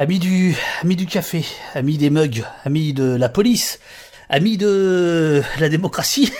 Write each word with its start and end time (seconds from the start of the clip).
Amis 0.00 0.18
du, 0.18 0.56
du 0.82 1.04
café, 1.04 1.44
amis 1.74 1.98
des 1.98 2.08
mugs, 2.08 2.42
amis 2.64 2.94
de 2.94 3.16
la 3.16 3.28
police, 3.28 3.80
amis 4.30 4.56
de 4.56 5.42
la 5.58 5.68
démocratie, 5.68 6.32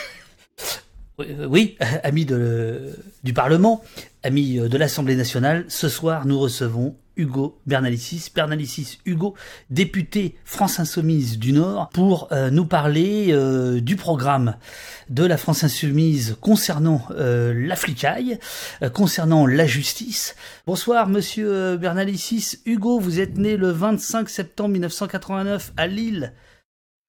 oui, 1.18 1.76
amis 2.02 2.24
du 2.24 3.34
Parlement, 3.34 3.84
amis 4.22 4.56
de 4.56 4.78
l'Assemblée 4.78 5.14
nationale, 5.14 5.66
ce 5.68 5.90
soir 5.90 6.24
nous 6.24 6.38
recevons 6.38 6.96
Hugo 7.20 7.58
Bernalicis. 7.66 8.30
Bernalicis 8.34 8.98
Hugo, 9.04 9.34
député 9.68 10.36
France 10.44 10.80
Insoumise 10.80 11.38
du 11.38 11.52
Nord, 11.52 11.90
pour 11.90 12.28
euh, 12.32 12.50
nous 12.50 12.64
parler 12.64 13.26
euh, 13.30 13.80
du 13.80 13.96
programme 13.96 14.56
de 15.10 15.24
la 15.24 15.36
France 15.36 15.62
Insoumise 15.62 16.38
concernant 16.40 17.02
euh, 17.10 17.52
la 17.54 17.76
flicaille, 17.76 18.38
concernant 18.94 19.46
la 19.46 19.66
justice. 19.66 20.34
Bonsoir 20.66 21.08
monsieur 21.08 21.76
Bernalicis. 21.76 22.60
Hugo, 22.64 22.98
vous 22.98 23.20
êtes 23.20 23.36
né 23.36 23.56
le 23.56 23.70
25 23.70 24.30
septembre 24.30 24.70
1989 24.70 25.72
à 25.76 25.86
Lille. 25.86 26.32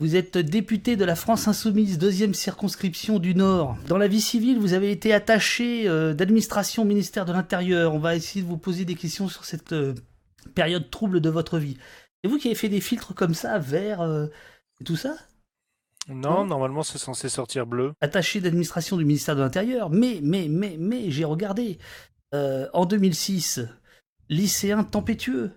Vous 0.01 0.15
êtes 0.15 0.39
député 0.39 0.95
de 0.95 1.05
la 1.05 1.15
France 1.15 1.47
Insoumise, 1.47 1.99
deuxième 1.99 2.33
circonscription 2.33 3.19
du 3.19 3.35
Nord. 3.35 3.77
Dans 3.87 3.99
la 3.99 4.07
vie 4.07 4.19
civile, 4.19 4.57
vous 4.57 4.73
avez 4.73 4.89
été 4.89 5.13
attaché 5.13 5.87
euh, 5.87 6.15
d'administration 6.15 6.81
au 6.81 6.85
ministère 6.87 7.23
de 7.23 7.31
l'Intérieur. 7.31 7.93
On 7.93 7.99
va 7.99 8.15
essayer 8.15 8.41
de 8.41 8.47
vous 8.47 8.57
poser 8.57 8.83
des 8.83 8.95
questions 8.95 9.27
sur 9.27 9.45
cette 9.45 9.73
euh, 9.73 9.93
période 10.55 10.89
trouble 10.89 11.21
de 11.21 11.29
votre 11.29 11.59
vie. 11.59 11.77
Et 12.23 12.27
vous 12.27 12.39
qui 12.39 12.47
avez 12.47 12.55
fait 12.55 12.67
des 12.67 12.81
filtres 12.81 13.13
comme 13.13 13.35
ça, 13.35 13.59
vert, 13.59 14.01
euh, 14.01 14.25
et 14.79 14.85
tout 14.85 14.95
ça? 14.95 15.13
Non, 16.07 16.45
normalement 16.45 16.81
c'est 16.81 16.97
censé 16.97 17.29
sortir 17.29 17.67
bleu. 17.67 17.93
Attaché 18.01 18.41
d'administration 18.41 18.97
du 18.97 19.05
ministère 19.05 19.35
de 19.35 19.41
l'Intérieur. 19.41 19.91
Mais, 19.91 20.17
mais, 20.23 20.47
mais, 20.49 20.77
mais, 20.79 21.11
j'ai 21.11 21.25
regardé. 21.25 21.77
en 22.33 22.87
2006, 22.87 23.61
lycéen 24.29 24.83
tempétueux. 24.83 25.51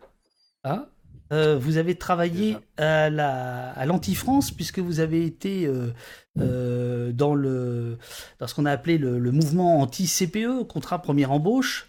Hein 0.65 0.87
euh, 1.33 1.57
vous 1.59 1.79
avez 1.79 1.95
travaillé 1.95 2.57
à 2.77 3.09
la 3.09 3.71
à 3.71 3.87
l'anti-France 3.87 4.51
puisque 4.51 4.79
vous 4.79 5.01
avez 5.01 5.25
été 5.25 5.67
euh, 5.67 5.93
euh, 6.39 7.13
dans 7.13 7.35
le 7.35 7.99
dans 8.39 8.47
ce 8.47 8.55
qu'on 8.55 8.67
a 8.67 8.71
appelé 8.71 8.99
le, 8.99 9.33
mouvement 9.33 9.81
anti-CPE, 9.81 10.65
contrat 10.69 11.01
première 11.01 11.33
embauche. 11.33 11.89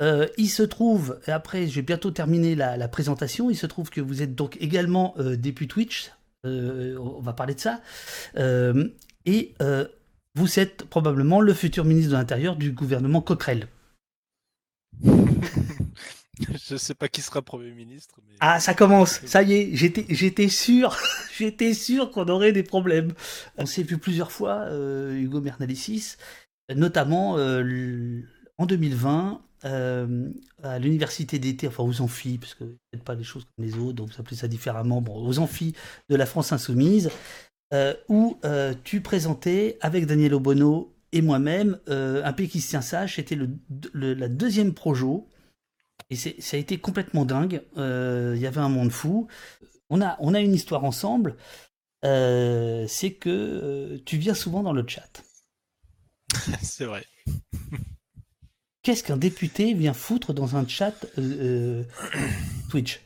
il 0.00 0.48
se 0.48 0.62
trouve, 0.62 1.18
et 1.26 1.30
après 1.30 1.66
j'ai 1.66 1.82
bientôt 1.82 2.10
terminé 2.10 2.54
la, 2.54 2.88
présentation, 2.88 3.50
il 3.50 3.56
se 3.56 3.66
trouve 3.66 3.88
que 3.88 4.00
vous 4.00 4.22
êtes 4.22 4.34
donc 4.34 4.56
également 4.60 5.14
député 5.18 5.68
Twitch, 5.68 6.12
on 6.44 7.20
va 7.20 7.32
parler 7.32 7.54
de 7.54 7.60
ça, 7.60 7.80
et 9.24 9.54
vous 10.34 10.58
êtes 10.58 10.84
probablement 10.84 11.40
le 11.40 11.54
futur 11.54 11.86
ministre 11.86 12.12
de 12.12 12.16
l'Intérieur 12.16 12.56
du 12.56 12.72
gouvernement 12.72 13.22
Coquerel. 13.22 13.68
Je 16.68 16.76
sais 16.76 16.94
pas 16.94 17.08
qui 17.08 17.22
sera 17.22 17.42
Premier 17.42 17.70
ministre. 17.72 18.16
Ah, 18.40 18.60
ça 18.60 18.74
commence. 18.74 19.20
Ça 19.24 19.42
y 19.42 19.54
est, 19.54 19.70
j'étais, 19.74 20.04
j'étais 20.10 20.48
sûr, 20.48 20.96
j'étais 21.36 21.72
sûr 21.72 22.10
qu'on 22.10 22.26
aurait 22.26 22.52
des 22.52 22.62
problèmes. 22.62 23.12
On 23.56 23.66
s'est 23.66 23.82
vu 23.82 23.98
plusieurs 23.98 24.32
fois, 24.32 24.66
euh, 24.66 25.14
Hugo 25.14 25.40
Bernalicis, 25.40 26.16
notamment 26.74 27.38
euh, 27.38 28.20
en 28.58 28.66
2020 28.66 29.40
euh, 29.64 30.28
à 30.62 30.78
l'université 30.78 31.38
d'été, 31.38 31.68
enfin 31.68 31.84
aux 31.84 32.02
amphis, 32.02 32.38
parce 32.38 32.54
que 32.54 32.64
faites 32.92 33.02
pas 33.02 33.16
des 33.16 33.24
choses 33.24 33.44
comme 33.44 33.64
les 33.64 33.78
autres, 33.78 33.94
donc 33.94 34.10
vous 34.10 34.20
appelez 34.20 34.36
ça 34.36 34.48
différemment, 34.48 35.00
bon, 35.00 35.16
aux 35.16 35.38
amphis 35.38 35.74
de 36.10 36.16
la 36.16 36.26
France 36.26 36.52
insoumise, 36.52 37.10
où 38.08 38.38
tu 38.84 39.00
présentais 39.00 39.78
avec 39.80 40.06
Daniel 40.06 40.34
Obono 40.34 40.92
et 41.12 41.22
moi-même 41.22 41.78
un 41.88 42.32
pays 42.32 42.48
qui 42.48 42.60
se 42.60 42.70
tient 42.70 42.82
sage. 42.82 43.16
C'était 43.16 43.34
le, 43.34 43.48
la 44.14 44.28
deuxième 44.28 44.72
projo 44.72 45.26
et 46.10 46.16
ça 46.16 46.56
a 46.56 46.60
été 46.60 46.78
complètement 46.78 47.24
dingue. 47.24 47.62
Euh, 47.76 48.34
il 48.36 48.42
y 48.42 48.46
avait 48.46 48.60
un 48.60 48.68
monde 48.68 48.92
fou. 48.92 49.26
On 49.90 50.00
a, 50.00 50.16
on 50.20 50.34
a 50.34 50.40
une 50.40 50.54
histoire 50.54 50.84
ensemble. 50.84 51.36
Euh, 52.04 52.86
c'est 52.88 53.14
que 53.14 53.30
euh, 53.30 53.98
tu 54.04 54.16
viens 54.16 54.34
souvent 54.34 54.62
dans 54.62 54.72
le 54.72 54.84
chat. 54.86 55.24
c'est 56.62 56.84
vrai. 56.84 57.04
Qu'est-ce 58.82 59.02
qu'un 59.02 59.16
député 59.16 59.74
vient 59.74 59.94
foutre 59.94 60.32
dans 60.32 60.54
un 60.54 60.66
chat 60.66 60.94
Twitch? 62.70 63.00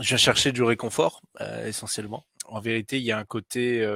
Je 0.00 0.08
viens 0.08 0.16
chercher 0.16 0.50
du 0.50 0.64
réconfort, 0.64 1.22
essentiellement. 1.64 2.24
En 2.46 2.60
vérité, 2.60 2.98
il 2.98 3.04
y 3.04 3.12
a 3.12 3.18
un 3.18 3.24
côté 3.24 3.86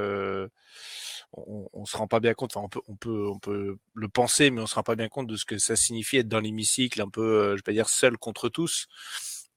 on, 1.32 1.68
on 1.72 1.84
se 1.86 1.96
rend 1.96 2.08
pas 2.08 2.20
bien 2.20 2.34
compte. 2.34 2.56
Enfin, 2.56 2.64
on 2.64 2.68
peut, 2.68 2.80
on 2.88 2.96
peut, 2.96 3.28
on 3.28 3.38
peut 3.38 3.78
le 3.94 4.08
penser, 4.08 4.50
mais 4.50 4.60
on 4.60 4.66
se 4.66 4.74
rend 4.74 4.82
pas 4.82 4.96
bien 4.96 5.08
compte 5.08 5.26
de 5.26 5.36
ce 5.36 5.44
que 5.44 5.58
ça 5.58 5.76
signifie 5.76 6.18
être 6.18 6.28
dans 6.28 6.41
l'hémicycle, 6.41 7.00
un 7.00 7.08
peu, 7.08 7.22
euh, 7.22 7.56
je 7.56 7.62
vais 7.66 7.72
dire 7.72 7.88
seul 7.88 8.18
contre 8.18 8.48
tous. 8.48 8.88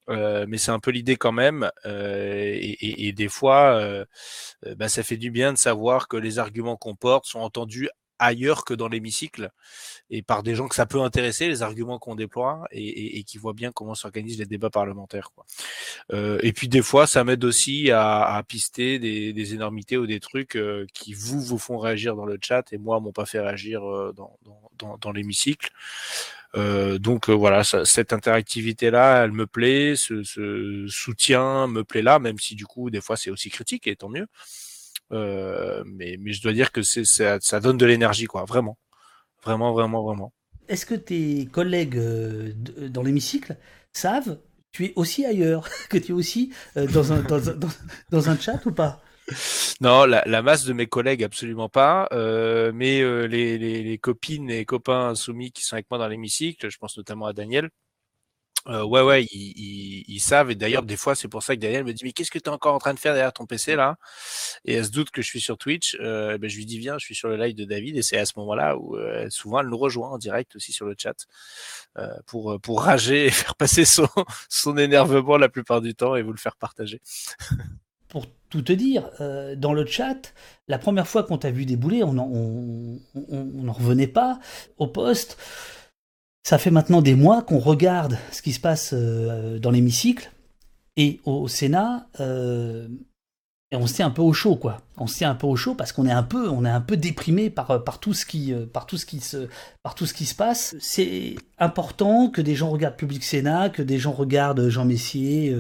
Euh, 0.10 0.46
mais 0.50 0.58
c'est 0.58 0.72
un 0.72 0.80
peu 0.80 0.92
l'idée 0.92 1.16
quand 1.16 1.32
même, 1.32 1.72
euh, 1.86 2.52
et, 2.56 3.08
et, 3.08 3.14
des 3.14 3.30
fois, 3.30 3.78
euh, 3.78 4.06
bah, 4.76 4.90
ça 4.90 5.02
fait 5.02 5.16
du 5.18 5.32
bien 5.32 5.54
de 5.54 5.58
savoir 5.58 6.10
que 6.10 6.18
les 6.18 6.40
arguments 6.40 6.76
qu'on 6.76 6.96
porte 6.96 7.26
sont 7.26 7.40
entendus 7.40 7.90
ailleurs 8.20 8.66
que 8.66 8.74
dans 8.74 8.88
l'hémicycle 8.88 9.52
et 10.10 10.22
par 10.22 10.44
des 10.44 10.56
gens 10.56 10.68
que 10.68 10.76
ça 10.76 10.86
peut 10.86 11.02
intéresser, 11.02 11.48
les 11.48 11.62
arguments 11.62 12.00
qu'on 12.00 12.16
déploie 12.16 12.66
et, 12.72 13.18
et, 13.18 13.24
qui 13.24 13.38
voient 13.38 13.54
bien 13.54 13.72
comment 13.72 13.96
s'organisent 13.96 14.38
les 14.38 14.46
débats 14.46 14.70
parlementaires. 14.70 15.32
Quoi. 15.34 15.46
Euh, 16.12 16.40
et 16.44 16.54
puis 16.54 16.68
des 16.68 16.82
fois, 16.82 17.08
ça 17.08 17.24
m'aide 17.24 17.44
aussi 17.44 17.92
à, 17.92 18.24
à 18.36 18.44
pister 18.44 19.00
des, 19.00 19.34
des, 19.34 19.54
énormités 19.54 19.98
ou 19.98 20.06
des 20.06 20.20
trucs 20.20 20.56
euh, 20.56 20.86
qui 20.94 21.14
vous 21.14 21.42
vous 21.42 21.58
font 21.58 21.78
réagir 21.78 22.16
dans 22.16 22.26
le 22.26 22.38
chat 22.42 22.72
et 22.72 22.78
moi 22.78 23.00
m'ont 23.00 23.12
pas 23.12 23.26
fait 23.26 23.40
réagir 23.40 23.84
euh, 23.84 24.14
dans, 24.16 24.38
dans, 24.78 24.98
dans, 24.98 25.12
l'hémicycle. 25.12 25.72
Euh, 26.56 27.00
donc 27.00 27.30
euh, 27.30 27.34
voilà, 27.34 27.64
ça, 27.64 27.84
cette 27.86 28.14
interactivité-là, 28.14 29.24
elle 29.24 29.32
me 29.32 29.48
plaît, 29.48 29.96
ce, 29.96 30.24
ce, 30.24 30.86
soutien 30.88 31.68
me 31.68 31.84
plaît 31.84 32.04
là, 32.04 32.20
même 32.20 32.38
si 32.38 32.56
du 32.56 32.66
coup 32.66 32.90
des 32.90 33.02
fois 33.02 33.18
c'est 33.18 33.32
aussi 33.32 33.50
critique 33.50 33.88
et 33.88 33.96
tant 33.96 34.10
mieux. 34.10 34.28
Euh, 35.14 35.84
mais, 35.86 36.18
mais 36.20 36.34
je 36.34 36.42
dois 36.42 36.54
dire 36.54 36.72
que 36.72 36.82
c'est 36.82 37.06
ça, 37.06 37.38
ça 37.40 37.60
donne 37.60 37.78
de 37.78 37.86
l'énergie, 37.86 38.26
quoi, 38.26 38.46
vraiment. 38.46 38.78
Vraiment, 39.44 39.74
vraiment, 39.74 40.04
vraiment. 40.04 40.34
Est-ce 40.68 40.86
que 40.86 40.96
tes 40.96 41.46
collègues 41.46 41.98
euh, 41.98 42.54
dans 42.90 43.04
l'hémicycle 43.04 43.58
savent 43.92 44.38
que 44.38 44.78
tu 44.78 44.86
es 44.86 44.94
aussi 44.96 45.26
ailleurs, 45.26 45.70
que 45.90 45.98
tu 45.98 46.12
es 46.12 46.16
aussi 46.16 46.54
euh, 46.78 46.88
dans, 46.88 47.14
un, 47.14 47.22
dans, 47.22 47.50
un, 47.50 47.60
dans, 48.10 48.30
un 48.30 48.38
chat 48.38 48.66
ou 48.66 48.72
pas? 48.72 49.02
Non, 49.80 50.06
la, 50.06 50.24
la, 50.26 50.42
masse 50.42 50.66
de 50.66 50.74
mes 50.74 50.88
collègues 50.88 51.24
absolument 51.24 51.70
pas, 51.70 52.10
euh, 52.12 52.72
mais 52.74 53.02
euh, 53.02 53.26
les, 53.26 53.58
les, 53.58 53.82
les, 53.82 53.98
copines 53.98 54.50
et 54.50 54.66
copains 54.66 55.16
soumis 55.16 55.52
qui 55.52 55.64
sont 55.64 55.76
avec 55.76 55.90
moi 55.90 55.98
dans 55.98 56.08
l'hémicycle, 56.08 56.70
je 56.70 56.78
pense 56.78 56.98
notamment 56.98 57.26
à 57.26 57.34
Daniel, 57.34 57.70
euh, 58.68 58.84
ouais, 58.84 59.02
ouais, 59.02 59.26
ils, 59.26 60.20
savent. 60.20 60.52
Et 60.52 60.56
d'ailleurs, 60.56 60.84
des 60.84 60.96
fois, 60.96 61.16
c'est 61.16 61.28
pour 61.28 61.44
ça 61.44 61.56
que 61.56 61.60
Daniel 61.60 61.84
me 61.84 61.94
dit, 61.94 62.04
mais 62.06 62.14
qu'est-ce 62.14 62.32
que 62.32 62.40
tu 62.40 62.46
es 62.46 62.54
encore 62.54 62.74
en 62.74 62.80
train 62.80 62.94
de 62.94 63.00
faire 63.00 63.14
derrière 63.14 63.34
ton 63.34 63.46
PC 63.46 63.76
là? 63.76 63.98
Et 64.64 64.76
elle 64.76 64.86
se 64.86 64.92
doute 64.92 65.12
que 65.12 65.22
je 65.22 65.28
suis 65.28 65.42
sur 65.42 65.58
Twitch. 65.58 65.98
Euh, 66.00 66.38
ben, 66.38 66.50
je 66.50 66.56
lui 66.56 66.66
dis, 66.66 66.80
viens, 66.80 66.98
je 66.98 67.06
suis 67.06 67.16
sur 67.16 67.28
le 67.28 67.36
live 67.36 67.56
de 67.56 67.66
David. 67.66 67.98
Et 67.98 68.02
c'est 68.02 68.18
à 68.18 68.26
ce 68.26 68.34
moment-là 68.38 68.78
où 68.78 68.96
euh, 68.96 69.30
souvent 69.30 69.60
elle 69.60 69.68
nous 69.68 69.78
rejoint 69.78 70.10
en 70.10 70.18
direct 70.18 70.56
aussi 70.56 70.72
sur 70.72 70.86
le 70.86 70.96
chat 70.98 71.16
pour 72.26 72.60
pour 72.62 72.84
rager 72.84 73.26
et 73.26 73.32
faire 73.32 73.56
passer 73.56 73.86
son 73.86 74.08
son 74.50 74.78
énervement 74.78 75.38
la 75.38 75.50
plupart 75.50 75.82
du 75.82 75.94
temps 75.94 76.16
et 76.16 76.22
vous 76.22 76.32
le 76.32 76.38
faire 76.38 76.56
partager. 76.56 77.02
pour 78.08 78.28
tout 78.50 78.62
te 78.62 78.74
dire, 78.74 79.10
dans 79.58 79.74
le 79.74 79.88
chat, 79.88 80.34
la 80.68 80.78
première 80.78 81.08
fois 81.08 81.24
qu'on 81.24 81.40
t'a 81.40 81.50
vu 81.50 81.66
débouler, 81.66 82.04
on 82.04 82.14
n'en 82.14 83.74
revenait 83.74 84.08
pas 84.08 84.40
au 84.78 84.86
poste. 84.86 85.38
Ça 86.44 86.58
fait 86.58 86.72
maintenant 86.72 87.02
des 87.02 87.16
mois 87.16 87.42
qu'on 87.42 87.60
regarde 87.60 88.18
ce 88.34 88.42
qui 88.42 88.52
se 88.52 88.60
passe 88.60 88.92
euh, 88.94 89.60
dans 89.60 89.72
l'hémicycle 89.72 90.30
et 90.98 91.22
au 91.24 91.48
Sénat, 91.48 92.08
euh, 92.20 92.88
et 93.72 93.78
on 93.78 93.88
se 93.88 93.96
tient 93.96 94.08
un 94.08 94.12
peu 94.12 94.22
au 94.22 94.34
chaud, 94.34 94.58
quoi. 94.58 94.82
On 94.98 95.08
se 95.08 95.18
tient 95.18 95.32
un 95.32 95.36
peu 95.36 95.48
au 95.48 95.56
chaud 95.56 95.74
parce 95.74 95.94
qu'on 95.94 96.06
est 96.06 96.12
un 96.12 96.22
peu, 96.22 96.50
on 96.50 96.66
est 96.66 96.70
un 96.70 96.82
peu 96.82 96.98
déprimé 96.98 97.50
par, 97.50 97.84
par 97.86 98.00
tout 98.00 98.14
ce 98.14 98.26
qui, 98.26 98.54
euh, 98.54 98.66
par 98.66 98.86
tout 98.86 98.98
ce 98.98 99.06
qui 99.06 99.22
se, 99.22 99.48
par 99.84 99.96
tout 99.96 100.06
ce 100.06 100.14
qui 100.14 100.26
se 100.26 100.36
passe. 100.36 100.76
C'est 100.82 101.36
important 101.60 102.30
que 102.30 102.42
des 102.42 102.56
gens 102.56 102.70
regardent 102.70 102.98
Public 102.98 103.24
Sénat, 103.24 103.70
que 103.70 103.82
des 103.82 103.98
gens 103.98 104.12
regardent 104.12 104.68
Jean 104.68 104.84
Messier, 104.84 105.56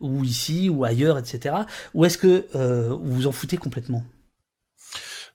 ou 0.00 0.22
ici, 0.22 0.68
ou 0.68 0.84
ailleurs, 0.84 1.18
etc. 1.18 1.56
Ou 1.94 2.04
est-ce 2.04 2.18
que 2.18 2.46
vous 2.52 3.14
vous 3.14 3.26
en 3.26 3.32
foutez 3.32 3.56
complètement? 3.56 4.04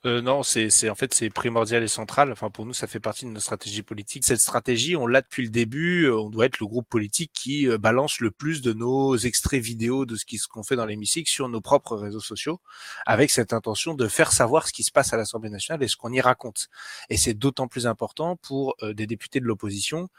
Euh, 0.05 0.19
non, 0.21 0.41
c'est 0.41 0.89
en 0.89 0.95
fait 0.95 1.13
c'est 1.13 1.29
primordial 1.29 1.83
et 1.83 1.87
central. 1.87 2.31
Enfin 2.31 2.49
pour 2.49 2.65
nous, 2.65 2.73
ça 2.73 2.87
fait 2.87 2.99
partie 2.99 3.25
de 3.25 3.29
notre 3.29 3.43
stratégie 3.43 3.83
politique. 3.83 4.23
Cette 4.25 4.39
stratégie, 4.39 4.95
on 4.95 5.05
l'a 5.05 5.21
depuis 5.21 5.43
le 5.43 5.49
début. 5.49 6.05
Euh, 6.05 6.19
on 6.19 6.29
doit 6.29 6.47
être 6.47 6.59
le 6.59 6.65
groupe 6.65 6.89
politique 6.89 7.31
qui 7.33 7.67
euh, 7.67 7.77
balance 7.77 8.19
le 8.19 8.31
plus 8.31 8.61
de 8.61 8.73
nos 8.73 9.15
extraits 9.15 9.61
vidéo 9.61 10.05
de 10.05 10.15
ce 10.15 10.25
qu'on 10.47 10.63
fait 10.63 10.75
dans 10.75 10.87
l'hémicycle 10.87 11.29
sur 11.29 11.49
nos 11.49 11.61
propres 11.61 11.95
réseaux 11.95 12.19
sociaux, 12.19 12.59
avec 13.05 13.29
cette 13.29 13.53
intention 13.53 13.93
de 13.93 14.07
faire 14.07 14.31
savoir 14.31 14.67
ce 14.67 14.73
qui 14.73 14.83
se 14.83 14.91
passe 14.91 15.13
à 15.13 15.17
l'Assemblée 15.17 15.51
nationale 15.51 15.83
et 15.83 15.87
ce 15.87 15.97
qu'on 15.97 16.11
y 16.11 16.21
raconte. 16.21 16.69
Et 17.09 17.17
c'est 17.17 17.35
d'autant 17.35 17.67
plus 17.67 17.85
important 17.85 18.37
pour 18.37 18.75
des 18.81 19.05
députés 19.05 19.39
de 19.39 19.45
l'opposition 19.45 20.09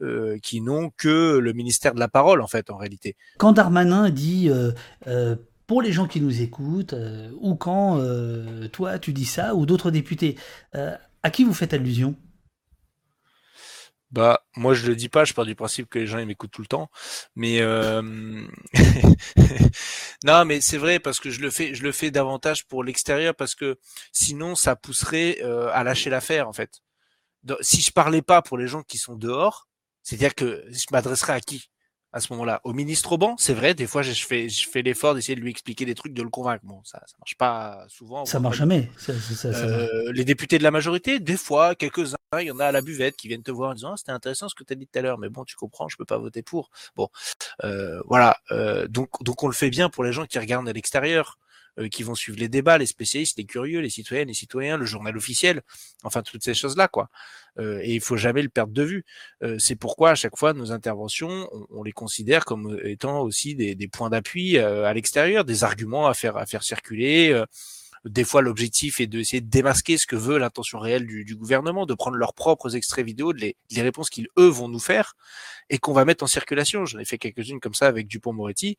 euh, 0.00 0.38
qui 0.40 0.60
n'ont 0.60 0.90
que 0.96 1.38
le 1.38 1.52
ministère 1.52 1.92
de 1.92 1.98
la 1.98 2.06
parole 2.06 2.40
en 2.40 2.46
fait 2.46 2.70
en 2.70 2.76
réalité. 2.76 3.16
Quand 3.36 3.50
Darmanin 3.50 4.10
dit 4.10 4.48
pour 5.68 5.82
les 5.82 5.92
gens 5.92 6.08
qui 6.08 6.20
nous 6.20 6.40
écoutent, 6.42 6.94
euh, 6.94 7.30
ou 7.40 7.54
quand 7.54 7.98
euh, 7.98 8.68
toi 8.68 8.98
tu 8.98 9.12
dis 9.12 9.26
ça, 9.26 9.54
ou 9.54 9.66
d'autres 9.66 9.92
députés, 9.92 10.36
euh, 10.74 10.96
à 11.22 11.30
qui 11.30 11.44
vous 11.44 11.54
faites 11.54 11.74
allusion? 11.74 12.16
Bah, 14.10 14.42
moi 14.56 14.72
je 14.72 14.86
le 14.86 14.96
dis 14.96 15.10
pas, 15.10 15.26
je 15.26 15.34
pars 15.34 15.44
du 15.44 15.54
principe 15.54 15.90
que 15.90 15.98
les 15.98 16.06
gens 16.06 16.18
ils 16.18 16.26
m'écoutent 16.26 16.50
tout 16.50 16.62
le 16.62 16.66
temps, 16.66 16.88
mais 17.36 17.60
euh... 17.60 18.00
non, 20.24 20.46
mais 20.46 20.62
c'est 20.62 20.78
vrai 20.78 20.98
parce 20.98 21.20
que 21.20 21.28
je 21.28 21.42
le 21.42 21.50
fais, 21.50 21.74
je 21.74 21.82
le 21.82 21.92
fais 21.92 22.10
davantage 22.10 22.66
pour 22.66 22.82
l'extérieur 22.82 23.34
parce 23.34 23.54
que 23.54 23.78
sinon 24.10 24.54
ça 24.54 24.74
pousserait 24.74 25.36
euh, 25.42 25.68
à 25.74 25.84
lâcher 25.84 26.08
l'affaire 26.08 26.48
en 26.48 26.54
fait. 26.54 26.80
si 27.60 27.82
je 27.82 27.92
parlais 27.92 28.22
pas 28.22 28.40
pour 28.40 28.56
les 28.56 28.68
gens 28.68 28.82
qui 28.82 28.96
sont 28.96 29.16
dehors, 29.16 29.68
c'est-à-dire 30.02 30.34
que 30.34 30.64
je 30.70 30.86
m'adresserais 30.90 31.34
à 31.34 31.40
qui? 31.40 31.68
À 32.12 32.20
ce 32.20 32.32
moment-là. 32.32 32.60
Au 32.64 32.72
ministre 32.72 33.12
au 33.12 33.18
banc, 33.18 33.36
c'est 33.38 33.52
vrai, 33.54 33.74
des 33.74 33.86
fois 33.86 34.02
je 34.02 34.12
fais, 34.12 34.48
je 34.48 34.68
fais 34.68 34.82
l'effort 34.82 35.14
d'essayer 35.14 35.34
de 35.36 35.40
lui 35.40 35.50
expliquer 35.50 35.84
des 35.84 35.94
trucs, 35.94 36.14
de 36.14 36.22
le 36.22 36.30
convaincre. 36.30 36.64
Bon, 36.64 36.80
ça, 36.84 37.02
ça 37.06 37.14
marche 37.18 37.36
pas 37.36 37.84
souvent. 37.88 38.24
Ça 38.24 38.40
marche 38.40 38.56
jamais. 38.58 38.90
euh, 39.44 40.12
les 40.12 40.24
députés 40.24 40.58
de 40.58 40.62
la 40.62 40.70
majorité, 40.70 41.20
des 41.20 41.36
fois, 41.36 41.74
quelques-uns, 41.74 42.16
il 42.40 42.46
y 42.46 42.50
en 42.50 42.60
a 42.60 42.66
à 42.66 42.72
la 42.72 42.80
buvette 42.82 43.16
qui 43.16 43.28
viennent 43.28 43.42
te 43.42 43.50
voir 43.50 43.70
en 43.70 43.74
disant 43.74 43.92
ah, 43.92 43.96
c'était 43.96 44.12
intéressant 44.12 44.48
ce 44.48 44.54
que 44.54 44.64
tu 44.64 44.72
as 44.72 44.76
dit 44.76 44.86
tout 44.86 44.98
à 44.98 45.02
l'heure, 45.02 45.18
mais 45.18 45.28
bon, 45.28 45.44
tu 45.44 45.56
comprends, 45.56 45.88
je 45.88 45.96
peux 45.96 46.04
pas 46.04 46.18
voter 46.18 46.42
pour. 46.42 46.70
Bon, 46.96 47.08
euh, 47.64 48.00
voilà. 48.06 48.38
Euh, 48.52 48.86
donc, 48.88 49.22
donc 49.22 49.42
on 49.42 49.46
le 49.48 49.54
fait 49.54 49.70
bien 49.70 49.90
pour 49.90 50.04
les 50.04 50.12
gens 50.12 50.26
qui 50.26 50.38
regardent 50.38 50.68
à 50.68 50.72
l'extérieur. 50.72 51.38
Euh, 51.78 51.88
qui 51.88 52.02
vont 52.02 52.14
suivre 52.14 52.38
les 52.38 52.48
débats, 52.48 52.78
les 52.78 52.86
spécialistes, 52.86 53.38
les 53.38 53.44
curieux, 53.44 53.80
les 53.80 53.90
citoyennes, 53.90 54.28
les 54.28 54.34
citoyens, 54.34 54.76
le 54.76 54.84
journal 54.84 55.16
officiel, 55.16 55.62
enfin 56.02 56.22
toutes 56.22 56.42
ces 56.42 56.54
choses-là, 56.54 56.88
quoi. 56.88 57.08
Euh, 57.58 57.80
et 57.82 57.94
il 57.94 58.00
faut 58.00 58.16
jamais 58.16 58.42
le 58.42 58.48
perdre 58.48 58.72
de 58.72 58.82
vue. 58.82 59.04
Euh, 59.42 59.58
c'est 59.58 59.76
pourquoi 59.76 60.10
à 60.10 60.14
chaque 60.14 60.36
fois 60.36 60.54
nos 60.54 60.72
interventions, 60.72 61.48
on, 61.70 61.82
les 61.82 61.92
considère 61.92 62.44
comme 62.44 62.78
étant 62.82 63.20
aussi 63.20 63.54
des, 63.54 63.74
des 63.74 63.88
points 63.88 64.10
d'appui 64.10 64.58
à 64.58 64.92
l'extérieur, 64.92 65.44
des 65.44 65.62
arguments 65.64 66.06
à 66.08 66.14
faire 66.14 66.36
à 66.36 66.46
faire 66.46 66.62
circuler 66.62 67.44
des 68.04 68.24
fois, 68.24 68.42
l'objectif 68.42 69.00
est 69.00 69.06
d'essayer 69.06 69.40
de 69.40 69.48
démasquer 69.48 69.98
ce 69.98 70.06
que 70.06 70.16
veut 70.16 70.38
l'intention 70.38 70.78
réelle 70.78 71.06
du, 71.06 71.24
du, 71.24 71.36
gouvernement, 71.36 71.86
de 71.86 71.94
prendre 71.94 72.16
leurs 72.16 72.34
propres 72.34 72.76
extraits 72.76 73.04
vidéo, 73.04 73.32
de 73.32 73.38
les, 73.38 73.56
les 73.70 73.82
réponses 73.82 74.10
qu'ils, 74.10 74.28
eux, 74.38 74.48
vont 74.48 74.68
nous 74.68 74.78
faire 74.78 75.14
et 75.70 75.78
qu'on 75.78 75.92
va 75.92 76.04
mettre 76.04 76.24
en 76.24 76.26
circulation. 76.26 76.86
J'en 76.86 76.98
ai 76.98 77.04
fait 77.04 77.18
quelques-unes 77.18 77.60
comme 77.60 77.74
ça 77.74 77.86
avec 77.86 78.06
Dupont-Moretti, 78.06 78.78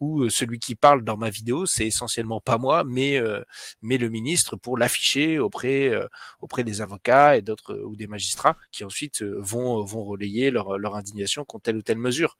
où 0.00 0.22
euh, 0.22 0.30
celui 0.30 0.58
qui 0.58 0.74
parle 0.74 1.04
dans 1.04 1.16
ma 1.16 1.30
vidéo, 1.30 1.66
c'est 1.66 1.86
essentiellement 1.86 2.40
pas 2.40 2.58
moi, 2.58 2.84
mais, 2.84 3.18
euh, 3.18 3.42
mais 3.82 3.98
le 3.98 4.08
ministre 4.08 4.56
pour 4.56 4.78
l'afficher 4.78 5.38
auprès, 5.38 5.88
euh, 5.88 6.06
auprès 6.40 6.64
des 6.64 6.80
avocats 6.80 7.36
et 7.36 7.42
d'autres 7.42 7.78
ou 7.84 7.96
des 7.96 8.06
magistrats 8.06 8.56
qui 8.72 8.84
ensuite 8.84 9.22
vont, 9.22 9.84
vont 9.84 10.04
relayer 10.04 10.50
leur, 10.50 10.78
leur 10.78 10.96
indignation 10.96 11.44
contre 11.44 11.64
telle 11.64 11.76
ou 11.76 11.82
telle 11.82 11.98
mesure. 11.98 12.36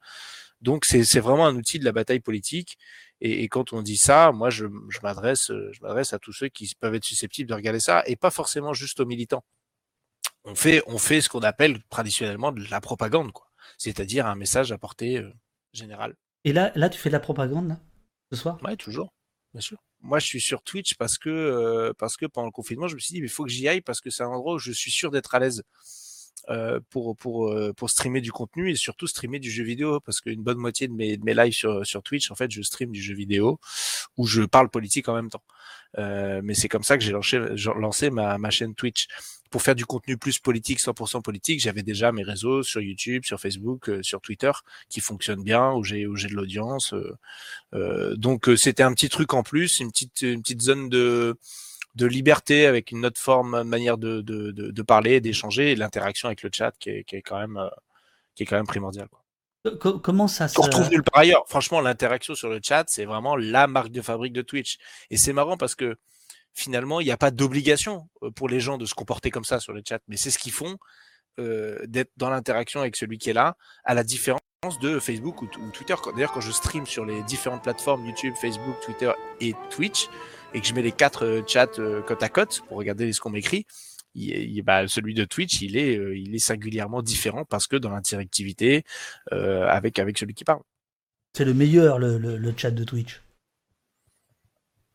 Donc 0.61 0.85
c'est 0.85 1.19
vraiment 1.19 1.47
un 1.47 1.55
outil 1.55 1.79
de 1.79 1.85
la 1.85 1.91
bataille 1.91 2.19
politique 2.19 2.77
et, 3.21 3.43
et, 3.43 3.47
quand 3.47 3.71
on 3.71 3.81
dit 3.81 3.97
ça, 3.97 4.31
moi, 4.31 4.49
je, 4.49 4.65
je 4.89 4.99
m'adresse, 5.03 5.47
je 5.47 5.81
m'adresse 5.81 6.13
à 6.13 6.19
tous 6.19 6.33
ceux 6.33 6.49
qui 6.49 6.73
peuvent 6.79 6.95
être 6.95 7.05
susceptibles 7.05 7.49
de 7.49 7.53
regarder 7.53 7.79
ça, 7.79 8.03
et 8.07 8.15
pas 8.15 8.31
forcément 8.31 8.73
juste 8.73 8.99
aux 8.99 9.05
militants. 9.05 9.43
On 10.43 10.55
fait, 10.55 10.81
on 10.87 10.97
fait 10.97 11.21
ce 11.21 11.29
qu'on 11.29 11.41
appelle 11.41 11.83
traditionnellement 11.89 12.51
de 12.51 12.65
la 12.69 12.81
propagande, 12.81 13.31
quoi. 13.31 13.47
C'est-à-dire 13.77 14.25
un 14.25 14.35
message 14.35 14.71
à 14.71 14.77
portée 14.77 15.17
euh, 15.17 15.31
générale. 15.71 16.15
Et 16.43 16.53
là, 16.53 16.71
là, 16.75 16.89
tu 16.89 16.99
fais 16.99 17.09
de 17.09 17.13
la 17.13 17.19
propagande 17.19 17.69
là, 17.69 17.79
ce 18.31 18.37
soir? 18.37 18.57
Ouais, 18.63 18.75
toujours, 18.75 19.13
bien 19.53 19.61
sûr. 19.61 19.77
Moi, 19.99 20.17
je 20.17 20.25
suis 20.25 20.41
sur 20.41 20.63
Twitch 20.63 20.95
parce 20.95 21.19
que 21.19 21.29
euh, 21.29 21.93
parce 21.95 22.17
que 22.17 22.25
pendant 22.25 22.47
le 22.47 22.51
confinement, 22.51 22.87
je 22.87 22.95
me 22.95 22.99
suis 22.99 23.13
dit, 23.13 23.21
mais 23.21 23.27
il 23.27 23.31
faut 23.31 23.43
que 23.43 23.51
j'y 23.51 23.67
aille 23.67 23.81
parce 23.81 24.01
que 24.01 24.09
c'est 24.09 24.23
un 24.23 24.29
endroit 24.29 24.55
où 24.55 24.59
je 24.59 24.71
suis 24.71 24.89
sûr 24.89 25.11
d'être 25.11 25.35
à 25.35 25.39
l'aise. 25.39 25.61
Euh, 26.49 26.79
pour 26.89 27.15
pour 27.15 27.49
euh, 27.49 27.71
pour 27.73 27.91
streamer 27.91 28.19
du 28.19 28.31
contenu 28.31 28.71
et 28.71 28.75
surtout 28.75 29.05
streamer 29.05 29.37
du 29.37 29.51
jeu 29.51 29.63
vidéo 29.63 29.99
parce 29.99 30.21
qu'une 30.21 30.41
bonne 30.41 30.57
moitié 30.57 30.87
de 30.87 30.93
mes 30.93 31.15
de 31.15 31.23
mes 31.23 31.35
lives 31.35 31.53
sur 31.53 31.85
sur 31.85 32.01
Twitch 32.01 32.31
en 32.31 32.35
fait 32.35 32.49
je 32.49 32.63
stream 32.63 32.91
du 32.91 33.01
jeu 33.01 33.13
vidéo 33.13 33.59
où 34.17 34.25
je 34.25 34.41
parle 34.41 34.69
politique 34.69 35.07
en 35.07 35.13
même 35.13 35.29
temps. 35.29 35.43
Euh, 35.99 36.41
mais 36.43 36.55
c'est 36.55 36.67
comme 36.67 36.81
ça 36.83 36.97
que 36.97 37.03
j'ai 37.03 37.11
lancé 37.11 37.39
lancé 37.77 38.09
ma 38.09 38.39
ma 38.39 38.49
chaîne 38.49 38.73
Twitch 38.73 39.07
pour 39.51 39.61
faire 39.61 39.75
du 39.75 39.85
contenu 39.85 40.17
plus 40.17 40.39
politique 40.39 40.79
100% 40.79 41.21
politique. 41.21 41.59
J'avais 41.61 41.83
déjà 41.83 42.11
mes 42.11 42.23
réseaux 42.23 42.63
sur 42.63 42.81
YouTube, 42.81 43.23
sur 43.25 43.39
Facebook, 43.39 43.89
euh, 43.89 44.01
sur 44.01 44.19
Twitter 44.19 44.51
qui 44.89 44.99
fonctionnent 44.99 45.43
bien 45.43 45.71
où 45.73 45.83
j'ai 45.83 46.07
où 46.07 46.15
j'ai 46.15 46.29
de 46.29 46.33
l'audience. 46.33 46.95
donc 48.15 48.49
c'était 48.57 48.83
un 48.83 48.93
petit 48.93 49.09
truc 49.09 49.33
en 49.35 49.43
plus, 49.43 49.79
une 49.79 49.91
petite 49.91 50.21
une 50.23 50.41
petite 50.41 50.61
zone 50.61 50.89
de 50.89 51.37
de 51.95 52.05
liberté 52.05 52.65
avec 52.65 52.91
une 52.91 53.05
autre 53.05 53.19
forme, 53.19 53.63
manière 53.63 53.97
de, 53.97 54.21
de, 54.21 54.51
de, 54.51 54.71
de 54.71 54.81
parler, 54.81 55.21
d'échanger 55.21 55.71
et 55.71 55.75
l'interaction 55.75 56.27
avec 56.27 56.41
le 56.43 56.49
chat 56.53 56.71
qui 56.79 56.89
est, 56.89 57.03
qui 57.03 57.17
est 57.17 57.21
quand 57.21 57.39
même 57.39 57.57
euh, 57.57 57.69
qui 58.35 58.43
est 58.43 58.45
quand 58.45 58.55
même 58.55 58.67
primordial. 58.67 59.07
Quoi. 59.09 59.21
Comment 59.99 60.27
ça 60.27 60.47
se 60.47 60.59
retrouve 60.59 60.89
nulle 60.89 61.03
part 61.03 61.21
ailleurs. 61.21 61.43
Franchement, 61.47 61.81
l'interaction 61.81 62.33
sur 62.33 62.49
le 62.49 62.59
chat, 62.63 62.85
c'est 62.87 63.05
vraiment 63.05 63.35
la 63.35 63.67
marque 63.67 63.91
de 63.91 64.01
fabrique 64.01 64.33
de 64.33 64.41
Twitch. 64.41 64.77
Et 65.11 65.17
c'est 65.17 65.33
marrant 65.33 65.57
parce 65.57 65.75
que 65.75 65.97
finalement, 66.53 66.99
il 66.99 67.05
n'y 67.05 67.11
a 67.11 67.17
pas 67.17 67.31
d'obligation 67.31 68.09
euh, 68.23 68.31
pour 68.31 68.49
les 68.49 68.59
gens 68.59 68.77
de 68.77 68.85
se 68.85 68.95
comporter 68.95 69.29
comme 69.29 69.45
ça 69.45 69.59
sur 69.59 69.73
le 69.73 69.81
chat, 69.87 69.99
mais 70.07 70.17
c'est 70.17 70.31
ce 70.31 70.39
qu'ils 70.39 70.51
font 70.51 70.77
euh, 71.39 71.77
d'être 71.85 72.11
dans 72.17 72.29
l'interaction 72.29 72.79
avec 72.79 72.95
celui 72.95 73.17
qui 73.17 73.29
est 73.29 73.33
là, 73.33 73.55
à 73.83 73.93
la 73.93 74.03
différence 74.03 74.41
de 74.81 74.99
Facebook 74.99 75.41
ou, 75.41 75.45
ou 75.45 75.71
Twitter. 75.71 75.95
D'ailleurs, 76.13 76.31
quand 76.31 76.41
je 76.41 76.51
stream 76.51 76.85
sur 76.85 77.05
les 77.05 77.21
différentes 77.23 77.63
plateformes 77.63 78.05
YouTube, 78.05 78.33
Facebook, 78.39 78.75
Twitter 78.83 79.11
et 79.39 79.53
Twitch, 79.69 80.07
et 80.53 80.61
que 80.61 80.67
je 80.67 80.73
mets 80.73 80.81
les 80.81 80.91
quatre 80.91 81.25
euh, 81.25 81.41
chats 81.47 81.79
euh, 81.79 82.01
côte 82.01 82.23
à 82.23 82.29
côte 82.29 82.61
pour 82.67 82.77
regarder 82.77 83.11
ce 83.13 83.21
qu'on 83.21 83.29
m'écrit, 83.29 83.65
il, 84.13 84.61
bah, 84.63 84.87
celui 84.87 85.13
de 85.13 85.25
Twitch, 85.25 85.61
il 85.61 85.77
est, 85.77 85.97
euh, 85.97 86.17
il 86.17 86.35
est 86.35 86.39
singulièrement 86.39 87.01
différent 87.01 87.45
parce 87.45 87.67
que 87.67 87.75
dans 87.75 87.89
l'interactivité 87.89 88.83
euh, 89.31 89.67
avec 89.67 89.99
avec 89.99 90.17
celui 90.17 90.33
qui 90.33 90.43
parle. 90.43 90.61
C'est 91.35 91.45
le 91.45 91.53
meilleur 91.53 91.97
le, 91.97 92.17
le, 92.17 92.37
le, 92.37 92.53
chat 92.55 92.71
de 92.71 92.83
Twitch. 92.83 93.21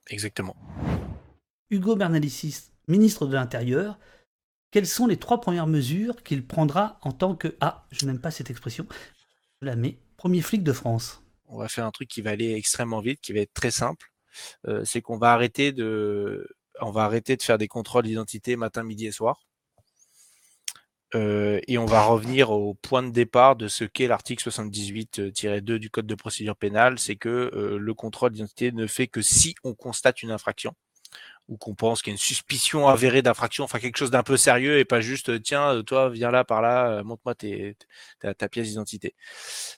Exactement. 0.09 0.57
Hugo 1.71 1.97
Bernalicis, 1.97 2.71
ministre 2.89 3.27
de 3.27 3.35
l'Intérieur, 3.35 3.99
quelles 4.71 4.87
sont 4.87 5.07
les 5.07 5.17
trois 5.17 5.41
premières 5.41 5.67
mesures 5.67 6.23
qu'il 6.23 6.47
prendra 6.47 6.99
en 7.03 7.13
tant 7.13 7.35
que 7.35 7.57
ah, 7.61 7.87
je 7.91 8.07
n'aime 8.07 8.21
pas 8.21 8.31
cette 8.31 8.51
expression, 8.51 8.87
je 9.63 9.67
la 9.67 9.77
mets, 9.77 9.99
premier 10.17 10.43
flic 10.43 10.63
de 10.63 10.73
France? 10.73 11.23
On 11.49 11.59
va 11.59 11.69
faire 11.69 11.87
un 11.87 11.91
truc 11.91 12.09
qui 12.09 12.21
va 12.21 12.31
aller 12.31 12.53
extrêmement 12.53 13.01
vite, 13.01 13.21
qui 13.21 13.33
va 13.33 13.41
être 13.41 13.55
très 13.55 13.71
simple. 13.71 14.13
Euh, 14.67 14.83
c'est 14.85 15.01
qu'on 15.01 15.19
va 15.19 15.33
arrêter 15.33 15.73
de, 15.73 16.47
faire 17.41 17.59
des 17.59 17.69
contrôles 17.69 18.05
d'identité 18.05 18.57
matin, 18.57 18.83
midi 18.83 19.07
et 19.07 19.13
soir. 19.13 19.41
Euh, 21.15 21.61
et 21.69 21.79
on 21.79 21.87
va 21.87 22.03
revenir 22.03 22.51
au 22.51 22.75
point 22.75 23.03
de 23.03 23.11
départ 23.11 23.55
de 23.55 23.69
ce 23.69 23.85
qu'est 23.85 24.09
l'article 24.09 24.49
78-2 24.49 25.79
du 25.79 25.89
Code 25.89 26.07
de 26.07 26.15
procédure 26.15 26.57
pénale, 26.57 26.99
c'est 26.99 27.17
que 27.17 27.51
euh, 27.55 27.79
le 27.79 27.95
contrôle 27.95 28.33
d'identité 28.33 28.73
ne 28.73 28.87
fait 28.87 29.07
que 29.07 29.23
si 29.23 29.55
on 29.63 29.75
constate 29.75 30.23
une 30.23 30.33
infraction 30.33 30.75
ou 31.49 31.57
qu'on 31.57 31.75
pense 31.75 32.03
qu'il 32.03 32.11
y 32.11 32.15
a 32.15 32.17
une 32.17 32.19
suspicion 32.19 32.89
avérée 32.89 33.23
d'infraction, 33.23 33.65
enfin 33.65 33.79
quelque 33.79 33.99
chose 33.99 34.11
d'un 34.11 34.23
peu 34.23 34.37
sérieux 34.37 34.79
et 34.79 34.85
pas 34.85 35.01
juste 35.01 35.43
tiens 35.43 35.83
toi 35.85 36.11
viens 36.11 36.31
là 36.31 36.45
par 36.45 36.61
là 36.63 37.03
montre-moi 37.05 37.35
ta, 37.35 38.49
pièce 38.49 38.69
d'identité. 38.69 39.15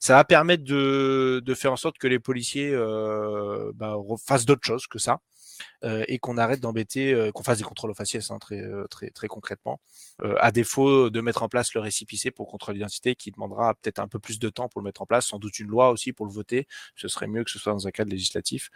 Ça 0.00 0.14
va 0.14 0.24
permettre 0.24 0.64
de, 0.64 1.54
faire 1.54 1.72
en 1.72 1.76
sorte 1.76 1.98
que 1.98 2.06
les 2.06 2.18
policiers 2.18 2.70
euh, 2.72 3.72
bah, 3.74 3.96
fassent 4.24 4.46
d'autres 4.46 4.66
choses 4.66 4.86
que 4.86 4.98
ça 4.98 5.12
euh, 5.12 5.37
et 5.82 6.18
qu'on 6.18 6.36
arrête 6.38 6.60
d'embêter, 6.60 7.12
euh, 7.12 7.32
qu'on 7.32 7.42
fasse 7.42 7.58
des 7.58 7.64
contrôles 7.64 7.90
aux 7.90 7.94
faciès 7.94 8.30
hein, 8.30 8.38
très, 8.38 8.60
euh, 8.60 8.86
très, 8.88 9.10
très 9.10 9.28
concrètement, 9.28 9.80
euh, 10.22 10.34
à 10.40 10.50
défaut 10.52 11.10
de 11.10 11.20
mettre 11.20 11.42
en 11.42 11.48
place 11.48 11.74
le 11.74 11.80
récipicé 11.80 12.30
pour 12.30 12.48
contrôle 12.48 12.74
d'identité 12.74 13.14
qui 13.14 13.30
demandera 13.30 13.74
peut-être 13.74 13.98
un 13.98 14.08
peu 14.08 14.18
plus 14.18 14.38
de 14.38 14.48
temps 14.48 14.68
pour 14.68 14.80
le 14.80 14.84
mettre 14.84 15.02
en 15.02 15.06
place, 15.06 15.26
sans 15.26 15.38
doute 15.38 15.58
une 15.58 15.68
loi 15.68 15.90
aussi 15.90 16.12
pour 16.12 16.26
le 16.26 16.32
voter, 16.32 16.66
ce 16.96 17.08
serait 17.08 17.26
mieux 17.26 17.44
que 17.44 17.50
ce 17.50 17.58
soit 17.58 17.72
dans 17.72 17.86
un 17.86 17.90
cadre 17.90 18.10
législatif, 18.10 18.70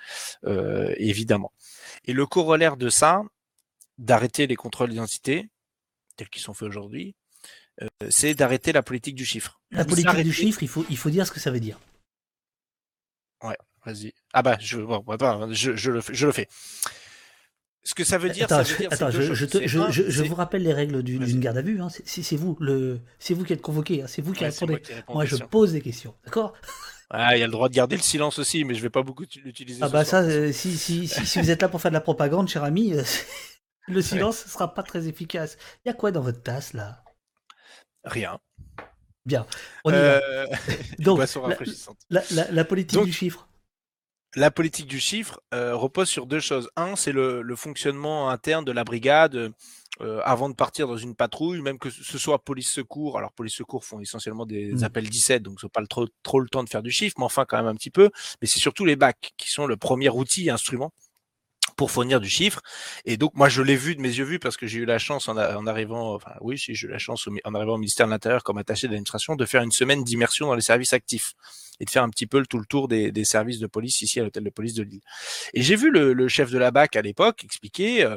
évidemment. 0.97 1.53
Et 2.05 2.13
le 2.13 2.27
corollaire 2.27 2.77
de 2.77 2.89
ça, 2.89 3.23
d'arrêter 3.99 4.47
les 4.47 4.57
contrôles 4.57 4.91
d'identité, 4.91 5.49
tels 6.17 6.29
qu'ils 6.29 6.43
sont 6.43 6.55
faits 6.55 6.69
aujourd'hui, 6.69 7.15
euh, 7.81 7.89
c'est 8.11 8.35
d'arrêter 8.35 8.73
la 8.73 8.83
politique 8.83 9.15
du 9.15 9.25
chiffre. 9.25 9.61
La 9.71 9.85
politique 9.85 10.23
du 10.23 10.33
chiffre, 10.33 10.63
il 10.63 10.69
faut, 10.69 10.85
il 10.91 10.97
faut 10.97 11.11
dire 11.11 11.27
ce 11.27 11.33
que 11.33 11.41
ça 11.41 11.51
veut 11.51 11.61
dire. 11.61 11.81
Ouais. 13.43 13.57
Vas-y. 13.85 14.13
Ah 14.33 14.43
bah, 14.43 14.57
je, 14.61 14.79
bon, 14.79 15.05
je, 15.51 15.77
je, 15.77 15.91
le, 15.91 16.01
je 16.13 16.27
le 16.27 16.33
fais. 16.33 16.49
Ce 17.85 17.95
que 17.95 18.05
ça 18.05 18.17
veut 18.17 18.31
dire, 18.31 18.45
attends, 18.45 18.63
ça 18.65 18.73
veut 18.73 18.79
dire 18.79 18.93
attends 18.93 19.11
je, 19.11 19.35
je, 19.35 19.45
te, 19.45 19.67
je, 19.67 20.09
je, 20.09 20.23
vous 20.23 20.37
rappelle 20.37 20.63
les 20.63 20.73
règles 20.73 21.03
d'une 21.03 21.41
garde 21.41 21.59
à 21.59 21.63
vue. 21.63 21.81
Hein. 21.81 21.89
C'est 22.05 22.37
vous, 22.37 22.57
le, 22.61 23.01
c'est 23.19 23.35
vous 23.35 23.45
qui 23.45 23.53
êtes 23.53 23.63
convoqué. 23.63 24.03
Hein. 24.03 24.07
C'est 24.07 24.23
vous 24.23 24.33
qui 24.33 24.45
ouais, 24.45 24.51
répondez. 24.51 24.81
Moi, 25.09 25.15
moi 25.15 25.25
je 25.25 25.37
pose 25.37 25.73
des 25.73 25.81
questions. 25.81 26.15
D'accord? 26.25 26.55
Ah, 27.11 27.37
il 27.37 27.41
y 27.41 27.43
a 27.43 27.47
le 27.47 27.53
droit 27.53 27.69
de 27.69 27.75
garder 27.75 27.97
le 27.97 28.03
silence 28.03 28.39
aussi, 28.39 28.65
mais 28.65 28.75
je 28.75 28.81
vais 28.81 28.89
pas 28.89 29.03
beaucoup 29.03 29.25
l'utiliser. 29.45 29.81
Ah 29.83 29.89
bah 29.89 30.05
ça, 30.05 30.23
euh, 30.23 30.53
si, 30.53 30.79
si, 30.79 31.09
si, 31.09 31.27
si, 31.27 31.41
vous 31.41 31.51
êtes 31.51 31.61
là 31.61 31.69
pour 31.69 31.81
faire 31.81 31.91
de 31.91 31.97
la 31.97 32.01
propagande, 32.01 32.49
cher 32.49 32.63
ami, 32.65 32.95
euh, 32.95 33.03
le 33.89 34.01
silence 34.01 34.47
ne 34.47 34.51
sera 34.51 34.73
pas 34.73 34.83
très 34.83 35.09
efficace. 35.09 35.59
Il 35.85 35.89
y 35.89 35.91
a 35.91 35.95
quoi 35.95 36.13
dans 36.13 36.23
votre 36.23 36.43
tasse 36.43 36.73
là? 36.73 37.03
Rien. 38.05 38.39
Bien. 39.27 39.45
On 39.85 39.91
y 39.91 39.95
euh... 39.95 40.47
va. 40.47 40.57
Donc, 41.01 41.21
la, 42.11 42.23
la, 42.31 42.51
la, 42.51 42.65
politique 42.65 42.95
Donc, 42.95 43.07
du 43.07 43.13
chiffre 43.13 43.49
la 44.35 44.51
politique 44.51 44.87
du 44.87 44.99
chiffre 45.01 45.41
euh, 45.55 45.75
repose 45.75 46.09
sur 46.09 46.27
deux 46.27 46.41
choses. 46.41 46.71
Un, 46.77 46.97
c'est 46.97 47.13
le, 47.13 47.43
le, 47.43 47.57
fonctionnement 47.57 48.31
interne 48.31 48.65
de 48.65 48.73
la 48.73 48.85
brigade 48.85 49.53
euh, 50.01 50.21
avant 50.25 50.49
de 50.49 50.55
partir 50.55 50.89
dans 50.89 50.97
une 50.97 51.15
patrouille, 51.15 51.61
même 51.61 51.79
que 51.79 51.91
ce 51.91 52.19
soit 52.19 52.43
police 52.43 52.71
secours. 52.71 53.19
Alors 53.19 53.33
police 53.33 53.55
secours 53.55 53.85
font 53.85 54.01
essentiellement 54.01 54.47
des 54.47 54.73
mmh. 54.73 54.85
appels 54.85 55.09
17, 55.09 55.43
donc 55.43 55.61
c'est 55.61 55.71
pas 55.71 55.83
le, 55.83 55.87
trop, 55.87 56.07
trop 56.23 56.41
le 56.41 56.49
temps 56.49 56.65
de 56.65 56.69
faire 56.69 56.83
du 56.83 56.91
chiffre, 56.91 57.17
mais 57.19 57.25
enfin 57.25 57.45
quand 57.47 57.59
même 57.59 57.67
un 57.67 57.75
petit 57.75 57.91
peu. 57.91 58.11
Mais 58.41 58.49
c'est 58.49 58.59
surtout 58.59 58.85
les 58.85 58.97
bacs 58.97 59.33
qui 59.37 59.51
sont 59.51 59.67
le 59.67 59.77
premier 59.77 60.09
outil, 60.09 60.49
instrument 60.51 60.93
pour 61.77 61.91
fournir 61.91 62.21
du 62.21 62.29
chiffre. 62.29 62.61
Et 63.05 63.17
donc, 63.17 63.35
moi, 63.35 63.49
je 63.49 63.63
l'ai 63.63 63.77
vu 63.77 63.97
de 63.97 64.01
mes 64.01 64.09
yeux 64.09 64.25
vus 64.25 64.39
parce 64.39 64.57
que 64.57 64.67
j'ai 64.67 64.81
eu 64.81 64.85
la 64.85 64.99
chance 64.99 65.29
en, 65.29 65.37
arrivant, 65.37 66.15
enfin, 66.15 66.33
oui, 66.41 66.57
j'ai 66.57 66.73
eu 66.73 66.89
la 66.89 66.99
chance 66.99 67.29
en 67.45 67.55
arrivant 67.55 67.75
au 67.75 67.79
ministère 67.79 68.07
de 68.07 68.13
l'Intérieur 68.13 68.43
comme 68.43 68.59
attaché 68.59 68.87
d'administration 68.87 69.37
de 69.37 69.45
faire 69.45 69.63
une 69.63 69.73
semaine 69.73 70.05
d'immersion 70.05 70.47
dans 70.47 70.55
les 70.55 70.63
services 70.63 70.93
actifs 70.93 71.35
et 71.81 71.85
de 71.85 71.91
faire 71.91 72.03
un 72.03 72.11
petit 72.11 72.27
peu 72.27 72.39
le, 72.39 72.47
tout 72.47 72.59
le 72.59 72.67
tour 72.67 72.89
des, 72.89 73.25
services 73.25 73.59
de 73.59 73.67
police 73.67 74.03
ici 74.03 74.21
à 74.21 74.25
l'hôtel 74.25 74.45
de 74.45 74.51
police 74.51 74.75
de 74.75 74.83
Lille. 74.83 75.01
Et 75.55 75.63
j'ai 75.63 75.77
vu 75.77 75.91
le, 75.91 76.29
chef 76.29 76.51
de 76.51 76.59
la 76.59 76.71
BAC 76.71 76.97
à 76.97 77.03
l'époque 77.03 77.45
expliquer, 77.45 78.05
euh, 78.05 78.17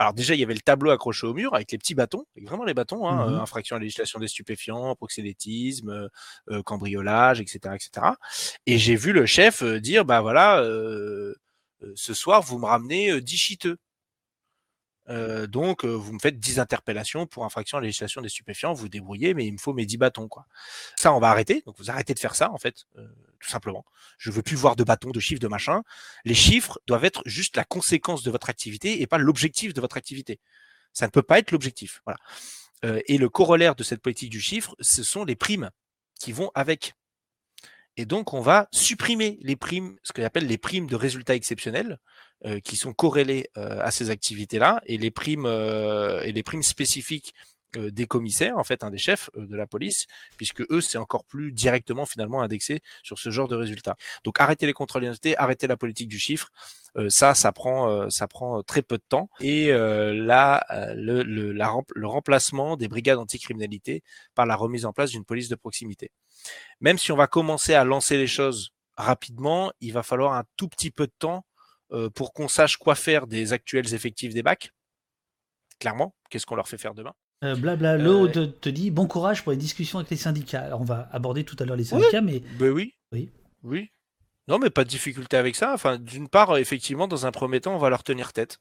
alors 0.00 0.14
déjà, 0.14 0.34
il 0.34 0.40
y 0.40 0.42
avait 0.42 0.54
le 0.54 0.60
tableau 0.60 0.90
accroché 0.90 1.26
au 1.26 1.34
mur 1.34 1.54
avec 1.54 1.70
les 1.72 1.78
petits 1.78 1.94
bâtons, 1.94 2.24
vraiment 2.42 2.64
les 2.64 2.72
bâtons, 2.72 3.06
hein, 3.06 3.30
mmh 3.30 3.40
infraction 3.40 3.76
à 3.76 3.78
la 3.78 3.82
législation 3.82 4.18
des 4.18 4.28
stupéfiants, 4.28 4.94
proxénétisme, 4.94 5.90
euh, 5.90 6.08
euh, 6.50 6.62
cambriolage, 6.62 7.40
etc., 7.40 7.74
etc. 7.74 8.06
Et 8.66 8.78
j'ai 8.78 8.96
vu 8.96 9.12
le 9.12 9.26
chef 9.26 9.62
dire, 9.62 10.06
bah 10.06 10.20
voilà, 10.22 10.62
euh, 10.62 11.34
ce 11.94 12.14
soir, 12.14 12.42
vous 12.42 12.58
me 12.58 12.66
ramenez 12.66 13.20
10 13.20 13.36
chiteux. 13.36 13.78
Euh, 15.08 15.46
donc, 15.46 15.84
vous 15.84 16.12
me 16.12 16.18
faites 16.18 16.38
10 16.38 16.60
interpellations 16.60 17.26
pour 17.26 17.44
infraction 17.44 17.78
à 17.78 17.80
la 17.80 17.86
législation 17.86 18.20
des 18.20 18.28
stupéfiants, 18.28 18.72
vous, 18.72 18.82
vous 18.82 18.88
débrouillez, 18.88 19.34
mais 19.34 19.46
il 19.46 19.52
me 19.52 19.58
faut 19.58 19.72
mes 19.72 19.86
10 19.86 19.96
bâtons. 19.96 20.28
Quoi. 20.28 20.46
Ça, 20.96 21.12
on 21.12 21.18
va 21.18 21.30
arrêter. 21.30 21.62
Donc, 21.66 21.76
vous 21.78 21.90
arrêtez 21.90 22.14
de 22.14 22.18
faire 22.18 22.36
ça, 22.36 22.50
en 22.52 22.58
fait, 22.58 22.84
tout 23.40 23.48
simplement. 23.48 23.84
Je 24.18 24.30
veux 24.30 24.42
plus 24.42 24.56
voir 24.56 24.76
de 24.76 24.84
bâtons, 24.84 25.10
de 25.10 25.20
chiffres, 25.20 25.40
de 25.40 25.48
machin. 25.48 25.82
Les 26.24 26.34
chiffres 26.34 26.78
doivent 26.86 27.04
être 27.04 27.22
juste 27.26 27.56
la 27.56 27.64
conséquence 27.64 28.22
de 28.22 28.30
votre 28.30 28.50
activité 28.50 29.02
et 29.02 29.06
pas 29.06 29.18
l'objectif 29.18 29.74
de 29.74 29.80
votre 29.80 29.96
activité. 29.96 30.38
Ça 30.92 31.06
ne 31.06 31.10
peut 31.10 31.22
pas 31.22 31.38
être 31.38 31.50
l'objectif. 31.50 32.02
Voilà. 32.04 32.18
et 33.06 33.18
le 33.18 33.28
corollaire 33.28 33.74
de 33.74 33.82
cette 33.82 34.00
politique 34.00 34.30
du 34.30 34.40
chiffre, 34.40 34.76
ce 34.80 35.02
sont 35.02 35.24
les 35.24 35.36
primes 35.36 35.70
qui 36.20 36.32
vont 36.32 36.50
avec. 36.54 36.94
Et 38.00 38.06
donc, 38.06 38.32
on 38.32 38.40
va 38.40 38.66
supprimer 38.72 39.38
les 39.42 39.56
primes, 39.56 39.98
ce 40.04 40.14
qu'on 40.14 40.22
appelle 40.22 40.46
les 40.46 40.56
primes 40.56 40.86
de 40.86 40.96
résultats 40.96 41.34
exceptionnels, 41.34 41.98
euh, 42.46 42.58
qui 42.58 42.76
sont 42.76 42.94
corrélées 42.94 43.50
euh, 43.58 43.78
à 43.82 43.90
ces 43.90 44.08
activités-là, 44.08 44.80
et 44.86 44.96
les 44.96 45.10
primes 45.10 45.44
euh, 45.44 46.22
et 46.22 46.32
les 46.32 46.42
primes 46.42 46.62
spécifiques 46.62 47.34
des 47.76 48.06
commissaires, 48.06 48.56
en 48.56 48.64
fait, 48.64 48.82
des 48.86 48.96
chefs 48.96 49.28
de 49.36 49.54
la 49.54 49.66
police, 49.66 50.06
puisque 50.38 50.62
eux, 50.72 50.80
c'est 50.80 50.96
encore 50.96 51.26
plus 51.26 51.52
directement 51.52 52.06
finalement 52.06 52.40
indexé 52.40 52.80
sur 53.02 53.18
ce 53.18 53.28
genre 53.28 53.48
de 53.48 53.54
résultats. 53.54 53.96
Donc, 54.24 54.40
arrêter 54.40 54.64
les 54.64 54.72
contrôles 54.72 55.02
d'identité, 55.02 55.36
arrêter 55.36 55.66
la 55.66 55.76
politique 55.76 56.08
du 56.08 56.18
chiffre, 56.18 56.48
ça, 57.08 57.34
ça 57.34 57.52
prend, 57.52 58.10
ça 58.10 58.26
prend 58.26 58.64
très 58.64 58.82
peu 58.82 58.96
de 58.96 59.04
temps. 59.08 59.30
Et 59.38 59.70
là, 59.70 60.66
le, 60.96 61.22
le, 61.22 61.52
le 61.52 62.06
remplacement 62.08 62.76
des 62.76 62.88
brigades 62.88 63.18
anticriminalité 63.18 64.02
par 64.34 64.46
la 64.46 64.56
remise 64.56 64.84
en 64.84 64.92
place 64.92 65.10
d'une 65.12 65.24
police 65.24 65.48
de 65.48 65.54
proximité 65.54 66.10
même 66.80 66.98
si 66.98 67.12
on 67.12 67.16
va 67.16 67.26
commencer 67.26 67.74
à 67.74 67.84
lancer 67.84 68.16
les 68.16 68.26
choses 68.26 68.70
rapidement, 68.96 69.72
il 69.80 69.92
va 69.92 70.02
falloir 70.02 70.34
un 70.34 70.44
tout 70.56 70.68
petit 70.68 70.90
peu 70.90 71.06
de 71.06 71.12
temps 71.18 71.44
euh, 71.92 72.10
pour 72.10 72.32
qu'on 72.32 72.48
sache 72.48 72.76
quoi 72.76 72.94
faire 72.94 73.26
des 73.26 73.52
actuels 73.52 73.94
effectifs 73.94 74.34
des 74.34 74.42
bacs. 74.42 74.72
Clairement, 75.78 76.14
qu'est-ce 76.28 76.46
qu'on 76.46 76.56
leur 76.56 76.68
fait 76.68 76.78
faire 76.78 76.94
demain? 76.94 77.14
Euh, 77.42 77.56
Blabla, 77.56 77.94
euh, 77.94 78.28
te, 78.28 78.68
dit 78.68 78.90
bon 78.90 79.06
courage 79.06 79.42
pour 79.42 79.52
les 79.52 79.58
discussions 79.58 79.98
avec 79.98 80.10
les 80.10 80.18
syndicats. 80.18 80.62
Alors 80.62 80.82
on 80.82 80.84
va 80.84 81.08
aborder 81.10 81.44
tout 81.44 81.56
à 81.58 81.64
l'heure 81.64 81.76
les 81.76 81.84
syndicats, 81.84 82.20
mais. 82.20 82.40
Ben 82.58 82.70
oui. 82.70 82.94
Oui. 83.12 83.30
Oui. 83.62 83.90
Non, 84.46 84.58
mais 84.58 84.68
pas 84.68 84.84
de 84.84 84.90
difficulté 84.90 85.36
avec 85.36 85.56
ça. 85.56 85.72
Enfin, 85.72 85.98
d'une 85.98 86.28
part, 86.28 86.56
effectivement, 86.58 87.08
dans 87.08 87.24
un 87.24 87.30
premier 87.30 87.60
temps, 87.60 87.74
on 87.74 87.78
va 87.78 87.88
leur 87.88 88.02
tenir 88.02 88.32
tête. 88.32 88.58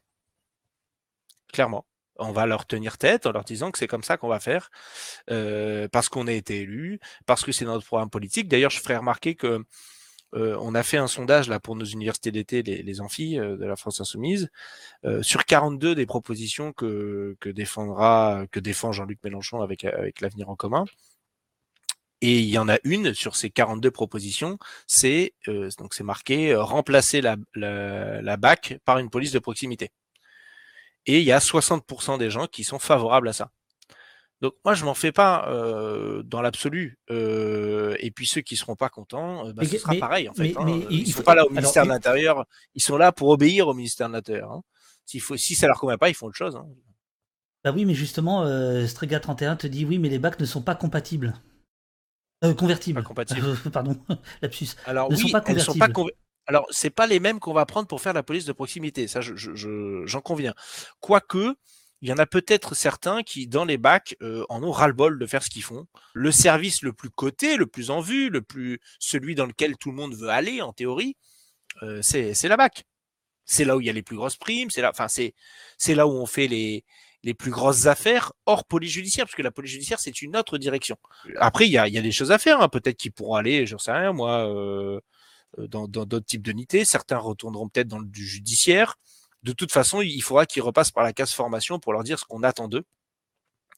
Clairement 1.51 1.86
on 2.19 2.31
va 2.31 2.45
leur 2.45 2.65
tenir 2.65 2.97
tête 2.97 3.25
en 3.25 3.31
leur 3.31 3.43
disant 3.43 3.71
que 3.71 3.77
c'est 3.79 3.88
comme 3.88 4.03
ça 4.03 4.17
qu'on 4.17 4.27
va 4.27 4.39
faire, 4.39 4.69
euh, 5.31 5.88
parce 5.91 6.09
qu'on 6.09 6.27
a 6.27 6.33
été 6.33 6.61
élu, 6.61 6.99
parce 7.25 7.43
que 7.43 7.51
c'est 7.51 7.65
notre 7.65 7.85
programme 7.85 8.09
politique. 8.09 8.47
D'ailleurs, 8.47 8.71
je 8.71 8.79
ferai 8.79 8.97
remarquer 8.97 9.35
que 9.35 9.63
euh, 10.35 10.57
on 10.61 10.75
a 10.75 10.83
fait 10.83 10.97
un 10.97 11.07
sondage 11.07 11.49
là 11.49 11.59
pour 11.59 11.75
nos 11.75 11.85
universités 11.85 12.31
d'été, 12.31 12.61
les, 12.63 12.83
les 12.83 13.01
amphis 13.01 13.39
euh, 13.39 13.57
de 13.57 13.65
la 13.65 13.75
France 13.75 14.01
insoumise, 14.01 14.49
sur 15.21 15.45
42 15.45 15.95
des 15.95 16.05
propositions 16.05 16.73
que, 16.73 17.35
défendra, 17.45 18.45
que 18.51 18.59
défend 18.59 18.91
Jean-Luc 18.91 19.19
Mélenchon 19.23 19.61
avec 19.61 19.85
avec 19.85 20.21
l'avenir 20.21 20.49
en 20.49 20.55
commun. 20.55 20.85
Et 22.21 22.39
il 22.39 22.49
y 22.49 22.57
en 22.57 22.67
a 22.67 22.77
une 22.83 23.13
sur 23.13 23.35
ces 23.38 23.49
42 23.49 23.91
propositions, 23.91 24.59
c'est 24.88 25.33
donc 25.47 25.93
c'est 25.93 26.03
marqué 26.03 26.53
remplacer 26.55 27.21
la, 27.21 27.38
la, 27.55 28.21
la 28.21 28.38
BAC 28.38 28.77
par 28.85 28.99
une 28.99 29.09
police 29.09 29.31
de 29.31 29.39
proximité. 29.39 29.91
Et 31.09 31.17
il 31.17 31.25
y 31.25 31.31
a 31.31 31.39
60% 31.39 32.19
des 32.19 32.29
gens 32.29 32.45
qui 32.45 32.63
sont 32.63 32.77
favorables 32.77 33.29
à 33.29 33.33
ça. 33.33 33.49
Donc 34.41 34.53
moi 34.63 34.75
je 34.75 34.85
m'en 34.85 34.93
fais 34.93 35.11
pas 35.11 35.49
euh, 35.49 36.21
dans 36.21 36.43
l'absolu. 36.43 36.99
Euh, 37.09 37.95
et 37.99 38.11
puis 38.11 38.27
ceux 38.27 38.41
qui 38.41 38.55
seront 38.55 38.75
pas 38.75 38.89
contents, 38.89 39.47
euh, 39.47 39.53
bah, 39.53 39.65
ce 39.65 39.79
sera 39.79 39.95
pareil 39.95 40.29
en 40.29 40.35
fait. 40.35 40.55
Hein. 40.55 40.81
ils 40.91 41.07
ne 41.07 41.11
sont 41.11 41.23
pas 41.23 41.33
là 41.33 41.47
au 41.47 41.49
ministère 41.49 41.83
de 41.83 41.89
l'Intérieur, 41.89 42.45
ils 42.75 42.83
sont 42.83 42.95
là 42.95 43.11
pour 43.11 43.29
obéir 43.29 43.67
au 43.67 43.73
ministère 43.73 44.07
de 44.07 44.13
l'Intérieur. 44.13 44.51
Hein. 44.51 44.61
S'il 45.07 45.19
faut, 45.19 45.35
si 45.35 45.55
ça 45.55 45.65
leur 45.65 45.79
convient 45.79 45.97
pas, 45.97 46.09
ils 46.09 46.13
font 46.13 46.27
autre 46.27 46.37
chose. 46.37 46.55
Hein. 46.55 46.67
Bah 47.63 47.71
oui, 47.75 47.85
mais 47.85 47.95
justement, 47.95 48.45
Strega 48.85 49.19
31 49.19 49.55
te 49.55 49.65
dit 49.65 49.85
oui, 49.85 49.97
mais 49.97 50.09
les 50.09 50.19
bacs 50.19 50.39
ne 50.39 50.45
sont 50.45 50.61
pas 50.61 50.75
compatibles. 50.75 51.33
convertibles. 52.55 53.01
Pas 53.01 53.07
compatibles. 53.07 53.57
Pardon, 53.73 53.97
lapsus. 54.43 54.75
Alors 54.85 55.09
ne 55.09 55.15
oui, 55.15 55.23
sont 55.23 55.29
pas 55.29 55.41
convertibles. 55.41 55.73
Sont 55.73 55.79
pas 55.79 55.89
alors, 56.50 56.65
c'est 56.72 56.89
pas 56.89 57.06
les 57.06 57.20
mêmes 57.20 57.39
qu'on 57.39 57.53
va 57.53 57.68
prendre 57.68 57.88
pour 57.88 58.01
faire 58.01 58.13
la 58.13 58.24
police 58.24 58.46
de 58.46 58.53
proximité, 58.53 59.08
ça 59.08 59.22
j'en 59.22 59.36
je, 59.36 60.18
conviens. 60.18 60.56
Quoique, 61.00 61.53
il 62.01 62.10
y 62.10 62.12
en 62.12 62.18
a 62.18 62.25
peut-être 62.25 62.74
certains 62.74 63.22
qui, 63.22 63.46
dans 63.46 63.65
les 63.65 63.77
bacs, 63.77 64.15
euh, 64.24 64.44
en 64.50 64.63
ont 64.63 64.72
ras-le-bol 64.72 65.20
de 65.20 65.25
faire 65.27 65.44
ce 65.44 65.51
qu'ils 65.51 65.62
font. 65.62 65.86
Le 66.15 66.32
service 66.32 66.82
le 66.82 66.91
plus 66.91 67.12
coté, 67.12 67.56
le 67.56 67.68
plus 67.68 67.91
en 67.91 68.01
vue, 68.01 68.32
le 68.32 68.41
plus 68.41 68.79
celui 68.98 69.36
dans 69.36 69.46
lequel 69.46 69.77
tout 69.77 69.91
le 69.91 69.96
monde 69.96 70.15
veut 70.15 70.29
aller, 70.29 70.63
en 70.63 70.74
théorie, 70.74 71.18
euh, 71.84 72.01
c'est 72.01 72.34
la 72.48 72.58
bac. 72.58 72.84
C'est 73.46 73.63
là 73.63 73.77
où 73.77 73.82
il 73.82 73.86
y 73.86 73.89
a 73.91 73.94
les 73.94 74.01
plus 74.01 74.15
grosses 74.15 74.38
primes, 74.38 74.72
c'est 74.72 74.82
là, 74.82 74.89
enfin 74.89 75.08
c'est 75.08 75.34
là 75.94 76.08
où 76.08 76.12
on 76.13 76.25
fait 76.25 76.48
les 76.48 76.84
plus 77.36 77.51
grosses 77.51 77.86
affaires 77.86 78.34
hors 78.48 78.65
police 78.65 78.91
judiciaire, 78.94 79.25
parce 79.25 79.36
que 79.36 79.44
la 79.44 79.51
police 79.51 79.72
judiciaire 79.74 80.00
c'est 80.00 80.24
une 80.24 80.36
autre 80.36 80.58
direction. 80.58 80.98
Après 81.38 81.68
il 81.68 81.72
y 81.72 81.77
a, 81.77 81.88
y 81.88 82.01
des 82.01 82.12
choses 82.12 82.32
à 82.32 82.39
faire, 82.39 82.60
hein. 82.60 82.70
peut-être 82.70 82.98
qu'ils 82.98 83.12
pourront 83.12 83.36
aller, 83.36 83.68
j'en 83.68 83.77
sais 83.77 83.91
rien 83.91 84.13
moi. 84.13 84.51
Euh, 84.51 85.00
dans 85.58 85.88
d'autres 85.88 86.25
types 86.25 86.44
d'unités. 86.44 86.86
Certains 86.86 87.18
retourneront 87.18 87.70
peut-être 87.70 87.88
dans 87.88 88.00
le 88.00 88.10
judiciaire. 88.13 88.96
De 89.44 89.53
toute 89.53 89.72
façon, 89.72 90.01
il 90.01 90.22
faudra 90.22 90.46
qu'ils 90.46 90.62
repassent 90.62 90.91
par 90.91 91.03
la 91.03 91.13
case 91.13 91.32
formation 91.32 91.79
pour 91.79 91.94
leur 91.94 92.03
dire 92.03 92.20
ce 92.20 92.25
qu'on 92.25 92.44
attend 92.44 92.68
d'eux. 92.68 92.84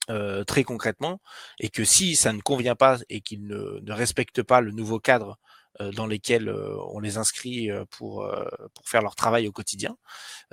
Euh, 0.09 0.43
très 0.43 0.63
concrètement, 0.63 1.21
et 1.59 1.69
que 1.69 1.83
si 1.83 2.15
ça 2.15 2.33
ne 2.33 2.41
convient 2.41 2.75
pas 2.75 2.97
et 3.09 3.21
qu'ils 3.21 3.45
ne, 3.45 3.91
respectent 3.91 4.41
pas 4.41 4.59
le 4.59 4.71
nouveau 4.71 4.99
cadre 4.99 5.37
euh, 5.79 5.91
dans 5.91 6.07
lequel 6.07 6.49
euh, 6.49 6.75
on 6.87 6.99
les 6.99 7.17
inscrit 7.17 7.69
euh, 7.69 7.85
pour, 7.91 8.27
pour 8.73 8.89
faire 8.89 9.03
leur 9.03 9.15
travail 9.15 9.47
au 9.47 9.51
quotidien, 9.51 9.95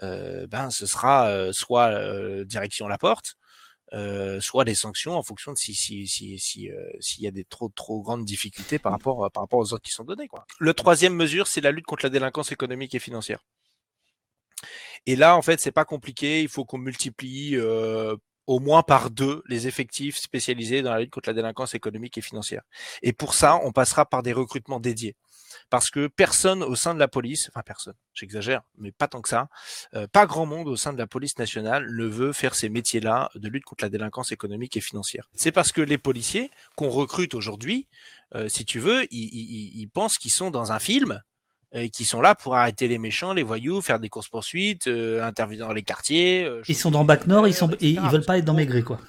ben 0.03 0.71
ce 0.71 0.87
sera 0.87 1.53
soit 1.53 2.45
direction 2.45 2.89
la 2.89 2.99
porte, 2.99 3.37
euh, 3.93 4.41
soit 4.41 4.65
des 4.65 4.75
sanctions 4.75 5.15
en 5.15 5.23
fonction 5.23 5.53
de 5.53 5.59
si 5.59 5.75
si 5.75 6.07
si 6.07 6.39
si 6.39 6.71
euh, 6.71 6.91
s'il 7.01 7.25
y 7.25 7.27
a 7.27 7.31
des 7.31 7.45
trop 7.45 7.71
trop 7.71 8.03
grandes 8.03 8.25
difficultés 8.25 8.79
par 8.79 8.93
mmh. 8.93 8.95
rapport 8.95 9.31
par 9.31 9.43
rapport 9.43 9.59
aux 9.59 9.73
autres 9.73 9.83
qui 9.83 9.93
sont 9.93 10.05
donnés 10.05 10.29
quoi. 10.29 10.47
Le 10.59 10.75
troisième 10.75 11.15
mesure, 11.15 11.47
c'est 11.47 11.61
la 11.61 11.71
lutte 11.71 11.87
contre 11.87 12.05
la 12.05 12.11
délinquance 12.11 12.53
économique 12.53 12.95
et 12.95 12.99
financière. 12.99 13.41
Et 15.07 15.17
là, 15.17 15.37
en 15.37 15.43
fait, 15.43 15.61
c'est 15.61 15.73
pas 15.73 15.85
compliqué. 15.85 16.43
Il 16.43 16.49
faut 16.49 16.65
qu'on 16.65 16.79
multiplie 16.79 17.57
euh, 17.57 18.17
au 18.47 18.61
moins 18.61 18.83
par 18.83 19.11
deux 19.11 19.43
les 19.47 19.67
effectifs 19.67 20.17
spécialisés 20.17 20.83
dans 20.83 20.93
la 20.93 21.01
lutte 21.01 21.11
contre 21.11 21.29
la 21.29 21.35
délinquance 21.35 21.75
économique 21.75 22.19
et 22.19 22.23
financière. 22.23 22.63
Et 23.03 23.13
pour 23.13 23.35
ça, 23.35 23.61
on 23.63 23.73
passera 23.73 24.07
par 24.07 24.23
des 24.23 24.33
recrutements 24.33 24.81
dédiés 24.81 25.17
parce 25.71 25.91
que 25.91 26.07
personne 26.07 26.63
au 26.63 26.75
sein 26.75 26.95
de 26.95 26.99
la 26.99 27.09
police, 27.09 27.51
enfin 27.53 27.63
personne, 27.65 27.95
j'exagère, 28.15 28.63
mais 28.79 28.93
pas 28.93 29.09
tant 29.09 29.21
que 29.21 29.29
ça, 29.29 29.49
euh, 29.95 30.07
pas 30.07 30.27
grand 30.27 30.47
monde 30.47 30.69
au 30.69 30.77
sein 30.77 30.93
de 30.93 30.99
la 30.99 31.07
police 31.07 31.39
nationale 31.39 31.87
ne 31.91 32.05
veut 32.05 32.33
faire 32.33 32.55
ces 32.55 32.69
métiers-là 32.69 33.31
de 33.35 33.49
lutte 33.49 33.65
contre 33.65 33.85
la 33.85 33.91
délinquance 33.91 34.33
économique 34.33 34.77
et 34.77 34.81
financière. 34.81 35.29
C'est 35.35 35.53
parce 35.53 35.73
que 35.73 35.81
les 35.81 35.99
policiers 35.99 36.51
qu'on 36.77 36.89
recrute 36.89 37.35
aujourd'hui, 37.35 37.87
euh, 38.35 38.49
si 38.49 38.65
tu 38.65 38.79
veux, 38.79 39.07
ils, 39.13 39.89
pensent 39.93 40.19
qu'ils 40.19 40.31
sont 40.31 40.51
dans 40.51 40.73
un 40.73 40.79
film 40.79 41.23
et 41.73 41.91
qui 41.91 42.05
sont 42.05 42.21
là 42.21 42.35
pour 42.35 42.57
arrêter 42.57 42.89
les 42.89 42.99
méchants, 42.99 43.35
les 43.35 43.43
voyous, 43.43 43.83
faire 43.83 44.01
des 44.01 44.09
courses 44.09 44.29
poursuites, 44.29 44.87
euh, 44.87 45.23
intervenir 45.23 45.67
dans 45.67 45.75
les 45.75 45.83
quartiers. 45.83 46.49
ils 46.67 46.75
sont 46.75 46.91
dans 46.91 47.05
Bac 47.05 47.27
Nord, 47.27 47.47
ils 47.47 47.55
sont, 47.55 47.71
ils 47.81 48.01
veulent 48.01 48.25
pas 48.25 48.39
être 48.39 48.45
dans 48.45 48.55
Maigret, 48.55 48.83
quoi. 48.83 49.01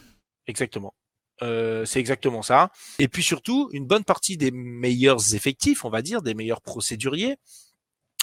Exactement. 0.47 0.93
Euh, 1.41 1.85
c'est 1.85 1.99
exactement 1.99 2.41
ça. 2.41 2.71
Et 2.99 3.07
puis 3.07 3.23
surtout, 3.23 3.69
une 3.71 3.85
bonne 3.85 4.03
partie 4.03 4.37
des 4.37 4.51
meilleurs 4.51 5.35
effectifs, 5.35 5.85
on 5.85 5.89
va 5.89 6.01
dire, 6.01 6.21
des 6.21 6.33
meilleurs 6.33 6.61
procéduriers 6.61 7.37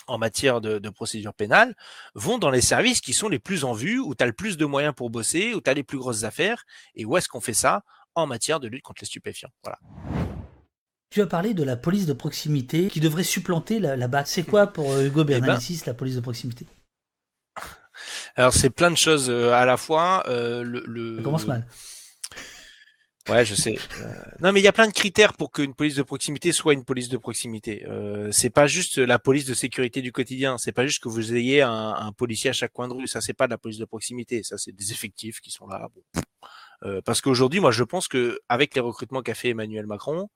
en 0.08 0.18
matière 0.18 0.60
de, 0.60 0.78
de 0.78 0.88
procédure 0.88 1.34
pénale, 1.34 1.74
vont 2.14 2.38
dans 2.38 2.50
les 2.50 2.60
services 2.60 3.00
qui 3.00 3.12
sont 3.12 3.28
les 3.28 3.40
plus 3.40 3.64
en 3.64 3.72
vue, 3.72 3.98
où 3.98 4.14
tu 4.14 4.22
as 4.22 4.26
le 4.26 4.32
plus 4.32 4.56
de 4.56 4.64
moyens 4.64 4.94
pour 4.94 5.10
bosser, 5.10 5.52
où 5.54 5.60
tu 5.60 5.68
as 5.68 5.74
les 5.74 5.82
plus 5.82 5.98
grosses 5.98 6.22
affaires. 6.22 6.64
Et 6.94 7.04
où 7.04 7.16
est-ce 7.16 7.28
qu'on 7.28 7.40
fait 7.40 7.54
ça 7.54 7.82
En 8.14 8.26
matière 8.26 8.60
de 8.60 8.68
lutte 8.68 8.84
contre 8.84 9.02
les 9.02 9.06
stupéfiants. 9.06 9.50
Voilà. 9.64 9.78
Tu 11.10 11.20
as 11.22 11.26
parlé 11.26 11.54
de 11.54 11.64
la 11.64 11.76
police 11.76 12.06
de 12.06 12.12
proximité 12.12 12.88
qui 12.88 13.00
devrait 13.00 13.24
supplanter 13.24 13.80
la, 13.80 13.96
la 13.96 14.06
BAC. 14.06 14.28
C'est 14.28 14.44
quoi 14.44 14.68
pour 14.68 14.92
euh, 14.92 15.06
Hugo 15.06 15.20
eh 15.22 15.24
ben 15.24 15.40
Bernalicis 15.40 15.82
la 15.86 15.94
police 15.94 16.14
de 16.14 16.20
proximité? 16.20 16.66
Alors 18.36 18.52
c'est 18.52 18.70
plein 18.70 18.92
de 18.92 18.96
choses 18.96 19.28
euh, 19.28 19.52
à 19.52 19.64
la 19.64 19.76
fois. 19.76 20.22
le, 20.28 20.62
le... 20.86 21.16
Ça 21.16 21.22
commence 21.22 21.46
mal 21.46 21.66
Ouais, 23.28 23.44
je 23.44 23.54
sais. 23.54 23.76
Euh, 24.00 24.14
non, 24.40 24.52
mais 24.52 24.60
il 24.60 24.62
y 24.62 24.68
a 24.68 24.72
plein 24.72 24.86
de 24.86 24.92
critères 24.92 25.32
pour 25.32 25.50
qu'une 25.50 25.74
police 25.74 25.96
de 25.96 26.02
proximité 26.02 26.52
soit 26.52 26.74
une 26.74 26.84
police 26.84 27.08
de 27.08 27.16
proximité. 27.16 27.84
Euh, 27.86 28.30
c'est 28.30 28.50
pas 28.50 28.66
juste 28.66 28.98
la 28.98 29.18
police 29.18 29.44
de 29.46 29.54
sécurité 29.54 30.00
du 30.00 30.12
quotidien. 30.12 30.58
C'est 30.58 30.72
pas 30.72 30.86
juste 30.86 31.02
que 31.02 31.08
vous 31.08 31.34
ayez 31.34 31.62
un, 31.62 31.94
un, 31.94 32.12
policier 32.12 32.50
à 32.50 32.52
chaque 32.52 32.72
coin 32.72 32.86
de 32.86 32.94
rue. 32.94 33.08
Ça, 33.08 33.20
c'est 33.20 33.34
pas 33.34 33.46
de 33.46 33.50
la 33.50 33.58
police 33.58 33.78
de 33.78 33.84
proximité. 33.84 34.42
Ça, 34.42 34.58
c'est 34.58 34.72
des 34.72 34.92
effectifs 34.92 35.40
qui 35.40 35.50
sont 35.50 35.66
là. 35.66 35.88
Euh, 36.84 37.00
parce 37.04 37.20
qu'aujourd'hui, 37.20 37.60
moi, 37.60 37.72
je 37.72 37.82
pense 37.82 38.06
que 38.06 38.38
avec 38.48 38.74
les 38.74 38.80
recrutements 38.80 39.22
qu'a 39.22 39.34
fait 39.34 39.50
Emmanuel 39.50 39.86
Macron, 39.86 40.28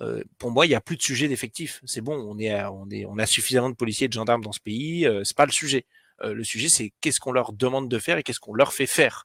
euh, 0.00 0.22
pour 0.38 0.50
moi, 0.50 0.66
il 0.66 0.70
n'y 0.70 0.74
a 0.74 0.80
plus 0.80 0.96
de 0.96 1.02
sujet 1.02 1.28
d'effectifs. 1.28 1.80
C'est 1.84 2.00
bon, 2.00 2.14
on 2.14 2.38
est, 2.38 2.62
on 2.64 2.88
est, 2.90 3.04
on 3.04 3.18
a 3.18 3.26
suffisamment 3.26 3.70
de 3.70 3.74
policiers 3.74 4.06
et 4.06 4.08
de 4.08 4.12
gendarmes 4.12 4.42
dans 4.42 4.52
ce 4.52 4.60
pays. 4.60 5.06
Euh, 5.06 5.24
c'est 5.24 5.36
pas 5.36 5.46
le 5.46 5.52
sujet. 5.52 5.86
Euh, 6.22 6.34
le 6.34 6.44
sujet, 6.44 6.68
c'est 6.68 6.92
qu'est-ce 7.00 7.20
qu'on 7.20 7.32
leur 7.32 7.52
demande 7.52 7.88
de 7.88 7.98
faire 7.98 8.18
et 8.18 8.22
qu'est-ce 8.22 8.40
qu'on 8.40 8.54
leur 8.54 8.72
fait 8.72 8.86
faire 8.86 9.24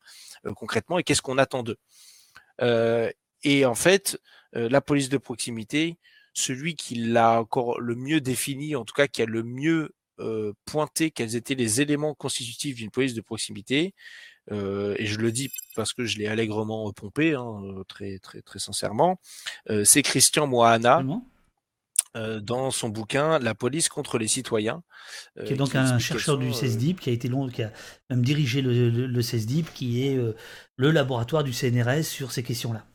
concrètement 0.55 0.99
et 0.99 1.03
qu'est-ce 1.03 1.23
qu'on 1.23 1.39
attend 1.39 1.63
d'eux. 1.63 1.77
Et 2.61 3.65
en 3.65 3.75
fait, 3.75 4.19
la 4.53 4.81
police 4.81 5.09
de 5.09 5.17
proximité, 5.17 5.97
celui 6.33 6.75
qui 6.75 6.95
l'a 6.95 7.39
encore 7.39 7.79
le 7.79 7.95
mieux 7.95 8.21
défini, 8.21 8.75
en 8.75 8.85
tout 8.85 8.93
cas 8.93 9.07
qui 9.07 9.21
a 9.21 9.25
le 9.25 9.43
mieux 9.43 9.91
pointé 10.65 11.11
quels 11.11 11.35
étaient 11.35 11.55
les 11.55 11.81
éléments 11.81 12.13
constitutifs 12.13 12.75
d'une 12.75 12.91
police 12.91 13.13
de 13.13 13.21
proximité, 13.21 13.93
euh, 14.51 14.95
et 14.97 15.05
je 15.05 15.17
le 15.19 15.31
dis 15.31 15.51
parce 15.75 15.93
que 15.93 16.05
je 16.05 16.17
l'ai 16.17 16.27
allègrement 16.27 16.91
pompé, 16.93 17.33
hein, 17.33 17.61
euh, 17.63 17.83
très 17.85 18.19
très 18.19 18.41
très 18.41 18.59
sincèrement, 18.59 19.19
euh, 19.69 19.83
c'est 19.83 20.03
Christian 20.03 20.47
Moana. 20.47 21.03
Dans 22.41 22.71
son 22.71 22.89
bouquin 22.89 23.39
La 23.39 23.55
police 23.55 23.89
contre 23.89 24.17
les 24.17 24.27
citoyens. 24.27 24.83
qui 25.45 25.53
est 25.53 25.57
donc 25.57 25.75
un 25.75 25.99
chercheur 25.99 26.37
du 26.37 26.53
CESDIP, 26.53 26.99
qui 26.99 27.09
a 27.09 27.13
été 27.13 27.27
long, 27.27 27.47
qui 27.49 27.63
a 27.63 27.71
même 28.09 28.23
dirigé 28.23 28.61
le, 28.61 28.89
le, 28.89 29.21
CESDIP, 29.21 29.73
qui 29.73 30.05
est 30.07 30.17
le 30.77 30.91
laboratoire 30.91 31.43
du 31.43 31.53
CNRS 31.53 32.03
sur 32.03 32.31
ces 32.31 32.43
questions-là. 32.43 32.85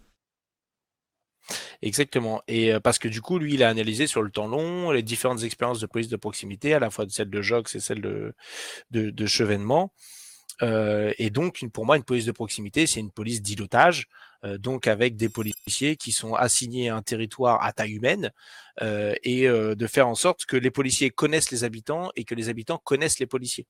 Exactement. 1.83 2.43
Et 2.49 2.73
parce 2.83 2.99
que 2.99 3.09
du 3.09 3.21
coup, 3.23 3.39
lui, 3.39 3.55
il 3.55 3.63
a 3.63 3.69
analysé 3.69 4.07
sur 4.07 4.23
le 4.23 4.31
temps 4.31 4.47
long 4.47 4.91
les 4.91 5.03
différentes 5.03 5.43
expériences 5.43 5.81
de 5.81 5.87
police 5.87 6.09
de 6.09 6.17
proximité, 6.17 6.75
à 6.75 6.79
la 6.79 6.91
fois 6.91 7.07
celle 7.09 7.31
de 7.31 7.43
Jox 7.43 7.75
et 7.75 7.81
celle 7.81 8.01
de, 8.01 8.35
de, 8.91 9.11
de 9.11 9.27
Chevènement. 9.27 9.93
Euh, 10.63 11.13
et 11.19 11.31
donc, 11.31 11.65
pour 11.73 11.87
moi, 11.87 11.97
une 11.97 12.05
police 12.05 12.27
de 12.27 12.33
proximité, 12.33 12.87
c'est 12.87 13.01
une 13.01 13.11
police 13.11 13.43
d'îlotage, 13.43 14.07
euh, 14.45 14.59
donc 14.59 14.87
avec 14.87 15.17
des 15.17 15.29
policiers 15.29 15.97
qui 15.97 16.13
sont 16.13 16.35
assignés 16.35 16.89
à 16.89 16.97
un 16.97 17.03
territoire 17.03 17.63
à 17.65 17.73
taille 17.73 17.93
humaine, 17.93 18.31
euh, 18.83 19.15
et 19.23 19.47
de 19.49 19.87
faire 19.87 20.09
en 20.09 20.15
sorte 20.15 20.45
que 20.47 20.57
les 20.57 20.71
policiers 20.71 21.11
connaissent 21.11 21.51
les 21.51 21.65
habitants 21.65 22.11
et 22.17 22.25
que 22.25 22.35
les 22.35 22.49
habitants 22.49 22.79
connaissent 22.79 23.19
les 23.19 23.27
policiers. 23.27 23.67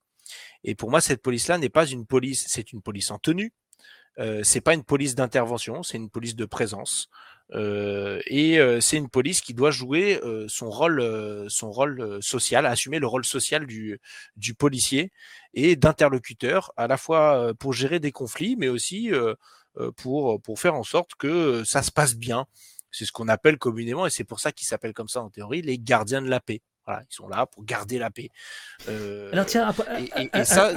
Et 0.65 0.75
pour 0.75 0.91
moi, 0.91 1.01
cette 1.01 1.23
police-là 1.23 1.59
n'est 1.59 1.69
pas 1.69 1.87
une 1.87 2.07
police, 2.07 2.45
c'est 2.49 2.73
une 2.73 2.83
police 2.83 3.11
en 3.11 3.19
tenue. 3.19 3.53
Euh, 4.19 4.43
c'est 4.43 4.61
pas 4.61 4.75
une 4.75 4.85
police 4.85 5.15
d'intervention, 5.15 5.83
c'est 5.83 5.97
une 5.97 6.11
police 6.11 6.37
de 6.37 6.45
présence. 6.45 7.09
Euh, 7.53 8.21
et 8.27 8.59
euh, 8.59 8.81
c'est 8.81 8.97
une 8.97 9.09
police 9.09 9.41
qui 9.41 9.55
doit 9.55 9.71
jouer 9.71 10.21
euh, 10.23 10.47
son 10.49 10.71
rôle, 10.71 11.47
son 11.49 11.71
rôle 11.73 12.23
social, 12.23 12.67
assumer 12.67 12.99
le 12.99 13.07
rôle 13.07 13.25
social 13.25 13.67
du, 13.67 14.01
du 14.37 14.55
policier 14.55 15.13
et 15.55 15.77
d'interlocuteur, 15.77 16.73
à 16.77 16.87
la 16.87 16.97
fois 16.97 17.53
pour 17.59 17.73
gérer 17.73 18.01
des 18.01 18.13
conflits, 18.13 18.57
mais 18.57 18.69
aussi 18.69 19.11
pour, 19.97 20.41
pour 20.43 20.61
faire 20.61 20.75
en 20.75 20.85
sorte 20.85 21.15
que 21.17 21.65
ça 21.65 21.83
se 21.83 21.91
passe 21.91 22.15
bien. 22.15 22.47
C'est 22.93 23.05
ce 23.05 23.13
qu'on 23.13 23.29
appelle 23.29 23.59
communément, 23.59 24.07
et 24.07 24.11
c'est 24.11 24.25
pour 24.25 24.41
ça 24.41 24.53
qu'ils 24.53 24.67
s'appellent 24.67 24.95
comme 24.95 25.09
ça 25.09 25.23
en 25.23 25.31
théorie, 25.31 25.63
les 25.63 25.79
gardiens 25.79 26.23
de 26.23 26.29
la 26.29 26.41
paix. 26.41 26.63
Voilà, 26.87 27.03
ils 27.09 27.15
sont 27.15 27.29
là 27.29 27.47
pour 27.47 27.65
garder 27.65 27.99
la 27.99 28.11
paix. 28.11 28.31
Alors 28.89 29.47
tiens, 29.47 29.73
et, 29.99 30.31
et 30.35 30.45
ça, 30.45 30.75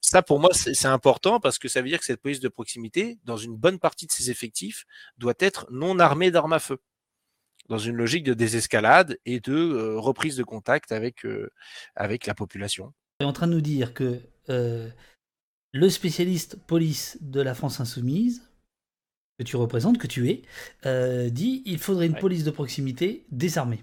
ça, 0.00 0.22
pour 0.22 0.38
moi, 0.38 0.50
c'est 0.52 0.86
important 0.86 1.40
parce 1.40 1.58
que 1.58 1.66
ça 1.66 1.82
veut 1.82 1.88
dire 1.88 1.98
que 1.98 2.04
cette 2.04 2.20
police 2.20 2.38
de 2.38 2.48
proximité, 2.48 3.18
dans 3.24 3.36
une 3.36 3.56
bonne 3.56 3.80
partie 3.80 4.06
de 4.06 4.12
ses 4.12 4.30
effectifs, 4.30 4.84
doit 5.18 5.34
être 5.40 5.66
non 5.70 5.98
armée 5.98 6.30
d'armes 6.30 6.52
à 6.52 6.60
feu, 6.60 6.78
dans 7.68 7.78
une 7.78 7.96
logique 7.96 8.22
de 8.22 8.34
désescalade 8.34 9.18
et 9.26 9.40
de 9.40 9.52
euh, 9.52 9.98
reprise 9.98 10.36
de 10.36 10.44
contact 10.44 10.92
avec, 10.92 11.24
euh, 11.24 11.50
avec 11.96 12.26
la 12.26 12.34
population. 12.34 12.92
Tu 13.18 13.24
es 13.24 13.28
en 13.28 13.32
train 13.32 13.48
de 13.48 13.54
nous 13.54 13.60
dire 13.60 13.94
que 13.94 14.20
euh, 14.48 14.88
le 15.72 15.90
spécialiste 15.90 16.56
police 16.56 17.18
de 17.20 17.40
la 17.40 17.54
France 17.54 17.80
insoumise, 17.80 18.42
que 19.40 19.44
tu 19.44 19.56
représentes, 19.56 19.98
que 19.98 20.06
tu 20.06 20.30
es, 20.30 21.30
dit 21.30 21.62
il 21.66 21.78
faudrait 21.78 22.06
une 22.06 22.16
police 22.16 22.44
de 22.44 22.50
proximité 22.50 23.26
désarmée. 23.30 23.82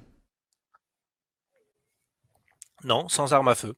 Non, 2.83 3.07
sans 3.09 3.33
armes 3.33 3.47
à 3.47 3.55
feu. 3.55 3.73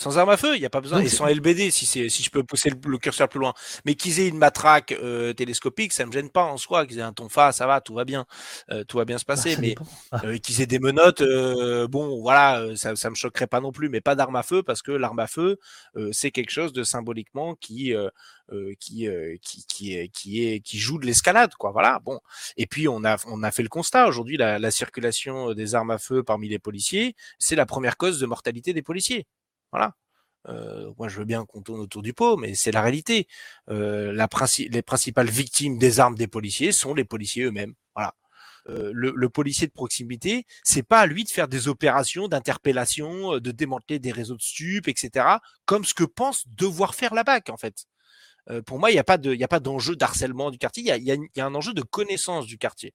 Sans 0.00 0.18
arme 0.18 0.30
à 0.30 0.36
feu, 0.36 0.56
il 0.56 0.60
n'y 0.60 0.66
a 0.66 0.70
pas 0.70 0.80
besoin. 0.80 1.00
et 1.00 1.08
sans 1.08 1.26
LBD, 1.26 1.70
si, 1.70 1.86
c'est, 1.86 2.08
si 2.08 2.24
je 2.24 2.30
peux 2.30 2.42
pousser 2.42 2.68
le, 2.68 2.98
curseur 2.98 3.28
plus 3.28 3.38
loin. 3.38 3.54
Mais 3.84 3.94
qu'ils 3.94 4.18
aient 4.18 4.26
une 4.26 4.38
matraque 4.38 4.90
euh, 4.90 5.32
télescopique, 5.32 5.92
ça 5.92 6.04
me 6.04 6.10
gêne 6.10 6.30
pas 6.30 6.42
en 6.42 6.56
soi. 6.56 6.84
Qu'ils 6.84 6.98
aient 6.98 7.02
un 7.02 7.12
tonfa, 7.12 7.52
ça 7.52 7.68
va, 7.68 7.80
tout 7.80 7.94
va 7.94 8.04
bien. 8.04 8.26
Euh, 8.70 8.82
tout 8.84 8.96
va 8.96 9.04
bien 9.04 9.18
se 9.18 9.24
passer. 9.24 9.54
Bah, 9.54 9.60
mais 9.60 9.74
ah. 10.10 10.20
euh, 10.24 10.38
qu'ils 10.38 10.62
aient 10.62 10.66
des 10.66 10.80
menottes, 10.80 11.22
bon, 11.88 12.20
voilà, 12.20 12.74
ça, 12.76 12.96
ça 12.96 13.08
me 13.08 13.14
choquerait 13.14 13.46
pas 13.46 13.60
non 13.60 13.70
plus. 13.70 13.88
Mais 13.88 14.00
pas 14.00 14.16
d'arme 14.16 14.34
à 14.36 14.42
feu, 14.42 14.62
parce 14.62 14.82
que 14.82 14.90
l'arme 14.90 15.20
à 15.20 15.26
feu, 15.26 15.58
c'est 16.10 16.30
quelque 16.30 16.50
chose 16.50 16.72
de 16.72 16.82
symboliquement 16.82 17.54
qui, 17.54 17.94
qui, 18.80 19.08
qui, 19.40 19.66
qui, 19.66 19.94
est, 19.94 20.08
qui, 20.08 20.44
est, 20.44 20.60
qui 20.60 20.78
joue 20.78 20.98
de 20.98 21.06
l'escalade, 21.06 21.54
quoi. 21.54 21.70
Voilà, 21.70 22.00
bon. 22.00 22.18
Et 22.56 22.66
puis, 22.66 22.88
on 22.88 23.04
a, 23.04 23.16
on 23.26 23.42
a 23.42 23.50
fait 23.52 23.62
le 23.62 23.68
constat. 23.68 24.08
Aujourd'hui, 24.08 24.36
la, 24.36 24.58
la 24.58 24.70
circulation 24.70 25.52
des 25.52 25.74
armes 25.74 25.92
à 25.92 25.98
feu 25.98 26.22
parmi 26.22 26.48
les 26.48 26.58
policiers, 26.58 27.14
c'est 27.38 27.56
la 27.56 27.66
première 27.66 27.96
cause 27.96 28.18
de 28.18 28.26
mortalité 28.26 28.72
des 28.72 28.82
policiers. 28.82 29.26
Voilà. 29.74 29.96
Euh, 30.48 30.92
moi, 30.98 31.08
je 31.08 31.18
veux 31.18 31.24
bien 31.24 31.44
qu'on 31.44 31.62
tourne 31.62 31.80
autour 31.80 32.00
du 32.00 32.14
pot, 32.14 32.36
mais 32.36 32.54
c'est 32.54 32.70
la 32.70 32.80
réalité. 32.80 33.26
Euh, 33.70 34.12
les 34.12 34.82
principales 34.82 35.28
victimes 35.28 35.78
des 35.78 35.98
armes 35.98 36.14
des 36.14 36.28
policiers 36.28 36.70
sont 36.70 36.94
les 36.94 37.04
policiers 37.04 37.42
eux-mêmes. 37.44 37.74
Voilà. 37.96 38.14
Euh, 38.68 38.92
le, 38.94 39.28
policier 39.28 39.66
de 39.66 39.72
proximité, 39.72 40.46
c'est 40.62 40.84
pas 40.84 41.00
à 41.00 41.06
lui 41.06 41.24
de 41.24 41.28
faire 41.28 41.48
des 41.48 41.66
opérations 41.66 42.28
d'interpellation, 42.28 43.38
de 43.38 43.50
démanteler 43.50 43.98
des 43.98 44.12
réseaux 44.12 44.36
de 44.36 44.42
stupes, 44.42 44.86
etc., 44.86 45.26
comme 45.66 45.84
ce 45.84 45.92
que 45.92 46.04
pense 46.04 46.46
devoir 46.46 46.94
faire 46.94 47.14
la 47.14 47.24
BAC, 47.24 47.50
en 47.50 47.56
fait. 47.56 47.86
pour 48.66 48.78
moi, 48.78 48.92
il 48.92 48.94
n'y 48.94 49.00
a 49.00 49.04
pas 49.04 49.18
de, 49.18 49.58
d'enjeu 49.58 49.96
d'harcèlement 49.96 50.52
du 50.52 50.58
quartier. 50.58 50.84
Il 50.96 51.02
y 51.02 51.40
a, 51.40 51.46
un 51.46 51.54
enjeu 51.56 51.74
de 51.74 51.82
connaissance 51.82 52.46
du 52.46 52.58
quartier. 52.58 52.94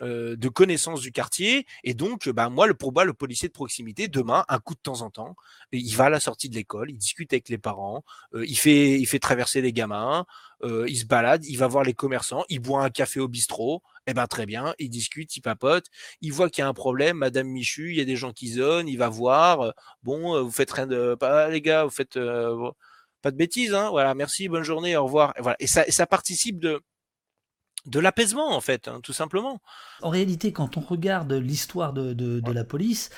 Euh, 0.00 0.36
de 0.36 0.48
connaissance 0.48 1.00
du 1.00 1.10
quartier. 1.10 1.66
Et 1.82 1.92
donc, 1.92 2.28
bah, 2.28 2.48
moi, 2.50 2.68
le, 2.68 2.74
pour 2.74 2.92
moi, 2.92 3.04
le 3.04 3.14
policier 3.14 3.48
de 3.48 3.52
proximité, 3.52 4.06
demain, 4.06 4.44
un 4.48 4.60
coup 4.60 4.74
de 4.74 4.80
temps 4.80 5.02
en 5.02 5.10
temps, 5.10 5.34
il 5.72 5.92
va 5.96 6.04
à 6.04 6.10
la 6.10 6.20
sortie 6.20 6.48
de 6.48 6.54
l'école, 6.54 6.90
il 6.90 6.96
discute 6.96 7.32
avec 7.32 7.48
les 7.48 7.58
parents, 7.58 8.04
euh, 8.34 8.46
il, 8.46 8.56
fait, 8.56 9.00
il 9.00 9.06
fait 9.06 9.18
traverser 9.18 9.60
les 9.60 9.72
gamins, 9.72 10.24
euh, 10.62 10.86
il 10.88 10.98
se 10.98 11.04
balade, 11.04 11.44
il 11.46 11.56
va 11.56 11.66
voir 11.66 11.82
les 11.82 11.94
commerçants, 11.94 12.44
il 12.48 12.60
boit 12.60 12.84
un 12.84 12.90
café 12.90 13.18
au 13.18 13.26
bistrot, 13.26 13.82
eh 14.06 14.14
ben 14.14 14.26
très 14.28 14.46
bien, 14.46 14.72
il 14.78 14.88
discute, 14.88 15.36
il 15.36 15.40
papote, 15.40 15.86
il 16.20 16.32
voit 16.32 16.48
qu'il 16.48 16.62
y 16.62 16.64
a 16.64 16.68
un 16.68 16.74
problème, 16.74 17.18
Madame 17.18 17.48
Michu, 17.48 17.90
il 17.90 17.98
y 17.98 18.00
a 18.00 18.04
des 18.04 18.16
gens 18.16 18.32
qui 18.32 18.48
zonent, 18.52 18.88
il 18.88 18.98
va 18.98 19.08
voir, 19.08 19.74
bon, 20.04 20.40
vous 20.44 20.52
faites 20.52 20.70
rien 20.70 20.86
de, 20.86 21.16
pas 21.16 21.48
les 21.48 21.60
gars, 21.60 21.84
vous 21.84 21.90
faites 21.90 22.18
pas 23.22 23.30
de 23.32 23.36
bêtises, 23.36 23.74
hein, 23.74 23.90
voilà, 23.90 24.14
merci, 24.14 24.48
bonne 24.48 24.62
journée, 24.62 24.96
au 24.96 25.04
revoir, 25.04 25.34
et 25.36 25.42
voilà, 25.42 25.56
et 25.58 25.66
ça, 25.66 25.86
et 25.86 25.90
ça 25.90 26.06
participe 26.06 26.60
de 26.60 26.80
de 27.88 28.00
l'apaisement 28.00 28.54
en 28.54 28.60
fait, 28.60 28.88
hein, 28.88 29.00
tout 29.02 29.12
simplement. 29.12 29.60
En 30.02 30.10
réalité, 30.10 30.52
quand 30.52 30.76
on 30.76 30.80
regarde 30.80 31.32
l'histoire 31.32 31.92
de, 31.92 32.12
de, 32.12 32.52
la 32.52 32.64
police, 32.64 33.10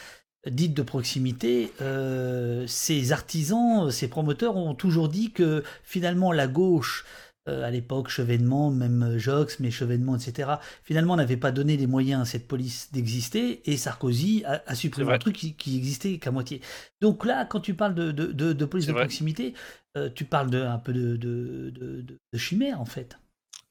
dite 0.47 0.75
de 0.75 0.83
proximité, 0.83 1.73
euh, 1.81 2.67
ces 2.67 3.13
artisans, 3.13 3.91
ces 3.91 4.09
promoteurs 4.09 4.57
ont 4.57 4.75
toujours 4.75 5.09
dit 5.09 5.33
que 5.33 5.63
finalement 5.83 6.33
la 6.33 6.47
gauche, 6.47 7.05
euh, 7.49 7.65
à 7.65 7.71
l'époque 7.71 8.09
Chevènement, 8.09 8.71
même 8.71 9.17
Jox, 9.17 9.61
mais 9.61 9.71
Chevènement, 9.71 10.17
etc., 10.17 10.51
finalement 10.85 11.17
n'avait 11.17 11.37
pas 11.37 11.53
donné 11.53 11.77
les 11.77 11.87
moyens 11.87 12.23
à 12.23 12.25
cette 12.25 12.47
police 12.47 12.91
d'exister, 12.93 13.63
et 13.71 13.77
Sarkozy 13.77 14.45
a, 14.45 14.75
supprimé 14.75 15.13
un 15.13 15.19
truc 15.19 15.37
qui, 15.37 15.55
qui 15.55 15.77
existait 15.77 16.19
qu'à 16.19 16.31
moitié. 16.31 16.61
Donc 17.01 17.25
là, 17.25 17.45
quand 17.45 17.61
tu 17.61 17.75
parles 17.75 17.95
de, 17.95 18.13
de 18.13 18.65
police 18.65 18.87
de 18.87 18.93
proximité, 18.93 19.55
euh, 19.97 20.09
tu 20.09 20.25
parles 20.25 20.51
de, 20.51 20.63
un 20.63 20.79
peu 20.79 20.93
de, 20.93 22.19
chimère 22.35 22.81
en 22.81 22.85
fait. 22.85 23.19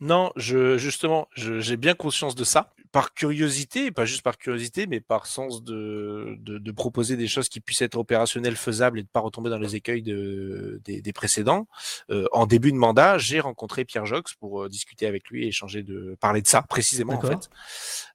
Non, 0.02 0.32
je, 0.38 0.78
justement, 0.78 1.28
j'ai 1.36 1.78
bien 1.78 1.94
conscience 1.94 2.36
de 2.36 2.44
ça. 2.44 2.74
Par 2.92 3.14
curiosité, 3.14 3.92
pas 3.92 4.06
juste 4.06 4.24
par 4.24 4.40
curiosité, 4.40 4.88
mais 4.88 5.00
par 5.00 5.28
sens 5.28 5.64
de, 5.64 6.38
de, 6.40 6.72
proposer 6.72 7.18
des 7.18 7.28
choses 7.28 7.48
qui 7.48 7.60
puissent 7.60 7.84
être 7.84 7.98
opérationnelles, 7.98 8.56
faisables 8.56 8.98
et 8.98 9.04
de 9.04 9.08
pas 9.08 9.20
retomber 9.20 9.52
dans 9.52 9.60
les 9.60 9.76
écueils 9.76 10.02
de, 10.02 10.82
des, 10.84 11.14
précédents. 11.14 11.68
Euh, 12.10 12.26
en 12.32 12.48
début 12.48 12.72
de 12.72 12.78
mandat, 12.78 13.20
j'ai 13.20 13.42
rencontré 13.42 13.86
Pierre 13.86 14.08
Jox 14.08 14.34
pour 14.34 14.64
euh, 14.64 14.70
discuter 14.70 15.06
avec 15.06 15.30
lui 15.30 15.46
et 15.46 15.50
échanger 15.50 15.84
de 15.84 16.18
parler 16.20 16.42
de 16.42 16.48
ça 16.48 16.64
précisément 16.64 17.14
en 17.14 17.22
fait. 17.22 17.50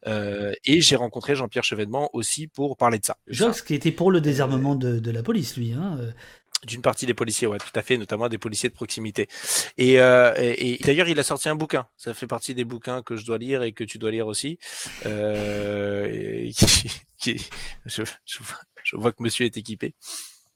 Euh, 0.08 0.54
et 0.64 0.80
j'ai 0.80 0.96
rencontré 0.96 1.36
Jean-Pierre 1.36 1.64
Chevènement 1.64 2.10
aussi 2.12 2.48
pour 2.48 2.76
parler 2.76 2.98
de 2.98 3.04
ça. 3.04 3.16
Jox 3.28 3.62
qui 3.62 3.74
était 3.74 3.92
pour 3.92 4.10
le 4.10 4.20
désarmement 4.20 4.74
de, 4.74 4.98
de 4.98 5.10
la 5.12 5.22
police, 5.22 5.56
lui. 5.56 5.72
Hein 5.72 6.00
d'une 6.66 6.82
partie 6.82 7.06
des 7.06 7.14
policiers, 7.14 7.46
ouais, 7.46 7.58
tout 7.58 7.78
à 7.78 7.82
fait, 7.82 7.96
notamment 7.96 8.28
des 8.28 8.38
policiers 8.38 8.68
de 8.68 8.74
proximité. 8.74 9.28
Et, 9.78 10.00
euh, 10.00 10.32
et, 10.36 10.78
d'ailleurs, 10.82 11.08
il 11.08 11.18
a 11.18 11.22
sorti 11.22 11.48
un 11.48 11.54
bouquin. 11.54 11.86
Ça 11.96 12.14
fait 12.14 12.26
partie 12.26 12.54
des 12.54 12.64
bouquins 12.64 13.02
que 13.02 13.16
je 13.16 13.24
dois 13.24 13.38
lire 13.38 13.62
et 13.62 13.72
que 13.72 13.84
tu 13.84 13.98
dois 13.98 14.10
lire 14.10 14.26
aussi. 14.26 14.58
Euh, 15.06 16.50
qui, 16.56 16.90
qui, 17.18 17.48
je, 17.86 18.02
je, 18.24 18.96
vois 18.96 19.12
que 19.12 19.22
Monsieur 19.22 19.46
est 19.46 19.56
équipé. 19.56 19.94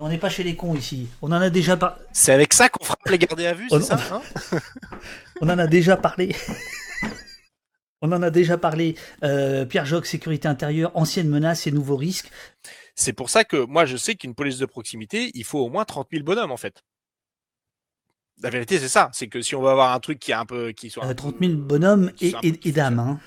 On 0.01 0.09
n'est 0.09 0.19
pas 0.19 0.29
chez 0.29 0.45
les 0.45 0.55
cons 0.55 0.77
ici. 0.77 1.09
On 1.23 1.33
en 1.33 1.41
a 1.41 1.51
déjà 1.51 1.77
parlé. 1.77 2.01
C'est 2.13 2.33
avec 2.33 2.55
ça 2.55 2.69
qu'on 2.69 2.85
frappe 2.85 3.09
les 3.09 3.19
gardés 3.19 3.47
à 3.47 3.55
vue, 3.55 3.67
c'est 3.69 3.81
ça 3.81 3.99
hein? 4.13 4.23
On 5.41 5.49
en 5.49 5.59
a 5.59 5.67
déjà 5.67 5.97
parlé. 5.97 6.35
On 8.01 8.13
en 8.13 8.23
a 8.23 8.31
déjà 8.31 8.59
parlé. 8.59 8.95
Euh, 9.25 9.65
Pierre 9.65 9.87
Joc, 9.87 10.07
sécurité 10.07 10.47
intérieure, 10.47 10.93
ancienne 10.95 11.29
menace 11.29 11.67
et 11.67 11.73
nouveaux 11.73 11.97
risques. 11.97 12.31
C'est 12.99 13.13
pour 13.13 13.31
ça 13.31 13.45
que 13.45 13.65
moi, 13.65 13.87
je 13.87 13.97
sais 13.97 14.17
qu'une 14.17 14.35
police 14.35 14.59
de 14.59 14.67
proximité, 14.67 15.31
il 15.35 15.45
faut 15.45 15.61
au 15.61 15.69
moins 15.69 15.85
30 15.85 16.09
000 16.11 16.25
bonhommes, 16.25 16.51
en 16.51 16.57
fait. 16.57 16.83
La 18.43 18.51
vérité, 18.51 18.81
c'est 18.81 18.89
ça. 18.89 19.09
C'est 19.13 19.29
que 19.29 19.41
si 19.41 19.55
on 19.55 19.63
veut 19.63 19.69
avoir 19.69 19.93
un 19.93 20.01
truc 20.01 20.19
qui 20.19 20.33
est 20.33 20.35
un 20.35 20.45
peu. 20.45 20.73
Qui 20.73 20.91
soit 20.91 21.15
30 21.15 21.37
000 21.39 21.53
euh, 21.53 21.57
bonhommes 21.57 22.11
et, 22.21 22.33
et, 22.43 22.73
dames. 22.73 22.99
Hein. 22.99 23.21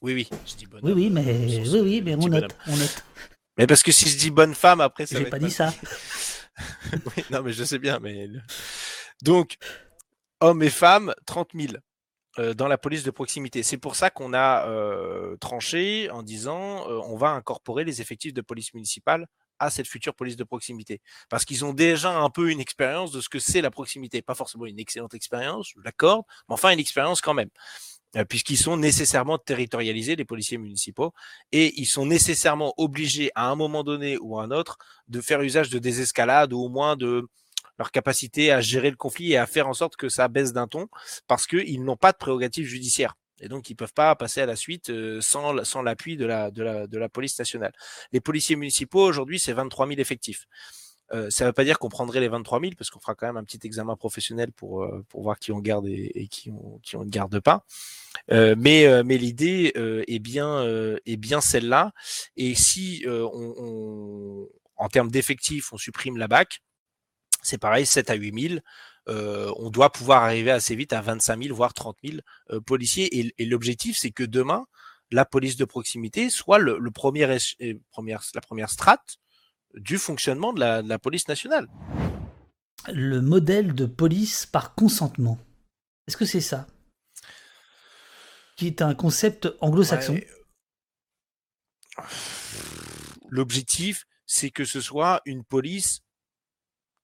Oui, 0.00 0.14
oui. 0.14 0.30
Je 0.46 0.54
dis 0.54 0.64
bonhomme, 0.64 0.96
oui, 0.96 1.04
oui, 1.04 1.10
mais, 1.10 1.22
oui, 1.68 1.80
oui, 1.80 2.02
mais 2.02 2.14
on 2.14 2.28
note, 2.28 2.56
on 2.66 2.76
note. 2.76 3.04
Mais 3.58 3.66
parce 3.66 3.82
que 3.82 3.92
si 3.92 4.08
je 4.08 4.16
dis 4.16 4.30
bonne 4.30 4.54
femme, 4.54 4.80
après, 4.80 5.04
ça 5.04 5.18
J'ai 5.18 5.26
pas 5.26 5.38
dit 5.38 5.50
ça. 5.50 5.74
oui, 6.92 7.24
non, 7.30 7.42
mais 7.42 7.52
je 7.52 7.62
sais 7.62 7.78
bien. 7.78 7.98
Mais... 8.00 8.30
Donc, 9.22 9.56
hommes 10.40 10.62
et 10.62 10.70
femmes, 10.70 11.14
30 11.26 11.50
000 11.54 11.74
euh, 11.74 11.78
dans 12.38 12.68
la 12.68 12.78
police 12.78 13.04
de 13.04 13.10
proximité. 13.10 13.62
C'est 13.62 13.78
pour 13.78 13.96
ça 13.96 14.10
qu'on 14.10 14.34
a 14.34 14.66
euh, 14.66 15.36
tranché 15.36 16.10
en 16.10 16.22
disant 16.22 16.88
euh, 16.88 17.00
on 17.04 17.16
va 17.16 17.30
incorporer 17.30 17.84
les 17.84 18.00
effectifs 18.00 18.34
de 18.34 18.40
police 18.40 18.74
municipale 18.74 19.26
à 19.60 19.70
cette 19.70 19.86
future 19.86 20.14
police 20.14 20.36
de 20.36 20.44
proximité. 20.44 21.00
Parce 21.28 21.44
qu'ils 21.44 21.64
ont 21.64 21.72
déjà 21.72 22.10
un 22.10 22.30
peu 22.30 22.50
une 22.50 22.60
expérience 22.60 23.12
de 23.12 23.20
ce 23.20 23.28
que 23.28 23.38
c'est 23.38 23.60
la 23.60 23.70
proximité. 23.70 24.20
Pas 24.20 24.34
forcément 24.34 24.66
une 24.66 24.80
excellente 24.80 25.14
expérience, 25.14 25.70
je 25.74 25.80
l'accorde, 25.84 26.24
mais 26.48 26.54
enfin 26.54 26.70
une 26.70 26.80
expérience 26.80 27.20
quand 27.20 27.34
même. 27.34 27.50
Euh, 28.16 28.24
puisqu'ils 28.24 28.58
sont 28.58 28.76
nécessairement 28.76 29.38
territorialisés, 29.38 30.16
les 30.16 30.24
policiers 30.24 30.58
municipaux, 30.58 31.12
et 31.52 31.72
ils 31.80 31.86
sont 31.86 32.06
nécessairement 32.06 32.72
obligés 32.76 33.30
à 33.34 33.48
un 33.48 33.56
moment 33.56 33.82
donné 33.82 34.18
ou 34.18 34.38
à 34.38 34.44
un 34.44 34.50
autre 34.50 34.78
de 35.08 35.20
faire 35.20 35.40
usage 35.40 35.70
de 35.70 35.78
désescalade 35.78 36.52
ou 36.52 36.60
au 36.60 36.68
moins 36.68 36.96
de 36.96 37.28
leur 37.78 37.90
capacité 37.90 38.52
à 38.52 38.60
gérer 38.60 38.90
le 38.90 38.96
conflit 38.96 39.32
et 39.32 39.36
à 39.36 39.46
faire 39.46 39.68
en 39.68 39.74
sorte 39.74 39.96
que 39.96 40.08
ça 40.08 40.28
baisse 40.28 40.52
d'un 40.52 40.66
ton, 40.66 40.88
parce 41.26 41.46
qu'ils 41.46 41.82
n'ont 41.82 41.96
pas 41.96 42.12
de 42.12 42.16
prérogatives 42.16 42.66
judiciaires. 42.66 43.14
Et 43.40 43.48
donc, 43.48 43.68
ils 43.68 43.72
ne 43.72 43.76
peuvent 43.76 43.92
pas 43.92 44.14
passer 44.14 44.40
à 44.40 44.46
la 44.46 44.56
suite 44.56 44.90
euh, 44.90 45.20
sans, 45.20 45.64
sans 45.64 45.82
l'appui 45.82 46.16
de 46.16 46.24
la, 46.24 46.50
de, 46.50 46.62
la, 46.62 46.86
de 46.86 46.98
la 46.98 47.08
police 47.08 47.38
nationale. 47.38 47.72
Les 48.12 48.20
policiers 48.20 48.56
municipaux, 48.56 49.04
aujourd'hui, 49.04 49.40
c'est 49.40 49.52
23 49.52 49.88
000 49.88 50.00
effectifs. 50.00 50.46
Euh, 51.12 51.28
ça 51.30 51.44
ne 51.44 51.50
veut 51.50 51.52
pas 51.52 51.64
dire 51.64 51.78
qu'on 51.78 51.88
prendrait 51.88 52.20
les 52.20 52.28
23 52.28 52.60
000 52.60 52.72
parce 52.78 52.90
qu'on 52.90 53.00
fera 53.00 53.14
quand 53.14 53.26
même 53.26 53.36
un 53.36 53.44
petit 53.44 53.60
examen 53.64 53.94
professionnel 53.96 54.52
pour, 54.52 54.82
euh, 54.82 55.04
pour 55.08 55.22
voir 55.22 55.38
qui 55.38 55.52
on 55.52 55.58
garde 55.58 55.86
et, 55.86 56.28
qui, 56.30 56.50
on, 56.50 56.78
qui 56.82 56.96
on 56.96 57.04
ne 57.04 57.10
garde 57.10 57.40
pas. 57.40 57.64
Euh, 58.32 58.54
mais 58.56 58.86
euh, 58.86 59.02
mais 59.04 59.18
l'idée 59.18 59.72
est 59.74 60.18
bien 60.18 60.64
est 61.04 61.16
bien 61.16 61.40
celle-là. 61.40 61.92
Et 62.36 62.54
si 62.54 63.04
on, 63.06 63.54
on, 63.58 64.48
en 64.76 64.88
termes 64.88 65.10
d'effectifs, 65.10 65.72
on 65.72 65.76
supprime 65.76 66.16
la 66.16 66.28
BAC, 66.28 66.62
c'est 67.44 67.58
pareil, 67.58 67.86
7 67.86 68.10
à 68.10 68.14
8 68.14 68.48
000. 68.48 68.60
Euh, 69.08 69.52
on 69.58 69.70
doit 69.70 69.92
pouvoir 69.92 70.24
arriver 70.24 70.50
assez 70.50 70.74
vite 70.74 70.92
à 70.92 71.00
25 71.00 71.42
000, 71.42 71.54
voire 71.54 71.74
30 71.74 71.96
000 72.04 72.18
policiers. 72.62 73.18
Et, 73.18 73.34
et 73.38 73.44
l'objectif, 73.44 73.96
c'est 73.98 74.10
que 74.10 74.24
demain, 74.24 74.66
la 75.10 75.24
police 75.24 75.56
de 75.56 75.64
proximité 75.64 76.30
soit 76.30 76.58
le, 76.58 76.78
le 76.78 76.90
premier, 76.90 77.38
première, 77.90 78.22
la 78.34 78.40
première 78.40 78.70
strate 78.70 79.18
du 79.74 79.98
fonctionnement 79.98 80.52
de 80.52 80.60
la, 80.60 80.98
police 80.98 81.28
nationale. 81.28 81.68
Le 82.92 83.20
modèle 83.20 83.74
de 83.74 83.86
police 83.86 84.46
par 84.46 84.74
consentement. 84.74 85.38
Est-ce 86.06 86.16
que 86.16 86.24
c'est 86.24 86.40
ça? 86.40 86.66
Qui 88.56 88.66
est 88.66 88.82
un 88.82 88.94
concept 88.94 89.48
anglo-saxon 89.60 90.20
L'objectif, 93.28 94.06
c'est 94.26 94.50
que 94.50 94.64
ce 94.64 94.80
soit 94.80 95.22
une 95.24 95.44
police 95.44 96.00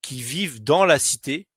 qui 0.03 0.23
vive 0.23 0.63
dans 0.63 0.85
la 0.85 0.99
cité, 0.99 1.49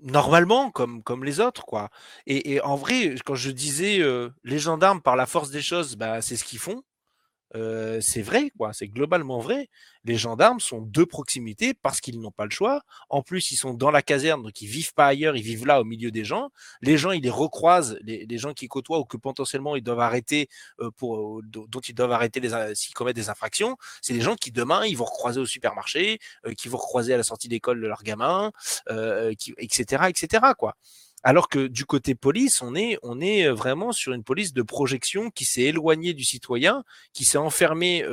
normalement, 0.00 0.70
comme, 0.70 1.02
comme 1.02 1.24
les 1.24 1.40
autres, 1.40 1.64
quoi. 1.64 1.90
Et, 2.26 2.60
en 2.62 2.76
vrai, 2.76 3.14
quand 3.24 3.34
je 3.34 3.50
disais 3.50 4.00
euh, 4.00 4.30
les 4.44 4.58
gendarmes, 4.58 5.00
par 5.00 5.16
la 5.16 5.26
force 5.26 5.50
des 5.50 5.62
choses, 5.62 5.96
bah, 5.96 6.22
c'est 6.22 6.36
ce 6.36 6.44
qu'ils 6.44 6.58
font 6.58 6.82
c'est 8.00 8.22
vrai, 8.22 8.50
quoi. 8.56 8.72
C'est 8.72 8.88
globalement 8.88 9.38
vrai. 9.38 9.68
Les 10.04 10.16
gendarmes 10.16 10.60
sont 10.60 10.80
de 10.80 11.04
proximité 11.04 11.74
parce 11.74 12.00
qu'ils 12.00 12.20
n'ont 12.20 12.30
pas 12.30 12.44
le 12.44 12.50
choix. 12.50 12.82
En 13.08 13.22
plus, 13.22 13.52
ils 13.52 13.56
sont 13.56 13.74
dans 13.74 13.90
la 13.90 14.02
caserne, 14.02 14.42
donc 14.42 14.60
ils 14.60 14.66
vivent 14.66 14.94
pas 14.94 15.06
ailleurs, 15.06 15.36
ils 15.36 15.42
vivent 15.42 15.66
là 15.66 15.80
au 15.80 15.84
milieu 15.84 16.10
des 16.10 16.24
gens. 16.24 16.50
Les 16.80 16.96
gens, 16.96 17.12
ils 17.12 17.22
les 17.22 17.30
recroisent, 17.30 17.98
les, 18.02 18.38
gens 18.38 18.54
qui 18.54 18.68
côtoient 18.68 18.98
ou 18.98 19.04
que 19.04 19.16
potentiellement 19.16 19.76
ils 19.76 19.82
doivent 19.82 20.00
arrêter 20.00 20.48
dont 20.78 21.80
ils 21.86 21.94
doivent 21.94 22.12
arrêter 22.12 22.40
s'ils 22.74 22.94
commettent 22.94 23.16
des 23.16 23.28
infractions. 23.28 23.76
C'est 24.00 24.14
des 24.14 24.22
gens 24.22 24.34
qui 24.34 24.50
demain, 24.50 24.84
ils 24.86 24.96
vont 24.96 25.04
recroiser 25.04 25.40
au 25.40 25.46
supermarché, 25.46 26.18
qui 26.56 26.68
vont 26.68 26.78
recroiser 26.78 27.14
à 27.14 27.16
la 27.16 27.22
sortie 27.22 27.48
d'école 27.48 27.80
de 27.80 27.86
leurs 27.86 28.02
gamins, 28.02 28.50
qui, 29.38 29.54
etc., 29.58 30.04
etc., 30.08 30.42
quoi. 30.58 30.76
Alors 31.22 31.48
que 31.48 31.68
du 31.68 31.84
côté 31.84 32.14
police, 32.14 32.62
on 32.62 32.74
est, 32.74 32.98
est 33.20 33.48
vraiment 33.50 33.92
sur 33.92 34.12
une 34.12 34.24
police 34.24 34.52
de 34.52 34.62
projection 34.62 35.30
qui 35.30 35.44
s'est 35.44 35.62
éloignée 35.62 36.14
du 36.14 36.24
citoyen, 36.24 36.84
qui 37.12 37.24
s'est 37.24 37.38
enfermée 37.38 38.04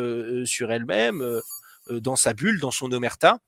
sur 0.45 0.72
elle-même, 0.72 1.41
dans 1.89 2.15
sa 2.15 2.34
bulle, 2.34 2.60
dans 2.60 2.72
son 2.72 2.91
omerta. 2.91 3.39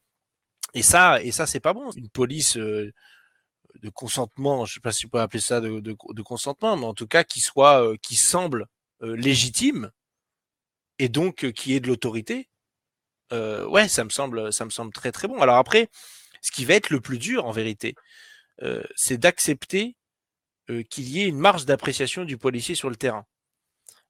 Et 0.73 0.81
ça, 0.81 1.21
et 1.21 1.31
ça, 1.31 1.45
c'est 1.45 1.59
pas 1.59 1.73
bon. 1.73 1.91
Une 1.91 2.09
police 2.09 2.57
de 2.57 3.89
consentement, 3.93 4.65
je 4.65 4.75
sais 4.75 4.79
pas 4.79 4.91
si 4.91 5.05
on 5.05 5.09
peut 5.09 5.19
appeler 5.19 5.41
ça 5.41 5.61
de, 5.61 5.79
de, 5.79 6.21
consentement, 6.21 6.75
mais 6.75 6.85
en 6.85 6.93
tout 6.93 7.07
cas 7.07 7.23
qui 7.23 7.39
soit, 7.39 7.95
qui 8.01 8.15
semble 8.15 8.65
légitime 9.01 9.91
et 10.99 11.09
donc 11.09 11.51
qui 11.51 11.75
est 11.75 11.79
de 11.79 11.87
l'autorité. 11.87 12.49
ouais, 13.31 13.87
ça 13.87 14.03
me 14.03 14.09
semble, 14.09 14.51
ça 14.51 14.65
me 14.65 14.71
semble 14.71 14.91
très 14.91 15.11
très 15.11 15.27
bon. 15.27 15.39
Alors 15.39 15.57
après, 15.57 15.89
ce 16.41 16.51
qui 16.51 16.65
va 16.65 16.73
être 16.73 16.89
le 16.89 17.01
plus 17.01 17.19
dur 17.19 17.45
en 17.45 17.51
vérité, 17.51 17.95
euh, 18.63 18.83
c'est 18.95 19.17
d'accepter 19.17 19.95
euh, 20.69 20.83
qu'il 20.83 21.09
y 21.09 21.21
ait 21.21 21.27
une 21.27 21.39
marge 21.39 21.65
d'appréciation 21.65 22.25
du 22.25 22.37
policier 22.37 22.75
sur 22.75 22.89
le 22.89 22.95
terrain. 22.95 23.25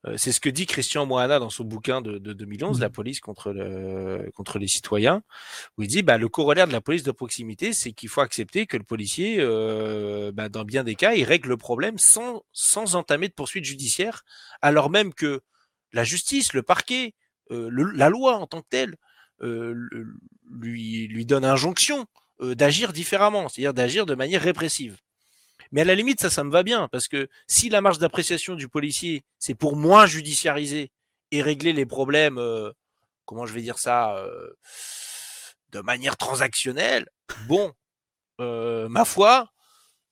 Euh, 0.07 0.17
c'est 0.17 0.31
ce 0.31 0.41
que 0.41 0.49
dit 0.49 0.65
Christian 0.65 1.05
Moana 1.05 1.39
dans 1.39 1.51
son 1.51 1.63
bouquin 1.63 2.01
de, 2.01 2.17
2011, 2.17 2.79
La 2.79 2.89
mmh. 2.89 2.91
police 2.91 3.19
contre, 3.19 3.51
le, 3.51 4.29
contre 4.33 4.57
les 4.59 4.67
citoyens, 4.67 5.21
où 5.77 5.83
il 5.83 5.87
dit 5.87 6.01
bah, 6.01 6.17
le 6.17 6.27
corollaire 6.27 6.67
de 6.67 6.73
la 6.73 6.81
police 6.81 7.03
de 7.03 7.11
proximité, 7.11 7.71
c'est 7.71 7.93
qu'il 7.93 8.09
faut 8.09 8.21
accepter 8.21 8.65
que 8.65 8.77
le 8.77 8.83
policier, 8.83 9.37
bah, 10.33 10.49
dans 10.49 10.65
bien 10.65 10.83
des 10.83 10.95
cas, 10.95 11.13
il 11.13 11.23
règle 11.23 11.49
le 11.49 11.57
problème 11.57 11.97
sans, 11.97 12.43
sans 12.51 12.95
entamer 12.95 13.27
de 13.27 13.33
poursuite 13.33 13.63
judiciaire, 13.63 14.23
alors 14.61 14.89
même 14.89 15.13
que 15.13 15.41
la 15.93 16.03
justice, 16.03 16.53
le 16.53 16.63
parquet, 16.63 17.13
la 17.49 18.09
loi 18.09 18.37
en 18.37 18.47
tant 18.47 18.61
que 18.61 18.69
telle, 18.69 18.95
lui, 19.39 21.07
lui 21.07 21.25
donne 21.25 21.45
injonction 21.45 22.07
euh, 22.41 22.55
d'agir 22.55 22.93
différemment, 22.93 23.49
c'est-à-dire 23.49 23.73
d'agir 23.73 24.05
de 24.05 24.15
manière 24.15 24.41
répressive. 24.41 24.97
Mais 25.71 25.81
à 25.81 25.85
la 25.85 25.95
limite, 25.95 26.19
ça, 26.19 26.29
ça 26.29 26.43
me 26.43 26.51
va 26.51 26.63
bien, 26.63 26.87
parce 26.89 27.07
que 27.07 27.29
si 27.47 27.69
la 27.69 27.81
marge 27.81 27.99
d'appréciation 27.99 28.55
du 28.55 28.67
policier, 28.67 29.23
c'est 29.39 29.55
pour 29.55 29.75
moins 29.75 30.05
judiciariser 30.05 30.91
et 31.31 31.41
régler 31.41 31.71
les 31.71 31.85
problèmes, 31.85 32.37
euh, 32.37 32.71
comment 33.25 33.45
je 33.45 33.53
vais 33.53 33.61
dire 33.61 33.79
ça, 33.79 34.17
euh, 34.17 34.49
de 35.69 35.79
manière 35.79 36.17
transactionnelle, 36.17 37.07
bon, 37.47 37.73
ma 38.39 39.05
foi, 39.05 39.51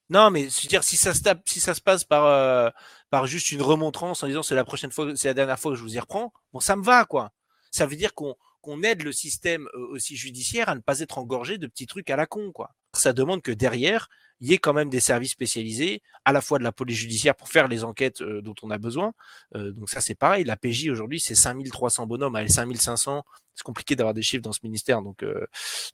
non, 0.09 0.29
mais 0.29 0.49
je 0.49 0.67
dire, 0.67 0.83
si 0.83 0.97
ça 0.97 1.13
se 1.15 1.21
tape, 1.21 1.41
si 1.47 1.59
ça 1.59 1.73
se 1.73 1.81
passe 1.81 2.03
par, 2.03 2.71
par 3.09 3.25
juste 3.25 3.51
une 3.51 3.61
remontrance 3.61 4.23
en 4.23 4.27
disant 4.27 4.43
c'est 4.43 4.55
la 4.55 4.63
prochaine 4.63 4.91
fois, 4.91 5.15
c'est 5.15 5.27
la 5.27 5.33
dernière 5.33 5.59
fois 5.59 5.71
que 5.71 5.77
je 5.77 5.81
vous 5.81 5.95
y 5.95 5.99
reprends, 5.99 6.31
bon, 6.53 6.59
ça 6.59 6.75
me 6.75 6.83
va, 6.83 7.05
quoi. 7.05 7.31
Ça 7.71 7.87
veut 7.87 7.95
dire 7.95 8.13
qu'on 8.13 8.35
qu'on 8.61 8.83
aide 8.83 9.03
le 9.03 9.11
système 9.11 9.67
aussi 9.73 10.15
judiciaire 10.15 10.69
à 10.69 10.75
ne 10.75 10.81
pas 10.81 10.99
être 10.99 11.17
engorgé 11.17 11.57
de 11.57 11.67
petits 11.67 11.87
trucs 11.87 12.09
à 12.09 12.15
la 12.15 12.25
con, 12.25 12.51
quoi. 12.51 12.71
Ça 12.93 13.13
demande 13.13 13.41
que 13.41 13.51
derrière, 13.51 14.09
il 14.41 14.49
y 14.49 14.53
ait 14.53 14.57
quand 14.57 14.73
même 14.73 14.89
des 14.89 14.99
services 14.99 15.31
spécialisés, 15.31 16.01
à 16.25 16.31
la 16.31 16.41
fois 16.41 16.59
de 16.59 16.63
la 16.63 16.71
police 16.71 16.97
judiciaire 16.97 17.35
pour 17.35 17.49
faire 17.49 17.67
les 17.67 17.83
enquêtes 17.83 18.23
dont 18.23 18.55
on 18.63 18.71
a 18.71 18.77
besoin. 18.77 19.13
donc 19.53 19.89
ça, 19.89 20.01
c'est 20.01 20.15
pareil. 20.15 20.43
La 20.43 20.55
PJ 20.55 20.87
aujourd'hui, 20.89 21.19
c'est 21.19 21.35
5300 21.35 22.07
bonhommes, 22.07 22.35
à 22.35 22.47
5500. 22.47 23.23
C'est 23.55 23.63
compliqué 23.63 23.95
d'avoir 23.95 24.13
des 24.13 24.21
chiffres 24.21 24.41
dans 24.41 24.53
ce 24.53 24.61
ministère, 24.63 25.01
donc 25.01 25.25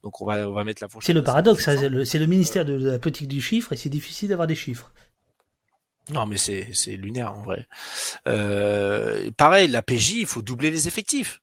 donc 0.04 0.22
on 0.22 0.26
va 0.26 0.48
on 0.48 0.54
va 0.54 0.64
mettre 0.64 0.84
la 0.84 0.90
fourchette. 0.90 1.08
C'est 1.08 1.14
le 1.14 1.24
paradoxe, 1.24 1.64
c'est 1.66 2.20
le, 2.20 2.28
ministère 2.28 2.64
de 2.64 2.74
la 2.74 3.00
politique 3.00 3.28
du 3.28 3.42
chiffre 3.42 3.74
et 3.74 3.78
c'est 3.78 3.90
difficile 3.90 4.30
d'avoir 4.30 4.48
des 4.48 4.56
chiffres. 4.56 4.94
Non, 6.12 6.28
mais 6.28 6.38
c'est 6.38 6.70
c'est 6.74 6.96
lunaire 6.96 7.34
en 7.34 7.42
vrai. 7.42 7.68
pareil, 9.36 9.68
la 9.68 9.82
PJ, 9.82 10.12
il 10.12 10.28
faut 10.28 10.44
doubler 10.44 10.70
les 10.70 10.88
effectifs. 10.88 11.42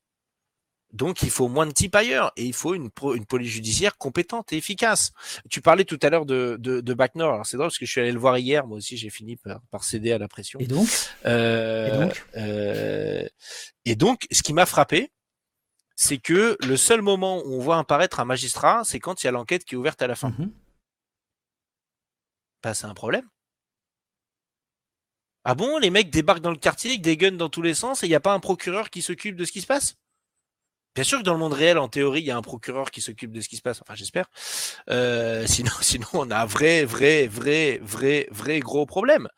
Donc, 0.93 1.23
il 1.23 1.31
faut 1.31 1.49
moins 1.49 1.67
de 1.67 1.73
types 1.73 1.95
ailleurs 1.95 2.33
et 2.37 2.45
il 2.45 2.53
faut 2.53 2.75
une, 2.75 2.91
une 3.15 3.25
police 3.25 3.51
judiciaire 3.51 3.97
compétente 3.97 4.53
et 4.53 4.59
efficace. 4.59 5.13
Tu 5.49 5.63
parlais 5.63 5.85
tout 5.85 5.99
à 6.03 6.11
l'heure 6.11 6.27
de, 6.27 6.57
de, 6.61 6.81
de 6.81 6.95
Bac 6.95 7.15
Nord. 7.15 7.33
Alors, 7.33 7.47
c'est 7.47 7.57
drôle 7.57 7.69
parce 7.69 7.79
que 7.79 7.87
je 7.87 7.91
suis 7.91 8.01
allé 8.01 8.13
le 8.13 8.19
voir 8.19 8.37
hier. 8.37 8.67
Moi 8.67 8.77
aussi, 8.77 8.99
j'ai 8.99 9.09
fini 9.09 9.37
par, 9.37 9.61
par, 9.71 9.85
céder 9.85 10.13
à 10.13 10.19
la 10.19 10.29
pression. 10.29 10.61
Et 10.61 10.67
donc, 10.67 10.89
euh, 11.25 11.87
et, 11.87 11.99
donc? 11.99 12.27
euh, 12.37 13.29
et 13.87 13.97
donc, 13.97 14.27
ce 14.31 14.43
qui 14.43 14.53
m'a 14.53 14.67
frappé, 14.67 15.11
c'est 15.97 16.19
que 16.19 16.57
le 16.61 16.77
seul 16.77 17.01
moment 17.01 17.43
où 17.45 17.55
on 17.55 17.61
voit 17.61 17.79
apparaître 17.79 18.21
un 18.21 18.25
magistrat, 18.25 18.83
c'est 18.85 19.01
quand 19.01 19.23
il 19.23 19.27
y 19.27 19.29
a 19.29 19.33
l'enquête 19.33 19.65
qui 19.65 19.75
est 19.75 19.79
ouverte 19.79 20.03
à 20.03 20.07
la 20.07 20.15
fin. 20.15 20.31
Mm 20.31 20.51
c'est 22.75 22.87
un 22.87 22.95
problème. 22.95 23.29
Ah 25.45 25.57
bon, 25.57 25.79
les 25.79 25.91
mecs 25.91 26.11
débarquent 26.11 26.43
dans 26.43 26.53
le 26.53 26.57
quartier 26.57 26.91
avec 26.91 27.03
des 27.03 27.17
guns 27.17 27.33
dans 27.33 27.49
tous 27.49 27.63
les 27.63 27.75
sens 27.75 28.03
et 28.03 28.07
il 28.07 28.11
n'y 28.11 28.15
a 28.15 28.21
pas 28.21 28.33
un 28.33 28.39
procureur 28.39 28.89
qui 28.89 29.03
s'occupe 29.03 29.35
de 29.35 29.45
ce 29.45 29.51
qui 29.51 29.61
se 29.61 29.67
passe? 29.67 29.97
Bien 30.95 31.05
sûr 31.05 31.19
que 31.19 31.25
dans 31.25 31.33
le 31.33 31.39
monde 31.39 31.55
réel, 31.55 31.79
en 31.79 31.89
théorie, 31.89 32.21
il 32.21 32.27
y 32.27 32.31
a 32.31 32.37
un 32.37 32.43
procureur 32.43 32.91
qui 32.91 33.01
s'occupe 33.01 33.33
de 33.33 33.41
ce 33.41 33.49
qui 33.49 33.57
se 33.57 33.63
passe. 33.63 33.81
Enfin, 33.81 33.95
j'espère. 33.95 34.27
Euh, 34.91 35.47
sinon, 35.47 35.71
sinon, 35.81 36.07
on 36.13 36.31
a 36.31 36.43
un 36.43 36.45
vrai, 36.45 36.85
vrai, 36.85 37.27
vrai, 37.27 37.81
vrai, 37.83 38.29
vrai 38.31 38.61
gros 38.61 38.87
problème. 38.87 39.29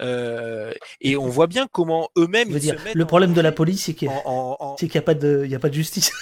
Euh, 0.00 0.72
et 1.00 1.16
on 1.16 1.28
voit 1.28 1.46
bien 1.46 1.66
comment 1.70 2.08
eux-mêmes. 2.16 2.50
Le 2.94 3.04
problème 3.04 3.32
de 3.34 3.40
la 3.40 3.52
police, 3.52 3.84
c'est 3.84 3.94
qu'il 3.94 4.08
n'y 4.08 4.14
a, 4.14 5.02
pas 5.02 5.14
de, 5.14 5.42
il 5.44 5.50
y 5.50 5.54
a 5.54 5.58
pas 5.58 5.68
de 5.68 5.74
justice. 5.74 6.12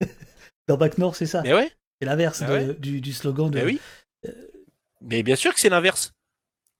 dans 0.68 0.76
Bac 0.76 0.98
Nord, 0.98 1.16
c'est 1.16 1.26
ça. 1.26 1.42
Mais 1.42 1.54
ouais. 1.54 1.70
C'est 2.00 2.06
l'inverse 2.06 2.42
du, 2.78 3.00
du, 3.00 3.12
slogan 3.12 3.50
de. 3.50 3.58
Mais 3.58 3.64
oui. 3.64 3.80
Mais 5.00 5.22
bien 5.22 5.36
sûr 5.36 5.52
que 5.52 5.60
c'est 5.60 5.68
l'inverse. 5.68 6.12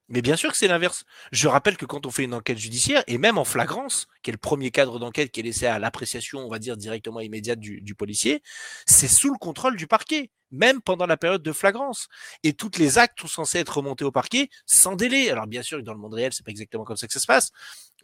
Mais 0.08 0.22
bien 0.22 0.36
sûr 0.36 0.50
que 0.50 0.56
c'est 0.56 0.68
l'inverse. 0.68 1.04
Je 1.32 1.48
rappelle 1.48 1.76
que 1.76 1.84
quand 1.84 2.06
on 2.06 2.10
fait 2.10 2.24
une 2.24 2.34
enquête 2.34 2.58
judiciaire, 2.58 3.04
et 3.06 3.18
même 3.18 3.36
en 3.36 3.44
flagrance, 3.44 4.06
qui 4.22 4.30
est 4.30 4.32
le 4.32 4.38
premier 4.38 4.70
cadre 4.70 4.98
d'enquête 4.98 5.30
qui 5.30 5.40
est 5.40 5.42
laissé 5.42 5.66
à 5.66 5.78
l'appréciation, 5.78 6.40
on 6.40 6.48
va 6.48 6.58
dire, 6.58 6.76
directement 6.76 7.20
immédiate 7.20 7.60
du, 7.60 7.82
du 7.82 7.94
policier, 7.94 8.42
c'est 8.86 9.08
sous 9.08 9.30
le 9.30 9.38
contrôle 9.38 9.76
du 9.76 9.86
parquet, 9.86 10.30
même 10.50 10.80
pendant 10.80 11.06
la 11.06 11.18
période 11.18 11.42
de 11.42 11.52
flagrance. 11.52 12.08
Et 12.42 12.54
toutes 12.54 12.78
les 12.78 12.96
actes 12.96 13.20
sont 13.20 13.28
censés 13.28 13.58
être 13.58 13.76
remontés 13.76 14.04
au 14.04 14.12
parquet 14.12 14.48
sans 14.64 14.96
délai. 14.96 15.30
Alors 15.30 15.46
bien 15.46 15.62
sûr, 15.62 15.82
dans 15.82 15.92
le 15.92 16.00
monde 16.00 16.14
réel, 16.14 16.32
c'est 16.32 16.44
pas 16.44 16.52
exactement 16.52 16.84
comme 16.84 16.96
ça 16.96 17.06
que 17.06 17.12
ça 17.12 17.20
se 17.20 17.26
passe. 17.26 17.50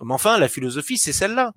Mais 0.03 0.13
enfin, 0.13 0.39
la 0.39 0.49
philosophie, 0.49 0.99
c'est 0.99 1.13
celle-là. 1.13 1.53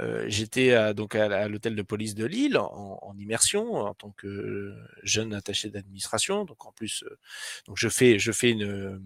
Euh, 0.00 0.26
J'étais 0.28 0.94
donc 0.94 1.14
à, 1.14 1.48
l'hôtel 1.48 1.74
de 1.74 1.82
police 1.82 2.14
de 2.14 2.24
Lille 2.24 2.56
en, 2.56 3.00
en, 3.02 3.16
immersion 3.18 3.74
en 3.74 3.94
tant 3.94 4.10
que 4.10 4.74
jeune 5.02 5.34
attaché 5.34 5.70
d'administration. 5.70 6.44
Donc 6.44 6.66
en 6.66 6.72
plus, 6.72 7.02
euh, 7.04 7.18
donc 7.66 7.76
je 7.78 7.88
fais 7.88 8.18
je 8.18 8.30
fais 8.30 8.50
une 8.50 9.02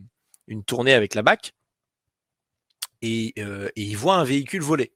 une 0.47 0.65
tournée 0.65 0.95
avec 0.95 1.15
la 1.15 1.23
BAC 1.23 1.53
et, 3.01 3.35
euh, 3.39 3.69
et 3.77 3.83
il 3.83 3.97
voit 3.97 4.17
un 4.17 4.25
véhicule 4.25 4.63
volé. 4.63 4.93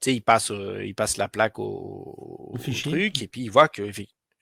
Tu 0.00 0.10
sais, 0.10 0.14
il 0.14 0.22
passe, 0.22 0.50
euh, 0.50 0.84
il 0.84 0.94
passe 0.94 1.16
la 1.16 1.28
plaque 1.28 1.58
au, 1.58 2.54
truc 2.82 3.22
et 3.22 3.28
puis 3.28 3.42
il 3.42 3.50
voit 3.50 3.68
que 3.68 3.90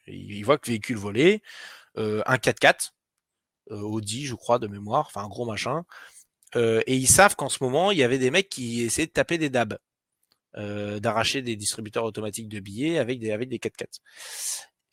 il 0.06 0.42
voit 0.42 0.58
que 0.58 0.68
véhicule 0.68 0.96
volé, 0.96 1.42
euh, 1.96 2.22
un 2.26 2.36
4x4, 2.36 2.92
Audi, 3.70 4.26
je 4.26 4.34
crois, 4.34 4.58
de 4.58 4.66
mémoire, 4.66 5.06
enfin 5.06 5.22
un 5.22 5.28
gros 5.28 5.46
machin. 5.46 5.84
et 6.56 6.96
ils 6.96 7.06
savent 7.08 7.36
qu'en 7.36 7.48
ce 7.48 7.62
moment, 7.62 7.90
il 7.92 7.98
y 7.98 8.02
avait 8.02 8.18
des 8.18 8.30
mecs 8.30 8.48
qui 8.48 8.82
essaient 8.82 9.06
de 9.06 9.12
taper 9.12 9.38
des 9.38 9.50
dabs, 9.50 9.78
d'arracher 10.56 11.42
des 11.42 11.56
distributeurs 11.56 12.04
automatiques 12.04 12.48
de 12.48 12.60
billets 12.60 12.98
avec 12.98 13.20
des, 13.20 13.32
avec 13.32 13.48
des 13.48 13.58
4x4. 13.58 14.00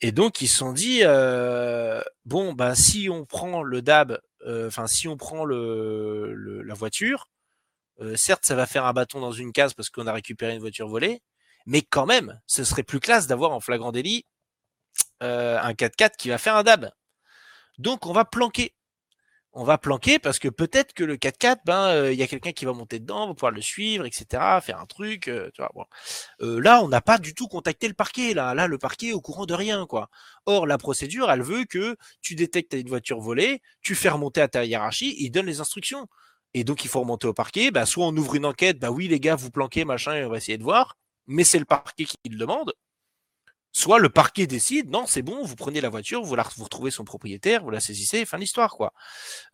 Et 0.00 0.12
donc 0.12 0.40
ils 0.40 0.48
se 0.48 0.56
sont 0.58 0.72
dit 0.72 1.00
euh, 1.02 2.00
bon 2.24 2.52
bah 2.52 2.74
si 2.74 3.08
on 3.10 3.24
prend 3.26 3.62
le 3.62 3.82
DAB, 3.82 4.12
euh, 4.12 4.18
enfin 4.46 4.86
si 4.86 5.08
on 5.08 5.16
prend 5.16 5.44
la 5.44 6.74
voiture, 6.74 7.28
euh, 8.00 8.16
certes 8.16 8.44
ça 8.46 8.54
va 8.54 8.66
faire 8.66 8.86
un 8.86 8.92
bâton 8.92 9.20
dans 9.20 9.32
une 9.32 9.52
case 9.52 9.74
parce 9.74 9.90
qu'on 9.90 10.06
a 10.06 10.12
récupéré 10.12 10.54
une 10.54 10.60
voiture 10.60 10.88
volée, 10.88 11.22
mais 11.66 11.82
quand 11.82 12.06
même 12.06 12.40
ce 12.46 12.64
serait 12.64 12.82
plus 12.82 13.00
classe 13.00 13.26
d'avoir 13.26 13.52
en 13.52 13.60
flagrant 13.60 13.92
délit 13.92 14.26
un 15.20 15.72
4x4 15.72 16.16
qui 16.16 16.30
va 16.30 16.38
faire 16.38 16.56
un 16.56 16.62
DAB. 16.62 16.90
Donc 17.78 18.06
on 18.06 18.12
va 18.12 18.24
planquer 18.24 18.74
on 19.52 19.64
va 19.64 19.78
planquer 19.78 20.18
parce 20.18 20.38
que 20.38 20.48
peut-être 20.48 20.92
que 20.92 21.02
le 21.02 21.16
4x4, 21.16 21.58
ben 21.64 21.88
euh, 21.88 22.12
il 22.12 22.18
y 22.18 22.22
a 22.22 22.26
quelqu'un 22.28 22.52
qui 22.52 22.64
va 22.64 22.72
monter 22.72 23.00
dedans, 23.00 23.24
on 23.24 23.28
va 23.28 23.34
pouvoir 23.34 23.52
le 23.52 23.60
suivre, 23.60 24.06
etc., 24.06 24.26
faire 24.62 24.78
un 24.80 24.86
truc. 24.86 25.28
Euh, 25.28 25.50
tu 25.54 25.62
vois, 25.62 25.70
bon. 25.74 25.84
Euh, 26.42 26.60
là, 26.60 26.82
on 26.82 26.88
n'a 26.88 27.00
pas 27.00 27.18
du 27.18 27.34
tout 27.34 27.48
contacté 27.48 27.88
le 27.88 27.94
parquet. 27.94 28.34
Là, 28.34 28.54
là, 28.54 28.66
le 28.68 28.78
parquet 28.78 29.08
est 29.08 29.12
au 29.12 29.20
courant 29.20 29.46
de 29.46 29.54
rien, 29.54 29.86
quoi. 29.86 30.08
Or, 30.46 30.66
la 30.66 30.78
procédure, 30.78 31.30
elle 31.30 31.42
veut 31.42 31.64
que 31.64 31.96
tu 32.22 32.34
détectes 32.36 32.74
une 32.74 32.88
voiture 32.88 33.20
volée, 33.20 33.60
tu 33.82 33.94
fais 33.94 34.08
remonter 34.08 34.40
à 34.40 34.48
ta 34.48 34.64
hiérarchie, 34.64 35.16
il 35.18 35.30
donne 35.30 35.46
les 35.46 35.60
instructions. 35.60 36.06
Et 36.54 36.64
donc, 36.64 36.84
il 36.84 36.88
faut 36.88 37.00
remonter 37.00 37.26
au 37.26 37.34
parquet. 37.34 37.70
Bah, 37.70 37.86
soit 37.86 38.06
on 38.06 38.16
ouvre 38.16 38.34
une 38.36 38.46
enquête, 38.46 38.78
bah 38.78 38.90
oui, 38.90 39.08
les 39.08 39.20
gars, 39.20 39.36
vous 39.36 39.50
planquez, 39.50 39.84
machin, 39.84 40.14
et 40.14 40.24
on 40.24 40.30
va 40.30 40.36
essayer 40.38 40.58
de 40.58 40.64
voir. 40.64 40.96
Mais 41.26 41.44
c'est 41.44 41.58
le 41.58 41.64
parquet 41.64 42.04
qui 42.04 42.16
le 42.28 42.36
demande. 42.38 42.72
Soit 43.72 44.00
le 44.00 44.08
parquet 44.08 44.46
décide, 44.46 44.90
non, 44.90 45.06
c'est 45.06 45.22
bon, 45.22 45.44
vous 45.44 45.54
prenez 45.54 45.80
la 45.80 45.88
voiture, 45.88 46.22
vous, 46.22 46.34
la, 46.34 46.44
vous 46.56 46.64
retrouvez 46.64 46.90
son 46.90 47.04
propriétaire, 47.04 47.62
vous 47.62 47.70
la 47.70 47.78
saisissez, 47.78 48.24
fin 48.24 48.38
d'histoire, 48.38 48.72
quoi. 48.72 48.92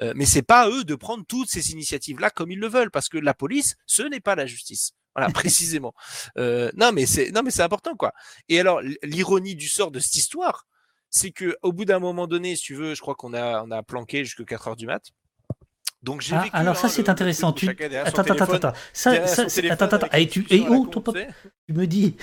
Euh, 0.01 0.15
mais 0.17 0.25
c'est 0.25 0.43
pas 0.43 0.63
à 0.63 0.71
eux 0.71 0.85
de 0.85 0.95
prendre 0.95 1.25
toutes 1.27 1.51
ces 1.51 1.73
initiatives-là 1.73 2.31
comme 2.31 2.51
ils 2.51 2.59
le 2.59 2.69
veulent, 2.69 2.91
parce 2.91 3.09
que 3.11 3.19
la 3.19 3.35
police, 3.35 3.77
ce 3.85 4.03
n'est 4.03 4.21
pas 4.21 4.35
la 4.35 4.47
justice. 4.47 4.93
Voilà, 5.15 5.31
précisément. 5.33 5.95
Euh, 6.39 6.71
non, 6.77 6.93
mais 6.93 7.05
c'est, 7.05 7.31
non, 7.31 7.43
mais 7.43 7.51
c'est 7.51 7.63
important, 7.63 7.95
quoi. 7.95 8.13
Et 8.49 8.59
alors, 8.59 8.81
l'ironie 9.03 9.55
du 9.55 9.69
sort 9.69 9.91
de 9.91 10.01
cette 10.01 10.17
histoire, 10.17 10.67
c'est 11.11 11.31
que 11.31 11.57
au 11.63 11.73
bout 11.73 11.85
d'un 11.85 11.99
moment 11.99 12.27
donné, 12.27 12.57
si 12.57 12.63
tu 12.63 12.75
veux, 12.75 12.95
je 12.95 13.01
crois 13.01 13.15
qu'on 13.15 13.35
a, 13.35 13.63
on 13.65 13.71
a 13.71 13.83
planqué 13.83 14.25
jusqu'à 14.25 14.45
4 14.45 14.69
heures 14.69 14.77
du 14.77 14.87
mat. 14.87 15.03
Donc 16.03 16.21
j'ai 16.21 16.37
ah, 16.37 16.45
alors 16.53 16.77
ça 16.77 16.89
c'est 16.89 17.09
intéressant. 17.09 17.53
Tu... 17.53 17.69
Attends, 17.69 18.23
attends, 18.23 18.35
attends, 18.35 18.53
attends. 18.53 18.73
Ça, 18.93 19.27
ça, 19.27 19.43
attends, 19.71 19.87
attends. 19.87 20.13
Et 20.13 20.29
tu, 20.29 20.47
et 20.51 20.61
où, 20.61 20.89
tu 20.89 21.73
me 21.73 21.87
dis, 21.87 22.17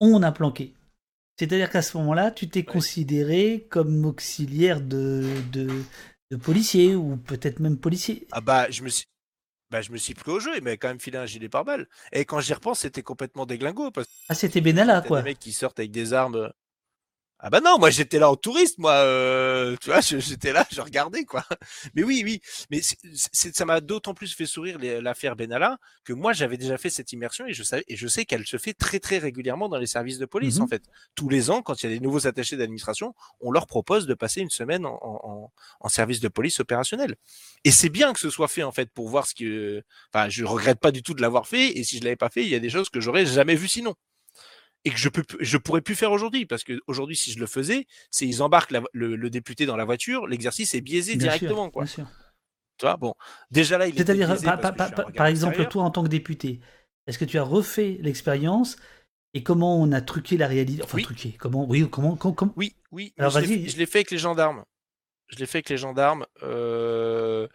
on 0.00 0.22
a 0.22 0.32
planqué. 0.32 0.74
C'est-à-dire 1.38 1.70
qu'à 1.70 1.82
ce 1.82 1.96
moment-là, 1.96 2.30
tu 2.30 2.48
t'es 2.48 2.64
considéré 2.64 3.66
comme 3.70 4.04
auxiliaire 4.04 4.80
de, 4.80 5.24
de, 5.52 5.68
de 6.30 6.36
policier 6.36 6.94
ou 6.94 7.16
peut-être 7.16 7.60
même 7.60 7.78
policier. 7.78 8.26
Ah 8.32 8.40
bah 8.40 8.70
je 8.70 8.82
me 8.82 8.88
suis 8.88 9.06
bah, 9.70 9.80
je 9.82 9.90
me 9.90 9.96
suis 9.96 10.14
pris 10.14 10.30
au 10.30 10.38
jeu, 10.38 10.52
il 10.56 10.62
m'avait 10.62 10.76
quand 10.76 10.86
même 10.86 11.00
filé 11.00 11.18
un 11.18 11.26
gilet 11.26 11.48
pare-balles. 11.48 11.88
Et 12.12 12.24
quand 12.24 12.38
j'y 12.38 12.54
repense, 12.54 12.80
c'était 12.80 13.02
complètement 13.02 13.44
déglingo. 13.44 13.90
Parce... 13.90 14.06
Ah, 14.28 14.34
c'était 14.34 14.60
Benalla, 14.60 15.00
quoi. 15.00 15.18
Des 15.18 15.30
mecs 15.30 15.40
qui 15.40 15.52
sortent 15.52 15.80
avec 15.80 15.90
des 15.90 16.12
armes. 16.12 16.52
Ah 17.46 17.50
bah 17.50 17.60
non, 17.60 17.78
moi 17.78 17.90
j'étais 17.90 18.18
là 18.18 18.30
en 18.30 18.36
touriste, 18.36 18.78
moi, 18.78 18.92
euh, 18.92 19.76
tu 19.82 19.90
vois, 19.90 20.00
j'étais 20.00 20.54
là, 20.54 20.66
je 20.72 20.80
regardais 20.80 21.26
quoi. 21.26 21.44
Mais 21.94 22.02
oui, 22.02 22.22
oui, 22.24 22.40
mais 22.70 22.80
ça 22.80 23.66
m'a 23.66 23.82
d'autant 23.82 24.14
plus 24.14 24.34
fait 24.34 24.46
sourire 24.46 24.78
l'affaire 24.80 25.36
Benalla 25.36 25.76
que 26.04 26.14
moi 26.14 26.32
j'avais 26.32 26.56
déjà 26.56 26.78
fait 26.78 26.88
cette 26.88 27.12
immersion 27.12 27.46
et 27.46 27.52
je 27.52 27.62
savais 27.62 27.84
et 27.86 27.96
je 27.96 28.08
sais 28.08 28.24
qu'elle 28.24 28.46
se 28.46 28.56
fait 28.56 28.72
très 28.72 28.98
très 28.98 29.18
régulièrement 29.18 29.68
dans 29.68 29.76
les 29.76 29.86
services 29.86 30.16
de 30.16 30.24
police 30.24 30.58
en 30.58 30.64
mmh 30.64 30.68
fait. 30.68 30.84
Tous 31.16 31.28
les 31.28 31.50
ans, 31.50 31.60
quand 31.60 31.82
il 31.82 31.90
y 31.90 31.92
a 31.92 31.94
des 31.94 32.00
nouveaux 32.00 32.26
attachés 32.26 32.56
d'administration, 32.56 33.14
on 33.40 33.50
leur 33.50 33.66
propose 33.66 34.06
de 34.06 34.14
passer 34.14 34.40
une 34.40 34.48
semaine 34.48 34.86
en, 34.86 34.98
en, 35.02 35.52
en 35.80 35.88
service 35.90 36.20
de 36.20 36.28
police 36.28 36.60
opérationnel. 36.60 37.14
Et 37.64 37.70
c'est 37.72 37.90
bien 37.90 38.14
que 38.14 38.20
ce 38.20 38.30
soit 38.30 38.48
fait 38.48 38.62
en 38.62 38.72
fait 38.72 38.88
pour 38.90 39.10
voir 39.10 39.26
ce 39.26 39.34
que, 39.34 39.82
enfin, 40.14 40.30
je 40.30 40.46
regrette 40.46 40.80
pas 40.80 40.92
du 40.92 41.02
tout 41.02 41.12
de 41.12 41.20
l'avoir 41.20 41.46
fait 41.46 41.76
et 41.78 41.84
si 41.84 41.98
je 41.98 42.04
l'avais 42.04 42.16
pas 42.16 42.30
fait, 42.30 42.42
il 42.42 42.48
y 42.48 42.54
a 42.54 42.58
des 42.60 42.70
choses 42.70 42.88
que 42.88 43.00
j'aurais 43.00 43.26
jamais 43.26 43.54
vues 43.54 43.68
sinon 43.68 43.94
et 44.84 44.90
que 44.90 44.98
je 44.98 45.08
peux 45.08 45.24
je 45.40 45.56
pourrais 45.56 45.80
plus 45.80 45.94
faire 45.94 46.12
aujourd'hui 46.12 46.46
parce 46.46 46.64
que 46.64 46.80
aujourd'hui 46.86 47.16
si 47.16 47.32
je 47.32 47.38
le 47.38 47.46
faisais 47.46 47.86
c'est 48.10 48.26
ils 48.26 48.42
embarquent 48.42 48.74
le, 48.92 49.30
député 49.30 49.66
dans 49.66 49.76
la 49.76 49.84
voiture 49.84 50.26
l'exercice 50.26 50.74
est 50.74 50.80
biaisé 50.80 51.16
directement 51.16 51.70
quoi. 51.70 51.84
bien 51.84 51.92
sûr. 51.92 52.06
tu 52.78 52.86
vois 52.86 52.96
bon 52.96 53.14
déjà 53.50 53.78
là 53.78 53.86
il 53.86 53.94
c'est-à-dire 53.94 54.36
par, 55.16 55.26
exemple 55.26 55.66
toi 55.66 55.84
en 55.84 55.90
tant 55.90 56.02
que 56.02 56.08
député 56.08 56.60
est-ce 57.06 57.18
que 57.18 57.24
tu 57.24 57.38
as 57.38 57.42
refait 57.42 57.98
l'expérience 58.00 58.76
et 59.32 59.42
comment 59.42 59.80
on 59.80 59.90
a 59.92 60.00
truqué 60.00 60.36
la 60.36 60.46
réalité 60.46 60.82
enfin 60.82 60.98
truqué 60.98 61.32
comment 61.38 61.66
oui 61.66 61.88
comment, 61.90 62.16
comment, 62.16 62.52
oui 62.56 62.76
oui 62.94 63.12
Alors, 63.18 63.32
je 63.32 63.40
l'ai 63.76 63.86
fait 63.86 63.98
avec 63.98 64.10
les 64.12 64.18
gendarmes. 64.18 64.64
Je 65.28 65.38
l'ai 65.38 65.46
fait 65.46 65.58
avec 65.58 65.70
les 65.70 65.78
gendarmes, 65.78 66.26
euh, 66.42 67.48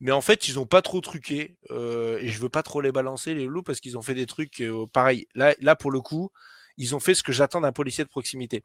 mais 0.00 0.12
en 0.12 0.20
fait, 0.20 0.48
ils 0.48 0.54
n'ont 0.54 0.66
pas 0.66 0.82
trop 0.82 1.00
truqué, 1.00 1.58
euh, 1.70 2.18
et 2.20 2.28
je 2.28 2.40
veux 2.40 2.48
pas 2.48 2.62
trop 2.62 2.80
les 2.80 2.92
balancer, 2.92 3.34
les 3.34 3.44
loups, 3.44 3.64
parce 3.64 3.80
qu'ils 3.80 3.98
ont 3.98 4.02
fait 4.02 4.14
des 4.14 4.24
trucs 4.24 4.60
euh, 4.62 4.86
pareil. 4.86 5.26
Là, 5.34 5.54
là, 5.60 5.76
pour 5.76 5.90
le 5.90 6.00
coup, 6.00 6.30
ils 6.78 6.96
ont 6.96 7.00
fait 7.00 7.14
ce 7.14 7.22
que 7.22 7.32
j'attends 7.32 7.60
d'un 7.60 7.72
policier 7.72 8.04
de 8.04 8.08
proximité. 8.08 8.64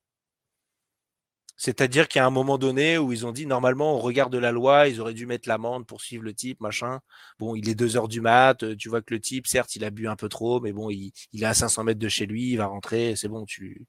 C'est-à-dire 1.55 2.07
qu'à 2.07 2.25
un 2.25 2.29
moment 2.29 2.57
donné 2.57 2.97
où 2.97 3.13
ils 3.13 3.25
ont 3.25 3.31
dit 3.31 3.45
normalement 3.45 3.95
au 3.95 3.99
regard 3.99 4.29
de 4.29 4.37
la 4.37 4.51
loi, 4.51 4.87
ils 4.87 4.99
auraient 4.99 5.13
dû 5.13 5.25
mettre 5.25 5.47
l'amende 5.47 5.85
pour 5.85 6.01
suivre 6.01 6.23
le 6.23 6.33
type, 6.33 6.59
machin. 6.61 6.99
Bon, 7.39 7.55
il 7.55 7.69
est 7.69 7.75
deux 7.75 7.95
heures 7.95 8.07
du 8.07 8.21
mat, 8.21 8.63
euh, 8.63 8.75
tu 8.75 8.89
vois 8.89 9.01
que 9.01 9.13
le 9.13 9.19
type, 9.19 9.47
certes, 9.47 9.75
il 9.75 9.85
a 9.85 9.91
bu 9.91 10.07
un 10.07 10.15
peu 10.15 10.29
trop, 10.29 10.59
mais 10.61 10.73
bon, 10.73 10.89
il, 10.89 11.13
est 11.33 11.45
à 11.45 11.53
500 11.53 11.83
mètres 11.83 11.99
de 11.99 12.09
chez 12.09 12.25
lui, 12.25 12.51
il 12.51 12.57
va 12.57 12.65
rentrer, 12.65 13.15
c'est 13.15 13.27
bon, 13.27 13.45
tu 13.45 13.85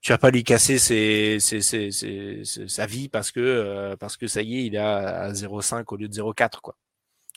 tu 0.00 0.12
vas 0.12 0.18
pas 0.18 0.30
lui 0.30 0.44
casser 0.44 0.78
sa 0.78 2.86
vie 2.86 3.08
parce 3.08 3.32
que 3.32 3.40
euh, 3.40 3.96
parce 3.96 4.16
que 4.16 4.26
ça 4.28 4.42
y 4.42 4.58
est, 4.58 4.66
il 4.66 4.74
est 4.76 4.78
à 4.78 5.32
0,5 5.32 5.84
au 5.92 5.96
lieu 5.96 6.08
de 6.08 6.14
0,4 6.14 6.60
quoi. 6.60 6.76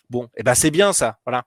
Bon, 0.09 0.25
et 0.25 0.29
eh 0.37 0.43
ben 0.43 0.55
c'est 0.55 0.71
bien 0.71 0.93
ça, 0.93 1.19
voilà 1.25 1.45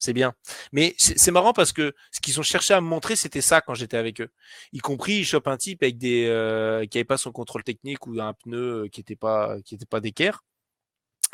c'est 0.00 0.14
bien. 0.14 0.34
Mais 0.72 0.94
c'est 0.98 1.30
marrant 1.30 1.52
parce 1.52 1.72
que 1.72 1.94
ce 2.10 2.20
qu'ils 2.20 2.40
ont 2.40 2.42
cherché 2.42 2.74
à 2.74 2.80
me 2.80 2.86
montrer, 2.86 3.16
c'était 3.16 3.42
ça 3.42 3.60
quand 3.60 3.74
j'étais 3.74 3.98
avec 3.98 4.20
eux. 4.20 4.30
Y 4.72 4.78
compris, 4.78 5.18
ils 5.18 5.24
chopent 5.26 5.46
un 5.46 5.58
type 5.58 5.82
avec 5.82 5.98
des 5.98 6.26
euh, 6.26 6.86
qui 6.86 6.98
avait 6.98 7.04
pas 7.04 7.18
son 7.18 7.32
contrôle 7.32 7.62
technique 7.62 8.06
ou 8.06 8.18
un 8.18 8.32
pneu 8.32 8.84
euh, 8.84 8.88
qui 8.88 9.00
était 9.00 9.14
pas 9.14 9.60
qui 9.62 9.74
était 9.74 9.86
pas 9.86 10.00
d'équerre. 10.00 10.42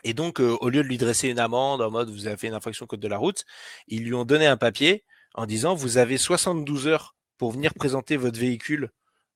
Et 0.05 0.15
donc, 0.15 0.41
euh, 0.41 0.57
au 0.61 0.69
lieu 0.69 0.83
de 0.83 0.89
lui 0.89 0.99
dresser 0.99 1.29
une 1.29 1.39
amende 1.39 1.81
en 1.81 1.91
mode 1.91 2.11
vous 2.11 2.27
avez 2.27 2.37
fait 2.37 2.49
une 2.49 2.55
infraction 2.55 2.87
code 2.87 3.01
de 3.01 3.09
la 3.09 3.19
route, 3.19 3.45
ils 3.89 4.05
lui 4.05 4.15
ont 4.15 4.25
donné 4.25 4.47
un 4.47 4.57
papier 4.57 5.05
en 5.35 5.47
disant 5.47 5.75
vous 5.75 5.99
avez 5.99 6.19
72 6.19 6.89
heures 6.89 7.17
pour 7.39 7.53
venir 7.53 7.73
présenter 7.75 8.17
votre 8.17 8.39
véhicule 8.39 8.91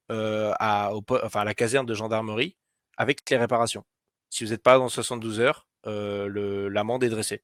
à, 0.08 0.90
enfin, 0.92 1.40
à 1.42 1.44
la 1.44 1.54
caserne 1.54 1.86
de 1.86 1.94
gendarmerie 1.94 2.56
avec 2.96 3.28
les 3.30 3.36
réparations. 3.36 3.84
Si 4.28 4.44
vous 4.44 4.50
n'êtes 4.50 4.62
pas 4.62 4.78
dans 4.78 4.88
72 4.88 5.40
heures, 5.40 5.68
l'amende 5.84 7.04
est 7.04 7.08
dressée. 7.10 7.42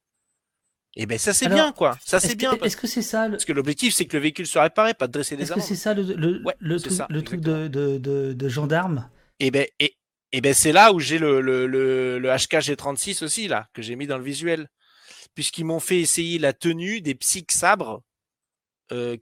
Et 0.99 1.03
eh 1.03 1.07
ben 1.07 1.19
ça 1.19 1.35
c'est 1.35 1.49
bien 1.49 1.73
quoi. 1.73 1.99
Ça 2.05 2.21
c'est 2.21 2.35
bien. 2.35 2.53
Est-ce 2.53 2.77
que 2.77 2.87
c'est 2.87 3.03
ça 3.03 3.29
Parce 3.29 3.45
que 3.45 3.53
l'objectif 3.53 3.93
c'est 3.93 4.07
que 4.07 4.17
le 4.17 4.23
véhicule 4.23 4.47
soit 4.47 4.63
réparé, 4.63 4.95
pas 4.95 5.07
de 5.07 5.13
dresser 5.13 5.37
des 5.37 5.43
Est-ce 5.43 5.53
que 5.53 5.61
c'est 5.61 5.75
ça 5.75 5.93
le, 5.93 6.03
le, 6.03 6.43
le 6.59 6.81
truc, 6.81 6.99
le 7.11 7.23
truc 7.23 7.41
de, 7.41 7.69
de, 7.69 7.99
de, 7.99 8.33
de, 8.33 8.49
gendarme? 8.49 9.11
Et 9.39 9.49
eh 9.49 9.51
ben 9.51 9.67
et, 9.79 9.95
et 10.33 10.41
ben 10.41 10.55
c'est 10.55 10.73
là 10.73 10.95
où 10.95 10.99
j'ai 10.99 11.19
le, 11.19 11.43
le, 11.43 11.67
le, 11.67 12.19
le 12.19 12.29
HK-G36 12.31 13.23
aussi 13.23 13.47
là 13.47 13.69
que 13.75 13.83
j'ai 13.83 13.95
mis 13.95 14.07
dans 14.07 14.17
le 14.17 14.25
visuel, 14.25 14.69
puisqu'ils 15.35 15.65
m'ont 15.65 15.81
fait 15.81 16.01
essayer 16.01 16.39
la 16.39 16.55
tenue 16.55 17.03
des 17.03 17.15
psych 17.15 17.53
sabres 17.53 18.03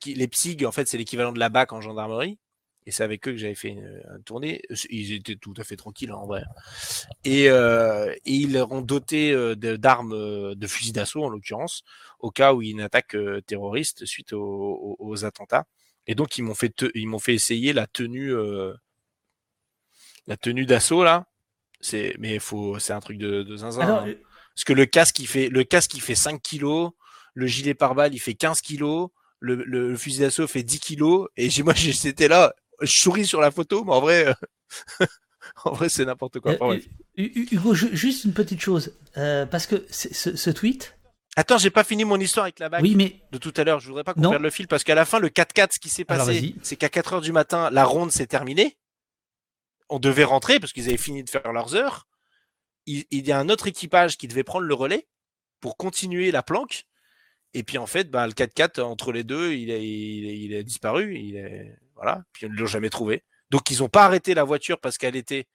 qui, 0.01 0.15
les 0.15 0.29
PSIG, 0.29 0.65
en 0.65 0.73
fait, 0.73 0.87
c'est 0.87 0.99
l'équivalent 0.99 1.33
de 1.33 1.39
la 1.39 1.49
BAC 1.49 1.73
en 1.73 1.81
gendarmerie. 1.81 2.39
Et 2.87 2.91
c'est 2.91 3.03
avec 3.03 3.27
eux 3.27 3.33
que 3.33 3.39
j'avais 3.39 3.55
fait 3.55 3.69
une, 3.69 4.03
tournée. 4.25 4.61
Ils 4.91 5.13
étaient 5.13 5.37
tout 5.37 5.55
à 5.57 5.65
fait 5.65 5.77
tranquilles 5.77 6.11
hein, 6.11 6.17
en 6.17 6.27
vrai. 6.27 6.43
Et, 7.25 7.47
et 7.47 8.21
ils 8.25 8.53
leur 8.53 8.73
ont 8.73 8.83
doté 8.83 9.35
d'armes, 9.57 10.55
de 10.55 10.67
fusils 10.67 10.93
d'assaut 10.93 11.25
en 11.25 11.31
l'occurrence, 11.31 11.83
au 12.19 12.31
cas 12.31 12.53
où 12.53 12.63
il 12.63 12.69
y 12.69 12.71
a 12.71 12.75
une 12.75 12.81
attaque 12.83 13.17
terroriste 13.47 14.05
suite 14.05 14.33
aux, 14.35 14.97
aux, 14.99 15.25
attentats. 15.25 15.65
Et 16.07 16.15
donc 16.15 16.37
ils 16.37 16.43
m'ont 16.43 16.55
fait, 16.55 16.85
ils 16.95 17.09
m'ont 17.09 17.19
fait 17.19 17.35
essayer 17.35 17.73
la 17.73 17.87
tenue, 17.87 18.35
la 20.27 20.37
tenue 20.37 20.67
d'assaut 20.67 21.05
là. 21.05 21.27
C'est, 21.81 22.15
mais 22.19 22.39
faut, 22.39 22.79
c'est 22.79 22.95
un 22.95 23.01
truc 23.01 23.19
de, 23.19 23.43
de 23.43 23.57
zinzin. 23.57 23.83
Hein. 23.83 24.15
Parce 24.55 24.65
que 24.65 24.73
le 24.73 24.87
casque, 24.87 25.19
il 25.19 25.27
fait, 25.27 25.49
le 25.49 25.65
casque, 25.65 25.95
il 25.95 26.01
fait 26.01 26.15
5 26.15 26.41
kilos, 26.41 26.93
le 27.35 27.47
gilet 27.47 27.75
pare-balles, 27.75 28.15
il 28.15 28.21
fait 28.21 28.35
15 28.35 28.61
kilos, 28.61 29.11
le, 29.41 29.57
le, 29.57 29.97
fusil 29.97 30.21
d'assaut 30.21 30.47
fait 30.47 30.63
10 30.63 30.81
kilos, 30.81 31.29
et 31.37 31.51
j'ai, 31.51 31.63
moi, 31.63 31.75
j'étais 31.75 32.29
là, 32.29 32.55
je 32.81 33.01
souris 33.01 33.27
sur 33.27 33.41
la 33.41 33.51
photo, 33.51 33.85
mais 33.85 33.93
en 33.93 34.01
vrai, 34.01 34.27
euh, 34.29 35.07
en 35.65 35.73
vrai, 35.73 35.89
c'est 35.89 36.05
n'importe 36.05 36.41
quoi. 36.41 36.57
Euh, 36.61 36.81
Hugo, 37.17 37.75
juste 37.75 38.25
une 38.25 38.33
petite 38.33 38.61
chose, 38.61 38.93
euh, 39.17 39.47
parce 39.47 39.67
que 39.67 39.87
ce, 39.91 40.37
ce, 40.37 40.51
tweet. 40.51 40.97
Attends, 41.37 41.59
j'ai 41.59 41.71
pas 41.71 41.85
fini 41.85 42.05
mon 42.05 42.19
histoire 42.19 42.45
avec 42.45 42.59
la 42.59 42.69
bague 42.69 42.83
oui, 42.83 42.95
mais... 42.95 43.21
de 43.33 43.39
tout 43.39 43.53
à 43.57 43.65
l'heure. 43.65 43.81
Je 43.81 43.89
voudrais 43.89 44.05
pas 44.05 44.15
qu'on 44.15 44.31
perde 44.31 44.43
le 44.43 44.51
fil 44.51 44.69
parce 44.69 44.85
qu'à 44.85 44.95
la 44.95 45.05
fin, 45.05 45.19
le 45.19 45.29
4-4, 45.29 45.75
ce 45.75 45.79
qui 45.81 45.89
s'est 45.89 46.05
passé, 46.05 46.55
c'est 46.63 46.77
qu'à 46.77 46.89
4 46.89 47.15
heures 47.15 47.21
du 47.21 47.33
matin, 47.33 47.71
la 47.71 47.85
ronde 47.85 48.13
s'est 48.13 48.27
terminée. 48.27 48.77
On 49.89 49.99
devait 49.99 50.25
rentrer 50.25 50.61
parce 50.61 50.73
qu'ils 50.73 50.89
avaient 50.89 50.97
fini 50.97 51.25
de 51.25 51.31
faire 51.31 51.53
leurs 51.53 51.75
heures 51.75 52.07
il, 52.87 53.27
y 53.27 53.33
a 53.33 53.39
un 53.39 53.49
autre 53.49 53.67
équipage 53.67 54.17
qui 54.17 54.29
devait 54.29 54.45
prendre 54.45 54.67
le 54.67 54.75
relais 54.75 55.07
pour 55.61 55.77
continuer 55.77 56.31
la 56.31 56.43
planque. 56.43 56.85
Et 57.55 57.63
puis 57.63 57.79
en 57.79 57.87
fait, 57.87 58.11
bah, 58.11 58.27
le 58.27 58.33
4x4 58.33 58.81
entre 58.83 59.13
les 59.13 59.25
deux, 59.25 59.53
il 59.53 59.71
a, 59.71 59.79
il, 59.79 60.55
a 60.55 60.63
disparu. 60.63 61.17
Il 61.17 61.39
voilà. 61.95 62.25
Puis 62.33 62.47
ils 62.47 62.53
ne 62.53 62.59
l'ont 62.59 62.67
jamais 62.67 62.91
trouvé. 62.91 63.23
Donc 63.51 63.71
ils 63.71 63.79
n'ont 63.79 63.89
pas 63.89 64.05
arrêté 64.05 64.35
la 64.35 64.45
voiture 64.45 64.81
parce 64.81 64.99
qu'elle 64.99 65.17
était 65.17 65.47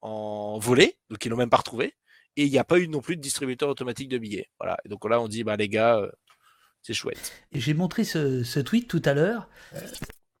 en 0.00 0.58
volée, 0.58 0.98
donc 1.10 1.24
ils 1.24 1.28
l'ont 1.28 1.36
même 1.36 1.50
pas 1.50 1.58
retrouvée. 1.58 1.94
Et 2.36 2.44
il 2.44 2.50
n'y 2.50 2.58
a 2.58 2.64
pas 2.64 2.78
eu 2.78 2.88
non 2.88 3.00
plus 3.00 3.16
de 3.16 3.20
distributeur 3.20 3.68
automatique 3.68 4.08
de 4.08 4.18
billets. 4.18 4.50
Voilà. 4.58 4.76
Et 4.84 4.88
donc 4.88 5.08
là, 5.08 5.20
on 5.20 5.28
dit, 5.28 5.44
bah 5.44 5.56
les 5.56 5.68
gars, 5.68 5.98
euh, 5.98 6.10
c'est 6.82 6.94
chouette. 6.94 7.32
Et 7.52 7.60
j'ai 7.60 7.74
montré 7.74 8.04
ce, 8.04 8.42
ce, 8.42 8.60
tweet 8.60 8.88
tout 8.88 9.02
à 9.04 9.14
l'heure 9.14 9.48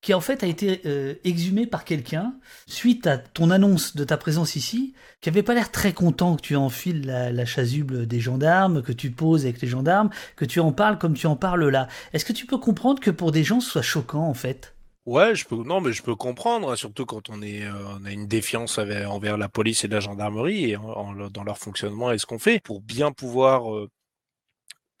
qui 0.00 0.12
en 0.12 0.20
fait 0.20 0.42
a 0.42 0.46
été 0.46 0.82
euh, 0.84 1.14
exhumé 1.24 1.66
par 1.66 1.84
quelqu'un 1.84 2.34
suite 2.66 3.06
à 3.06 3.16
ton 3.16 3.50
annonce 3.50 3.96
de 3.96 4.04
ta 4.04 4.18
présence 4.18 4.54
ici, 4.54 4.94
qui 5.22 5.30
avait 5.30 5.42
pas 5.42 5.54
l'air 5.54 5.70
très 5.70 5.94
content 5.94 6.36
que 6.36 6.42
tu 6.42 6.56
enfiles 6.56 7.06
la, 7.06 7.32
la, 7.32 7.46
chasuble 7.46 8.06
des 8.06 8.20
gendarmes, 8.20 8.82
que 8.82 8.92
tu 8.92 9.10
poses 9.10 9.44
avec 9.44 9.62
les 9.62 9.68
gendarmes, 9.68 10.10
que 10.36 10.44
tu 10.44 10.60
en 10.60 10.72
parles 10.72 10.98
comme 10.98 11.14
tu 11.14 11.26
en 11.26 11.36
parles 11.36 11.66
là. 11.68 11.88
Est-ce 12.12 12.26
que 12.26 12.34
tu 12.34 12.44
peux 12.44 12.58
comprendre 12.58 13.00
que 13.00 13.10
pour 13.10 13.32
des 13.32 13.44
gens 13.44 13.60
ce 13.60 13.70
soit 13.70 13.82
choquant 13.82 14.26
en 14.28 14.34
fait? 14.34 14.73
Ouais, 15.06 15.34
je 15.34 15.44
peux 15.44 15.56
non 15.56 15.82
mais 15.82 15.92
je 15.92 16.02
peux 16.02 16.16
comprendre, 16.16 16.72
hein, 16.72 16.76
surtout 16.76 17.04
quand 17.04 17.28
on 17.28 17.42
est 17.42 17.64
euh, 17.64 17.98
on 18.00 18.04
a 18.06 18.10
une 18.10 18.26
défiance 18.26 18.78
envers 18.78 19.36
la 19.36 19.48
police 19.50 19.84
et 19.84 19.88
la 19.88 20.00
gendarmerie 20.00 20.72
et 20.72 20.76
dans 20.76 21.44
leur 21.44 21.58
fonctionnement 21.58 22.10
et 22.10 22.18
ce 22.18 22.24
qu'on 22.24 22.38
fait 22.38 22.58
pour 22.58 22.80
bien 22.80 23.12
pouvoir 23.12 23.74
euh, 23.74 23.90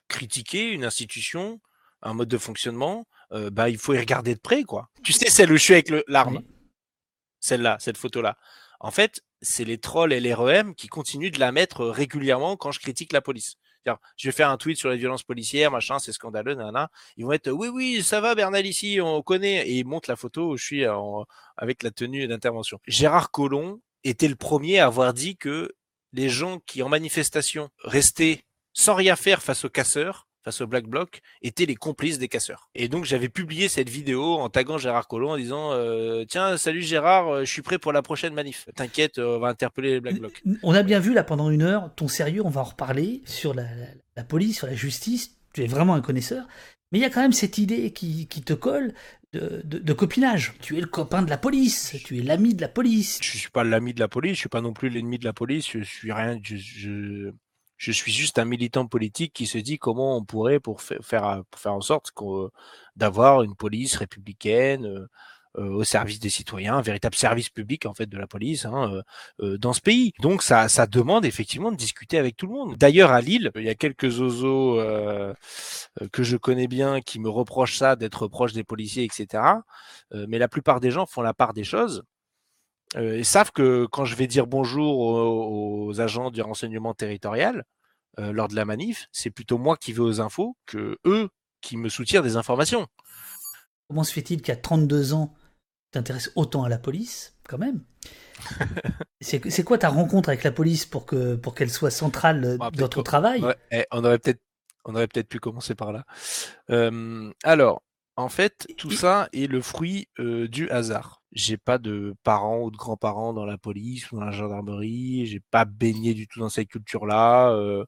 critiquer 0.08 0.70
une 0.70 0.84
institution, 0.84 1.60
un 2.02 2.12
mode 2.12 2.28
de 2.28 2.36
fonctionnement 2.36 3.06
euh, 3.32 3.50
bah, 3.50 3.68
il 3.68 3.78
faut 3.78 3.94
y 3.94 3.98
regarder 3.98 4.34
de 4.34 4.40
près, 4.40 4.62
quoi. 4.62 4.88
Tu 5.02 5.12
sais, 5.12 5.28
celle 5.28 5.50
où 5.50 5.56
je 5.56 5.62
suis 5.62 5.74
avec 5.74 5.92
l'arme? 6.08 6.42
Celle-là, 7.40 7.76
cette 7.80 7.96
photo-là. 7.96 8.38
En 8.80 8.90
fait, 8.90 9.22
c'est 9.42 9.64
les 9.64 9.78
trolls 9.78 10.12
et 10.12 10.20
les 10.20 10.34
REM 10.34 10.74
qui 10.74 10.88
continuent 10.88 11.30
de 11.30 11.40
la 11.40 11.52
mettre 11.52 11.84
régulièrement 11.86 12.56
quand 12.56 12.70
je 12.70 12.80
critique 12.80 13.12
la 13.12 13.20
police. 13.20 13.56
Je 14.16 14.28
vais 14.28 14.32
faire 14.32 14.50
un 14.50 14.56
tweet 14.56 14.76
sur 14.76 14.90
les 14.90 14.96
violences 14.96 15.22
policières, 15.22 15.70
machin, 15.70 15.98
c'est 15.98 16.12
scandaleux, 16.12 16.54
nana. 16.54 16.90
Ils 17.16 17.24
vont 17.24 17.32
être, 17.32 17.50
oui, 17.50 17.68
oui, 17.68 18.02
ça 18.02 18.20
va, 18.20 18.34
Bernal 18.34 18.66
ici, 18.66 18.98
on 19.02 19.22
connaît. 19.22 19.68
Et 19.68 19.78
ils 19.78 19.86
montrent 19.86 20.10
la 20.10 20.16
photo 20.16 20.50
où 20.50 20.56
je 20.56 20.64
suis 20.64 20.84
avec 21.56 21.82
la 21.82 21.90
tenue 21.90 22.26
d'intervention. 22.26 22.78
Gérard 22.86 23.30
Collomb 23.30 23.80
était 24.02 24.28
le 24.28 24.36
premier 24.36 24.78
à 24.78 24.86
avoir 24.86 25.14
dit 25.14 25.36
que 25.36 25.72
les 26.12 26.28
gens 26.28 26.60
qui, 26.60 26.82
en 26.82 26.88
manifestation, 26.88 27.70
restaient 27.82 28.42
sans 28.72 28.94
rien 28.94 29.16
faire 29.16 29.42
face 29.42 29.64
aux 29.64 29.70
casseurs, 29.70 30.26
face 30.44 30.60
au 30.60 30.66
Black 30.66 30.86
Bloc 30.86 31.22
étaient 31.42 31.66
les 31.66 31.74
complices 31.74 32.18
des 32.18 32.28
casseurs. 32.28 32.68
Et 32.74 32.88
donc 32.88 33.04
j'avais 33.04 33.28
publié 33.28 33.68
cette 33.68 33.88
vidéo 33.88 34.34
en 34.34 34.50
taguant 34.50 34.78
Gérard 34.78 35.08
Collomb 35.08 35.30
en 35.30 35.36
disant 35.36 35.72
euh, 35.72 36.24
tiens 36.28 36.56
salut 36.56 36.82
Gérard, 36.82 37.28
euh, 37.28 37.44
je 37.44 37.50
suis 37.50 37.62
prêt 37.62 37.78
pour 37.78 37.92
la 37.92 38.02
prochaine 38.02 38.34
manif. 38.34 38.68
T'inquiète, 38.76 39.18
euh, 39.18 39.36
on 39.36 39.38
va 39.40 39.48
interpeller 39.48 39.92
les 39.92 40.00
Black 40.00 40.18
Bloc. 40.18 40.42
On 40.62 40.74
a 40.74 40.82
bien 40.82 41.00
vu 41.00 41.14
là 41.14 41.24
pendant 41.24 41.50
une 41.50 41.62
heure 41.62 41.94
ton 41.96 42.08
sérieux, 42.08 42.42
on 42.44 42.50
va 42.50 42.60
en 42.60 42.64
reparler 42.64 43.22
sur 43.24 43.54
la, 43.54 43.64
police, 44.24 44.58
sur 44.58 44.66
la 44.66 44.74
justice. 44.74 45.38
Tu 45.54 45.64
es 45.64 45.66
vraiment 45.66 45.94
un 45.94 46.02
connaisseur. 46.02 46.46
Mais 46.92 46.98
il 46.98 47.02
y 47.02 47.06
a 47.06 47.10
quand 47.10 47.22
même 47.22 47.32
cette 47.32 47.58
idée 47.58 47.92
qui, 47.92 48.26
te 48.26 48.52
colle 48.52 48.92
de, 49.32 49.92
copinage. 49.92 50.54
Tu 50.60 50.76
es 50.76 50.80
le 50.80 50.86
copain 50.86 51.22
de 51.22 51.30
la 51.30 51.38
police, 51.38 51.96
tu 52.04 52.18
es 52.18 52.22
l'ami 52.22 52.54
de 52.54 52.60
la 52.60 52.68
police. 52.68 53.18
Je 53.22 53.36
suis 53.36 53.50
pas 53.50 53.64
l'ami 53.64 53.94
de 53.94 54.00
la 54.00 54.06
police, 54.06 54.34
je 54.34 54.40
suis 54.40 54.48
pas 54.48 54.60
non 54.60 54.72
plus 54.72 54.90
l'ennemi 54.90 55.18
de 55.18 55.24
la 55.24 55.32
police. 55.32 55.68
Je 55.72 55.82
suis 55.82 56.12
rien. 56.12 56.38
je, 56.42 56.56
je 56.56 57.32
suis 57.78 58.12
juste 58.12 58.38
un 58.38 58.44
militant 58.44 58.86
politique 58.86 59.32
qui 59.32 59.46
se 59.46 59.58
dit 59.58 59.78
comment 59.78 60.16
on 60.16 60.24
pourrait 60.24 60.60
pour 60.60 60.80
faire, 60.82 61.42
pour 61.50 61.60
faire 61.60 61.74
en 61.74 61.80
sorte 61.80 62.12
d'avoir 62.96 63.42
une 63.42 63.54
police 63.54 63.96
républicaine 63.96 64.86
euh, 64.86 65.08
euh, 65.56 65.68
au 65.70 65.84
service 65.84 66.18
des 66.18 66.30
citoyens, 66.30 66.76
un 66.76 66.82
véritable 66.82 67.14
service 67.14 67.48
public 67.48 67.86
en 67.86 67.94
fait 67.94 68.06
de 68.06 68.18
la 68.18 68.26
police 68.26 68.64
hein, 68.64 69.02
euh, 69.40 69.56
dans 69.56 69.72
ce 69.72 69.80
pays. 69.80 70.12
Donc 70.20 70.42
ça, 70.42 70.68
ça 70.68 70.86
demande 70.88 71.24
effectivement 71.24 71.70
de 71.70 71.76
discuter 71.76 72.18
avec 72.18 72.36
tout 72.36 72.46
le 72.46 72.52
monde. 72.52 72.76
D'ailleurs 72.76 73.12
à 73.12 73.20
Lille, 73.20 73.52
il 73.54 73.62
y 73.62 73.68
a 73.68 73.76
quelques 73.76 74.18
oiseaux 74.18 74.82
que 76.12 76.22
je 76.24 76.36
connais 76.36 76.66
bien 76.66 77.00
qui 77.00 77.20
me 77.20 77.28
reprochent 77.28 77.76
ça 77.76 77.94
d'être 77.94 78.26
proche 78.26 78.52
des 78.52 78.64
policiers, 78.64 79.04
etc. 79.04 79.44
mais 80.12 80.38
la 80.38 80.48
plupart 80.48 80.80
des 80.80 80.90
gens 80.90 81.06
font 81.06 81.22
la 81.22 81.34
part 81.34 81.54
des 81.54 81.64
choses 81.64 82.02
euh, 82.96 83.18
ils 83.18 83.24
savent 83.24 83.52
que 83.52 83.86
quand 83.86 84.04
je 84.04 84.14
vais 84.14 84.26
dire 84.26 84.46
bonjour 84.46 84.98
aux, 84.98 86.00
agents 86.00 86.30
du 86.30 86.42
renseignement 86.42 86.94
territorial 86.94 87.64
euh, 88.18 88.32
lors 88.32 88.48
de 88.48 88.54
la 88.54 88.64
manif, 88.64 89.08
c'est 89.12 89.30
plutôt 89.30 89.58
moi 89.58 89.76
qui 89.76 89.92
vais 89.92 90.00
aux 90.00 90.20
infos 90.20 90.56
que 90.66 90.98
eux 91.04 91.28
qui 91.60 91.76
me 91.76 91.88
soutiennent 91.88 92.22
des 92.22 92.36
informations. 92.36 92.86
Comment 93.88 94.04
se 94.04 94.12
fait-il 94.12 94.42
qu'à 94.42 94.56
32 94.56 95.12
ans, 95.12 95.34
tu 95.36 95.98
t'intéresses 95.98 96.30
autant 96.36 96.64
à 96.64 96.68
la 96.68 96.78
police, 96.78 97.36
quand 97.48 97.58
même? 97.58 97.82
C'est 99.20 99.64
quoi 99.64 99.78
ta 99.78 99.88
rencontre 99.88 100.28
avec 100.28 100.44
la 100.44 100.52
police 100.52 100.84
pour 100.84 101.06
que 101.06 101.34
pour 101.34 101.54
qu'elle 101.54 101.70
soit 101.70 101.90
centrale 101.90 102.58
bah, 102.58 102.70
dans 102.74 102.88
ton 102.88 103.02
travail? 103.02 103.42
Eh, 103.70 103.84
On 103.90 104.04
aurait 104.04 104.18
peut-être 104.18 104.40
on 104.84 104.94
aurait 104.94 105.08
peut-être 105.08 105.28
pu 105.28 105.40
commencer 105.40 105.74
par 105.74 105.92
là. 105.92 106.04
alors, 107.42 107.82
en 108.16 108.28
fait, 108.28 108.66
tout 108.76 108.90
ça 108.90 109.28
est 109.32 109.50
le 109.50 109.62
fruit 109.62 110.08
du 110.18 110.68
hasard 110.68 111.23
j'ai 111.34 111.56
pas 111.56 111.78
de 111.78 112.14
parents 112.22 112.62
ou 112.62 112.70
de 112.70 112.76
grands-parents 112.76 113.32
dans 113.34 113.44
la 113.44 113.58
police 113.58 114.10
ou 114.12 114.16
dans 114.16 114.24
la 114.24 114.30
gendarmerie, 114.30 115.26
j'ai 115.26 115.40
pas 115.40 115.64
baigné 115.64 116.14
du 116.14 116.28
tout 116.28 116.40
dans 116.40 116.48
cette 116.48 116.68
culture-là. 116.68 117.50
Euh, 117.50 117.84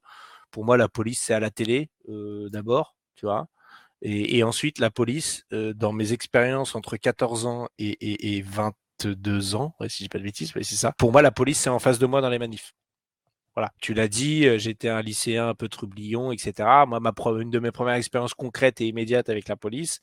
pour 0.50 0.64
moi, 0.64 0.76
la 0.76 0.88
police, 0.88 1.20
c'est 1.22 1.34
à 1.34 1.40
la 1.40 1.50
télé 1.50 1.90
euh, 2.08 2.48
d'abord, 2.50 2.96
tu 3.14 3.26
vois. 3.26 3.48
Et, 4.02 4.42
ensuite, 4.44 4.78
la 4.78 4.90
police, 4.90 5.44
euh, 5.52 5.72
dans 5.72 5.92
mes 5.92 6.12
expériences 6.12 6.74
entre 6.74 6.96
14 6.96 7.46
ans 7.46 7.68
et, 7.78 7.88
et, 7.88 8.36
et 8.36 8.42
22 8.42 9.54
ans, 9.54 9.74
si 9.88 9.98
je 9.98 10.02
dis 10.04 10.08
pas 10.08 10.18
de 10.18 10.24
bêtises, 10.24 10.52
c'est 10.54 10.64
ça. 10.76 10.92
Pour 10.98 11.12
moi, 11.12 11.22
la 11.22 11.30
police, 11.30 11.60
c'est 11.60 11.70
en 11.70 11.78
face 11.78 11.98
de 11.98 12.06
moi 12.06 12.20
dans 12.20 12.28
les 12.28 12.38
manifs. 12.38 12.74
Voilà, 13.54 13.72
tu 13.80 13.94
l'as 13.94 14.08
dit, 14.08 14.46
j'étais 14.58 14.90
un 14.90 15.00
lycéen 15.00 15.48
un 15.48 15.54
peu 15.54 15.68
trublion, 15.68 16.30
etc. 16.30 16.68
Moi, 16.86 17.00
ma 17.00 17.14
une 17.40 17.50
de 17.50 17.58
mes 17.58 17.72
premières 17.72 17.94
expériences 17.94 18.34
concrètes 18.34 18.82
et 18.82 18.86
immédiates 18.86 19.30
avec 19.30 19.48
la 19.48 19.56
police, 19.56 20.00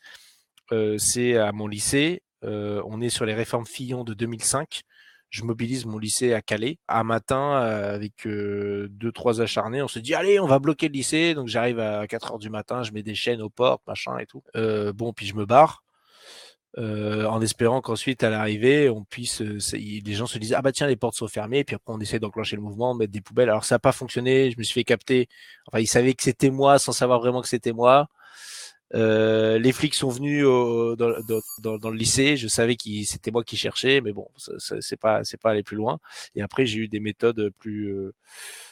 c'est 0.98 1.38
à 1.38 1.52
mon 1.52 1.68
lycée 1.68 2.24
on 2.44 3.02
est 3.02 3.10
sur 3.10 3.26
les 3.26 3.34
réformes 3.34 3.66
Fillon 3.66 4.04
de 4.04 4.14
2005. 4.14 4.84
Je 5.34 5.44
mobilise 5.46 5.88
mon 5.88 5.98
lycée 5.98 6.32
à 6.34 6.44
Calais. 6.44 6.78
Un 6.88 7.04
matin, 7.04 7.56
euh, 7.64 7.96
avec 7.96 8.28
euh, 8.28 8.88
deux, 8.92 9.12
trois 9.12 9.42
acharnés, 9.42 9.82
on 9.82 9.88
se 9.88 9.98
dit 9.98 10.14
allez, 10.14 10.40
on 10.40 10.46
va 10.46 10.60
bloquer 10.60 10.90
le 10.90 10.94
lycée. 10.94 11.34
Donc 11.34 11.48
j'arrive 11.48 11.80
à 11.80 12.06
4 12.06 12.34
heures 12.34 12.38
du 12.38 12.52
matin, 12.52 12.84
je 12.84 12.92
mets 12.92 13.02
des 13.02 13.16
chaînes 13.16 13.42
aux 13.42 13.50
portes, 13.50 13.82
machin 13.88 14.20
et 14.20 14.28
tout. 14.28 14.44
bon, 14.94 15.12
puis 15.12 15.26
je 15.26 15.34
me 15.34 15.48
barre. 15.48 15.84
en 16.78 17.42
espérant 17.42 17.82
qu'ensuite 17.82 18.24
à 18.24 18.30
l'arrivée 18.30 18.90
on 18.90 19.04
puisse 19.04 19.42
les 19.42 20.14
gens 20.14 20.28
se 20.28 20.38
disent 20.38 20.54
ah 20.54 20.62
bah 20.62 20.72
tiens 20.72 20.88
les 20.88 20.96
portes 20.96 21.16
sont 21.16 21.28
fermées 21.28 21.64
puis 21.64 21.76
après 21.76 21.94
on 21.94 22.00
essaie 22.00 22.20
d'enclencher 22.20 22.56
le 22.56 22.64
mouvement 22.64 22.96
mettre 22.96 23.12
des 23.12 23.22
poubelles 23.22 23.50
alors 23.50 23.64
ça 23.64 23.76
n'a 23.76 23.80
pas 23.80 23.92
fonctionné 23.92 24.50
je 24.50 24.58
me 24.58 24.64
suis 24.64 24.74
fait 24.74 24.84
capter 24.84 25.30
enfin 25.68 25.80
ils 25.80 25.88
savaient 25.88 26.16
que 26.16 26.24
c'était 26.24 26.50
moi 26.50 26.80
sans 26.80 26.92
savoir 26.92 27.20
vraiment 27.20 27.42
que 27.42 27.48
c'était 27.48 27.74
moi 27.74 28.08
euh, 28.96 29.58
les 29.58 29.72
flics 29.72 29.96
sont 29.96 30.10
venus 30.10 30.46
au, 30.46 30.96
dans, 30.96 31.14
dans, 31.60 31.78
dans, 31.78 31.90
le 31.90 31.98
lycée. 31.98 32.38
Je 32.38 32.48
savais 32.48 32.76
que 32.76 32.90
c'était 33.06 33.32
moi 33.32 33.44
qui 33.44 33.58
cherchais, 33.58 34.02
mais 34.02 34.14
bon, 34.14 34.28
c'est 34.38 35.00
pas 35.00 35.24
c'est 35.24 35.40
pas 35.40 35.52
aller 35.52 35.64
plus 35.64 35.78
loin. 35.78 36.00
Et 36.36 36.42
après, 36.42 36.66
j'ai 36.66 36.80
eu 36.80 36.88
des 36.88 37.00
méthodes 37.00 37.52
plus 37.60 37.94
euh, 37.94 38.14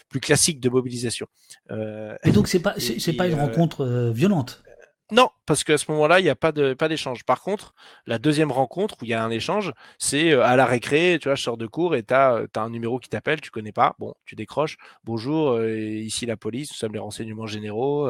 plus 0.09 0.19
classiques 0.19 0.59
de 0.59 0.69
mobilisation. 0.69 1.28
Euh, 1.72 2.15
et 2.24 2.32
donc 2.32 2.47
c'est 2.47 2.59
pas 2.59 2.76
c'est 2.78 3.13
pas 3.13 3.28
une 3.28 3.39
euh, 3.39 3.41
rencontre 3.41 4.11
violente? 4.13 4.63
Non, 5.12 5.30
parce 5.45 5.66
qu'à 5.66 5.78
ce 5.78 5.91
moment-là, 5.91 6.22
il 6.22 6.24
n'y 6.24 6.30
a 6.30 6.36
pas 6.38 6.53
de 6.53 6.74
d'échange. 6.88 7.26
Par 7.26 7.41
contre, 7.41 7.74
la 8.05 8.18
deuxième 8.18 8.49
rencontre 8.49 8.95
où 9.01 9.05
il 9.05 9.09
y 9.09 9.14
a 9.14 9.22
un 9.22 9.30
échange, 9.30 9.74
c'est 9.99 10.32
euh, 10.32 10.41
à 10.45 10.55
la 10.55 10.66
récré, 10.66 11.18
tu 11.22 11.28
vois, 11.28 11.36
je 11.36 11.43
sors 11.43 11.57
de 11.57 11.68
cours 11.68 11.95
et 11.95 12.03
tu 12.03 12.14
as, 12.14 12.36
euh, 12.36 12.47
un 12.55 12.70
numéro 12.70 12.97
qui 12.97 13.09
t'appelle, 13.09 13.41
tu 13.41 13.51
connais 13.51 13.74
pas, 13.74 13.93
bon, 13.99 14.14
tu 14.26 14.36
décroches. 14.36 14.78
Bonjour, 15.03 15.51
euh, 15.51 15.78
ici 15.78 16.26
la 16.26 16.38
police, 16.38 16.72
nous 16.72 16.78
sommes 16.78 16.93
les 16.93 16.99
renseignements 16.99 17.45
généraux, 17.45 18.09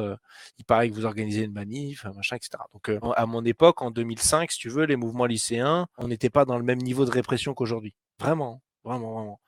il 0.60 0.66
paraît 0.66 0.89
que 0.89 0.93
vous 0.93 1.06
organisez 1.06 1.43
une 1.43 1.54
manif, 1.54 2.06
machin, 2.06 2.36
etc. 2.36 2.64
Donc 2.74 2.91
à 3.16 3.26
mon 3.26 3.43
époque, 3.45 3.82
en 3.82 3.89
2005, 3.89 4.52
si 4.52 4.60
tu 4.60 4.70
veux, 4.70 4.86
les 4.86 4.95
mouvements 4.95 5.26
lycéens, 5.26 5.88
on 5.97 6.08
n'était 6.08 6.30
pas 6.30 6.45
dans 6.45 6.58
le 6.58 6.64
même 6.64 6.80
niveau 6.80 7.06
de 7.06 7.12
répression 7.12 7.54
qu'aujourd'hui. 7.56 7.95
Vraiment 8.20 8.62
vraiment, 8.84 9.13
vraiment. 9.13 9.39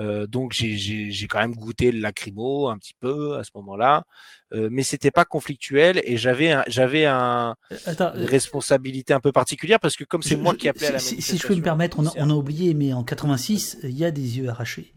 Euh, 0.00 0.26
donc 0.26 0.52
j'ai 0.52 1.26
quand 1.28 1.40
même 1.40 1.54
goûté 1.54 1.92
le 1.92 2.00
lacrymo 2.00 2.68
un 2.68 2.78
petit 2.78 2.94
peu 2.98 3.36
à 3.36 3.44
ce 3.44 3.50
moment-là, 3.56 4.04
euh, 4.52 4.68
mais 4.70 4.82
c'était 4.82 5.10
pas 5.10 5.24
conflictuel 5.24 6.00
et 6.04 6.16
j'avais 6.16 6.54
j'avais 6.68 7.06
un, 7.06 7.56
euh, 7.72 8.12
une 8.14 8.24
responsabilité 8.24 9.12
un 9.12 9.20
peu 9.20 9.32
particulière 9.32 9.80
parce 9.80 9.96
que 9.96 10.04
comme 10.04 10.22
c'est 10.22 10.36
moi 10.36 10.54
qui 10.54 10.68
appelais 10.68 10.88
à 10.88 10.92
la 10.92 10.98
si, 10.98 11.20
si 11.20 11.38
je 11.38 11.46
peux 11.46 11.54
me 11.54 11.62
permettre, 11.62 11.98
on 11.98 12.06
a, 12.06 12.12
on 12.16 12.30
a, 12.30 12.34
oublié, 12.34 12.74
mais 12.74 12.92
en 12.92 13.04
86, 13.04 13.78
il 13.82 13.96
y 13.96 14.04
a 14.04 14.10
des 14.10 14.38
yeux 14.38 14.48
arrachés. 14.48 14.92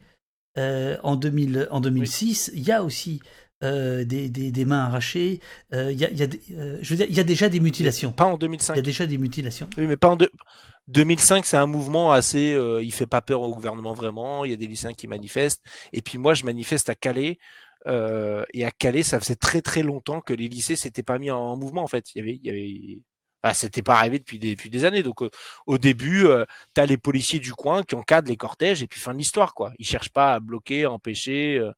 en 0.57 1.15
2000, 1.15 1.67
en 1.71 1.81
2006, 1.81 2.51
il 2.53 2.63
y 2.63 2.71
a 2.71 2.83
aussi 2.83 3.21
des, 3.61 4.29
des, 4.29 4.51
des, 4.51 4.65
mains 4.65 4.85
arrachées. 4.85 5.39
Il 5.71 5.91
y, 5.91 6.05
a, 6.05 6.11
y 6.11 6.23
a 6.23 6.27
je 6.81 6.89
veux 6.89 6.95
dire, 6.95 7.07
il 7.09 7.15
y 7.15 7.19
a 7.19 7.23
déjà 7.23 7.49
des 7.49 7.59
mutilations. 7.59 8.11
Pas 8.11 8.25
en 8.25 8.37
2005. 8.37 8.73
Il 8.73 8.77
y 8.77 8.79
a 8.79 8.83
déjà 8.83 9.05
des 9.05 9.17
mutilations. 9.17 9.69
Oui, 9.77 9.85
mais 9.87 9.97
pas 9.97 10.09
en, 10.09 10.15
de, 10.15 10.31
2005, 10.89 11.45
c'est 11.45 11.57
un 11.57 11.67
mouvement 11.67 12.11
assez. 12.11 12.53
Euh, 12.53 12.83
il 12.83 12.91
fait 12.91 13.05
pas 13.05 13.21
peur 13.21 13.41
au 13.41 13.53
gouvernement 13.53 13.93
vraiment. 13.93 14.43
Il 14.43 14.51
y 14.51 14.53
a 14.53 14.57
des 14.57 14.67
lycéens 14.67 14.93
qui 14.93 15.07
manifestent. 15.07 15.61
Et 15.93 16.01
puis 16.01 16.17
moi, 16.17 16.33
je 16.33 16.45
manifeste 16.45 16.89
à 16.89 16.95
Calais. 16.95 17.37
Euh, 17.87 18.43
et 18.53 18.65
à 18.65 18.71
Calais, 18.71 19.03
ça 19.03 19.19
faisait 19.19 19.35
très 19.35 19.61
très 19.61 19.83
longtemps 19.83 20.21
que 20.21 20.33
les 20.33 20.47
lycées 20.47 20.75
s'étaient 20.75 21.03
pas 21.03 21.19
mis 21.19 21.31
en, 21.31 21.55
mouvement 21.57 21.83
en 21.83 21.87
fait. 21.87 22.13
Il 22.15 22.17
y 22.19 22.21
avait, 22.21 22.35
il 22.35 22.45
y 22.45 22.49
avait, 22.49 23.01
ah, 23.43 23.53
c'était 23.53 23.83
pas 23.83 23.95
arrivé 23.97 24.19
depuis 24.19 24.39
des, 24.39 24.55
depuis 24.55 24.69
des 24.69 24.83
années. 24.83 25.03
Donc 25.03 25.21
au 25.67 25.77
début, 25.77 26.25
euh, 26.25 26.45
tu 26.75 26.81
as 26.81 26.85
les 26.85 26.97
policiers 26.97 27.39
du 27.39 27.53
coin 27.53 27.83
qui 27.83 27.95
encadrent 27.95 28.29
les 28.29 28.37
cortèges 28.37 28.83
et 28.83 28.87
puis 28.87 28.99
fin 28.99 29.13
de 29.13 29.19
l'histoire 29.19 29.53
quoi. 29.53 29.71
Ils 29.79 29.85
cherchent 29.85 30.11
pas 30.11 30.33
à 30.33 30.39
bloquer, 30.39 30.85
empêcher. 30.87 31.57
Euh, 31.59 31.71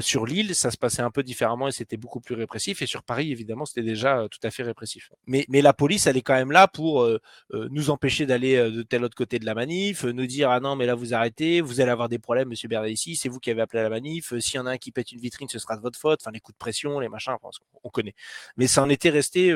sur 0.00 0.26
l'île, 0.26 0.54
ça 0.54 0.70
se 0.70 0.76
passait 0.76 1.02
un 1.02 1.10
peu 1.10 1.22
différemment 1.22 1.68
et 1.68 1.72
c'était 1.72 1.96
beaucoup 1.96 2.20
plus 2.20 2.34
répressif. 2.34 2.82
Et 2.82 2.86
sur 2.86 3.02
Paris, 3.02 3.32
évidemment, 3.32 3.64
c'était 3.64 3.82
déjà 3.82 4.18
euh, 4.18 4.28
tout 4.28 4.38
à 4.42 4.50
fait 4.50 4.62
répressif. 4.62 5.10
Mais, 5.26 5.46
la 5.48 5.72
police, 5.72 6.06
elle 6.06 6.16
est 6.16 6.22
quand 6.22 6.34
même 6.34 6.52
là 6.52 6.68
pour 6.68 7.02
euh, 7.02 7.20
nous 7.50 7.90
empêcher 7.90 8.26
d'aller 8.26 8.56
de 8.70 8.82
tel 8.82 9.04
autre 9.04 9.16
côté 9.16 9.38
de 9.38 9.46
la 9.46 9.54
manif, 9.54 10.04
nous 10.04 10.26
dire 10.26 10.50
ah 10.50 10.60
non, 10.60 10.76
mais 10.76 10.86
là 10.86 10.94
vous 10.94 11.14
arrêtez, 11.14 11.60
vous 11.60 11.80
allez 11.80 11.90
avoir 11.90 12.08
des 12.08 12.18
problèmes, 12.18 12.48
Monsieur 12.48 12.68
ici, 12.86 13.16
c'est 13.16 13.28
vous 13.28 13.38
qui 13.38 13.50
avez 13.50 13.62
appelé 13.62 13.80
à 13.80 13.84
la 13.84 13.90
manif. 13.90 14.36
S'il 14.38 14.56
y 14.56 14.58
en 14.58 14.66
a 14.66 14.72
un 14.72 14.78
qui 14.78 14.92
pète 14.92 15.12
une 15.12 15.20
vitrine, 15.20 15.48
ce 15.48 15.58
sera 15.58 15.76
de 15.76 15.82
votre 15.82 15.98
faute. 15.98 16.20
Enfin, 16.22 16.30
les 16.32 16.40
coups 16.40 16.54
de 16.54 16.58
pression, 16.58 17.00
les 17.00 17.08
machins, 17.08 17.36
on 17.82 17.88
connaît. 17.88 18.14
Mais 18.56 18.66
ça 18.66 18.82
en 18.82 18.88
était 18.88 19.10
resté 19.10 19.54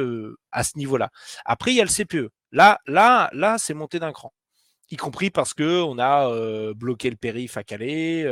à 0.52 0.64
ce 0.64 0.78
niveau-là. 0.78 1.10
Après, 1.44 1.72
il 1.72 1.76
y 1.76 1.80
a 1.80 1.84
le 1.84 1.90
CPE. 1.90 2.30
Là, 2.52 2.78
là, 2.86 3.28
là, 3.32 3.58
c'est 3.58 3.74
monté 3.74 3.98
d'un 3.98 4.12
cran 4.12 4.32
y 4.90 4.96
compris 4.96 5.30
parce 5.30 5.54
que 5.54 5.82
on 5.82 5.98
a 5.98 6.72
bloqué 6.74 7.10
le 7.10 7.16
périph 7.16 7.56
à 7.56 7.64
Calais, 7.64 8.24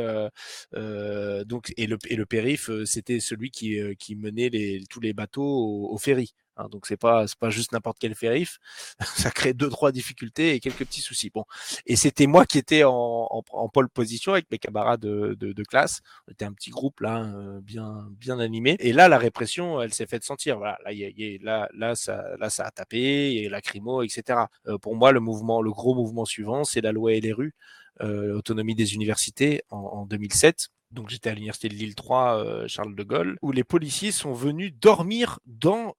donc 0.73 1.73
et 1.77 1.87
le, 1.87 1.99
et 2.09 2.27
périph 2.27 2.71
c'était 2.85 3.21
celui 3.21 3.51
qui, 3.51 4.17
menait 4.17 4.81
tous 4.91 5.01
les 5.01 5.13
bateaux 5.13 5.43
au, 5.43 5.93
au 5.93 5.99
ferry. 5.99 6.35
Hein, 6.57 6.69
donc 6.71 6.87
c'est 6.87 6.97
pas 6.97 7.27
c'est 7.27 7.39
pas 7.39 7.51
juste 7.51 7.73
n'importe 7.73 7.99
quel 8.01 8.15
périph, 8.15 8.59
ça 9.01 9.31
crée 9.31 9.55
deux 9.55 9.69
trois 9.69 9.93
difficultés 9.93 10.55
et 10.55 10.61
quelques 10.61 10.85
petits 10.87 11.01
soucis. 11.01 11.31
Bon, 11.31 11.45
et 11.87 11.97
c'était 11.97 12.27
moi 12.27 12.47
qui 12.47 12.59
étais 12.59 12.85
en, 12.85 12.93
en, 13.31 13.43
en 13.51 13.69
pole 13.69 13.89
position 13.89 14.33
avec 14.33 14.51
mes 14.51 14.59
camarades 14.59 15.01
de, 15.01 15.35
de, 15.39 15.53
de, 15.53 15.63
classe. 15.65 16.01
On 16.29 16.33
était 16.33 16.45
un 16.45 16.53
petit 16.53 16.71
groupe 16.71 17.01
là, 17.01 17.25
euh, 17.25 17.61
bien 17.61 18.09
bien 18.13 18.39
animé. 18.39 18.77
Et 18.81 18.93
là, 18.93 19.09
la 19.09 19.19
répression, 19.19 19.81
elle 19.83 19.93
s'est 19.93 20.07
faite 20.07 20.25
sentir. 20.25 20.59
Voilà, 20.59 20.79
là, 20.85 20.93
y 20.93 21.05
a, 21.05 21.11
y 21.11 21.37
a, 21.37 21.39
là 21.45 21.69
là 21.75 21.95
ça 21.95 22.25
là 22.39 22.51
ça 22.51 22.65
a 22.65 22.71
tapé, 22.71 23.33
il 23.33 23.43
y 23.43 23.47
a 23.47 23.51
lacrymo, 23.51 24.03
etc. 24.03 24.41
Euh, 24.67 24.79
pour 24.79 24.97
moi, 24.97 25.13
le 25.13 25.21
mouvement, 25.21 25.63
le 25.63 25.71
gros 25.73 25.95
mouvement 25.95 26.25
suivant, 26.25 26.65
c'est 26.65 26.81
la 26.81 26.93
loi 26.93 27.15
et 27.15 27.21
les 27.21 27.33
rues, 27.33 27.55
euh, 28.03 28.37
autonomie 28.37 28.75
des 28.75 28.95
universités 28.95 29.63
en, 29.71 29.79
en 29.79 30.07
2007 30.07 30.69
donc 30.93 31.11
j'étais 31.11 31.31
à 31.31 31.35
l'université 31.35 31.69
de 31.69 31.75
Lille 31.75 31.95
3, 31.95 32.39
euh, 32.39 32.69
Charles 32.69 32.95
de 32.95 33.03
Gaulle, 33.03 33.39
où 33.43 33.53
les 33.53 33.65
policiers 33.65 34.13
sont 34.13 34.33
venus 34.33 34.73
dormir 34.75 35.41
dans 35.47 35.95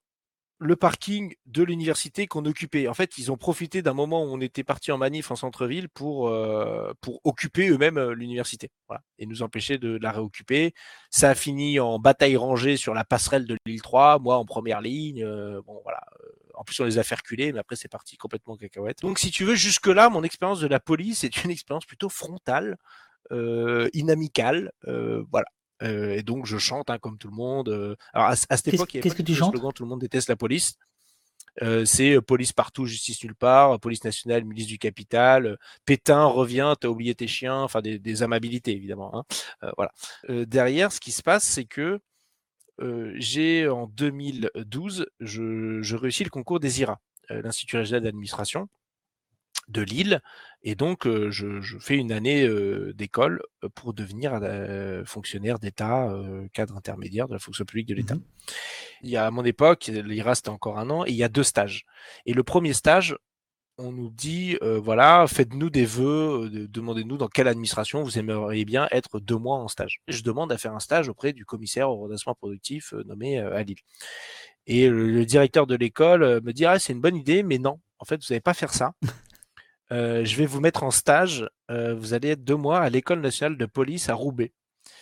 le 0.59 0.75
parking 0.75 1.35
de 1.45 1.63
l'université 1.63 2.25
qu'on 2.25 2.45
occupait. 2.45 2.87
En 2.87 2.93
fait, 2.93 3.17
ils 3.17 3.31
ont 3.31 3.37
profité 3.37 3.81
d'un 3.81 3.93
moment 3.93 4.23
où 4.23 4.27
on 4.27 4.41
était 4.41 4.63
parti 4.63 4.91
en 4.91 4.97
manif 4.97 5.29
en 5.29 5.35
centre-ville 5.35 5.87
pour, 5.89 6.29
euh, 6.29 6.93
pour 7.01 7.21
occuper 7.23 7.69
eux-mêmes 7.69 7.97
euh, 7.97 8.13
l'université 8.13 8.71
voilà, 8.87 9.03
et 9.19 9.27
nous 9.27 9.43
empêcher 9.43 9.77
de 9.77 9.99
la 10.01 10.11
réoccuper. 10.11 10.73
Ça 11.11 11.29
a 11.29 11.35
fini 11.35 11.79
en 11.79 11.99
bataille 11.99 12.37
rangée 12.37 12.75
sur 12.75 12.95
la 12.95 13.03
passerelle 13.03 13.45
de 13.45 13.55
l'île 13.65 13.81
3, 13.81 14.17
moi 14.19 14.37
en 14.37 14.45
première 14.45 14.81
ligne. 14.81 15.23
Euh, 15.23 15.61
bon, 15.65 15.79
voilà. 15.83 16.01
En 16.55 16.63
plus, 16.63 16.79
on 16.79 16.85
les 16.85 16.97
a 16.97 17.03
fait 17.03 17.15
reculer, 17.15 17.53
mais 17.53 17.59
après, 17.59 17.75
c'est 17.75 17.87
parti 17.87 18.17
complètement 18.17 18.57
cacahuète. 18.57 19.01
Donc, 19.01 19.19
si 19.19 19.29
tu 19.29 19.45
veux, 19.45 19.53
jusque-là, 19.53 20.09
mon 20.09 20.23
expérience 20.23 20.59
de 20.59 20.67
la 20.67 20.79
police 20.79 21.23
est 21.23 21.43
une 21.43 21.51
expérience 21.51 21.85
plutôt 21.85 22.09
frontale, 22.09 22.77
euh, 23.31 23.89
inamicale. 23.93 24.71
Euh, 25.83 26.15
et 26.15 26.23
donc 26.23 26.45
je 26.45 26.57
chante 26.57 26.89
hein, 26.89 26.97
comme 26.97 27.17
tout 27.17 27.29
le 27.29 27.35
monde. 27.35 27.97
Alors 28.13 28.27
à, 28.27 28.35
cette 28.35 28.67
époque, 28.69 28.93
il 28.93 28.97
y 28.97 28.99
avait 28.99 29.15
que 29.15 29.21
tu 29.21 29.35
chantes? 29.35 29.51
slogan 29.51 29.71
Tout 29.73 29.83
le 29.83 29.89
monde 29.89 30.01
déteste 30.01 30.29
la 30.29 30.35
police. 30.35 30.77
Euh, 31.63 31.85
c'est 31.85 32.21
police 32.21 32.53
partout, 32.53 32.85
justice 32.85 33.23
nulle 33.23 33.35
part, 33.35 33.79
police 33.79 34.03
nationale, 34.03 34.43
milice 34.45 34.67
du 34.67 34.77
capital, 34.77 35.57
Pétain 35.85 36.25
revient, 36.25 36.73
t'as 36.79 36.87
oublié 36.87 37.15
tes 37.15 37.27
chiens, 37.27 37.61
enfin 37.61 37.81
des, 37.81 37.99
des 37.99 38.23
amabilités 38.23 38.71
évidemment. 38.71 39.15
Hein. 39.15 39.23
Euh, 39.63 39.71
voilà. 39.75 39.91
Euh, 40.29 40.45
derrière, 40.45 40.91
ce 40.91 40.99
qui 40.99 41.11
se 41.11 41.23
passe, 41.23 41.43
c'est 41.43 41.65
que 41.65 41.99
j'ai 43.15 43.67
en 43.67 43.87
2012, 43.87 45.07
je, 45.19 45.81
je, 45.81 45.95
réussis 45.95 46.23
le 46.23 46.29
concours 46.29 46.59
des 46.59 46.81
IRA, 46.81 46.99
l'Institut 47.29 47.77
régional 47.77 48.03
d'administration 48.03 48.69
de 49.67 49.81
Lille. 49.81 50.21
Et 50.63 50.75
donc, 50.75 51.07
je, 51.07 51.61
je, 51.61 51.77
fais 51.77 51.95
une 51.95 52.11
année 52.11 52.47
d'école 52.93 53.41
pour 53.75 53.93
devenir 53.93 54.39
fonctionnaire 55.05 55.59
d'État, 55.59 56.09
cadre 56.53 56.75
intermédiaire 56.75 57.27
de 57.27 57.33
la 57.33 57.39
fonction 57.39 57.65
publique 57.65 57.87
de 57.87 57.95
l'État. 57.95 58.15
Mmh 58.15 58.23
il 59.01 59.09
y 59.09 59.17
a 59.17 59.25
à 59.25 59.31
mon 59.31 59.45
époque, 59.45 59.87
l'IRA 59.87 60.35
c'était 60.35 60.49
encore 60.49 60.79
un 60.79 60.89
an, 60.89 61.05
et 61.05 61.09
il 61.09 61.15
y 61.15 61.23
a 61.23 61.29
deux 61.29 61.43
stages. 61.43 61.85
Et 62.25 62.33
le 62.33 62.43
premier 62.43 62.73
stage, 62.73 63.15
on 63.77 63.91
nous 63.91 64.09
dit, 64.09 64.57
voilà, 64.61 65.25
faites-nous 65.27 65.69
des 65.69 65.85
vœux, 65.85 66.49
demandez-nous 66.69 67.17
dans 67.17 67.27
quelle 67.27 67.47
administration 67.47 68.01
vous 68.01 68.17
aimeriez 68.17 68.65
bien 68.65 68.87
être 68.91 69.19
deux 69.19 69.37
mois 69.37 69.57
en 69.57 69.67
stage. 69.67 70.01
Je 70.07 70.21
demande 70.23 70.51
à 70.51 70.57
faire 70.57 70.73
un 70.73 70.79
stage 70.79 71.09
auprès 71.09 71.33
du 71.33 71.45
commissaire 71.45 71.89
au 71.89 71.97
redressement 71.97 72.33
productif 72.33 72.93
nommé 73.05 73.37
à 73.37 73.61
Lille. 73.63 73.77
Et 74.65 74.89
le, 74.89 75.25
directeur 75.25 75.67
de 75.67 75.75
l'école 75.75 76.41
me 76.41 76.51
dit, 76.51 76.65
ah, 76.65 76.79
c'est 76.79 76.93
une 76.93 77.01
bonne 77.01 77.15
idée, 77.15 77.43
mais 77.43 77.57
non, 77.57 77.79
en 77.99 78.05
fait, 78.05 78.15
vous 78.15 78.27
n'allez 78.29 78.41
pas 78.41 78.53
faire 78.53 78.73
ça. 78.73 78.93
Euh, 79.91 80.25
je 80.25 80.35
vais 80.35 80.45
vous 80.45 80.59
mettre 80.59 80.83
en 80.83 80.91
stage. 80.91 81.47
Euh, 81.71 81.95
vous 81.95 82.13
allez 82.13 82.29
être 82.29 82.43
deux 82.43 82.55
mois 82.55 82.79
à 82.79 82.89
l'école 82.89 83.21
nationale 83.21 83.57
de 83.57 83.65
police 83.65 84.09
à 84.09 84.13
Roubaix. 84.13 84.51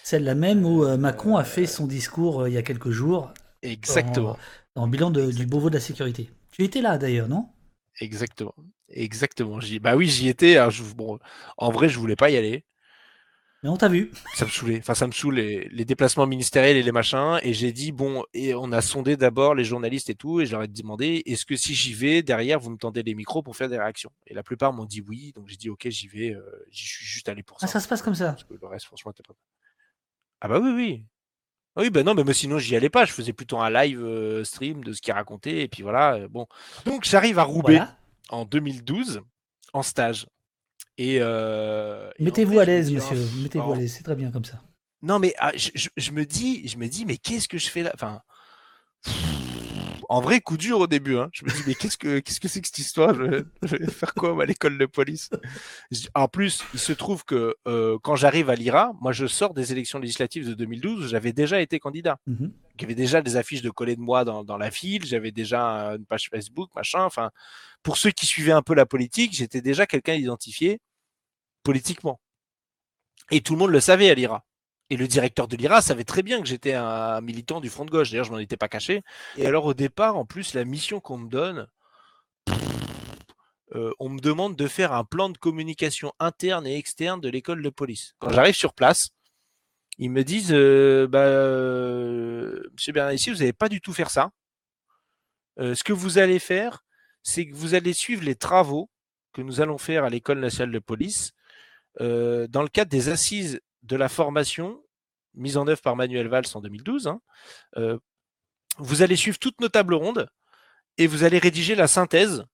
Celle-là 0.03 0.35
même 0.35 0.65
où 0.65 0.83
euh, 0.83 0.97
Macron 0.97 1.37
a 1.37 1.43
fait 1.43 1.65
son 1.65 1.87
discours 1.87 2.47
il 2.47 2.53
y 2.53 2.57
a 2.57 2.61
quelques 2.61 2.91
jours. 2.91 3.33
Exactement. 3.61 4.37
En, 4.75 4.87
bilan 4.87 5.09
du 5.09 5.45
Beauvau 5.45 5.69
de 5.69 5.75
la 5.75 5.79
sécurité. 5.79 6.29
Tu 6.51 6.63
étais 6.63 6.81
là 6.81 6.97
d'ailleurs, 6.97 7.27
non? 7.27 7.47
Exactement. 7.99 8.53
Exactement. 8.89 9.59
Bah 9.81 9.95
oui, 9.95 10.07
j'y 10.07 10.27
étais. 10.27 10.57
bon, 10.95 11.17
en 11.57 11.71
vrai, 11.71 11.89
je 11.89 11.97
voulais 11.97 12.15
pas 12.15 12.29
y 12.29 12.37
aller. 12.37 12.63
Mais 13.65 13.71
on 13.71 13.77
t'a 13.77 13.87
vu. 13.87 14.11
Ça 14.35 14.45
me 14.45 14.51
saoulait. 14.51 14.77
Enfin, 14.77 14.93
ça 14.93 15.07
me 15.07 15.11
saoule 15.11 15.37
les, 15.37 15.85
déplacements 15.85 16.27
ministériels 16.27 16.77
et 16.77 16.83
les 16.83 16.91
machins. 16.91 17.39
Et 17.41 17.51
j'ai 17.55 17.71
dit, 17.71 17.91
bon, 17.91 18.23
et 18.35 18.53
on 18.53 18.71
a 18.71 18.79
sondé 18.79 19.17
d'abord 19.17 19.55
les 19.55 19.63
journalistes 19.63 20.07
et 20.11 20.13
tout. 20.13 20.39
Et 20.39 20.45
je 20.45 20.51
leur 20.51 20.61
ai 20.61 20.67
demandé, 20.67 21.23
est-ce 21.25 21.47
que 21.47 21.55
si 21.55 21.73
j'y 21.73 21.95
vais, 21.95 22.21
derrière, 22.21 22.59
vous 22.59 22.69
me 22.69 22.77
tendez 22.77 23.01
les 23.01 23.15
micros 23.15 23.41
pour 23.41 23.57
faire 23.57 23.67
des 23.67 23.79
réactions? 23.79 24.11
Et 24.27 24.35
la 24.35 24.43
plupart 24.43 24.71
m'ont 24.71 24.85
dit 24.85 25.01
oui. 25.01 25.31
Donc 25.35 25.47
j'ai 25.47 25.55
dit, 25.55 25.71
ok, 25.71 25.87
j'y 25.89 26.07
vais. 26.07 26.35
Euh, 26.35 26.43
j'y 26.69 26.85
suis 26.85 27.05
juste 27.05 27.27
allé 27.27 27.41
pour 27.41 27.57
ah, 27.59 27.61
ça. 27.61 27.65
Ah, 27.65 27.71
ça 27.71 27.79
se 27.79 27.87
passe 27.87 28.03
comme 28.03 28.13
ça 28.13 28.33
Parce 28.33 28.43
que 28.43 28.53
le 28.53 28.67
reste, 28.67 28.85
franchement, 28.85 29.11
pas. 29.27 29.33
Ah 30.41 30.47
bah 30.47 30.59
oui, 30.59 30.69
oui. 30.69 31.05
Oui, 31.75 31.89
ben 31.89 32.05
non, 32.05 32.13
mais 32.13 32.23
moi, 32.23 32.35
sinon, 32.35 32.59
j'y 32.59 32.75
allais 32.75 32.91
pas. 32.91 33.05
Je 33.05 33.13
faisais 33.13 33.33
plutôt 33.33 33.57
un 33.57 33.71
live 33.71 33.99
euh, 33.99 34.43
stream 34.43 34.83
de 34.83 34.93
ce 34.93 35.01
qu'il 35.01 35.13
racontait. 35.13 35.63
Et 35.63 35.67
puis 35.67 35.81
voilà, 35.81 36.17
euh, 36.17 36.27
bon. 36.27 36.45
Donc, 36.85 37.03
j'arrive 37.03 37.39
à 37.39 37.43
Roubaix 37.43 37.81
en 38.29 38.45
2012 38.45 39.23
en 39.73 39.81
stage. 39.81 40.27
Et, 40.97 41.17
euh, 41.19 42.09
mettez-vous 42.19 42.59
à 42.59 42.65
l'aise, 42.65 42.91
monsieur. 42.91 43.17
Mettez-vous 43.41 43.73
à 43.73 43.75
l'aise. 43.75 43.93
C'est 43.97 44.03
très 44.03 44.15
bien 44.15 44.31
comme 44.31 44.45
ça. 44.45 44.61
Non, 45.01 45.19
mais 45.19 45.33
ah, 45.37 45.51
je, 45.55 46.11
me 46.11 46.25
dis, 46.25 46.67
je 46.67 46.77
me 46.77 46.87
dis, 46.87 47.05
mais 47.05 47.17
qu'est-ce 47.17 47.47
que 47.47 47.57
je 47.57 47.69
fais 47.69 47.83
là? 47.83 47.91
Enfin, 47.93 48.21
en 50.09 50.21
vrai, 50.21 50.41
coup 50.41 50.57
dur 50.57 50.79
au 50.79 50.87
début. 50.87 51.17
Hein. 51.17 51.29
Je 51.31 51.45
me 51.45 51.49
dis, 51.49 51.63
mais 51.67 51.75
qu'est-ce 51.75 51.97
que 51.97 52.19
qu'est-ce 52.19 52.39
que 52.39 52.47
c'est 52.47 52.61
que 52.61 52.67
cette 52.67 52.79
histoire? 52.79 53.13
Je 53.13 53.21
vais, 53.23 53.87
faire 53.87 54.13
quoi 54.13 54.41
à 54.41 54.45
l'école 54.45 54.77
de 54.77 54.85
police? 54.85 55.29
En 56.13 56.27
plus, 56.27 56.63
il 56.73 56.79
se 56.79 56.93
trouve 56.93 57.23
que 57.25 57.55
euh, 57.67 57.97
quand 58.03 58.15
j'arrive 58.15 58.49
à 58.49 58.55
l'IRA, 58.55 58.93
moi, 59.01 59.11
je 59.11 59.27
sors 59.27 59.53
des 59.53 59.71
élections 59.71 59.99
législatives 59.99 60.47
de 60.47 60.53
2012. 60.53 61.09
J'avais 61.09 61.33
déjà 61.33 61.61
été 61.61 61.79
candidat. 61.79 62.17
Mmh 62.27 62.47
J'avais 62.77 62.95
déjà 62.95 63.21
des 63.21 63.35
affiches 63.35 63.61
de 63.61 63.69
collés 63.69 63.95
de 63.95 64.01
moi 64.01 64.25
dans, 64.25 64.43
dans 64.43 64.57
la 64.57 64.71
file. 64.71 65.05
J'avais 65.05 65.31
déjà 65.31 65.95
une 65.95 66.05
page 66.05 66.29
Facebook, 66.29 66.69
machin. 66.75 67.03
Enfin, 67.03 67.31
pour 67.83 67.97
ceux 67.97 68.11
qui 68.11 68.25
suivaient 68.25 68.51
un 68.51 68.61
peu 68.61 68.73
la 68.73 68.85
politique, 68.85 69.33
j'étais 69.33 69.61
déjà 69.61 69.85
quelqu'un 69.85 70.13
identifié 70.13 70.79
politiquement. 71.63 72.19
Et 73.31 73.41
tout 73.41 73.53
le 73.53 73.59
monde 73.59 73.71
le 73.71 73.79
savait 73.79 74.09
à 74.09 74.13
l'IRA. 74.13 74.45
Et 74.89 74.97
le 74.97 75.07
directeur 75.07 75.47
de 75.47 75.57
l'IRA 75.57 75.81
savait 75.81 76.03
très 76.03 76.21
bien 76.21 76.41
que 76.41 76.47
j'étais 76.47 76.73
un 76.73 77.19
militant 77.21 77.59
du 77.59 77.69
front 77.69 77.85
de 77.85 77.91
gauche. 77.91 78.11
D'ailleurs, 78.11 78.25
je 78.25 78.31
m'en 78.31 78.37
étais 78.37 78.57
pas 78.57 78.67
caché. 78.67 79.01
Et 79.35 79.47
alors, 79.47 79.65
au 79.65 79.73
départ, 79.73 80.15
en 80.15 80.25
plus, 80.25 80.53
la 80.53 80.63
mission 80.63 80.99
qu'on 80.99 81.17
me 81.17 81.29
donne, 81.29 81.67
euh, 83.73 83.91
on 83.99 84.09
me 84.09 84.19
demande 84.19 84.55
de 84.55 84.67
faire 84.67 84.93
un 84.93 85.03
plan 85.03 85.29
de 85.29 85.37
communication 85.37 86.13
interne 86.19 86.67
et 86.67 86.77
externe 86.77 87.19
de 87.19 87.29
l'école 87.29 87.63
de 87.63 87.69
police. 87.69 88.13
Quand 88.19 88.31
j'arrive 88.31 88.53
sur 88.53 88.73
place, 88.73 89.09
ils 89.97 90.11
me 90.11 90.23
disent, 90.23 90.53
euh, 90.53 91.07
bah, 91.07 91.19
euh, 91.19 92.61
Monsieur 92.73 92.93
Bernard, 92.93 93.15
vous 93.15 93.33
n'allez 93.33 93.53
pas 93.53 93.69
du 93.69 93.81
tout 93.81 93.93
faire 93.93 94.11
ça. 94.11 94.31
ce 95.57 95.83
que 95.83 95.93
vous 95.93 96.19
allez 96.19 96.39
faire, 96.39 96.83
c'est 97.23 97.47
que 97.47 97.55
vous 97.55 97.73
allez 97.73 97.93
suivre 97.93 98.23
les 98.23 98.35
travaux 98.35 98.89
que 99.33 99.41
nous 99.41 99.61
allons 99.61 99.77
faire 99.77 100.03
à 100.03 100.09
l'école 100.09 100.39
nationale 100.39 100.71
de 100.71 100.79
police 100.79 101.31
dans 101.99 102.61
le 102.61 102.67
cadre 102.67 102.91
des 102.91 103.09
assises 103.09 103.61
de 103.85 103.95
la 103.95 104.09
formation 104.09 104.81
mise 105.33 105.57
en 105.57 105.67
œuvre 105.67 105.81
par 105.81 105.95
Manuel 105.95 106.27
Valls 106.27 106.45
en 106.53 106.61
2012. 106.61 107.07
Hein. 107.07 107.21
vous 108.77 109.01
allez 109.01 109.15
suivre 109.15 109.37
toutes 109.37 109.59
nos 109.59 109.69
tables 109.69 109.93
rondes 109.93 110.27
et 110.97 111.07
vous 111.07 111.23
allez 111.23 111.39
rédiger 111.39 111.75
la 111.75 111.87
synthèse 111.87 112.45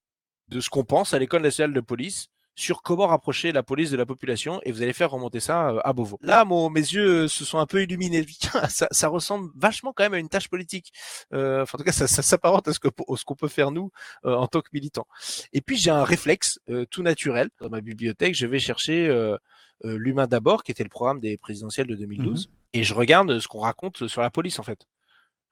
de 0.47 0.59
ce 0.59 0.69
qu'on 0.69 0.83
pense 0.83 1.13
à 1.13 1.19
l'école 1.19 1.41
nationale 1.41 1.73
de 1.73 1.81
police 1.81 2.27
sur 2.55 2.81
comment 2.81 3.07
rapprocher 3.07 3.51
la 3.51 3.63
police 3.63 3.91
de 3.91 3.97
la 3.97 4.05
population 4.05 4.59
et 4.63 4.71
vous 4.71 4.81
allez 4.81 4.93
faire 4.93 5.09
remonter 5.09 5.39
ça 5.39 5.69
euh, 5.69 5.79
à 5.83 5.93
Beauvau. 5.93 6.19
Là, 6.21 6.43
mon, 6.43 6.69
mes 6.69 6.81
yeux 6.81 7.27
se 7.27 7.45
sont 7.45 7.59
un 7.59 7.65
peu 7.65 7.81
illuminés. 7.81 8.25
ça, 8.69 9.07
ressemble 9.07 9.49
vachement 9.55 9.93
quand 9.93 10.03
même 10.03 10.13
à 10.13 10.19
une 10.19 10.29
tâche 10.29 10.49
politique. 10.49 10.91
Euh, 11.33 11.63
en 11.63 11.77
tout 11.77 11.83
cas, 11.83 11.93
ça, 11.93 12.07
ça 12.07 12.21
s'apparente 12.21 12.67
à 12.67 12.73
ce 12.73 12.79
qu'on 12.79 13.35
peut 13.35 13.47
faire 13.47 13.71
nous 13.71 13.89
euh, 14.25 14.35
en 14.35 14.47
tant 14.47 14.61
que 14.61 14.69
militants. 14.73 15.07
Et 15.53 15.61
puis, 15.61 15.77
j'ai 15.77 15.91
un 15.91 16.03
réflexe 16.03 16.59
euh, 16.69 16.85
tout 16.85 17.03
naturel. 17.03 17.49
Dans 17.61 17.69
ma 17.69 17.81
bibliothèque, 17.81 18.35
je 18.35 18.45
vais 18.45 18.59
chercher 18.59 19.09
l'humain 19.83 20.27
d'abord, 20.27 20.63
qui 20.63 20.71
était 20.71 20.83
le 20.83 20.89
programme 20.89 21.19
des 21.19 21.37
présidentielles 21.37 21.87
de 21.87 21.95
2012, 21.95 22.47
mmh 22.47 22.51
et 22.73 22.85
je 22.85 22.93
regarde 22.93 23.39
ce 23.39 23.49
qu'on 23.49 23.59
raconte 23.59 24.07
sur 24.07 24.21
la 24.21 24.29
police 24.29 24.57
en 24.57 24.63
fait 24.63 24.87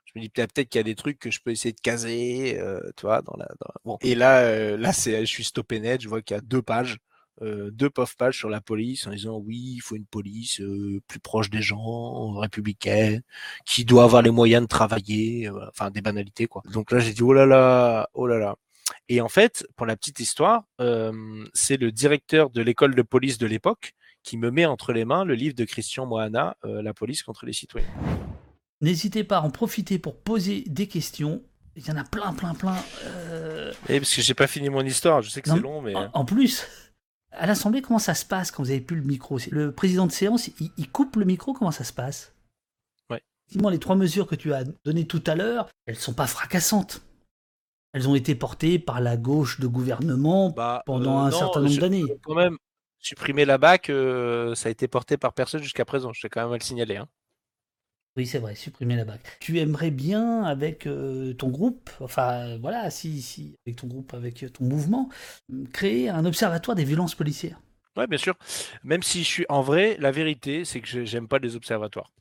je 0.06 0.20
me 0.20 0.24
dis 0.24 0.30
peut-être 0.30 0.70
qu'il 0.70 0.80
y 0.80 0.82
a 0.82 0.84
des 0.84 0.96
trucs 0.96 1.20
que 1.20 1.30
je 1.30 1.40
peux 1.40 1.52
essayer 1.52 1.72
de 1.72 1.80
caser, 1.80 2.58
euh, 2.60 2.80
tu 2.98 3.06
vois, 3.06 3.22
dans 3.22 3.36
la. 3.38 3.48
Bon. 3.86 3.98
Et 4.02 4.16
là, 4.16 4.40
euh, 4.40 4.78
là, 4.78 4.92
c'est, 4.92 5.20
je 5.26 5.32
suis 5.32 5.44
stoppé 5.44 5.80
net. 5.80 6.02
Je 6.02 6.10
vois 6.10 6.22
qu'il 6.22 6.36
y 6.36 6.38
a 6.38 6.42
deux 6.42 6.62
pages, 6.62 6.98
euh, 7.42 7.70
deux 7.72 7.90
pauvres 7.90 8.16
pages 8.18 8.38
sur 8.38 8.50
la 8.50 8.60
police 8.60 9.08
en 9.08 9.12
disant 9.12 9.38
oui, 9.38 9.76
il 9.76 9.80
faut 9.80 9.96
une 9.96 10.06
police 10.06 10.60
euh, 10.62 11.00
plus 11.08 11.20
proche 11.20 11.50
des 11.50 11.62
gens, 11.62 12.32
républicaine, 12.34 13.22
qui 13.66 13.86
doit 13.86 14.04
avoir 14.04 14.22
les 14.22 14.32
moyens 14.32 14.64
de 14.64 14.68
travailler, 14.68 15.48
euh, 15.48 15.68
enfin 15.70 15.92
des 15.92 16.02
banalités 16.02 16.48
quoi. 16.48 16.64
Donc 16.74 16.92
là, 16.92 17.00
j'ai 17.00 17.14
dit 17.14 17.24
oh 17.24 17.34
là 17.34 17.46
là, 17.46 18.10
oh 18.14 18.28
là 18.28 18.40
là. 18.40 18.56
Et 19.08 19.22
en 19.22 19.30
fait, 19.30 19.66
pour 19.76 19.86
la 19.86 19.96
petite 19.96 20.20
histoire, 20.20 20.64
c'est 21.54 21.78
le 21.78 21.92
directeur 21.92 22.50
de 22.50 22.62
l'école 22.62 22.96
de 22.96 23.02
police 23.04 23.38
de 23.38 23.46
l'époque 23.46 23.94
qui 24.24 24.38
me 24.38 24.52
met 24.52 24.66
entre 24.66 24.94
les 24.94 25.06
mains 25.06 25.26
le 25.26 25.34
livre 25.34 25.56
de 25.56 25.66
Christian 25.66 26.06
Moana, 26.06 26.58
La 26.64 26.94
police 26.94 27.24
contre 27.24 27.46
les 27.46 27.54
citoyens. 27.54 27.88
N'hésitez 28.82 29.24
pas 29.24 29.38
à 29.38 29.42
en 29.42 29.50
profiter 29.50 30.00
pour 30.00 30.18
poser 30.18 30.64
des 30.68 30.88
questions. 30.88 31.44
Il 31.76 31.86
y 31.86 31.92
en 31.92 31.98
a 31.98 32.04
plein, 32.04 32.34
plein, 32.34 32.54
plein. 32.54 32.78
Euh... 33.04 33.72
Et 33.88 33.96
eh, 33.96 34.00
parce 34.00 34.14
que 34.16 34.22
j'ai 34.22 34.34
pas 34.34 34.48
fini 34.48 34.70
mon 34.70 34.82
histoire, 34.82 35.22
je 35.22 35.30
sais 35.30 35.42
que 35.42 35.50
c'est 35.50 35.60
long, 35.60 35.82
mais. 35.82 35.94
En, 36.14 36.26
plus, 36.26 36.66
à 37.32 37.46
l'Assemblée, 37.46 37.82
comment 37.82 38.00
ça 38.00 38.14
se 38.14 38.26
passe 38.26 38.52
quand 38.52 38.64
vous 38.64 38.72
avez 38.72 38.82
plus 38.82 38.98
le 38.98 39.04
micro? 39.04 39.38
Le 39.52 39.72
président 39.72 40.08
de 40.08 40.12
séance, 40.12 40.50
il, 40.78 40.92
coupe 40.92 41.16
le 41.18 41.26
micro, 41.26 41.54
comment 41.54 41.72
ça 41.72 41.84
se 41.84 41.94
passe? 41.94 42.34
Ouais. 43.10 43.22
Effectivement, 43.48 43.70
les 43.70 43.80
trois 43.80 43.96
mesures 43.96 44.28
que 44.28 44.36
tu 44.36 44.54
as 44.54 44.64
données 44.86 45.08
tout 45.08 45.24
à 45.28 45.36
l'heure, 45.36 45.68
elles 45.86 45.96
sont 45.96 46.14
pas 46.14 46.28
fracassantes. 46.28 47.02
Elles 47.94 48.08
ont 48.08 48.16
été 48.16 48.36
portées 48.36 48.78
par 48.78 49.02
la 49.02 49.18
gauche 49.18 49.60
de 49.60 49.68
gouvernement 49.68 50.52
bah, 50.52 50.84
pendant 50.86 51.24
euh, 51.24 51.28
un 51.28 51.32
certain 51.32 51.62
nombre 51.62 51.80
d'années. 51.80 52.06
Quand 52.24 52.36
même, 52.36 52.58
supprimer 53.00 53.46
la 53.46 53.58
BAC, 53.58 53.90
euh, 53.90 54.56
ça 54.56 54.70
a 54.70 54.72
été 54.72 54.88
porté 54.88 55.18
par 55.18 55.34
personne 55.34 55.64
jusqu'à 55.64 55.86
présent. 55.86 56.14
Je 56.14 56.22
t'ai 56.22 56.30
quand 56.30 56.44
même 56.44 56.52
à 56.52 56.58
le 56.58 56.64
signaler. 56.64 56.98
Hein. 56.98 57.08
Oui, 58.18 58.26
c'est 58.28 58.40
vrai, 58.40 58.56
supprimer 58.56 58.96
la 58.96 59.06
BAC. 59.06 59.22
Tu 59.40 59.60
aimerais 59.60 59.92
bien, 59.92 60.44
avec 60.44 60.88
euh, 60.88 61.34
ton 61.34 61.50
groupe, 61.50 61.90
enfin 62.02 62.58
voilà, 62.58 62.90
si, 62.90 63.22
si, 63.22 63.58
avec 63.66 63.78
ton 63.78 63.88
groupe, 63.88 64.14
avec 64.14 64.46
ton 64.52 64.66
mouvement, 64.66 65.10
créer 65.72 66.10
un 66.10 66.26
observatoire 66.26 66.76
des 66.76 66.84
violences 66.84 67.16
policières 67.16 67.62
Oui, 67.96 68.08
bien 68.08 68.18
sûr. 68.18 68.36
Même 68.84 69.04
si 69.04 69.20
je 69.20 69.28
suis 69.28 69.46
en 69.48 69.62
vrai, 69.62 69.96
la 70.00 70.12
vérité, 70.12 70.66
c'est 70.66 70.82
que 70.82 71.06
j'aime 71.06 71.28
pas 71.28 71.40
les 71.40 71.56
observatoires. 71.56 72.12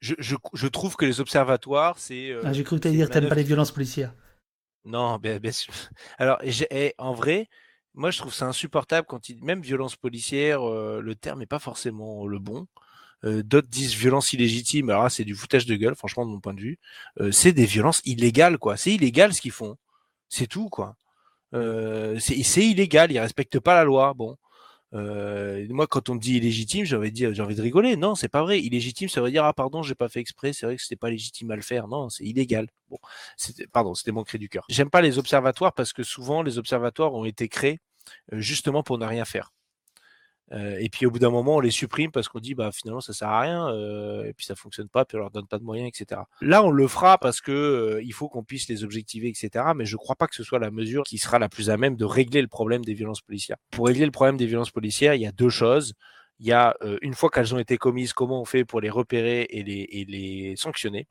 Je, 0.00 0.14
je, 0.18 0.66
trouve 0.66 0.96
que 0.96 1.06
les 1.06 1.20
observatoires, 1.20 1.98
c'est. 1.98 2.30
Euh, 2.30 2.42
ah, 2.44 2.52
j'ai 2.52 2.62
cru 2.62 2.76
que 2.76 2.82
tu 2.82 2.88
allais 2.88 2.96
dire 2.98 3.08
que 3.08 3.18
n'aimes 3.18 3.28
pas 3.28 3.34
les 3.34 3.42
violences 3.42 3.72
policières. 3.72 4.12
Non, 4.84 5.16
bien, 5.16 5.38
bien 5.38 5.52
sûr. 5.52 5.72
Alors, 6.18 6.38
eh, 6.42 6.94
en 6.98 7.14
vrai, 7.14 7.48
moi, 7.94 8.10
je 8.10 8.18
trouve 8.18 8.34
ça 8.34 8.46
insupportable 8.46 9.06
quand 9.08 9.28
il. 9.28 9.42
Même 9.44 9.60
violence 9.62 9.96
policière, 9.96 10.68
euh, 10.68 11.00
le 11.00 11.14
terme 11.14 11.40
n'est 11.40 11.46
pas 11.46 11.58
forcément 11.58 12.26
le 12.26 12.38
bon. 12.38 12.66
Euh, 13.24 13.42
d'autres 13.42 13.68
disent 13.68 13.94
violence 13.94 14.32
illégitime. 14.32 14.90
Alors 14.90 15.10
c'est 15.10 15.24
du 15.24 15.34
foutage 15.34 15.66
de 15.66 15.74
gueule, 15.76 15.94
franchement, 15.94 16.26
de 16.26 16.30
mon 16.30 16.40
point 16.40 16.54
de 16.54 16.60
vue. 16.60 16.78
Euh, 17.20 17.32
c'est 17.32 17.52
des 17.52 17.66
violences 17.66 18.02
illégales, 18.04 18.58
quoi. 18.58 18.76
C'est 18.76 18.92
illégal 18.92 19.32
ce 19.34 19.40
qu'ils 19.40 19.52
font. 19.52 19.76
C'est 20.28 20.46
tout, 20.46 20.68
quoi. 20.68 20.96
Euh, 21.54 22.18
c'est 22.20 22.64
illégal, 22.66 23.12
ils 23.12 23.20
respectent 23.20 23.60
pas 23.60 23.74
la 23.76 23.84
loi. 23.84 24.14
Bon. 24.14 24.36
Moi, 24.94 25.86
quand 25.86 26.08
on 26.08 26.14
me 26.14 26.20
dit 26.20 26.36
illégitime, 26.36 26.84
j'ai 26.84 26.96
envie 26.96 27.10
de 27.10 27.32
j'ai 27.32 27.42
envie 27.42 27.54
de 27.54 27.62
rigoler. 27.62 27.96
Non, 27.96 28.14
c'est 28.14 28.28
pas 28.28 28.42
vrai. 28.42 28.60
Illégitime, 28.60 29.08
ça 29.08 29.20
veut 29.20 29.30
dire 29.30 29.44
ah 29.44 29.52
pardon, 29.52 29.82
j'ai 29.82 29.94
pas 29.94 30.08
fait 30.08 30.20
exprès. 30.20 30.52
C'est 30.52 30.66
vrai 30.66 30.76
que 30.76 30.82
c'était 30.82 30.96
pas 30.96 31.10
légitime 31.10 31.50
à 31.50 31.56
le 31.56 31.62
faire. 31.62 31.88
Non, 31.88 32.08
c'est 32.08 32.24
illégal. 32.24 32.68
Bon, 32.88 32.98
pardon, 33.72 33.94
c'était 33.94 34.12
mon 34.12 34.22
cri 34.24 34.38
du 34.38 34.48
cœur. 34.48 34.64
J'aime 34.68 34.90
pas 34.90 35.02
les 35.02 35.18
observatoires 35.18 35.72
parce 35.72 35.92
que 35.92 36.02
souvent 36.02 36.42
les 36.42 36.58
observatoires 36.58 37.14
ont 37.14 37.24
été 37.24 37.48
créés 37.48 37.80
justement 38.32 38.82
pour 38.82 38.98
ne 38.98 39.06
rien 39.06 39.24
faire 39.24 39.50
et 40.52 40.88
puis 40.90 41.06
au 41.06 41.10
bout 41.10 41.18
d'un 41.18 41.30
moment, 41.30 41.56
on 41.56 41.60
les 41.60 41.70
supprime 41.70 42.10
parce 42.10 42.28
qu'on 42.28 42.38
dit 42.38 42.54
bah 42.54 42.70
finalement 42.72 43.00
ça 43.00 43.12
sert 43.12 43.28
à 43.28 43.40
rien 43.40 43.68
et 44.24 44.32
puis 44.34 44.46
ça 44.46 44.54
fonctionne 44.54 44.88
pas, 44.88 45.04
puis 45.04 45.16
on 45.16 45.20
leur 45.20 45.30
donne 45.30 45.46
pas 45.46 45.58
de 45.58 45.64
moyens, 45.64 45.88
etc. 45.88 46.20
Là, 46.40 46.62
on 46.62 46.70
le 46.70 46.86
fera 46.86 47.18
parce 47.18 47.40
que 47.40 48.00
il 48.02 48.12
faut 48.12 48.28
qu'on 48.28 48.44
puisse 48.44 48.68
les 48.68 48.84
objectiver, 48.84 49.28
etc. 49.28 49.66
Mais 49.74 49.86
je 49.86 49.96
crois 49.96 50.16
pas 50.16 50.26
que 50.26 50.34
ce 50.34 50.44
soit 50.44 50.58
la 50.58 50.70
mesure 50.70 51.04
qui 51.04 51.18
sera 51.18 51.38
la 51.38 51.48
plus 51.48 51.70
à 51.70 51.76
même 51.76 51.96
de 51.96 52.04
régler 52.04 52.42
le 52.42 52.48
problème 52.48 52.84
des 52.84 52.94
violences 52.94 53.22
policières. 53.22 53.56
Pour 53.70 53.86
régler 53.86 54.04
le 54.04 54.12
problème 54.12 54.36
des 54.36 54.46
violences 54.46 54.70
policières, 54.70 55.14
il 55.14 55.22
y 55.22 55.26
a 55.26 55.32
deux 55.32 55.50
choses. 55.50 55.94
Il 56.40 56.46
y 56.46 56.52
a 56.52 56.76
une 57.00 57.14
fois 57.14 57.30
qu'elles 57.30 57.54
ont 57.54 57.58
été 57.58 57.78
commises, 57.78 58.12
comment 58.12 58.40
on 58.40 58.44
fait 58.44 58.64
pour 58.64 58.80
les 58.80 58.90
repérer 58.90 59.46
et 59.50 59.62
les, 59.62 59.88
et 59.90 60.04
les 60.04 60.56
sanctionner 60.56 61.06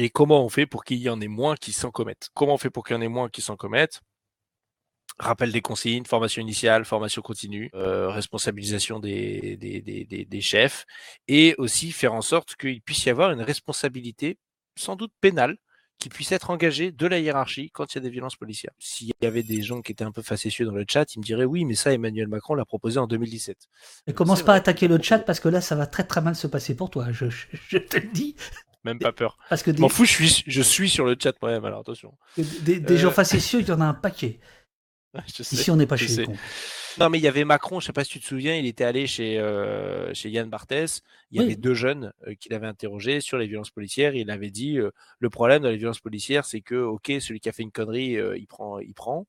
et 0.00 0.10
comment 0.10 0.44
on 0.44 0.48
fait 0.48 0.64
pour 0.64 0.84
qu'il 0.84 0.98
y 0.98 1.08
en 1.10 1.20
ait 1.20 1.26
moins 1.26 1.56
qui 1.56 1.72
s'en 1.72 1.90
commettent. 1.90 2.28
Comment 2.32 2.54
on 2.54 2.58
fait 2.58 2.70
pour 2.70 2.84
qu'il 2.84 2.94
y 2.94 2.98
en 2.98 3.02
ait 3.02 3.08
moins 3.08 3.28
qui 3.28 3.42
s'en 3.42 3.56
commettent? 3.56 4.00
Rappel 5.18 5.52
des 5.52 5.60
consignes, 5.60 6.04
formation 6.04 6.42
initiale, 6.42 6.84
formation 6.84 7.22
continue, 7.22 7.70
euh, 7.74 8.08
responsabilisation 8.08 9.00
des, 9.00 9.56
des, 9.56 9.80
des, 9.80 10.24
des, 10.24 10.40
chefs, 10.40 10.86
et 11.26 11.54
aussi 11.58 11.92
faire 11.92 12.14
en 12.14 12.22
sorte 12.22 12.56
qu'il 12.56 12.80
puisse 12.80 13.04
y 13.04 13.10
avoir 13.10 13.30
une 13.30 13.42
responsabilité, 13.42 14.38
sans 14.76 14.96
doute 14.96 15.12
pénale, 15.20 15.56
qui 15.98 16.08
puisse 16.08 16.30
être 16.30 16.50
engagée 16.50 16.92
de 16.92 17.06
la 17.06 17.18
hiérarchie 17.18 17.70
quand 17.72 17.92
il 17.92 17.96
y 17.96 17.98
a 17.98 18.02
des 18.02 18.10
violences 18.10 18.36
policières. 18.36 18.72
S'il 18.78 19.12
y 19.20 19.26
avait 19.26 19.42
des 19.42 19.62
gens 19.62 19.82
qui 19.82 19.92
étaient 19.92 20.04
un 20.04 20.12
peu 20.12 20.22
facétieux 20.22 20.64
dans 20.64 20.72
le 20.72 20.84
chat, 20.88 21.12
ils 21.14 21.18
me 21.18 21.24
diraient 21.24 21.44
oui, 21.44 21.64
mais 21.64 21.74
ça, 21.74 21.92
Emmanuel 21.92 22.28
Macron 22.28 22.54
l'a 22.54 22.64
proposé 22.64 23.00
en 23.00 23.08
2017. 23.08 23.56
Ne 24.06 24.12
commence 24.12 24.42
pas 24.42 24.52
à 24.52 24.56
attaquer 24.56 24.86
le 24.86 25.02
chat 25.02 25.18
parce 25.18 25.40
que 25.40 25.48
là, 25.48 25.60
ça 25.60 25.74
va 25.74 25.86
très 25.86 26.04
très 26.04 26.20
mal 26.20 26.36
se 26.36 26.46
passer 26.46 26.76
pour 26.76 26.90
toi, 26.90 27.10
je, 27.10 27.26
je, 27.28 27.78
te 27.78 27.96
le 27.96 28.08
dis. 28.12 28.36
Même 28.84 29.00
pas 29.00 29.12
peur. 29.12 29.36
Parce 29.50 29.64
que 29.64 29.72
M'en 29.72 29.88
fous, 29.88 30.04
je 30.04 30.12
suis, 30.12 30.44
je 30.46 30.62
suis 30.62 30.88
sur 30.88 31.04
le 31.04 31.16
chat 31.20 31.32
moi-même, 31.42 31.64
alors 31.64 31.80
attention. 31.80 32.16
Des, 32.36 32.78
des 32.78 32.96
gens 32.96 33.08
euh. 33.08 33.12
facétieux, 33.12 33.60
il 33.60 33.66
y 33.66 33.72
en 33.72 33.80
a 33.80 33.86
un 33.86 33.94
paquet. 33.94 34.38
Ici, 35.38 35.70
on 35.70 35.76
n'est 35.76 35.86
pas 35.86 35.96
chez 35.96 36.26
les 36.26 36.26
Non, 36.98 37.08
mais 37.08 37.18
il 37.18 37.22
y 37.22 37.28
avait 37.28 37.44
Macron, 37.44 37.80
je 37.80 37.86
sais 37.86 37.92
pas 37.92 38.04
si 38.04 38.10
tu 38.10 38.20
te 38.20 38.26
souviens, 38.26 38.56
il 38.56 38.66
était 38.66 38.84
allé 38.84 39.06
chez, 39.06 39.38
euh, 39.38 40.12
chez 40.14 40.30
Yann 40.30 40.48
Barthès. 40.48 41.02
Il 41.30 41.40
y 41.40 41.44
avait 41.44 41.56
deux 41.56 41.74
jeunes 41.74 42.12
euh, 42.26 42.34
qu'il 42.34 42.52
avait 42.54 42.66
interrogés 42.66 43.20
sur 43.20 43.38
les 43.38 43.46
violences 43.46 43.70
policières. 43.70 44.14
il 44.14 44.30
avait 44.30 44.50
dit 44.50 44.78
euh, 44.78 44.90
le 45.18 45.30
problème 45.30 45.62
dans 45.62 45.70
les 45.70 45.76
violences 45.76 46.00
policières, 46.00 46.44
c'est 46.44 46.60
que, 46.60 46.74
ok, 46.74 47.12
celui 47.20 47.40
qui 47.40 47.48
a 47.48 47.52
fait 47.52 47.62
une 47.62 47.72
connerie, 47.72 48.18
il 48.36 48.46
prend, 48.46 48.78
il 48.80 48.94
prend. 48.94 49.26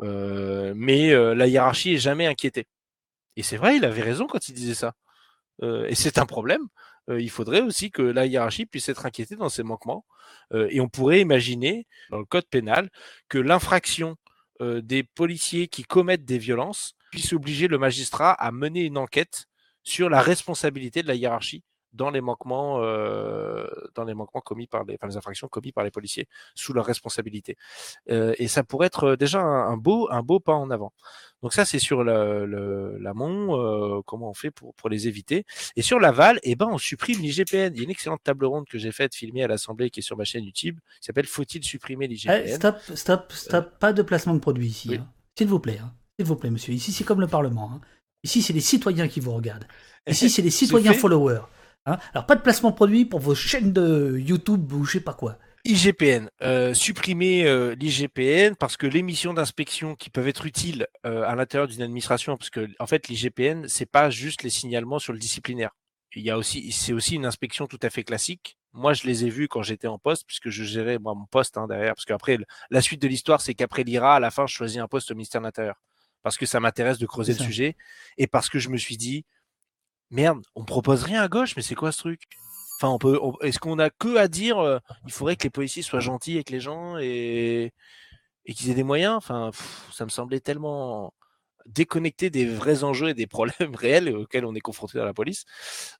mais 0.00 1.12
la 1.34 1.46
hiérarchie 1.46 1.94
est 1.94 1.98
jamais 1.98 2.26
inquiétée. 2.26 2.66
Et 3.36 3.42
c'est 3.42 3.56
vrai, 3.56 3.76
il 3.76 3.84
avait 3.84 4.02
raison 4.02 4.26
quand 4.26 4.48
il 4.48 4.54
disait 4.54 4.74
ça. 4.74 4.94
et 5.62 5.94
c'est 5.94 6.18
un 6.18 6.26
problème. 6.26 6.66
il 7.08 7.30
faudrait 7.30 7.60
aussi 7.60 7.90
que 7.90 8.02
la 8.02 8.26
hiérarchie 8.26 8.66
puisse 8.66 8.88
être 8.88 9.04
inquiétée 9.06 9.36
dans 9.36 9.48
ces 9.50 9.62
manquements. 9.62 10.04
et 10.54 10.80
on 10.80 10.88
pourrait 10.88 11.20
imaginer, 11.20 11.86
dans 12.10 12.18
le 12.18 12.24
code 12.24 12.46
pénal, 12.46 12.90
que 13.28 13.38
l'infraction 13.38 14.16
euh, 14.60 14.80
des 14.80 15.02
policiers 15.02 15.68
qui 15.68 15.82
commettent 15.82 16.24
des 16.24 16.38
violences 16.38 16.94
puissent 17.10 17.32
obliger 17.32 17.68
le 17.68 17.78
magistrat 17.78 18.32
à 18.32 18.52
mener 18.52 18.82
une 18.82 18.98
enquête 18.98 19.46
sur 19.82 20.08
la 20.08 20.20
responsabilité 20.20 21.02
de 21.02 21.08
la 21.08 21.14
hiérarchie 21.14 21.62
dans 21.94 22.10
les 22.10 22.20
manquements, 22.20 22.82
euh, 22.82 23.66
dans 23.94 24.04
les 24.04 24.14
manquements 24.14 24.40
commis 24.40 24.66
par 24.66 24.84
les, 24.84 24.94
enfin, 24.94 25.06
les 25.06 25.16
infractions 25.16 25.48
commises 25.48 25.72
par 25.72 25.84
les 25.84 25.90
policiers 25.90 26.28
sous 26.54 26.72
leur 26.72 26.84
responsabilité. 26.84 27.56
Euh, 28.10 28.34
et 28.38 28.48
ça 28.48 28.64
pourrait 28.64 28.88
être 28.88 29.16
déjà 29.16 29.40
un, 29.40 29.76
beau, 29.76 30.08
un 30.10 30.22
beau 30.22 30.40
pas 30.40 30.54
en 30.54 30.70
avant. 30.70 30.92
Donc 31.42 31.52
ça, 31.52 31.64
c'est 31.64 31.78
sur 31.78 32.04
l'amont, 32.04 33.60
euh, 33.60 34.00
comment 34.06 34.30
on 34.30 34.34
fait 34.34 34.50
pour, 34.50 34.74
pour 34.74 34.88
les 34.88 35.08
éviter. 35.08 35.44
Et 35.76 35.82
sur 35.82 36.00
l'aval, 36.00 36.40
eh 36.42 36.56
ben, 36.56 36.66
on 36.70 36.78
supprime 36.78 37.20
l'IGPN. 37.20 37.72
Il 37.74 37.78
y 37.78 37.80
a 37.80 37.84
une 37.84 37.90
excellente 37.90 38.22
table 38.22 38.44
ronde 38.44 38.66
que 38.68 38.78
j'ai 38.78 38.92
faite, 38.92 39.14
filmée 39.14 39.44
à 39.44 39.48
l'Assemblée, 39.48 39.90
qui 39.90 40.00
est 40.00 40.02
sur 40.02 40.16
ma 40.16 40.24
chaîne 40.24 40.44
YouTube, 40.44 40.78
qui 41.00 41.06
s'appelle 41.06 41.26
Faut-il 41.26 41.64
supprimer 41.64 42.08
l'IGPN? 42.08 42.42
Eh, 42.46 42.54
Stop, 42.54 42.78
stop, 42.94 43.32
stop, 43.32 43.78
pas 43.78 43.92
de 43.92 44.02
placement 44.02 44.34
de 44.34 44.40
produit 44.40 44.66
ici. 44.66 44.96
Hein. 44.96 45.06
S'il 45.36 45.48
vous 45.48 45.60
plaît, 45.60 45.78
hein. 45.78 45.92
s'il 46.18 46.26
vous 46.26 46.36
plaît, 46.36 46.50
monsieur. 46.50 46.72
Ici, 46.72 46.92
c'est 46.92 47.04
comme 47.04 47.20
le 47.20 47.26
Parlement. 47.26 47.70
Hein. 47.72 47.80
Ici, 48.22 48.40
c'est 48.40 48.52
les 48.52 48.60
citoyens 48.60 49.06
qui 49.06 49.20
vous 49.20 49.32
regardent. 49.32 49.66
Ici, 50.08 50.30
c'est 50.30 50.42
les 50.42 50.50
citoyens 50.62 50.94
followers. 50.94 51.42
Hein. 51.86 51.98
Alors, 52.12 52.26
pas 52.26 52.36
de 52.36 52.40
placement 52.40 52.72
produit 52.72 53.04
pour 53.04 53.20
vos 53.20 53.34
chaînes 53.34 53.72
de 53.72 54.16
YouTube 54.18 54.72
ou 54.72 54.84
je 54.84 54.92
sais 54.92 55.00
pas 55.00 55.14
quoi. 55.14 55.38
IGPN, 55.66 56.28
euh, 56.42 56.74
supprimer 56.74 57.46
euh, 57.46 57.74
l'IGPN 57.74 58.54
parce 58.54 58.76
que 58.76 58.86
les 58.86 59.02
missions 59.02 59.32
d'inspection 59.32 59.94
qui 59.94 60.10
peuvent 60.10 60.28
être 60.28 60.44
utiles 60.44 60.86
euh, 61.06 61.24
à 61.26 61.34
l'intérieur 61.34 61.68
d'une 61.68 61.80
administration, 61.80 62.36
parce 62.36 62.50
que 62.50 62.68
en 62.78 62.86
fait 62.86 63.08
l'IGPN 63.08 63.66
c'est 63.66 63.86
pas 63.86 64.10
juste 64.10 64.42
les 64.42 64.50
signalements 64.50 64.98
sur 64.98 65.14
le 65.14 65.18
disciplinaire. 65.18 65.70
Il 66.16 66.22
y 66.22 66.30
a 66.30 66.38
aussi, 66.38 66.70
c'est 66.70 66.92
aussi 66.92 67.16
une 67.16 67.26
inspection 67.26 67.66
tout 67.66 67.80
à 67.82 67.90
fait 67.90 68.04
classique. 68.04 68.56
Moi, 68.72 68.92
je 68.92 69.04
les 69.04 69.24
ai 69.24 69.30
vus 69.30 69.48
quand 69.48 69.62
j'étais 69.62 69.88
en 69.88 69.98
poste, 69.98 70.24
puisque 70.26 70.48
je 70.48 70.62
gérais 70.62 70.98
moi 70.98 71.14
mon 71.14 71.26
poste 71.26 71.56
hein, 71.58 71.66
derrière. 71.66 71.94
Parce 71.94 72.04
qu'après, 72.04 72.38
la 72.70 72.80
suite 72.80 73.02
de 73.02 73.08
l'histoire, 73.08 73.40
c'est 73.40 73.54
qu'après 73.54 73.82
l'IRA, 73.82 74.16
à 74.16 74.20
la 74.20 74.30
fin, 74.30 74.46
je 74.46 74.54
choisis 74.54 74.78
un 74.78 74.86
poste 74.86 75.10
au 75.10 75.14
ministère 75.14 75.40
de 75.40 75.46
l'Intérieur 75.46 75.76
parce 76.24 76.38
que 76.38 76.46
ça 76.46 76.58
m'intéresse 76.58 76.98
de 76.98 77.06
creuser 77.06 77.34
le 77.34 77.44
sujet 77.44 77.76
et 78.16 78.26
parce 78.26 78.48
que 78.48 78.58
je 78.58 78.70
me 78.70 78.78
suis 78.78 78.96
dit, 78.96 79.26
merde, 80.10 80.42
on 80.54 80.64
propose 80.64 81.02
rien 81.04 81.22
à 81.22 81.28
gauche, 81.28 81.56
mais 81.56 81.62
c'est 81.62 81.74
quoi 81.74 81.92
ce 81.92 81.98
truc? 81.98 82.22
Enfin, 82.78 82.88
on 82.88 82.98
peut. 82.98 83.18
Est-ce 83.42 83.58
qu'on 83.58 83.78
a 83.78 83.90
que 83.90 84.16
à 84.16 84.28
dire 84.28 84.58
euh, 84.58 84.78
Il 85.06 85.12
faudrait 85.12 85.36
que 85.36 85.44
les 85.44 85.50
policiers 85.50 85.82
soient 85.82 86.00
gentils 86.00 86.34
avec 86.34 86.50
les 86.50 86.60
gens 86.60 86.98
et, 86.98 87.72
et 88.46 88.54
qu'ils 88.54 88.70
aient 88.70 88.74
des 88.74 88.82
moyens? 88.84 89.16
Enfin, 89.16 89.50
ça 89.92 90.04
me 90.04 90.10
semblait 90.10 90.40
tellement 90.40 91.14
déconnecté 91.66 92.30
des 92.30 92.46
vrais 92.46 92.84
enjeux 92.84 93.10
et 93.10 93.14
des 93.14 93.26
problèmes 93.26 93.54
réels 93.74 94.14
auxquels 94.14 94.44
on 94.44 94.54
est 94.54 94.60
confronté 94.60 94.98
dans 94.98 95.04
la 95.04 95.14
police. 95.14 95.44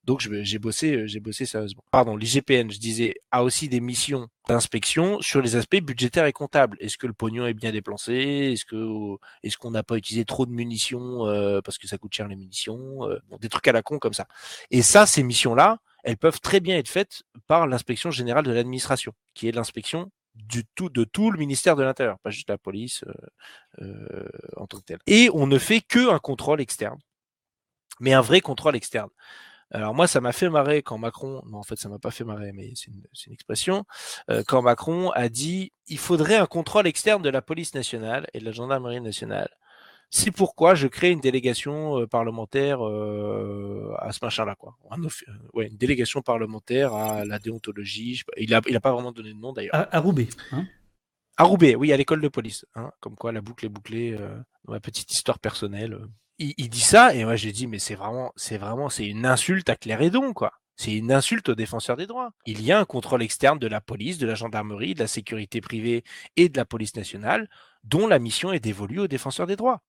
Donc 0.03 0.19
j'ai 0.21 0.59
bossé, 0.59 1.07
j'ai 1.07 1.19
bossé 1.19 1.45
sérieusement. 1.45 1.83
Pardon, 1.91 2.15
l'IGPN, 2.15 2.71
je 2.71 2.79
disais, 2.79 3.15
a 3.31 3.43
aussi 3.43 3.69
des 3.69 3.79
missions 3.79 4.27
d'inspection 4.47 5.19
sur 5.21 5.41
les 5.41 5.55
aspects 5.55 5.81
budgétaires 5.81 6.25
et 6.25 6.33
comptables. 6.33 6.77
Est-ce 6.79 6.97
que 6.97 7.07
le 7.07 7.13
pognon 7.13 7.47
est 7.47 7.53
bien 7.53 7.71
dépensé? 7.71 8.13
Est-ce 8.53 8.65
que 8.65 9.17
est-ce 9.43 9.57
qu'on 9.57 9.71
n'a 9.71 9.83
pas 9.83 9.97
utilisé 9.97 10.25
trop 10.25 10.45
de 10.45 10.51
munitions 10.51 11.25
euh, 11.27 11.61
parce 11.61 11.77
que 11.77 11.87
ça 11.87 11.97
coûte 11.97 12.13
cher 12.13 12.27
les 12.27 12.35
munitions 12.35 13.09
euh, 13.09 13.19
Des 13.39 13.49
trucs 13.49 13.67
à 13.67 13.71
la 13.71 13.81
con 13.81 13.99
comme 13.99 14.13
ça. 14.13 14.27
Et 14.71 14.81
ça, 14.81 15.05
ces 15.05 15.23
missions-là, 15.23 15.79
elles 16.03 16.17
peuvent 16.17 16.39
très 16.39 16.59
bien 16.59 16.77
être 16.77 16.89
faites 16.89 17.23
par 17.47 17.65
l'inspection 17.67 18.11
générale 18.11 18.45
de 18.45 18.51
l'administration, 18.51 19.13
qui 19.33 19.47
est 19.47 19.51
l'inspection 19.51 20.11
du 20.35 20.65
tout, 20.75 20.89
de 20.89 21.03
tout 21.03 21.31
le 21.31 21.39
ministère 21.39 21.75
de 21.75 21.83
l'Intérieur, 21.83 22.19
pas 22.19 22.29
juste 22.29 22.49
la 22.49 22.57
police 22.57 23.03
euh, 23.81 23.83
euh, 23.83 24.29
en 24.57 24.67
tant 24.67 24.77
que 24.79 24.83
telle. 24.83 24.99
Et 25.07 25.29
on 25.33 25.47
ne 25.47 25.57
fait 25.57 25.81
que 25.81 26.11
un 26.11 26.19
contrôle 26.19 26.61
externe, 26.61 26.99
mais 27.99 28.13
un 28.13 28.21
vrai 28.21 28.41
contrôle 28.41 28.75
externe. 28.75 29.09
Alors 29.71 29.95
moi, 29.95 30.07
ça 30.07 30.21
m'a 30.21 30.31
fait 30.31 30.49
marrer 30.49 30.83
quand 30.83 30.97
Macron, 30.97 31.41
non 31.47 31.57
en 31.57 31.63
fait 31.63 31.77
ça 31.77 31.89
m'a 31.89 31.99
pas 31.99 32.11
fait 32.11 32.23
marrer, 32.23 32.51
mais 32.53 32.73
c'est 32.75 32.91
une, 32.91 33.33
expression, 33.33 33.85
euh, 34.29 34.43
quand 34.45 34.61
Macron 34.61 35.09
a 35.11 35.27
dit 35.29 35.73
il 35.87 35.97
faudrait 35.97 36.37
un 36.37 36.45
contrôle 36.45 36.87
externe 36.87 37.21
de 37.21 37.29
la 37.29 37.41
police 37.41 37.73
nationale 37.73 38.27
et 38.33 38.39
de 38.39 38.45
la 38.45 38.51
gendarmerie 38.51 39.01
nationale 39.01 39.49
c'est 40.09 40.31
pourquoi 40.31 40.75
je 40.75 40.87
crée 40.87 41.11
une 41.11 41.19
délégation 41.19 41.99
euh, 41.99 42.07
parlementaire 42.07 42.85
euh, 42.85 43.93
à 43.99 44.11
ce 44.11 44.19
machin-là, 44.23 44.55
quoi. 44.55 44.75
Euh, 44.91 45.07
ouais, 45.53 45.67
une 45.67 45.77
délégation 45.77 46.21
parlementaire 46.21 46.93
à 46.93 47.25
la 47.25 47.39
déontologie. 47.39 48.21
il 48.37 48.53
a, 48.53 48.61
il 48.67 48.75
a 48.75 48.79
pas 48.79 48.93
vraiment 48.93 49.11
donné 49.11 49.33
de 49.33 49.39
nom 49.39 49.53
d'ailleurs. 49.53 49.87
À, 49.91 49.99
Roubaix. 49.99 50.27
Hein 50.51 50.65
à 51.37 51.43
Roubaix, 51.43 51.75
oui, 51.75 51.91
à 51.91 51.97
l'école 51.97 52.21
de 52.21 52.29
police. 52.29 52.65
Hein, 52.75 52.91
comme 53.01 53.15
quoi 53.15 53.31
la 53.31 53.41
boucle 53.41 53.65
est 53.65 53.69
bouclée 53.69 54.17
dans 54.65 54.73
ma 54.73 54.79
petite 54.79 55.11
histoire 55.11 55.39
personnelle. 55.39 55.99
Il, 56.37 56.69
dit 56.69 56.81
ça 56.81 57.13
et 57.13 57.23
moi 57.23 57.37
j'ai 57.37 57.53
dit 57.53 57.65
mais 57.65 57.79
c'est 57.79 57.95
vraiment, 57.95 58.33
c'est 58.35 58.57
vraiment, 58.57 58.89
c'est 58.89 59.05
une 59.05 59.25
insulte 59.25 59.69
à 59.69 59.75
Don, 60.09 60.33
quoi. 60.33 60.53
C'est 60.77 60.93
une 60.93 61.11
insulte 61.11 61.49
aux 61.49 61.55
défenseurs 61.55 61.95
des 61.95 62.07
droits. 62.07 62.31
Il 62.45 62.61
y 62.61 62.71
a 62.71 62.79
un 62.79 62.85
contrôle 62.85 63.23
externe 63.23 63.59
de 63.59 63.67
la 63.67 63.79
police, 63.79 64.17
de 64.17 64.27
la 64.27 64.35
gendarmerie, 64.35 64.93
de 64.93 64.99
la 64.99 65.07
sécurité 65.07 65.61
privée 65.61 66.03
et 66.35 66.49
de 66.49 66.57
la 66.57 66.65
police 66.65 66.95
nationale, 66.95 67.49
dont 67.83 68.07
la 68.07 68.19
mission 68.19 68.51
est 68.51 68.59
dévolue 68.59 68.99
aux 68.99 69.07
défenseurs 69.07 69.47
des 69.47 69.55
droits. 69.55 69.81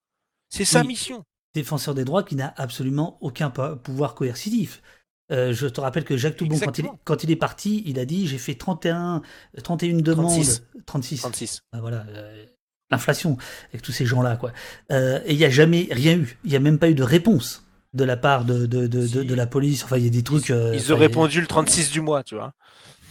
C'est 0.48 0.64
sa 0.64 0.84
mission. 0.84 1.24
Défenseur 1.54 1.94
des 1.94 2.04
droits 2.04 2.22
qui 2.22 2.36
n'a 2.36 2.52
absolument 2.56 3.18
aucun 3.20 3.50
pouvoir 3.50 4.14
coercitif. 4.14 4.82
Euh, 5.32 5.52
je 5.52 5.66
te 5.66 5.80
rappelle 5.80 6.04
que 6.04 6.16
Jacques 6.16 6.36
Toubon, 6.36 6.58
quand 6.58 6.78
il, 6.78 6.86
quand 7.04 7.24
il, 7.24 7.30
est 7.30 7.36
parti, 7.36 7.82
il 7.86 7.98
a 7.98 8.04
dit 8.04 8.28
j'ai 8.28 8.38
fait 8.38 8.54
31, 8.54 9.22
31 9.62 9.96
demandes. 9.96 10.44
36. 10.86 11.20
36. 11.20 11.60
Ah, 11.72 11.80
voilà. 11.80 12.04
Euh, 12.10 12.44
l'inflation 12.90 13.36
avec 13.70 13.82
tous 13.82 13.90
ces 13.90 14.06
gens-là. 14.06 14.36
quoi. 14.36 14.52
Euh, 14.92 15.20
et 15.24 15.32
il 15.32 15.38
n'y 15.38 15.44
a 15.44 15.50
jamais 15.50 15.88
rien 15.90 16.16
eu. 16.16 16.38
Il 16.44 16.50
n'y 16.50 16.56
a 16.56 16.60
même 16.60 16.78
pas 16.78 16.88
eu 16.88 16.94
de 16.94 17.02
réponse 17.02 17.64
de 17.94 18.04
la 18.04 18.16
part 18.16 18.44
de, 18.44 18.66
de, 18.66 18.86
de, 18.86 19.06
de, 19.06 19.34
la 19.34 19.46
police. 19.46 19.82
Enfin, 19.82 19.96
il 19.96 20.04
y 20.04 20.06
a 20.06 20.10
des 20.10 20.22
trucs. 20.22 20.50
Ils, 20.50 20.92
ont 20.92 20.96
répondu 20.96 21.40
le 21.40 21.46
36 21.46 21.90
du 21.90 22.00
mois, 22.02 22.22
tu 22.22 22.36
vois. 22.36 22.52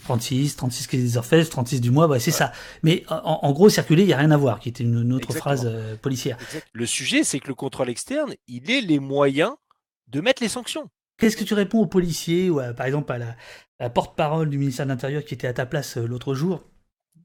36, 0.06 0.56
36 0.56 0.86
qui 0.86 0.96
des 0.98 1.16
orfèvres, 1.16 1.48
36 1.48 1.80
du 1.80 1.90
mois, 1.90 2.06
bah, 2.06 2.20
c'est 2.20 2.30
ça. 2.30 2.52
Mais 2.82 3.04
en, 3.08 3.52
gros, 3.52 3.68
circuler, 3.68 4.04
il 4.04 4.06
n'y 4.06 4.12
a 4.12 4.18
rien 4.18 4.30
à 4.30 4.36
voir, 4.36 4.60
qui 4.60 4.68
était 4.68 4.84
une, 4.84 5.12
autre 5.12 5.32
phrase 5.32 5.64
euh, 5.66 5.96
policière. 5.96 6.38
Le 6.72 6.86
sujet, 6.86 7.24
c'est 7.24 7.40
que 7.40 7.48
le 7.48 7.54
contrôle 7.54 7.90
externe, 7.90 8.34
il 8.46 8.70
est 8.70 8.80
les 8.80 9.00
moyens 9.00 9.52
de 10.06 10.20
mettre 10.20 10.42
les 10.42 10.48
sanctions. 10.48 10.88
Qu'est-ce 11.18 11.36
que 11.36 11.44
tu 11.44 11.54
réponds 11.54 11.80
aux 11.80 11.86
policiers 11.86 12.50
ou 12.50 12.60
par 12.76 12.86
exemple 12.86 13.12
à 13.12 13.18
la, 13.78 13.90
porte-parole 13.90 14.48
du 14.48 14.58
ministère 14.58 14.86
de 14.86 14.90
l'Intérieur 14.90 15.24
qui 15.24 15.34
était 15.34 15.48
à 15.48 15.52
ta 15.52 15.66
place 15.66 15.96
euh, 15.96 16.06
l'autre 16.06 16.34
jour 16.34 16.62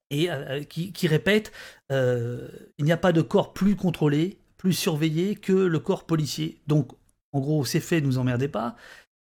et 0.10 0.30
euh, 0.32 0.64
qui, 0.64 0.92
qui, 0.92 1.08
répète 1.08 1.52
il 1.90 2.86
n'y 2.86 2.92
a 2.92 2.98
pas 2.98 3.12
de 3.12 3.22
corps 3.22 3.54
plus 3.54 3.76
contrôlé, 3.76 4.40
plus 4.58 4.74
surveillé 4.74 5.36
que 5.36 5.54
le 5.54 5.80
corps 5.80 6.06
policier. 6.06 6.58
Donc, 6.68 6.92
en 7.34 7.40
gros, 7.40 7.64
c'est 7.64 7.80
fait, 7.80 8.02
ne 8.02 8.08
nous 8.08 8.18
emmerdez 8.18 8.48
pas. 8.48 8.76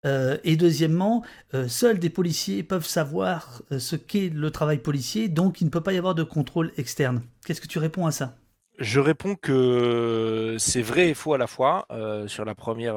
Euh, 0.04 0.38
et 0.44 0.56
deuxièmement, 0.56 1.24
euh, 1.54 1.68
seuls 1.68 1.98
des 1.98 2.10
policiers 2.10 2.62
peuvent 2.62 2.86
savoir 2.86 3.62
euh, 3.72 3.78
ce 3.78 3.96
qu'est 3.96 4.28
le 4.28 4.50
travail 4.50 4.78
policier, 4.78 5.28
donc 5.28 5.60
il 5.60 5.64
ne 5.64 5.70
peut 5.70 5.80
pas 5.80 5.92
y 5.92 5.98
avoir 5.98 6.14
de 6.14 6.22
contrôle 6.22 6.72
externe. 6.76 7.22
Qu'est-ce 7.46 7.60
que 7.60 7.66
tu 7.66 7.78
réponds 7.78 8.06
à 8.06 8.12
ça? 8.12 8.36
Je 8.80 8.98
réponds 8.98 9.36
que 9.36 10.56
c'est 10.58 10.82
vrai 10.82 11.10
et 11.10 11.14
faux 11.14 11.32
à 11.32 11.38
la 11.38 11.46
fois 11.46 11.86
sur 12.26 12.44
la 12.44 12.56
première, 12.56 12.96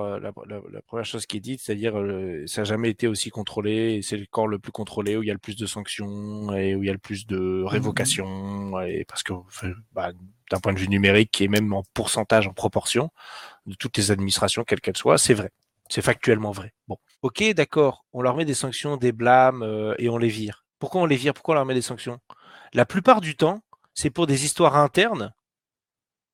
chose 1.03 1.27
qui 1.27 1.37
est 1.37 1.39
dite, 1.39 1.61
c'est-à-dire 1.61 1.93
ça 2.47 2.61
n'a 2.61 2.65
jamais 2.65 2.89
été 2.89 3.07
aussi 3.07 3.29
contrôlé. 3.29 4.01
C'est 4.01 4.17
le 4.17 4.25
corps 4.25 4.47
le 4.47 4.57
plus 4.57 4.71
contrôlé 4.71 5.15
où 5.17 5.21
il 5.21 5.27
y 5.27 5.29
a 5.29 5.33
le 5.33 5.39
plus 5.39 5.55
de 5.55 5.67
sanctions 5.67 6.51
et 6.51 6.73
où 6.73 6.81
il 6.81 6.87
y 6.87 6.89
a 6.89 6.93
le 6.93 6.97
plus 6.97 7.27
de 7.27 7.61
révocations. 7.63 8.71
Parce 9.07 9.21
que 9.21 9.33
bah, 9.91 10.13
d'un 10.49 10.59
point 10.59 10.73
de 10.73 10.79
vue 10.79 10.89
numérique 10.89 11.39
et 11.41 11.47
même 11.47 11.71
en 11.71 11.83
pourcentage, 11.93 12.47
en 12.47 12.53
proportion 12.53 13.11
de 13.67 13.75
toutes 13.75 13.97
les 13.97 14.09
administrations, 14.09 14.63
quelles 14.63 14.81
qu'elles 14.81 14.97
soient, 14.97 15.19
c'est 15.19 15.35
vrai. 15.35 15.51
C'est 15.89 16.01
factuellement 16.01 16.51
vrai. 16.51 16.73
Bon, 16.87 16.97
ok, 17.21 17.43
d'accord, 17.53 18.05
on 18.13 18.21
leur 18.21 18.35
met 18.35 18.45
des 18.45 18.53
sanctions, 18.53 18.97
des 18.97 19.11
blâmes 19.11 19.63
euh, 19.63 19.95
et 19.97 20.09
on 20.09 20.17
les 20.17 20.29
vire. 20.29 20.65
Pourquoi 20.79 21.01
on 21.01 21.05
les 21.05 21.15
vire? 21.15 21.33
Pourquoi 21.33 21.53
on 21.53 21.55
leur 21.55 21.65
met 21.65 21.73
des 21.73 21.81
sanctions? 21.81 22.19
La 22.73 22.85
plupart 22.85 23.21
du 23.21 23.35
temps, 23.35 23.61
c'est 23.93 24.09
pour 24.09 24.27
des 24.27 24.45
histoires 24.45 24.75
internes 24.75 25.33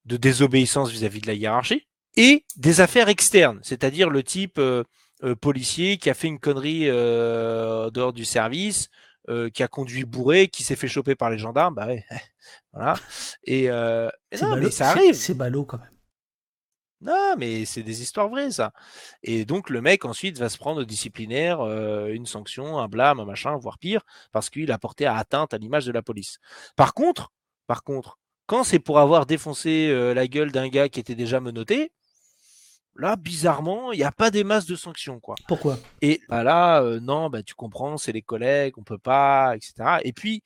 de 0.06 0.18
désobéissance 0.18 0.92
vis-à-vis 0.92 1.22
de 1.22 1.28
la 1.28 1.34
hiérarchie 1.34 1.88
et 2.18 2.46
des 2.58 2.82
affaires 2.82 3.10
externes, 3.10 3.60
c'est-à-dire 3.64 4.10
le 4.10 4.22
type 4.24 4.58
euh, 4.58 4.84
euh, 5.24 5.36
policier 5.36 5.98
qui 5.98 6.10
a 6.10 6.14
fait 6.14 6.28
une 6.28 6.40
connerie 6.40 6.88
dehors 6.88 8.14
du 8.14 8.26
service, 8.26 8.90
qui 9.54 9.64
a 9.64 9.68
conduit 9.70 10.04
bourré, 10.04 10.50
qui 10.50 10.64
s'est 10.64 10.76
fait 10.76 10.90
choper 10.90 11.16
par 11.16 11.30
les 11.30 11.38
gendarmes, 11.38 11.76
bah 11.76 11.88
ouais, 11.88 12.04
voilà. 12.74 12.96
Et, 13.46 13.70
non, 13.70 14.58
mais 14.58 14.70
ça 14.70 14.90
arrive. 14.90 15.14
C'est 15.14 15.34
ballot 15.34 15.64
quand 15.64 15.78
même. 15.78 15.93
Non, 17.04 17.36
mais 17.38 17.66
c'est 17.66 17.84
des 17.84 18.02
histoires 18.02 18.30
vraies, 18.30 18.52
ça. 18.52 18.72
Et 19.24 19.44
donc, 19.44 19.70
le 19.70 19.82
mec, 19.82 20.06
ensuite, 20.06 20.40
va 20.40 20.48
se 20.48 20.58
prendre 20.58 20.82
au 20.82 20.86
disciplinaire, 20.86 21.60
euh, 21.60 22.08
une 22.08 22.26
sanction, 22.26 22.80
un 22.80 22.88
blâme, 22.88 23.20
un 23.20 23.26
machin, 23.26 23.58
voire 23.58 23.78
pire, 23.78 24.02
parce 24.32 24.50
qu'il 24.50 24.72
a 24.72 24.78
porté 24.78 25.06
à 25.06 25.18
atteinte 25.18 25.54
à 25.54 25.58
l'image 25.58 25.86
de 25.86 25.92
la 25.92 26.02
police. 26.02 26.40
Par 26.78 26.94
contre, 26.94 27.32
par 27.68 27.84
contre, 27.84 28.20
quand 28.46 28.64
c'est 28.64 28.80
pour 28.80 29.00
avoir 29.00 29.26
défoncé 29.26 29.90
euh, 29.90 30.14
la 30.14 30.28
gueule 30.28 30.52
d'un 30.52 30.70
gars 30.70 30.88
qui 30.88 31.00
était 31.00 31.16
déjà 31.16 31.42
menotté, 31.42 31.92
là, 32.96 33.18
bizarrement, 33.18 33.92
il 33.92 33.98
n'y 33.98 34.06
a 34.06 34.12
pas 34.12 34.32
des 34.32 34.46
masses 34.46 34.66
de 34.66 34.76
sanctions, 34.76 35.20
quoi. 35.20 35.36
Pourquoi? 35.48 35.78
Et 36.02 36.22
bah 36.30 36.44
là, 36.44 36.82
euh, 36.82 37.02
non, 37.02 37.30
bah, 37.30 37.44
tu 37.44 37.54
comprends, 37.54 37.98
c'est 37.98 38.12
les 38.14 38.22
collègues, 38.22 38.78
on 38.78 38.84
peut 38.84 38.98
pas, 38.98 39.56
etc. 39.56 40.00
Et 40.04 40.14
puis, 40.14 40.42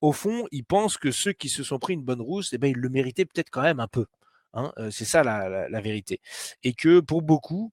au 0.00 0.12
fond, 0.12 0.46
ils 0.52 0.64
pensent 0.64 0.98
que 0.98 1.10
ceux 1.10 1.32
qui 1.32 1.48
se 1.48 1.62
sont 1.62 1.78
pris 1.78 1.94
une 1.94 2.04
bonne 2.04 2.20
rousse, 2.20 2.52
eh 2.52 2.58
ben, 2.58 2.68
ils 2.68 2.76
le 2.76 2.88
méritaient 2.88 3.24
peut-être 3.24 3.50
quand 3.50 3.62
même 3.62 3.80
un 3.80 3.88
peu. 3.88 4.06
Hein, 4.58 4.90
c'est 4.90 5.04
ça 5.04 5.22
la, 5.22 5.80
vérité. 5.80 6.20
Et 6.62 6.74
que 6.74 7.00
pour 7.00 7.22
beaucoup, 7.22 7.72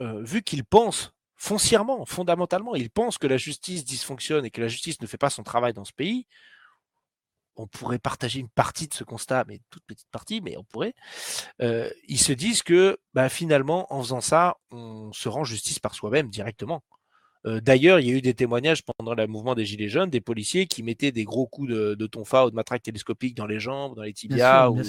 vu 0.00 0.42
qu'ils 0.42 0.64
pensent 0.64 1.12
foncièrement, 1.36 2.04
fondamentalement, 2.06 2.74
ils 2.74 2.90
pensent 2.90 3.18
que 3.18 3.26
la 3.26 3.36
justice 3.36 3.84
dysfonctionne 3.84 4.44
et 4.44 4.50
que 4.50 4.60
la 4.60 4.68
justice 4.68 5.00
ne 5.00 5.06
fait 5.06 5.18
pas 5.18 5.30
son 5.30 5.42
travail 5.42 5.72
dans 5.72 5.84
ce 5.84 5.92
pays, 5.92 6.26
on 7.56 7.66
pourrait 7.66 7.98
partager 7.98 8.40
une 8.40 8.48
partie 8.48 8.88
de 8.88 8.94
ce 8.94 9.04
constat, 9.04 9.44
mais 9.46 9.60
toute 9.70 9.84
petite 9.84 10.08
partie, 10.10 10.40
mais 10.40 10.56
on 10.56 10.64
pourrait. 10.64 10.94
ils 11.60 12.20
se 12.20 12.32
disent 12.32 12.62
que 12.62 12.98
bah, 13.14 13.28
finalement, 13.28 13.92
en 13.92 14.02
faisant 14.02 14.20
ça, 14.20 14.56
on 14.70 15.12
se 15.12 15.28
rend 15.28 15.44
justice 15.44 15.78
par 15.78 15.94
soi-même 15.94 16.28
directement. 16.30 16.82
Euh, 17.46 17.60
d'ailleurs, 17.60 17.98
il 17.98 18.06
y 18.06 18.10
a 18.10 18.14
eu 18.14 18.22
des 18.22 18.34
témoignages 18.34 18.82
pendant 18.82 19.14
le 19.14 19.26
mouvement 19.26 19.54
des 19.54 19.64
Gilets 19.64 19.88
jaunes 19.88 20.10
des 20.10 20.20
policiers 20.20 20.66
qui 20.66 20.82
mettaient 20.82 21.12
des 21.12 21.24
gros 21.24 21.46
coups 21.46 21.70
de, 21.70 21.94
de 21.94 22.06
tonfa 22.06 22.46
ou 22.46 22.50
de 22.50 22.54
matraque 22.54 22.82
télescopique 22.82 23.36
dans 23.36 23.46
les 23.46 23.58
jambes, 23.58 23.96
dans 23.96 24.02
les 24.02 24.12
tibias 24.12 24.70
ou 24.70 24.80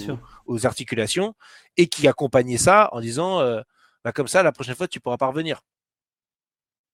aux 0.46 0.66
articulations 0.66 1.34
et 1.76 1.88
qui 1.88 2.06
accompagnaient 2.06 2.58
ça 2.58 2.88
en 2.92 3.00
disant 3.00 3.40
euh, 3.40 3.60
bah, 4.04 4.12
comme 4.12 4.28
ça, 4.28 4.42
la 4.42 4.52
prochaine 4.52 4.76
fois, 4.76 4.86
tu 4.86 5.00
pourras 5.00 5.16
pas 5.16 5.26
revenir. 5.26 5.62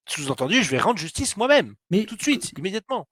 Sous-entendu, 0.09 0.63
je 0.63 0.71
vais 0.71 0.79
rendre 0.79 0.99
justice 0.99 1.37
moi-même, 1.37 1.75
mais 1.91 2.05
tout 2.05 2.17
de 2.17 2.23
suite, 2.23 2.53
immédiatement. 2.57 3.07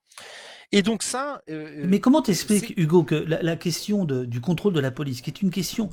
Et 0.73 0.83
donc 0.83 1.03
ça. 1.03 1.43
Euh, 1.49 1.83
mais 1.87 2.01
comment 2.01 2.23
t'expliques, 2.23 2.75
Hugo, 2.77 3.03
que 3.03 3.15
la, 3.15 3.57
question 3.57 4.05
du 4.05 4.41
contrôle 4.41 4.73
de 4.73 4.81
la 4.81 4.91
police, 4.91 5.21
qui 5.21 5.31
est 5.31 5.43
une 5.43 5.51
question 5.51 5.91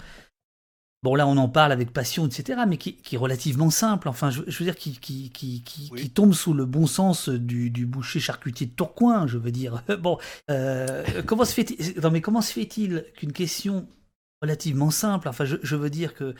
bon 1.05 1.13
là 1.13 1.27
on 1.27 1.37
en 1.37 1.47
parle 1.47 1.71
avec 1.71 1.93
passion, 1.93 2.25
etc., 2.25 2.61
mais 2.67 2.77
qui, 2.77 2.97
est 3.11 3.17
relativement 3.17 3.69
simple, 3.69 4.09
enfin 4.09 4.31
je, 4.31 4.41
veux 4.41 4.65
dire, 4.65 4.75
qui, 4.75 4.93
qui, 4.93 5.29
qui, 5.29 5.61
qui, 5.61 6.09
tombe 6.09 6.33
sous 6.33 6.51
le 6.55 6.65
bon 6.65 6.87
sens 6.87 7.29
du, 7.29 7.69
du 7.69 7.85
boucher 7.85 8.19
charcutier 8.19 8.65
de 8.65 8.71
Tourcoing, 8.71 9.27
je 9.27 9.37
veux 9.37 9.51
dire. 9.51 9.83
bon, 9.99 10.17
euh, 10.49 11.03
comment 11.27 11.45
se 11.45 11.53
fait-il, 11.53 12.01
non 12.01 12.09
mais 12.09 12.21
comment 12.21 12.41
se 12.41 12.51
fait-il 12.51 13.05
qu'une 13.15 13.33
question 13.33 13.87
relativement 14.41 14.89
simple, 14.89 15.29
enfin 15.29 15.45
je, 15.45 15.57
je 15.61 15.75
veux 15.75 15.91
dire 15.91 16.15
que 16.15 16.33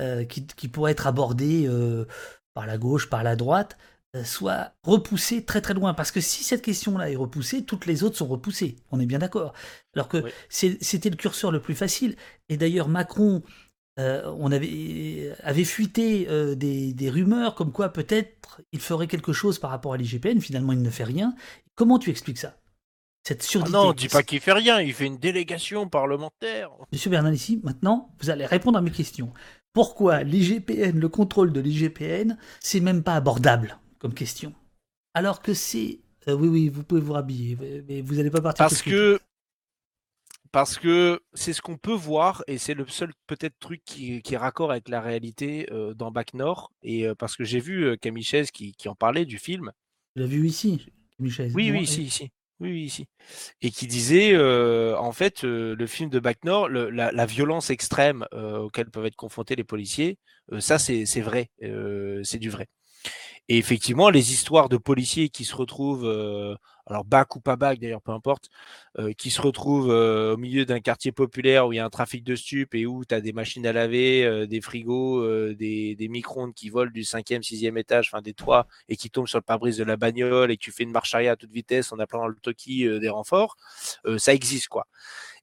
euh, 0.00 0.24
qui, 0.24 0.46
qui, 0.46 0.68
pourrait 0.68 0.92
être 0.92 1.08
abordée 1.08 1.66
euh, 1.66 2.06
par 2.54 2.68
la 2.68 2.78
gauche, 2.78 3.10
par 3.10 3.24
la 3.24 3.34
droite, 3.34 3.76
soit 4.22 4.72
repoussée 4.84 5.44
très 5.44 5.60
très 5.60 5.74
loin? 5.74 5.94
Parce 5.94 6.12
que 6.12 6.20
si 6.20 6.44
cette 6.44 6.62
question-là 6.62 7.10
est 7.10 7.16
repoussée, 7.16 7.64
toutes 7.64 7.86
les 7.86 8.04
autres 8.04 8.18
sont 8.18 8.28
repoussées. 8.28 8.76
On 8.92 9.00
est 9.00 9.06
bien 9.06 9.18
d'accord. 9.18 9.52
Alors 9.96 10.06
que 10.06 10.22
c'était 10.48 11.10
le 11.10 11.16
curseur 11.16 11.50
le 11.50 11.60
plus 11.60 11.74
facile. 11.74 12.14
Et 12.48 12.56
d'ailleurs, 12.56 12.88
Macron, 12.88 13.42
euh, 13.98 14.32
on 14.38 14.50
avait, 14.52 15.34
avait 15.42 15.64
fuité 15.64 16.26
euh, 16.30 16.54
des, 16.54 17.10
rumeurs 17.10 17.54
comme 17.54 17.72
quoi 17.72 17.90
peut-être 17.90 18.62
il 18.72 18.80
ferait 18.80 19.06
quelque 19.06 19.32
chose 19.32 19.58
par 19.58 19.70
rapport 19.70 19.92
à 19.92 19.96
l'IGPN. 19.96 20.40
Finalement, 20.40 20.72
il 20.72 20.82
ne 20.82 20.90
fait 20.90 21.04
rien. 21.04 21.34
Comment 21.74 21.98
tu 21.98 22.10
expliques 22.10 22.38
ça? 22.38 22.56
Cette 23.26 23.42
surdité. 23.42 23.76
Ah 23.76 23.84
non, 23.84 23.92
dis 23.92 24.08
pas 24.08 24.22
qu'il 24.22 24.40
fait 24.40 24.52
rien, 24.52 24.80
il 24.80 24.92
fait 24.92 25.06
une 25.06 25.18
délégation 25.18 25.88
parlementaire. 25.88 26.70
Monsieur 26.90 27.10
Bernalici, 27.10 27.60
maintenant, 27.62 28.10
vous 28.20 28.30
allez 28.30 28.46
répondre 28.46 28.78
à 28.78 28.82
mes 28.82 28.90
questions. 28.90 29.32
Pourquoi 29.72 30.22
l'IGPN, 30.22 30.98
le 30.98 31.08
contrôle 31.08 31.52
de 31.52 31.60
l'IGPN, 31.60 32.36
c'est 32.60 32.80
même 32.80 33.02
pas 33.02 33.14
abordable 33.14 33.78
comme 33.98 34.14
question? 34.14 34.54
Alors 35.14 35.40
que 35.40 35.54
c'est. 35.54 36.00
Euh, 36.28 36.34
oui, 36.34 36.48
oui, 36.48 36.68
vous 36.68 36.82
pouvez 36.82 37.00
vous 37.00 37.12
rhabiller, 37.12 37.56
mais 37.88 38.00
vous 38.00 38.14
n'allez 38.16 38.30
pas 38.30 38.40
partir. 38.40 38.64
Parce 38.64 38.82
que. 38.82 39.20
Parce 40.52 40.78
que 40.78 41.20
c'est 41.32 41.54
ce 41.54 41.62
qu'on 41.62 41.78
peut 41.78 41.94
voir, 41.94 42.44
et 42.46 42.58
c'est 42.58 42.74
le 42.74 42.86
seul 42.86 43.12
peut-être 43.26 43.58
truc 43.58 43.80
qui, 43.84 44.22
est 44.24 44.36
raccord 44.36 44.70
avec 44.70 44.88
la 44.88 45.00
réalité 45.00 45.66
euh, 45.72 45.94
dans 45.94 46.10
Bac 46.10 46.34
Nord. 46.34 46.70
Et 46.82 47.06
euh, 47.06 47.14
parce 47.14 47.36
que 47.36 47.44
j'ai 47.44 47.58
vu 47.58 47.96
Camille 47.98 48.22
Chaise 48.22 48.50
qui, 48.50 48.74
en 48.86 48.94
parlait 48.94 49.24
du 49.24 49.38
film. 49.38 49.72
Tu 50.14 50.20
l'as 50.20 50.26
vu 50.26 50.46
ici, 50.46 50.86
Camille 51.16 51.32
Chaise 51.32 51.52
Oui, 51.54 51.70
oui, 51.70 51.80
ici, 51.82 52.02
ici. 52.02 52.30
Oui, 52.60 52.82
ici. 52.82 53.06
Et 53.60 53.70
qui 53.70 53.86
disait, 53.86 54.36
en 54.36 55.12
fait, 55.12 55.42
le 55.42 55.86
film 55.86 56.10
de 56.10 56.20
Bac 56.20 56.44
Nord, 56.44 56.68
la, 56.68 57.26
violence 57.26 57.70
extrême 57.70 58.26
auquel 58.32 58.90
peuvent 58.90 59.06
être 59.06 59.16
confrontés 59.16 59.56
les 59.56 59.64
policiers, 59.64 60.18
ça, 60.60 60.78
c'est 60.78 61.20
vrai. 61.20 61.50
c'est 62.22 62.38
du 62.38 62.50
vrai. 62.50 62.68
Et 63.48 63.58
effectivement, 63.58 64.10
les 64.10 64.32
histoires 64.32 64.68
de 64.68 64.76
policiers 64.76 65.28
qui 65.28 65.44
se 65.44 65.54
retrouvent, 65.54 66.06
euh, 66.06 66.54
alors 66.86 67.04
bac 67.04 67.36
ou 67.36 67.40
pas 67.40 67.56
bac 67.56 67.78
d'ailleurs, 67.78 68.02
peu 68.02 68.12
importe, 68.12 68.48
qui 69.16 69.30
se 69.30 69.40
retrouvent 69.40 69.88
au 69.88 70.36
milieu 70.36 70.64
d'un 70.64 70.80
quartier 70.80 71.12
populaire 71.12 71.66
où 71.66 71.72
il 71.72 71.76
y 71.76 71.78
a 71.78 71.84
un 71.84 71.90
trafic 71.90 72.24
de 72.24 72.34
stupes 72.36 72.74
et 72.74 72.86
où 72.86 73.04
tu 73.04 73.14
as 73.14 73.20
des 73.20 73.32
machines 73.32 73.66
à 73.66 73.72
laver, 73.72 74.46
des 74.46 74.60
frigos, 74.60 75.54
des, 75.54 75.94
des 75.94 76.08
micro-ondes 76.08 76.54
qui 76.54 76.70
volent 76.70 76.90
du 76.90 77.04
cinquième, 77.04 77.42
sixième 77.42 77.78
étage, 77.78 78.10
enfin 78.12 78.22
des 78.22 78.34
toits, 78.34 78.66
et 78.88 78.96
qui 78.96 79.10
tombent 79.10 79.28
sur 79.28 79.38
le 79.38 79.42
pare-brise 79.42 79.76
de 79.76 79.84
la 79.84 79.96
bagnole 79.96 80.50
et 80.50 80.56
que 80.56 80.62
tu 80.62 80.72
fais 80.72 80.82
une 80.82 80.90
marche 80.92 81.14
arrière 81.14 81.32
à 81.32 81.36
toute 81.36 81.52
vitesse 81.52 81.92
en 81.92 81.98
appelant 81.98 82.26
le 82.26 82.34
toki 82.34 82.88
des 82.98 83.08
renforts, 83.08 83.56
ça 84.18 84.34
existe 84.34 84.68
quoi. 84.68 84.86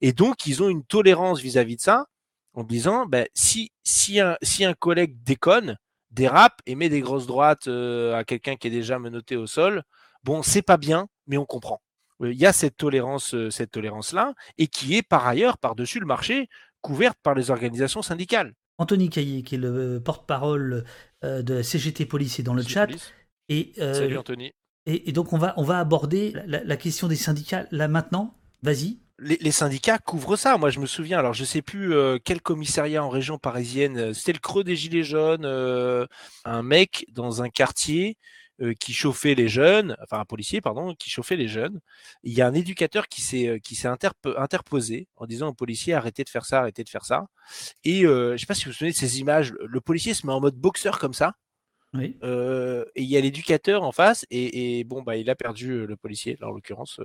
Et 0.01 0.13
donc, 0.13 0.45
ils 0.45 0.63
ont 0.63 0.69
une 0.69 0.83
tolérance 0.83 1.41
vis-à-vis 1.41 1.75
de 1.75 1.81
ça 1.81 2.05
en 2.53 2.63
disant, 2.63 3.05
ben, 3.05 3.27
si, 3.33 3.71
si, 3.83 4.19
un, 4.19 4.37
si 4.41 4.65
un 4.65 4.73
collègue 4.73 5.15
déconne, 5.23 5.77
dérape 6.11 6.59
et 6.65 6.75
met 6.75 6.89
des 6.89 7.01
grosses 7.01 7.27
droites 7.27 7.67
à 7.67 8.23
quelqu'un 8.25 8.55
qui 8.55 8.67
est 8.67 8.71
déjà 8.71 8.99
menotté 8.99 9.35
au 9.35 9.47
sol. 9.47 9.83
Bon, 10.23 10.41
c'est 10.41 10.61
pas 10.61 10.77
bien, 10.77 11.07
mais 11.29 11.37
on 11.37 11.45
comprend. 11.45 11.81
Euh, 12.21 12.33
il 12.33 12.37
y 12.37 12.45
a 12.45 12.51
cette 12.51 12.75
tolérance, 12.75 13.33
euh, 13.33 13.49
cette 13.49 13.71
tolérance-là, 13.71 14.33
et 14.57 14.67
qui 14.67 14.97
est 14.97 15.01
par 15.01 15.25
ailleurs, 15.25 15.57
par-dessus 15.57 16.01
le 16.01 16.05
marché, 16.05 16.49
couverte 16.81 17.17
par 17.23 17.35
les 17.35 17.51
organisations 17.51 18.01
syndicales. 18.01 18.53
Anthony 18.77 19.09
Caillé, 19.09 19.43
qui 19.43 19.55
est 19.55 19.59
le 19.59 20.01
porte-parole 20.03 20.85
de 21.21 21.61
CGT 21.61 22.05
Police, 22.05 22.39
est 22.39 22.43
dans 22.43 22.53
le 22.53 22.63
chat. 22.63 22.87
Et, 23.49 23.73
Salut 23.75 24.17
Anthony. 24.17 24.53
Et, 24.85 25.11
donc 25.11 25.33
on 25.33 25.37
va, 25.37 25.53
on 25.57 25.63
va 25.63 25.79
aborder 25.79 26.33
la 26.45 26.77
question 26.77 27.09
des 27.09 27.17
syndicats 27.17 27.67
là 27.71 27.89
maintenant. 27.89 28.37
Vas-y 28.63 28.99
les, 29.21 29.51
syndicats 29.51 29.97
couvrent 29.97 30.35
ça. 30.35 30.57
Moi, 30.57 30.69
je 30.69 30.79
me 30.79 30.85
souviens, 30.85 31.19
alors 31.19 31.33
je 31.33 31.43
sais 31.43 31.61
plus 31.61 31.93
euh, 31.93 32.17
quel 32.23 32.41
commissariat 32.41 33.03
en 33.03 33.09
région 33.09 33.37
parisienne, 33.37 33.97
euh, 33.97 34.13
c'était 34.13 34.33
le 34.33 34.39
creux 34.39 34.63
des 34.63 34.75
Gilets 34.75 35.03
jaunes, 35.03 35.45
euh, 35.45 36.05
un 36.45 36.63
mec 36.63 37.05
dans 37.11 37.41
un 37.41 37.49
quartier 37.49 38.17
qui 38.79 38.93
chauffait 38.93 39.35
les 39.35 39.47
jeunes, 39.47 39.95
enfin 40.03 40.19
un 40.19 40.25
policier, 40.25 40.61
pardon, 40.61 40.93
qui 40.95 41.09
chauffait 41.09 41.35
les 41.35 41.47
jeunes. 41.47 41.79
Il 42.23 42.33
y 42.33 42.41
a 42.41 42.47
un 42.47 42.53
éducateur 42.53 43.07
qui 43.07 43.21
s'est 43.21 43.59
qui 43.63 43.75
s'est 43.75 43.89
interposé 44.37 45.07
en 45.15 45.25
disant 45.25 45.49
au 45.49 45.53
policier 45.53 45.93
arrêtez 45.93 46.23
de 46.23 46.29
faire 46.29 46.45
ça, 46.45 46.59
arrêtez 46.59 46.83
de 46.83 46.89
faire 46.89 47.05
ça. 47.05 47.27
Et 47.83 48.01
je 48.01 48.35
sais 48.37 48.45
pas 48.45 48.53
si 48.53 48.65
vous 48.65 48.71
vous 48.71 48.77
souvenez 48.77 48.91
de 48.91 48.97
ces 48.97 49.19
images, 49.19 49.53
le 49.59 49.81
policier 49.81 50.13
se 50.13 50.25
met 50.27 50.33
en 50.33 50.41
mode 50.41 50.55
boxeur 50.55 50.99
comme 50.99 51.13
ça. 51.13 51.33
Oui. 51.95 52.15
et 52.21 53.01
il 53.01 53.09
y 53.09 53.17
a 53.17 53.21
l'éducateur 53.21 53.81
en 53.81 53.91
face 53.91 54.23
et, 54.29 54.83
bon 54.83 55.01
bah 55.01 55.17
il 55.17 55.27
a 55.27 55.35
perdu 55.35 55.87
le 55.87 55.95
policier 55.95 56.37
là 56.39 56.47
en 56.47 56.51
l'occurrence 56.51 57.01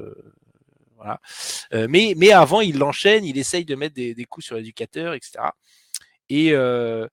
euh, 1.72 1.86
mais, 1.88 2.14
mais 2.16 2.32
avant, 2.32 2.60
il 2.60 2.78
l'enchaîne, 2.78 3.24
il 3.24 3.38
essaye 3.38 3.64
de 3.64 3.74
mettre 3.74 3.94
des, 3.94 4.24
coups 4.24 4.46
sur 4.46 4.56
l'éducateur, 4.56 5.14
etc. 5.14 5.50
Et, 6.28 6.52
euh, 6.52 7.08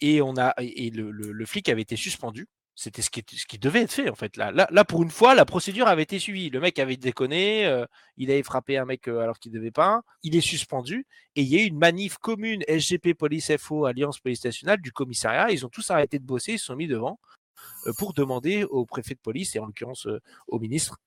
et, 0.00 0.22
on 0.22 0.36
a, 0.36 0.54
et 0.58 0.90
le, 0.90 1.46
flic 1.46 1.68
avait 1.68 1.82
été 1.82 1.96
suspendu. 1.96 2.48
C'était 2.76 3.02
ce 3.02 3.10
qui, 3.10 3.58
devait 3.58 3.82
être 3.82 3.92
fait 3.92 4.10
en 4.10 4.16
fait. 4.16 4.36
Là, 4.36 4.84
pour 4.84 5.02
une 5.02 5.10
fois, 5.10 5.34
la 5.34 5.44
procédure 5.44 5.86
avait 5.86 6.02
été 6.02 6.18
suivie. 6.18 6.50
Le 6.50 6.58
mec 6.60 6.78
avait 6.80 6.96
déconné, 6.96 7.66
euh, 7.66 7.86
il 8.16 8.30
avait 8.30 8.42
frappé 8.42 8.76
un 8.78 8.84
mec 8.84 9.06
alors 9.06 9.38
qu'il 9.38 9.52
ne 9.52 9.58
devait 9.58 9.70
pas. 9.70 10.02
Il 10.24 10.34
est 10.34 10.40
suspendu 10.40 11.06
et 11.36 11.42
il 11.42 11.48
y 11.48 11.56
a 11.56 11.62
eu 11.62 11.66
une 11.66 11.78
manif 11.78 12.18
commune 12.18 12.62
SGP 12.66 13.14
Police 13.14 13.56
FO 13.58 13.84
Alliance 13.84 14.18
Police 14.18 14.44
Nationale 14.44 14.80
du 14.80 14.90
commissariat. 14.90 15.50
Ils 15.50 15.64
ont 15.64 15.68
tous 15.68 15.88
arrêté 15.90 16.18
de 16.18 16.24
bosser, 16.24 16.54
ils 16.54 16.58
se 16.58 16.66
sont 16.66 16.76
mis 16.76 16.88
devant 16.88 17.20
pour 17.98 18.12
demander 18.12 18.64
au 18.64 18.84
préfet 18.86 19.14
de 19.14 19.20
police 19.20 19.54
et 19.54 19.60
en 19.60 19.66
l'occurrence 19.66 20.08
au 20.48 20.58
ministre 20.58 20.98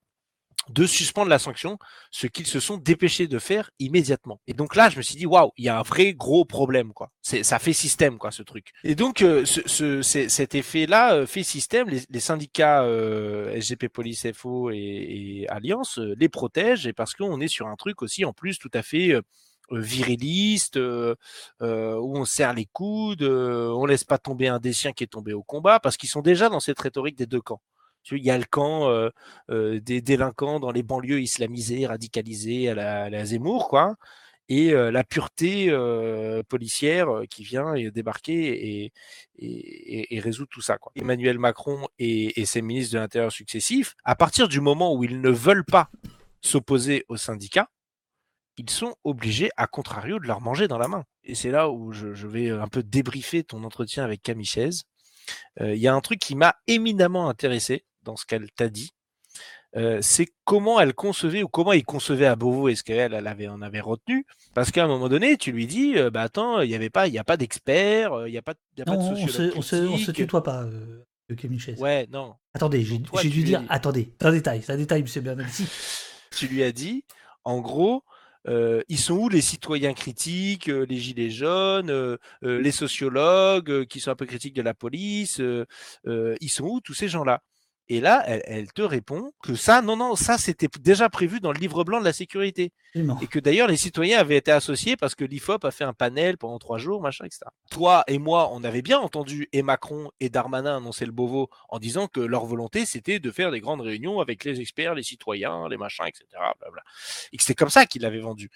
de 0.70 0.86
suspendre 0.86 1.30
la 1.30 1.39
sanction, 1.39 1.78
ce 2.11 2.28
qu'ils 2.28 2.47
se 2.47 2.59
sont 2.59 2.78
dépêchés 2.78 3.28
de 3.28 3.39
faire 3.39 3.72
immédiatement. 3.80 4.41
Et 4.47 4.53
donc 4.53 4.76
là, 4.76 4.89
je 4.89 4.97
me 4.97 5.01
suis 5.01 5.15
dit, 5.15 5.26
waouh, 5.26 5.51
il 5.57 5.65
y 5.65 5.70
a 5.70 5.80
un 5.80 5.82
vrai 5.82 6.13
gros 6.13 6.45
problème, 6.45 6.93
quoi. 6.93 7.11
C'est, 7.22 7.43
ça 7.43 7.59
fait 7.59 7.74
système, 7.74 8.18
quoi, 8.18 8.32
ce 8.32 8.43
truc. 8.43 8.72
Et 8.84 8.95
donc, 8.95 9.22
euh, 9.22 9.45
ce, 9.45 10.01
cet 10.01 10.55
effet-là 10.55 11.13
euh, 11.15 11.26
fait 11.26 11.43
système. 11.43 11.88
Les, 11.89 12.20
syndicats 12.20 12.84
euh, 12.84 13.59
SGP 13.59 13.88
Police 13.88 14.28
FO 14.34 14.72
et, 14.72 15.45
Alliance 15.49 15.99
les 15.99 16.30
protègent, 16.30 16.88
et 16.88 16.93
parce 16.93 17.13
qu'on 17.13 17.39
est 17.39 17.47
sur 17.47 17.68
un 17.68 17.76
truc 17.76 18.01
aussi, 18.01 18.26
en 18.26 18.34
plus, 18.34 18.59
tout 18.59 18.72
à 18.74 18.82
fait 18.82 19.13
viriliste, 19.72 20.78
où 20.78 21.18
on 21.61 22.26
serre 22.26 22.53
les 22.53 22.65
coudes, 22.65 23.24
on 23.24 23.86
laisse 23.86 24.03
pas 24.03 24.18
tomber 24.18 24.47
un 24.47 24.59
des 24.59 24.74
siens 24.74 24.93
qui 24.93 25.03
est 25.03 25.07
tombé 25.07 25.34
au 25.34 25.43
combat, 25.43 25.80
parce 25.80 25.97
qu'ils 25.97 26.09
sont 26.09 26.22
déjà 26.22 26.49
dans 26.49 26.59
cette 26.59 26.80
rhétorique 26.80 27.18
des 27.18 27.26
deux 27.26 27.41
camps. 27.41 27.61
Il 28.16 28.24
y 28.24 28.32
a 28.32 28.38
le 28.38 28.45
camp 28.45 28.89
euh, 28.89 29.10
euh, 29.49 29.80
des 29.80 30.01
délinquants 30.01 30.60
dans 30.60 30.72
les 30.72 30.84
banlieues 30.84 31.22
islamisées, 31.22 31.86
radicalisées 31.86 32.70
à 32.70 33.10
la, 33.10 33.26
Zemmour, 33.26 33.68
quoi, 33.68 33.95
et 34.49 34.72
euh, 34.72 34.91
la 34.91 35.03
pureté 35.03 35.70
policière 36.47 37.08
qui 37.30 37.43
vient 37.43 37.74
débarquer 37.91 38.86
et, 38.86 40.08
et, 40.16 40.20
résout 40.20 40.45
tout 40.45 40.62
ça. 40.62 40.78
Quoi. 40.78 40.91
Emmanuel 40.95 41.38
Macron 41.38 41.88
et, 41.99 42.45
ses 42.45 42.62
ministres 42.62 42.93
de 42.93 42.99
l'Intérieur 42.99 43.32
successifs, 43.32 43.95
à 44.03 44.16
partir 44.16 44.47
du 44.47 44.62
moment 44.62 44.93
où 44.95 45.03
ils 45.03 45.20
ne 45.20 45.30
veulent 45.30 45.66
pas 45.66 45.89
s'opposer 46.41 47.03
aux 47.10 47.18
syndicats, 47.18 47.70
ils 48.60 48.70
sont 48.70 48.95
obligés, 49.03 49.51
à 49.55 49.68
contrario, 49.68 50.18
de 50.18 50.26
leur 50.26 50.41
manger 50.41 50.68
dans 50.68 50.80
la 50.80 50.88
main. 50.88 51.03
Et 51.24 51.36
c'est 51.36 51.51
là 51.51 51.70
où 51.70 51.91
je, 51.91 52.14
je, 52.16 52.26
vais 52.26 52.49
un 52.49 52.68
peu 52.68 52.82
débriefer 52.82 53.43
ton 53.43 53.64
entretien 53.64 54.03
avec 54.03 54.24
Camille 54.24 54.45
Chaise. 54.45 54.84
Il 55.60 55.76
y 55.76 55.88
a 55.88 55.93
un 55.93 56.01
truc 56.01 56.20
qui 56.20 56.36
m'a 56.36 56.55
éminemment 56.68 57.30
intéressé 57.30 57.84
dans 58.08 58.16
ce 58.16 58.26
qu'elle 58.26 58.49
t'a 58.51 58.70
dit, 58.70 58.91
euh, 59.76 59.99
c'est 60.01 60.28
comment 60.45 60.80
elle 60.80 60.93
concevait 60.93 61.43
ou 61.43 61.49
comment 61.49 61.74
il 61.74 61.84
concevait 61.84 62.26
à 62.26 62.36
Beauvau? 62.36 62.70
Est-ce 62.70 62.84
qu'elle 62.84 63.14
elle 63.14 63.28
avait, 63.28 63.49
en 63.49 63.62
avait 63.62 63.82
retenu? 63.82 64.26
Parce 64.55 64.72
qu'à 64.72 64.86
un 64.86 64.88
moment 64.88 65.10
donné 65.10 65.38
tu 65.38 65.51
lui 65.51 65.68
dis 65.68 65.97
euh, 65.97 66.10
bah 66.10 66.22
attends 66.22 66.62
il 66.62 66.70
y 66.70 66.76
avait 66.76 66.89
pas 66.89 67.08
il 67.08 67.20
a 67.20 67.24
pas 67.26 67.38
d'experts 67.38 68.14
euh, 68.14 68.30
il 68.30 68.34
y 68.34 68.38
a 68.38 68.41
pas 68.41 68.53
il 68.76 68.80
y 68.80 68.82
a 68.82 68.86
pas 68.86 68.95
de 68.95 69.01
on 69.01 69.28
se, 69.62 69.88
on 69.88 69.97
se 69.97 70.12
tutoie 70.12 70.41
pas 70.41 70.66
Camille 71.38 71.60
ouais 71.78 72.08
non. 72.10 72.36
Attendez 72.53 72.84
j'ai 72.84 73.30
dû 73.30 73.43
dire 73.43 73.62
attendez 73.68 74.14
un 74.22 74.32
détail 74.32 74.64
c'est 74.64 74.72
un 74.72 74.78
détail 74.78 75.01
monsieur 75.01 75.22
Bernardeschi 75.22 75.68
tu 76.32 76.47
lui 76.47 76.64
as 76.64 76.72
dit 76.72 77.03
en 77.43 77.60
gros 77.60 78.03
ils 78.88 78.97
sont 78.97 79.16
où 79.16 79.28
les 79.28 79.41
citoyens 79.41 79.93
critiques, 79.93 80.68
les 80.68 80.97
gilets 80.97 81.30
jaunes, 81.30 82.18
les 82.41 82.72
sociologues 82.72 83.86
qui 83.88 83.99
sont 83.99 84.12
un 84.12 84.16
peu 84.16 84.26
critiques 84.26 84.55
de 84.55 84.62
la 84.62 84.74
police 84.74 85.41
Ils 86.05 86.49
sont 86.49 86.64
où 86.64 86.80
tous 86.80 86.93
ces 86.93 87.10
gens-là? 87.10 87.41
Et 87.89 88.01
là, 88.01 88.23
elle, 88.27 88.71
te 88.73 88.81
répond 88.81 89.31
que 89.41 89.55
ça, 89.55 89.81
non, 89.81 89.95
non, 89.95 90.17
ça, 90.17 90.38
c'était 90.38 90.67
déjà 90.81 91.09
prévu 91.09 91.39
dans 91.39 91.53
le 91.53 91.59
livre 91.59 91.85
blanc 91.85 91.99
de 91.99 92.05
la 92.05 92.11
sécurité. 92.11 92.73
Et 93.21 93.27
que 93.27 93.39
d'ailleurs, 93.39 93.67
les 93.67 93.77
citoyens 93.77 94.19
avaient 94.19 94.38
été 94.38 94.51
associés 94.51 94.97
parce 94.97 95.15
que 95.15 95.23
l'IFOP 95.23 95.63
a 95.63 95.71
fait 95.71 95.83
un 95.83 95.93
panel 95.93 96.38
pendant 96.38 96.59
trois 96.59 96.79
jours, 96.79 97.01
machin, 97.01 97.25
etc. 97.25 97.45
Toi 97.69 98.03
et 98.07 98.17
moi, 98.17 98.49
on 98.51 98.63
avait 98.63 98.81
bien 98.81 98.99
entendu 98.99 99.47
et 99.53 99.61
Macron 99.61 100.11
et 100.19 100.29
Darmanin 100.29 100.77
annoncer 100.77 101.05
le 101.05 101.11
Beauvau 101.11 101.49
en 101.69 101.79
disant 101.79 102.07
que 102.07 102.19
leur 102.19 102.45
volonté, 102.45 102.85
c'était 102.85 103.19
de 103.19 103.31
faire 103.31 103.51
des 103.51 103.61
grandes 103.61 103.81
réunions 103.81 104.19
avec 104.19 104.43
les 104.43 104.59
experts, 104.59 104.95
les 104.95 105.03
citoyens, 105.03 105.69
les 105.69 105.77
machins, 105.77 106.07
etc. 106.07 106.25
Et 107.31 107.38
que 107.38 107.43
c'était 107.43 107.55
comme 107.55 107.69
ça 107.69 107.85
qu'ils 107.85 108.01
l'avaient 108.01 108.19
vendu. 108.19 108.49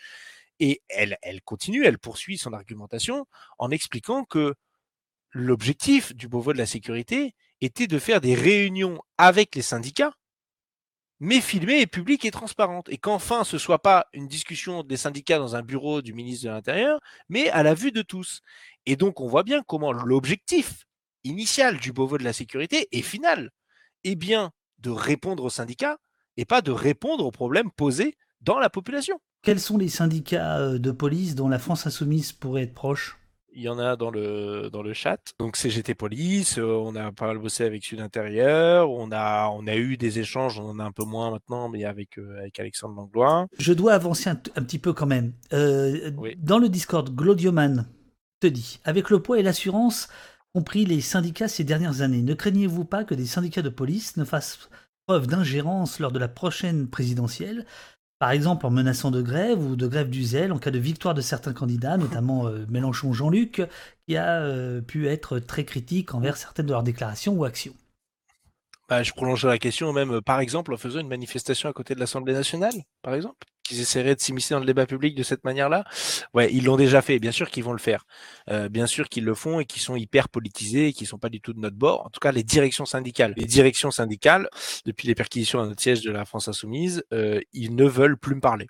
Et 0.59 0.81
elle, 0.89 1.17
elle 1.21 1.41
continue, 1.41 1.85
elle 1.85 1.99
poursuit 1.99 2.37
son 2.37 2.51
argumentation 2.51 3.27
en 3.59 3.69
expliquant 3.69 4.25
que 4.25 4.55
l'objectif 5.31 6.13
du 6.15 6.27
Beauvau 6.27 6.51
de 6.51 6.57
la 6.57 6.65
sécurité 6.65 7.35
était 7.61 7.87
de 7.87 7.99
faire 7.99 8.21
des 8.21 8.35
réunions 8.35 8.99
avec 9.17 9.55
les 9.55 9.61
syndicats, 9.61 10.13
mais 11.19 11.39
filmées 11.39 11.81
et 11.81 11.87
publiques 11.87 12.25
et 12.25 12.31
transparentes. 12.31 12.89
Et 12.89 12.97
qu'enfin, 12.97 13.43
ce 13.43 13.57
soit 13.57 13.81
pas 13.81 14.07
une 14.13 14.27
discussion 14.27 14.83
des 14.83 14.97
syndicats 14.97 15.37
dans 15.37 15.55
un 15.55 15.61
bureau 15.61 16.01
du 16.01 16.13
ministre 16.13 16.45
de 16.45 16.51
l'Intérieur, 16.51 16.99
mais 17.29 17.49
à 17.49 17.63
la 17.63 17.75
vue 17.75 17.91
de 17.91 18.01
tous. 18.01 18.41
Et 18.85 18.95
donc, 18.95 19.21
on 19.21 19.27
voit 19.27 19.43
bien 19.43 19.61
comment 19.67 19.93
l'objectif 19.93 20.85
initial 21.23 21.77
du 21.77 21.93
Beauvau 21.93 22.17
de 22.17 22.23
la 22.23 22.33
sécurité 22.33 22.87
et 22.91 23.03
final 23.03 23.51
est 24.03 24.15
bien 24.15 24.51
de 24.79 24.89
répondre 24.89 25.43
aux 25.43 25.51
syndicats 25.51 25.97
et 26.37 26.45
pas 26.45 26.61
de 26.61 26.71
répondre 26.71 27.25
aux 27.25 27.31
problèmes 27.31 27.71
posés 27.71 28.17
dans 28.41 28.57
la 28.57 28.71
population. 28.71 29.19
Quels 29.43 29.59
sont 29.59 29.77
les 29.77 29.89
syndicats 29.89 30.57
euh, 30.57 30.79
de 30.79 30.91
police 30.91 31.35
dont 31.35 31.49
la 31.49 31.59
France 31.59 31.85
insoumise 31.85 32.31
pourrait 32.31 32.63
être 32.63 32.73
proche? 32.73 33.20
Il 33.53 33.61
y 33.61 33.69
en 33.69 33.79
a 33.79 33.95
dans 33.95 34.11
le 34.11 34.69
dans 34.71 34.81
le 34.81 34.93
chat. 34.93 35.33
Donc 35.39 35.57
CGT 35.57 35.95
Police, 35.95 36.57
euh, 36.57 36.65
on 36.65 36.95
a 36.95 37.11
pas 37.11 37.27
mal 37.27 37.37
bossé 37.37 37.63
avec 37.63 37.83
Sud 37.83 37.99
Intérieur, 37.99 38.89
on 38.89 39.11
a 39.11 39.49
on 39.49 39.67
a 39.67 39.75
eu 39.75 39.97
des 39.97 40.19
échanges, 40.19 40.59
on 40.59 40.69
en 40.69 40.79
a 40.79 40.83
un 40.83 40.91
peu 40.91 41.03
moins 41.03 41.31
maintenant, 41.31 41.69
mais 41.69 41.85
avec 41.85 42.17
euh, 42.17 42.39
avec 42.39 42.59
Alexandre 42.59 42.95
Langlois. 42.95 43.47
Je 43.57 43.73
dois 43.73 43.93
avancer 43.93 44.29
un, 44.29 44.35
petit 44.35 44.79
peu 44.79 44.93
quand 44.93 45.07
même. 45.07 45.33
Dans 45.51 46.59
le 46.59 46.69
Discord, 46.69 47.09
Glodioman 47.13 47.87
te 48.39 48.47
dit 48.47 48.79
avec 48.83 49.09
le 49.09 49.21
poids 49.21 49.39
et 49.39 49.43
l'assurance 49.43 50.07
compris 50.53 50.85
les 50.85 51.01
syndicats 51.01 51.47
ces 51.47 51.63
dernières 51.63 52.01
années, 52.01 52.21
ne 52.21 52.33
craignez-vous 52.33 52.85
pas 52.85 53.03
que 53.03 53.15
des 53.15 53.25
syndicats 53.25 53.61
de 53.61 53.69
police 53.69 54.17
ne 54.17 54.25
fassent 54.25 54.69
preuve 55.07 55.27
d'ingérence 55.27 55.99
lors 55.99 56.11
de 56.11 56.19
la 56.19 56.27
prochaine 56.27 56.87
présidentielle? 56.87 57.65
Par 58.21 58.29
exemple 58.29 58.67
en 58.67 58.69
menaçant 58.69 59.09
de 59.09 59.19
grève 59.19 59.59
ou 59.59 59.75
de 59.75 59.87
grève 59.87 60.07
du 60.07 60.23
zèle 60.23 60.53
en 60.53 60.59
cas 60.59 60.69
de 60.69 60.77
victoire 60.77 61.15
de 61.15 61.21
certains 61.21 61.53
candidats, 61.53 61.97
notamment 61.97 62.45
euh, 62.45 62.67
Mélenchon 62.69 63.13
Jean-Luc, 63.13 63.63
qui 64.05 64.15
a 64.15 64.41
euh, 64.41 64.79
pu 64.79 65.07
être 65.07 65.39
très 65.39 65.65
critique 65.65 66.13
envers 66.13 66.37
certaines 66.37 66.67
de 66.67 66.71
leurs 66.71 66.83
déclarations 66.83 67.33
ou 67.33 67.45
actions. 67.45 67.73
Bah, 68.87 69.01
je 69.01 69.11
prolongerai 69.13 69.53
la 69.53 69.57
question 69.57 69.91
même, 69.91 70.21
par 70.21 70.39
exemple, 70.39 70.71
en 70.71 70.77
faisant 70.77 70.99
une 70.99 71.07
manifestation 71.07 71.67
à 71.67 71.73
côté 71.73 71.95
de 71.95 71.99
l'Assemblée 71.99 72.33
nationale, 72.33 72.75
par 73.01 73.15
exemple 73.15 73.47
qu'ils 73.71 73.81
essaieraient 73.81 74.15
de 74.15 74.19
s'immiscer 74.19 74.53
dans 74.53 74.59
le 74.59 74.65
débat 74.65 74.85
public 74.85 75.15
de 75.15 75.23
cette 75.23 75.43
manière-là 75.43 75.85
Ouais, 76.33 76.49
ils 76.51 76.65
l'ont 76.65 76.75
déjà 76.75 77.01
fait. 77.01 77.19
Bien 77.19 77.31
sûr 77.31 77.49
qu'ils 77.49 77.63
vont 77.63 77.71
le 77.71 77.79
faire. 77.79 78.05
Euh, 78.49 78.69
bien 78.69 78.85
sûr 78.85 79.07
qu'ils 79.07 79.23
le 79.23 79.33
font 79.33 79.59
et 79.59 79.65
qu'ils 79.65 79.81
sont 79.81 79.95
hyper 79.95 80.27
politisés 80.29 80.87
et 80.87 80.93
qu'ils 80.93 81.07
sont 81.07 81.17
pas 81.17 81.29
du 81.29 81.39
tout 81.41 81.53
de 81.53 81.59
notre 81.59 81.77
bord. 81.77 82.05
En 82.05 82.09
tout 82.09 82.19
cas, 82.19 82.31
les 82.31 82.43
directions 82.43 82.85
syndicales. 82.85 83.33
Les 83.37 83.45
directions 83.45 83.91
syndicales, 83.91 84.49
depuis 84.85 85.07
les 85.07 85.15
perquisitions 85.15 85.61
à 85.61 85.65
notre 85.65 85.81
siège 85.81 86.01
de 86.01 86.11
la 86.11 86.25
France 86.25 86.47
Insoumise, 86.47 87.03
euh, 87.13 87.39
ils 87.53 87.75
ne 87.75 87.85
veulent 87.85 88.17
plus 88.17 88.35
me 88.35 88.41
parler 88.41 88.67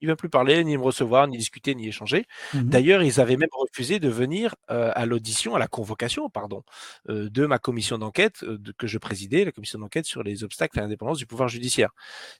il 0.00 0.08
va 0.08 0.16
plus 0.16 0.28
parler, 0.28 0.62
ni 0.64 0.76
me 0.76 0.82
recevoir, 0.82 1.26
ni 1.26 1.36
discuter, 1.36 1.74
ni 1.74 1.88
échanger. 1.88 2.24
Mmh 2.54 2.62
D'ailleurs, 2.62 3.02
ils 3.02 3.20
avaient 3.20 3.36
même 3.36 3.48
refusé 3.52 3.98
de 3.98 4.08
venir 4.08 4.54
euh, 4.70 4.92
à 4.94 5.06
l'audition, 5.06 5.54
à 5.54 5.58
la 5.58 5.66
convocation, 5.66 6.30
pardon, 6.30 6.62
euh, 7.08 7.28
de 7.30 7.46
ma 7.46 7.58
commission 7.58 7.98
d'enquête 7.98 8.42
euh, 8.44 8.58
que 8.76 8.86
je 8.86 8.98
présidais, 8.98 9.44
la 9.44 9.52
commission 9.52 9.78
d'enquête 9.78 10.04
sur 10.04 10.22
les 10.22 10.44
obstacles 10.44 10.78
à 10.78 10.82
l'indépendance 10.82 11.18
du 11.18 11.26
pouvoir 11.26 11.48
judiciaire. 11.48 11.90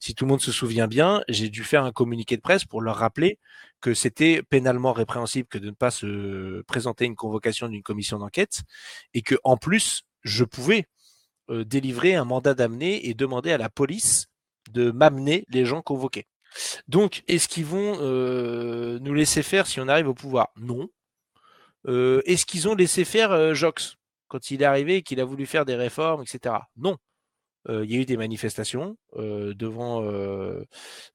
Si 0.01 0.15
tout 0.15 0.25
le 0.25 0.31
monde 0.31 0.41
se 0.41 0.53
souvient 0.53 0.89
bien, 0.89 1.23
j'ai 1.29 1.49
dû 1.49 1.65
faire 1.65 1.85
un 1.85 1.93
communiqué 1.93 2.37
de 2.37 2.43
presse 2.43 2.65
pour 2.65 2.81
leur 2.81 2.97
rappeler 2.97 3.39
que 3.81 3.95
c'était 3.95 4.43
pénalement 4.43 4.93
répréhensible 4.93 5.49
que 5.49 5.59
de 5.59 5.67
ne 5.67 5.75
pas 5.75 5.91
se 5.91 6.63
présenter 6.63 7.05
une 7.05 7.17
convocation 7.17 7.69
d'une 7.69 7.83
commission 7.83 8.19
d'enquête 8.19 8.63
et 9.15 9.23
que 9.23 9.37
en 9.45 9.57
plus, 9.57 10.03
je 10.23 10.45
pouvais 10.45 10.87
délivrer 11.49 12.15
un 12.15 12.25
mandat 12.25 12.55
d'amener 12.55 13.09
et 13.09 13.15
demander 13.15 13.53
à 13.53 13.59
la 13.59 13.71
police 13.71 14.27
de 14.71 14.91
m'amener 14.91 15.45
les 15.49 15.65
gens 15.65 15.81
convoqués. 15.81 16.27
Donc, 16.89 17.23
est-ce 17.29 17.49
qu'ils 17.49 17.67
vont 17.67 17.99
euh, 18.01 18.99
nous 19.01 19.15
laisser 19.15 19.43
faire 19.43 19.67
si 19.67 19.81
on 19.81 19.89
arrive 19.89 20.09
au 20.09 20.15
pouvoir? 20.15 20.49
Non. 20.57 20.89
Euh, 21.87 22.21
est-ce 22.25 22.47
qu'ils 22.47 22.69
ont 22.69 22.75
laissé 22.75 23.05
faire 23.05 23.33
euh, 23.33 23.55
Jox? 23.55 23.97
Quand 24.29 24.51
il 24.51 24.63
est 24.63 24.67
arrivé 24.67 24.97
et 24.97 25.03
qu'il 25.03 25.21
a 25.21 25.25
voulu 25.25 25.47
faire 25.47 25.65
des 25.65 25.75
réformes, 25.75 26.23
etc. 26.23 26.57
Non. 26.77 26.97
Il 27.71 27.91
y 27.91 27.97
a 27.97 28.01
eu 28.01 28.07
des 28.07 28.17
manifestations 28.17 28.97
devant, 29.15 30.03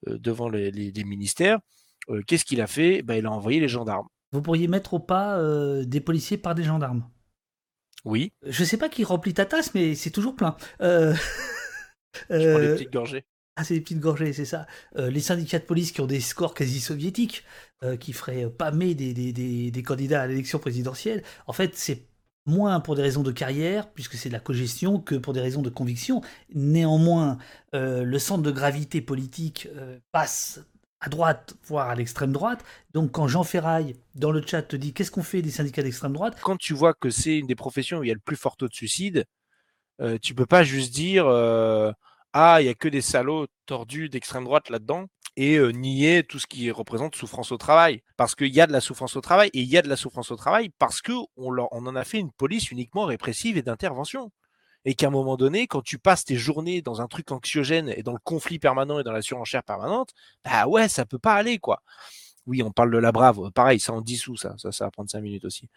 devant 0.05 0.49
les, 0.49 1.03
ministères. 1.03 1.59
Qu'est-ce 2.27 2.45
qu'il 2.45 2.61
a 2.61 2.67
fait? 2.67 3.01
Ben, 3.01 3.15
Il 3.15 3.25
a 3.25 3.31
envoyé 3.31 3.59
les 3.59 3.67
gendarmes. 3.67 4.07
Vous 4.31 4.41
pourriez 4.41 4.67
mettre 4.67 4.95
au 4.95 4.99
pas 4.99 5.39
des 5.83 6.01
policiers 6.01 6.37
par 6.37 6.53
des 6.53 6.63
gendarmes? 6.63 7.07
Oui. 8.03 8.33
Je 8.43 8.61
ne 8.61 8.67
sais 8.67 8.77
pas 8.77 8.89
qui 8.89 9.03
remplit 9.03 9.33
ta 9.33 9.45
tasse, 9.45 9.73
mais 9.73 9.95
c'est 9.95 10.11
toujours 10.11 10.35
plein. 10.35 10.55
Je 10.79 11.15
prends 12.29 12.59
des 12.59 12.73
petites 12.73 12.93
gorgées. 12.93 13.25
Ah, 13.56 13.64
c'est 13.64 13.76
des 13.76 13.82
petites 13.82 13.99
gorgées, 13.99 14.34
c'est 14.34 14.45
ça. 14.45 14.66
Euh, 14.97 15.12
les 15.12 15.20
syndicats 15.20 15.60
de 15.60 15.64
police 15.64 15.91
qui 15.91 16.01
ont 16.01 16.08
des 16.08 16.22
scores 16.22 16.56
quasi 16.56 16.80
soviétiques, 16.80 17.43
euh, 17.84 17.97
qui 17.97 18.12
feraient 18.12 18.49
pâmer 18.49 18.95
des, 18.95 19.14
des, 19.14 19.32
des, 19.72 19.84
candidats 19.84 20.24
à 20.24 20.28
l'élection 20.28 20.58
présidentielle, 20.58 21.24
en 21.45 21.54
fait, 21.54 21.76
c'est 21.76 22.08
moins 22.47 22.80
pour 22.80 22.95
des 22.95 23.04
raisons 23.04 23.22
de 23.22 23.32
carrière, 23.32 23.91
puisque 23.91 24.16
c'est 24.16 24.30
de 24.30 24.34
la 24.34 24.39
cogestion, 24.39 24.99
que 24.99 25.14
pour 25.16 25.34
des 25.34 25.39
raisons 25.39 25.62
de 25.62 25.70
conviction. 25.70 26.22
Néanmoins, 26.56 27.38
euh, 27.76 28.04
le 28.04 28.20
centre 28.20 28.41
de 28.41 28.51
gravité 28.51 29.01
politique 29.01 29.68
passe 30.12 30.60
à 30.99 31.10
droite, 31.10 31.56
voire 31.66 31.89
à 31.89 31.95
l'extrême 31.95 32.32
droite. 32.32 32.64
Donc 32.93 33.12
quand 33.12 33.28
Jean 33.28 33.43
Ferraille, 33.43 33.95
dans 34.16 34.32
le 34.32 34.41
chat, 34.45 34.64
te 34.64 34.76
dit 34.76 34.93
qu'est-ce 34.93 35.12
qu'on 35.12 35.24
fait 35.24 35.43
des 35.43 35.51
syndicats 35.51 35.84
d'extrême 35.84 36.14
droite? 36.14 36.38
Quand 36.41 36.58
tu 36.58 36.74
vois 36.74 36.95
que 36.95 37.12
c'est 37.12 37.38
une 37.38 37.47
des 37.47 37.56
professions 37.56 37.99
où 37.99 38.04
il 38.04 38.08
y 38.08 38.12
a 38.12 38.16
le 38.16 38.20
plus 38.20 38.36
fort 38.36 38.58
taux 38.58 38.68
de 38.68 38.74
suicide, 38.74 39.26
tu 40.22 40.34
peux 40.34 40.45
pas 40.45 40.64
juste 40.64 40.93
dire 40.93 41.26
ah, 42.34 42.61
il 42.61 42.65
y 42.65 42.69
a 42.69 42.73
que 42.73 42.88
des 42.88 43.01
salauds 43.01 43.47
tordus 43.65 44.09
d'extrême 44.09 44.43
droite 44.43 44.69
là-dedans 44.69 45.07
et 45.36 45.57
euh, 45.57 45.71
nier 45.71 46.23
tout 46.23 46.39
ce 46.39 46.47
qui 46.47 46.69
représente 46.71 47.15
souffrance 47.15 47.51
au 47.51 47.57
travail. 47.57 48.01
Parce 48.17 48.36
qu'il 48.36 48.53
y 48.53 48.61
a 48.61 48.67
de 48.67 48.71
la 48.71 48.81
souffrance 48.81 49.15
au 49.15 49.21
travail 49.21 49.49
et 49.53 49.61
il 49.61 49.69
y 49.69 49.77
a 49.77 49.81
de 49.81 49.89
la 49.89 49.95
souffrance 49.95 50.31
au 50.31 50.36
travail 50.36 50.69
parce 50.79 51.01
qu'on 51.01 51.27
on 51.38 51.57
en 51.88 51.95
a 51.95 52.03
fait 52.03 52.19
une 52.19 52.31
police 52.31 52.71
uniquement 52.71 53.05
répressive 53.05 53.57
et 53.57 53.61
d'intervention. 53.61 54.31
Et 54.86 54.95
qu'à 54.95 55.07
un 55.07 55.11
moment 55.11 55.38
donné, 55.38 55.65
quand 55.67 55.81
tu 55.81 55.97
passes 55.97 56.25
tes 56.25 56.36
journées 56.36 56.81
dans 56.81 57.01
un 57.01 57.07
truc 57.07 57.31
anxiogène 57.31 57.93
et 57.95 58.03
dans 58.03 58.11
le 58.11 58.19
conflit 58.21 58.59
permanent 58.59 58.99
et 58.99 59.03
dans 59.03 59.13
la 59.13 59.21
surenchère 59.21 59.63
permanente, 59.63 60.09
bah 60.43 60.67
ouais, 60.67 60.89
ça 60.89 61.05
peut 61.05 61.19
pas 61.19 61.36
aller, 61.36 61.57
quoi. 61.57 61.81
Oui, 62.45 62.61
on 62.61 62.71
parle 62.71 62.91
de 62.91 62.97
la 62.97 63.13
brave. 63.13 63.51
Pareil, 63.51 63.79
ça 63.79 63.93
en 63.93 64.01
dissous, 64.01 64.36
ça. 64.36 64.55
Ça, 64.57 64.73
ça 64.73 64.86
va 64.86 64.91
prendre 64.91 65.09
cinq 65.09 65.21
minutes 65.21 65.45
aussi. 65.45 65.69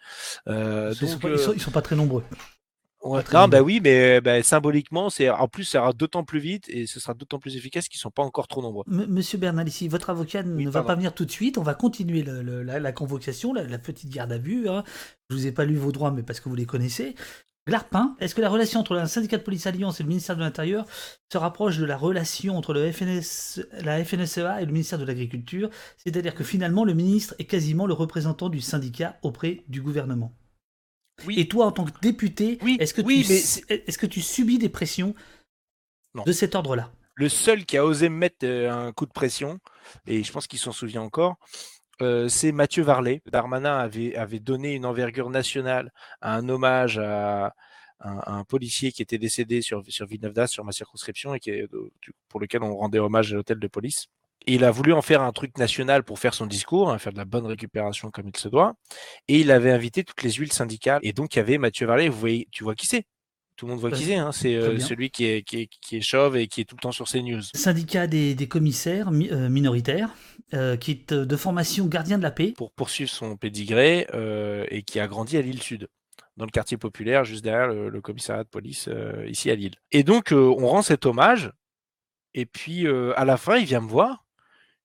Euh, 0.49 0.93
ils, 1.01 1.07
sont 1.07 1.53
ils, 1.53 1.61
sont, 1.61 1.71
pas 1.71 1.81
très 1.81 1.95
nombreux 1.95 2.25
non, 3.33 3.47
bah 3.47 3.61
oui, 3.61 3.79
mais 3.81 4.21
bah, 4.21 4.41
symboliquement, 4.43 5.09
c'est 5.09 5.29
en 5.29 5.47
plus, 5.47 5.63
ça 5.63 5.79
ira 5.79 5.93
d'autant 5.93 6.23
plus 6.23 6.39
vite 6.39 6.65
et 6.69 6.87
ce 6.87 6.99
sera 6.99 7.13
d'autant 7.13 7.39
plus 7.39 7.55
efficace 7.55 7.87
qu'ils 7.87 7.99
sont 7.99 8.11
pas 8.11 8.23
encore 8.23 8.47
trop 8.47 8.61
nombreux. 8.61 8.83
Monsieur 8.87 9.37
Bernalici, 9.37 9.87
votre 9.87 10.09
avocat 10.09 10.43
ne 10.43 10.69
va 10.69 10.83
pas 10.83 10.95
venir 10.95 11.13
tout 11.13 11.25
de 11.25 11.31
suite. 11.31 11.57
On 11.57 11.63
va 11.63 11.73
continuer 11.73 12.23
la, 12.23 12.91
convocation, 12.91 13.53
la, 13.53 13.77
petite 13.77 14.09
garde 14.09 14.31
à 14.31 14.37
vue. 14.37 14.67
Hein. 14.69 14.83
Je 15.29 15.35
vous 15.35 15.47
ai 15.47 15.51
pas 15.51 15.65
lu 15.65 15.75
vos 15.75 15.91
droits, 15.91 16.11
mais 16.11 16.23
parce 16.23 16.39
que 16.39 16.49
vous 16.49 16.55
les 16.55 16.65
connaissez. 16.65 17.15
Glarpin, 17.67 18.15
est-ce 18.21 18.33
que 18.33 18.39
la 18.39 18.47
relation 18.47 18.79
entre 18.79 18.95
un 18.95 19.07
syndicat 19.07 19.37
de 19.37 19.43
police 19.43 19.67
Alliance 19.67 19.99
et 19.99 20.03
le 20.03 20.07
ministère 20.07 20.37
de 20.37 20.41
l'Intérieur 20.41 20.85
se 21.29 21.37
rapproche 21.37 21.77
de 21.77 21.83
la 21.83 21.97
relation 21.97 22.57
entre 22.57 22.73
le 22.73 22.89
FNS, 22.89 23.61
la 23.83 24.05
FNSEA 24.05 24.61
et 24.61 24.65
le 24.65 24.71
ministère 24.71 24.97
de 24.99 25.03
l'Agriculture? 25.03 25.69
C'est-à-dire 25.97 26.33
que 26.33 26.45
finalement, 26.45 26.85
le 26.85 26.93
ministre 26.93 27.35
est 27.39 27.43
quasiment 27.43 27.85
le 27.85 27.93
représentant 27.93 28.47
du 28.47 28.61
syndicat 28.61 29.17
auprès 29.21 29.65
du 29.67 29.81
gouvernement 29.81 30.33
et 31.29 31.47
toi, 31.47 31.65
en 31.67 31.71
tant 31.71 31.85
que 31.85 31.99
député, 32.01 32.59
est-ce 32.79 32.93
que, 32.93 33.01
tu, 33.01 33.13
est-ce 33.13 33.97
que 33.97 34.05
tu 34.05 34.21
subis 34.21 34.57
des 34.57 34.69
pressions 34.69 35.15
de 36.25 36.31
cet 36.31 36.55
ordre-là? 36.55 36.91
Le 37.15 37.29
seul 37.29 37.65
qui 37.65 37.77
a 37.77 37.85
osé 37.85 38.09
me 38.09 38.15
mettre 38.15 38.45
euh, 38.45 38.71
un 38.71 38.91
coup 38.91 39.07
de 39.07 39.11
pression, 39.11 39.59
et 40.05 40.23
je 40.23 40.31
pense 40.31 40.45
qu'il 40.45 40.59
s'en 40.59 40.71
souvient 40.71 41.01
encore, 41.01 41.37
euh, 42.03 42.29
c'est 42.29 42.51
Mathieu 42.51 42.83
Varlet. 42.83 43.23
Darmanin 43.31 43.75
avait, 43.75 44.15
avait 44.15 44.39
donné 44.39 44.75
une 44.75 44.85
envergure 44.85 45.31
nationale 45.31 45.91
à 46.21 46.35
un 46.35 46.47
hommage 46.47 46.99
à, 46.99 47.55
un, 47.99 48.43
policier 48.43 48.91
qui 48.91 49.01
était 49.01 49.17
décédé 49.17 49.63
sur, 49.63 49.83
sur 49.87 50.05
Villeneuve 50.05 50.45
sur 50.45 50.63
ma 50.63 50.71
circonscription, 50.71 51.33
et 51.33 51.39
qui 51.39 51.49
euh, 51.49 51.67
pour 52.29 52.39
lequel 52.39 52.61
on 52.61 52.75
rendait 52.75 52.99
hommage 52.99 53.33
à 53.33 53.35
l'hôtel 53.37 53.57
de 53.57 53.67
police 53.67 54.07
il 54.47 54.63
a 54.63 54.71
voulu 54.71 54.93
en 54.93 55.01
faire 55.01 55.21
un 55.21 55.31
truc 55.31 55.57
national 55.57 56.03
pour 56.03 56.19
faire 56.19 56.33
son 56.33 56.45
discours, 56.45 56.89
hein, 56.89 56.97
faire 56.97 57.13
de 57.13 57.17
la 57.17 57.25
bonne 57.25 57.45
récupération 57.45 58.09
comme 58.11 58.29
il 58.33 58.37
se 58.37 58.47
doit. 58.47 58.75
Et 59.27 59.39
il 59.39 59.51
avait 59.51 59.71
invité 59.71 60.03
toutes 60.03 60.23
les 60.23 60.31
huiles 60.31 60.53
syndicales. 60.53 60.99
Et 61.03 61.13
donc, 61.13 61.35
il 61.35 61.39
y 61.39 61.41
avait 61.41 61.57
Mathieu 61.57 61.85
Varlet, 61.85 62.09
vous 62.09 62.19
voyez, 62.19 62.47
tu 62.51 62.63
vois 62.63 62.75
qui 62.75 62.87
c'est 62.87 63.05
tout 63.57 63.65
le 63.65 63.71
monde 63.71 63.81
voit 63.81 63.89
qui 63.89 64.05
c'est, 64.05 64.15
hein. 64.15 64.31
c'est 64.31 64.55
euh, 64.55 64.77
celui 64.79 65.09
qui 65.09 65.25
est, 65.25 65.41
qui, 65.41 65.67
est, 65.91 66.01
chauve 66.01 66.37
et 66.37 66.47
qui 66.47 66.61
est 66.61 66.63
tout 66.63 66.75
le 66.75 66.81
temps 66.81 66.91
sur 66.91 67.07
ses 67.07 67.23
news. 67.23 67.41
Syndicat 67.41 68.05
des, 68.05 68.47
commissaires 68.47 69.09
euh, 69.09 69.49
minoritaires, 69.49 70.11
euh, 70.53 70.77
qui 70.77 70.91
est 70.91 71.13
de 71.13 71.35
formation 71.35 71.87
gardien 71.87 72.19
de 72.19 72.23
la 72.23 72.29
paix. 72.29 72.53
Pour 72.55 72.71
poursuivre 72.71 73.09
son 73.09 73.35
pédigré 73.35 74.07
et 74.69 74.83
qui 74.83 74.99
a 74.99 75.07
grandi 75.07 75.37
à 75.37 75.41
Lille 75.41 75.61
Sud, 75.61 75.87
dans 76.37 76.45
le 76.45 76.51
quartier 76.51 76.77
populaire, 76.77 77.25
juste 77.25 77.43
derrière 77.43 77.67
le, 77.67 77.89
le 77.89 78.01
commissariat 78.01 78.43
de 78.43 78.49
police 78.49 78.89
ici 79.27 79.49
à 79.49 79.55
Lille. 79.55 79.73
Et 79.91 80.03
donc, 80.03 80.31
on 80.31 80.67
rend 80.67 80.83
cet 80.83 81.07
hommage. 81.07 81.51
Et 82.35 82.45
puis, 82.45 82.85
à 82.87 83.25
la 83.25 83.37
fin, 83.37 83.57
il 83.57 83.65
vient 83.65 83.81
me 83.81 83.89
voir 83.89 84.26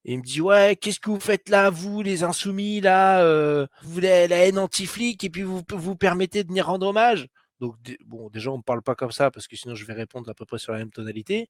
et 0.05 0.15
il 0.15 0.19
me 0.19 0.23
dit 0.25 0.41
ouais, 0.41 0.77
qu'est-ce 0.77 1.01
que 1.01 1.11
vous 1.11 1.21
faites 1.21 1.49
là, 1.49 1.71
vous 1.71 2.03
les 2.03 2.25
insoumis 2.25 2.81
là 2.81 3.23
euh, 3.23 3.67
Vous 3.83 3.93
voulez 3.93 4.27
la 4.29 4.47
haine 4.47 4.59
anti-flic 4.59 5.23
et 5.25 5.31
puis 5.31 5.43
vous 5.43 5.63
vous 5.69 5.97
permettez 5.97 6.43
de 6.43 6.49
venir 6.49 6.67
rendre 6.67 6.89
hommage? 6.89 7.29
Donc, 7.63 7.77
bon, 8.07 8.29
déjà, 8.29 8.51
on 8.51 8.57
ne 8.57 8.63
parle 8.63 8.83
pas 8.83 8.97
comme 8.97 9.13
ça 9.13 9.31
parce 9.31 9.47
que 9.47 9.55
sinon, 9.55 9.77
je 9.77 9.85
vais 9.85 9.93
répondre 9.93 10.29
à 10.29 10.35
peu 10.35 10.45
près 10.45 10.59
sur 10.59 10.73
la 10.73 10.81
même 10.81 10.91
tonalité. 10.91 11.49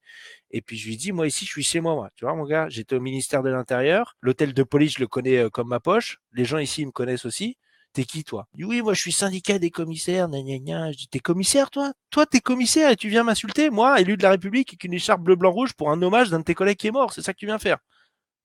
Et 0.51 0.61
puis, 0.61 0.77
je 0.77 0.87
lui 0.87 0.99
dis, 0.99 1.11
moi, 1.11 1.27
ici, 1.27 1.47
je 1.47 1.51
suis 1.51 1.63
chez 1.63 1.81
moi, 1.81 1.95
moi. 1.95 2.11
Tu 2.17 2.27
vois, 2.27 2.35
mon 2.35 2.45
gars, 2.45 2.69
j'étais 2.69 2.95
au 2.97 3.01
ministère 3.01 3.43
de 3.43 3.49
l'Intérieur. 3.49 4.15
L'hôtel 4.21 4.53
de 4.53 4.63
police, 4.63 4.97
je 4.97 5.01
le 5.01 5.07
connais 5.07 5.39
euh, 5.39 5.49
comme 5.49 5.69
ma 5.69 5.81
poche. 5.81 6.19
Les 6.35 6.45
gens 6.45 6.59
ici, 6.59 6.83
ils 6.83 6.87
me 6.87 6.91
connaissent 6.93 7.25
aussi. 7.25 7.57
T'es 7.95 8.05
qui, 8.05 8.25
toi? 8.25 8.47
Dit, 8.53 8.65
oui, 8.65 8.83
moi, 8.83 8.93
je 8.93 9.01
suis 9.01 9.13
syndicat 9.13 9.59
des 9.59 9.71
commissaires, 9.71 10.29
gna, 10.29 10.43
gna, 10.43 10.59
gna. 10.59 10.93
Je 10.93 10.99
dis, 10.99 11.09
t'es 11.09 11.19
commissaire, 11.19 11.71
toi? 11.71 11.95
Toi, 12.11 12.27
t'es 12.27 12.41
commissaire 12.41 12.91
et 12.91 12.97
tu 12.97 13.09
viens 13.09 13.23
m'insulter? 13.25 13.71
Moi, 13.71 13.99
élu 13.99 14.19
de 14.19 14.23
la 14.23 14.33
République, 14.33 14.69
avec 14.69 14.85
une 14.85 14.93
écharpe 14.93 15.23
bleu, 15.23 15.37
blanc, 15.37 15.51
rouge 15.51 15.73
pour 15.73 15.91
un 15.91 16.03
hommage 16.03 16.29
d'un 16.29 16.41
de 16.41 16.45
tes 16.45 16.55
collègues 16.55 16.77
qui 16.77 16.89
est 16.89 16.93
mort. 16.93 17.15
C'est 17.15 17.23
ça 17.23 17.33
que 17.33 17.39
tu 17.39 17.47
viens 17.47 17.59
faire. 17.59 17.79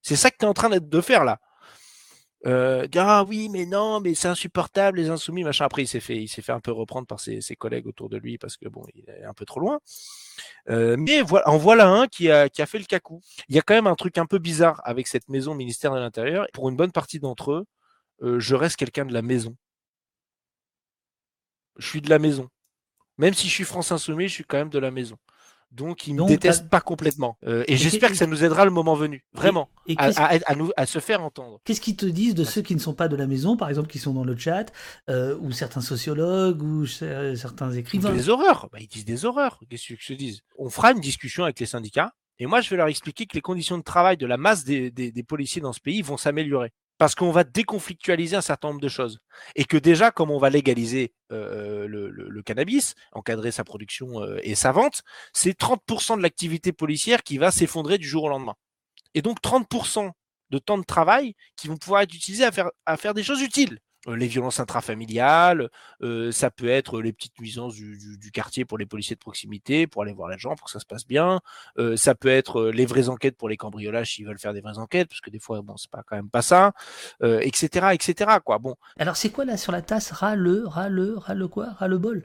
C'est 0.08 0.16
ça 0.16 0.30
que 0.30 0.38
tu 0.38 0.46
es 0.46 0.48
en 0.48 0.54
train 0.54 0.70
de 0.70 1.00
faire, 1.02 1.22
là. 1.22 1.38
Euh, 2.46 2.88
ah 2.96 3.24
oui, 3.28 3.50
mais 3.50 3.66
non, 3.66 4.00
mais 4.00 4.14
c'est 4.14 4.28
insupportable, 4.28 4.96
les 4.96 5.10
insoumis, 5.10 5.44
machin. 5.44 5.66
Après, 5.66 5.82
il 5.82 5.86
s'est 5.86 6.00
fait, 6.00 6.26
fait 6.26 6.50
un 6.50 6.60
peu 6.60 6.72
reprendre 6.72 7.06
par 7.06 7.20
ses, 7.20 7.42
collègues 7.58 7.86
autour 7.86 8.08
de 8.08 8.16
lui 8.16 8.38
parce 8.38 8.56
que 8.56 8.70
bon, 8.70 8.86
il 8.94 9.04
est 9.10 9.24
un 9.24 9.34
peu 9.34 9.44
trop 9.44 9.60
loin. 9.60 9.80
Euh, 10.70 10.96
mais 10.98 11.20
voilà, 11.20 11.46
en 11.50 11.58
voilà 11.58 11.88
un 11.90 12.06
qui 12.06 12.30
a, 12.30 12.48
fait 12.48 12.78
le 12.78 12.86
cacou. 12.86 13.20
Il 13.50 13.56
y 13.56 13.58
a 13.58 13.62
quand 13.62 13.74
même 13.74 13.86
un 13.86 13.96
truc 13.96 14.16
un 14.16 14.24
peu 14.24 14.38
bizarre 14.38 14.80
avec 14.84 15.08
cette 15.08 15.28
maison 15.28 15.54
ministère 15.54 15.92
de 15.92 15.98
l'Intérieur. 15.98 16.46
Pour 16.54 16.70
une 16.70 16.76
bonne 16.76 16.92
partie 16.92 17.20
d'entre 17.20 17.52
eux, 17.52 17.66
euh, 18.22 18.40
je 18.40 18.54
reste 18.54 18.76
quelqu'un 18.76 19.04
de 19.04 19.12
la 19.12 19.20
maison. 19.20 19.56
Je 21.76 21.86
suis 21.86 22.00
de 22.00 22.08
la 22.08 22.18
maison. 22.18 22.48
Même 23.18 23.34
si 23.34 23.46
je 23.48 23.52
suis 23.52 23.64
France 23.64 23.92
Insoumis, 23.92 24.28
je 24.28 24.34
suis 24.34 24.44
quand 24.44 24.56
même 24.56 24.70
de 24.70 24.78
la 24.78 24.90
maison. 24.90 25.18
Donc, 25.70 26.06
ils 26.06 26.14
ne 26.14 26.22
me 26.22 26.28
détestent 26.28 26.68
pas 26.68 26.80
complètement. 26.80 27.36
Euh, 27.46 27.64
et, 27.68 27.76
j'espère 27.76 28.10
que 28.10 28.16
ça 28.16 28.26
nous 28.26 28.42
aidera 28.42 28.64
le 28.64 28.70
moment 28.70 28.94
venu, 28.94 29.24
vraiment, 29.34 29.68
à, 29.96 30.54
nous, 30.54 30.70
à 30.76 30.86
se 30.86 30.98
faire 30.98 31.22
entendre. 31.22 31.60
Qu'est-ce 31.64 31.80
qu'ils 31.80 31.96
te 31.96 32.06
disent 32.06 32.34
de 32.34 32.44
ceux 32.44 32.62
qui 32.62 32.74
ne 32.74 32.80
sont 32.80 32.94
pas 32.94 33.08
de 33.08 33.16
la 33.16 33.26
maison, 33.26 33.56
par 33.56 33.68
exemple, 33.68 33.88
qui 33.88 33.98
sont 33.98 34.14
dans 34.14 34.24
le 34.24 34.36
chat, 34.36 34.72
euh, 35.10 35.36
ou 35.40 35.52
certains 35.52 35.80
sociologues, 35.80 36.62
ou 36.62 36.86
certains 36.86 37.72
écrivains? 37.72 38.12
Des 38.12 38.28
horreurs. 38.28 38.68
Bah, 38.72 38.78
ils 38.80 38.88
disent 38.88 39.04
des 39.04 39.24
horreurs. 39.24 39.60
Qu'est-ce 39.68 39.94
que 39.94 40.00
je 40.00 40.14
te 40.14 40.18
dis 40.18 40.40
On 40.58 40.70
fera 40.70 40.92
une 40.92 41.00
discussion 41.00 41.44
avec 41.44 41.60
les 41.60 41.66
syndicats. 41.66 42.12
Et 42.38 42.46
moi, 42.46 42.60
je 42.60 42.70
vais 42.70 42.76
leur 42.76 42.88
expliquer 42.88 43.26
que 43.26 43.34
les 43.34 43.40
conditions 43.40 43.78
de 43.78 43.82
travail 43.82 44.16
de 44.16 44.26
la 44.26 44.36
masse 44.36 44.64
des 44.64 45.24
policiers 45.26 45.60
dans 45.60 45.72
ce 45.72 45.80
pays 45.80 46.02
vont 46.02 46.16
s'améliorer 46.16 46.72
parce 46.98 47.14
qu'on 47.14 47.30
va 47.30 47.44
déconflictualiser 47.44 48.36
un 48.36 48.42
certain 48.42 48.68
nombre 48.68 48.80
de 48.80 48.88
choses. 48.88 49.20
Et 49.54 49.64
que 49.64 49.76
déjà, 49.76 50.10
comme 50.10 50.30
on 50.30 50.38
va 50.38 50.50
légaliser 50.50 51.14
euh, 51.32 51.86
le, 51.88 52.42
cannabis, 52.42 52.94
encadrer 53.12 53.52
sa 53.52 53.64
production 53.64 54.20
euh, 54.22 54.38
et 54.42 54.54
sa 54.54 54.72
vente, 54.72 55.02
c'est 55.32 55.58
30% 55.58 56.16
de 56.16 56.22
l'activité 56.22 56.72
policière 56.72 57.22
qui 57.22 57.38
va 57.38 57.50
s'effondrer 57.50 57.98
du 57.98 58.06
jour 58.06 58.24
au 58.24 58.28
lendemain. 58.28 58.54
Et 59.14 59.22
donc 59.22 59.40
30% 59.40 60.10
de 60.50 60.58
temps 60.58 60.78
de 60.78 60.84
travail 60.84 61.34
qui 61.56 61.68
vont 61.68 61.76
pouvoir 61.76 62.02
être 62.02 62.14
utilisés 62.14 62.44
à 62.86 62.96
faire 62.96 63.14
des 63.14 63.22
choses 63.22 63.42
utiles. 63.42 63.78
Euh, 64.08 64.16
les 64.16 64.26
violences 64.26 64.60
intrafamiliales, 64.60 65.70
euh, 66.02 66.32
ça 66.32 66.50
peut 66.50 66.68
être 66.68 67.00
les 67.00 67.12
petites 67.12 67.38
nuisances 67.38 67.74
du, 67.74 68.30
quartier 68.32 68.64
pour 68.64 68.78
les 68.78 68.86
policiers 68.86 69.16
de 69.16 69.20
proximité, 69.20 69.86
pour 69.86 70.02
aller 70.02 70.12
voir 70.12 70.28
l'agent, 70.28 70.54
pour 70.54 70.66
que 70.66 70.70
ça 70.70 70.80
se 70.80 70.86
passe 70.86 71.06
bien. 71.06 71.40
Euh, 71.78 71.96
ça 71.96 72.14
peut 72.14 72.28
être 72.28 72.66
les 72.70 72.86
vraies 72.86 73.08
enquêtes 73.08 73.36
pour 73.36 73.48
les 73.48 73.56
cambriolages 73.56 74.14
s'ils 74.14 74.26
veulent 74.26 74.38
faire 74.38 74.52
des 74.52 74.60
vraies 74.60 74.78
enquêtes, 74.78 75.08
parce 75.08 75.20
que 75.20 75.30
des 75.30 75.38
fois, 75.38 75.60
bon, 75.62 75.76
c'est 75.76 75.90
pas 75.90 76.02
quand 76.06 76.16
même 76.16 76.30
pas 76.30 76.42
ça, 76.42 76.72
etc., 77.22 77.88
etc. 77.92 78.38
Quoi. 78.44 78.58
Bon. 78.58 78.76
Alors 78.98 79.16
c'est 79.16 79.30
quoi 79.30 79.44
là 79.44 79.56
sur 79.56 79.72
la 79.72 79.82
tasse? 79.82 80.12
Ras 80.12 80.36
le, 80.36 80.66
ras 80.66 80.88
le, 80.88 81.16
ras 81.16 81.34
le 81.34 81.48
quoi? 81.48 81.70
Ras 81.72 81.88
le 81.88 81.98
bol 81.98 82.24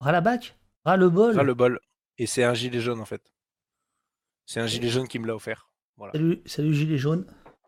Ras 0.00 0.12
la 0.12 0.20
bac 0.20 0.56
Ras 0.84 0.96
le 0.96 1.10
bol 1.10 1.36
Ras 1.36 1.42
le 1.42 1.54
bol. 1.54 1.80
Et 2.18 2.26
c'est 2.26 2.44
un 2.44 2.54
gilet 2.54 2.80
jaune 2.80 3.00
en 3.00 3.04
fait. 3.04 3.22
C'est 4.46 4.60
un 4.60 4.66
gilet 4.66 4.88
jaune 4.88 5.08
qui 5.08 5.18
me 5.18 5.26
l'a 5.26 5.34
offert. 5.34 5.70
Voilà. 5.96 6.12
Salut, 6.12 6.42
salut 6.46 6.74
gilet 6.74 6.98
jaune. 6.98 7.26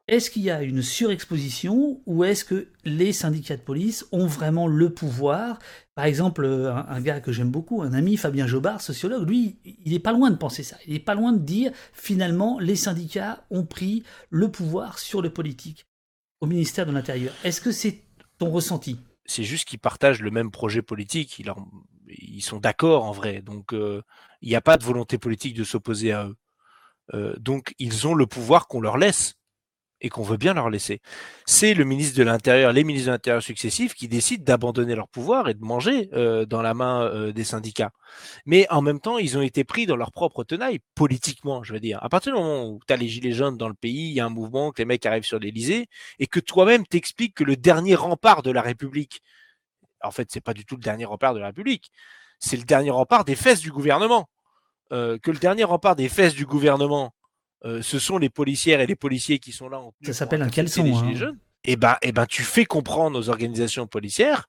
Est-ce 0.09 0.31
qu'il 0.31 0.43
y 0.43 0.51
a 0.51 0.63
une 0.63 0.83
surexposition 0.83 2.01
ou 2.07 2.25
est-ce 2.25 2.45
que 2.45 2.69
les 2.85 3.13
syndicats 3.13 3.57
de 3.57 3.63
police 3.63 4.05
ont 4.11 4.27
vraiment 4.27 4.67
le 4.67 4.91
pouvoir? 4.91 5.61
Par 5.95 6.07
exemple, 6.07 6.45
un, 6.45 7.01
gars 7.01 7.21
que 7.21 7.31
j'aime 7.31 7.51
beaucoup, 7.51 7.83
un 7.83 7.93
ami, 7.93 8.17
Fabien 8.17 8.49
Jobard, 8.49 8.81
sociologue, 8.81 9.29
lui, 9.29 9.59
il 9.65 9.93
n'est 9.93 10.01
pas 10.01 10.13
loin 10.13 10.31
de 10.31 10.37
penser 10.37 10.65
ça. 10.65 10.77
Il 10.87 10.95
n'est 10.95 10.99
pas 10.99 11.15
loin 11.15 11.33
de 11.33 11.39
dire, 11.39 11.71
finalement, 11.93 12.59
les 12.59 12.75
syndicats 12.75 13.45
ont 13.51 13.65
pris 13.65 14.03
le 14.29 14.51
pouvoir 14.51 14.99
sur 14.99 15.23
le 15.23 15.31
politique 15.31 15.87
au 16.41 16.47
ministère 16.47 16.85
de 16.85 16.93
l'Intérieur. 16.93 17.33
Est-ce 17.45 17.61
que 17.61 17.71
c'est 17.71 18.03
ton 18.39 18.51
ressenti? 18.51 18.99
C'est 19.25 19.45
juste 19.45 19.69
qu'ils 19.69 19.79
partagent 19.79 20.21
le 20.21 20.33
même 20.33 20.51
projet 20.51 20.83
politique. 20.83 21.41
Ils, 22.09 22.43
sont 22.43 22.59
d'accord 22.59 23.05
en 23.05 23.13
vrai. 23.13 23.41
Donc, 23.41 23.73
euh, 23.73 24.03
il 24.41 24.49
n'y 24.49 24.57
a 24.57 24.61
pas 24.61 24.77
de 24.77 24.83
volonté 24.83 25.17
politique 25.17 25.55
de 25.55 25.63
s'opposer 25.63 26.11
à 26.11 26.27
eux. 26.27 26.37
Euh, 27.15 27.37
donc, 27.39 27.75
ils 27.79 28.09
ont 28.09 28.15
le 28.15 28.27
pouvoir 28.27 28.67
qu'on 28.67 28.81
leur 28.81 28.99
laisse 28.99 29.37
et 30.03 30.09
qu'on 30.09 30.23
veut 30.23 30.37
bien 30.37 30.53
leur 30.53 30.69
laisser. 30.69 31.01
C'est 31.47 31.75
le 31.75 31.85
ministre 31.85 32.19
de 32.19 32.25
l'Intérieur, 32.25 32.73
les 32.73 32.85
ministres 32.85 33.07
de 33.07 33.13
l'Intérieur 33.13 33.43
successifs 33.43 33.95
qui 33.95 34.09
décident 34.09 34.45
d'abandonner 34.45 34.95
leur 34.95 35.09
pouvoir 35.09 35.49
et 35.49 35.55
de 35.55 35.65
manger 35.65 36.11
euh, 36.13 36.45
dans 36.45 36.61
la 36.61 36.75
main 36.75 37.05
euh, 37.05 37.33
des 37.33 37.45
syndicats. 37.45 37.93
Mais 38.45 38.67
en 38.71 38.83
même 38.83 39.01
temps, 39.01 39.17
ils 39.17 39.39
ont 39.39 39.43
été 39.43 39.65
pris 39.65 39.87
dans 39.87 39.97
leur 39.97 40.11
propre 40.11 40.45
tenaille, 40.45 40.81
politiquement, 40.95 41.63
je 41.63 41.73
veux 41.73 41.81
dire. 41.81 41.99
À 42.03 42.09
partir 42.09 42.35
du 42.35 42.39
moment 42.39 42.67
où 42.67 42.81
tu 42.87 42.93
as 42.93 42.97
les 42.97 43.09
gilets 43.09 43.33
jaunes 43.33 43.57
dans 43.57 43.69
le 43.69 43.75
pays, 43.75 44.09
il 44.09 44.15
y 44.15 44.21
a 44.21 44.27
un 44.27 44.31
mouvement, 44.31 44.73
que 44.73 44.83
les 44.83 44.87
mecs 44.87 45.07
arrivent 45.07 45.25
sur 45.25 45.39
l'Elysée, 45.39 45.87
et 46.19 46.27
que 46.27 46.41
toi-même 46.41 46.85
t'expliques 46.85 47.35
que 47.35 47.45
le 47.45 47.57
dernier 47.57 47.95
rempart 47.95 48.43
de 48.43 48.51
la 48.51 48.61
République, 48.61 49.23
en 50.03 50.11
fait, 50.11 50.29
c'est 50.33 50.41
pas 50.41 50.53
du 50.53 50.65
tout 50.65 50.75
le 50.75 50.83
dernier 50.83 51.05
rempart 51.05 51.33
de 51.33 51.39
la 51.39 51.47
République, 51.47 51.93
c'est 52.41 52.57
le 52.57 52.65
dernier 52.65 52.91
rempart 52.91 53.25
des 53.25 53.37
fesses 53.37 53.61
du 53.61 53.71
gouvernement. 53.71 54.29
Euh, 54.93 55.17
que 55.17 55.31
le 55.31 55.39
dernier 55.39 55.65
rempart 55.65 55.97
des 55.97 56.11
fesses 56.11 56.35
du 56.35 56.45
gouvernement, 56.45 57.15
ce 57.65 57.99
sont 57.99 58.19
les 58.19 58.31
policières 58.31 58.81
et 58.81 58.87
les 58.87 58.97
policiers 58.97 59.39
qui 59.39 59.53
sont 59.53 59.69
là. 59.69 59.79
En 59.79 59.93
ça 60.03 60.13
s'appelle 60.13 60.43
un 60.43 60.49
caleçon. 60.49 60.85
Hein. 60.85 61.35
Et 61.65 61.73
eh 61.73 61.77
ben, 61.77 61.93
et 62.03 62.09
eh 62.09 62.13
ben, 62.13 62.27
tu 62.27 62.43
fais 62.43 62.65
comprendre 62.65 63.19
aux 63.19 63.29
organisations 63.29 63.87
policières 63.87 64.49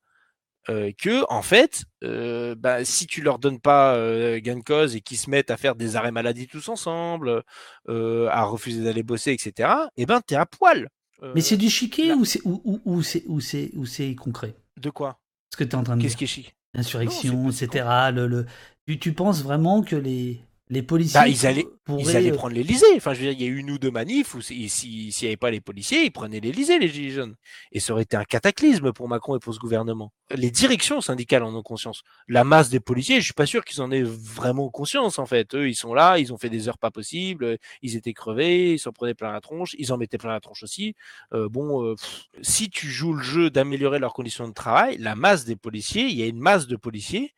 euh, 0.69 0.91
que, 0.97 1.23
en 1.29 1.43
fait, 1.43 1.83
euh, 2.03 2.55
ben, 2.57 2.83
si 2.83 3.05
tu 3.05 3.21
leur 3.21 3.37
donnes 3.37 3.59
pas 3.59 3.95
gain 4.39 4.55
de 4.55 4.63
cause 4.63 4.95
et 4.95 5.01
qu'ils 5.01 5.17
se 5.17 5.29
mettent 5.29 5.51
à 5.51 5.57
faire 5.57 5.75
des 5.75 5.95
arrêts 5.95 6.11
maladie 6.11 6.47
tous 6.47 6.69
ensemble, 6.69 7.43
à 7.87 8.43
refuser 8.43 8.83
d'aller 8.83 9.03
bosser, 9.03 9.31
etc., 9.31 9.69
et 9.95 10.03
eh 10.03 10.05
ben, 10.05 10.21
t'es 10.21 10.35
à 10.35 10.45
poil. 10.45 10.89
Mais 11.35 11.41
c'est 11.41 11.57
du 11.57 11.69
chiquet 11.69 12.13
ou 12.13 12.25
c'est 12.25 12.41
ou, 12.43 12.81
ou, 12.85 13.01
c'est 13.01 13.23
ou 13.27 13.85
c'est 13.85 14.15
concret? 14.15 14.55
De 14.77 14.89
quoi? 14.89 15.19
Ce 15.51 15.57
que 15.57 15.63
tu 15.63 15.71
es 15.71 15.75
en 15.75 15.83
train 15.83 15.97
de 15.97 16.01
Qu'est-ce 16.01 16.17
qui 16.17 16.25
est 16.25 16.27
chic? 16.27 16.55
L'insurrection, 16.73 17.49
etc. 17.49 17.85
Le, 18.11 18.27
le... 18.27 18.45
Tu, 18.87 18.99
tu 18.99 19.13
penses 19.13 19.43
vraiment 19.43 19.83
que 19.83 19.95
les 19.95 20.41
les 20.73 20.83
policiers. 20.83 21.19
Bah, 21.19 21.27
ils 21.27 21.45
allaient, 21.45 21.67
ils 21.87 22.15
allaient 22.15 22.31
prendre 22.31 22.55
l'Elysée. 22.55 22.85
Enfin, 22.95 23.13
je 23.13 23.19
veux 23.19 23.25
dire, 23.27 23.33
il 23.33 23.41
y 23.41 23.45
a 23.45 23.47
eu 23.47 23.57
une 23.57 23.71
ou 23.71 23.77
deux 23.77 23.91
manifs 23.91 24.33
où 24.33 24.41
s'il 24.41 24.67
n'y 25.07 25.27
avait 25.27 25.37
pas 25.37 25.51
les 25.51 25.61
policiers, 25.61 26.03
ils 26.03 26.11
prenaient 26.11 26.39
l'Elysée, 26.39 26.79
les 26.79 26.89
Gilets 26.89 27.11
jaunes. 27.11 27.35
Et 27.71 27.79
ça 27.79 27.93
aurait 27.93 28.03
été 28.03 28.17
un 28.17 28.23
cataclysme 28.23 28.91
pour 28.91 29.07
Macron 29.07 29.35
et 29.35 29.39
pour 29.39 29.53
ce 29.53 29.59
gouvernement. 29.59 30.11
Les 30.35 30.51
directions 30.51 30.99
syndicales 30.99 31.43
en 31.43 31.55
ont 31.55 31.61
conscience. 31.61 32.01
La 32.27 32.43
masse 32.43 32.69
des 32.69 32.79
policiers, 32.79 33.19
je 33.19 33.25
suis 33.25 33.33
pas 33.33 33.45
sûr 33.45 33.63
qu'ils 33.63 33.81
en 33.81 33.91
aient 33.91 34.03
vraiment 34.03 34.69
conscience, 34.69 35.19
en 35.19 35.25
fait. 35.25 35.53
Eux, 35.55 35.69
ils 35.69 35.75
sont 35.75 35.93
là, 35.93 36.17
ils 36.17 36.33
ont 36.33 36.37
fait 36.37 36.49
des 36.49 36.67
heures 36.67 36.79
pas 36.79 36.91
possibles, 36.91 37.57
ils 37.81 37.95
étaient 37.95 38.13
crevés, 38.13 38.73
ils 38.73 38.79
s'en 38.79 38.91
prenaient 38.91 39.13
plein 39.13 39.31
la 39.31 39.41
tronche, 39.41 39.75
ils 39.77 39.93
en 39.93 39.97
mettaient 39.97 40.17
plein 40.17 40.31
la 40.31 40.41
tronche 40.41 40.63
aussi. 40.63 40.95
Euh, 41.33 41.49
bon, 41.49 41.83
euh, 41.83 41.95
si 42.41 42.69
tu 42.69 42.87
joues 42.87 43.13
le 43.13 43.23
jeu 43.23 43.49
d'améliorer 43.49 43.99
leurs 43.99 44.13
conditions 44.13 44.47
de 44.47 44.53
travail, 44.53 44.97
la 44.97 45.15
masse 45.15 45.45
des 45.45 45.55
policiers, 45.55 46.05
il 46.07 46.15
y 46.15 46.23
a 46.23 46.27
une 46.27 46.39
masse 46.39 46.67
de 46.67 46.75
policiers 46.75 47.33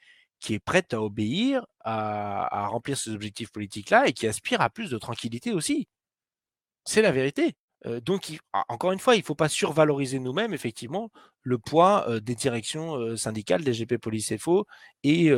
qui 0.45 0.53
est 0.53 0.59
prête 0.59 0.93
à 0.93 1.01
obéir, 1.01 1.65
à, 1.83 2.67
remplir 2.67 2.97
ces 2.97 3.09
objectifs 3.09 3.51
politiques-là 3.51 4.07
et 4.07 4.13
qui 4.13 4.27
aspire 4.27 4.61
à 4.61 4.69
plus 4.69 4.91
de 4.91 4.97
tranquillité 4.99 5.51
aussi. 5.51 5.87
C'est 6.85 7.01
la 7.01 7.11
vérité. 7.11 7.55
Euh, 7.87 7.99
donc, 7.99 8.37
encore 8.69 8.91
une 8.91 8.99
fois, 8.99 9.15
il 9.15 9.19
ne 9.19 9.23
faut 9.23 9.33
pas 9.33 9.49
survaloriser 9.49 10.19
nous-mêmes, 10.19 10.53
effectivement, 10.53 11.09
le 11.41 11.57
poids 11.57 12.07
euh, 12.07 12.19
des 12.19 12.35
directions 12.35 12.95
euh, 12.95 13.15
syndicales, 13.15 13.63
des 13.63 13.71
GP 13.71 13.97
Police 13.97 14.31
FO 14.37 14.67
et, 15.03 15.31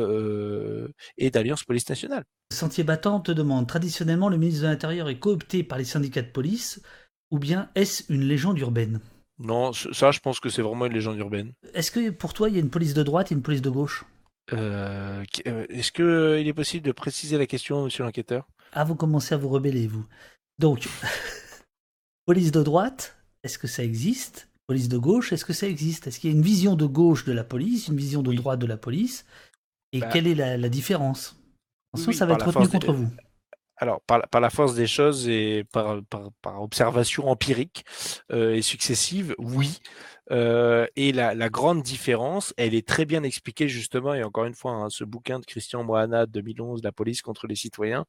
et 1.16 1.30
d'Alliance 1.30 1.64
Police 1.64 1.88
Nationale. 1.88 2.24
Sentier 2.52 2.84
battant 2.84 3.20
te 3.20 3.32
demande 3.32 3.66
traditionnellement, 3.66 4.28
le 4.28 4.36
ministre 4.36 4.62
de 4.62 4.68
l'Intérieur 4.68 5.08
est 5.08 5.18
coopté 5.18 5.62
par 5.62 5.78
les 5.78 5.84
syndicats 5.84 6.22
de 6.22 6.30
police 6.30 6.82
ou 7.30 7.38
bien 7.38 7.70
est-ce 7.74 8.10
une 8.12 8.24
légende 8.24 8.58
urbaine? 8.58 9.00
Non, 9.38 9.72
ça, 9.72 10.10
je 10.10 10.20
pense 10.20 10.40
que 10.40 10.50
c'est 10.50 10.62
vraiment 10.62 10.86
une 10.86 10.92
légende 10.92 11.18
urbaine. 11.18 11.52
Est-ce 11.72 11.90
que 11.90 12.10
pour 12.10 12.34
toi, 12.34 12.48
il 12.48 12.56
y 12.56 12.58
a 12.58 12.60
une 12.60 12.70
police 12.70 12.94
de 12.94 13.02
droite 13.02 13.32
et 13.32 13.34
une 13.34 13.42
police 13.42 13.62
de 13.62 13.70
gauche? 13.70 14.04
Euh, 14.52 15.24
euh, 15.46 15.66
est-ce 15.68 15.92
qu'il 15.92 16.04
euh, 16.04 16.44
est 16.44 16.52
possible 16.52 16.84
de 16.86 16.92
préciser 16.92 17.38
la 17.38 17.46
question, 17.46 17.84
monsieur 17.84 18.04
l'enquêteur? 18.04 18.48
Ah, 18.72 18.84
vous 18.84 18.94
commencez 18.94 19.34
à 19.34 19.38
vous 19.38 19.48
rebeller, 19.48 19.86
vous. 19.86 20.04
Donc, 20.58 20.88
police 22.26 22.52
de 22.52 22.62
droite, 22.62 23.16
est-ce 23.42 23.58
que 23.58 23.66
ça 23.66 23.84
existe? 23.84 24.48
Police 24.66 24.88
de 24.88 24.98
gauche, 24.98 25.32
est-ce 25.32 25.44
que 25.44 25.52
ça 25.52 25.66
existe? 25.66 26.06
Est-ce 26.06 26.20
qu'il 26.20 26.30
y 26.30 26.32
a 26.32 26.36
une 26.36 26.42
vision 26.42 26.76
de 26.76 26.86
gauche 26.86 27.24
de 27.24 27.32
la 27.32 27.44
police, 27.44 27.88
une 27.88 27.96
vision 27.96 28.22
de 28.22 28.32
droite 28.34 28.58
de 28.58 28.66
la 28.66 28.76
police? 28.76 29.24
Et 29.92 30.00
bah 30.00 30.08
quelle 30.12 30.26
est 30.26 30.34
la, 30.34 30.68
différence? 30.68 31.36
En 31.94 31.98
ça 31.98 32.26
va 32.26 32.34
être 32.34 32.46
retenu 32.46 32.68
contre 32.68 32.92
vous. 32.92 33.08
alors, 33.78 34.02
par, 34.02 34.28
par, 34.28 34.42
la 34.42 34.50
force 34.50 34.74
des 34.74 34.86
choses 34.86 35.26
et 35.26 35.64
par, 35.72 36.02
par, 36.10 36.28
par 36.42 36.60
observation 36.60 37.28
empirique 37.30 37.86
euh, 38.30 38.54
et 38.54 38.60
successive, 38.60 39.34
oui. 39.38 39.80
Euh, 40.30 40.86
et 40.96 41.12
la, 41.12 41.34
la, 41.34 41.48
grande 41.48 41.82
différence, 41.82 42.52
elle 42.56 42.74
est 42.74 42.86
très 42.86 43.04
bien 43.04 43.22
expliquée 43.22 43.68
justement, 43.68 44.14
et 44.14 44.22
encore 44.22 44.44
une 44.44 44.54
fois, 44.54 44.72
hein, 44.72 44.90
ce 44.90 45.04
bouquin 45.04 45.38
de 45.38 45.44
Christian 45.46 45.84
Moana 45.84 46.26
2011, 46.26 46.82
La 46.82 46.92
police 46.92 47.22
contre 47.22 47.46
les 47.46 47.54
citoyens, 47.54 48.04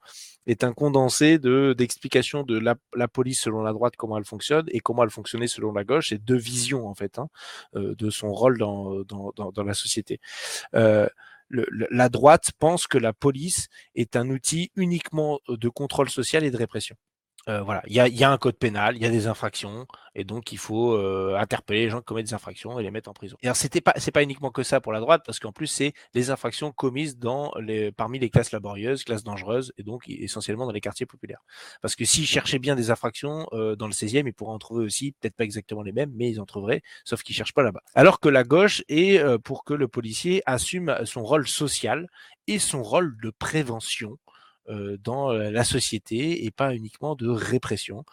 est 0.46 0.64
un 0.64 0.74
condensé 0.74 1.40
de 1.40 1.74
d'explications 1.78 2.44
de 2.44 2.58
la, 2.58 2.76
la, 2.96 3.08
police 3.08 3.42
selon 3.42 3.62
la 3.62 3.74
droite, 3.74 3.96
comment 3.98 4.18
elle 4.18 4.26
fonctionne, 4.26 4.66
et 4.70 4.80
comment 4.80 5.04
elle 5.04 5.10
fonctionnait 5.10 5.48
selon 5.48 5.72
la 5.72 5.84
gauche, 5.84 6.12
et 6.12 6.18
deux 6.18 6.38
visions 6.38 6.88
en 6.88 6.94
fait 6.96 7.20
hein, 7.20 7.30
euh, 7.76 7.96
de 7.96 8.10
son 8.10 8.32
rôle 8.34 8.58
dans, 8.58 9.04
dans, 9.04 9.32
dans, 9.36 9.52
dans 9.52 9.64
la 9.64 9.74
société. 9.74 10.20
Euh, 10.76 11.08
le, 11.48 11.66
la 11.90 12.10
droite 12.10 12.52
pense 12.60 12.86
que 12.86 12.98
la 12.98 13.14
police 13.14 13.70
est 13.96 14.16
un 14.16 14.30
outil 14.30 14.72
uniquement 14.76 15.40
de 15.48 15.70
contrôle 15.70 16.10
social 16.10 16.44
et 16.44 16.52
de 16.52 16.58
répression. 16.58 16.96
Euh, 17.48 17.62
voilà, 17.62 17.82
il 17.88 17.94
y 17.94 18.00
a, 18.00 18.08
y 18.08 18.24
a, 18.24 18.32
un 18.32 18.38
code 18.38 18.58
pénal, 18.58 18.96
il 18.96 19.02
y 19.02 19.06
a 19.06 19.10
des 19.10 19.28
infractions, 19.28 19.88
et 20.14 20.24
donc 20.24 20.52
il 20.52 20.58
faut 20.58 20.94
euh, 20.94 21.38
interpeller 21.40 21.86
les 21.86 21.90
gens 21.90 22.00
qui 22.00 22.06
commettent 22.06 22.28
des 22.28 22.34
infractions 22.34 22.80
et 22.80 22.84
les 22.84 22.92
mettre 22.92 23.10
en 23.10 23.14
prison. 23.14 23.38
Et 23.42 23.48
alors 23.48 23.56
c'était 23.56 23.82
pas, 23.82 23.94
c'est 23.98 24.12
pas 24.12 24.24
uniquement 24.24 24.52
que 24.52 24.62
ça 24.62 24.82
pour 24.82 24.92
la 24.92 25.00
droite, 25.00 25.24
parce 25.26 25.40
qu'en 25.40 25.52
plus 25.52 25.68
c'est 25.68 25.94
les 26.14 26.32
infractions 26.32 26.72
commises 26.72 27.18
dans 27.18 27.54
les, 27.60 27.92
parmi 27.92 28.20
les 28.20 28.30
classes 28.30 28.52
laborieuses, 28.52 29.04
classes 29.04 29.24
dangereuses, 29.24 29.74
et 29.78 29.84
donc 29.84 30.04
essentiellement 30.08 30.66
dans 30.66 30.72
les 30.72 30.82
quartiers 30.82 31.06
populaires. 31.06 31.42
Parce 31.82 31.96
que 31.96 32.06
s'ils 32.06 32.28
cherchaient 32.28 32.60
bien 32.60 32.76
des 32.76 32.92
infractions 32.92 33.48
euh, 33.54 33.76
dans 33.76 33.88
le 33.88 33.94
16e, 33.94 34.28
ils 34.28 34.34
pourraient 34.34 34.54
en 34.54 34.60
trouver 34.60 34.84
aussi, 34.84 35.14
peut-être 35.14 35.36
pas 35.36 35.46
exactement 35.46 35.82
les 35.82 35.94
mêmes, 35.94 36.12
mais 36.16 36.30
ils 36.30 36.42
en 36.42 36.46
trouveraient, 36.46 36.82
sauf 37.06 37.24
qu'ils 37.24 37.36
cherchent 37.36 37.54
pas 37.54 37.64
là-bas. 37.64 37.82
Alors 37.96 38.20
que 38.20 38.30
la 38.30 38.44
gauche 38.44 38.84
est 38.90 39.20
euh, 39.20 39.38
pour 39.38 39.64
que 39.64 39.74
le 39.74 39.88
policier 39.88 40.44
assume 40.46 40.96
son 41.06 41.24
rôle 41.24 41.48
social 41.48 42.08
et 42.48 42.60
son 42.60 42.84
rôle 42.84 43.16
de 43.22 43.30
prévention 43.30 44.18
dans 45.04 45.32
la 45.32 45.64
société 45.64 46.46
et 46.46 46.52
pas 46.52 46.76
uniquement 46.76 47.16
de 47.16 47.28
répression. 47.28 48.06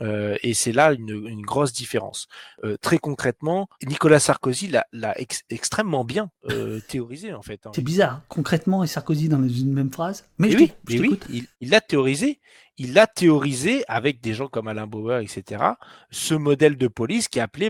Euh, 0.00 0.36
et 0.42 0.54
c'est 0.54 0.72
là 0.72 0.92
une, 0.92 1.26
une, 1.28 1.42
grosse 1.42 1.72
différence. 1.72 2.26
Euh, 2.64 2.76
très 2.80 2.98
concrètement, 2.98 3.68
Nicolas 3.86 4.20
Sarkozy 4.20 4.72
l'a 4.92 5.20
ex 5.20 5.42
extrêmement 5.50 6.04
bien 6.04 6.30
euh, 6.50 6.80
théorisé 6.88 7.34
en 7.34 7.42
fait. 7.42 7.66
Hein. 7.66 7.72
C'est 7.74 7.82
bizarre, 7.82 8.14
hein. 8.14 8.24
concrètement 8.28 8.82
et 8.82 8.86
Sarkozy 8.86 9.28
dans 9.28 9.42
une 9.46 9.72
même 9.72 9.92
phrase. 9.92 10.26
Mais, 10.38 10.48
mais 10.48 10.56
oui, 10.56 11.18
oui, 11.28 11.46
il 11.60 11.70
l'a 11.70 11.80
théorisé. 11.80 12.40
Il 12.78 12.94
l'a 12.94 13.06
théorisé 13.06 13.84
avec 13.86 14.22
des 14.22 14.32
gens 14.32 14.48
comme 14.48 14.66
Alain 14.66 14.86
Bauer, 14.86 15.22
etc. 15.22 15.62
Ce 16.10 16.32
modèle 16.32 16.78
de 16.78 16.88
police 16.88 17.28
qui 17.28 17.38
est 17.38 17.42
appelé 17.42 17.68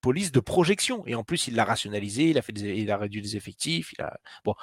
police 0.00 0.32
de 0.32 0.40
projection. 0.40 1.06
Et 1.06 1.14
en 1.14 1.22
plus, 1.22 1.48
il 1.48 1.54
l'a 1.54 1.66
rationalisé, 1.66 2.30
il 2.30 2.38
a 2.38 2.42
fait, 2.42 2.52
des, 2.52 2.76
il 2.76 2.90
a 2.90 2.96
réduit 2.96 3.20
les 3.20 3.36
effectifs. 3.36 3.92
Il 3.98 4.02
a... 4.02 4.18
Bon, 4.46 4.54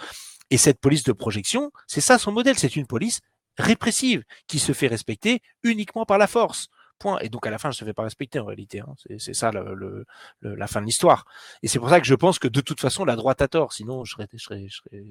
et 0.49 0.57
cette 0.57 0.79
police 0.79 1.03
de 1.03 1.11
projection, 1.11 1.71
c'est 1.85 2.01
ça 2.01 2.17
son 2.17 2.31
modèle. 2.31 2.57
C'est 2.57 2.75
une 2.75 2.87
police 2.87 3.21
répressive 3.57 4.23
qui 4.47 4.59
se 4.59 4.73
fait 4.73 4.87
respecter 4.87 5.41
uniquement 5.63 6.05
par 6.05 6.17
la 6.17 6.27
force. 6.27 6.67
Point. 6.99 7.19
Et 7.19 7.29
donc 7.29 7.45
à 7.45 7.49
la 7.49 7.57
fin, 7.57 7.71
je 7.71 7.75
ne 7.75 7.79
se 7.79 7.85
fait 7.85 7.93
pas 7.93 8.03
respecter 8.03 8.39
en 8.39 8.45
réalité. 8.45 8.79
Hein. 8.79 8.95
C'est 9.17 9.33
ça 9.33 9.51
le, 9.51 9.73
le, 9.75 10.05
le, 10.39 10.55
la 10.55 10.67
fin 10.67 10.81
de 10.81 10.85
l'histoire. 10.85 11.25
Et 11.63 11.67
c'est 11.67 11.79
pour 11.79 11.89
ça 11.89 11.99
que 11.99 12.07
je 12.07 12.15
pense 12.15 12.39
que 12.39 12.47
de 12.47 12.61
toute 12.61 12.79
façon, 12.79 13.05
la 13.05 13.15
droite 13.15 13.41
a 13.41 13.47
tort. 13.47 13.73
Sinon, 13.73 14.05
je 14.05 14.13
serais, 14.13 14.27
je 14.33 14.37
serais, 14.37 14.67
je 14.67 14.75
serais, 14.77 15.03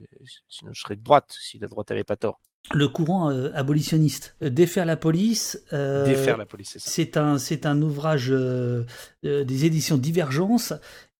sinon, 0.48 0.72
je 0.72 0.80
serais 0.80 0.96
de 0.96 1.02
droite 1.02 1.36
si 1.38 1.58
la 1.58 1.68
droite 1.68 1.90
n'avait 1.90 2.04
pas 2.04 2.16
tort 2.16 2.40
le 2.72 2.88
courant 2.88 3.30
euh, 3.30 3.50
abolitionniste. 3.54 4.36
Euh, 4.42 4.50
défaire 4.50 4.86
la 4.86 4.96
police. 4.96 5.62
Euh, 5.72 6.06
Défaire 6.06 6.38
la 6.38 6.46
police, 6.46 6.78
c'est 6.78 7.16
un, 7.16 7.38
c'est 7.38 7.66
un 7.66 7.80
ouvrage 7.82 8.28
euh, 8.30 8.84
des 9.22 9.64
éditions 9.66 9.98
Divergence. 9.98 10.72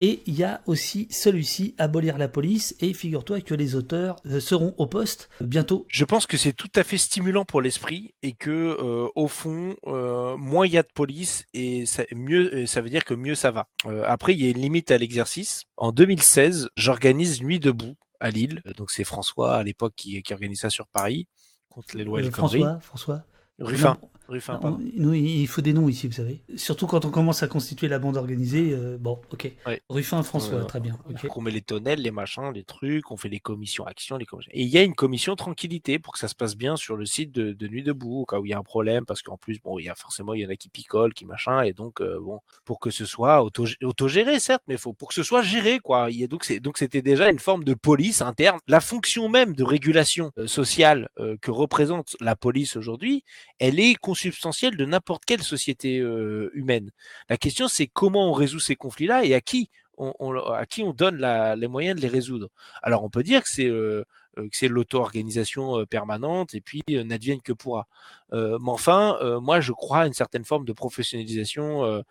Et 0.05 0.23
il 0.27 0.35
y 0.35 0.45
a 0.45 0.61
aussi 0.67 1.09
celui-ci, 1.11 1.75
Abolir 1.79 2.19
la 2.19 2.29
police. 2.29 2.77
Et 2.81 2.93
figure-toi 2.93 3.41
que 3.41 3.55
les 3.55 3.75
auteurs 3.75 4.17
seront 4.39 4.75
au 4.77 4.87
poste 4.87 5.31
bientôt. 5.41 5.87
Je 5.89 6.05
pense 6.05 6.27
que 6.27 6.37
c'est 6.37 6.53
tout 6.53 6.71
à 6.75 6.85
fait 6.85 6.99
stimulant 6.99 7.47
pour 7.47 7.63
l'esprit 7.63 8.13
et 8.23 8.35
que 8.35 8.77
au 9.15 9.29
fond, 9.29 9.77
moins 9.87 10.67
il 10.67 10.75
y 10.75 10.79
a 10.79 10.83
de 10.83 10.93
police 10.95 11.47
et 11.55 11.87
ça, 11.87 12.03
mieux, 12.15 12.67
ça 12.67 12.83
veut 12.83 12.91
dire 12.91 13.07
que 13.07 13.15
mieux 13.15 13.35
ça 13.35 13.51
va. 13.51 13.67
après, 14.07 14.35
il 14.35 14.45
y 14.45 14.47
a 14.47 14.51
une 14.51 14.61
limite 14.61 14.91
à 14.91 14.99
l'exercice. 14.99 15.63
En 15.79 15.91
2016, 15.91 16.69
j'organise 16.77 17.43
Nuit 17.43 17.59
debout 17.59 17.95
à 18.21 18.31
Lille. 18.31 18.61
Donc 18.77 18.91
c'est 18.91 19.05
François 19.05 19.57
à 19.57 19.63
l'époque 19.63 19.95
qui, 19.97 20.23
qui 20.23 20.35
organise 20.35 20.61
ça 20.61 20.69
sur 20.69 20.87
Paris 20.89 21.29
contre 21.71 21.97
les 21.97 22.05
lois 22.05 22.21
euh, 22.21 22.31
François, 22.31 22.79
François. 22.81 23.25
Ruffin. 23.59 23.97
Ruffin 24.29 24.61
nous, 24.97 25.15
il 25.15 25.47
faut 25.47 25.61
des 25.61 25.73
noms 25.73 25.89
ici, 25.89 26.07
vous 26.07 26.15
savez. 26.15 26.43
Surtout 26.57 26.87
quand 26.87 27.05
on 27.05 27.11
commence 27.11 27.43
à 27.43 27.49
constituer 27.49 27.89
la 27.89 27.99
bande 27.99 28.17
organisée. 28.17 28.73
Euh, 28.73 28.97
bon, 28.99 29.21
ok. 29.33 29.53
Ouais. 29.67 29.83
Ruffin, 29.89 30.23
François, 30.23 30.65
très 30.65 30.81
bien. 30.81 30.99
Okay. 31.11 31.29
On 31.35 31.41
met 31.41 31.51
les 31.51 31.63
tonnelles, 31.63 32.01
les 32.01 32.11
machins, 32.11 32.51
les 32.53 32.65
trucs, 32.65 33.11
on 33.11 33.17
fait 33.17 33.29
les 33.29 33.41
commissions 33.41 33.85
actions, 33.87 34.17
les 34.17 34.25
commissions. 34.25 34.53
Et 34.55 34.63
il 34.63 34.69
y 34.69 34.79
a 34.79 34.83
une 34.83 34.95
commission 34.95 35.37
tranquillité 35.37 35.99
pour 35.99 36.13
que 36.13 36.19
ça 36.19 36.29
se 36.29 36.35
passe 36.35 36.57
bien 36.57 36.77
sur 36.77 36.97
le 36.97 37.07
site 37.07 37.33
de, 37.33 37.53
de 37.53 37.69
Nuit 37.69 37.83
debout, 37.83 38.21
au 38.21 38.25
cas 38.27 38.39
où 38.39 38.47
il 38.47 38.51
y 38.51 38.55
a 38.55 38.59
un 38.59 38.63
problème, 38.63 39.05
parce 39.05 39.23
qu'en 39.23 39.37
plus, 39.37 39.61
bon, 39.61 39.79
il 39.79 39.85
y 39.85 39.89
a 39.89 39.95
forcément, 39.95 40.35
il 40.35 40.43
y 40.43 40.47
en 40.47 40.51
a 40.51 40.57
qui 40.57 40.69
picolent, 40.69 41.13
qui 41.13 41.27
machin, 41.27 41.63
et 41.63 41.73
donc, 41.73 42.01
euh, 42.01 42.19
bon, 42.21 42.41
pour 42.65 42.81
que 42.81 42.91
ce 42.91 43.05
soit 43.05 43.43
auto, 43.43 43.67
autogéré, 43.83 44.41
certes, 44.41 44.63
mais 44.69 44.77
faut 44.77 44.93
pour 44.93 45.09
que 45.09 45.15
ce 45.15 45.23
soit 45.23 45.43
géré, 45.43 45.81
quoi. 45.81 46.11
Il 46.11 46.19
y 46.19 46.25
a, 46.25 46.27
donc, 46.27 46.45
c'était 46.79 47.03
déjà 47.03 47.31
une 47.31 47.39
forme 47.39 47.65
de 47.65 47.75
police 47.75 48.23
interne. 48.23 48.59
La 48.69 48.81
fonction 48.81 49.29
même 49.29 49.55
de 49.55 49.65
régulation 49.65 50.31
euh, 50.39 50.47
sociale 50.47 51.09
euh, 51.19 51.37
que 51.41 51.51
représente 51.51 52.17
la 52.21 52.37
police 52.37 52.77
aujourd'hui, 52.77 53.25
elle 53.59 53.81
est 53.81 53.95
consubstantielle 54.15 54.77
de 54.77 54.85
n'importe 54.85 55.25
quelle 55.25 55.43
société 55.43 55.99
euh, 55.99 56.51
humaine. 56.55 56.91
La 57.29 57.37
question, 57.37 57.67
c'est 57.69 57.89
comment 57.89 58.31
on 58.31 58.33
résout 58.33 58.61
ces 58.61 58.77
conflits-là 58.77 59.25
et 59.25 59.35
à 59.35 59.41
qui 59.41 59.71
on, 59.97 60.93
donne 60.93 61.19
les 61.57 61.69
moyens 61.69 61.97
de 61.97 62.03
les 62.03 62.09
résoudre. 62.09 62.49
Alors, 62.83 63.05
on 63.05 63.11
peut 63.11 63.23
dire 63.23 63.43
que 63.43 63.49
c'est 63.49 63.69
euh, 63.69 64.05
c'est 64.53 64.69
l'auto-organisation 64.69 65.81
euh, 65.81 65.87
permanente 65.87 66.55
et 66.55 66.61
puis 66.61 66.83
euh, 66.91 67.05
n'advienne 67.05 67.41
que 67.41 67.53
pourra. 67.53 67.87
Euh, 68.33 68.59
mais 68.61 68.71
enfin, 68.71 69.19
moi, 69.41 69.61
je 69.61 69.73
crois 69.73 70.01
à 70.01 70.07
une 70.07 70.13
certaine 70.13 70.45
forme 70.45 70.65
de 70.65 70.73
professionnalisation 70.73 72.03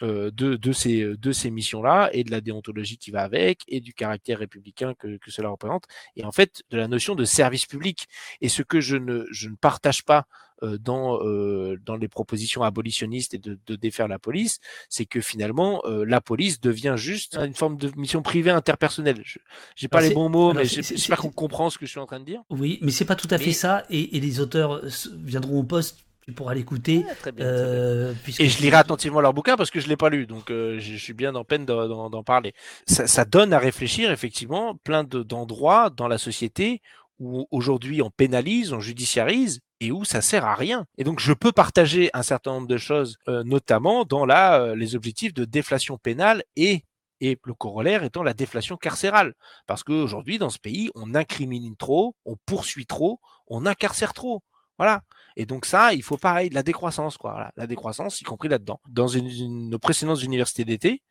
de, 0.00 0.30
de, 0.30 0.72
ces, 0.72 1.16
de 1.16 1.32
ces 1.32 1.50
missions-là 1.50 2.10
et 2.12 2.24
de 2.24 2.30
la 2.30 2.40
déontologie 2.40 2.98
qui 2.98 3.10
va 3.10 3.22
avec 3.22 3.62
et 3.68 3.80
du 3.80 3.94
caractère 3.94 4.38
républicain 4.38 4.94
que, 4.94 5.16
que 5.16 5.30
cela 5.30 5.48
représente 5.48 5.84
et 6.16 6.24
en 6.24 6.32
fait 6.32 6.62
de 6.70 6.76
la 6.76 6.88
notion 6.88 7.14
de 7.14 7.24
service 7.24 7.66
public. 7.66 8.06
Et 8.40 8.48
ce 8.48 8.62
que 8.62 8.80
je 8.80 8.96
ne, 8.96 9.24
je 9.30 9.48
ne 9.48 9.56
partage 9.56 10.04
pas 10.04 10.26
euh, 10.64 10.76
dans, 10.76 11.22
euh, 11.22 11.78
dans 11.84 11.94
les 11.94 12.08
propositions 12.08 12.62
abolitionnistes 12.62 13.32
et 13.34 13.38
de, 13.38 13.58
de 13.64 13.76
défaire 13.76 14.08
la 14.08 14.18
police, 14.18 14.58
c'est 14.88 15.06
que 15.06 15.20
finalement 15.20 15.80
euh, 15.84 16.04
la 16.04 16.20
police 16.20 16.60
devient 16.60 16.94
juste 16.96 17.36
une 17.36 17.54
forme 17.54 17.76
de 17.76 17.92
mission 17.96 18.22
privée 18.22 18.50
interpersonnelle. 18.50 19.20
Je 19.24 19.38
J'ai 19.76 19.86
pas 19.86 20.00
les 20.00 20.10
bons 20.10 20.28
mots, 20.28 20.52
mais 20.52 20.64
j'espère 20.64 21.18
qu'on 21.18 21.30
comprend 21.30 21.70
ce 21.70 21.78
que 21.78 21.86
je 21.86 21.90
suis 21.92 22.00
en 22.00 22.06
train 22.06 22.18
de 22.18 22.24
dire. 22.24 22.42
Oui, 22.50 22.80
mais 22.82 22.90
c'est 22.90 23.04
pas 23.04 23.14
tout 23.14 23.28
à 23.30 23.38
fait 23.38 23.52
ça, 23.52 23.84
et, 23.88 24.16
et 24.16 24.20
les 24.20 24.40
auteurs 24.40 24.82
viendront 25.14 25.60
au 25.60 25.64
poste 25.64 26.07
tu 26.28 26.34
pourras 26.34 26.52
l'écouter. 26.52 27.06
Ouais, 27.24 27.32
euh, 27.40 28.12
et 28.38 28.50
je 28.50 28.60
lirai 28.60 28.76
attentivement 28.76 29.22
leur 29.22 29.32
bouquin 29.32 29.56
parce 29.56 29.70
que 29.70 29.80
je 29.80 29.88
l'ai 29.88 29.96
pas 29.96 30.10
lu, 30.10 30.26
donc 30.26 30.50
euh, 30.50 30.78
je 30.78 30.94
suis 30.96 31.14
bien 31.14 31.34
en 31.34 31.42
peine 31.42 31.64
d'en 31.64 32.22
parler. 32.22 32.52
Ça, 32.86 33.06
ça, 33.06 33.24
donne 33.24 33.54
à 33.54 33.58
réfléchir 33.58 34.10
effectivement 34.10 34.74
plein 34.84 35.04
d'endroits 35.04 35.88
dans 35.88 36.06
la 36.06 36.18
société 36.18 36.82
où 37.18 37.46
aujourd'hui 37.50 38.02
on 38.02 38.10
pénalise, 38.10 38.74
on 38.74 38.80
judiciarise 38.80 39.60
et 39.80 39.90
où 39.90 40.04
ça 40.04 40.20
sert 40.20 40.44
à 40.44 40.54
rien. 40.54 40.84
Et 40.98 41.04
donc 41.04 41.18
je 41.18 41.32
peux 41.32 41.50
partager 41.50 42.10
un 42.12 42.22
certain 42.22 42.52
nombre 42.52 42.68
de 42.68 42.76
choses, 42.76 43.16
euh, 43.26 43.42
notamment 43.42 44.04
dans 44.04 44.26
la, 44.26 44.60
euh, 44.60 44.76
les 44.76 44.96
objectifs 44.96 45.32
de 45.32 45.46
déflation 45.46 45.96
pénale 45.96 46.42
et 46.56 46.84
et 47.20 47.38
le 47.42 47.54
corollaire 47.54 48.04
étant 48.04 48.22
la 48.22 48.34
déflation 48.34 48.76
carcérale. 48.76 49.34
Parce 49.66 49.82
qu'aujourd'hui, 49.82 50.38
dans 50.38 50.50
ce 50.50 50.58
pays, 50.58 50.90
on 50.94 51.14
incrimine 51.14 51.74
trop, 51.76 52.14
on 52.24 52.36
poursuit 52.46 52.86
trop, 52.86 53.18
on 53.48 53.66
incarcère 53.66 54.12
trop. 54.12 54.42
Voilà. 54.78 55.02
Et 55.36 55.46
donc 55.46 55.66
ça, 55.66 55.92
il 55.92 56.02
faut 56.02 56.16
pareil, 56.16 56.50
de 56.50 56.54
la 56.54 56.62
décroissance, 56.62 57.16
quoi. 57.16 57.32
Voilà. 57.32 57.52
La 57.56 57.66
décroissance, 57.66 58.20
y 58.20 58.24
compris 58.24 58.48
là-dedans. 58.48 58.80
Dans 58.88 59.08
une, 59.08 59.28
une, 59.28 59.70
nos 59.70 59.78
précédentes 59.78 60.22
universités 60.22 60.64
d'été, 60.64 61.02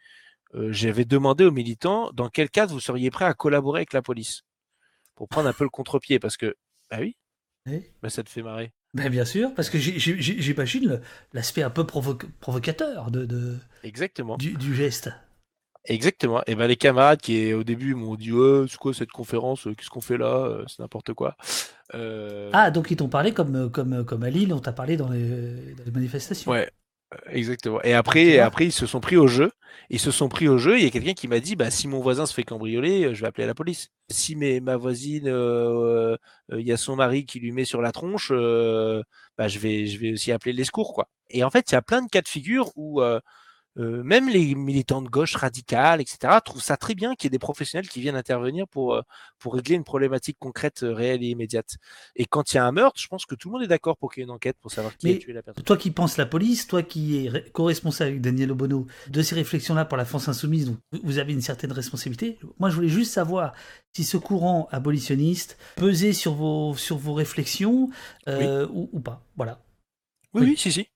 euh, 0.56 0.72
j'avais 0.72 1.06
demandé 1.06 1.46
aux 1.46 1.52
militants 1.52 2.12
dans 2.14 2.30
quel 2.30 2.50
cas 2.50 2.66
vous 2.66 2.80
seriez 2.80 3.12
prêts 3.12 3.26
à 3.26 3.34
collaborer 3.34 3.80
avec 3.80 3.94
la 3.94 4.02
police 4.02 4.44
pour 5.16 5.28
prendre 5.28 5.50
un 5.50 5.54
peu 5.54 5.64
le 5.64 5.70
contre-pied, 5.70 6.20
parce 6.20 6.38
que, 6.38 6.56
bah 6.90 6.98
oui, 7.00 7.18
oui. 7.66 7.84
Bah, 8.02 8.10
ça 8.10 8.24
te 8.24 8.30
fait 8.30 8.44
marrer. 8.44 8.72
Ben 8.94 9.10
bien 9.10 9.26
sûr, 9.26 9.54
parce 9.54 9.70
que 9.70 9.78
j'imagine 9.78 11.02
l'aspect 11.34 11.62
un 11.62 11.70
peu 11.70 11.86
provo 11.86 12.18
provocateur 12.40 13.12
de, 13.12 13.26
de 13.26 13.58
Exactement. 13.84 14.38
Du, 14.38 14.54
du, 14.54 14.74
geste. 14.74 15.12
Exactement. 15.88 16.42
Et 16.48 16.56
ben 16.56 16.68
les 16.68 16.76
camarades 16.76 17.22
qui 17.22 17.54
au 17.54 17.64
début 17.64 17.96
m'ont 17.96 18.16
dit 18.16 18.32
ouais, 18.32 18.66
c'est 18.70 18.78
quoi 18.78 18.94
cette 18.94 19.12
conférence 19.12 19.64
Qu'est-ce 19.64 19.90
qu'on 19.90 20.02
fait 20.02 20.18
là 20.18 20.64
C'est 20.68 20.80
n'importe 20.80 21.14
quoi. 21.14 21.36
Euh... 21.96 22.50
Ah 22.54 22.72
donc 22.72 22.92
ils 22.92 22.98
t'ont 22.98 23.08
parlé 23.08 23.34
comme 23.34 23.72
comme 23.72 24.04
comme 24.04 24.24
à 24.24 24.30
Lille, 24.30 24.54
on 24.54 24.60
t'a 24.60 24.74
parlé 24.74 24.98
dans 24.98 25.10
les, 25.10 25.74
dans 25.76 25.86
les 25.86 25.92
manifestations. 25.92 26.52
Ouais, 26.52 26.70
Exactement. 27.30 27.82
Et 27.84 27.94
après, 27.94 28.40
après, 28.40 28.66
ils 28.66 28.72
se 28.72 28.86
sont 28.86 29.00
pris 29.00 29.16
au 29.16 29.28
jeu. 29.28 29.52
Ils 29.90 30.00
se 30.00 30.12
sont 30.12 30.28
pris 30.28 30.50
au 30.50 30.58
jeu. 30.58 30.78
Il 30.78 30.84
y 30.84 30.88
a 30.88 30.90
quelqu'un 30.90 31.14
qui 31.14 31.30
m'a 31.30 31.40
dit, 31.40 31.56
bah, 31.56 31.72
si 31.72 31.88
mon 31.88 32.00
voisin 32.02 32.26
se 32.26 32.34
fait 32.34 32.44
cambrioler, 32.44 33.06
euh, 33.06 33.14
je 33.14 33.22
vais 33.22 33.28
appeler 33.28 33.48
la 33.48 33.54
police. 33.54 33.90
Si 34.10 34.36
mes, 34.36 34.60
ma 34.60 34.76
voisine, 34.76 35.28
euh, 35.28 36.18
euh, 36.52 36.60
il 36.60 36.68
y 36.68 36.72
a 36.74 36.78
son 36.78 36.98
mari 36.98 37.26
qui 37.26 37.40
lui 37.40 37.54
met 37.54 37.64
sur 37.64 37.82
la 37.82 37.94
tronche, 37.94 38.32
euh, 38.34 39.02
bah, 39.38 39.48
je 39.48 39.60
vais, 39.60 39.86
je 39.86 40.00
vais 40.00 40.12
aussi 40.14 40.34
appeler 40.34 40.52
les 40.52 40.66
secours, 40.66 40.94
quoi. 40.94 41.08
Et 41.30 41.44
en 41.46 41.50
fait, 41.50 41.72
il 41.72 41.76
y 41.76 41.78
a 41.78 41.82
plein 41.82 42.02
de 42.02 42.10
cas 42.10 42.22
de 42.22 42.28
figure 42.28 42.72
où 42.76 43.02
euh, 43.78 44.04
même 44.04 44.28
les 44.28 44.56
militants 44.56 45.02
de 45.02 45.10
gauche 45.10 45.36
radicales, 45.36 46.02
etc., 46.02 46.34
trouvent 46.44 46.62
ça 46.62 46.78
très 46.78 46.96
bien 46.96 47.16
qu'il 47.16 47.26
y 47.26 47.28
ait 47.28 47.32
des 47.32 47.40
professionnels 47.40 47.88
qui 47.88 48.02
viennent 48.02 48.16
intervenir 48.16 48.68
pour, 48.68 48.96
euh, 48.96 49.02
pour 49.38 49.54
régler 49.54 49.76
une 49.76 49.84
problématique 49.84 50.38
concrète, 50.40 50.82
euh, 50.84 50.94
réelle 50.94 51.24
et 51.24 51.28
immédiate. 51.28 51.78
Et 52.16 52.26
quand 52.26 52.54
il 52.54 52.56
y 52.56 52.58
a 52.58 52.66
un 52.66 52.72
meurtre, 52.72 53.00
je 53.00 53.08
pense 53.08 53.26
que 53.26 53.36
tout 53.36 53.50
le 53.50 53.54
monde 53.54 53.64
est 53.64 53.68
d'accord 53.68 53.98
pour 53.98 54.12
qu'il 54.12 54.22
y 54.22 54.24
ait 54.24 54.26
une 54.26 54.32
enquête 54.32 54.58
pour 54.62 54.72
savoir 54.72 54.98
qui 54.98 55.14
a 55.14 55.18
tué 55.18 55.34
la 55.34 55.44
personne. 55.44 55.64
Toi 55.64 55.78
qui 55.78 55.92
penses 55.92 56.18
la 56.18 56.26
police, 56.26 56.66
toi 56.66 56.82
qui 56.82 57.28
es 57.28 57.52
co-responsable 57.52 58.10
avec 58.10 58.22
Daniel 58.22 58.52
Obono 58.52 58.88
de 59.10 59.22
ces 59.22 59.36
réflexions-là 59.36 59.86
pour 59.86 59.98
la 59.98 60.06
France 60.06 60.28
Insoumise, 60.28 60.66
donc 60.66 60.78
vous 61.04 61.20
avez 61.20 61.34
une 61.34 61.42
certaine 61.42 61.72
responsabilité. 61.72 62.40
Moi, 62.60 62.70
je 62.70 62.76
voulais 62.76 62.90
juste 62.90 63.14
savoir 63.14 63.54
si 63.94 64.04
ce 64.04 64.18
courant 64.18 64.68
abolitionniste 64.72 65.58
pesait 65.76 66.14
sur 66.14 66.34
vos, 66.34 66.76
sur 66.76 66.98
vos 66.98 67.14
réflexions 67.14 67.90
ou, 68.28 68.90
ou, 68.92 69.00
pas. 69.00 69.24
Voilà. 69.36 69.62
Oui, 70.34 70.42
oui, 70.42 70.48
oui 70.50 70.58
si, 70.58 70.72
si. 70.72 70.88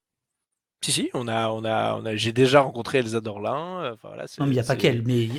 Si, 0.84 0.92
si, 0.92 1.10
on 1.14 1.28
a, 1.28 1.50
on 1.50 1.64
a, 1.64 1.96
on 1.96 2.06
a, 2.06 2.16
j'ai 2.16 2.34
déjà 2.34 2.62
rencontré 2.62 3.00
Elsa 3.00 3.22
Dorlin. 3.22 3.84
Euh, 3.84 3.94
enfin, 3.94 4.08
voilà, 4.08 4.26
non, 4.40 4.46
mais 4.46 4.52
il 4.52 4.54
n'y 4.54 4.60
a 4.60 4.64
pas 4.64 4.76
qu'elle, 4.76 5.04
mais 5.06 5.30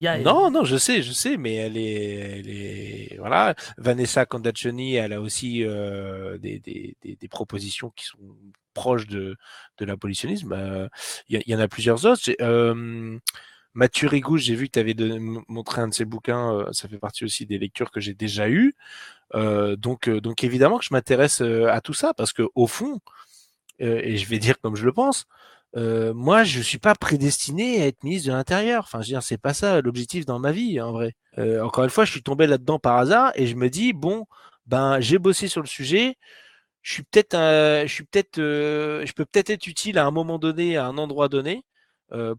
y 0.00 0.06
a, 0.06 0.18
Non, 0.18 0.50
non, 0.50 0.64
je 0.64 0.76
sais, 0.76 1.02
je 1.02 1.12
sais, 1.12 1.38
mais 1.38 1.54
elle 1.54 1.76
est, 1.76 2.38
elle 2.38 2.50
est, 2.50 3.16
voilà. 3.18 3.54
Vanessa 3.78 4.26
Condaccioni, 4.26 4.94
elle 4.94 5.14
a 5.14 5.20
aussi 5.22 5.64
euh, 5.64 6.36
des, 6.38 6.58
des, 6.60 6.96
des, 7.02 7.16
des, 7.16 7.28
propositions 7.28 7.90
qui 7.96 8.04
sont 8.04 8.18
proches 8.74 9.06
de, 9.06 9.36
de 9.78 9.84
l'abolitionnisme. 9.86 10.52
Euh, 10.52 10.88
il 11.28 11.42
y, 11.46 11.50
y, 11.50 11.54
en 11.54 11.60
a 11.60 11.66
plusieurs 11.66 12.04
autres. 12.04 12.30
Euh, 12.40 13.18
Mathieu 13.74 14.08
Rigou, 14.08 14.36
j'ai 14.36 14.54
vu 14.54 14.66
que 14.66 14.72
tu 14.72 14.78
avais 14.78 14.94
montré 15.48 15.80
un 15.80 15.88
de 15.88 15.94
ses 15.94 16.04
bouquins. 16.04 16.66
ça 16.72 16.88
fait 16.88 16.98
partie 16.98 17.24
aussi 17.24 17.46
des 17.46 17.58
lectures 17.58 17.90
que 17.90 18.00
j'ai 18.00 18.14
déjà 18.14 18.48
eues. 18.48 18.74
donc, 19.34 20.08
donc 20.08 20.42
évidemment 20.42 20.78
que 20.78 20.84
je 20.84 20.92
m'intéresse 20.92 21.42
à 21.42 21.80
tout 21.80 21.92
ça 21.94 22.12
parce 22.12 22.32
que 22.32 22.42
au 22.56 22.66
fond, 22.66 23.00
euh, 23.80 24.00
et 24.02 24.16
je 24.16 24.28
vais 24.28 24.38
dire 24.38 24.60
comme 24.60 24.76
je 24.76 24.84
le 24.84 24.92
pense, 24.92 25.26
euh, 25.76 26.14
moi, 26.14 26.44
je 26.44 26.60
suis 26.60 26.78
pas 26.78 26.94
prédestiné 26.94 27.82
à 27.82 27.86
être 27.86 28.02
ministre 28.02 28.28
de 28.28 28.32
l'Intérieur. 28.32 28.84
Enfin, 28.84 29.00
je 29.00 29.08
veux 29.08 29.12
dire, 29.12 29.22
c'est 29.22 29.38
pas 29.38 29.54
ça 29.54 29.80
l'objectif 29.82 30.24
dans 30.24 30.38
ma 30.38 30.52
vie, 30.52 30.80
en 30.80 30.92
vrai. 30.92 31.14
Euh, 31.38 31.62
encore 31.62 31.84
une 31.84 31.90
fois, 31.90 32.04
je 32.04 32.12
suis 32.12 32.22
tombé 32.22 32.46
là-dedans 32.46 32.78
par 32.78 32.96
hasard 32.96 33.32
et 33.34 33.46
je 33.46 33.54
me 33.54 33.68
dis 33.70 33.92
bon, 33.92 34.26
ben, 34.66 35.00
j'ai 35.00 35.18
bossé 35.18 35.48
sur 35.48 35.60
le 35.60 35.66
sujet. 35.66 36.16
Je 36.82 36.92
suis 36.94 37.02
peut-être, 37.04 37.36
je 37.36 37.92
suis 37.92 38.04
peut-être, 38.04 38.38
je 38.38 39.12
peux 39.12 39.26
peut-être 39.26 39.50
être 39.50 39.66
utile 39.66 39.98
à 39.98 40.06
un 40.06 40.10
moment 40.10 40.38
donné, 40.38 40.76
à 40.76 40.86
un 40.86 40.96
endroit 40.98 41.28
donné, 41.28 41.64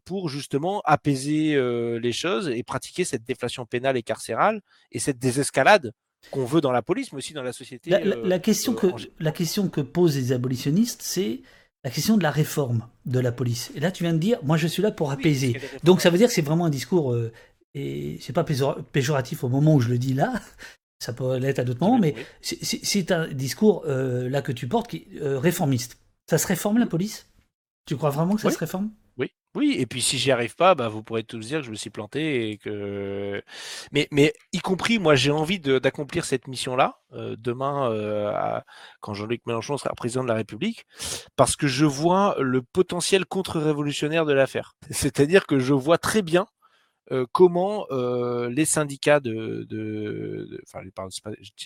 pour 0.06 0.30
justement 0.30 0.82
apaiser 0.86 1.56
les 2.00 2.12
choses 2.14 2.50
et 2.50 2.64
pratiquer 2.64 3.04
cette 3.04 3.24
déflation 3.24 3.66
pénale 3.66 3.98
et 3.98 4.04
carcérale 4.04 4.62
et 4.92 5.00
cette 5.00 5.20
désescalade 5.20 5.92
qu'on 6.32 6.46
veut 6.46 6.62
dans 6.62 6.72
la 6.72 6.82
police, 6.82 7.12
mais 7.12 7.18
aussi 7.18 7.34
dans 7.34 7.44
la 7.44 7.54
société. 7.54 7.90
La, 7.90 8.00
euh, 8.00 8.40
question, 8.40 8.74
que, 8.74 8.88
la 9.20 9.32
question 9.32 9.70
que 9.70 9.82
posent 9.82 10.16
les 10.16 10.32
abolitionnistes, 10.32 11.02
c'est 11.02 11.42
la 11.84 11.90
question 11.90 12.18
de 12.18 12.24
la 12.24 12.32
réforme 12.32 12.88
de 13.06 13.20
la 13.20 13.32
police. 13.32 13.72
Et 13.76 13.80
là, 13.80 13.92
tu 13.92 14.04
viens 14.04 14.14
de 14.14 14.20
dire, 14.20 14.40
moi, 14.44 14.58
je 14.58 14.68
suis 14.68 14.82
là 14.82 14.92
pour 14.92 15.12
apaiser. 15.12 15.60
Donc, 15.84 16.02
ça 16.02 16.10
veut 16.10 16.18
dire 16.18 16.28
que 16.28 16.34
c'est 16.34 16.42
vraiment 16.42 16.66
un 16.66 16.70
discours, 16.70 17.14
euh, 17.14 17.32
et 17.74 18.18
c'est 18.22 18.34
pas 18.34 18.46
péjoratif 18.92 19.44
au 19.44 19.50
moment 19.50 19.76
où 19.76 19.80
je 19.80 19.90
le 19.90 19.98
dis 19.98 20.14
là, 20.14 20.34
ça 21.00 21.14
peut 21.14 21.38
l'être 21.38 21.60
à 21.60 21.64
d'autres 21.64 21.82
moments, 21.82 22.00
mais 22.00 22.16
c'est 22.42 23.12
un 23.12 23.28
discours 23.28 23.84
euh, 23.88 24.30
là 24.30 24.42
que 24.42 24.52
tu 24.52 24.68
portes 24.68 24.90
qui 24.90 24.98
est 24.98 25.38
réformiste. 25.38 25.98
Ça 26.30 26.38
se 26.38 26.48
réforme 26.48 26.78
la 26.78 26.86
police? 26.86 27.28
Tu 27.86 27.96
crois 27.96 28.10
vraiment 28.12 28.36
que 28.36 28.42
ça 28.42 28.52
se 28.52 28.58
réforme? 28.58 28.92
Oui, 29.56 29.76
et 29.80 29.88
puis 29.88 30.02
si 30.02 30.20
j'y 30.20 30.32
arrive 30.32 30.56
pas, 30.56 30.76
bah, 30.76 30.90
vous 30.90 31.02
pourrez 31.02 31.24
tous 31.24 31.40
dire 31.40 31.60
que 31.60 31.66
je 31.66 31.72
me 31.72 31.76
suis 31.76 31.90
planté 31.90 32.52
et 32.52 32.58
que. 32.58 33.42
Mais, 33.92 34.08
y 34.54 34.60
compris, 34.60 35.00
moi, 35.00 35.16
j'ai 35.16 35.32
envie 35.32 35.60
d'accomplir 35.60 36.24
cette 36.26 36.48
mission-là 36.48 37.00
euh, 37.14 37.36
demain, 37.36 37.92
euh, 37.92 38.60
quand 39.02 39.16
Jean-Luc 39.16 39.42
Mélenchon 39.48 39.78
sera 39.78 39.94
président 39.96 40.22
de 40.24 40.28
la 40.28 40.36
République, 40.36 40.86
parce 41.36 41.56
que 41.56 41.66
je 41.68 41.86
vois 41.86 42.36
le 42.40 42.62
potentiel 42.62 43.26
contre-révolutionnaire 43.26 44.26
de 44.26 44.34
l'affaire. 44.34 44.76
C'est-à-dire 44.92 45.48
que 45.48 45.58
je 45.58 45.74
vois 45.74 45.98
très 45.98 46.22
bien 46.22 46.46
euh, 47.12 47.26
comment 47.32 47.88
les 48.50 48.66
syndicats 48.66 49.20
de, 49.20 49.66
de, 49.68 50.62
enfin, 50.64 50.82
pas, 50.96 51.08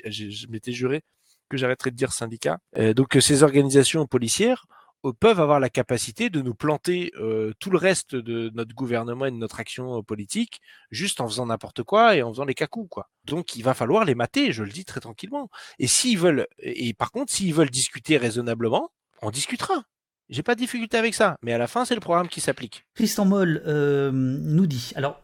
je, 0.06 0.30
je 0.30 0.48
m'étais 0.48 0.72
juré 0.72 1.02
que 1.50 1.58
j'arrêterais 1.58 1.92
de 1.92 1.98
dire 1.98 2.14
syndicats. 2.14 2.60
donc 2.96 3.18
ces 3.20 3.44
organisations 3.44 4.08
policières 4.08 4.66
peuvent 5.12 5.40
avoir 5.40 5.60
la 5.60 5.70
capacité 5.70 6.30
de 6.30 6.42
nous 6.42 6.54
planter 6.54 7.12
euh, 7.18 7.52
tout 7.60 7.70
le 7.70 7.78
reste 7.78 8.16
de 8.16 8.50
notre 8.54 8.74
gouvernement 8.74 9.26
et 9.26 9.32
de 9.32 9.36
notre 9.36 9.60
action 9.60 9.98
euh, 9.98 10.02
politique 10.02 10.62
juste 10.92 11.20
en 11.20 11.28
faisant 11.28 11.48
n'importe 11.48 11.84
quoi 11.84 12.16
et 12.16 12.24
en 12.24 12.32
faisant 12.32 12.46
les 12.46 12.54
cacous 12.54 12.88
quoi. 12.90 13.10
Donc 13.26 13.56
il 13.56 13.64
va 13.64 13.74
falloir 13.74 14.06
les 14.06 14.16
mater, 14.16 14.54
je 14.54 14.64
le 14.64 14.70
dis 14.70 14.86
très 14.86 15.02
tranquillement. 15.02 15.50
Et 15.80 15.88
s'ils 15.88 16.18
veulent 16.18 16.48
et 16.60 16.94
par 16.94 17.12
contre 17.12 17.34
s'ils 17.34 17.54
veulent 17.54 17.70
discuter 17.70 18.18
raisonnablement, 18.18 18.92
on 19.22 19.32
discutera. 19.32 19.84
J'ai 20.30 20.44
pas 20.44 20.56
de 20.56 20.60
difficulté 20.60 20.98
avec 20.98 21.14
ça, 21.14 21.38
mais 21.42 21.52
à 21.52 21.58
la 21.58 21.68
fin 21.68 21.84
c'est 21.84 21.96
le 21.96 22.02
programme 22.02 22.30
qui 22.30 22.40
s'applique. 22.40 22.86
Tristan 22.96 23.26
Moll 23.26 23.62
euh, 23.66 24.12
nous 24.14 24.68
dit 24.68 24.94
alors 24.96 25.20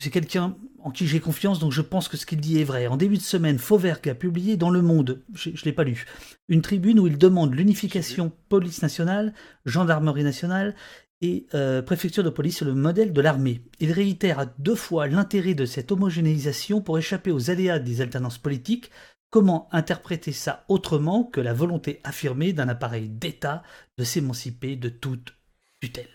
c'est 0.00 0.10
quelqu'un 0.10 0.56
en 0.82 0.90
qui 0.90 1.06
j'ai 1.06 1.20
confiance, 1.20 1.58
donc 1.58 1.72
je 1.72 1.82
pense 1.82 2.08
que 2.08 2.16
ce 2.16 2.24
qu'il 2.24 2.40
dit 2.40 2.58
est 2.58 2.64
vrai. 2.64 2.86
En 2.86 2.96
début 2.96 3.18
de 3.18 3.22
semaine, 3.22 3.58
Fauvergue 3.58 4.08
a 4.08 4.14
publié 4.14 4.56
dans 4.56 4.70
Le 4.70 4.80
Monde, 4.80 5.22
je 5.34 5.50
ne 5.50 5.64
l'ai 5.64 5.74
pas 5.74 5.84
lu, 5.84 6.06
une 6.48 6.62
tribune 6.62 6.98
où 6.98 7.06
il 7.06 7.18
demande 7.18 7.54
l'unification 7.54 8.32
police 8.48 8.80
nationale, 8.80 9.34
gendarmerie 9.66 10.24
nationale 10.24 10.74
et 11.20 11.46
euh, 11.52 11.82
préfecture 11.82 12.24
de 12.24 12.30
police 12.30 12.56
sur 12.56 12.64
le 12.64 12.74
modèle 12.74 13.12
de 13.12 13.20
l'armée. 13.20 13.62
Il 13.78 13.92
réitère 13.92 14.38
à 14.38 14.46
deux 14.46 14.74
fois 14.74 15.06
l'intérêt 15.06 15.52
de 15.52 15.66
cette 15.66 15.92
homogénéisation 15.92 16.80
pour 16.80 16.98
échapper 16.98 17.30
aux 17.30 17.50
aléas 17.50 17.78
des 17.78 18.00
alternances 18.00 18.38
politiques. 18.38 18.90
Comment 19.28 19.68
interpréter 19.70 20.32
ça 20.32 20.64
autrement 20.68 21.24
que 21.24 21.42
la 21.42 21.52
volonté 21.52 22.00
affirmée 22.04 22.54
d'un 22.54 22.70
appareil 22.70 23.10
d'État 23.10 23.62
de 23.98 24.04
s'émanciper 24.04 24.76
de 24.76 24.88
toute 24.88 25.34
tutelle? 25.78 26.08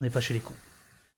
On 0.00 0.04
n'est 0.04 0.10
pas 0.10 0.20
chez 0.20 0.34
les 0.34 0.40
cons 0.40 0.52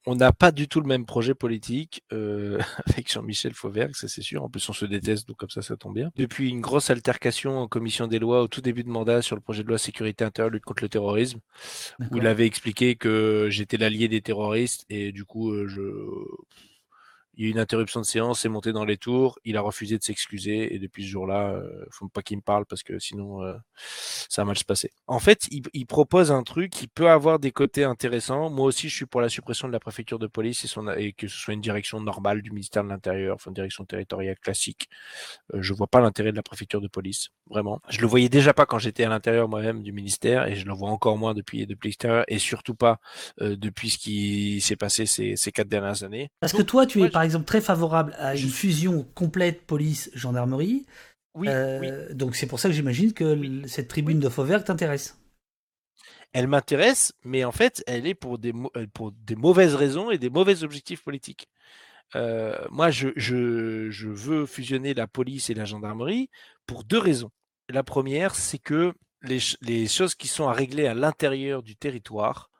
on 0.06 0.14
n'a 0.14 0.32
pas 0.32 0.52
du 0.52 0.68
tout 0.68 0.80
le 0.80 0.86
même 0.86 1.06
projet 1.06 1.34
politique 1.34 2.02
euh, 2.12 2.58
avec 2.86 3.12
Jean-Michel 3.12 3.54
Fauvergue, 3.54 3.94
ça 3.94 4.08
c'est 4.08 4.22
sûr. 4.22 4.42
En 4.42 4.48
plus, 4.48 4.66
on 4.68 4.72
se 4.72 4.84
déteste, 4.84 5.28
donc 5.28 5.36
comme 5.36 5.50
ça, 5.50 5.62
ça 5.62 5.76
tombe 5.76 5.94
bien. 5.94 6.10
Depuis 6.16 6.48
une 6.48 6.60
grosse 6.60 6.90
altercation 6.90 7.58
en 7.58 7.68
commission 7.68 8.06
des 8.06 8.18
lois 8.18 8.42
au 8.42 8.48
tout 8.48 8.60
début 8.60 8.84
de 8.84 8.88
mandat 8.88 9.22
sur 9.22 9.36
le 9.36 9.42
projet 9.42 9.62
de 9.62 9.68
loi 9.68 9.78
sécurité 9.78 10.24
intérieure, 10.24 10.50
lutte 10.50 10.64
contre 10.64 10.82
le 10.82 10.88
terrorisme, 10.88 11.40
où 12.10 12.16
il 12.16 12.26
avait 12.26 12.46
expliqué 12.46 12.96
que 12.96 13.48
j'étais 13.50 13.76
l'allié 13.76 14.08
des 14.08 14.22
terroristes 14.22 14.84
et 14.88 15.12
du 15.12 15.24
coup, 15.24 15.50
euh, 15.50 15.66
je 15.68 15.82
il 17.38 17.44
y 17.44 17.46
a 17.46 17.48
eu 17.50 17.52
une 17.52 17.60
interruption 17.60 18.00
de 18.00 18.04
séance, 18.04 18.40
c'est 18.40 18.48
monté 18.48 18.72
dans 18.72 18.84
les 18.84 18.96
tours, 18.96 19.38
il 19.44 19.56
a 19.56 19.60
refusé 19.60 19.96
de 19.96 20.02
s'excuser 20.02 20.74
et 20.74 20.80
depuis 20.80 21.04
ce 21.04 21.10
jour-là, 21.10 21.52
euh, 21.52 21.84
faut 21.92 22.08
pas 22.08 22.20
qu'il 22.20 22.36
me 22.36 22.42
parle 22.42 22.66
parce 22.66 22.82
que 22.82 22.98
sinon 22.98 23.44
euh, 23.44 23.54
ça 24.28 24.42
va 24.42 24.46
mal 24.46 24.58
se 24.58 24.64
passer. 24.64 24.92
En 25.06 25.20
fait, 25.20 25.46
il, 25.50 25.86
propose 25.86 26.32
un 26.32 26.42
truc 26.42 26.72
qui 26.72 26.88
peut 26.88 27.08
avoir 27.08 27.38
des 27.38 27.52
côtés 27.52 27.84
intéressants. 27.84 28.50
Moi 28.50 28.66
aussi, 28.66 28.88
je 28.88 28.94
suis 28.94 29.06
pour 29.06 29.20
la 29.20 29.28
suppression 29.28 29.68
de 29.68 29.72
la 29.72 29.80
préfecture 29.80 30.18
de 30.18 30.26
police 30.26 30.64
et, 30.64 30.66
son, 30.66 30.88
et 30.88 31.12
que 31.12 31.28
ce 31.28 31.36
soit 31.38 31.54
une 31.54 31.60
direction 31.60 32.00
normale 32.00 32.42
du 32.42 32.50
ministère 32.50 32.82
de 32.82 32.88
l'Intérieur, 32.88 33.36
enfin 33.36 33.50
une 33.50 33.54
direction 33.54 33.84
territoriale 33.84 34.38
classique. 34.40 34.88
Euh, 35.54 35.62
je 35.62 35.72
vois 35.72 35.86
pas 35.86 36.00
l'intérêt 36.00 36.32
de 36.32 36.36
la 36.36 36.42
préfecture 36.42 36.80
de 36.80 36.88
police, 36.88 37.28
vraiment. 37.48 37.80
Je 37.88 38.00
le 38.00 38.08
voyais 38.08 38.28
déjà 38.28 38.52
pas 38.52 38.66
quand 38.66 38.78
j'étais 38.78 39.04
à 39.04 39.08
l'intérieur 39.08 39.48
moi-même 39.48 39.82
du 39.82 39.92
ministère 39.92 40.48
et 40.48 40.56
je 40.56 40.66
le 40.66 40.72
vois 40.72 40.90
encore 40.90 41.16
moins 41.16 41.34
depuis 41.34 41.66
depuis 41.66 41.88
l'extérieur 41.88 42.24
et 42.26 42.40
surtout 42.40 42.74
pas 42.74 42.98
euh, 43.40 43.56
depuis 43.56 43.90
ce 43.90 43.98
qui 43.98 44.60
s'est 44.60 44.76
passé 44.76 45.06
ces, 45.06 45.36
ces 45.36 45.52
quatre 45.52 45.68
dernières 45.68 46.02
années. 46.02 46.30
Parce 46.40 46.52
que 46.52 46.62
toi, 46.62 46.84
tu 46.84 47.02
es 47.02 47.10
par 47.10 47.22
exemple 47.28 47.44
très 47.44 47.60
favorable 47.60 48.14
à 48.18 48.34
une 48.34 48.48
fusion 48.48 49.06
complète 49.14 49.66
police-gendarmerie. 49.66 50.86
Oui, 51.34 51.46
euh, 51.48 52.12
Donc 52.12 52.34
c'est 52.34 52.46
pour 52.46 52.58
ça 52.58 52.68
que 52.68 52.74
j'imagine 52.74 53.12
que 53.12 53.66
cette 53.66 53.88
tribune 53.88 54.18
de 54.18 54.28
Fauvert 54.28 54.64
t'intéresse. 54.64 55.16
Elle 56.32 56.48
m'intéresse, 56.48 57.12
mais 57.24 57.44
en 57.44 57.52
fait, 57.52 57.82
elle 57.86 58.06
est 58.06 58.14
pour 58.14 58.38
des, 58.38 58.52
pour 58.92 59.12
des 59.12 59.36
mauvaises 59.36 59.74
raisons 59.74 60.10
et 60.10 60.18
des 60.18 60.30
mauvais 60.30 60.62
objectifs 60.62 61.02
politiques. 61.02 61.48
Euh, 62.16 62.56
moi, 62.70 62.90
je, 62.90 63.08
je, 63.16 63.90
je, 63.90 64.08
veux 64.08 64.46
fusionner 64.46 64.94
la 64.94 65.06
police 65.06 65.50
et 65.50 65.54
la 65.54 65.64
gendarmerie 65.64 66.30
pour 66.66 66.84
deux 66.84 66.98
raisons. 66.98 67.30
La 67.68 67.82
première, 67.82 68.34
c'est 68.34 68.58
que 68.58 68.94
les, 69.22 69.38
les, 69.60 69.86
choses 69.86 70.14
qui 70.14 70.28
sont 70.28 70.48
à 70.48 70.52
régler 70.52 70.86
à 70.86 70.94
l'intérieur 70.94 71.62
du 71.62 71.76
territoire 71.76 72.50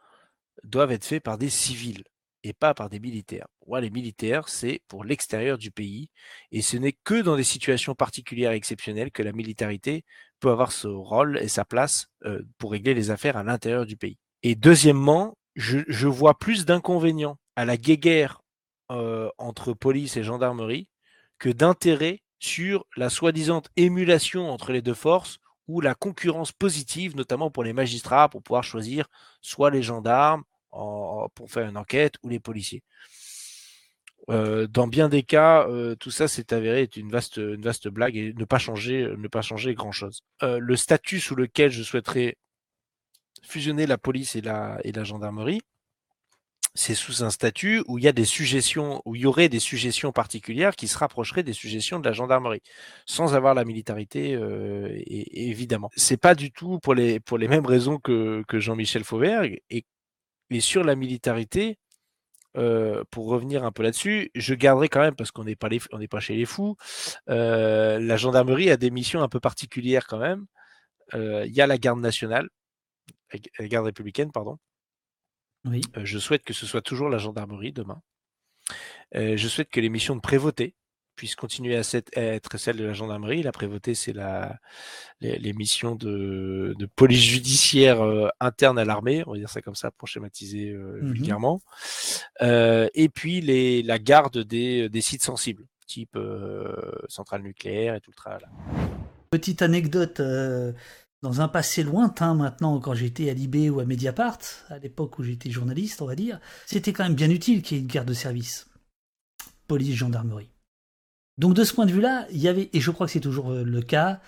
doivent 0.65 0.93
être 0.93 1.05
faites 1.05 1.23
par 1.23 1.39
des 1.39 1.51
civils 1.51 2.05
pas 2.53 2.75
par 2.75 2.89
des 2.89 3.01
militaires. 3.01 3.47
Moi, 3.67 3.81
les 3.81 3.91
militaires, 3.91 4.49
c'est 4.49 4.83
pour 4.89 5.05
l'extérieur 5.05 5.59
du 5.59 5.71
pays, 5.71 6.09
et 6.53 6.63
ce 6.63 6.77
n'est 6.77 6.97
que 7.05 7.21
dans 7.21 7.37
des 7.37 7.45
situations 7.45 7.95
particulières 7.95 8.53
et 8.53 8.57
exceptionnelles 8.57 9.11
que 9.11 9.23
la 9.23 9.33
militarité 9.33 10.05
peut 10.41 10.51
avoir 10.51 10.73
ce 10.73 10.89
rôle 10.89 11.39
et 11.39 11.49
sa 11.49 11.65
place 11.65 12.07
euh, 12.25 12.43
pour 12.59 12.73
régler 12.73 12.95
les 12.95 13.11
affaires 13.11 13.37
à 13.37 13.43
l'intérieur 13.43 13.87
du 13.87 13.97
pays. 13.97 14.19
Et 14.43 14.55
deuxièmement, 14.55 15.37
je, 15.55 15.81
je 15.89 16.07
vois 16.07 16.39
plus 16.39 16.65
d'inconvénients 16.65 17.39
à 17.57 17.65
la 17.65 17.77
guéguerre 17.77 18.41
euh, 18.91 19.29
entre 19.37 19.75
police 19.75 20.17
et 20.17 20.23
gendarmerie 20.23 20.89
que 21.39 21.51
d'intérêt 21.51 22.23
sur 22.39 22.87
la 22.97 23.11
soi-disant 23.11 23.63
émulation 23.77 24.51
entre 24.51 24.73
les 24.73 24.83
deux 24.83 24.95
forces 24.95 25.39
ou 25.67 25.81
la 25.81 25.95
concurrence 25.95 26.53
positive, 26.53 27.17
notamment 27.17 27.51
pour 27.51 27.65
les 27.65 27.73
magistrats, 27.73 28.29
pour 28.29 28.43
pouvoir 28.43 28.65
choisir 28.65 29.07
soit 29.43 29.71
les 29.71 29.83
gendarmes, 29.83 30.43
pour 30.71 31.51
faire 31.51 31.69
une 31.69 31.77
enquête 31.77 32.15
ou 32.23 32.29
les 32.29 32.41
policiers. 32.41 32.83
Euh, 34.31 34.67
dans 34.67 34.87
bien 34.87 35.09
des 35.09 35.23
cas, 35.23 35.67
euh, 35.69 35.95
tout 35.97 36.11
ça 36.11 36.29
s'est 36.29 36.53
avéré 36.53 36.83
être 36.83 36.97
une 36.97 37.11
vaste, 37.11 37.39
une 37.39 37.63
vaste 37.63 37.89
blague 37.89 38.17
et 38.17 38.35
ne 38.35 38.45
pas 38.45 38.59
changer, 38.59 39.09
ne 39.17 39.29
pas 39.29 39.41
changer 39.41 39.75
grand 39.75 39.93
chose. 39.93 40.21
Euh, 40.43 40.59
le 40.59 40.77
statut 40.77 41.19
sous 41.19 41.35
lequel 41.35 41.71
je 41.71 41.83
souhaiterais 41.83 42.37
fusionner 43.43 43.87
la 43.87 43.97
police 43.97 44.37
et 44.37 44.43
la, 44.43 44.79
et 44.85 44.93
la 44.93 45.05
gendarmerie, 45.05 45.63
c'est 46.75 46.95
sous 46.95 47.25
un 47.25 47.31
statut 47.31 47.83
où 47.89 47.99
il 47.99 48.05
y 48.05 48.09
a 48.09 48.13
des 48.13 48.25
suggestions, 48.25 49.03
où 49.05 49.17
il 49.17 49.23
y 49.23 49.27
aurait 49.27 49.49
des 49.49 49.59
suggestions 49.59 50.13
particulières 50.13 50.77
qui 50.77 50.87
se 50.87 50.99
rapprocheraient 50.99 51.43
des 51.43 51.53
suggestions 51.53 51.99
de 51.99 52.05
la 52.05 52.13
gendarmerie, 52.13 52.63
sans 53.07 53.35
avoir 53.35 53.55
la 53.55 53.65
militarité, 53.65 54.35
euh, 54.35 54.89
et, 54.95 55.51
évidemment. 55.51 55.91
C'est 55.97 56.19
pas 56.19 56.35
du 56.35 56.53
tout 56.53 56.79
pour 56.79 56.95
les, 56.95 57.19
pour 57.19 57.39
les 57.39 57.49
mêmes 57.49 57.67
raisons 57.67 57.99
que, 57.99 58.45
que 58.47 58.61
Jean-Michel 58.61 59.05
Fauvergue, 59.05 59.61
et, 59.71 59.85
et 60.51 60.61
sur 60.61 60.85
la 60.85 60.95
militarité, 60.95 61.79
euh, 62.57 63.05
pour 63.11 63.29
revenir 63.29 63.65
un 63.65 63.73
peu 63.73 63.83
là-dessus, 63.83 64.31
je 64.35 64.55
garderai 64.55 64.89
quand 64.89 65.01
même, 65.01 65.15
parce 65.15 65.31
qu'on 65.31 65.45
n'est 65.45 65.57
pas, 65.57 65.69
les, 65.69 65.81
on 65.93 65.99
n'est 65.99 66.09
pas 66.09 66.21
chez 66.21 66.35
les 66.35 66.47
fous, 66.47 66.77
euh, 67.29 67.99
la 67.99 68.17
gendarmerie 68.17 68.71
a 68.71 68.77
des 68.77 68.91
missions 68.91 69.23
un 69.23 69.29
peu 69.29 69.41
particulières 69.41 70.07
quand 70.07 70.19
même. 70.19 70.47
Euh, 71.15 71.45
Il 71.47 71.55
y 71.55 71.61
a 71.61 71.67
la 71.67 71.79
garde 71.79 72.01
nationale, 72.01 72.49
la 73.59 73.69
garde 73.69 73.87
républicaine, 73.87 74.33
pardon. 74.33 74.59
Oui. 75.65 75.83
Je 75.97 76.19
souhaite 76.19 76.43
que 76.43 76.55
ce 76.55 76.67
soit 76.67 76.83
toujours 76.83 77.09
la 77.11 77.19
gendarmerie 77.19 77.73
demain. 77.73 78.01
Je 79.13 79.49
souhaite 79.49 79.71
que 79.71 79.81
les 79.81 79.89
missions 79.89 80.17
de 80.17 80.21
prévôté 80.21 80.75
puissent 81.19 81.35
continuer 81.37 81.77
à, 81.77 81.83
cette- 81.83 82.17
à 82.17 82.23
être 82.23 82.57
celles 82.59 82.77
de 82.77 82.85
la 82.85 82.93
gendarmerie. 82.95 83.43
La 83.43 83.53
prévôté, 83.53 83.95
c'est 83.95 84.13
la, 84.13 84.59
les, 85.21 85.37
les 85.39 85.53
missions 85.53 85.97
de, 85.97 86.75
de 86.79 86.87
police 86.87 87.23
judiciaire 87.25 88.01
euh, 88.03 88.29
interne 88.41 88.79
à 88.79 88.85
l'armée, 88.85 89.25
on 89.27 89.33
va 89.33 89.39
dire 89.39 89.51
ça 89.51 89.61
comme 89.61 89.75
ça 89.75 89.91
pour 89.91 90.07
schématiser 90.09 90.71
euh, 90.71 91.01
Mhm. 91.03 91.13
vulgairement. 91.13 91.61
Euh, 92.43 92.89
et 92.95 93.09
puis 93.09 93.41
les, 93.41 93.83
la 93.83 93.99
garde 93.99 94.39
des, 94.39 94.89
des 94.89 95.01
sites 95.01 95.23
sensibles, 95.23 95.65
type 95.87 96.17
centrale 97.09 97.43
nucléaire 97.43 97.95
et 97.97 98.01
tout 98.01 98.11
le 98.13 98.17
travail. 98.17 98.41
Petite 99.31 99.61
anecdote, 99.63 100.23
dans 101.23 101.41
un 101.41 101.49
passé 101.49 101.83
lointain 101.83 102.35
maintenant, 102.35 102.79
quand 102.79 102.95
j'étais 102.95 103.29
à 103.29 103.35
Libé 103.35 103.71
ou 103.71 103.81
à 103.81 103.85
Mediapart, 103.85 104.39
à 104.69 104.79
l'époque 104.79 105.19
où 105.19 105.23
j'étais 105.25 105.51
journaliste, 105.51 106.01
on 106.01 106.07
va 106.07 106.15
dire, 106.15 106.39
c'était 106.67 106.93
quand 106.93 107.05
même 107.05 107.15
bien 107.15 107.31
utile 107.31 107.61
qu'il 107.63 107.77
y 107.77 107.81
ait 107.81 107.83
une 107.83 107.89
garde 107.89 108.09
de 108.09 108.15
service. 108.15 108.69
Police, 109.67 109.97
gendarmerie. 109.97 110.51
Donc 111.39 111.55
de 111.55 111.65
ce 111.65 111.73
point 111.73 111.87
de 111.87 111.93
vue-là, 111.93 112.27
il 112.31 112.39
y 112.39 112.49
avait, 112.49 112.69
et 112.73 112.81
je 112.81 112.91
crois 112.91 113.07
que 113.07 113.13
c'est 113.13 113.21
toujours 113.21 113.53
euh, 113.53 113.63
le 113.65 113.81
cas, 113.81 114.21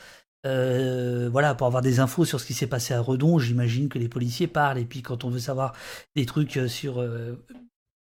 euh, 0.47 1.29
voilà, 1.31 1.55
pour 1.55 1.67
avoir 1.67 1.83
des 1.83 2.01
infos 2.01 2.25
sur 2.25 2.41
ce 2.41 2.47
qui 2.47 2.55
s'est 2.55 2.67
passé 2.67 2.95
à 2.95 3.01
Redon, 3.01 3.39
j'imagine 3.39 3.89
que 3.89 3.99
les 3.99 4.09
policiers 4.09 4.47
parlent, 4.47 4.79
et 4.79 4.85
puis 4.87 5.03
quand 5.03 5.25
on 5.25 5.31
veut 5.31 5.39
savoir 5.39 5.75
des 6.17 6.25
trucs 6.25 6.57
euh, 6.57 6.69
sur... 6.69 6.99
euh, 6.99 7.45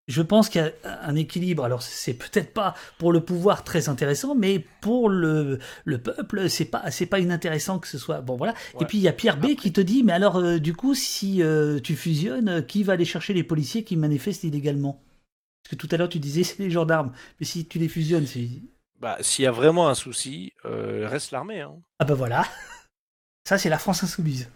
je 0.08 0.22
pense 0.22 0.48
qu'il 0.48 0.62
y 0.62 0.64
a 0.64 1.04
un 1.04 1.14
équilibre, 1.14 1.64
alors 1.64 1.82
c'est 1.82 2.14
peut-être 2.14 2.52
pas 2.52 2.74
pour 2.98 3.12
le 3.12 3.20
pouvoir 3.20 3.62
très 3.62 3.88
intéressant, 3.88 4.34
mais 4.34 4.64
pour 4.80 5.08
le, 5.08 5.58
le 5.84 5.98
peuple, 5.98 6.48
c'est 6.48 6.64
pas, 6.64 6.90
c'est 6.90 7.06
pas 7.06 7.20
inintéressant 7.20 7.78
que 7.78 7.86
ce 7.86 7.98
soit... 7.98 8.20
Bon 8.22 8.36
voilà, 8.36 8.54
et 8.80 8.86
puis 8.86 8.98
il 8.98 9.02
y 9.02 9.08
a 9.08 9.12
Pierre 9.12 9.38
B 9.38 9.54
qui 9.54 9.72
te 9.72 9.80
dit, 9.80 10.02
mais 10.02 10.12
alors 10.12 10.38
euh, 10.38 10.58
du 10.58 10.74
coup, 10.74 10.94
si 10.94 11.42
tu 11.84 11.94
fusionnes, 11.94 12.64
qui 12.66 12.82
va 12.82 12.94
aller 12.94 13.04
chercher 13.04 13.34
les 13.34 13.44
policiers 13.44 13.84
qui 13.84 13.96
manifestent 13.96 14.44
illégalement? 14.44 15.00
Parce 15.62 15.76
que 15.76 15.86
tout 15.86 15.94
à 15.94 15.98
l'heure 15.98 16.08
tu 16.08 16.18
disais 16.18 16.42
c'est 16.44 16.58
les 16.58 16.70
gendarmes, 16.70 17.12
mais 17.38 17.46
si 17.46 17.66
tu 17.66 17.78
les 17.78 17.88
fusionnes, 17.88 18.26
c'est... 18.26 18.48
Bah, 19.00 19.16
s'il 19.20 19.44
y 19.44 19.48
a 19.48 19.50
vraiment 19.52 19.88
un 19.88 19.94
souci, 19.94 20.52
euh, 20.64 21.08
reste 21.08 21.30
l'armée. 21.30 21.60
Hein. 21.62 21.80
Ah 21.98 22.04
bah 22.04 22.14
voilà 22.14 22.44
Ça 23.48 23.56
c'est 23.58 23.68
la 23.70 23.78
France 23.78 24.02
insoumise. 24.04 24.50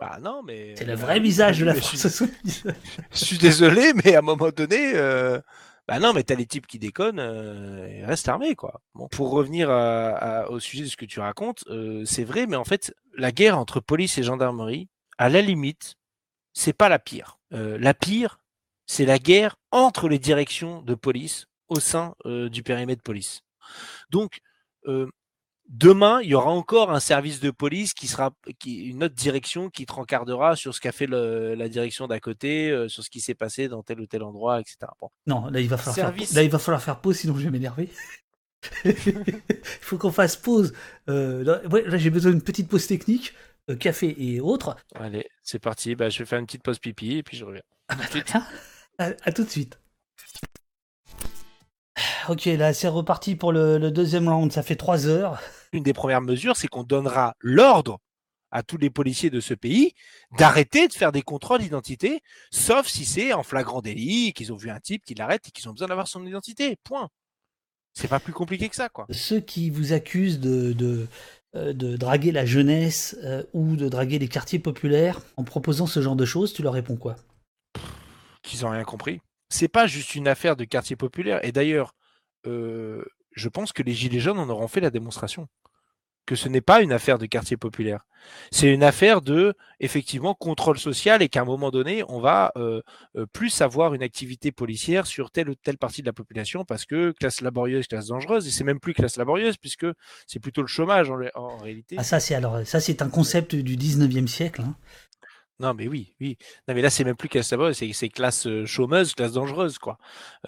Bah 0.00 0.18
non, 0.20 0.42
mais. 0.42 0.74
C'est 0.76 0.84
le 0.84 0.92
euh, 0.94 0.96
vrai 0.96 1.20
visage 1.20 1.60
de 1.60 1.64
la 1.64 1.74
France 1.76 1.92
Je, 1.92 1.96
suis- 1.96 2.06
insoumise. 2.08 2.64
je 3.12 3.16
suis 3.24 3.38
désolé, 3.38 3.92
mais 4.04 4.14
à 4.16 4.18
un 4.18 4.22
moment 4.22 4.50
donné, 4.50 4.92
euh, 4.96 5.40
bah 5.86 6.00
non, 6.00 6.12
mais 6.12 6.24
t'as 6.24 6.34
les 6.34 6.46
types 6.46 6.66
qui 6.66 6.80
déconnent, 6.80 7.20
euh, 7.20 8.04
reste 8.06 8.26
l'armée, 8.26 8.56
quoi. 8.56 8.80
Bon, 8.94 9.06
pour 9.06 9.30
revenir 9.30 9.70
à- 9.70 10.10
à- 10.42 10.48
au 10.48 10.58
sujet 10.58 10.82
de 10.82 10.88
ce 10.88 10.96
que 10.96 11.04
tu 11.06 11.20
racontes, 11.20 11.62
euh, 11.68 12.04
c'est 12.04 12.24
vrai, 12.24 12.46
mais 12.46 12.56
en 12.56 12.64
fait, 12.64 12.92
la 13.16 13.30
guerre 13.30 13.56
entre 13.58 13.78
police 13.78 14.18
et 14.18 14.24
gendarmerie, 14.24 14.88
à 15.16 15.28
la 15.28 15.40
limite, 15.42 15.94
c'est 16.54 16.72
pas 16.72 16.88
la 16.88 16.98
pire. 16.98 17.38
Euh, 17.52 17.78
la 17.78 17.94
pire, 17.94 18.40
c'est 18.86 19.06
la 19.06 19.20
guerre 19.20 19.54
entre 19.70 20.08
les 20.08 20.18
directions 20.18 20.82
de 20.82 20.94
police 20.96 21.46
au 21.68 21.78
sein 21.78 22.16
euh, 22.26 22.48
du 22.48 22.64
périmètre 22.64 23.02
police. 23.02 23.42
Donc, 24.10 24.40
euh, 24.86 25.06
demain, 25.68 26.20
il 26.22 26.28
y 26.28 26.34
aura 26.34 26.50
encore 26.50 26.90
un 26.92 27.00
service 27.00 27.40
de 27.40 27.50
police 27.50 27.94
qui 27.94 28.06
sera 28.06 28.32
qui, 28.58 28.84
une 28.84 29.02
autre 29.04 29.14
direction 29.14 29.70
qui 29.70 29.86
te 29.86 29.92
rencardera 29.94 30.56
sur 30.56 30.74
ce 30.74 30.80
qu'a 30.80 30.92
fait 30.92 31.06
le- 31.06 31.54
la 31.54 31.68
direction 31.68 32.06
d'à 32.06 32.20
côté, 32.20 32.70
euh, 32.70 32.88
sur 32.88 33.02
ce 33.02 33.10
qui 33.10 33.20
s'est 33.20 33.34
passé 33.34 33.68
dans 33.68 33.82
tel 33.82 34.00
ou 34.00 34.06
tel 34.06 34.22
endroit, 34.22 34.60
etc. 34.60 34.76
Bon. 35.00 35.08
Non, 35.26 35.46
là 35.48 35.60
il 35.60 35.68
va 35.68 35.76
falloir 35.78 35.94
Service. 35.94 36.28
faire, 36.30 36.36
là 36.36 36.42
il 36.42 36.50
va 36.50 36.58
falloir 36.58 36.82
faire 36.82 37.00
pause, 37.00 37.16
sinon 37.16 37.34
je 37.36 37.44
vais 37.44 37.50
m'énerver. 37.50 37.88
Il 38.84 38.94
faut 39.82 39.98
qu'on 39.98 40.10
fasse 40.12 40.36
pause. 40.36 40.72
Euh, 41.10 41.44
là, 41.44 41.60
ouais, 41.68 41.82
là, 41.86 41.98
j'ai 41.98 42.08
besoin 42.08 42.32
d'une 42.32 42.40
petite 42.42 42.66
pause 42.68 42.86
technique, 42.86 43.34
euh, 43.70 43.76
café 43.76 44.14
et 44.18 44.40
autres. 44.40 44.74
Allez, 44.94 45.28
c'est 45.42 45.58
parti. 45.58 45.94
Bah, 45.94 46.08
je 46.08 46.18
vais 46.20 46.24
faire 46.24 46.38
une 46.38 46.46
petite 46.46 46.62
pause 46.62 46.78
pipi 46.78 47.16
et 47.18 47.22
puis 47.22 47.36
je 47.36 47.44
reviens. 47.44 47.62
Ah 47.88 47.94
bah 47.96 48.04
Tout 48.10 48.18
de 48.18 48.22
très 48.24 48.38
bien. 48.38 48.46
À, 48.98 49.10
à 49.22 49.32
tout 49.32 49.44
de 49.44 49.50
suite. 49.50 49.78
Ok, 52.28 52.44
là 52.46 52.72
c'est 52.72 52.88
reparti 52.88 53.36
pour 53.36 53.52
le, 53.52 53.78
le 53.78 53.90
deuxième 53.90 54.28
round. 54.28 54.50
Ça 54.52 54.62
fait 54.62 54.76
trois 54.76 55.06
heures. 55.06 55.40
Une 55.72 55.82
des 55.82 55.92
premières 55.92 56.20
mesures, 56.22 56.56
c'est 56.56 56.68
qu'on 56.68 56.84
donnera 56.84 57.34
l'ordre 57.40 57.98
à 58.50 58.62
tous 58.62 58.78
les 58.78 58.88
policiers 58.88 59.30
de 59.30 59.40
ce 59.40 59.52
pays 59.52 59.94
d'arrêter 60.38 60.86
de 60.86 60.92
faire 60.92 61.10
des 61.10 61.22
contrôles 61.22 61.60
d'identité, 61.60 62.20
sauf 62.52 62.86
si 62.86 63.04
c'est 63.04 63.32
en 63.32 63.42
flagrant 63.42 63.82
délit, 63.82 64.32
qu'ils 64.32 64.52
ont 64.52 64.56
vu 64.56 64.70
un 64.70 64.78
type 64.78 65.04
qui 65.04 65.14
l'arrête 65.14 65.48
et 65.48 65.50
qu'ils 65.50 65.68
ont 65.68 65.72
besoin 65.72 65.88
d'avoir 65.88 66.06
son 66.06 66.24
identité. 66.24 66.76
Point. 66.84 67.08
C'est 67.94 68.08
pas 68.08 68.20
plus 68.20 68.32
compliqué 68.32 68.68
que 68.68 68.76
ça, 68.76 68.88
quoi. 68.88 69.06
Ceux 69.10 69.40
qui 69.40 69.70
vous 69.70 69.92
accusent 69.92 70.40
de, 70.40 70.72
de, 70.72 71.08
euh, 71.56 71.72
de 71.72 71.96
draguer 71.96 72.32
la 72.32 72.46
jeunesse 72.46 73.16
euh, 73.24 73.42
ou 73.52 73.76
de 73.76 73.88
draguer 73.88 74.18
les 74.18 74.28
quartiers 74.28 74.60
populaires 74.60 75.20
en 75.36 75.44
proposant 75.44 75.86
ce 75.86 76.00
genre 76.00 76.16
de 76.16 76.24
choses, 76.24 76.52
tu 76.52 76.62
leur 76.62 76.74
réponds 76.74 76.96
quoi? 76.96 77.16
Qu'ils 78.42 78.64
ont 78.64 78.70
rien 78.70 78.84
compris. 78.84 79.20
C'est 79.48 79.68
pas 79.68 79.86
juste 79.86 80.14
une 80.14 80.28
affaire 80.28 80.56
de 80.56 80.64
quartier 80.64 80.96
populaire. 80.96 81.44
Et 81.44 81.52
d'ailleurs, 81.52 81.92
euh, 82.46 83.04
je 83.32 83.48
pense 83.48 83.72
que 83.72 83.82
les 83.82 83.92
Gilets 83.92 84.20
jaunes 84.20 84.38
en 84.38 84.48
auront 84.48 84.68
fait 84.68 84.80
la 84.80 84.90
démonstration. 84.90 85.48
Que 86.26 86.36
ce 86.36 86.48
n'est 86.48 86.62
pas 86.62 86.80
une 86.80 86.92
affaire 86.92 87.18
de 87.18 87.26
quartier 87.26 87.58
populaire. 87.58 88.06
C'est 88.50 88.72
une 88.72 88.82
affaire 88.82 89.20
de, 89.20 89.52
effectivement, 89.80 90.34
contrôle 90.34 90.78
social 90.78 91.20
et 91.20 91.28
qu'à 91.28 91.42
un 91.42 91.44
moment 91.44 91.70
donné, 91.70 92.02
on 92.08 92.18
va 92.18 92.50
euh, 92.56 92.80
euh, 93.16 93.26
plus 93.26 93.60
avoir 93.60 93.92
une 93.92 94.02
activité 94.02 94.50
policière 94.50 95.06
sur 95.06 95.30
telle 95.30 95.50
ou 95.50 95.54
telle 95.54 95.76
partie 95.76 96.00
de 96.00 96.06
la 96.06 96.14
population 96.14 96.64
parce 96.64 96.86
que 96.86 97.12
classe 97.12 97.42
laborieuse, 97.42 97.86
classe 97.88 98.06
dangereuse, 98.06 98.46
et 98.46 98.50
c'est 98.50 98.64
même 98.64 98.80
plus 98.80 98.94
classe 98.94 99.18
laborieuse 99.18 99.58
puisque 99.58 99.86
c'est 100.26 100.40
plutôt 100.40 100.62
le 100.62 100.66
chômage 100.66 101.10
en, 101.34 101.58
réalité. 101.58 101.96
Ah 101.98 102.04
ça 102.04 102.20
c'est 102.20 102.34
alors 102.34 102.66
ça 102.66 102.80
c'est 102.80 103.02
un 103.02 103.10
concept 103.10 103.54
du 103.54 103.76
19e 103.76 104.26
siècle. 104.26 104.62
hein. 104.62 104.76
Non, 105.60 105.72
mais 105.72 105.86
oui, 105.86 106.14
oui. 106.20 106.36
Non, 106.66 106.74
mais 106.74 106.82
là, 106.82 106.90
c'est 106.90 107.04
même 107.04 107.16
plus 107.16 107.28
classe 107.28 107.50
laborieuse, 107.52 107.76
c'est 107.76 107.92
c'est 107.92 108.08
classe 108.08 108.46
euh, 108.46 108.66
chômeuse, 108.66 109.14
classe 109.14 109.32
dangereuse, 109.32 109.78
quoi. 109.78 109.98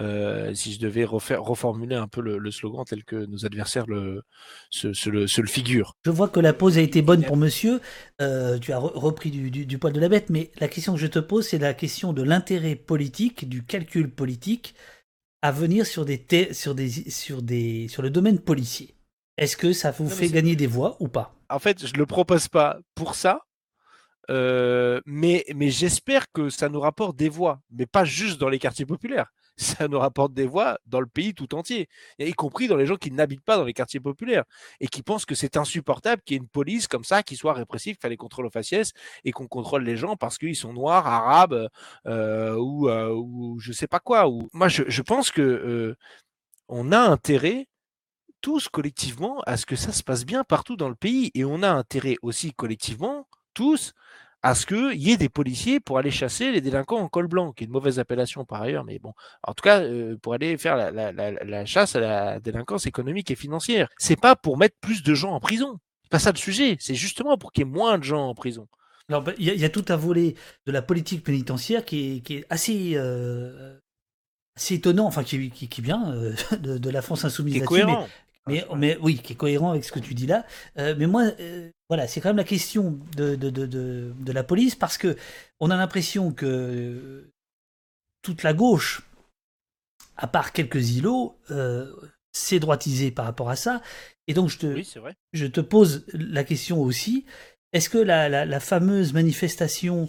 Euh, 0.00 0.52
si 0.54 0.72
je 0.72 0.80
devais 0.80 1.04
refaire, 1.04 1.42
reformuler 1.42 1.94
un 1.94 2.08
peu 2.08 2.20
le, 2.20 2.38
le 2.38 2.50
slogan 2.50 2.84
tel 2.84 3.04
que 3.04 3.16
nos 3.26 3.46
adversaires 3.46 3.86
le, 3.86 4.22
se, 4.70 4.92
se 4.92 5.08
le, 5.08 5.26
se 5.28 5.40
le 5.40 5.46
figurent. 5.46 5.94
Je 6.04 6.10
vois 6.10 6.28
que 6.28 6.40
la 6.40 6.52
pause 6.52 6.78
a 6.78 6.80
été 6.82 7.02
bonne 7.02 7.24
pour 7.24 7.36
monsieur. 7.36 7.80
Euh, 8.20 8.58
tu 8.58 8.72
as 8.72 8.78
re- 8.78 8.92
repris 8.96 9.30
du, 9.30 9.50
du- 9.50 9.66
du 9.66 9.78
poil 9.78 9.92
de 9.92 10.00
la 10.00 10.08
bête, 10.08 10.30
mais 10.30 10.50
la 10.58 10.68
question 10.68 10.94
que 10.94 11.00
je 11.00 11.06
te 11.06 11.18
pose, 11.18 11.46
c'est 11.48 11.58
la 11.58 11.74
question 11.74 12.12
de 12.12 12.22
l'intérêt 12.22 12.76
politique, 12.76 13.48
du 13.48 13.64
calcul 13.64 14.10
politique 14.10 14.74
à 15.42 15.52
venir 15.52 15.86
sur 15.86 16.04
des 16.04 16.24
sur 16.52 16.74
des 16.74 16.90
sur 17.10 17.42
des 17.42 17.88
sur 17.88 18.02
le 18.02 18.10
domaine 18.10 18.40
policier. 18.40 18.94
Est-ce 19.38 19.56
que 19.56 19.72
ça 19.72 19.92
vous 19.92 20.08
Non, 20.08 20.16
fait 20.16 20.28
gagner 20.30 20.56
des 20.56 20.66
voix 20.68 20.96
ou 21.00 21.08
pas? 21.08 21.34
En 21.48 21.58
fait, 21.58 21.86
je 21.86 21.94
le 21.94 22.06
propose 22.06 22.48
pas 22.48 22.78
pour 22.94 23.14
ça, 23.14 23.45
euh, 24.30 25.00
mais, 25.06 25.44
mais 25.54 25.70
j'espère 25.70 26.30
que 26.32 26.48
ça 26.48 26.68
nous 26.68 26.80
rapporte 26.80 27.16
des 27.16 27.28
voix, 27.28 27.60
mais 27.70 27.86
pas 27.86 28.04
juste 28.04 28.38
dans 28.38 28.48
les 28.48 28.58
quartiers 28.58 28.86
populaires. 28.86 29.32
Ça 29.58 29.88
nous 29.88 29.98
rapporte 29.98 30.34
des 30.34 30.46
voix 30.46 30.78
dans 30.84 31.00
le 31.00 31.06
pays 31.06 31.32
tout 31.32 31.54
entier, 31.54 31.88
y 32.18 32.32
compris 32.32 32.68
dans 32.68 32.76
les 32.76 32.84
gens 32.84 32.96
qui 32.96 33.10
n'habitent 33.10 33.44
pas 33.44 33.56
dans 33.56 33.64
les 33.64 33.72
quartiers 33.72 34.00
populaires 34.00 34.44
et 34.80 34.86
qui 34.86 35.02
pensent 35.02 35.24
que 35.24 35.34
c'est 35.34 35.56
insupportable 35.56 36.20
qu'il 36.22 36.34
y 36.34 36.36
ait 36.36 36.42
une 36.42 36.48
police 36.48 36.86
comme 36.86 37.04
ça 37.04 37.22
qui 37.22 37.36
soit 37.36 37.54
répressive, 37.54 37.96
fait 37.98 38.10
les 38.10 38.18
contrôles 38.18 38.44
aux 38.44 38.50
faciès 38.50 38.92
et 39.24 39.32
qu'on 39.32 39.48
contrôle 39.48 39.82
les 39.82 39.96
gens 39.96 40.14
parce 40.16 40.36
qu'ils 40.36 40.56
sont 40.56 40.74
noirs, 40.74 41.06
arabes 41.06 41.68
euh, 42.06 42.54
ou, 42.56 42.90
euh, 42.90 43.14
ou 43.14 43.58
je 43.58 43.72
sais 43.72 43.86
pas 43.86 43.98
quoi. 43.98 44.28
Moi, 44.52 44.68
je, 44.68 44.82
je 44.88 45.02
pense 45.02 45.30
que 45.30 45.40
euh, 45.40 45.96
on 46.68 46.92
a 46.92 46.98
intérêt 46.98 47.66
tous 48.40 48.68
collectivement 48.68 49.40
à 49.46 49.56
ce 49.56 49.66
que 49.66 49.76
ça 49.76 49.92
se 49.92 50.02
passe 50.02 50.24
bien 50.24 50.44
partout 50.44 50.76
dans 50.76 50.88
le 50.88 50.94
pays. 50.94 51.30
Et 51.34 51.44
on 51.44 51.62
a 51.62 51.70
intérêt 51.70 52.16
aussi 52.22 52.52
collectivement, 52.52 53.26
tous, 53.56 53.94
à 54.42 54.54
ce 54.54 54.66
qu'il 54.66 55.02
y 55.02 55.10
ait 55.10 55.16
des 55.16 55.28
policiers 55.28 55.80
pour 55.80 55.98
aller 55.98 56.10
chasser 56.10 56.52
les 56.52 56.60
délinquants 56.60 57.00
en 57.00 57.08
col 57.08 57.26
blanc, 57.26 57.52
qui 57.52 57.64
est 57.64 57.66
une 57.66 57.72
mauvaise 57.72 57.98
appellation 57.98 58.44
par 58.44 58.62
ailleurs, 58.62 58.84
mais 58.84 58.98
bon, 58.98 59.12
en 59.42 59.54
tout 59.54 59.62
cas, 59.62 59.80
euh, 59.80 60.16
pour 60.22 60.34
aller 60.34 60.56
faire 60.58 60.76
la, 60.76 60.90
la, 60.90 61.10
la, 61.10 61.32
la, 61.32 61.64
chasse 61.64 61.96
à 61.96 62.00
la 62.00 62.38
délinquance 62.38 62.86
économique 62.86 63.30
et 63.30 63.34
financière. 63.34 63.88
C'est 63.98 64.20
pas 64.20 64.36
pour 64.36 64.58
mettre 64.58 64.76
plus 64.80 65.02
de 65.02 65.14
gens 65.14 65.32
en 65.32 65.40
prison. 65.40 65.78
C'est 66.04 66.10
pas 66.10 66.18
ça 66.18 66.30
le 66.30 66.36
sujet. 66.36 66.76
C'est 66.78 66.94
justement 66.94 67.36
pour 67.36 67.50
qu'il 67.50 67.64
y 67.64 67.66
ait 67.68 67.70
moins 67.70 67.98
de 67.98 68.04
gens 68.04 68.28
en 68.28 68.34
prison. 68.34 68.68
Alors, 69.08 69.24
il 69.38 69.48
y, 69.48 69.56
y, 69.58 69.64
a 69.64 69.68
tout 69.68 69.84
un 69.88 69.96
volet 69.96 70.34
de 70.66 70.72
la 70.72 70.82
politique 70.82 71.24
pénitentiaire 71.24 71.84
qui 71.84 72.16
est, 72.16 72.20
qui 72.20 72.36
est 72.36 72.46
assez, 72.50 72.92
euh, 72.94 73.78
assez 74.56 74.74
étonnant, 74.74 75.06
enfin, 75.06 75.22
qui, 75.22 75.50
qui, 75.50 75.68
qui 75.68 75.80
vient 75.80 76.12
euh, 76.12 76.34
de, 76.60 76.78
de, 76.78 76.90
la 76.90 77.02
France 77.02 77.24
insoumise. 77.24 77.54
Qui 77.54 77.60
est 77.60 77.64
cohérent. 77.64 78.02
Mais, 78.02 78.08
mais 78.46 78.96
oui, 79.00 79.18
qui 79.18 79.32
est 79.32 79.36
cohérent 79.36 79.70
avec 79.70 79.84
ce 79.84 79.92
que 79.92 79.98
tu 79.98 80.14
dis 80.14 80.26
là. 80.26 80.44
mais 80.76 81.06
moi, 81.06 81.24
voilà, 81.88 82.06
c'est 82.06 82.20
quand 82.20 82.28
même 82.30 82.36
la 82.36 82.44
question 82.44 82.98
de, 83.16 83.34
de, 83.34 83.50
de, 83.50 83.66
de, 83.66 84.32
la 84.32 84.44
police 84.44 84.74
parce 84.74 84.98
que 84.98 85.16
on 85.60 85.70
a 85.70 85.76
l'impression 85.76 86.32
que 86.32 87.30
toute 88.22 88.42
la 88.42 88.52
gauche, 88.52 89.02
à 90.16 90.26
part 90.26 90.52
quelques 90.52 90.96
îlots, 90.96 91.36
s'est 92.32 92.60
droitisée 92.60 93.10
par 93.10 93.24
rapport 93.24 93.50
à 93.50 93.56
ça. 93.56 93.82
Et 94.28 94.34
donc, 94.34 94.48
je 94.50 94.58
te, 94.58 94.82
Je 95.32 95.46
te 95.46 95.60
pose 95.60 96.04
la 96.12 96.44
question 96.44 96.82
aussi 96.82 97.24
est-ce 97.76 97.90
que 97.90 97.98
la, 97.98 98.28
la, 98.46 98.60
fameuse 98.60 99.12
manifestation 99.12 100.08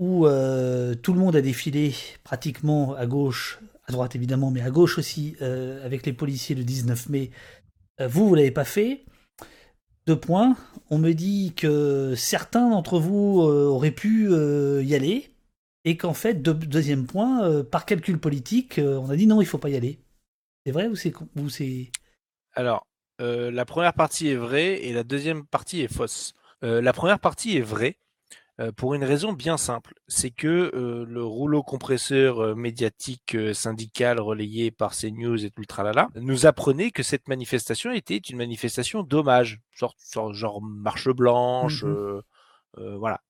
où 0.00 0.26
euh, 0.26 0.96
tout 0.96 1.12
le 1.12 1.20
monde 1.20 1.36
a 1.36 1.40
défilé 1.40 1.94
pratiquement 2.24 2.94
à 2.94 3.06
gauche, 3.06 3.60
à 3.86 3.92
droite 3.92 4.16
évidemment, 4.16 4.50
mais 4.50 4.62
à 4.62 4.70
gauche 4.70 4.98
aussi, 4.98 5.36
euh, 5.40 5.84
avec 5.84 6.06
les 6.06 6.12
policiers 6.12 6.56
le 6.56 6.64
19 6.64 7.08
mai, 7.10 7.30
euh, 7.30 7.63
vous, 8.00 8.28
vous 8.28 8.34
l'avez 8.34 8.50
pas 8.50 8.64
fait 8.64 9.04
Deux 10.06 10.18
points. 10.18 10.56
On 10.90 10.98
me 10.98 11.12
dit 11.12 11.54
que 11.56 12.14
certains 12.16 12.70
d'entre 12.70 12.98
vous 12.98 13.40
auraient 13.40 13.90
pu 13.90 14.30
y 14.30 14.94
aller, 14.94 15.34
et 15.84 15.96
qu'en 15.96 16.14
fait, 16.14 16.42
deuxième 16.42 17.06
point, 17.06 17.62
par 17.64 17.86
calcul 17.86 18.18
politique, 18.18 18.78
on 18.78 19.10
a 19.10 19.16
dit 19.16 19.26
non, 19.26 19.40
il 19.40 19.46
faut 19.46 19.58
pas 19.58 19.70
y 19.70 19.76
aller. 19.76 19.98
C'est 20.66 20.72
vrai 20.72 20.88
ou 20.88 20.96
c'est... 21.48 21.90
Alors, 22.54 22.86
la 23.18 23.64
première 23.64 23.94
partie 23.94 24.28
est 24.28 24.36
vraie 24.36 24.84
et 24.84 24.92
la 24.92 25.04
deuxième 25.04 25.46
partie 25.46 25.80
est 25.80 25.92
fausse. 25.92 26.34
Euh, 26.64 26.80
la 26.80 26.92
première 26.92 27.18
partie 27.18 27.56
est 27.56 27.62
vraie 27.62 27.98
euh, 28.60 28.72
pour 28.72 28.94
une 28.94 29.04
raison 29.04 29.32
bien 29.32 29.56
simple, 29.56 29.94
c'est 30.06 30.30
que 30.30 30.70
euh, 30.74 31.04
le 31.08 31.24
rouleau 31.24 31.62
compresseur 31.62 32.56
médiatique 32.56 33.36
syndical 33.52 34.20
relayé 34.20 34.70
par 34.70 34.94
CNews 34.96 35.44
et 35.44 35.50
tout 35.50 35.60
le 35.60 35.66
tralala 35.66 36.08
nous 36.14 36.46
apprenait 36.46 36.90
que 36.90 37.02
cette 37.02 37.28
manifestation 37.28 37.90
était 37.92 38.16
une 38.16 38.36
manifestation 38.36 39.02
d'hommage, 39.02 39.60
genre, 39.72 39.94
genre, 40.32 40.62
marche 40.62 41.08
blanche, 41.08 41.84
mmh 41.84 42.20
voilà. 42.76 43.20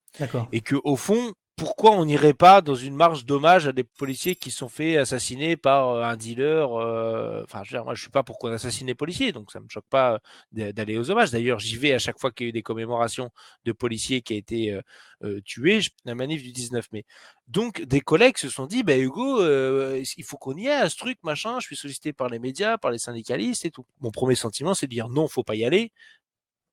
Et 0.53 0.63
que 0.63 0.77
au 0.85 0.97
fond, 0.97 1.35
pourquoi 1.57 1.93
on 1.93 2.05
n'irait 2.05 2.35
pas 2.35 2.61
dans 2.61 2.75
une 2.75 2.97
marche 2.97 3.25
d'hommage 3.25 3.69
à 3.69 3.73
des 3.73 3.85
policiers 3.85 4.35
qui 4.35 4.51
sont 4.51 4.69
fait 4.69 4.97
assassiner 4.97 5.57
par 5.57 5.89
euh, 5.91 6.03
un 6.03 6.17
dealer 6.17 6.73
euh, 6.81 7.43
Enfin, 7.45 7.63
je 7.65 7.77
je 7.95 8.01
suis 8.01 8.11
pas 8.11 8.23
pour 8.25 8.39
qu'on 8.39 8.51
assassine 8.53 8.87
les 8.89 8.95
policiers, 8.95 9.33
donc 9.33 9.53
ça 9.53 9.61
me 9.61 9.69
choque 9.69 9.87
pas 9.89 10.21
d'aller 10.53 10.99
aux 10.99 11.11
hommages. 11.11 11.31
D'ailleurs, 11.31 11.61
j'y 11.61 11.77
vais 11.77 11.93
à 11.93 11.99
chaque 11.99 12.19
fois 12.19 12.33
qu'il 12.33 12.47
y 12.47 12.49
a 12.49 12.51
eu 12.51 12.53
des 12.53 12.63
commémorations 12.63 13.31
de 13.65 13.73
policiers 13.73 14.23
qui 14.23 14.35
a 14.35 14.37
été 14.37 14.81
euh, 15.23 15.41
tués, 15.45 15.81
la 16.05 16.15
manif 16.15 16.43
du 16.43 16.53
19 16.53 16.91
mai. 16.93 17.05
Donc, 17.49 17.83
des 17.83 18.01
collègues 18.01 18.39
se 18.39 18.49
sont 18.49 18.67
dit, 18.67 18.83
bah, 18.83 18.99
Hugo, 18.99 19.43
il 19.45 20.25
faut 20.25 20.39
qu'on 20.39 20.57
y 20.57 20.69
à 20.69 20.89
ce 20.91 20.97
truc, 20.97 21.19
machin? 21.23 21.61
Je 21.61 21.67
suis 21.67 21.77
sollicité 21.77 22.13
par 22.13 22.29
les 22.29 22.39
médias, 22.39 22.79
par 22.79 22.91
les 22.91 22.99
syndicalistes 22.99 23.65
et 23.65 23.71
tout. 23.71 23.87
Mon 24.01 24.11
premier 24.11 24.35
sentiment, 24.35 24.75
c'est 24.75 24.87
de 24.87 24.93
dire 24.93 25.09
non, 25.09 25.29
faut 25.29 25.45
pas 25.45 25.55
y 25.55 25.65
aller 25.65 25.93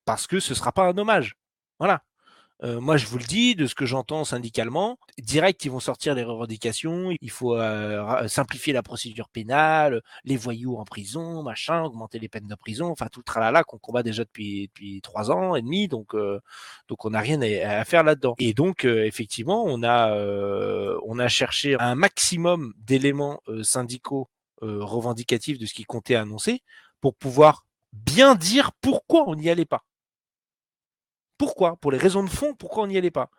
parce 0.05 0.27
que 0.27 0.39
ce 0.39 0.53
sera 0.55 0.71
pas 0.71 0.87
un 0.87 0.97
hommage. 0.97 1.35
Voilà. 1.79 2.03
Euh, 2.63 2.79
moi, 2.79 2.97
je 2.97 3.07
vous 3.07 3.17
le 3.17 3.23
dis, 3.23 3.55
de 3.55 3.65
ce 3.65 3.73
que 3.73 3.85
j'entends 3.85 4.23
syndicalement, 4.23 4.99
direct, 5.17 5.65
ils 5.65 5.71
vont 5.71 5.79
sortir 5.79 6.13
les 6.13 6.23
revendications. 6.23 7.11
Il 7.19 7.31
faut 7.31 7.55
euh, 7.55 8.27
simplifier 8.27 8.71
la 8.71 8.83
procédure 8.83 9.29
pénale, 9.29 10.01
les 10.25 10.37
voyous 10.37 10.77
en 10.77 10.85
prison, 10.85 11.41
machin, 11.41 11.83
augmenter 11.83 12.19
les 12.19 12.29
peines 12.29 12.47
de 12.47 12.55
prison, 12.55 12.89
enfin 12.89 13.07
tout 13.11 13.21
le 13.21 13.23
tralala 13.23 13.63
qu'on 13.63 13.79
combat 13.79 14.03
déjà 14.03 14.23
depuis 14.23 14.67
depuis 14.67 15.01
trois 15.01 15.31
ans 15.31 15.55
et 15.55 15.61
demi. 15.61 15.87
Donc, 15.87 16.13
euh, 16.13 16.39
donc 16.87 17.03
on 17.05 17.11
n'a 17.11 17.19
rien 17.19 17.41
à, 17.41 17.83
faire 17.83 18.03
là-dedans. 18.03 18.35
Et 18.37 18.53
donc, 18.53 18.85
effectivement, 18.85 19.63
on 19.65 19.83
a 19.83 20.15
on 21.03 21.19
a 21.19 21.27
cherché 21.27 21.75
un 21.79 21.95
maximum 21.95 22.73
d'éléments 22.77 23.41
syndicaux 23.63 24.29
revendicatifs 24.61 25.57
de 25.57 25.65
ce 25.65 25.73
qui 25.73 25.85
comptait 25.85 26.15
annoncer 26.15 26.61
pour 26.99 27.15
pouvoir 27.15 27.65
bien 27.93 28.35
dire 28.35 28.71
pourquoi 28.81 29.27
on 29.27 29.35
n'y 29.35 29.49
allait 29.49 29.65
pas. 29.65 29.83
Pourquoi 31.41 31.75
Pour 31.77 31.91
les 31.91 31.97
raisons 31.97 32.23
de 32.23 32.29
fond, 32.29 32.53
pourquoi 32.53 32.83
on 32.83 32.87
n'y 32.87 32.99
allait 32.99 33.09
pas 33.09 33.31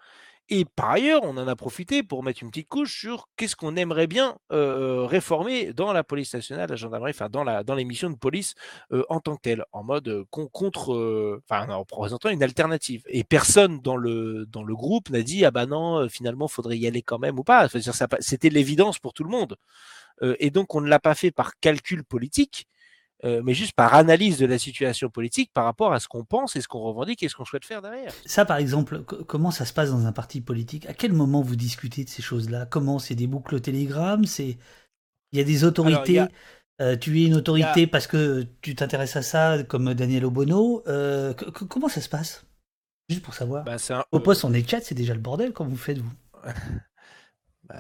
et 0.48 0.64
par 0.64 0.90
ailleurs, 0.90 1.22
on 1.22 1.36
en 1.36 1.46
a 1.46 1.54
profité 1.54 2.02
pour 2.02 2.24
mettre 2.24 2.42
une 2.42 2.50
petite 2.50 2.68
couche 2.68 2.98
sur 2.98 3.28
qu'est-ce 3.36 3.54
qu'on 3.54 3.76
aimerait 3.76 4.08
bien 4.08 4.36
euh, 4.50 5.06
réformer 5.06 5.72
dans 5.72 5.92
la 5.92 6.02
police 6.02 6.34
nationale, 6.34 6.68
la 6.68 6.74
gendarmerie, 6.74 7.12
enfin 7.12 7.28
dans, 7.30 7.74
les 7.74 7.84
missions 7.84 8.10
de 8.10 8.16
police 8.16 8.54
euh, 8.90 9.04
en 9.08 9.20
tant 9.20 9.36
que 9.36 9.42
telle, 9.42 9.64
en 9.70 9.84
mode 9.84 10.08
euh, 10.08 10.24
contre, 10.30 11.38
enfin 11.48 11.70
en 11.70 11.78
représentant 11.88 12.28
une 12.28 12.42
alternative. 12.42 13.04
Et 13.06 13.22
personne 13.22 13.80
dans 13.80 13.96
le, 13.96 14.44
groupe 14.74 15.08
n'a 15.10 15.22
dit 15.22 15.44
ah 15.44 15.52
bah 15.52 15.66
non, 15.66 16.08
finalement, 16.08 16.48
faudrait 16.48 16.76
y 16.76 16.88
aller 16.88 17.02
quand 17.02 17.20
même 17.20 17.38
ou 17.38 17.44
pas. 17.44 17.68
C'était 18.18 18.50
l'évidence 18.50 18.98
pour 18.98 19.14
tout 19.14 19.22
le 19.22 19.30
monde. 19.30 19.56
et 20.40 20.50
donc, 20.50 20.74
on 20.74 20.80
ne 20.80 20.88
l'a 20.88 20.98
pas 20.98 21.14
fait 21.14 21.30
par 21.30 21.52
calcul 21.60 22.02
politique, 22.02 22.66
euh, 23.24 23.40
mais 23.44 23.54
juste 23.54 23.72
par 23.74 23.94
analyse 23.94 24.38
de 24.38 24.46
la 24.46 24.58
situation 24.58 25.08
politique 25.08 25.50
par 25.52 25.64
rapport 25.64 25.92
à 25.92 26.00
ce 26.00 26.08
qu'on 26.08 26.24
pense 26.24 26.56
et 26.56 26.60
ce 26.60 26.68
qu'on 26.68 26.80
revendique 26.80 27.22
et 27.22 27.28
ce 27.28 27.36
qu'on 27.36 27.44
souhaite 27.44 27.64
faire 27.64 27.80
derrière. 27.80 28.12
Ça, 28.26 28.44
par 28.44 28.56
exemple, 28.56 29.02
comment 29.02 29.50
ça 29.50 29.64
se 29.64 29.72
passe 29.72 29.90
dans 29.90 30.06
un 30.06 30.12
parti 30.12 30.40
politique? 30.40 30.86
À 30.86 30.94
quel 30.94 31.12
moment 31.12 31.40
vous 31.40 31.56
discutez 31.56 32.04
de 32.04 32.08
ces 32.08 32.22
choses-là? 32.22 32.66
Comment 32.66 32.98
C'est 32.98 33.14
des 33.14 33.26
boucles 33.28 33.54
au 33.54 33.60
télégramme 33.60 34.24
C'est 34.24 34.58
il 35.32 35.38
y 35.38 35.40
a 35.40 35.44
des 35.44 35.64
autorités. 35.64 36.22
Euh, 36.80 36.96
tu 36.96 37.20
es 37.20 37.26
une 37.26 37.34
autorité 37.34 37.86
parce 37.86 38.06
que 38.06 38.46
tu 38.60 38.74
t'intéresses 38.74 39.16
à 39.16 39.22
ça, 39.22 39.62
comme 39.62 39.94
Daniel 39.94 40.24
Obono. 40.24 40.82
Euh, 40.88 41.32
comment 41.34 41.88
ça 41.88 42.00
se 42.00 42.08
passe? 42.08 42.44
Juste 43.08 43.22
pour 43.22 43.34
savoir. 43.34 43.64
Bah, 43.64 43.76
Au 44.10 44.20
poste, 44.20 44.44
on 44.44 44.52
est 44.52 44.68
chat, 44.68 44.80
c'est 44.80 44.94
déjà 44.94 45.14
le 45.14 45.20
bordel. 45.20 45.52
Comment 45.52 45.70
vous 45.70 45.76
faites 45.76 45.98
vous? 45.98 46.12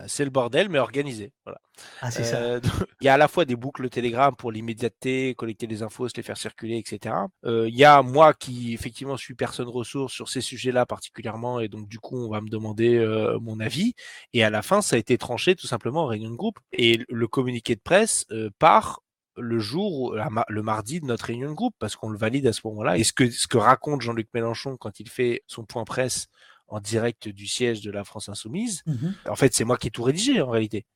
c'est 0.06 0.24
le 0.24 0.30
bordel, 0.30 0.68
mais 0.68 0.78
organisé. 0.78 1.32
Voilà. 1.44 1.60
Ah, 2.00 2.10
c'est 2.10 2.24
ça. 2.24 2.36
Euh, 2.36 2.60
il 3.00 3.04
y 3.04 3.08
a 3.08 3.14
à 3.14 3.16
la 3.16 3.28
fois 3.28 3.44
des 3.44 3.56
boucles 3.56 3.88
Telegram 3.88 4.34
pour 4.34 4.52
l'immédiateté, 4.52 5.34
collecter 5.34 5.66
des 5.66 5.82
infos, 5.82 6.08
se 6.08 6.16
les 6.16 6.22
faire 6.22 6.36
circuler, 6.36 6.78
etc. 6.78 7.14
Euh, 7.44 7.68
il 7.68 7.76
y 7.76 7.84
a 7.84 8.02
moi 8.02 8.34
qui 8.34 8.74
effectivement 8.74 9.16
suis 9.16 9.34
personne 9.34 9.68
ressource 9.68 10.12
sur 10.12 10.28
ces 10.28 10.40
sujets-là 10.40 10.86
particulièrement, 10.86 11.60
et 11.60 11.68
donc 11.68 11.88
du 11.88 11.98
coup 11.98 12.16
on 12.16 12.30
va 12.30 12.40
me 12.40 12.48
demander 12.48 12.96
euh, 12.96 13.38
mon 13.40 13.60
avis. 13.60 13.94
Et 14.32 14.44
à 14.44 14.50
la 14.50 14.62
fin, 14.62 14.82
ça 14.82 14.96
a 14.96 14.98
été 14.98 15.18
tranché 15.18 15.54
tout 15.54 15.66
simplement 15.66 16.04
en 16.04 16.06
réunion 16.06 16.30
de 16.30 16.36
groupe. 16.36 16.58
Et 16.72 17.00
le 17.08 17.28
communiqué 17.28 17.74
de 17.74 17.80
presse 17.80 18.26
part 18.58 19.00
le 19.38 19.58
jour, 19.58 20.14
le 20.48 20.62
mardi 20.62 21.00
de 21.00 21.06
notre 21.06 21.24
réunion 21.24 21.48
de 21.48 21.54
groupe, 21.54 21.74
parce 21.78 21.96
qu'on 21.96 22.10
le 22.10 22.18
valide 22.18 22.46
à 22.46 22.52
ce 22.52 22.60
moment-là. 22.64 22.98
Et 22.98 23.04
ce 23.04 23.14
que, 23.14 23.30
ce 23.30 23.46
que 23.46 23.56
raconte 23.56 24.02
Jean-Luc 24.02 24.28
Mélenchon 24.34 24.76
quand 24.76 25.00
il 25.00 25.08
fait 25.08 25.42
son 25.46 25.64
point 25.64 25.84
presse 25.84 26.28
en 26.72 26.80
direct 26.80 27.28
du 27.28 27.46
siège 27.46 27.82
de 27.82 27.90
la 27.90 28.02
France 28.02 28.30
Insoumise. 28.30 28.82
Mhm. 28.86 29.14
En 29.28 29.36
fait, 29.36 29.54
c'est 29.54 29.64
moi 29.64 29.76
qui 29.76 29.88
ai 29.88 29.90
tout 29.90 30.02
rédigé 30.02 30.40
en 30.40 30.48
réalité. 30.48 30.86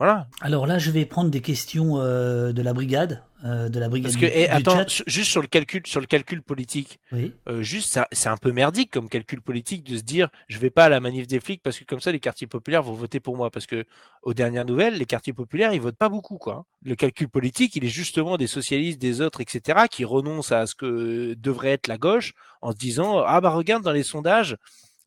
Voilà. 0.00 0.26
Alors 0.40 0.66
là, 0.66 0.78
je 0.78 0.90
vais 0.90 1.04
prendre 1.04 1.30
des 1.30 1.42
questions 1.42 1.98
euh, 1.98 2.52
de 2.52 2.62
la 2.62 2.72
brigade, 2.72 3.22
euh, 3.44 3.68
de 3.68 3.78
la 3.78 3.90
brigade. 3.90 4.10
Parce 4.10 4.18
que, 4.18 4.24
et, 4.24 4.48
attends, 4.48 4.82
juste 5.06 5.30
sur 5.30 5.42
le 5.42 5.46
calcul, 5.46 5.82
sur 5.84 6.00
le 6.00 6.06
calcul 6.06 6.40
politique, 6.40 6.98
oui. 7.12 7.34
euh, 7.50 7.60
juste, 7.60 8.00
c'est 8.10 8.28
un 8.30 8.38
peu 8.38 8.50
merdique 8.50 8.90
comme 8.90 9.10
calcul 9.10 9.42
politique 9.42 9.84
de 9.84 9.98
se 9.98 10.02
dire, 10.02 10.30
je 10.48 10.58
vais 10.58 10.70
pas 10.70 10.86
à 10.86 10.88
la 10.88 11.00
manif 11.00 11.26
des 11.26 11.38
flics 11.38 11.62
parce 11.62 11.78
que 11.78 11.84
comme 11.84 12.00
ça, 12.00 12.12
les 12.12 12.18
quartiers 12.18 12.46
populaires 12.46 12.82
vont 12.82 12.94
voter 12.94 13.20
pour 13.20 13.36
moi. 13.36 13.50
Parce 13.50 13.66
que 13.66 13.84
aux 14.22 14.32
dernières 14.32 14.64
nouvelles, 14.64 14.94
les 14.94 15.04
quartiers 15.04 15.34
populaires, 15.34 15.74
ils 15.74 15.82
votent 15.82 15.98
pas 15.98 16.08
beaucoup, 16.08 16.38
quoi. 16.38 16.64
Le 16.82 16.94
calcul 16.94 17.28
politique, 17.28 17.76
il 17.76 17.84
est 17.84 17.88
justement 17.88 18.38
des 18.38 18.46
socialistes, 18.46 18.98
des 18.98 19.20
autres, 19.20 19.42
etc., 19.42 19.80
qui 19.90 20.06
renoncent 20.06 20.52
à 20.52 20.66
ce 20.66 20.74
que 20.74 21.34
devrait 21.34 21.72
être 21.72 21.88
la 21.88 21.98
gauche 21.98 22.32
en 22.62 22.72
se 22.72 22.76
disant, 22.78 23.22
ah 23.26 23.42
bah 23.42 23.50
regarde 23.50 23.82
dans 23.82 23.92
les 23.92 24.02
sondages. 24.02 24.56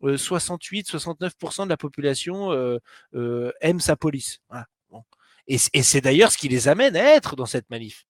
68-69% 0.04 1.64
de 1.64 1.70
la 1.70 1.78
population 1.78 2.52
euh, 2.52 3.52
aime 3.62 3.80
sa 3.80 3.96
police. 3.96 4.40
Voilà. 4.50 4.68
Et, 5.48 5.58
c'est 5.58 6.02
d'ailleurs 6.02 6.32
ce 6.32 6.38
qui 6.38 6.48
les 6.48 6.68
amène 6.68 6.96
à 6.96 7.16
être 7.16 7.36
dans 7.36 7.46
cette 7.46 7.70
manif. 7.70 8.06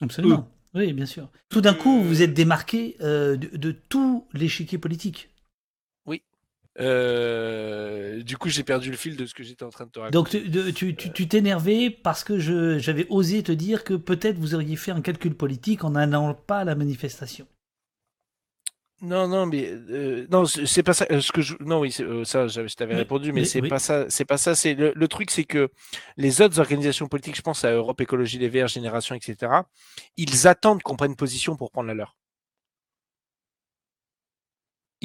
Absolument. 0.00 0.48
Oui, 0.74 0.92
bien 0.92 1.06
sûr. 1.06 1.30
Tout 1.48 1.62
d'un 1.62 1.72
coup, 1.72 2.02
vous 2.02 2.20
êtes 2.20 2.34
démarqué 2.34 2.96
euh, 3.00 3.36
de, 3.36 3.72
tout 3.72 4.28
l'échiquier 4.34 4.76
politique. 4.76 5.30
Oui. 6.04 6.22
Euh, 6.78 8.22
du 8.22 8.36
coup, 8.36 8.50
j'ai 8.50 8.62
perdu 8.62 8.90
le 8.90 8.96
fil 8.98 9.16
de 9.16 9.24
ce 9.24 9.32
que 9.32 9.42
j'étais 9.42 9.64
en 9.64 9.70
train 9.70 9.86
de 9.86 9.90
te 9.90 9.98
raconter. 9.98 10.40
Donc, 10.40 10.74
tu, 10.74 10.94
tu, 10.94 11.28
t'énervais 11.28 11.88
parce 11.88 12.24
que 12.24 12.38
j'avais 12.38 13.06
osé 13.08 13.42
te 13.42 13.52
dire 13.52 13.84
que 13.84 13.94
peut-être 13.94 14.36
vous 14.36 14.54
auriez 14.54 14.76
fait 14.76 14.90
un 14.90 15.00
calcul 15.00 15.34
politique 15.34 15.82
en 15.82 15.90
n'allant 15.90 16.34
pas 16.34 16.58
à 16.58 16.64
la 16.64 16.74
manifestation. 16.74 17.46
Non, 19.06 19.28
non, 19.28 19.46
mais 19.46 19.70
euh, 19.70 20.26
non, 20.32 20.44
c'est 20.46 20.82
pas 20.82 20.92
ça. 20.92 21.06
Euh, 21.12 21.20
ce 21.20 21.30
que 21.30 21.40
je, 21.40 21.54
non, 21.60 21.78
oui, 21.78 21.94
euh, 22.00 22.24
ça, 22.24 22.48
je 22.48 22.74
t'avais 22.74 22.96
répondu, 22.96 23.32
mais, 23.32 23.44
c'est 23.44 23.62
pas 23.62 23.78
ça. 23.78 24.06
C'est 24.08 24.24
pas 24.24 24.36
ça. 24.36 24.56
C'est 24.56 24.74
le, 24.74 25.08
truc, 25.08 25.30
c'est 25.30 25.44
que 25.44 25.70
les 26.16 26.40
autres 26.40 26.58
organisations 26.58 27.06
politiques, 27.06 27.36
je 27.36 27.42
pense 27.42 27.64
à 27.64 27.70
Europe 27.70 28.00
Écologie 28.00 28.38
Les 28.38 28.48
Verts, 28.48 28.66
Génération, 28.66 29.14
etc. 29.14 29.52
Ils 30.16 30.48
attendent 30.48 30.82
qu'on 30.82 30.96
prenne 30.96 31.14
position 31.14 31.54
pour 31.54 31.70
prendre 31.70 31.86
la 31.86 31.94
leur 31.94 32.16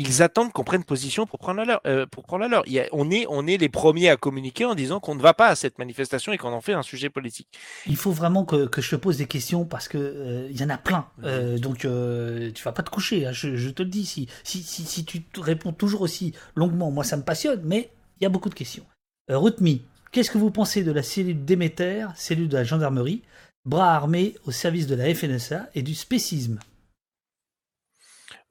ils 0.02 0.22
attendent 0.22 0.52
qu'on 0.52 0.64
prenne 0.64 0.84
position 0.84 1.26
pour 1.26 1.40
prendre 1.40 1.60
la 1.60 1.66
leur. 1.66 1.82
Euh, 1.86 2.06
pour 2.06 2.24
prendre 2.24 2.44
la 2.44 2.48
leur. 2.48 2.64
on, 2.92 3.12
est, 3.12 3.26
on 3.30 3.48
est 3.48 3.58
les 3.58 3.70
premiers 3.70 4.10
à 4.10 4.18
communiquer 4.18 4.66
en 4.66 4.76
disant 4.76 5.00
qu'on 5.00 5.16
ne 5.16 5.22
va 5.22 5.34
pas 5.34 5.48
à 5.48 5.56
cette 5.56 5.78
manifestation 5.80 6.34
et 6.34 6.38
qu'on 6.38 6.52
en 6.52 6.62
fait 6.62 6.74
un 6.74 6.82
sujet 6.82 7.10
politique. 7.10 7.48
Il 7.88 7.98
faut 7.98 8.12
vraiment 8.12 8.46
que, 8.46 8.68
que 8.68 8.82
je 8.82 8.90
te 8.90 8.96
pose 8.96 9.18
des 9.18 9.28
questions 9.28 9.66
parce 9.66 9.88
que 9.88 9.98
euh, 9.98 10.48
il 10.50 10.60
y 10.60 10.64
en 10.64 10.70
a 10.70 10.78
plein. 10.78 11.08
Euh, 11.24 11.58
donc 11.58 11.80
tu 11.80 12.64
vas 12.64 12.72
pas 12.72 12.84
te 12.84 12.90
coucher, 12.90 13.28
hein, 13.28 13.32
je, 13.32 13.70
te 13.70 13.84
le 13.84 13.90
dis. 13.90 14.06
Si, 14.06 14.28
si, 14.44 14.64
si, 14.64 14.84
si, 14.84 15.06
tu 15.06 15.24
réponds 15.38 15.74
toujours 15.74 16.02
aussi 16.02 16.34
longuement, 16.56 16.92
moi 16.92 17.04
ça 17.04 17.18
me 17.18 17.24
passionne, 17.24 17.62
mais 17.64 17.92
il 18.20 18.24
y 18.24 18.26
a 18.26 18.30
beaucoup 18.30 18.50
de 18.50 18.56
questions. 18.56 18.86
Rutmi, 19.30 19.84
qu'est-ce 20.12 20.32
que 20.32 20.38
vous 20.38 20.52
pensez 20.52 20.84
de 20.84 20.92
la 20.92 21.04
cellule 21.04 21.46
Déméter, 21.46 22.08
cellule 22.16 22.50
de 22.50 22.58
la 22.58 22.64
gendarmerie 22.64 23.22
bras 23.66 23.94
armés 23.94 24.36
au 24.46 24.52
service 24.52 24.88
de 24.88 24.96
la 24.96 25.14
FNSA 25.14 25.70
et 25.76 25.84
du 25.84 25.96
spécisme? 25.96 26.60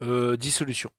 Euh, 0.02 0.36
dissolution. 0.36 0.90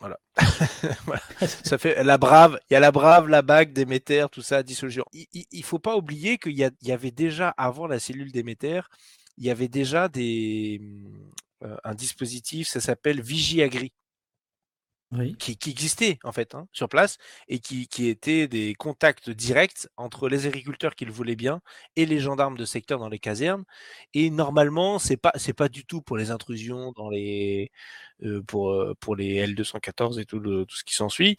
Voilà. 1.06 1.20
Ça 1.64 1.78
fait 1.78 2.02
la 2.04 2.18
brave, 2.18 2.58
il 2.70 2.74
y 2.74 2.76
a 2.76 2.80
la 2.80 2.92
brave, 2.92 3.28
la 3.28 3.42
bague, 3.42 3.72
Déméter, 3.72 4.26
tout 4.30 4.42
ça, 4.42 4.62
dissolution. 4.62 5.04
Il, 5.12 5.26
il, 5.50 5.64
faut 5.64 5.78
pas 5.78 5.96
oublier 5.96 6.38
qu'il 6.38 6.52
y, 6.52 6.68
y, 6.82 6.92
avait 6.92 7.10
déjà, 7.10 7.54
avant 7.56 7.86
la 7.86 7.98
cellule 7.98 8.30
Déméter, 8.30 8.82
il 9.36 9.44
y 9.44 9.50
avait 9.50 9.68
déjà 9.68 10.08
des, 10.08 10.80
euh, 11.64 11.76
un 11.84 11.94
dispositif, 11.94 12.68
ça 12.68 12.80
s'appelle 12.80 13.20
Vigiagri 13.20 13.92
qui, 15.38 15.56
qui, 15.56 15.70
existait 15.70 16.18
en 16.22 16.32
fait 16.32 16.54
hein, 16.54 16.68
sur 16.72 16.88
place 16.88 17.16
et 17.48 17.60
qui, 17.60 17.88
qui 17.88 18.08
étaient 18.08 18.46
des 18.46 18.74
contacts 18.74 19.30
directs 19.30 19.88
entre 19.96 20.28
les 20.28 20.46
agriculteurs 20.46 20.94
qui 20.94 21.06
le 21.06 21.12
voulaient 21.12 21.36
bien 21.36 21.60
et 21.96 22.04
les 22.04 22.20
gendarmes 22.20 22.56
de 22.56 22.64
secteur 22.64 22.98
dans 22.98 23.08
les 23.08 23.18
casernes. 23.18 23.64
Et 24.14 24.30
normalement, 24.30 24.98
c'est 24.98 25.16
pas 25.16 25.32
pas 25.56 25.68
du 25.68 25.84
tout 25.84 26.02
pour 26.02 26.16
les 26.16 26.30
intrusions 26.30 26.92
dans 26.92 27.08
les 27.10 27.70
euh, 28.24 28.42
pour 28.42 28.70
euh, 28.70 28.94
pour 29.00 29.14
les 29.14 29.46
L214 29.46 30.20
et 30.20 30.24
tout 30.24 30.40
tout 30.40 30.76
ce 30.76 30.84
qui 30.84 30.94
s'ensuit. 30.94 31.36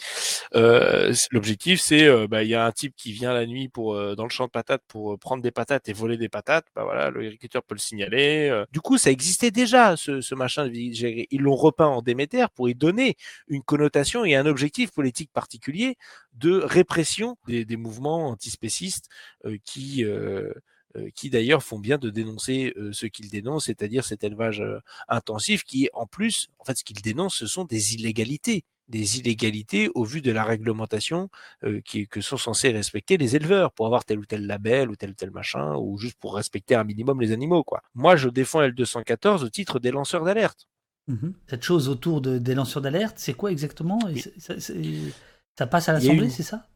Euh, 0.55 1.13
L'objectif 1.31 1.81
c'est 1.81 2.09
bah, 2.27 2.43
il 2.43 2.49
y 2.49 2.55
a 2.55 2.65
un 2.65 2.71
type 2.71 2.95
qui 2.95 3.11
vient 3.11 3.33
la 3.33 3.45
nuit 3.45 3.67
pour 3.69 3.95
dans 4.15 4.23
le 4.23 4.29
champ 4.29 4.45
de 4.45 4.51
patates 4.51 4.83
pour 4.87 5.17
prendre 5.19 5.43
des 5.43 5.51
patates 5.51 5.89
et 5.89 5.93
voler 5.93 6.17
des 6.17 6.29
patates. 6.29 6.65
Bah 6.75 6.83
voilà, 6.83 7.11
l'agriculteur 7.11 7.63
peut 7.63 7.75
le 7.75 7.79
signaler. 7.79 8.63
Du 8.71 8.81
coup, 8.81 8.97
ça 8.97 9.11
existait 9.11 9.51
déjà 9.51 9.97
ce, 9.97 10.21
ce 10.21 10.35
machin. 10.35 10.69
Ils 10.71 11.41
l'ont 11.41 11.55
repeint 11.55 11.87
en 11.87 12.01
Déméter 12.01 12.45
pour 12.55 12.69
y 12.69 12.75
donner 12.75 13.17
une 13.47 13.58
connotation 13.63 14.25
et 14.25 14.35
un 14.35 14.45
objectif 14.45 14.91
politique 14.91 15.31
particulier 15.31 15.97
de 16.33 16.59
répression 16.59 17.37
des, 17.47 17.77
mouvements 17.77 18.29
antispécistes 18.29 19.09
qui 19.65 20.05
euh, 20.95 21.11
qui 21.13 21.29
d'ailleurs 21.29 21.61
font 21.61 21.77
bien 21.77 21.99
de 21.99 22.09
dénoncer 22.09 22.73
euh, 22.75 22.91
ce 22.93 23.05
qu'ils 23.05 23.29
dénoncent, 23.29 23.65
c'est-à-dire 23.65 24.03
cet 24.03 24.23
élevage 24.23 24.59
euh, 24.61 24.79
intensif 25.07 25.63
qui, 25.63 25.87
en 25.93 26.07
plus, 26.07 26.47
en 26.57 26.63
fait, 26.63 26.79
ce 26.79 26.83
qu'ils 26.83 27.03
dénoncent, 27.03 27.35
ce 27.35 27.45
sont 27.45 27.65
des 27.65 27.93
illégalités 27.95 28.65
des 28.87 29.19
illégalités 29.19 29.87
au 29.93 30.03
vu 30.03 30.19
de 30.19 30.31
la 30.31 30.43
réglementation 30.43 31.29
que 31.61 32.21
sont 32.21 32.37
censés 32.37 32.71
respecter 32.71 33.17
les 33.17 33.35
éleveurs 33.35 33.71
pour 33.71 33.85
avoir 33.85 34.03
tel 34.03 34.17
ou 34.17 34.25
tel 34.25 34.47
label 34.47 34.89
ou 34.89 34.95
tel 34.95 35.11
ou 35.11 35.13
tel 35.13 35.29
machin 35.29 35.75
ou 35.75 35.99
juste 35.99 36.17
pour 36.19 36.33
respecter 36.35 36.73
un 36.73 36.83
minimum 36.83 37.21
les 37.21 37.31
animaux. 37.31 37.63
Moi 37.93 38.15
je 38.15 38.29
défends 38.29 38.63
L214 38.63 39.43
au 39.43 39.49
titre 39.49 39.79
des 39.79 39.91
lanceurs 39.91 40.23
d'alerte. 40.23 40.67
Mmh 41.09 41.31
Cette 41.47 41.63
chose 41.63 41.89
autour 41.89 42.21
de, 42.21 42.37
des 42.37 42.53
lanceurs 42.53 42.81
d'alerte, 42.81 43.15
c'est 43.17 43.33
quoi 43.33 43.51
exactement? 43.51 43.99
Ça, 44.37 44.53
ça, 44.59 45.67
passe 45.67 45.89
à 45.89 45.93
l'Assemblée, 45.93 46.29
c'est 46.29 46.43
ça? 46.43 46.67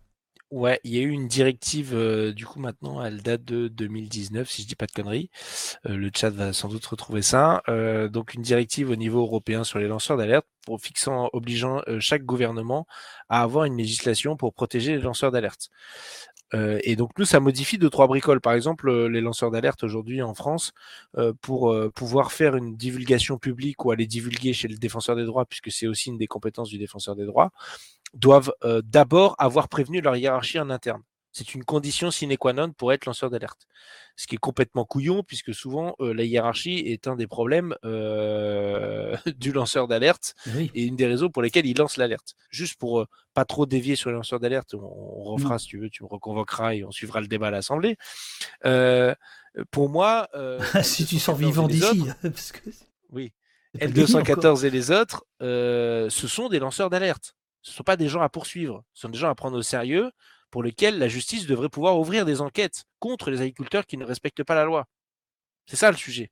Ouais, 0.53 0.79
il 0.83 0.93
y 0.93 0.99
a 0.99 1.01
eu 1.01 1.09
une 1.09 1.27
directive, 1.27 1.95
euh, 1.95 2.31
du 2.31 2.45
coup 2.45 2.59
maintenant 2.59 3.03
elle 3.03 3.23
date 3.23 3.43
de 3.43 3.67
2019 3.69 4.47
si 4.47 4.61
je 4.61 4.67
dis 4.67 4.75
pas 4.75 4.85
de 4.85 4.91
conneries. 4.91 5.31
Euh, 5.87 5.97
le 5.97 6.11
chat 6.15 6.29
va 6.29 6.53
sans 6.53 6.67
doute 6.67 6.85
retrouver 6.85 7.23
ça. 7.23 7.63
Euh, 7.69 8.07
donc 8.07 8.35
une 8.35 8.43
directive 8.43 8.91
au 8.91 8.95
niveau 8.95 9.21
européen 9.21 9.63
sur 9.63 9.79
les 9.79 9.87
lanceurs 9.87 10.15
d'alerte 10.15 10.45
pour 10.63 10.79
fixant, 10.79 11.27
obligeant 11.33 11.81
chaque 11.99 12.23
gouvernement 12.23 12.85
à 13.29 13.41
avoir 13.41 13.65
une 13.65 13.77
législation 13.77 14.37
pour 14.37 14.53
protéger 14.53 14.95
les 14.95 15.01
lanceurs 15.01 15.31
d'alerte. 15.31 15.69
Et 16.53 16.95
donc 16.95 17.11
nous, 17.17 17.25
ça 17.25 17.39
modifie 17.39 17.77
deux 17.77 17.89
trois 17.89 18.07
bricoles. 18.07 18.41
Par 18.41 18.53
exemple, 18.53 18.91
les 19.07 19.21
lanceurs 19.21 19.51
d'alerte 19.51 19.83
aujourd'hui 19.83 20.21
en 20.21 20.33
France, 20.33 20.71
pour 21.41 21.75
pouvoir 21.93 22.31
faire 22.31 22.55
une 22.55 22.75
divulgation 22.75 23.37
publique 23.37 23.83
ou 23.85 23.91
aller 23.91 24.05
divulguer 24.05 24.53
chez 24.53 24.67
le 24.67 24.77
défenseur 24.77 25.15
des 25.15 25.25
droits, 25.25 25.45
puisque 25.45 25.71
c'est 25.71 25.87
aussi 25.87 26.09
une 26.09 26.17
des 26.17 26.27
compétences 26.27 26.69
du 26.69 26.77
défenseur 26.77 27.15
des 27.15 27.25
droits, 27.25 27.51
doivent 28.13 28.53
euh, 28.63 28.81
d'abord 28.83 29.35
avoir 29.39 29.67
prévenu 29.67 30.01
leur 30.01 30.15
hiérarchie 30.15 30.59
en 30.59 30.69
interne. 30.69 31.01
C'est 31.33 31.55
une 31.55 31.63
condition 31.63 32.11
sine 32.11 32.37
qua 32.37 32.53
non 32.53 32.71
pour 32.71 32.93
être 32.93 33.07
lanceur 33.07 33.31
d'alerte. 33.31 33.67
Ce 34.15 34.27
qui 34.27 34.35
est 34.35 34.37
complètement 34.37 34.85
couillon, 34.85 35.23
puisque 35.23 35.51
souvent 35.51 35.95
euh, 35.99 36.13
la 36.13 36.23
hiérarchie 36.23 36.77
est 36.85 37.07
un 37.07 37.15
des 37.15 37.25
problèmes 37.25 37.75
euh, 37.83 39.17
du 39.37 39.51
lanceur 39.51 39.87
d'alerte 39.87 40.35
et 40.75 40.83
une 40.83 40.95
des 40.95 41.07
raisons 41.07 41.29
pour 41.29 41.41
lesquelles 41.41 41.65
il 41.65 41.75
lance 41.75 41.97
l'alerte. 41.97 42.35
Juste 42.51 42.79
pour 42.79 43.07
pas 43.33 43.45
trop 43.45 43.65
dévier 43.65 43.95
sur 43.95 44.11
les 44.11 44.15
lanceurs 44.15 44.39
d'alerte, 44.39 44.75
on, 44.75 45.23
refera 45.23 45.57
si 45.57 45.65
tu 45.65 45.79
veux, 45.79 45.89
tu 45.89 46.03
me 46.03 46.07
reconvoqueras 46.07 46.75
et 46.75 46.83
on 46.83 46.91
suivra 46.91 47.19
le 47.19 47.27
débat 47.27 47.47
à 47.47 47.51
l'Assemblée. 47.51 47.97
pour 49.71 49.89
moi, 49.89 50.29
si 50.83 51.07
tu 51.07 51.17
sors 51.17 51.35
vivant 51.35 51.67
d'ici, 51.67 52.05
oui, 53.09 53.33
L214 53.79 54.65
et 54.65 54.69
les 54.69 54.91
autres, 54.91 55.25
ce 55.39 56.27
sont 56.27 56.47
des 56.47 56.59
lanceurs 56.59 56.91
d'alerte. 56.91 57.35
Ce 57.63 57.71
ne 57.71 57.75
sont 57.75 57.83
pas 57.83 57.97
des 57.97 58.09
gens 58.09 58.21
à 58.21 58.29
poursuivre, 58.29 58.83
ce 58.93 59.01
sont 59.01 59.09
des 59.09 59.17
gens 59.17 59.29
à 59.29 59.35
prendre 59.35 59.57
au 59.57 59.63
sérieux 59.63 60.11
pour 60.53 60.61
lesquels 60.61 60.99
la 60.99 61.07
justice 61.07 61.47
devrait 61.47 61.67
pouvoir 61.67 61.99
ouvrir 61.99 62.25
des 62.25 62.39
enquêtes 62.39 62.83
contre 62.99 63.31
les 63.31 63.41
agriculteurs 63.41 63.87
qui 63.87 63.97
ne 63.97 64.05
respectent 64.05 64.43
pas 64.43 64.53
la 64.53 64.65
loi. 64.65 64.85
C'est 65.65 65.77
ça 65.77 65.89
le 65.89 65.97
sujet, 65.97 66.29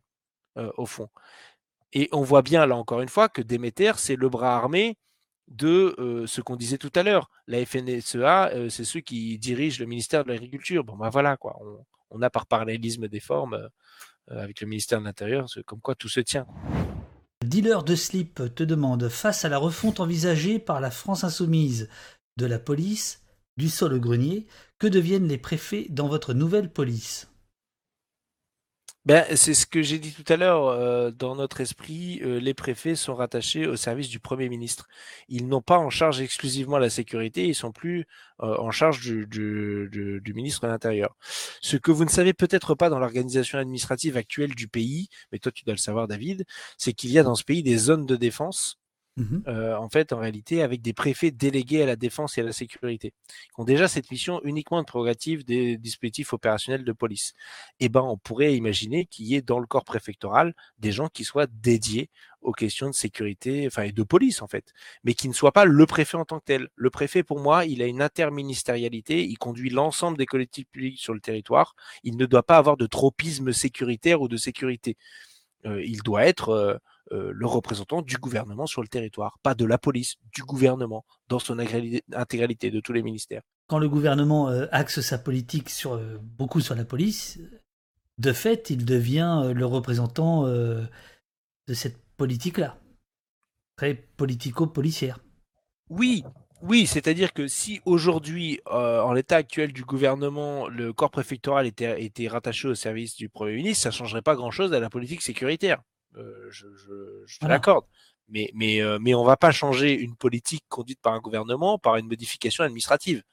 euh, 0.60 0.72
au 0.78 0.86
fond. 0.86 1.10
Et 1.92 2.08
on 2.12 2.22
voit 2.22 2.44
bien, 2.44 2.68
là 2.68 2.76
encore 2.76 3.02
une 3.02 3.10
fois, 3.10 3.30
que 3.30 3.42
Déméter, 3.42 3.94
c'est 3.98 4.16
le 4.16 4.30
bras 4.30 4.56
armé 4.56 4.96
de 5.48 5.96
euh, 5.98 6.28
ce 6.28 6.40
qu'on 6.40 6.56
disait 6.56 6.78
tout 6.78 6.92
à 6.94 7.02
l'heure. 7.02 7.32
La 7.48 7.66
FNSEA, 7.66 8.52
euh, 8.54 8.70
c'est 8.70 8.84
ceux 8.84 9.00
qui 9.00 9.40
dirigent 9.40 9.80
le 9.80 9.88
ministère 9.88 10.24
de 10.24 10.30
l'Agriculture. 10.30 10.84
Bon, 10.84 10.96
ben 10.98 11.10
voilà, 11.10 11.36
quoi. 11.36 11.60
On, 12.12 12.22
a 12.22 12.30
par 12.30 12.46
parallélisme 12.46 13.08
des 13.08 13.22
formes 13.22 13.70
avec 14.30 14.62
le 14.62 14.68
ministère 14.68 15.00
de 15.00 15.06
l'Intérieur, 15.06 15.48
comme 15.66 15.82
quoi 15.82 15.96
tout 15.96 16.10
se 16.10 16.20
tient. 16.20 16.46
Dealer 17.44 17.84
de 17.84 17.96
slip 17.96 18.54
te 18.54 18.62
demande, 18.64 19.10
face 19.10 19.46
à 19.46 19.50
la 19.50 19.58
refonte 19.58 20.00
envisagée 20.00 20.60
par 20.60 20.80
la 20.80 20.92
France 20.92 21.24
insoumise 21.24 21.90
de 22.38 22.46
la 22.46 22.60
police, 22.60 23.21
du 23.62 23.70
sol 23.70 23.94
au 23.94 24.00
grenier, 24.00 24.48
que 24.80 24.88
deviennent 24.88 25.28
les 25.28 25.38
préfets 25.38 25.86
dans 25.90 26.08
votre 26.08 26.34
nouvelle 26.34 26.74
police? 26.74 27.32
Ben, 29.06 29.26
c'est 29.36 29.56
ce 29.56 29.66
que 29.66 29.82
j'ai 29.82 29.98
dit 29.98 30.14
tout 30.14 30.32
à 30.32 30.38
l'heure. 30.38 30.68
Euh, 30.68 31.10
dans 31.12 31.36
notre 31.36 31.62
esprit, 31.62 32.20
euh, 32.24 32.40
les 32.40 32.54
préfets 32.54 32.96
sont 32.96 33.16
rattachés 33.16 33.66
au 33.68 33.76
service 33.76 34.10
du 34.10 34.20
Premier 34.20 34.48
ministre. 34.48 34.88
Ils 35.28 35.48
n'ont 35.48 35.62
pas 35.62 35.78
en 35.80 35.90
charge 35.90 36.22
exclusivement 36.22 36.78
la 36.78 36.90
sécurité, 36.92 37.48
ils 37.48 37.56
sont 37.56 37.72
plus 37.72 38.06
euh, 38.42 38.56
en 38.58 38.70
charge 38.72 39.02
du, 39.02 40.32
ministre 40.36 40.62
de 40.62 40.68
l'Intérieur. 40.68 41.16
Ce 41.62 41.78
que 41.78 41.92
vous 41.92 42.06
ne 42.06 42.10
savez 42.10 42.34
peut-être 42.34 42.76
pas 42.76 42.90
dans 42.90 43.00
l'organisation 43.00 43.58
administrative 43.58 44.18
actuelle 44.18 44.54
du 44.56 44.68
pays, 44.68 45.10
mais 45.32 45.40
toi 45.40 45.52
tu 45.52 45.64
dois 45.66 45.74
le 45.74 45.80
savoir 45.80 46.08
David, 46.08 46.46
c'est 46.78 46.94
qu'il 46.94 47.12
y 47.12 47.20
a 47.20 47.24
dans 47.24 47.36
ce 47.36 47.44
pays 47.44 47.64
des 47.64 47.78
zones 47.78 48.06
de 48.06 48.16
défense 48.16 48.81
Mmh 49.18 49.40
euh, 49.48 49.76
en 49.76 49.90
fait, 49.90 50.14
en 50.14 50.20
réalité, 50.20 50.62
avec 50.62 50.82
des 50.82 50.94
préfets 50.94 51.32
délégués 51.32 51.84
à 51.84 51.86
la 51.86 51.98
défense 51.98 52.38
et 52.38 52.42
à 52.42 52.46
la 52.46 52.54
sécurité, 52.54 53.12
qui 53.28 53.60
ont 53.60 53.66
déjà 53.66 53.90
cette 53.90 54.10
mission 54.10 54.40
uniquement 54.46 54.80
de 54.80 54.86
prérogative 54.86 55.44
des 55.44 55.78
dispositifs 55.78 56.32
opérationnels 56.32 56.86
de 56.86 56.92
police. 56.94 57.34
Eh 57.82 57.90
ben, 57.90 58.02
on 58.02 58.18
pourrait 58.18 58.56
imaginer 58.56 59.06
qu'il 59.08 59.26
y 59.26 59.36
ait 59.36 59.42
dans 59.42 59.60
le 59.60 59.68
corps 59.68 59.84
préfectoral 59.84 60.54
des 60.80 60.94
gens 60.94 61.10
qui 61.10 61.26
soient 61.26 61.48
dédiés 61.48 62.10
aux 62.42 62.54
questions 62.54 62.90
de 62.90 62.96
sécurité, 62.96 63.68
enfin, 63.68 63.84
et 63.84 63.92
de 63.92 64.04
police, 64.04 64.42
en 64.42 64.48
fait, 64.48 64.74
mais 65.04 65.14
qui 65.14 65.28
ne 65.28 65.34
soient 65.34 65.52
pas 65.52 65.66
le 65.66 65.86
préfet 65.86 66.18
en 66.18 66.26
tant 66.26 66.40
que 66.40 66.46
tel. 66.46 66.70
Le 66.76 66.90
préfet, 66.90 67.22
pour 67.22 67.40
moi, 67.40 67.66
il 67.66 67.82
a 67.82 67.88
une 67.88 68.02
interministérialité, 68.02 69.26
il 69.26 69.38
conduit 69.38 69.70
l'ensemble 69.70 70.18
des 70.18 70.26
collectivités 70.26 70.70
publiques 70.72 71.00
sur 71.00 71.14
le 71.14 71.20
territoire, 71.20 71.76
il 72.04 72.16
ne 72.18 72.26
doit 72.26 72.44
pas 72.44 72.58
avoir 72.58 72.78
de 72.78 72.88
tropisme 72.88 73.52
sécuritaire 73.52 74.22
ou 74.22 74.30
de 74.30 74.38
sécurité. 74.38 74.98
Euh, 75.66 75.84
il 75.84 76.02
doit 76.02 76.26
être 76.26 76.50
euh, 76.50 76.78
euh, 77.12 77.32
le 77.34 77.46
représentant 77.46 78.02
du 78.02 78.18
gouvernement 78.18 78.68
sur 78.68 78.82
le 78.82 78.88
territoire, 78.88 79.38
pas 79.44 79.54
de 79.54 79.66
la 79.66 79.78
police, 79.78 80.16
du 80.34 80.44
gouvernement, 80.44 81.04
dans 81.28 81.40
son 81.40 81.60
intégralité 81.60 82.72
de 82.72 82.80
tous 82.80 82.94
les 82.94 83.04
ministères. 83.04 83.42
Quand 83.68 83.80
le 83.80 83.90
gouvernement 83.90 84.50
euh, 84.50 84.68
axe 84.72 85.02
sa 85.02 85.18
politique 85.18 85.70
sur, 85.70 85.94
euh, 85.94 86.18
beaucoup 86.22 86.62
sur 86.62 86.76
la 86.76 86.86
police, 86.86 87.40
de 88.18 88.32
fait, 88.32 88.70
il 88.70 88.86
devient 88.86 89.52
le 89.54 89.66
représentant 89.66 90.46
de 90.46 90.88
cette 91.74 91.98
politique-là, 92.18 92.78
très 93.78 93.96
politico-policière. 93.96 95.18
Oui, 95.90 96.24
oui, 96.62 96.86
c'est-à-dire 96.86 97.34
que 97.34 97.48
si 97.48 97.82
aujourd'hui, 97.84 98.60
en 98.68 99.12
l'état 99.14 99.38
actuel 99.38 99.74
du 99.74 99.84
gouvernement, 99.84 100.68
le 100.68 100.94
corps 100.94 101.10
préfectoral 101.10 101.66
était, 101.66 102.04
était, 102.04 102.28
rattaché 102.28 102.68
au 102.68 102.76
service 102.76 103.16
du 103.16 103.28
Premier 103.28 103.56
ministre, 103.56 103.84
ça 103.84 103.90
ne 103.90 103.94
changerait 103.94 104.22
pas 104.22 104.36
grand-chose 104.36 104.72
à 104.72 104.80
la 104.80 104.92
politique 104.92 105.24
sécuritaire. 105.24 105.82
Euh, 106.18 106.48
je, 106.50 106.68
je, 106.76 107.48
l'accorde. 107.48 107.86
Mais, 108.28 108.50
mais, 108.54 108.82
euh, 108.82 108.98
mais 109.02 109.14
on 109.14 109.24
va 109.24 109.38
pas 109.38 109.52
changer 109.52 109.94
une 109.94 110.16
politique 110.16 110.64
conduite 110.70 111.00
par 111.02 111.14
un 111.14 111.20
gouvernement 111.20 111.78
par 111.78 111.98
une 111.98 112.08
modification 112.08 112.64
administrative. 112.64 113.24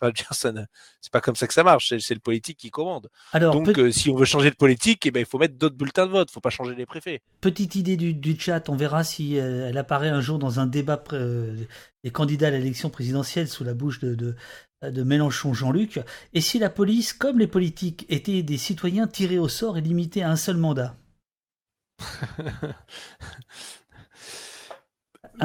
C'est 0.00 1.10
pas 1.10 1.20
comme 1.20 1.36
ça 1.36 1.46
que 1.46 1.54
ça 1.54 1.64
marche. 1.64 1.94
C'est 1.98 2.14
le 2.14 2.20
politique 2.20 2.58
qui 2.58 2.70
commande. 2.70 3.08
Alors, 3.32 3.54
Donc, 3.54 3.76
euh, 3.78 3.90
si 3.90 4.10
on 4.10 4.16
veut 4.16 4.26
changer 4.26 4.50
de 4.50 4.56
politique, 4.56 5.06
eh 5.06 5.10
ben, 5.10 5.20
il 5.20 5.26
faut 5.26 5.38
mettre 5.38 5.56
d'autres 5.56 5.76
bulletins 5.76 6.06
de 6.06 6.12
vote. 6.12 6.28
Il 6.30 6.34
faut 6.34 6.40
pas 6.40 6.50
changer 6.50 6.74
les 6.74 6.86
préfets. 6.86 7.22
Petite 7.40 7.74
idée 7.74 7.96
du, 7.96 8.14
du 8.14 8.38
chat. 8.38 8.68
On 8.68 8.76
verra 8.76 9.04
si 9.04 9.36
elle 9.36 9.76
apparaît 9.76 10.10
un 10.10 10.20
jour 10.20 10.38
dans 10.38 10.60
un 10.60 10.66
débat 10.66 11.02
des 12.04 12.10
candidats 12.10 12.48
à 12.48 12.50
l'élection 12.50 12.90
présidentielle 12.90 13.48
sous 13.48 13.64
la 13.64 13.74
bouche 13.74 14.00
de, 14.00 14.14
de, 14.14 14.36
de 14.82 15.02
Mélenchon 15.02 15.54
Jean-Luc. 15.54 16.00
Et 16.32 16.40
si 16.40 16.58
la 16.58 16.70
police, 16.70 17.12
comme 17.12 17.38
les 17.38 17.48
politiques, 17.48 18.06
étaient 18.08 18.42
des 18.42 18.58
citoyens 18.58 19.06
tirés 19.06 19.38
au 19.38 19.48
sort 19.48 19.78
et 19.78 19.80
limités 19.80 20.22
à 20.22 20.30
un 20.30 20.36
seul 20.36 20.58
mandat? 20.58 20.96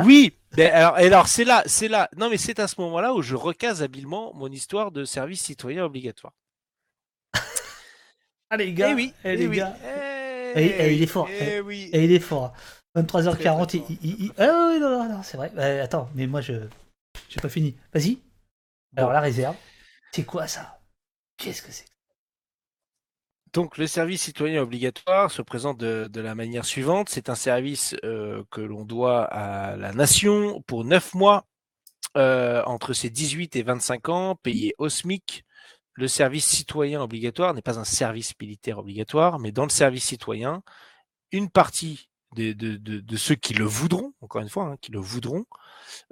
Oui, 0.05 0.33
mais 0.57 0.69
alors, 0.71 0.95
alors 0.95 1.27
c'est 1.27 1.43
là, 1.43 1.63
c'est 1.65 1.87
là. 1.87 2.09
Non, 2.17 2.29
mais 2.29 2.37
c'est 2.37 2.59
à 2.59 2.67
ce 2.67 2.79
moment-là 2.81 3.13
où 3.13 3.21
je 3.21 3.35
recase 3.35 3.83
habilement 3.83 4.33
mon 4.33 4.47
histoire 4.51 4.91
de 4.91 5.05
service 5.05 5.41
citoyen 5.41 5.83
obligatoire. 5.85 6.33
Ah 8.49 8.57
les 8.57 8.73
gars, 8.73 8.89
Eh 8.91 8.93
oui, 8.93 9.13
eh, 9.23 9.29
eh 9.33 9.35
les 9.37 9.47
oui. 9.47 9.57
gars. 9.57 9.75
Eh 9.83 9.89
Eh, 10.55 10.75
eh, 10.79 10.93
il 10.95 11.01
est 11.01 11.05
oui, 11.05 11.07
fort, 11.07 11.27
eh 11.31 11.55
eh. 11.55 11.59
oui. 11.61 11.89
Et 11.93 12.03
il 12.05 12.11
est 12.11 12.19
fort. 12.19 12.53
23h40, 12.95 13.33
Très, 13.33 13.65
très 13.65 13.77
il, 13.79 13.97
il- 14.03 14.25
il- 14.25 14.33
Ah 14.37 14.69
oui, 14.71 14.79
non, 14.79 14.89
non, 14.91 15.09
non, 15.09 15.23
c'est 15.23 15.37
vrai. 15.37 15.51
Euh, 15.57 15.83
attends, 15.83 16.09
mais 16.13 16.27
moi 16.27 16.41
je. 16.41 16.53
J'ai 17.29 17.41
pas 17.41 17.49
fini. 17.49 17.75
Vas-y. 17.93 18.19
Alors 18.95 19.09
Bon. 19.09 19.13
la 19.13 19.19
réserve. 19.21 19.55
C'est 20.11 20.23
quoi 20.25 20.45
ça? 20.47 20.79
Qu'est-ce 21.37 21.63
que 21.63 21.71
c'est 21.71 21.85
Donc 23.53 23.77
le 23.77 23.85
service 23.85 24.23
citoyen 24.23 24.63
obligatoire 24.63 25.29
se 25.29 25.43
présente 25.43 25.77
de, 25.77 26.19
la 26.19 26.33
manière 26.33 26.65
suivante. 26.65 27.09
C'est 27.09 27.29
un 27.29 27.35
service 27.35 27.95
euh, 28.03 28.43
que 28.49 28.61
l'on 28.61 28.83
doit 28.83 29.25
à 29.25 29.75
la 29.75 29.93
nation 29.93 30.61
pour 30.63 30.83
neuf 30.83 31.13
mois 31.13 31.45
euh, 32.17 32.63
entre 32.65 32.93
ses 32.93 33.11
18 33.11 33.55
et 33.55 33.61
25 33.61 34.09
ans, 34.09 34.35
payé 34.35 34.73
au 34.79 34.89
SMIC. 34.89 35.45
Le 35.93 36.07
service 36.07 36.45
citoyen 36.45 36.99
obligatoire 36.99 37.53
n'est 37.53 37.61
pas 37.61 37.77
un 37.77 37.83
service 37.83 38.33
militaire 38.41 38.79
obligatoire, 38.79 39.37
mais 39.37 39.51
dans 39.51 39.63
le 39.63 39.69
service 39.69 40.05
citoyen, 40.05 40.63
une 41.31 41.51
partie 41.51 42.09
de 42.35 43.15
ceux 43.17 43.35
qui 43.35 43.53
le 43.53 43.65
voudront, 43.65 44.13
encore 44.21 44.41
une 44.41 44.49
fois, 44.49 44.63
hein, 44.63 44.77
qui 44.81 44.91
le 44.91 44.99
voudront, 44.99 45.45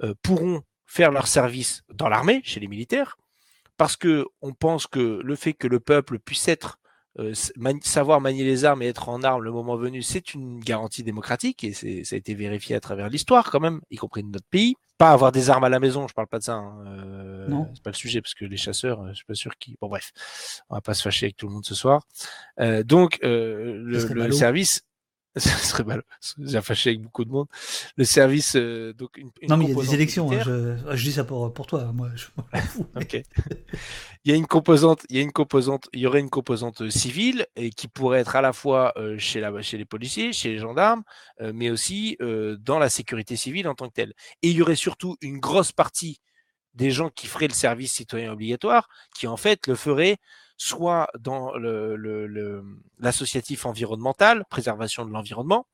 euh, 0.04 0.14
pourront 0.22 0.62
faire 0.86 1.10
leur 1.10 1.26
service 1.26 1.82
dans 1.92 2.08
l'armée, 2.08 2.40
chez 2.44 2.60
les 2.60 2.68
militaires, 2.68 3.16
parce 3.76 3.96
que 3.96 4.26
on 4.42 4.52
pense 4.52 4.86
que 4.86 5.20
le 5.24 5.34
fait 5.34 5.54
que 5.54 5.66
le 5.66 5.80
peuple 5.80 6.20
puisse 6.20 6.46
être 6.46 6.78
euh, 7.18 7.32
savoir 7.82 8.20
manier 8.20 8.44
les 8.44 8.64
armes 8.64 8.82
et 8.82 8.86
être 8.86 9.08
en 9.08 9.22
armes 9.22 9.42
le 9.42 9.50
moment 9.52 9.76
venu, 9.76 10.02
c'est 10.02 10.34
une 10.34 10.60
garantie 10.60 11.02
démocratique 11.02 11.62
et 11.64 11.72
c'est, 11.72 12.04
ça 12.04 12.14
a 12.14 12.18
été 12.18 12.34
vérifié 12.34 12.74
à 12.76 12.80
travers 12.80 13.08
l'histoire 13.08 13.50
quand 13.50 13.60
même, 13.60 13.80
y 13.90 13.96
compris 13.96 14.22
de 14.22 14.28
notre 14.30 14.46
pays. 14.48 14.74
Pas 14.98 15.10
avoir 15.10 15.32
des 15.32 15.50
armes 15.50 15.64
à 15.64 15.68
la 15.68 15.80
maison, 15.80 16.06
je 16.06 16.14
parle 16.14 16.28
pas 16.28 16.38
de 16.38 16.44
ça. 16.44 16.54
hein, 16.54 16.84
euh, 16.86 17.48
Non. 17.48 17.68
C'est 17.74 17.82
pas 17.82 17.90
le 17.90 17.96
sujet 17.96 18.20
parce 18.22 18.34
que 18.34 18.44
les 18.44 18.56
chasseurs, 18.56 19.00
euh, 19.00 19.08
je 19.10 19.14
suis 19.14 19.24
pas 19.24 19.34
sûr 19.34 19.56
qu'ils. 19.58 19.74
Bon 19.80 19.88
bref, 19.88 20.12
on 20.70 20.74
va 20.76 20.80
pas 20.80 20.94
se 20.94 21.02
fâcher 21.02 21.26
avec 21.26 21.36
tout 21.36 21.48
le 21.48 21.54
monde 21.54 21.64
ce 21.66 21.74
soir. 21.74 22.02
Euh, 22.60 22.82
donc 22.84 23.18
euh, 23.24 23.74
le, 23.82 23.98
le 24.14 24.32
service, 24.32 24.82
ce 25.36 25.48
serait 25.48 25.84
mal. 25.84 26.02
J'ai 26.38 26.60
fâché 26.60 26.90
avec 26.90 27.02
beaucoup 27.02 27.24
de 27.24 27.30
monde. 27.30 27.46
Le 27.96 28.04
service, 28.04 28.54
euh, 28.56 28.92
donc 28.92 29.16
une, 29.16 29.30
une 29.40 29.48
Non, 29.48 29.56
mais 29.56 29.64
il 29.64 29.70
y 29.70 29.72
a 29.72 29.82
des 29.82 29.94
élections. 29.94 30.26
hein, 30.30 30.34
militaire. 30.34 30.78
je... 30.90 30.96
je 30.96 31.02
dis 31.04 31.12
ça 31.12 31.24
pour, 31.24 31.52
pour 31.54 31.66
toi. 31.66 31.90
Moi, 31.92 32.10
je. 32.14 32.26
Ok. 32.96 33.22
il 34.24 34.30
y 34.30 34.34
a 34.34 34.36
une 34.36 34.46
composante, 34.46 35.06
il 35.08 35.16
y 35.16 35.18
a 35.20 35.22
une 35.22 35.32
composante, 35.32 35.88
il 35.94 36.00
y 36.00 36.06
aurait 36.06 36.20
une 36.20 36.30
composante 36.30 36.82
euh, 36.82 36.90
civile 36.90 37.46
et 37.56 37.70
qui 37.70 37.88
pourrait 37.88 38.20
être 38.20 38.36
à 38.36 38.42
la 38.42 38.52
fois 38.52 38.92
euh, 38.96 39.18
chez, 39.18 39.40
la, 39.40 39.62
chez 39.62 39.78
les 39.78 39.84
policiers, 39.86 40.32
chez 40.34 40.50
les 40.50 40.58
gendarmes, 40.58 41.02
euh, 41.40 41.52
mais 41.54 41.70
aussi 41.70 42.16
dans 42.60 42.78
la 42.78 42.90
sécurité 42.90 43.36
civile 43.36 43.68
en 43.68 43.74
tant 43.74 43.88
que 43.88 43.94
telle. 43.94 44.12
Et 44.42 44.50
il 44.50 44.56
y 44.56 44.62
aurait 44.62 44.76
surtout 44.76 45.16
une 45.22 45.38
grosse 45.38 45.72
partie 45.72 46.20
des 46.74 46.90
gens 46.90 47.10
qui 47.10 47.26
feraient 47.26 47.48
le 47.48 47.54
service 47.54 47.92
citoyen 47.92 48.32
obligatoire, 48.32 48.88
qui 49.14 49.26
en 49.26 49.36
fait 49.36 49.66
le 49.66 49.74
feraient 49.74 50.18
soit 50.56 51.08
dans 51.18 51.52
l'associatif 52.98 53.66
environnemental, 53.66 54.44
préservation 54.48 55.04
de 55.04 55.10
l'environnement, 55.10 55.66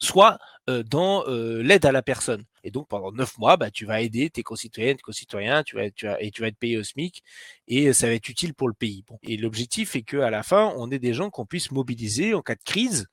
soit 0.00 0.38
euh, 0.68 0.82
dans 0.82 1.26
euh, 1.28 1.62
l'aide 1.62 1.86
à 1.86 1.92
la 1.92 2.02
personne. 2.02 2.44
Et 2.64 2.70
donc 2.70 2.88
pendant 2.88 3.12
neuf 3.12 3.38
mois, 3.38 3.56
bah, 3.56 3.70
tu 3.70 3.84
vas 3.84 4.00
aider 4.00 4.30
tes 4.30 4.42
concitoyennes, 4.42 4.96
tes 4.96 5.02
concitoyens, 5.02 5.62
tu 5.62 5.76
vas, 5.76 5.86
et 5.86 5.92
tu 6.30 6.40
vas 6.40 6.48
être 6.48 6.58
payé 6.58 6.76
au 6.76 6.82
SMIC, 6.82 7.22
et 7.66 7.92
ça 7.92 8.06
va 8.06 8.12
être 8.14 8.28
utile 8.28 8.54
pour 8.54 8.68
le 8.68 8.74
pays. 8.74 9.04
Et 9.22 9.36
l'objectif 9.36 9.96
est 9.96 10.02
qu'à 10.02 10.30
la 10.30 10.42
fin, 10.42 10.72
on 10.76 10.90
ait 10.90 10.98
des 10.98 11.14
gens 11.14 11.30
qu'on 11.30 11.46
puisse 11.46 11.70
mobiliser 11.70 12.34
en 12.34 12.42
cas 12.42 12.54
de 12.54 12.62
crise 12.64 13.06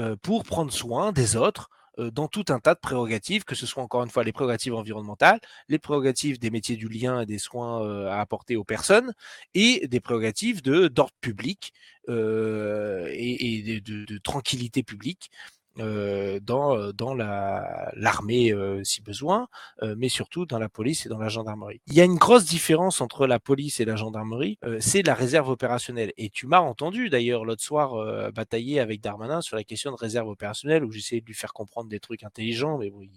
euh, 0.00 0.16
pour 0.22 0.44
prendre 0.44 0.72
soin 0.72 1.12
des 1.12 1.36
autres 1.36 1.70
dans 1.98 2.28
tout 2.28 2.44
un 2.48 2.60
tas 2.60 2.74
de 2.74 2.80
prérogatives, 2.80 3.44
que 3.44 3.54
ce 3.54 3.66
soit 3.66 3.82
encore 3.82 4.02
une 4.02 4.10
fois 4.10 4.24
les 4.24 4.32
prérogatives 4.32 4.74
environnementales, 4.74 5.40
les 5.68 5.78
prérogatives 5.78 6.38
des 6.38 6.50
métiers 6.50 6.76
du 6.76 6.88
lien 6.88 7.20
et 7.20 7.26
des 7.26 7.38
soins 7.38 7.84
euh, 7.84 8.08
à 8.08 8.20
apporter 8.20 8.56
aux 8.56 8.64
personnes, 8.64 9.12
et 9.54 9.86
des 9.88 10.00
prérogatives 10.00 10.62
de 10.62 10.88
d'ordre 10.88 11.14
public 11.20 11.72
euh, 12.08 13.08
et, 13.12 13.80
de, 13.80 14.18
tranquillité 14.18 14.82
publique. 14.82 15.30
euh, 15.32 15.63
dans, 15.76 16.76
euh, 16.76 16.92
dans 16.92 17.14
la, 17.14 17.90
l'armée 17.96 18.52
euh, 18.52 18.82
si 18.84 19.02
besoin, 19.02 19.48
euh, 19.82 19.94
mais 19.98 20.08
surtout 20.08 20.46
dans 20.46 20.58
la 20.58 20.68
police 20.68 21.06
et 21.06 21.08
dans 21.08 21.18
la 21.18 21.28
gendarmerie. 21.28 21.80
Il 21.86 21.94
y 21.94 22.00
a 22.00 22.04
une 22.04 22.16
grosse 22.16 22.44
différence 22.44 23.00
entre 23.00 23.26
la 23.26 23.40
police 23.40 23.80
et 23.80 23.84
la 23.84 23.96
gendarmerie, 23.96 24.58
euh, 24.64 24.78
c'est 24.80 25.02
la 25.02 25.14
réserve 25.14 25.48
opérationnelle. 25.48 26.12
Et 26.16 26.30
tu 26.30 26.46
m'as 26.46 26.60
entendu 26.60 27.08
d'ailleurs 27.10 27.44
l'autre 27.44 27.62
soir 27.62 27.94
euh, 27.94 28.30
batailler 28.30 28.80
avec 28.80 29.00
Darmanin 29.00 29.40
sur 29.40 29.56
la 29.56 29.64
question 29.64 29.90
de 29.90 29.96
réserve 29.96 30.28
opérationnelle, 30.28 30.84
où 30.84 30.90
j'essayais 30.90 31.20
de 31.20 31.26
lui 31.26 31.34
faire 31.34 31.52
comprendre 31.52 31.88
des 31.88 32.00
trucs 32.00 32.24
intelligents, 32.24 32.78
mais 32.78 32.90
bon, 32.90 33.02
il, 33.02 33.10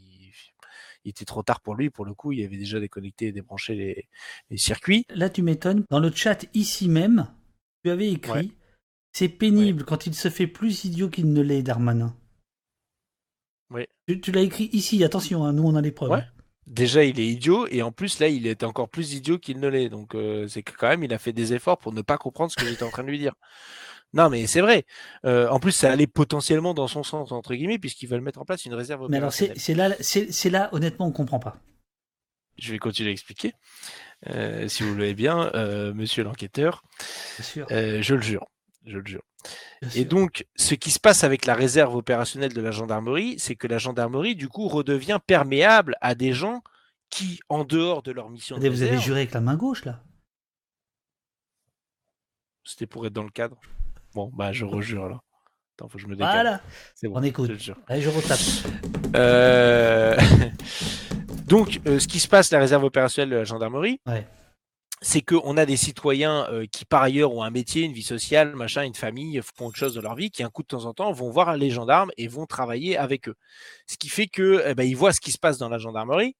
il 1.06 1.10
était 1.10 1.26
trop 1.26 1.44
tard 1.44 1.62
pour 1.62 1.76
lui, 1.76 1.90
pour 1.90 2.06
le 2.06 2.14
coup, 2.14 2.32
il 2.32 2.44
avait 2.44 2.58
déjà 2.58 2.80
déconnecté 2.80 3.28
et 3.28 3.32
débranché 3.32 3.76
les, 3.76 4.08
les 4.50 4.58
circuits. 4.58 5.06
Là, 5.10 5.30
tu 5.30 5.42
m'étonnes. 5.42 5.86
Dans 5.90 6.00
le 6.00 6.12
chat 6.12 6.46
ici 6.54 6.90
même, 6.90 7.28
tu 7.84 7.92
avais 7.92 8.12
écrit 8.12 8.32
Ouais. 8.32 8.50
C'est 9.14 9.30
pénible 9.30 9.84
quand 9.84 10.06
il 10.06 10.14
se 10.14 10.30
fait 10.30 10.46
plus 10.46 10.86
idiot 10.86 11.10
qu'il 11.10 11.34
ne 11.34 11.42
l'est, 11.42 11.64
Darmanin. 11.64 12.16
Tu, 14.07 14.22
tu 14.22 14.31
l'as 14.31 14.41
écrit 14.41 14.69
ici, 14.73 15.03
attention, 15.03 15.44
hein, 15.44 15.53
nous 15.53 15.64
on 15.64 15.76
a 15.76 15.81
les 15.81 15.91
preuves. 15.91 16.11
Ouais. 16.11 16.23
Déjà, 16.68 17.06
il 17.06 17.18
est 17.19 17.27
idiot, 17.27 17.65
et 17.68 17.81
en 17.81 17.94
plus, 17.94 18.19
là, 18.19 18.27
il 18.27 18.45
est 18.45 18.64
encore 18.64 18.89
plus 18.89 19.14
idiot 19.14 19.39
qu'il 19.39 19.61
ne 19.61 19.69
l'est. 19.69 19.88
Donc, 19.88 20.15
euh, 20.15 20.49
c'est 20.49 20.64
que 20.64 20.73
quand 20.77 20.89
même, 20.89 21.02
il 21.02 21.14
a 21.14 21.18
fait 21.18 21.31
des 21.31 21.53
efforts 21.53 21.77
pour 21.77 21.94
ne 21.94 22.02
pas 22.02 22.18
comprendre 22.18 22.52
ce 22.52 22.57
que 22.57 22.65
j'étais 22.65 22.84
en 22.84 22.89
train 22.89 23.03
de 23.03 23.10
lui 23.10 23.19
dire. 23.19 23.34
Non, 24.14 24.30
mais 24.30 24.48
c'est 24.48 24.60
vrai. 24.60 24.85
Euh, 25.26 25.48
en 25.48 25.60
plus, 25.60 25.72
ça 25.72 25.89
allait 25.89 26.07
potentiellement 26.07 26.73
dans 26.73 26.89
son 26.89 27.03
sens, 27.03 27.31
entre 27.31 27.56
guillemets, 27.56 27.80
puisqu'ils 27.80 28.07
veulent 28.07 28.22
mettre 28.22 28.41
en 28.41 28.45
place 28.45 28.65
une 28.65 28.73
réserve 28.73 29.07
Mais 29.10 29.18
alors, 29.18 29.31
c'est 29.31 29.73
là, 29.76 29.95
c'est 30.02 30.49
là, 30.49 30.69
honnêtement, 30.73 31.07
on 31.07 31.11
comprend 31.11 31.39
pas. 31.39 31.57
Je 32.57 32.73
vais 32.73 32.80
continuer 32.80 33.11
à 33.11 33.14
expliquer. 33.14 33.53
Euh, 34.27 34.68
si 34.68 34.84
vous 34.84 34.89
le 34.89 34.95
voulez 34.95 35.14
bien, 35.14 35.52
monsieur 35.94 36.23
l'enquêteur, 36.23 36.84
je 37.39 38.14
le 38.14 38.22
jure. 38.22 38.45
Je 38.88 38.97
le 38.97 39.05
jure. 39.05 39.22
bien 39.81 39.89
Et 39.91 39.93
sûr. 39.93 40.05
donc, 40.05 40.45
ce 40.55 40.73
qui 40.73 40.89
se 40.91 40.99
passe 40.99 41.23
avec 41.23 41.45
la 41.45 41.53
réserve 41.53 41.95
opérationnelle 41.95 42.53
de 42.53 42.61
la 42.61 42.72
gendarmerie, 42.72 43.35
c'est 43.38 43.55
que 43.55 43.68
la 43.68 43.77
gendarmerie, 43.77 44.35
du 44.35 44.47
coup, 44.49 44.68
redevient 44.68 45.19
perméable 45.27 45.95
à 46.01 46.15
des 46.15 46.34
gens 46.34 46.61
qui, 47.09 47.39
en 47.49 47.64
dehors 47.65 48.01
de 48.01 48.11
leur 48.11 48.30
mission 48.30 48.57
de 48.57 48.68
vous 48.69 48.81
avez 48.81 48.97
juré 48.97 49.19
avec 49.22 49.34
la 49.34 49.41
main 49.41 49.55
gauche, 49.55 49.85
là 49.85 50.01
c'était 52.69 52.85
pour 52.85 53.05
être 53.05 53.14
dans 53.14 53.23
le 53.23 53.30
cadre. 53.30 53.55
Bon, 54.14 54.30
bah, 54.35 54.51
je 54.51 54.65
rejure 54.65 55.07
là. 55.07 55.22
Attends, 55.76 55.88
faut 55.88 55.97
que 55.97 56.03
je 56.03 56.07
me 56.07 56.15
décale. 56.15 56.31
Voilà, 56.34 56.61
C'est 56.95 57.07
bon, 57.07 57.15
on 57.18 57.23
écoute. 57.23 57.47
je 57.47 57.53
le 57.53 57.59
jure. 57.59 57.77
Allez, 57.88 58.01
je 58.01 58.09
retape. 58.09 58.39
Euh, 59.15 60.18
Donc, 61.47 61.80
euh, 61.88 61.97
ce 61.99 62.07
qui 62.09 62.19
se 62.19 62.27
passe, 62.27 62.51
la 62.51 62.59
réserve 62.59 62.84
opérationnelle 62.84 63.30
de 63.30 63.35
la 63.38 63.43
gendarmerie, 63.45 64.01
Ouais. 64.05 64.27
C'est 65.02 65.22
qu'on 65.22 65.57
a 65.57 65.65
des 65.65 65.78
citoyens 65.78 66.48
euh, 66.52 66.65
qui, 66.65 66.86
par 66.86 67.03
ailleurs, 67.03 67.34
ont 67.34 67.44
un 67.44 67.52
métier, 67.52 67.84
une 67.84 67.94
vie 67.94 68.03
sociale, 68.03 68.56
machin, 68.56 68.84
une 68.84 68.95
famille, 68.95 69.41
font 69.56 69.68
autre 69.68 69.78
chose 69.78 69.94
de 69.94 70.02
leur 70.02 70.15
vie, 70.15 70.32
qui, 70.32 70.44
un 70.44 70.49
coup 70.49 70.64
de 70.64 70.68
temps 70.68 70.86
en 70.86 70.94
temps, 70.94 71.11
vont 71.11 71.30
voir 71.30 71.56
les 71.56 71.69
gendarmes 71.69 72.11
et 72.18 72.28
vont 72.28 72.45
travailler 72.48 72.98
avec 72.98 73.30
eux. 73.30 73.36
Ce 73.88 73.98
qui 73.98 74.10
fait 74.10 74.28
que, 74.28 74.64
eh 74.65 74.74
ben, 74.76 74.84
ils 74.84 74.98
voient 74.98 75.14
ce 75.14 75.22
qui 75.22 75.32
se 75.32 75.38
passe 75.38 75.57
dans 75.60 75.69
la 75.69 75.78
gendarmerie, 75.78 76.36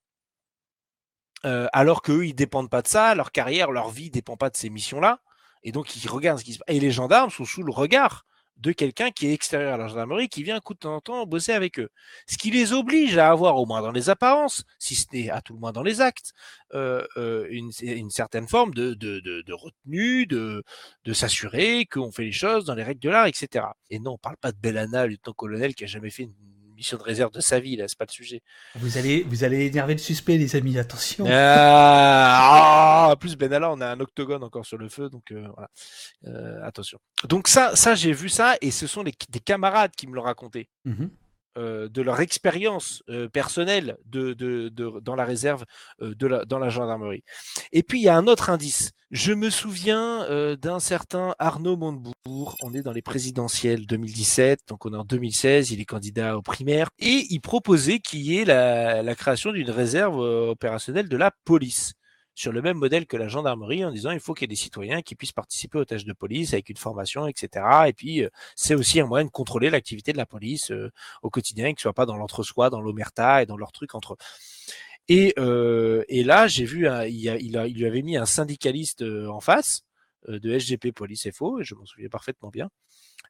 euh, 1.46 1.68
alors 1.72 2.02
qu'eux, 2.02 2.26
ils 2.26 2.34
dépendent 2.34 2.70
pas 2.70 2.82
de 2.82 2.88
ça, 2.88 3.14
leur 3.16 3.32
carrière, 3.32 3.72
leur 3.72 3.90
vie 3.90 4.10
dépend 4.10 4.38
pas 4.38 4.50
de 4.50 4.58
ces 4.58 4.70
missions-là, 4.70 5.20
et 5.64 5.72
donc 5.72 5.96
ils 5.96 6.08
regardent 6.10 6.40
ce 6.40 6.44
qui 6.44 6.54
se 6.54 6.60
passe. 6.60 6.76
Et 6.76 6.80
les 6.80 6.92
gendarmes 6.92 7.30
sont 7.30 7.46
sous 7.46 7.64
le 7.64 7.72
regard 7.72 8.26
de 8.60 8.72
quelqu'un 8.72 9.12
qui 9.12 9.28
est 9.28 9.34
extérieur 9.34 9.74
à 9.74 9.78
la 9.78 9.88
gendarmerie, 9.88 10.30
qui 10.30 10.44
vient 10.44 10.58
un 10.58 10.60
coup 10.60 10.74
de 10.74 10.80
temps 10.80 10.96
en 10.96 11.02
temps 11.02 11.26
bosser 11.26 11.54
avec 11.54 11.80
eux. 11.80 11.90
Ce 12.28 12.38
qui 12.38 12.52
les 12.52 12.74
oblige 12.74 13.18
à 13.18 13.30
avoir, 13.30 13.58
au 13.58 13.66
moins 13.66 13.82
dans 13.82 13.92
les 13.92 14.10
apparences, 14.10 14.64
si 14.80 14.96
ce 14.96 15.06
n'est 15.14 15.30
à 15.30 15.42
tout 15.42 15.54
le 15.54 15.60
moins 15.60 15.72
dans 15.72 15.84
les 15.84 16.02
actes, 16.02 16.34
euh, 16.74 17.06
euh, 17.18 17.48
une, 17.50 17.72
certaine 18.10 18.48
forme 18.48 18.74
de, 18.74 18.96
retenue, 19.54 20.26
de, 20.26 20.64
s'assurer 21.14 21.86
qu'on 21.86 22.12
fait 22.12 22.26
les 22.26 22.32
choses 22.32 22.66
dans 22.66 22.76
les 22.76 22.84
règles 22.84 23.02
de 23.02 23.10
l'art, 23.10 23.28
etc. 23.28 23.66
Et 23.90 24.00
non, 24.00 24.14
on 24.14 24.18
parle 24.18 24.38
pas 24.38 24.52
de 24.52 24.58
Bellana, 24.58 25.08
lieutenant-colonel, 25.08 25.76
qui 25.76 25.84
a 25.84 25.88
jamais 25.88 26.10
fait 26.10 26.24
une 26.24 26.34
mission 26.78 26.98
de 26.98 27.04
réserve 27.04 27.32
de 27.32 27.42
sa 27.42 27.60
vie, 27.60 27.76
là, 27.76 27.86
c'est 27.88 27.98
pas 27.98 28.06
le 28.08 28.14
sujet. 28.14 28.42
Vous 28.76 28.98
allez, 28.98 29.24
vous 29.24 29.44
allez 29.44 29.66
énerver 29.66 29.94
le 29.94 30.00
suspect, 30.00 30.38
les 30.38 30.56
amis, 30.56 30.78
attention. 30.78 31.26
Ah, 31.30 33.10
en 33.12 33.16
plus, 33.16 33.36
Benalla, 33.36 33.72
on 33.72 33.82
a 33.82 33.88
un 33.88 34.00
octogone 34.00 34.44
encore 34.44 34.66
sur 34.66 34.78
le 34.78 34.88
feu, 34.90 35.10
donc 35.10 35.32
euh, 35.32 35.48
voilà. 35.54 35.70
Euh, 36.28 36.64
attention. 36.64 37.00
Donc 37.28 37.48
ça, 37.48 37.76
ça 37.76 37.96
j'ai 37.96 38.14
vu 38.14 38.30
ça, 38.30 38.56
et 38.62 38.72
ce 38.72 38.88
sont 38.88 39.04
les, 39.04 39.14
des 39.30 39.40
camarades 39.40 39.92
qui 39.96 40.08
me 40.08 40.16
l'ont 40.16 40.24
raconté. 40.24 40.70
Mhm. 40.86 41.10
Euh, 41.58 41.90
de 41.90 42.04
leur 42.04 42.20
expérience 42.22 43.02
euh, 43.10 43.30
personnelle 43.30 43.98
dans 44.06 45.16
la 45.16 45.26
réserve 45.26 45.66
euh, 46.02 46.14
de 46.14 46.28
la, 46.28 46.46
dans 46.46 46.60
la 46.60 46.70
gendarmerie. 46.70 47.24
Et 47.72 47.82
puis 47.82 48.00
il 48.00 48.04
y 48.04 48.10
a 48.10 48.16
un 48.16 48.28
autre 48.28 48.52
indice. 48.52 48.92
Je 49.10 49.34
me 49.34 49.50
souviens 49.50 50.28
d'un 50.58 50.80
certain 50.80 51.34
Arnaud 51.40 51.78
Montebourg. 51.78 52.58
On 52.62 52.74
est 52.74 52.82
dans 52.82 52.92
les 52.92 53.02
présidentielles 53.02 53.86
2017, 53.86 54.60
donc 54.68 54.86
on 54.86 54.94
est 54.94 54.98
en 54.98 55.06
2016. 55.06 55.72
Il 55.72 55.80
est 55.80 55.86
candidat 55.86 56.38
aux 56.38 56.42
primaires 56.42 56.90
et 57.00 57.26
il 57.30 57.40
proposait 57.40 58.00
qu'il 58.00 58.20
y 58.22 58.38
ait 58.38 58.44
la, 58.44 59.16
création 59.16 59.54
d'une 59.54 59.72
réserve 59.72 60.20
opérationnelle 60.20 61.08
de 61.08 61.16
la 61.16 61.32
police 61.46 61.94
sur 62.38 62.52
le 62.52 62.62
même 62.62 62.78
modèle 62.78 63.08
que 63.08 63.18
la 63.18 63.28
gendarmerie 63.28 63.84
en 63.84 63.92
disant 63.92 64.12
il 64.12 64.20
faut 64.20 64.34
qu'il 64.36 64.44
y 64.44 64.46
ait 64.46 64.50
des 64.50 64.56
citoyens 64.56 65.02
qui 65.02 65.16
puissent 65.16 65.32
participer 65.32 65.80
aux 65.80 65.86
tâches 65.86 66.06
de 66.06 66.14
police 66.14 66.54
avec 66.54 66.70
une 66.70 66.78
formation, 66.78 67.28
etc. 67.28 67.88
Et 67.90 67.94
puis 67.94 68.24
euh, 68.24 68.30
c'est 68.56 68.76
aussi 68.76 69.00
un 69.00 69.08
moyen 69.08 69.26
de 69.26 69.32
contrôler 69.32 69.72
l'activité 69.72 70.14
de 70.14 70.18
la 70.18 70.28
police 70.28 70.70
euh, 70.72 70.92
au 71.24 71.32
quotidien, 71.32 71.66
qu'ils 71.70 71.76
ne 71.78 71.80
soient 71.82 71.94
pas 71.94 72.06
dans 72.06 72.16
l'entre-soi, 72.16 72.70
dans 72.70 72.80
l'omerta 72.82 73.42
et 73.42 73.48
dans 73.48 73.58
leurs 73.58 73.72
trucs 73.72 73.96
entre 73.96 74.14
eux. 74.14 74.18
Et, 75.10 75.34
euh, 75.40 76.04
et 76.10 76.24
là, 76.24 76.48
j'ai 76.48 76.66
vu, 76.66 76.82
il, 77.10 77.30
a- 77.30 77.38
il, 77.68 77.78
lui 77.78 77.86
avait 77.86 78.02
mis 78.02 78.18
un 78.18 78.26
syndicaliste 78.26 79.04
en 79.04 79.40
face 79.40 79.84
de 80.28 80.52
SGP 80.60 80.92
Police 80.94 81.28
FO, 81.34 81.62
et 81.62 81.64
je 81.64 81.76
m'en 81.76 81.86
souviens 81.86 82.10
parfaitement 82.10 82.50
bien, 82.50 82.70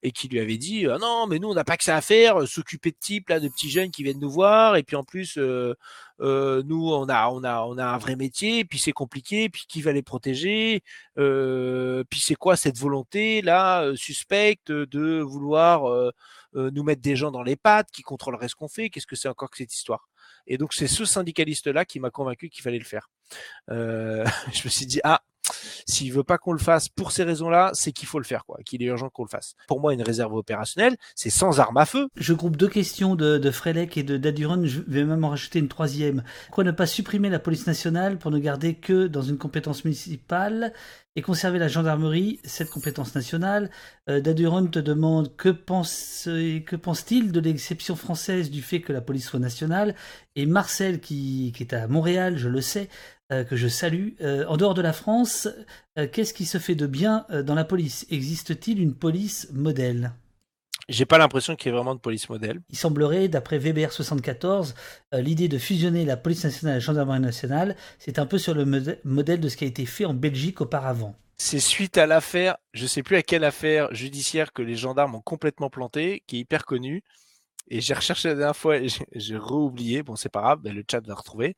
et 0.04 0.12
qui 0.12 0.28
lui 0.28 0.40
avait 0.40 0.58
dit 0.58 0.88
ah 0.88 0.98
non 1.00 1.28
mais 1.28 1.40
nous 1.40 1.50
on 1.50 1.54
n'a 1.54 1.64
pas 1.64 1.78
que 1.78 1.84
ça 1.84 1.96
à 1.96 2.02
faire 2.02 2.48
s'occuper 2.48 2.92
de 2.92 2.98
types 3.00 3.30
là 3.30 3.40
de 3.40 3.48
petits 3.48 3.70
jeunes 3.70 3.92
qui 3.92 4.04
viennent 4.04 4.20
nous 4.20 4.30
voir 4.30 4.76
et 4.76 4.84
puis 4.84 4.96
en 4.96 5.04
plus 5.04 5.38
euh, 5.38 5.76
euh, 6.20 6.64
nous 6.66 6.90
on 6.90 7.08
a 7.10 7.30
on 7.30 7.44
a 7.44 7.62
on 7.62 7.78
a 7.78 7.86
un 7.86 7.98
vrai 7.98 8.16
métier 8.16 8.66
puis 8.66 8.80
c'est 8.80 8.92
compliqué 8.92 9.50
puis 9.50 9.66
qui 9.68 9.82
va 9.82 9.92
les 9.92 10.04
protéger 10.04 10.84
euh, 11.18 12.04
puis 12.10 12.20
c'est 12.20 12.36
quoi 12.36 12.56
cette 12.56 12.78
volonté 12.78 13.42
là 13.42 13.92
suspecte 13.96 14.72
de 14.72 15.20
vouloir 15.20 16.12
nous 16.54 16.84
mettre 16.84 17.02
des 17.02 17.16
gens 17.16 17.32
dans 17.32 17.44
les 17.44 17.56
pattes 17.56 17.90
qui 17.92 18.02
contrôleraient 18.02 18.50
ce 18.50 18.56
qu'on 18.56 18.68
fait 18.68 18.90
qu'est-ce 18.90 19.08
que 19.08 19.16
c'est 19.16 19.30
encore 19.30 19.50
que 19.50 19.58
cette 19.58 19.74
histoire? 19.74 20.10
Et 20.48 20.58
donc 20.58 20.74
c'est 20.74 20.88
ce 20.88 21.06
syndicaliste 21.06 21.68
là 21.68 21.86
qui 21.86 22.00
m'a 22.00 22.10
convaincu 22.10 22.50
qu'il 22.50 22.64
fallait 22.64 22.80
le 22.80 22.86
faire. 22.86 23.10
Je 23.70 24.64
me 24.64 24.70
suis 24.70 24.86
dit 24.86 25.00
ah 25.04 25.22
s'il 25.86 26.12
veut 26.14 26.24
pas 26.24 26.38
qu'on 26.38 26.54
le 26.54 26.60
fasse 26.60 26.90
pour 26.90 27.12
ces 27.12 27.24
raisons-là, 27.24 27.72
c'est 27.74 27.92
qu'il 27.92 28.08
faut 28.08 28.20
le 28.20 28.26
faire, 28.26 28.46
quoi, 28.46 28.60
qu'il 28.66 28.82
est 28.84 28.88
urgent 28.88 29.10
qu'on 29.10 29.24
le 29.24 29.30
fasse. 29.30 29.56
Pour 29.68 29.80
moi, 29.80 29.94
une 29.94 30.02
réserve 30.02 30.34
opérationnelle, 30.34 30.96
c'est 31.16 31.30
sans 31.30 31.60
arme 31.60 31.78
à 31.78 31.86
feu. 31.86 32.08
Je 32.16 32.34
groupe 32.34 32.58
deux 32.58 32.68
questions 32.68 33.16
de, 33.16 33.38
de 33.38 33.52
et 33.98 34.04
de 34.04 34.18
Daduron. 34.18 34.66
Je 34.66 34.82
vais 34.88 35.04
même 35.04 35.24
en 35.24 35.30
rajouter 35.30 35.60
une 35.60 35.68
troisième. 35.68 36.24
Pourquoi 36.48 36.64
ne 36.64 36.72
pas 36.72 36.86
supprimer 36.86 37.30
la 37.30 37.40
police 37.40 37.68
nationale 37.68 38.18
pour 38.18 38.32
ne 38.32 38.40
garder 38.40 38.76
que 38.76 39.08
dans 39.08 39.22
une 39.22 39.38
compétence 39.38 39.84
municipale? 39.84 40.74
Et 41.18 41.22
conserver 41.24 41.58
la 41.58 41.68
gendarmerie, 41.68 42.40
cette 42.44 42.70
compétence 42.70 43.16
nationale. 43.16 43.72
Euh, 44.08 44.22
Daduron 44.22 44.68
te 44.68 44.80
demande 44.80 45.36
que 45.36 45.50
pense 45.50 46.30
que 46.66 46.76
pense-t-il 46.76 47.32
de 47.32 47.40
l'exception 47.40 47.96
française 47.96 48.52
du 48.52 48.62
fait 48.62 48.82
que 48.82 48.94
la 48.94 49.02
police 49.02 49.26
soit 49.26 49.40
nationale 49.40 49.96
et 50.36 50.46
Marcel 50.46 51.00
qui, 51.00 51.52
est 51.60 51.74
à 51.74 51.88
Montréal, 51.88 52.38
je 52.38 52.48
le 52.48 52.62
sais, 52.62 52.88
euh, 53.32 53.44
que 53.44 53.56
je 53.56 53.68
salue. 53.68 54.10
Euh, 54.22 54.46
en 54.48 54.58
dehors 54.58 54.76
de 54.76 54.82
la 54.82 54.94
France, 54.94 55.50
euh, 55.98 56.08
qu'est-ce 56.10 56.36
qui 56.36 56.46
se 56.46 56.60
fait 56.60 56.76
de 56.76 56.86
bien 56.86 57.26
dans 57.44 57.56
la 57.56 57.66
police? 57.66 58.06
Existe-t-il 58.12 58.80
une 58.80 58.94
police 58.94 59.50
modèle? 59.52 60.14
J'ai 60.90 61.06
pas 61.06 61.18
l'impression 61.18 61.56
qu'il 61.56 61.70
y 61.70 61.74
ait 61.74 61.76
vraiment 61.76 61.96
de 61.96 62.00
police 62.00 62.30
modèle. 62.30 62.62
Il 62.70 62.78
semblerait, 62.78 63.28
d'après 63.28 63.58
VBR 63.58 63.92
74, 63.92 64.76
l'idée 65.14 65.48
de 65.48 65.58
fusionner 65.58 66.06
la 66.06 66.18
police 66.18 66.44
nationale 66.44 66.76
et 66.76 66.78
la 66.78 66.80
gendarmerie 66.80 67.20
nationale, 67.20 67.76
c'est 68.00 68.20
un 68.20 68.26
peu 68.26 68.38
sur 68.38 68.54
le 68.54 68.66
modèle 69.04 69.40
de 69.40 69.50
ce 69.50 69.58
qui 69.58 69.64
a 69.64 69.68
été 69.68 69.86
fait 69.86 70.06
en 70.06 70.14
Belgique 70.14 70.62
auparavant. 70.62 71.16
C'est 71.38 71.60
suite 71.60 71.98
à 71.98 72.08
l'affaire, 72.08 72.58
je 72.74 72.88
sais 72.88 73.04
plus 73.04 73.16
à 73.16 73.22
quelle 73.22 73.44
affaire 73.44 73.94
judiciaire 73.94 74.54
que 74.54 74.64
les 74.64 74.76
gendarmes 74.76 75.16
ont 75.16 75.22
complètement 75.22 75.70
planté, 75.70 76.24
qui 76.26 76.38
est 76.38 76.40
hyper 76.40 76.66
connue, 76.66 77.04
et 77.70 77.82
j'ai 77.82 77.94
recherché 77.94 78.30
la 78.30 78.36
dernière 78.36 78.56
fois 78.56 78.78
et 78.78 78.88
j'ai 79.14 79.38
re-oublié. 79.38 80.04
Bon, 80.04 80.16
c'est 80.16 80.30
pas 80.30 80.42
grave, 80.42 80.60
le 80.64 80.84
chat 80.90 81.06
va 81.06 81.16
retrouver. 81.16 81.56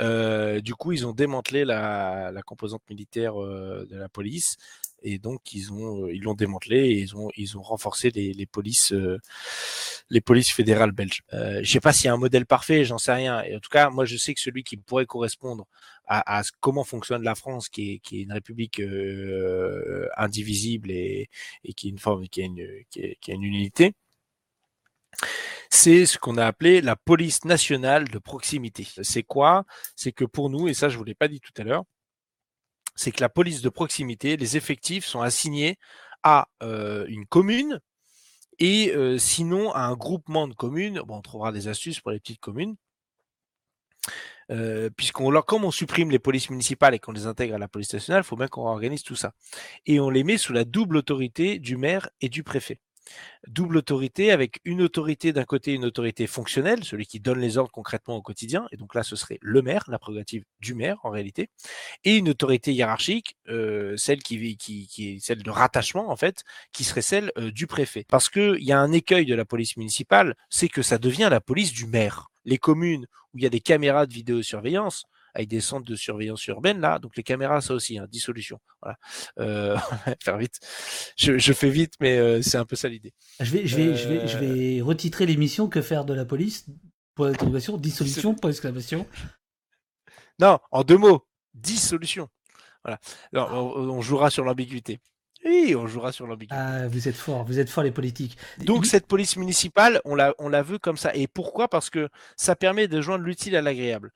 Euh, 0.00 0.60
du 0.60 0.74
coup, 0.74 0.92
ils 0.92 1.06
ont 1.06 1.12
démantelé 1.12 1.64
la, 1.64 2.32
la 2.32 2.42
composante 2.42 2.82
militaire 2.88 3.40
euh, 3.40 3.86
de 3.90 3.96
la 3.96 4.08
police 4.08 4.56
et 5.02 5.18
donc 5.18 5.52
ils 5.54 5.72
ont 5.72 6.06
euh, 6.06 6.14
ils 6.14 6.22
l'ont 6.22 6.34
démantelé 6.34 6.78
et 6.78 6.98
ils 7.00 7.16
ont 7.16 7.30
ils 7.36 7.56
ont 7.58 7.62
renforcé 7.62 8.10
les, 8.10 8.32
les 8.32 8.46
polices 8.46 8.92
euh, 8.92 9.18
les 10.10 10.20
polices 10.20 10.52
fédérales 10.52 10.92
belges. 10.92 11.22
Euh, 11.32 11.60
je 11.62 11.70
sais 11.70 11.80
pas 11.80 11.92
s'il 11.92 12.06
y 12.06 12.08
a 12.08 12.14
un 12.14 12.16
modèle 12.18 12.46
parfait, 12.46 12.84
j'en 12.84 12.98
sais 12.98 13.12
rien. 13.12 13.42
Et 13.42 13.56
en 13.56 13.60
tout 13.60 13.70
cas, 13.70 13.90
moi 13.90 14.04
je 14.04 14.16
sais 14.16 14.34
que 14.34 14.40
celui 14.40 14.64
qui 14.64 14.76
pourrait 14.76 15.06
correspondre 15.06 15.66
à, 16.06 16.38
à 16.38 16.42
comment 16.60 16.84
fonctionne 16.84 17.22
la 17.22 17.34
France, 17.34 17.68
qui 17.68 17.94
est 17.94 17.98
qui 18.00 18.20
est 18.20 18.22
une 18.22 18.32
république 18.32 18.80
euh, 18.80 20.08
indivisible 20.16 20.90
et, 20.90 21.28
et 21.64 21.72
qui 21.74 21.88
est 21.88 21.90
une 21.90 21.98
forme 21.98 22.28
qui 22.28 22.42
a 22.42 22.44
une 22.46 22.66
qui, 22.90 23.30
a 23.30 23.34
une 23.34 23.44
unité 23.44 23.94
c'est 25.70 26.06
ce 26.06 26.18
qu'on 26.18 26.36
a 26.38 26.46
appelé 26.46 26.80
la 26.80 26.96
police 26.96 27.44
nationale 27.44 28.08
de 28.08 28.18
proximité. 28.18 28.86
C'est 29.02 29.22
quoi? 29.22 29.64
C'est 29.96 30.12
que 30.12 30.24
pour 30.24 30.50
nous, 30.50 30.68
et 30.68 30.74
ça 30.74 30.88
je 30.88 30.98
vous 30.98 31.04
l'ai 31.04 31.14
pas 31.14 31.28
dit 31.28 31.40
tout 31.40 31.52
à 31.56 31.64
l'heure, 31.64 31.84
c'est 32.94 33.12
que 33.12 33.20
la 33.20 33.28
police 33.28 33.62
de 33.62 33.68
proximité, 33.68 34.36
les 34.36 34.56
effectifs 34.56 35.04
sont 35.04 35.20
assignés 35.20 35.78
à 36.22 36.48
euh, 36.62 37.04
une 37.08 37.26
commune 37.26 37.80
et 38.58 38.92
euh, 38.94 39.18
sinon 39.18 39.72
à 39.72 39.80
un 39.80 39.94
groupement 39.94 40.48
de 40.48 40.54
communes. 40.54 41.00
On 41.08 41.20
trouvera 41.20 41.52
des 41.52 41.68
astuces 41.68 42.00
pour 42.00 42.10
les 42.10 42.20
petites 42.20 42.40
communes. 42.40 42.76
Euh, 44.50 44.90
comme 45.46 45.64
on 45.64 45.70
supprime 45.70 46.10
les 46.10 46.18
polices 46.18 46.50
municipales 46.50 46.94
et 46.94 46.98
qu'on 46.98 47.12
les 47.12 47.26
intègre 47.26 47.54
à 47.54 47.58
la 47.58 47.68
police 47.68 47.92
nationale, 47.92 48.22
il 48.22 48.26
faut 48.26 48.36
bien 48.36 48.48
qu'on 48.48 48.66
organise 48.66 49.02
tout 49.02 49.16
ça. 49.16 49.32
Et 49.86 50.00
on 50.00 50.10
les 50.10 50.24
met 50.24 50.36
sous 50.36 50.52
la 50.52 50.64
double 50.64 50.96
autorité 50.98 51.58
du 51.58 51.76
maire 51.76 52.10
et 52.20 52.28
du 52.28 52.42
préfet 52.42 52.78
double 53.48 53.78
autorité 53.78 54.30
avec 54.30 54.60
une 54.64 54.82
autorité 54.82 55.32
d'un 55.32 55.44
côté, 55.44 55.72
une 55.72 55.84
autorité 55.84 56.26
fonctionnelle, 56.26 56.84
celui 56.84 57.06
qui 57.06 57.20
donne 57.20 57.40
les 57.40 57.58
ordres 57.58 57.72
concrètement 57.72 58.16
au 58.16 58.22
quotidien, 58.22 58.66
et 58.72 58.76
donc 58.76 58.94
là 58.94 59.02
ce 59.02 59.16
serait 59.16 59.38
le 59.40 59.62
maire, 59.62 59.84
la 59.88 59.98
prérogative 59.98 60.44
du 60.60 60.74
maire 60.74 60.98
en 61.02 61.10
réalité, 61.10 61.50
et 62.04 62.16
une 62.16 62.28
autorité 62.28 62.72
hiérarchique, 62.72 63.36
euh, 63.48 63.96
celle 63.96 64.22
qui, 64.22 64.56
est 64.98 65.18
celle 65.20 65.42
de 65.42 65.50
rattachement 65.50 66.10
en 66.10 66.16
fait, 66.16 66.44
qui 66.72 66.84
serait 66.84 67.02
celle 67.02 67.32
euh, 67.38 67.50
du 67.50 67.66
préfet. 67.66 68.04
Parce 68.08 68.28
qu'il 68.28 68.62
y 68.62 68.72
a 68.72 68.78
un 68.78 68.92
écueil 68.92 69.26
de 69.26 69.34
la 69.34 69.44
police 69.44 69.76
municipale, 69.76 70.36
c'est 70.50 70.68
que 70.68 70.82
ça 70.82 70.98
devient 70.98 71.28
la 71.30 71.40
police 71.40 71.72
du 71.72 71.86
maire. 71.86 72.28
Les 72.44 72.58
communes 72.58 73.06
où 73.32 73.38
il 73.38 73.44
y 73.44 73.46
a 73.46 73.50
des 73.50 73.60
caméras 73.60 74.06
de 74.06 74.12
vidéosurveillance, 74.12 75.04
avec 75.34 75.48
des 75.48 75.60
centres 75.60 75.84
de 75.84 75.96
surveillance 75.96 76.46
urbaine 76.46 76.80
là. 76.80 76.98
Donc 76.98 77.16
les 77.16 77.22
caméras, 77.22 77.60
ça 77.60 77.74
aussi, 77.74 77.98
hein, 77.98 78.06
dissolution. 78.08 78.58
Voilà. 78.80 78.96
Euh, 79.38 79.76
faire 80.22 80.38
vite. 80.38 80.58
Je, 81.16 81.38
je, 81.38 81.52
fais 81.52 81.70
vite, 81.70 81.94
mais 82.00 82.18
euh, 82.18 82.42
c'est 82.42 82.58
un 82.58 82.64
peu 82.64 82.76
ça 82.76 82.88
l'idée. 82.88 83.12
Je 83.40 83.50
vais, 83.50 83.66
je 83.66 83.76
vais, 83.76 83.96
je 83.96 84.08
vais, 84.08 84.26
je 84.26 84.38
vais 84.38 84.80
euh, 84.80 84.84
retitrer 84.84 85.26
l'émission 85.26 85.68
Que 85.68 85.82
faire 85.82 86.04
de 86.04 86.14
la 86.14 86.24
police 86.24 86.66
Pour 87.14 87.26
l'interrogation, 87.26 87.76
dissolution, 87.76 88.34
pour 88.34 88.48
l'exclamation. 88.48 89.06
Non, 90.38 90.58
en 90.70 90.82
deux 90.82 90.98
mots, 90.98 91.26
dissolution. 91.54 92.28
Voilà. 92.84 92.98
Alors, 93.32 93.52
on, 93.52 93.90
on 93.90 94.00
jouera 94.00 94.30
sur 94.30 94.44
l'ambiguïté. 94.44 95.00
Oui, 95.44 95.74
on 95.76 95.86
jouera 95.86 96.12
sur 96.12 96.26
l'ambiguïté. 96.26 96.54
Ah, 96.56 96.86
vous 96.88 97.08
êtes 97.08 97.16
fort, 97.16 97.44
vous 97.44 97.58
êtes 97.58 97.68
fort 97.68 97.82
les 97.82 97.90
politiques. 97.90 98.38
Donc 98.58 98.86
cette 98.86 99.06
police 99.06 99.36
municipale, 99.36 100.00
on 100.04 100.14
la, 100.14 100.34
on 100.38 100.48
la 100.48 100.62
veut 100.62 100.78
comme 100.78 100.96
ça. 100.96 101.14
Et 101.14 101.26
pourquoi? 101.26 101.68
Parce 101.68 101.90
que 101.90 102.08
ça 102.36 102.54
permet 102.54 102.86
de 102.86 103.00
joindre 103.00 103.24
l'utile 103.24 103.56
à 103.56 103.62
l'agréable. 103.62 104.12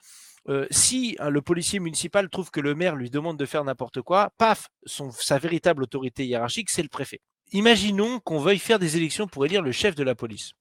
Euh, 0.48 0.66
si 0.70 1.16
hein, 1.18 1.30
le 1.30 1.42
policier 1.42 1.80
municipal 1.80 2.28
trouve 2.28 2.50
que 2.50 2.60
le 2.60 2.74
maire 2.74 2.94
lui 2.94 3.10
demande 3.10 3.36
de 3.36 3.46
faire 3.46 3.64
n'importe 3.64 4.00
quoi, 4.02 4.30
paf, 4.38 4.68
son, 4.84 5.10
sa 5.10 5.38
véritable 5.38 5.82
autorité 5.82 6.26
hiérarchique, 6.26 6.70
c'est 6.70 6.82
le 6.82 6.88
préfet. 6.88 7.20
Imaginons 7.52 8.20
qu'on 8.20 8.38
veuille 8.38 8.58
faire 8.58 8.78
des 8.78 8.96
élections 8.96 9.26
pour 9.26 9.44
élire 9.44 9.62
le 9.62 9.72
chef 9.72 9.94
de 9.94 10.02
la 10.02 10.14
police. 10.14 10.52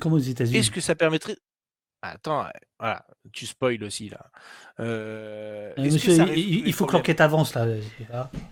Comme 0.00 0.12
aux 0.12 0.18
États-Unis. 0.18 0.58
Est-ce 0.58 0.70
que 0.70 0.80
ça 0.80 0.94
permettrait 0.94 1.36
Attends, 2.02 2.44
voilà, 2.78 3.06
tu 3.32 3.46
spoil 3.46 3.82
aussi 3.82 4.10
là. 4.10 4.26
Euh, 4.78 5.72
monsieur, 5.78 6.36
il, 6.36 6.72
faut 6.74 6.84
que 6.84 6.92
l'enquête 6.92 7.22
avance 7.22 7.54
là. 7.54 7.66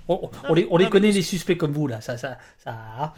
On, 0.09 0.55
les, 0.55 0.66
on 0.70 0.78
les 0.78 0.89
connaît 0.89 1.10
les 1.10 1.20
suspects 1.20 1.59
comme 1.59 1.73
vous 1.73 1.86
là, 1.86 2.01
ça, 2.01 2.16
ça, 2.16 2.39
ça. 2.56 3.12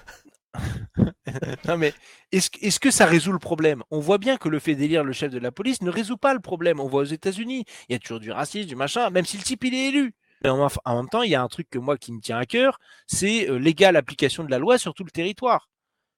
non 1.68 1.76
mais 1.76 1.92
est-ce 2.32 2.80
que 2.80 2.90
ça 2.90 3.06
résout 3.06 3.32
le 3.32 3.38
problème? 3.38 3.82
On 3.90 4.00
voit 4.00 4.18
bien 4.18 4.36
que 4.36 4.48
le 4.48 4.58
fait 4.58 4.74
d'élire 4.74 5.04
le 5.04 5.12
chef 5.12 5.30
de 5.30 5.38
la 5.38 5.52
police 5.52 5.82
ne 5.82 5.90
résout 5.90 6.16
pas 6.16 6.34
le 6.34 6.40
problème. 6.40 6.80
On 6.80 6.88
voit 6.88 7.02
aux 7.02 7.04
États-Unis, 7.04 7.64
il 7.88 7.92
y 7.92 7.96
a 7.96 7.98
toujours 7.98 8.20
du 8.20 8.30
racisme, 8.30 8.68
du 8.68 8.76
machin, 8.76 9.10
même 9.10 9.24
si 9.24 9.36
le 9.36 9.42
type 9.42 9.64
il 9.64 9.74
est 9.74 9.88
élu. 9.88 10.14
En, 10.44 10.68
en 10.84 10.96
même 10.96 11.08
temps, 11.08 11.22
il 11.22 11.30
y 11.30 11.34
a 11.34 11.42
un 11.42 11.48
truc 11.48 11.70
que 11.70 11.78
moi 11.78 11.96
qui 11.96 12.12
me 12.12 12.20
tient 12.20 12.38
à 12.38 12.44
cœur, 12.44 12.78
c'est 13.06 13.48
euh, 13.48 13.56
l'égale 13.56 13.96
application 13.96 14.44
de 14.44 14.50
la 14.50 14.58
loi 14.58 14.78
sur 14.78 14.92
tout 14.92 15.04
le 15.04 15.10
territoire 15.10 15.70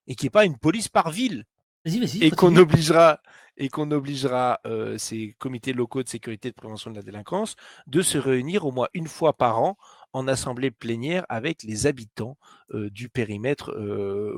et 0.06 0.14
qui 0.14 0.26
n'est 0.26 0.30
pas 0.30 0.44
une 0.44 0.58
police 0.58 0.88
par 0.88 1.10
ville. 1.10 1.44
Vas-y, 1.84 2.00
vas-y. 2.00 2.24
Et 2.24 2.30
qu'on 2.30 2.56
obligera 2.56 3.20
et 3.56 3.68
qu'on 3.68 3.90
obligera 3.90 4.60
euh, 4.66 4.98
ces 4.98 5.34
comités 5.38 5.72
locaux 5.72 6.02
de 6.02 6.08
sécurité 6.08 6.48
et 6.48 6.50
de 6.50 6.56
prévention 6.56 6.90
de 6.90 6.96
la 6.96 7.02
délinquance 7.02 7.56
de 7.86 8.02
se 8.02 8.18
réunir 8.18 8.66
au 8.66 8.72
moins 8.72 8.88
une 8.92 9.08
fois 9.08 9.32
par 9.32 9.60
an 9.62 9.78
en 10.16 10.28
assemblée 10.28 10.70
plénière 10.70 11.26
avec 11.28 11.62
les 11.62 11.86
habitants 11.86 12.36
du 12.72 13.08
périmètre 13.08 13.72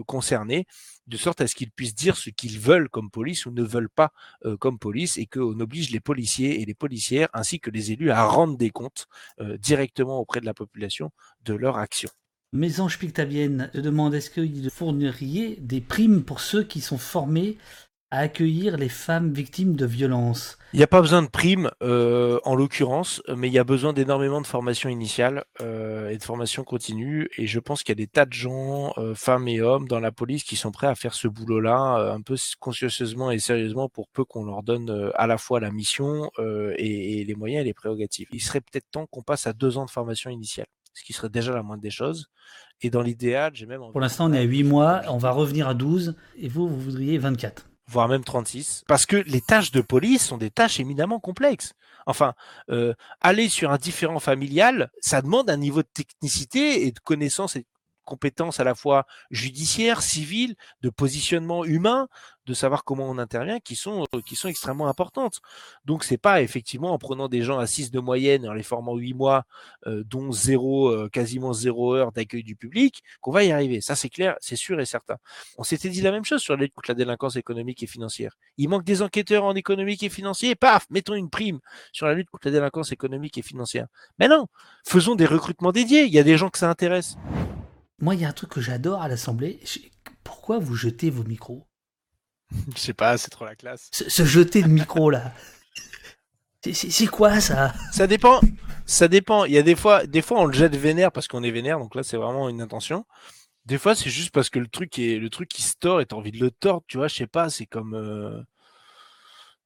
concerné, 0.07 0.67
de 1.07 1.17
sorte 1.17 1.41
à 1.41 1.47
ce 1.47 1.55
qu'ils 1.55 1.71
puissent 1.71 1.95
dire 1.95 2.17
ce 2.17 2.31
qu'ils 2.31 2.59
veulent 2.59 2.89
comme 2.89 3.11
police 3.11 3.47
ou 3.47 3.53
ne 3.53 3.63
veulent 3.63 3.89
pas 3.89 4.13
comme 4.59 4.79
police, 4.79 5.17
et 5.19 5.27
qu'on 5.27 5.59
oblige 5.61 5.91
les 5.91 6.01
policiers 6.01 6.61
et 6.61 6.65
les 6.65 6.75
policières, 6.75 7.29
ainsi 7.33 7.61
que 7.61 7.71
les 7.71 7.93
élus, 7.93 8.11
à 8.11 8.25
rendre 8.25 8.57
des 8.57 8.71
comptes 8.71 9.07
directement 9.59 10.19
auprès 10.19 10.41
de 10.41 10.47
la 10.47 10.55
population 10.55 11.11
de 11.45 11.55
leur 11.55 11.79
action. 11.79 12.11
Mésange 12.53 12.99
Pictavienne 12.99 13.71
te 13.73 13.79
demande 13.79 14.15
est-ce 14.15 14.31
qu'il 14.31 14.71
fourniriez 14.71 15.57
des 15.61 15.83
primes 15.83 16.25
pour 16.25 16.41
ceux 16.41 16.65
qui 16.65 16.81
sont 16.81 16.99
formés 16.99 17.59
à 18.10 18.20
accueillir 18.20 18.78
les 18.78 18.89
femmes 18.89 19.32
victimes 19.32 19.76
de 19.76 19.85
violences 19.85 20.56
Il 20.72 20.78
n'y 20.78 20.82
a 20.82 20.86
pas 20.86 21.02
besoin 21.02 21.22
de 21.22 21.28
primes 21.28 21.70
euh, 21.82 22.40
en 22.44 22.55
l'occurrence, 22.55 23.22
mais 23.36 23.48
il 23.48 23.52
y 23.52 23.59
a 23.59 23.64
besoin 23.64 23.93
d'énormément 23.93 24.40
de 24.40 24.47
formation 24.47 24.89
initiale 24.89 25.44
euh, 25.60 26.09
et 26.09 26.16
de 26.16 26.22
formation 26.22 26.64
continue. 26.64 27.28
Et 27.36 27.47
je 27.47 27.60
pense 27.60 27.82
qu'il 27.82 27.90
y 27.90 28.01
a 28.01 28.02
des 28.02 28.06
tas 28.06 28.24
de 28.24 28.32
gens, 28.32 28.94
euh, 28.97 29.14
femmes 29.14 29.47
et 29.48 29.60
hommes, 29.60 29.89
dans 29.89 30.01
la 30.01 30.10
police 30.10 30.44
qui 30.44 30.56
sont 30.56 30.70
prêts 30.70 30.86
à 30.86 30.94
faire 30.94 31.12
ce 31.12 31.28
boulot-là 31.28 32.12
un 32.12 32.22
peu 32.22 32.36
consciencieusement 32.59 33.30
et 33.30 33.39
sérieusement 33.39 33.90
pour 33.90 34.09
peu 34.09 34.24
qu'on 34.24 34.44
leur 34.44 34.62
donne 34.62 35.12
à 35.14 35.26
la 35.26 35.36
fois 35.36 35.60
la 35.60 35.70
mission 35.70 36.30
et, 36.76 37.20
et, 37.20 37.24
les 37.24 37.35
moyens 37.35 37.62
et 37.62 37.64
les 37.64 37.74
prérogatives. 37.74 38.28
Il 38.32 38.40
serait 38.40 38.60
peut-être 38.60 38.86
temps 38.90 39.06
qu'on 39.06 39.22
passe 39.22 39.47
à 39.47 39.52
deux 39.52 39.76
ans 39.76 39.85
de 39.85 39.90
formation 39.90 40.30
initiale, 40.30 40.66
ce 40.94 41.05
qui 41.05 41.12
serait 41.12 41.28
déjà 41.28 41.52
la 41.52 41.62
moindre 41.62 41.82
des 41.82 41.90
choses. 41.90 42.30
Et 42.80 42.90
dans 42.90 43.02
l'idéal, 43.02 43.51
j'ai 43.55 43.66
même... 43.66 43.80
Pour 43.90 44.01
l'instant, 44.01 44.30
on 44.30 44.32
est 44.32 44.39
à 44.39 44.43
8 44.43 44.62
mois, 44.64 45.02
on 45.09 45.18
va 45.18 45.32
revenir 45.32 45.68
à 45.68 45.74
12, 45.74 46.16
et 46.36 46.48
vous, 46.48 46.68
vous 46.68 46.80
voudriez 46.80 47.18
24. 47.18 47.68
Voire 47.89 48.09
même 48.09 48.24
36, 48.24 48.85
parce 48.86 49.06
que 49.06 49.16
les 49.16 49.40
tâches 49.40 49.70
de 49.70 49.81
police 49.81 50.27
sont 50.27 50.36
des 50.36 50.51
tâches 50.51 50.78
éminemment 50.78 51.20
complexes. 51.20 51.73
Enfin, 52.06 52.35
euh, 52.70 52.94
aller 53.20 53.48
sur 53.48 53.70
un 53.70 53.77
différent 53.77 54.20
familial, 54.20 54.90
ça 55.01 55.23
demande 55.23 55.51
un 55.51 55.56
niveau 55.56 55.82
de 55.82 55.89
technicité 55.93 56.86
et 56.86 56.93
de 56.93 56.98
connaissance 57.01 57.56
compétences 58.09 58.59
à 58.59 58.64
la 58.64 58.74
fois 58.74 59.06
judiciaires, 59.30 60.01
civiles, 60.01 60.56
de 60.80 60.89
positionnement 60.89 61.64
humain, 61.64 62.09
de 62.48 62.55
savoir 62.55 62.82
comment 62.82 63.09
on 63.09 63.18
intervient, 63.18 63.60
qui 63.60 63.76
sont 63.76 64.06
euh, 64.14 64.20
qui 64.22 64.35
sont 64.35 64.48
extrêmement 64.48 64.89
importantes. 64.89 65.40
Donc 65.85 66.02
c'est 66.02 66.16
pas 66.16 66.40
effectivement 66.40 66.93
en 66.93 66.98
prenant 66.98 67.28
des 67.28 67.43
gens 67.43 67.59
à 67.59 67.66
6 67.66 67.90
de 67.90 68.01
moyenne, 68.01 68.48
en 68.48 68.55
les 68.55 68.62
formant 68.62 68.97
8 68.97 69.12
mois, 69.12 69.44
euh, 69.86 70.02
dont 70.06 70.32
zéro, 70.32 70.89
euh, 70.89 71.09
quasiment 71.10 71.52
zéro 71.52 71.94
heure 71.94 72.10
d'accueil 72.10 72.43
du 72.43 72.56
public, 72.56 73.02
qu'on 73.20 73.32
va 73.32 73.44
y 73.44 73.52
arriver. 73.52 73.82
Ça 73.82 73.94
c'est 73.94 74.09
clair, 74.09 74.36
c'est 74.40 74.56
sûr 74.56 74.80
et 74.80 74.86
certain. 74.86 75.18
On 75.59 75.62
s'était 75.62 75.90
dit 75.90 76.01
la 76.01 76.10
même 76.10 76.24
chose 76.24 76.40
sur 76.40 76.56
la 76.56 76.62
lutte 76.62 76.74
contre 76.74 76.90
la 76.90 76.94
délinquance 76.94 77.36
économique 77.36 77.82
et 77.82 77.86
financière. 77.86 78.32
Il 78.56 78.70
manque 78.70 78.85
des 78.85 79.02
enquêteurs 79.02 79.44
en 79.44 79.55
économique 79.55 80.02
et 80.02 80.09
financier, 80.09 80.55
paf, 80.55 80.86
mettons 80.89 81.14
une 81.14 81.28
prime 81.28 81.60
sur 81.93 82.06
la 82.06 82.14
lutte 82.14 82.30
contre 82.30 82.48
la 82.48 82.52
délinquance 82.52 82.93
économique 82.93 83.36
et 83.36 83.43
financière. 83.43 83.86
Mais 84.18 84.28
non, 84.28 84.47
faisons 84.86 85.14
des 85.14 85.26
recrutements 85.26 85.72
dédiés. 85.72 86.05
Il 86.05 86.14
y 86.14 86.18
a 86.18 86.24
des 86.24 86.39
gens 86.39 86.48
que 86.48 86.59
ça 86.59 86.70
intéresse. 86.70 87.16
Moi, 88.01 88.15
il 88.15 88.20
y 88.20 88.25
a 88.25 88.29
un 88.29 88.33
truc 88.33 88.51
que 88.51 88.61
j'adore 88.61 89.03
à 89.03 89.09
l'Assemblée. 89.09 89.61
Pourquoi 90.23 90.59
vous 90.59 90.75
jetez 90.77 91.11
vos 91.11 91.25
micros? 91.25 91.66
Je 92.75 92.81
sais 92.81 92.95
pas, 92.95 93.19
c'est 93.19 93.31
trop 93.31 93.45
la 93.45 93.57
classe. 93.57 93.91
Ce, 93.93 94.25
jeter 94.25 94.62
de 94.62 94.69
micro 94.69 95.11
là. 95.11 95.33
C'est 96.73 97.07
quoi 97.07 97.41
ça? 97.41 97.73
Ça 97.93 98.07
dépend. 98.07 98.41
Ça 98.85 99.07
dépend. 99.07 99.45
Il 99.45 99.53
y 99.53 99.59
a 99.59 99.62
des 99.62 99.77
fois, 99.77 100.07
des 100.07 100.23
fois 100.23 100.41
on 100.41 100.47
le 100.47 100.53
jette 100.53 100.75
vénère 100.75 101.12
parce 101.12 101.29
qu'on 101.29 101.43
est 101.43 101.53
vénère, 101.53 101.79
donc 101.79 101.95
là 101.95 102.03
c'est 102.03 102.16
vraiment 102.16 102.49
une 102.49 102.61
intention. 102.61 103.07
Des 103.65 103.79
fois 103.79 103.95
c'est 103.95 104.11
juste 104.11 104.33
parce 104.33 104.51
que 104.51 104.59
le 104.59 104.66
truc 104.66 104.99
est 104.99 105.19
le 105.19 105.31
truc 105.31 105.49
qui 105.49 105.62
se 105.62 105.75
tord 105.79 106.01
et 106.01 106.07
t'as 106.07 106.16
envie 106.16 106.33
de 106.33 106.41
le 106.41 106.51
tordre, 106.51 106.85
tu 106.89 106.97
vois. 106.97 107.07
Je 107.07 107.15
sais 107.15 107.27
pas, 107.29 107.49
c'est 107.49 107.66
comme 107.66 107.95
euh, 107.95 108.43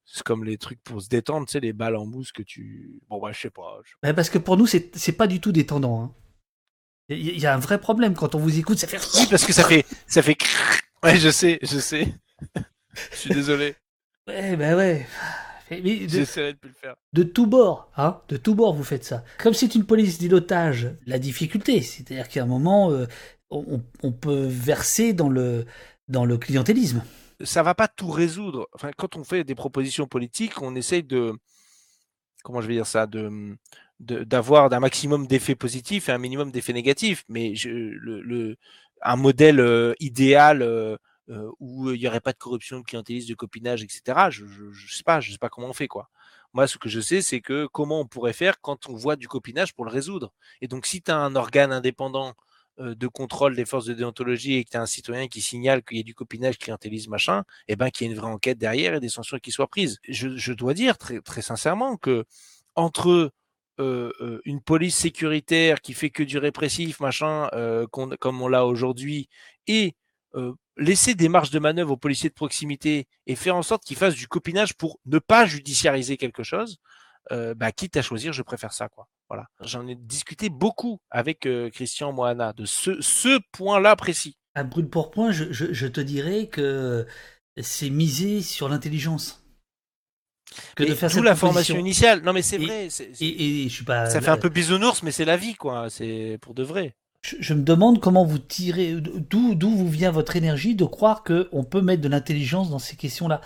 c'est 0.05 0.23
comme 0.23 0.43
les 0.43 0.57
trucs 0.57 0.81
pour 0.83 1.01
se 1.01 1.09
détendre, 1.09 1.47
tu 1.47 1.53
sais, 1.53 1.59
les 1.59 1.73
balles 1.73 1.95
en 1.95 2.05
mousse 2.05 2.31
que 2.31 2.43
tu. 2.43 3.01
Bon 3.09 3.19
bah 3.19 3.31
je 3.31 3.39
sais 3.39 3.49
pas. 3.49 3.79
Bah, 4.03 4.13
parce 4.13 4.29
que 4.29 4.37
pour 4.37 4.55
nous 4.55 4.67
c'est 4.67 5.17
pas 5.17 5.27
du 5.27 5.41
tout 5.41 5.51
détendant. 5.51 6.03
Hein. 6.03 6.22
Il 7.09 7.39
y 7.39 7.45
a 7.45 7.53
un 7.53 7.59
vrai 7.59 7.79
problème 7.79 8.13
quand 8.13 8.35
on 8.35 8.39
vous 8.39 8.57
écoute, 8.57 8.77
ça 8.77 8.87
fait. 8.87 8.99
Oui, 9.19 9.27
parce 9.29 9.45
que 9.45 9.53
ça 9.53 9.63
fait, 9.63 9.85
ça 10.07 10.21
fait. 10.21 10.37
Ouais, 11.03 11.17
je 11.17 11.29
sais, 11.29 11.59
je 11.61 11.79
sais. 11.79 12.13
je 13.11 13.17
suis 13.17 13.29
désolé. 13.33 13.75
Ouais, 14.27 14.55
bah 14.55 14.75
ouais. 14.75 15.05
J'essaierai 15.69 16.53
de 16.53 16.57
plus 16.57 16.69
le 16.69 16.75
faire. 16.75 16.95
De 17.13 17.23
tout 17.23 17.47
bord, 17.47 17.89
hein, 17.97 18.21
de 18.29 18.37
tout 18.37 18.55
bord, 18.55 18.73
vous 18.73 18.83
faites 18.83 19.03
ça. 19.03 19.23
Comme 19.39 19.53
c'est 19.53 19.75
une 19.75 19.85
police 19.85 20.17
d'îlotage, 20.17 20.91
la 21.05 21.19
difficulté, 21.19 21.81
c'est-à-dire 21.81 22.27
qu'à 22.29 22.43
un 22.43 22.45
moment, 22.45 22.91
euh, 22.91 23.05
on, 23.49 23.81
on, 24.01 24.11
peut 24.11 24.45
verser 24.47 25.13
dans 25.13 25.29
le, 25.29 25.65
dans 26.07 26.25
le 26.25 26.37
clientélisme. 26.37 27.03
Ça 27.43 27.63
va 27.63 27.75
pas 27.75 27.87
tout 27.87 28.09
résoudre. 28.09 28.67
Enfin, 28.73 28.91
quand 28.95 29.17
on 29.17 29.23
fait 29.23 29.43
des 29.43 29.55
propositions 29.55 30.07
politiques, 30.07 30.61
on 30.61 30.75
essaye 30.75 31.03
de, 31.03 31.33
comment 32.43 32.61
je 32.61 32.67
vais 32.67 32.75
dire 32.75 32.87
ça, 32.87 33.07
de, 33.07 33.55
d'avoir 33.99 34.69
d'un 34.69 34.79
maximum 34.79 35.27
d'effets 35.27 35.55
positifs 35.55 36.09
et 36.09 36.11
un 36.11 36.17
minimum 36.17 36.51
d'effets 36.51 36.73
négatifs. 36.73 37.23
Mais 37.29 37.53
un 39.03 39.15
modèle 39.15 39.59
euh, 39.59 39.93
idéal 39.99 40.61
euh, 40.61 40.97
euh, 41.29 41.49
où 41.59 41.91
il 41.91 41.99
n'y 41.99 42.07
aurait 42.07 42.21
pas 42.21 42.33
de 42.33 42.37
corruption, 42.37 42.79
de 42.79 42.83
clientélisme, 42.83 43.29
de 43.29 43.35
copinage, 43.35 43.83
etc. 43.83 44.29
Je, 44.29 44.45
je, 44.45 44.95
sais 44.95 45.03
pas, 45.03 45.19
je 45.19 45.31
sais 45.31 45.37
pas 45.37 45.49
comment 45.49 45.67
on 45.69 45.73
fait 45.73 45.87
quoi. 45.87 46.09
Moi, 46.53 46.67
ce 46.67 46.77
que 46.77 46.89
je 46.89 46.99
sais, 46.99 47.21
c'est 47.21 47.41
que 47.41 47.67
comment 47.67 48.01
on 48.01 48.05
pourrait 48.05 48.33
faire 48.33 48.61
quand 48.61 48.87
on 48.87 48.95
voit 48.95 49.15
du 49.15 49.27
copinage 49.27 49.73
pour 49.73 49.85
le 49.85 49.91
résoudre. 49.91 50.33
Et 50.61 50.67
donc, 50.67 50.85
si 50.85 51.01
tu 51.01 51.11
as 51.11 51.17
un 51.17 51.35
organe 51.35 51.71
indépendant 51.71 52.33
de 52.79 53.07
contrôle 53.07 53.55
des 53.55 53.65
forces 53.65 53.85
de 53.85 53.93
déontologie 53.93 54.55
et 54.55 54.63
que 54.63 54.71
tu 54.71 54.77
as 54.77 54.81
un 54.81 54.87
citoyen 54.87 55.27
qui 55.27 55.41
signale 55.41 55.83
qu'il 55.83 55.97
y 55.97 55.99
a 55.99 56.03
du 56.03 56.15
copinage, 56.15 56.57
clientélisme, 56.57 57.11
machin, 57.11 57.41
et 57.67 57.73
eh 57.73 57.75
ben 57.75 57.91
qu'il 57.91 58.07
y 58.07 58.09
ait 58.09 58.13
une 58.13 58.19
vraie 58.19 58.31
enquête 58.31 58.57
derrière 58.57 58.95
et 58.95 58.99
des 58.99 59.09
sanctions 59.09 59.37
qui 59.37 59.51
soient 59.51 59.67
prises. 59.67 59.99
Je, 60.07 60.37
je 60.37 60.53
dois 60.53 60.73
dire 60.73 60.97
très, 60.97 61.21
très 61.21 61.43
sincèrement 61.43 61.97
que 61.97 62.25
entre 62.75 63.31
une 63.79 64.61
police 64.61 64.95
sécuritaire 64.95 65.81
qui 65.81 65.93
fait 65.93 66.09
que 66.09 66.23
du 66.23 66.37
répressif, 66.37 66.99
machin, 66.99 67.49
comme 67.91 68.41
on 68.41 68.47
l'a 68.47 68.65
aujourd'hui, 68.65 69.29
et 69.67 69.95
laisser 70.77 71.15
des 71.15 71.29
marges 71.29 71.51
de 71.51 71.59
manœuvre 71.59 71.91
aux 71.91 71.97
policiers 71.97 72.29
de 72.29 72.33
proximité 72.33 73.07
et 73.27 73.35
faire 73.35 73.55
en 73.55 73.61
sorte 73.61 73.83
qu'ils 73.83 73.97
fassent 73.97 74.15
du 74.15 74.27
copinage 74.27 74.73
pour 74.73 74.99
ne 75.05 75.19
pas 75.19 75.45
judiciariser 75.45 76.17
quelque 76.17 76.43
chose, 76.43 76.77
bah, 77.31 77.71
quitte 77.71 77.97
à 77.97 78.01
choisir, 78.01 78.33
je 78.33 78.43
préfère 78.43 78.73
ça, 78.73 78.89
quoi. 78.89 79.07
Voilà. 79.29 79.47
J'en 79.61 79.87
ai 79.87 79.95
discuté 79.95 80.49
beaucoup 80.49 80.99
avec 81.09 81.47
Christian 81.73 82.13
Moana 82.13 82.53
de 82.53 82.65
ce, 82.65 83.39
point-là 83.51 83.95
précis. 83.95 84.37
À 84.55 84.63
brûle 84.63 84.89
pour 84.89 85.09
point, 85.09 85.31
je, 85.31 85.51
je 85.51 85.87
te 85.87 86.01
dirais 86.01 86.47
que 86.47 87.07
c'est 87.61 87.89
miser 87.89 88.41
sur 88.41 88.69
l'intelligence 88.69 89.42
que 90.75 90.83
de 90.83 90.93
faire 90.93 91.23
la 91.23 91.35
formation 91.35 91.77
initiale. 91.77 92.21
Non, 92.23 92.33
mais 92.33 92.41
c'est 92.41 92.57
vrai. 92.57 92.87
Et, 93.19 93.63
je 93.63 93.73
suis 93.73 93.85
pas. 93.85 94.09
Ça 94.09 94.21
fait 94.21 94.31
un 94.31 94.37
peu 94.37 94.49
bisounours, 94.49 95.03
mais 95.03 95.11
c'est 95.11 95.25
la 95.25 95.37
vie, 95.37 95.55
quoi. 95.55 95.87
C'est 95.89 96.37
pour 96.41 96.53
de 96.53 96.63
vrai. 96.63 96.95
Je, 97.21 97.53
me 97.53 97.63
demande 97.63 98.01
comment 98.01 98.25
vous 98.25 98.37
tirez, 98.37 98.95
d'où 98.99 99.55
d'où 99.55 99.69
vous 99.69 99.89
vient 99.89 100.11
votre 100.11 100.35
énergie 100.35 100.75
de 100.75 100.83
croire 100.83 101.23
que 101.23 101.47
on 101.53 101.63
peut 101.63 101.81
mettre 101.81 102.01
de 102.01 102.09
l'intelligence 102.09 102.69
dans 102.69 102.79
ces 102.79 102.97
questions-là. 102.97 103.39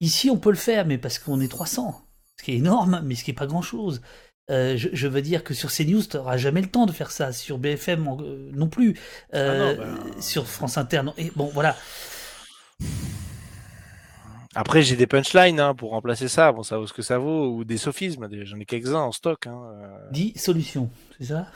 Ici, 0.00 0.28
on 0.28 0.36
peut 0.36 0.50
le 0.50 0.56
faire, 0.56 0.84
mais 0.84 0.98
parce 0.98 1.18
qu'on 1.18 1.40
est 1.40 1.48
300, 1.48 1.94
ce 2.38 2.44
qui 2.44 2.52
est 2.52 2.56
énorme, 2.56 3.00
mais 3.04 3.14
ce 3.14 3.24
qui 3.24 3.30
est 3.30 3.34
pas 3.34 3.46
grand-chose. 3.46 4.02
Euh, 4.50 4.76
je, 4.76 5.06
veux 5.06 5.22
dire 5.22 5.44
que 5.44 5.54
sur 5.54 5.70
CNews, 5.70 6.02
tu 6.02 6.16
n'auras 6.16 6.36
jamais 6.36 6.60
le 6.60 6.66
temps 6.66 6.84
de 6.84 6.92
faire 6.92 7.10
ça. 7.10 7.32
Sur 7.32 7.58
BFM 7.58 8.06
euh, 8.20 8.50
non 8.52 8.68
plus. 8.68 8.98
Euh, 9.34 9.76
ah 9.78 9.80
bah, 9.80 10.20
sur 10.20 10.46
France 10.46 10.76
Inter. 10.76 11.02
Et 11.16 11.30
bon, 11.36 11.50
voilà. 11.54 11.76
Après, 14.54 14.82
j'ai 14.82 14.96
des 14.96 15.06
punchlines 15.06 15.60
hein, 15.60 15.74
pour 15.74 15.90
remplacer 15.90 16.28
ça. 16.28 16.52
Bon, 16.52 16.62
ça 16.62 16.76
vaut 16.76 16.86
ce 16.86 16.92
que 16.92 17.02
ça 17.02 17.18
vaut, 17.18 17.48
ou 17.54 17.64
des 17.64 17.78
sophismes. 17.78 18.28
J'en 18.44 18.58
ai 18.58 18.66
quelques-uns 18.66 19.00
en 19.00 19.12
stock. 19.12 19.46
Hein. 19.46 19.62
Euh. 19.74 20.10
Dit 20.10 20.32
solution, 20.36 20.90
c'est 21.18 21.26
ça? 21.26 21.46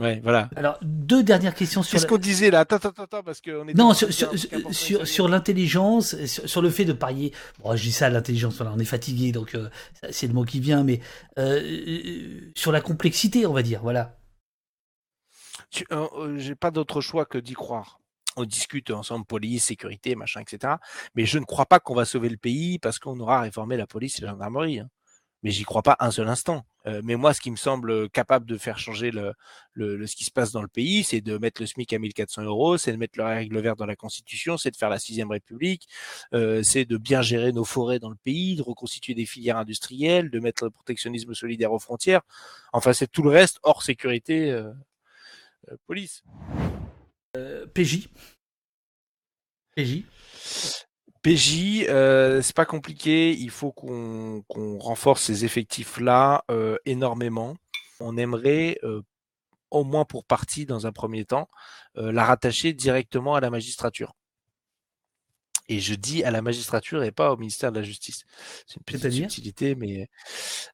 Ouais, 0.00 0.20
voilà. 0.24 0.50
Alors, 0.56 0.78
deux 0.82 1.22
dernières 1.22 1.54
questions 1.54 1.82
sur. 1.82 1.92
Qu'est-ce 1.92 2.06
qu'on 2.06 2.18
disait 2.18 2.50
là? 2.50 2.60
Attends, 2.60 2.76
attends, 2.76 3.04
attends, 3.04 3.22
parce 3.22 3.40
qu'on 3.40 3.68
est. 3.68 3.74
Non, 3.74 3.94
sur, 3.94 4.12
sur, 4.12 5.06
sur, 5.06 5.28
l'intelligence, 5.28 6.16
sur, 6.24 6.62
le 6.62 6.70
fait 6.70 6.84
de 6.84 6.92
parier. 6.92 7.32
Bon, 7.62 7.76
je 7.76 7.82
dis 7.82 7.92
ça, 7.92 8.10
l'intelligence, 8.10 8.56
voilà, 8.56 8.72
on 8.74 8.78
est 8.80 8.84
fatigué, 8.84 9.30
donc 9.30 9.54
euh, 9.54 9.68
c'est 10.10 10.26
le 10.26 10.32
mot 10.32 10.44
qui 10.44 10.58
vient, 10.58 10.82
mais 10.82 11.00
euh, 11.38 12.50
sur 12.56 12.72
la 12.72 12.80
complexité, 12.80 13.46
on 13.46 13.52
va 13.52 13.62
dire, 13.62 13.80
voilà. 13.82 14.16
J'ai 15.70 16.54
pas 16.54 16.70
d'autre 16.70 17.00
choix 17.00 17.24
que 17.24 17.38
d'y 17.38 17.54
croire 17.54 18.00
on 18.36 18.44
discute 18.44 18.90
ensemble 18.90 19.24
police, 19.26 19.64
sécurité, 19.64 20.14
machin, 20.14 20.40
etc. 20.40 20.74
Mais 21.14 21.26
je 21.26 21.38
ne 21.38 21.44
crois 21.44 21.66
pas 21.66 21.80
qu'on 21.80 21.94
va 21.94 22.04
sauver 22.04 22.28
le 22.28 22.36
pays 22.36 22.78
parce 22.78 22.98
qu'on 22.98 23.18
aura 23.20 23.40
réformé 23.40 23.76
la 23.76 23.86
police 23.86 24.18
et 24.18 24.22
la 24.22 24.30
gendarmerie. 24.30 24.80
Hein. 24.80 24.88
Mais 25.44 25.50
j'y 25.50 25.64
crois 25.64 25.82
pas 25.82 25.96
un 26.00 26.10
seul 26.10 26.28
instant. 26.28 26.64
Euh, 26.86 27.02
mais 27.04 27.16
moi, 27.16 27.34
ce 27.34 27.40
qui 27.40 27.50
me 27.50 27.56
semble 27.56 28.08
capable 28.10 28.46
de 28.46 28.56
faire 28.58 28.78
changer 28.78 29.10
le, 29.10 29.34
le, 29.74 30.06
ce 30.06 30.16
qui 30.16 30.24
se 30.24 30.30
passe 30.30 30.52
dans 30.52 30.62
le 30.62 30.68
pays, 30.68 31.04
c'est 31.04 31.20
de 31.20 31.36
mettre 31.38 31.60
le 31.60 31.66
SMIC 31.66 31.92
à 31.92 31.98
1400 31.98 32.42
euros, 32.44 32.78
c'est 32.78 32.92
de 32.92 32.96
mettre 32.96 33.18
la 33.18 33.28
règle 33.28 33.58
verte 33.60 33.78
dans 33.78 33.86
la 33.86 33.96
Constitution, 33.96 34.56
c'est 34.56 34.70
de 34.70 34.76
faire 34.76 34.88
la 34.88 34.98
sixième 34.98 35.30
République, 35.30 35.86
euh, 36.32 36.62
c'est 36.62 36.86
de 36.86 36.96
bien 36.96 37.22
gérer 37.22 37.52
nos 37.52 37.64
forêts 37.64 37.98
dans 37.98 38.10
le 38.10 38.16
pays, 38.16 38.56
de 38.56 38.62
reconstituer 38.62 39.14
des 39.14 39.26
filières 39.26 39.58
industrielles, 39.58 40.30
de 40.30 40.40
mettre 40.40 40.64
le 40.64 40.70
protectionnisme 40.70 41.34
solidaire 41.34 41.72
aux 41.72 41.78
frontières. 41.78 42.22
Enfin, 42.72 42.94
c'est 42.94 43.10
tout 43.10 43.22
le 43.22 43.30
reste 43.30 43.58
hors 43.62 43.82
sécurité, 43.82 44.50
euh, 44.50 44.72
police. 45.86 46.22
PJ. 47.74 48.08
PJ. 49.76 50.04
PJ, 51.24 51.86
euh, 51.88 52.42
c'est 52.42 52.54
pas 52.54 52.66
compliqué. 52.66 53.32
Il 53.32 53.50
faut 53.50 53.72
qu'on 53.72 54.44
renforce 54.78 55.22
ces 55.22 55.46
effectifs-là 55.46 56.44
euh, 56.50 56.76
énormément. 56.84 57.56
On 57.98 58.18
aimerait, 58.18 58.78
euh, 58.84 59.00
au 59.70 59.84
moins 59.84 60.04
pour 60.04 60.26
partie, 60.26 60.66
dans 60.66 60.86
un 60.86 60.92
premier 60.92 61.24
temps, 61.24 61.48
la 61.96 62.24
rattacher 62.24 62.72
directement 62.72 63.36
à 63.36 63.40
la 63.40 63.50
magistrature. 63.50 64.14
Et 65.68 65.80
je 65.80 65.94
dis 65.94 66.24
à 66.24 66.30
la 66.30 66.42
magistrature 66.42 67.02
et 67.02 67.10
pas 67.10 67.32
au 67.32 67.36
ministère 67.36 67.72
de 67.72 67.78
la 67.78 67.84
Justice. 67.84 68.24
C'est 68.66 68.76
une 68.76 68.82
petite 68.82 69.18
utilité, 69.18 69.74
mais 69.74 70.10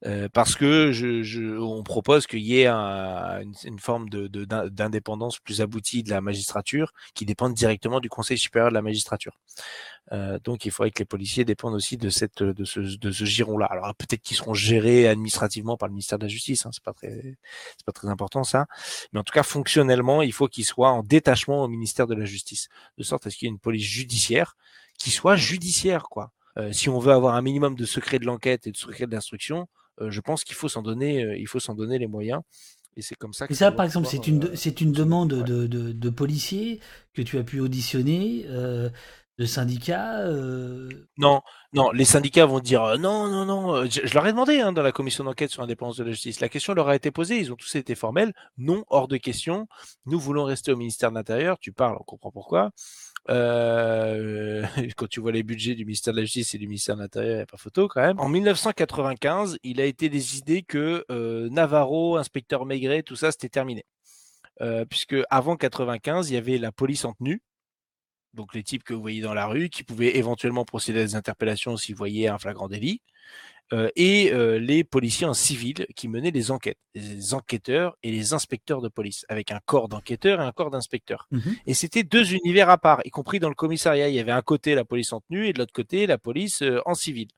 euh, 0.04 0.28
parce 0.32 0.56
que 0.56 0.90
je, 0.90 1.22
je, 1.22 1.58
on 1.58 1.82
propose 1.82 2.26
qu'il 2.26 2.40
y 2.40 2.60
ait 2.60 2.66
un, 2.66 3.42
une, 3.64 3.78
forme 3.78 4.08
de, 4.08 4.26
d'indépendance 4.68 5.38
plus 5.38 5.60
aboutie 5.60 6.02
de 6.02 6.10
la 6.10 6.20
magistrature 6.20 6.92
qui 7.14 7.24
dépende 7.24 7.54
directement 7.54 8.00
du 8.00 8.08
Conseil 8.08 8.36
supérieur 8.38 8.70
de 8.70 8.74
la 8.74 8.82
magistrature. 8.82 9.38
Euh, 10.12 10.40
donc 10.42 10.64
il 10.64 10.72
faudrait 10.72 10.90
que 10.90 10.98
les 10.98 11.04
policiers 11.04 11.44
dépendent 11.44 11.74
aussi 11.74 11.96
de 11.96 12.08
cette 12.10 12.42
de 12.42 12.64
ce, 12.64 12.80
de 12.80 13.12
ce 13.12 13.24
giron-là. 13.24 13.66
Alors 13.66 13.94
peut-être 13.94 14.22
qu'ils 14.22 14.36
seront 14.36 14.54
gérés 14.54 15.06
administrativement 15.06 15.76
par 15.76 15.88
le 15.88 15.92
ministère 15.92 16.18
de 16.18 16.24
la 16.24 16.28
Justice, 16.28 16.66
hein, 16.66 16.70
c'est 16.72 16.82
pas 16.82 16.94
très 16.94 17.36
c'est 17.76 17.86
pas 17.86 17.92
très 17.92 18.08
important 18.08 18.42
ça. 18.42 18.66
Mais 19.12 19.20
en 19.20 19.22
tout 19.22 19.32
cas 19.32 19.44
fonctionnellement, 19.44 20.22
il 20.22 20.32
faut 20.32 20.48
qu'ils 20.48 20.64
soient 20.64 20.90
en 20.90 21.02
détachement 21.04 21.62
au 21.62 21.68
ministère 21.68 22.06
de 22.08 22.14
la 22.14 22.24
Justice, 22.24 22.68
de 22.98 23.04
sorte 23.04 23.26
à 23.26 23.30
ce 23.30 23.36
qu'il 23.36 23.46
y 23.46 23.48
ait 23.48 23.52
une 23.52 23.60
police 23.60 23.84
judiciaire 23.86 24.56
qui 25.00 25.10
soit 25.10 25.34
judiciaire, 25.34 26.04
quoi. 26.04 26.30
Euh, 26.58 26.72
si 26.72 26.88
on 26.88 26.98
veut 26.98 27.12
avoir 27.12 27.34
un 27.34 27.42
minimum 27.42 27.74
de 27.74 27.84
secret 27.86 28.18
de 28.18 28.26
l'enquête 28.26 28.66
et 28.66 28.70
de 28.70 28.76
secret 28.76 29.06
de 29.06 29.12
l'instruction, 29.12 29.66
euh, 30.00 30.10
je 30.10 30.20
pense 30.20 30.44
qu'il 30.44 30.54
faut 30.54 30.68
s'en 30.68 30.82
donner, 30.82 31.24
euh, 31.24 31.36
il 31.36 31.46
faut 31.46 31.58
s'en 31.58 31.74
donner 31.74 31.98
les 31.98 32.06
moyens. 32.06 32.42
Et 32.96 33.02
c'est 33.02 33.14
comme 33.14 33.32
ça. 33.32 33.46
Que 33.46 33.54
ça, 33.54 33.72
par 33.72 33.86
exemple, 33.86 34.08
c'est 34.08 34.26
une, 34.26 34.54
c'est 34.54 34.80
une 34.80 34.92
demande 34.92 35.30
de, 35.30 35.66
de, 35.66 36.10
policiers 36.10 36.80
que 37.14 37.22
tu 37.22 37.38
as 37.38 37.44
pu 37.44 37.60
auditionner, 37.60 38.44
de 39.38 39.46
syndicats 39.46 40.26
Non, 41.16 41.40
non, 41.72 41.92
les 41.92 42.04
syndicats 42.04 42.46
vont 42.46 42.58
dire 42.58 42.98
non, 42.98 43.28
non, 43.28 43.46
non. 43.46 43.86
Je, 43.86 44.12
leur 44.12 44.26
ai 44.26 44.32
demandé 44.32 44.60
hein, 44.60 44.72
dans 44.72 44.82
la 44.82 44.90
commission 44.90 45.22
d'enquête 45.22 45.50
sur 45.50 45.62
l'indépendance 45.62 45.96
de 45.96 46.04
la 46.04 46.10
justice. 46.10 46.40
La 46.40 46.48
question 46.48 46.74
leur 46.74 46.88
a 46.88 46.96
été 46.96 47.12
posée, 47.12 47.38
ils 47.38 47.52
ont 47.52 47.56
tous 47.56 47.76
été 47.76 47.94
formels. 47.94 48.34
Non, 48.58 48.84
hors 48.88 49.06
de 49.06 49.16
question. 49.16 49.68
Nous 50.04 50.18
voulons 50.18 50.44
rester 50.44 50.72
au 50.72 50.76
ministère 50.76 51.10
de 51.10 51.14
l'Intérieur. 51.14 51.58
Tu 51.60 51.72
parles, 51.72 51.96
on 51.98 52.02
comprend 52.04 52.32
pourquoi. 52.32 52.72
Euh, 53.30 54.66
quand 54.96 55.08
tu 55.08 55.20
vois 55.20 55.32
les 55.32 55.42
budgets 55.42 55.74
du 55.74 55.84
ministère 55.84 56.12
de 56.12 56.18
la 56.18 56.24
Justice 56.24 56.54
et 56.54 56.58
du 56.58 56.66
ministère 56.66 56.96
de 56.96 57.02
l'Intérieur, 57.02 57.32
il 57.32 57.36
n'y 57.36 57.42
a 57.42 57.46
pas 57.46 57.56
photo 57.56 57.88
quand 57.88 58.00
même. 58.00 58.18
En 58.18 58.28
1995, 58.28 59.58
il 59.62 59.80
a 59.80 59.84
été 59.84 60.08
décidé 60.08 60.62
que 60.62 61.04
euh, 61.10 61.48
Navarro, 61.50 62.16
inspecteur 62.16 62.66
Maigret, 62.66 63.02
tout 63.02 63.16
ça, 63.16 63.30
c'était 63.30 63.48
terminé. 63.48 63.84
Euh, 64.60 64.84
puisque 64.84 65.16
avant 65.30 65.56
95, 65.56 66.30
il 66.30 66.34
y 66.34 66.36
avait 66.36 66.58
la 66.58 66.72
police 66.72 67.04
en 67.04 67.14
tenue, 67.14 67.40
donc 68.34 68.54
les 68.54 68.62
types 68.62 68.84
que 68.84 68.94
vous 68.94 69.00
voyez 69.00 69.22
dans 69.22 69.34
la 69.34 69.46
rue, 69.46 69.70
qui 69.70 69.84
pouvaient 69.84 70.16
éventuellement 70.16 70.64
procéder 70.64 71.00
à 71.00 71.04
des 71.04 71.14
interpellations 71.14 71.76
s'ils 71.76 71.94
voyaient 71.94 72.28
un 72.28 72.38
flagrant 72.38 72.68
délit. 72.68 73.00
Euh, 73.72 73.88
et 73.94 74.32
euh, 74.32 74.58
les 74.58 74.82
policiers 74.82 75.26
en 75.26 75.34
civil 75.34 75.86
qui 75.94 76.08
menaient 76.08 76.32
les 76.32 76.50
enquêtes, 76.50 76.78
les 76.96 77.34
enquêteurs 77.34 77.96
et 78.02 78.10
les 78.10 78.32
inspecteurs 78.32 78.80
de 78.80 78.88
police, 78.88 79.24
avec 79.28 79.52
un 79.52 79.60
corps 79.64 79.88
d'enquêteurs 79.88 80.40
et 80.40 80.44
un 80.44 80.50
corps 80.50 80.70
d'inspecteurs. 80.70 81.28
Mmh 81.30 81.40
et 81.66 81.74
c'était 81.74 82.02
deux 82.02 82.34
univers 82.34 82.68
à 82.68 82.78
part, 82.78 83.00
y 83.04 83.10
compris 83.10 83.38
dans 83.38 83.48
le 83.48 83.54
commissariat. 83.54 84.08
Il 84.08 84.14
y 84.14 84.18
avait 84.18 84.32
un 84.32 84.42
côté 84.42 84.74
la 84.74 84.84
police 84.84 85.12
en 85.12 85.20
tenue 85.20 85.46
et 85.46 85.52
de 85.52 85.58
l'autre 85.58 85.72
côté 85.72 86.06
la 86.06 86.18
police 86.18 86.62
euh, 86.62 86.80
en 86.84 86.94
civil. 86.94 87.28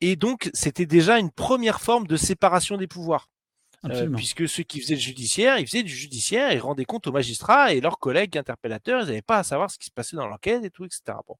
Et 0.00 0.16
donc, 0.16 0.50
c'était 0.54 0.86
déjà 0.86 1.18
une 1.18 1.30
première 1.30 1.80
forme 1.80 2.06
de 2.06 2.16
séparation 2.16 2.76
des 2.76 2.86
pouvoirs. 2.86 3.28
puisque 4.16 4.48
ceux 4.48 4.62
qui 4.62 4.80
faisaient 4.80 4.94
le 4.94 5.00
judiciaire, 5.00 5.58
ils 5.58 5.66
faisaient 5.66 5.82
du 5.82 5.94
judiciaire 5.94 6.52
et 6.52 6.58
rendaient 6.58 6.86
compte 6.86 7.06
aux 7.06 7.12
magistrats 7.12 7.74
et 7.74 7.82
leurs 7.82 7.98
collègues 7.98 8.38
interpellateurs, 8.38 9.02
ils 9.02 9.06
n'avaient 9.06 9.20
pas 9.20 9.38
à 9.38 9.42
savoir 9.42 9.70
ce 9.70 9.78
qui 9.78 9.86
se 9.86 9.90
passait 9.90 10.16
dans 10.16 10.26
l'enquête 10.26 10.64
et 10.64 10.70
tout, 10.70 10.86
etc. 10.86 11.02
Bon. 11.28 11.36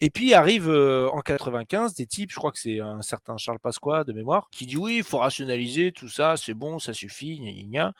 Et 0.00 0.10
puis 0.10 0.34
arrive 0.34 0.68
euh, 0.68 1.08
en 1.10 1.20
95 1.20 1.94
des 1.94 2.06
types, 2.06 2.30
je 2.30 2.36
crois 2.36 2.50
que 2.50 2.58
c'est 2.58 2.80
un 2.80 3.02
certain 3.02 3.36
Charles 3.36 3.60
Pasqua 3.60 4.02
de 4.04 4.12
mémoire, 4.12 4.48
qui 4.50 4.66
dit 4.66 4.76
oui, 4.76 4.96
il 4.96 5.04
faut 5.04 5.18
rationaliser 5.18 5.92
tout 5.92 6.08
ça, 6.08 6.36
c'est 6.36 6.54
bon, 6.54 6.78
ça 6.78 6.92
suffit, 6.92 7.38
gna, 7.38 7.52
gna, 7.52 7.62
gna. 7.62 7.92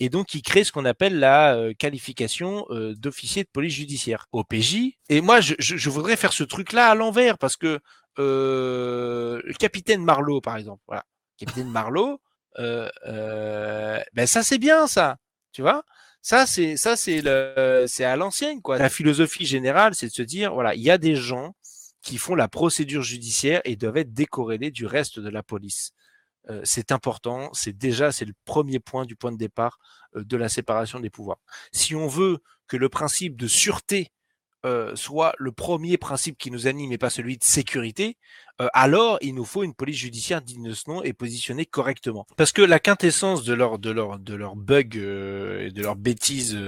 Et 0.00 0.08
donc 0.08 0.34
il 0.34 0.42
crée 0.42 0.64
ce 0.64 0.72
qu'on 0.72 0.84
appelle 0.84 1.18
la 1.18 1.54
euh, 1.54 1.72
qualification 1.72 2.66
euh, 2.70 2.94
d'officier 2.96 3.44
de 3.44 3.48
police 3.52 3.74
judiciaire, 3.74 4.26
OPJ. 4.32 4.96
Et 5.08 5.20
moi, 5.20 5.40
je, 5.40 5.54
je, 5.58 5.90
voudrais 5.90 6.16
faire 6.16 6.32
ce 6.32 6.44
truc-là 6.44 6.90
à 6.90 6.94
l'envers 6.94 7.38
parce 7.38 7.56
que 7.56 7.78
le 8.16 9.52
capitaine 9.58 10.02
Marlowe, 10.02 10.40
par 10.40 10.56
exemple, 10.56 10.82
voilà, 10.86 11.04
capitaine 11.36 11.68
Marlowe, 11.68 12.18
ben 12.56 14.26
ça 14.26 14.42
c'est 14.42 14.58
bien 14.58 14.86
ça, 14.86 15.18
tu 15.52 15.62
vois. 15.62 15.84
Ça, 16.26 16.46
c'est 16.46 16.78
ça, 16.78 16.96
c'est 16.96 17.20
le, 17.20 17.84
c'est 17.86 18.04
à 18.04 18.16
l'ancienne 18.16 18.62
quoi. 18.62 18.78
La 18.78 18.88
philosophie 18.88 19.44
générale, 19.44 19.94
c'est 19.94 20.06
de 20.06 20.12
se 20.12 20.22
dire, 20.22 20.54
voilà, 20.54 20.74
il 20.74 20.80
y 20.80 20.90
a 20.90 20.96
des 20.96 21.16
gens 21.16 21.54
qui 22.00 22.16
font 22.16 22.34
la 22.34 22.48
procédure 22.48 23.02
judiciaire 23.02 23.60
et 23.66 23.76
doivent 23.76 23.98
être 23.98 24.14
décorrélés 24.14 24.70
du 24.70 24.86
reste 24.86 25.20
de 25.20 25.28
la 25.28 25.42
police. 25.42 25.92
Euh, 26.48 26.62
c'est 26.64 26.92
important, 26.92 27.50
c'est 27.52 27.76
déjà 27.76 28.10
c'est 28.10 28.24
le 28.24 28.32
premier 28.46 28.80
point 28.80 29.04
du 29.04 29.16
point 29.16 29.32
de 29.32 29.36
départ 29.36 29.78
euh, 30.16 30.24
de 30.24 30.38
la 30.38 30.48
séparation 30.48 30.98
des 30.98 31.10
pouvoirs. 31.10 31.40
Si 31.72 31.94
on 31.94 32.06
veut 32.06 32.38
que 32.68 32.78
le 32.78 32.88
principe 32.88 33.36
de 33.36 33.46
sûreté 33.46 34.10
euh, 34.64 34.96
soit 34.96 35.34
le 35.38 35.52
premier 35.52 35.98
principe 35.98 36.38
qui 36.38 36.50
nous 36.50 36.66
anime 36.66 36.90
et 36.90 36.96
pas 36.96 37.10
celui 37.10 37.36
de 37.36 37.44
sécurité, 37.44 38.16
euh, 38.62 38.68
alors 38.72 39.18
il 39.20 39.34
nous 39.34 39.44
faut 39.44 39.62
une 39.62 39.74
police 39.74 39.98
judiciaire 39.98 40.40
digne 40.40 40.68
de 40.68 40.72
ce 40.72 40.88
nom 40.88 41.02
et 41.02 41.12
positionnée 41.12 41.66
correctement. 41.66 42.26
Parce 42.38 42.50
que 42.50 42.62
la 42.62 42.78
quintessence 42.78 43.44
de 43.44 43.52
leur 43.52 43.78
de 43.78 43.90
leur 43.90 44.18
de 44.18 44.34
leur 44.34 44.56
bug 44.56 44.96
euh, 44.96 45.66
et 45.66 45.70
de 45.70 45.82
leur 45.82 45.96
bêtise 45.96 46.58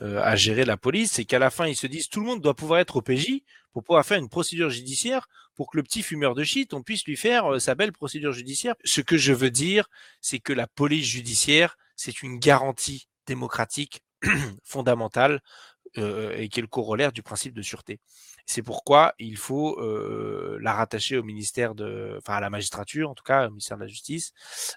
à 0.00 0.36
gérer 0.36 0.66
la 0.66 0.76
police, 0.76 1.12
c'est 1.12 1.24
qu'à 1.24 1.38
la 1.38 1.48
fin 1.48 1.66
ils 1.66 1.76
se 1.76 1.86
disent 1.86 2.10
tout 2.10 2.20
le 2.20 2.26
monde 2.26 2.42
doit 2.42 2.54
pouvoir 2.54 2.80
être 2.80 2.96
au 2.96 3.02
PJ 3.02 3.42
pour 3.72 3.84
pouvoir 3.84 4.04
faire 4.04 4.18
une 4.18 4.28
procédure 4.28 4.68
judiciaire 4.68 5.26
pour 5.54 5.70
que 5.70 5.78
le 5.78 5.82
petit 5.82 6.02
fumeur 6.02 6.34
de 6.34 6.44
shit 6.44 6.74
on 6.74 6.82
puisse 6.82 7.06
lui 7.06 7.16
faire 7.16 7.58
sa 7.58 7.74
belle 7.74 7.92
procédure 7.92 8.32
judiciaire. 8.32 8.74
Ce 8.84 9.00
que 9.00 9.16
je 9.16 9.32
veux 9.32 9.50
dire, 9.50 9.88
c'est 10.20 10.40
que 10.40 10.52
la 10.52 10.66
police 10.66 11.06
judiciaire 11.06 11.78
c'est 11.96 12.22
une 12.22 12.38
garantie 12.38 13.08
démocratique 13.26 14.02
fondamentale 14.64 15.40
euh, 15.98 16.36
et 16.36 16.48
qui 16.48 16.60
est 16.60 16.62
le 16.62 16.68
corollaire 16.68 17.10
du 17.10 17.22
principe 17.22 17.52
de 17.52 17.62
sûreté. 17.62 17.98
C'est 18.46 18.62
pourquoi 18.62 19.14
il 19.18 19.36
faut 19.36 19.80
euh, 19.80 20.56
la 20.62 20.72
rattacher 20.72 21.18
au 21.18 21.24
ministère 21.24 21.74
de, 21.74 22.14
enfin 22.18 22.34
à 22.34 22.40
la 22.40 22.48
magistrature 22.48 23.10
en 23.10 23.14
tout 23.14 23.24
cas, 23.24 23.46
au 23.46 23.50
ministère 23.50 23.76
de 23.76 23.82
la 23.82 23.88
Justice, 23.88 24.32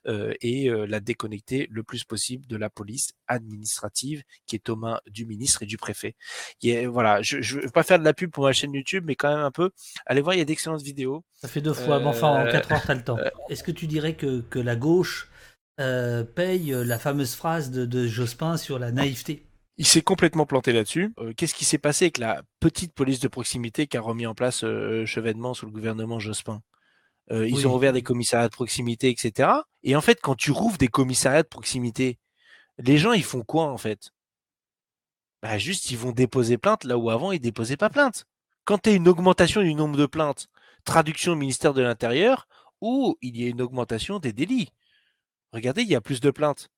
euh, 0.08 0.34
et 0.42 0.70
la 0.70 1.00
déconnecter 1.00 1.68
le 1.70 1.84
plus 1.84 2.04
possible 2.04 2.48
de 2.48 2.56
la 2.56 2.70
police 2.70 3.12
administrative 3.28 4.24
qui 4.48 4.56
est 4.56 4.70
aux 4.70 4.76
mains 4.76 5.00
du 5.08 5.26
ministre 5.26 5.62
et 5.64 5.66
du 5.68 5.78
préfet. 5.78 6.16
Et 6.64 6.88
voilà, 6.88 7.22
je 7.22 7.38
ne 7.38 7.62
veux 7.62 7.70
pas 7.70 7.84
faire 7.84 8.00
de 8.00 8.04
la 8.04 8.14
pub 8.14 8.32
pour 8.32 8.46
ma 8.46 8.54
chaîne 8.54 8.74
YouTube, 8.74 9.04
mais 9.06 9.16
quand 9.16 9.30
même 9.30 9.46
un 9.46 9.52
peu. 9.52 9.70
Allez 10.06 10.22
voir, 10.22 10.36
il 10.36 10.40
y 10.40 10.42
a 10.42 10.46
d'excellentes 10.46 10.82
vidéos. 10.82 11.24
Ça 11.36 11.48
fait 11.48 11.62
deux 11.62 11.74
fois, 11.74 12.00
mais 12.00 12.08
enfin 12.08 12.30
en 12.30 12.52
quatre 12.52 12.72
heures, 12.72 12.84
t'as 12.86 12.96
le 12.96 13.04
temps. 13.04 13.18
Est-ce 13.50 13.64
que 13.64 13.72
tu 13.72 13.86
dirais 13.86 14.16
que, 14.16 14.42
que 14.42 14.60
la 14.60 14.76
gauche 14.76 15.30
paye 15.78 16.74
la 16.74 16.98
fameuse 16.98 17.36
phrase 17.36 17.70
de, 17.70 17.86
de 17.86 18.08
Jospin 18.08 18.58
sur 18.58 18.80
la 18.80 18.92
naïveté? 18.92 19.46
Il 19.78 19.88
s'est 19.88 20.02
complètement 20.02 20.46
planté 20.46 20.72
là-dessus. 20.72 21.14
Euh, 21.20 21.34
qu'est-ce 21.36 21.56
qui 21.56 21.66
s'est 21.66 21.78
passé 21.78 22.06
avec 22.06 22.18
la 22.18 22.44
petite 22.60 22.94
police 22.94 23.20
de 23.20 23.28
proximité 23.28 23.88
qu'a 23.88 24.02
remis 24.02 24.26
en 24.26 24.36
place 24.36 24.64
euh, 24.64 25.06
Chevènement 25.06 25.54
sous 25.54 25.66
le 25.66 25.72
gouvernement 25.72 26.20
Jospin? 26.20 26.62
Euh, 27.32 27.48
Ils 27.48 27.68
ont 27.68 27.76
ouvert 27.76 27.94
des 27.94 28.04
commissariats 28.04 28.50
de 28.50 28.54
proximité, 28.54 29.10
etc. 29.10 29.50
Et 29.84 29.96
en 29.96 30.02
fait, 30.02 30.20
quand 30.22 30.36
tu 30.36 30.52
rouvres 30.52 30.78
des 30.78 30.90
commissariats 30.90 31.44
de 31.44 31.48
proximité, 31.48 32.20
les 32.80 32.98
gens, 32.98 33.14
ils 33.14 33.24
font 33.24 33.44
quoi 33.44 33.66
en 33.72 33.78
fait? 33.78 34.12
Bah, 35.42 35.58
Juste, 35.58 35.92
ils 35.92 35.98
vont 35.98 36.12
déposer 36.12 36.58
plainte 36.58 36.84
là 36.86 36.98
où 36.98 37.10
avant, 37.10 37.32
ils 37.32 37.40
déposaient 37.40 37.78
pas 37.78 37.90
plainte. 37.90 38.26
Quand 38.66 38.78
tu 38.78 38.90
as 38.90 38.94
une 38.94 39.08
augmentation 39.08 39.62
du 39.62 39.74
nombre 39.76 39.98
de 39.98 40.06
plaintes, 40.06 40.48
traduction 40.86 41.34
au 41.34 41.36
ministère 41.36 41.74
de 41.74 41.82
l'Intérieur, 41.82 42.48
ou 42.82 43.18
il 43.22 43.38
y 43.40 43.46
a 43.46 43.50
une 43.50 43.62
augmentation 43.62 44.20
des 44.20 44.34
délits. 44.34 44.70
Regardez, 45.54 45.84
il 45.84 45.90
y 45.90 45.96
a 45.96 46.02
plus 46.02 46.20
de 46.22 46.32
plaintes. 46.32 46.70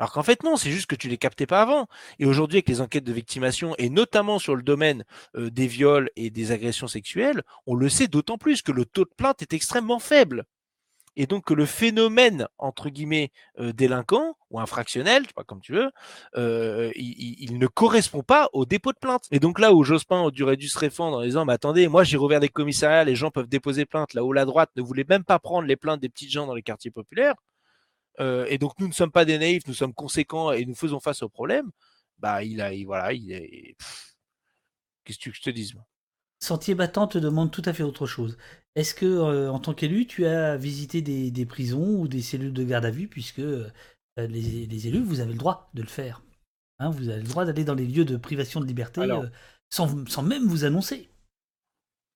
Alors 0.00 0.12
qu'en 0.12 0.22
fait, 0.22 0.42
non, 0.44 0.56
c'est 0.56 0.70
juste 0.70 0.86
que 0.86 0.96
tu 0.96 1.08
les 1.08 1.18
captais 1.18 1.46
pas 1.46 1.60
avant. 1.60 1.86
Et 2.18 2.24
aujourd'hui, 2.24 2.56
avec 2.56 2.70
les 2.70 2.80
enquêtes 2.80 3.04
de 3.04 3.12
victimation, 3.12 3.74
et 3.76 3.90
notamment 3.90 4.38
sur 4.38 4.56
le 4.56 4.62
domaine 4.62 5.04
euh, 5.36 5.50
des 5.50 5.66
viols 5.66 6.08
et 6.16 6.30
des 6.30 6.52
agressions 6.52 6.88
sexuelles, 6.88 7.42
on 7.66 7.74
le 7.74 7.90
sait 7.90 8.06
d'autant 8.08 8.38
plus 8.38 8.62
que 8.62 8.72
le 8.72 8.86
taux 8.86 9.04
de 9.04 9.10
plainte 9.14 9.42
est 9.42 9.52
extrêmement 9.52 9.98
faible. 9.98 10.46
Et 11.16 11.26
donc 11.26 11.44
que 11.44 11.52
le 11.52 11.66
phénomène, 11.66 12.46
entre 12.56 12.88
guillemets, 12.88 13.30
euh, 13.58 13.74
délinquant 13.74 14.36
ou 14.48 14.58
infractionnel, 14.58 15.24
je 15.24 15.28
sais 15.28 15.34
pas 15.34 15.44
comme 15.44 15.60
tu 15.60 15.74
veux, 15.74 15.90
euh, 16.34 16.90
il, 16.96 17.58
ne 17.58 17.66
correspond 17.66 18.22
pas 18.22 18.48
au 18.54 18.64
dépôt 18.64 18.92
de 18.92 18.98
plainte. 18.98 19.24
Et 19.32 19.38
donc 19.38 19.58
là 19.58 19.74
où 19.74 19.84
Jospin 19.84 20.20
aurait 20.20 20.56
dû 20.56 20.68
se 20.68 20.78
réfendre 20.78 21.18
en 21.18 21.22
disant, 21.22 21.44
mais 21.44 21.52
attendez, 21.52 21.88
moi 21.88 22.04
j'ai 22.04 22.16
rouvert 22.16 22.40
des 22.40 22.48
commissariats, 22.48 23.04
les 23.04 23.16
gens 23.16 23.30
peuvent 23.30 23.48
déposer 23.48 23.84
plainte, 23.84 24.14
là 24.14 24.24
où 24.24 24.32
la 24.32 24.46
droite 24.46 24.70
ne 24.76 24.82
voulait 24.82 25.04
même 25.06 25.24
pas 25.24 25.38
prendre 25.38 25.68
les 25.68 25.76
plaintes 25.76 26.00
des 26.00 26.08
petites 26.08 26.30
gens 26.30 26.46
dans 26.46 26.54
les 26.54 26.62
quartiers 26.62 26.90
populaires, 26.90 27.34
euh, 28.20 28.46
et 28.48 28.58
donc 28.58 28.78
nous 28.78 28.88
ne 28.88 28.92
sommes 28.92 29.10
pas 29.10 29.24
des 29.24 29.38
naïfs, 29.38 29.66
nous 29.66 29.74
sommes 29.74 29.94
conséquents 29.94 30.52
et 30.52 30.64
nous 30.66 30.74
faisons 30.74 31.00
face 31.00 31.22
au 31.22 31.28
problème, 31.28 31.70
bah 32.18 32.44
il 32.44 32.60
a, 32.60 32.70
voilà, 32.84 33.12
il 33.12 33.32
est. 33.32 33.76
Qu'est-ce 35.04 35.18
que 35.18 35.32
je 35.32 35.40
te 35.40 35.50
dise 35.50 35.74
Sentier 36.42 36.74
battant 36.74 37.06
te 37.06 37.18
demande 37.18 37.50
tout 37.50 37.62
à 37.64 37.72
fait 37.72 37.82
autre 37.82 38.06
chose. 38.06 38.38
Est-ce 38.74 38.94
que, 38.94 39.06
euh, 39.06 39.50
en 39.50 39.58
tant 39.58 39.74
qu'élu, 39.74 40.06
tu 40.06 40.26
as 40.26 40.56
visité 40.56 41.02
des, 41.02 41.46
prisons 41.46 42.00
ou 42.00 42.08
des 42.08 42.22
cellules 42.22 42.52
de 42.52 42.64
garde 42.64 42.84
à 42.84 42.90
vue, 42.90 43.08
puisque 43.08 43.40
euh, 43.40 43.70
les, 44.16 44.86
élus, 44.86 45.02
vous 45.02 45.20
avez 45.20 45.32
le 45.32 45.38
droit 45.38 45.70
de 45.74 45.82
le 45.82 45.88
faire. 45.88 46.22
Hein, 46.78 46.90
vous 46.90 47.08
avez 47.08 47.22
le 47.22 47.28
droit 47.28 47.44
d'aller 47.44 47.64
dans 47.64 47.74
les 47.74 47.86
lieux 47.86 48.04
de 48.04 48.16
privation 48.16 48.60
de 48.60 48.66
liberté 48.66 49.02
sans, 49.70 50.06
sans, 50.08 50.22
même 50.22 50.46
vous 50.46 50.64
annoncer. 50.64 51.10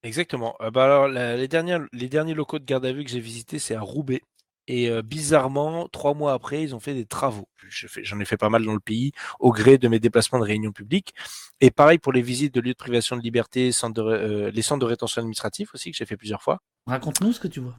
Exactement. 0.02 0.56
bah 0.72 0.84
alors, 0.84 1.08
les, 1.08 1.36
les 1.36 2.08
derniers 2.08 2.34
locaux 2.34 2.58
de 2.58 2.64
garde 2.64 2.86
à 2.86 2.92
vue 2.92 3.04
que 3.04 3.10
j'ai 3.10 3.20
visités, 3.20 3.58
c'est 3.58 3.74
à 3.74 3.80
Roubaix. 3.80 4.22
Et 4.66 4.90
bizarrement, 5.02 5.88
trois 5.88 6.14
mois 6.14 6.32
après, 6.32 6.62
ils 6.62 6.74
ont 6.74 6.80
fait 6.80 6.94
des 6.94 7.04
travaux. 7.04 7.48
J'en 7.68 8.18
ai 8.20 8.24
fait 8.24 8.36
pas 8.36 8.48
mal 8.48 8.64
dans 8.64 8.72
le 8.72 8.80
pays, 8.80 9.12
au 9.38 9.52
gré 9.52 9.78
de 9.78 9.88
mes 9.88 10.00
déplacements 10.00 10.38
de 10.38 10.44
réunions 10.44 10.72
publiques. 10.72 11.14
Et 11.60 11.70
pareil 11.70 11.98
pour 11.98 12.12
les 12.12 12.22
visites 12.22 12.54
de 12.54 12.60
lieux 12.60 12.72
de 12.72 12.78
privation 12.78 13.16
de 13.16 13.22
liberté, 13.22 13.66
les 13.66 13.72
centres 13.72 13.94
de 13.94 14.84
rétention 14.84 15.20
administrative 15.20 15.70
aussi, 15.74 15.90
que 15.90 15.96
j'ai 15.96 16.06
fait 16.06 16.16
plusieurs 16.16 16.42
fois. 16.42 16.60
Raconte-nous 16.86 17.32
ce 17.32 17.40
que 17.40 17.48
tu 17.48 17.60
vois. 17.60 17.78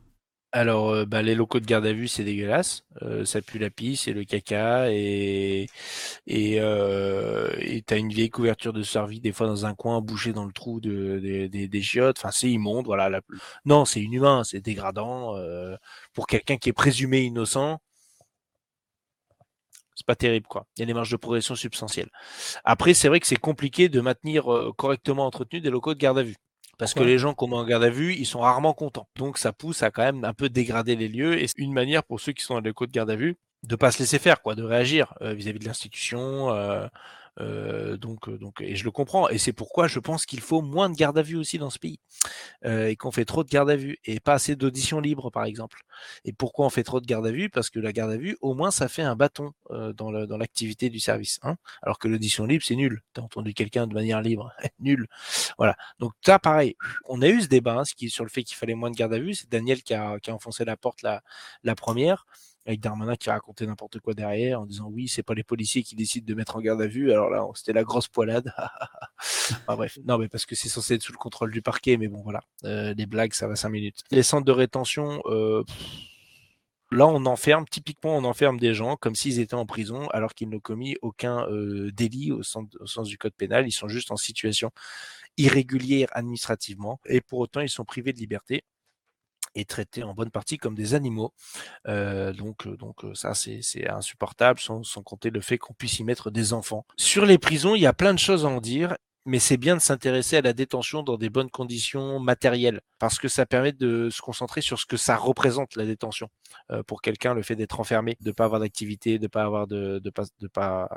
Alors, 0.56 0.92
euh, 0.92 1.06
bah, 1.06 1.22
les 1.22 1.36
locaux 1.36 1.60
de 1.60 1.66
garde 1.66 1.86
à 1.86 1.92
vue, 1.92 2.08
c'est 2.08 2.24
dégueulasse. 2.24 2.86
Euh, 3.02 3.26
ça 3.26 3.42
pue 3.42 3.60
la 3.60 3.70
pisse 3.70 4.08
et 4.08 4.14
le 4.14 4.24
caca. 4.24 4.90
Et 4.90 5.68
et 6.28 6.62
euh, 6.62 7.50
t'as 7.86 7.98
une 7.98 8.08
vieille 8.10 8.30
couverture 8.30 8.72
de 8.72 8.82
service 8.82 9.20
des 9.22 9.34
fois 9.34 9.48
dans 9.48 9.66
un 9.66 9.76
coin 9.76 10.00
bouché 10.00 10.32
dans 10.32 10.46
le 10.46 10.54
trou 10.54 10.80
de, 10.80 11.48
des 11.48 11.82
chiottes. 11.82 12.20
Enfin, 12.20 12.32
c'est 12.32 12.50
immonde. 12.50 12.86
Voilà. 12.86 13.10
La... 13.10 13.22
Non, 13.66 13.84
c'est 13.84 14.02
inhumain, 14.02 14.46
c'est 14.46 14.62
dégradant 14.62 15.36
pour 16.14 16.26
quelqu'un 16.28 16.58
qui 16.58 16.70
est 16.70 16.74
présumé 16.74 17.22
innocent. 17.24 17.82
C'est 19.96 20.06
pas 20.08 20.16
terrible, 20.16 20.48
quoi. 20.48 20.68
Il 20.78 20.82
y 20.82 20.84
a 20.84 20.86
des 20.86 20.94
marges 20.94 21.12
de 21.12 21.18
progression 21.18 21.56
substantielles. 21.56 22.10
Après, 22.64 22.94
c'est 22.94 23.10
vrai 23.10 23.20
que 23.20 23.28
c'est 23.28 23.36
compliqué 23.36 23.90
de 23.90 24.00
maintenir 24.02 24.46
correctement 24.78 25.26
entretenu 25.26 25.62
des 25.62 25.70
locaux 25.70 25.94
de 25.94 26.00
garde 26.00 26.20
à 26.20 26.24
vue. 26.24 26.38
Parce 26.78 26.94
que 26.94 27.04
les 27.04 27.18
gens 27.18 27.34
qu'on 27.34 27.48
met 27.48 27.56
en 27.56 27.66
garde 27.66 27.84
à 27.84 27.90
vue, 27.90 28.14
ils 28.14 28.26
sont 28.26 28.40
rarement 28.40 28.74
contents. 28.74 29.08
Donc 29.16 29.38
ça 29.38 29.54
pousse 29.54 29.84
à 29.84 29.92
quand 29.92 30.04
même 30.04 30.24
un 30.24 30.34
peu 30.34 30.50
dégrader 30.50 30.96
les 30.96 31.08
lieux. 31.08 31.42
Et 31.42 31.48
c'est 31.48 31.58
une 31.60 31.74
manière 31.74 32.04
pour 32.04 32.20
ceux 32.20 32.34
qui 32.34 32.44
sont 32.44 32.56
dans 32.56 32.62
les 32.62 32.72
de 32.72 32.92
garde 32.92 33.10
à 33.10 33.16
vue 33.16 33.38
de 33.66 33.76
pas 33.76 33.92
se 33.92 34.00
laisser 34.00 34.20
faire, 34.20 34.42
quoi, 34.42 34.56
de 34.56 34.64
réagir 34.64 35.14
euh, 35.22 35.34
vis-à-vis 35.34 35.60
de 35.60 35.66
l'institution, 35.66 36.52
euh, 36.52 36.88
Euh, 37.40 37.98
donc, 37.98 38.30
euh, 38.30 38.38
donc, 38.38 38.62
et 38.62 38.76
je 38.76 38.84
le 38.84 38.92
comprends. 38.92 39.30
Et 39.30 39.38
c'est 39.38 39.54
pourquoi 39.54 39.88
je 39.88 40.00
pense 40.00 40.26
qu'il 40.26 40.42
faut 40.42 40.62
moins 40.62 40.90
de 40.90 40.96
garde 40.96 41.18
à 41.18 41.22
vue 41.22 41.36
aussi 41.36 41.58
dans 41.58 41.70
ce 41.70 41.80
pays. 41.80 42.00
Euh, 42.66 42.88
et 42.88 42.96
qu'on 42.96 43.12
fait 43.12 43.26
trop 43.26 43.44
de 43.44 43.50
garde 43.50 43.70
à 43.70 43.76
vue 43.76 43.98
et 44.06 44.20
pas 44.20 44.34
assez 44.34 44.56
d'auditions 44.56 45.00
libres, 45.00 45.30
par 45.32 45.46
exemple. 45.46 45.82
Et 46.24 46.34
pourquoi 46.34 46.66
on 46.66 46.70
fait 46.70 46.84
trop 46.84 47.00
de 47.02 47.06
garde 47.06 47.28
à 47.28 47.32
vue? 47.32 47.50
Parce 47.50 47.70
que 47.70 47.80
la 47.80 47.94
garde 47.94 48.12
à 48.12 48.18
vue, 48.18 48.38
au 48.42 48.54
moins, 48.54 48.72
ça 48.72 48.88
fait 48.88 49.02
un 49.02 49.16
bâton 49.16 49.52
euh, 49.72 49.94
dans 49.94 50.12
l'activité 50.38 50.90
du 50.90 51.00
service. 51.00 51.40
Hein 51.44 51.58
Alors 51.82 52.00
que 52.00 52.08
l'audition 52.08 52.46
libre, 52.46 52.64
c'est 52.66 52.76
nul. 52.76 53.02
T'as 53.14 53.22
entendu 53.22 53.54
quelqu'un 53.54 53.88
de 53.88 53.94
manière 53.94 54.22
libre, 54.22 54.52
nul. 54.80 55.08
Voilà. 55.58 55.76
Donc 56.00 56.14
ça, 56.26 56.40
pareil. 56.40 56.76
On 57.06 57.22
a 57.22 57.28
eu 57.28 57.42
ce 57.42 57.48
débat 57.48 57.80
hein, 57.80 57.86
ce 57.86 57.96
qui, 57.96 58.10
sur 58.10 58.24
le 58.24 58.30
fait 58.30 58.44
qu'il 58.44 58.58
fallait 58.58 58.76
moins 58.76 58.92
de 58.92 58.96
garde 58.96 59.14
à 59.14 59.20
vue. 59.20 59.36
C'est 59.36 59.50
Daniel 59.50 59.84
qui 59.84 59.94
a, 59.94 60.20
qui 60.20 60.32
a 60.32 60.36
enfoncé 60.36 60.66
la 60.66 60.78
porte 60.78 61.02
la, 61.02 61.22
la 61.64 61.76
première 61.76 62.26
avec 62.66 62.80
Darmanin 62.80 63.16
qui 63.16 63.30
racontait 63.30 63.66
n'importe 63.66 64.00
quoi 64.00 64.14
derrière 64.14 64.62
en 64.62 64.66
disant 64.66 64.90
oui 64.92 65.08
c'est 65.08 65.24
pas 65.24 65.34
les 65.34 65.44
policiers 65.44 65.84
qui 65.84 65.96
décident 65.96 66.26
de 66.26 66.34
mettre 66.34 66.56
en 66.56 66.62
garde 66.62 66.82
à 66.82 66.88
vue. 66.88 67.12
Alors 67.12 67.30
là 67.30 67.46
c'était 67.54 67.74
la 67.74 67.84
grosse 67.84 68.08
poilade. 68.08 68.52
Bref. 69.68 70.00
Non 70.06 70.18
mais 70.18 70.28
parce 70.28 70.46
que 70.46 70.56
c'est 70.56 70.70
censé 70.70 70.96
être 70.96 71.04
sous 71.04 71.14
le 71.14 71.18
contrôle 71.18 71.52
du 71.52 71.62
parquet 71.62 71.98
mais 71.98 72.08
bon 72.08 72.22
voilà. 72.24 72.42
Euh, 72.64 72.94
les 72.96 73.06
blagues 73.06 73.34
ça 73.34 73.48
va 73.48 73.56
cinq 73.56 73.70
minutes. 73.70 74.02
Les 74.12 74.24
centres 74.24 74.46
de 74.46 74.52
rétention 74.52 75.22
euh, 75.26 75.64
Là, 76.92 77.08
on 77.08 77.26
enferme, 77.26 77.66
typiquement, 77.68 78.16
on 78.16 78.24
enferme 78.24 78.60
des 78.60 78.76
gens 78.76 78.96
comme 78.96 79.16
s'ils 79.16 79.40
étaient 79.40 79.56
en 79.56 79.66
prison 79.66 80.08
alors 80.10 80.36
qu'ils 80.36 80.50
n'ont 80.50 80.60
commis 80.60 80.96
aucun 81.02 81.46
euh, 81.50 81.92
délit 81.92 82.32
au 82.32 82.44
sens, 82.44 82.68
au 82.80 82.86
sens, 82.86 83.08
du 83.08 83.18
code 83.18 83.34
pénal. 83.34 83.68
Ils 83.68 83.72
sont 83.72 83.88
juste 83.88 84.12
en 84.12 84.18
situation 84.18 84.72
irrégulière 85.38 86.08
administrativement 86.12 87.00
et 87.06 87.22
pour 87.22 87.40
autant, 87.40 87.60
ils 87.62 87.70
sont 87.70 87.86
privés 87.86 88.14
de 88.14 88.20
liberté 88.20 88.64
et 89.56 89.66
traités 89.66 90.04
en 90.04 90.14
bonne 90.14 90.32
partie 90.32 90.58
comme 90.58 90.76
des 90.76 90.94
animaux. 90.94 91.34
Euh, 91.88 92.34
donc, 92.34 92.68
euh, 92.68 92.78
donc 92.78 93.04
euh, 93.04 93.14
ça, 93.16 93.34
c'est 93.34 93.90
insupportable, 93.90 94.60
sans, 94.60 94.84
sans, 94.84 95.02
compter 95.02 95.30
le 95.30 95.42
fait 95.42 95.58
qu'on 95.58 95.74
puisse 95.74 96.00
y 96.00 96.04
mettre 96.04 96.30
des 96.30 96.54
enfants. 96.54 96.86
Sur 96.98 97.26
les 97.26 97.38
prisons, 97.38 97.76
il 97.76 97.82
y 97.82 97.86
a 97.88 97.94
plein 97.94 98.14
de 98.14 98.20
choses 98.20 98.46
à 98.46 98.50
en 98.50 98.62
dire. 98.62 98.96
Mais 99.28 99.40
c'est 99.40 99.58
bien 99.58 99.76
de 99.76 99.82
s'intéresser 99.82 100.38
à 100.38 100.42
la 100.42 100.54
détention 100.54 101.02
dans 101.02 101.18
des 101.18 101.32
bonnes 101.32 101.50
conditions 101.50 102.20
matérielles, 102.20 102.82
parce 103.00 103.18
que 103.18 103.28
ça 103.28 103.48
permet 103.48 103.72
de 103.72 104.12
se 104.12 104.22
concentrer 104.22 104.62
sur 104.62 104.80
ce 104.80 104.86
que 104.86 104.98
ça 104.98 105.18
représente 105.18 105.76
la 105.76 105.86
détention 105.86 106.30
euh, 106.72 106.84
pour 106.84 107.02
quelqu'un, 107.02 107.34
le 107.34 107.42
fait 107.42 107.56
d'être 107.56 107.80
enfermé, 107.80 108.18
de 108.22 108.32
pas 108.32 108.46
avoir 108.46 108.62
d'activité, 108.62 109.18
de 109.18 109.26
pas 109.26 109.44
avoir 109.44 109.66
de, 109.66 109.98
de 109.98 110.10
pas, 110.12 110.26
de 110.40 110.48
pas 110.48 110.88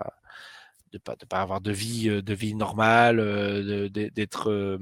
de 0.93 0.98
pas 0.98 1.16
de 1.16 1.27
pas 1.27 1.40
avoir 1.40 1.60
de 1.60 1.73
vie 1.73 2.09
de 2.09 2.35
vie 2.35 2.55
normale, 2.55 3.19
d'être 3.90 4.78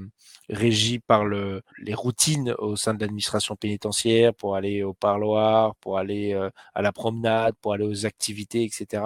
régi 0.49 0.99
par 0.99 1.25
le, 1.25 1.61
les 1.79 1.93
routines 1.93 2.53
au 2.59 2.75
sein 2.75 2.93
de 2.93 3.01
l'administration 3.01 3.55
pénitentiaire 3.55 4.33
pour 4.33 4.55
aller 4.55 4.83
au 4.83 4.93
parloir, 4.93 5.75
pour 5.77 5.97
aller 5.97 6.33
à 6.73 6.81
la 6.81 6.91
promenade, 6.91 7.55
pour 7.61 7.73
aller 7.73 7.85
aux 7.85 8.05
activités, 8.05 8.63
etc. 8.63 9.03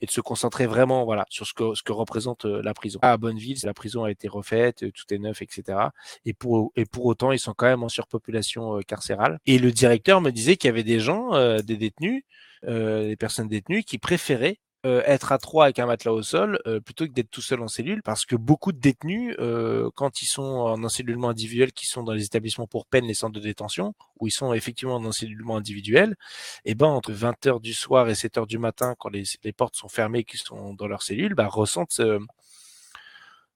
Et 0.00 0.06
de 0.06 0.10
se 0.10 0.20
concentrer 0.20 0.66
vraiment 0.66 1.04
voilà 1.04 1.26
sur 1.30 1.46
ce 1.46 1.54
que 1.54 1.74
ce 1.74 1.82
que 1.82 1.92
représente 1.92 2.44
la 2.44 2.74
prison. 2.74 2.98
À 3.02 3.16
Bonneville, 3.16 3.58
la 3.64 3.74
prison 3.74 4.04
a 4.04 4.10
été 4.10 4.28
refaite, 4.28 4.84
tout 4.92 5.14
est 5.14 5.18
neuf, 5.18 5.42
etc. 5.42 5.78
Et 6.24 6.34
pour 6.34 6.72
et 6.76 6.84
pour 6.84 7.06
autant, 7.06 7.32
ils 7.32 7.38
sont 7.38 7.54
quand 7.54 7.66
même 7.66 7.82
en 7.82 7.88
surpopulation 7.88 8.80
carcérale. 8.86 9.38
Et 9.46 9.58
le 9.58 9.72
directeur 9.72 10.20
me 10.20 10.30
disait 10.30 10.56
qu'il 10.56 10.68
y 10.68 10.70
avait 10.70 10.84
des 10.84 11.00
gens, 11.00 11.30
des 11.62 11.76
détenus, 11.76 12.24
des 12.66 13.16
personnes 13.18 13.48
détenues 13.48 13.82
qui 13.84 13.98
préféraient 13.98 14.58
euh, 14.84 15.00
être 15.06 15.30
à 15.30 15.38
trois 15.38 15.66
avec 15.66 15.78
un 15.78 15.86
matelas 15.86 16.12
au 16.12 16.22
sol 16.22 16.58
euh, 16.66 16.80
plutôt 16.80 17.06
que 17.06 17.12
d'être 17.12 17.30
tout 17.30 17.40
seul 17.40 17.60
en 17.60 17.68
cellule 17.68 18.02
parce 18.02 18.26
que 18.26 18.34
beaucoup 18.34 18.72
de 18.72 18.80
détenus 18.80 19.36
euh, 19.38 19.88
quand 19.94 20.22
ils 20.22 20.26
sont 20.26 20.42
en 20.42 20.82
encellulement 20.82 21.28
individuel 21.28 21.72
qui 21.72 21.86
sont 21.86 22.02
dans 22.02 22.10
les 22.10 22.24
établissements 22.24 22.66
pour 22.66 22.86
peine 22.86 23.04
les 23.04 23.14
centres 23.14 23.34
de 23.34 23.38
détention 23.38 23.94
où 24.18 24.26
ils 24.26 24.32
sont 24.32 24.52
effectivement 24.52 24.96
en 24.96 25.04
encellulement 25.04 25.56
individuel 25.56 26.16
et 26.64 26.72
eh 26.72 26.74
ben 26.74 26.88
entre 26.88 27.12
20h 27.12 27.60
du 27.60 27.74
soir 27.74 28.08
et 28.08 28.14
7h 28.14 28.48
du 28.48 28.58
matin 28.58 28.96
quand 28.98 29.08
les, 29.10 29.22
les 29.44 29.52
portes 29.52 29.76
sont 29.76 29.88
fermées 29.88 30.24
qui 30.24 30.36
sont 30.36 30.74
dans 30.74 30.88
leur 30.88 31.04
cellule 31.04 31.36
bah, 31.36 31.46
ressentent 31.46 31.92
ce, 31.92 32.18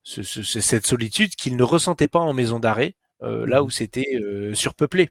ce, 0.04 0.22
cette 0.22 0.86
solitude 0.86 1.34
qu'ils 1.34 1.56
ne 1.56 1.64
ressentaient 1.64 2.06
pas 2.06 2.20
en 2.20 2.34
maison 2.34 2.60
d'arrêt 2.60 2.94
là 3.20 3.62
mmh. 3.62 3.64
où 3.64 3.70
c'était 3.70 4.20
surpeuplé. 4.54 5.08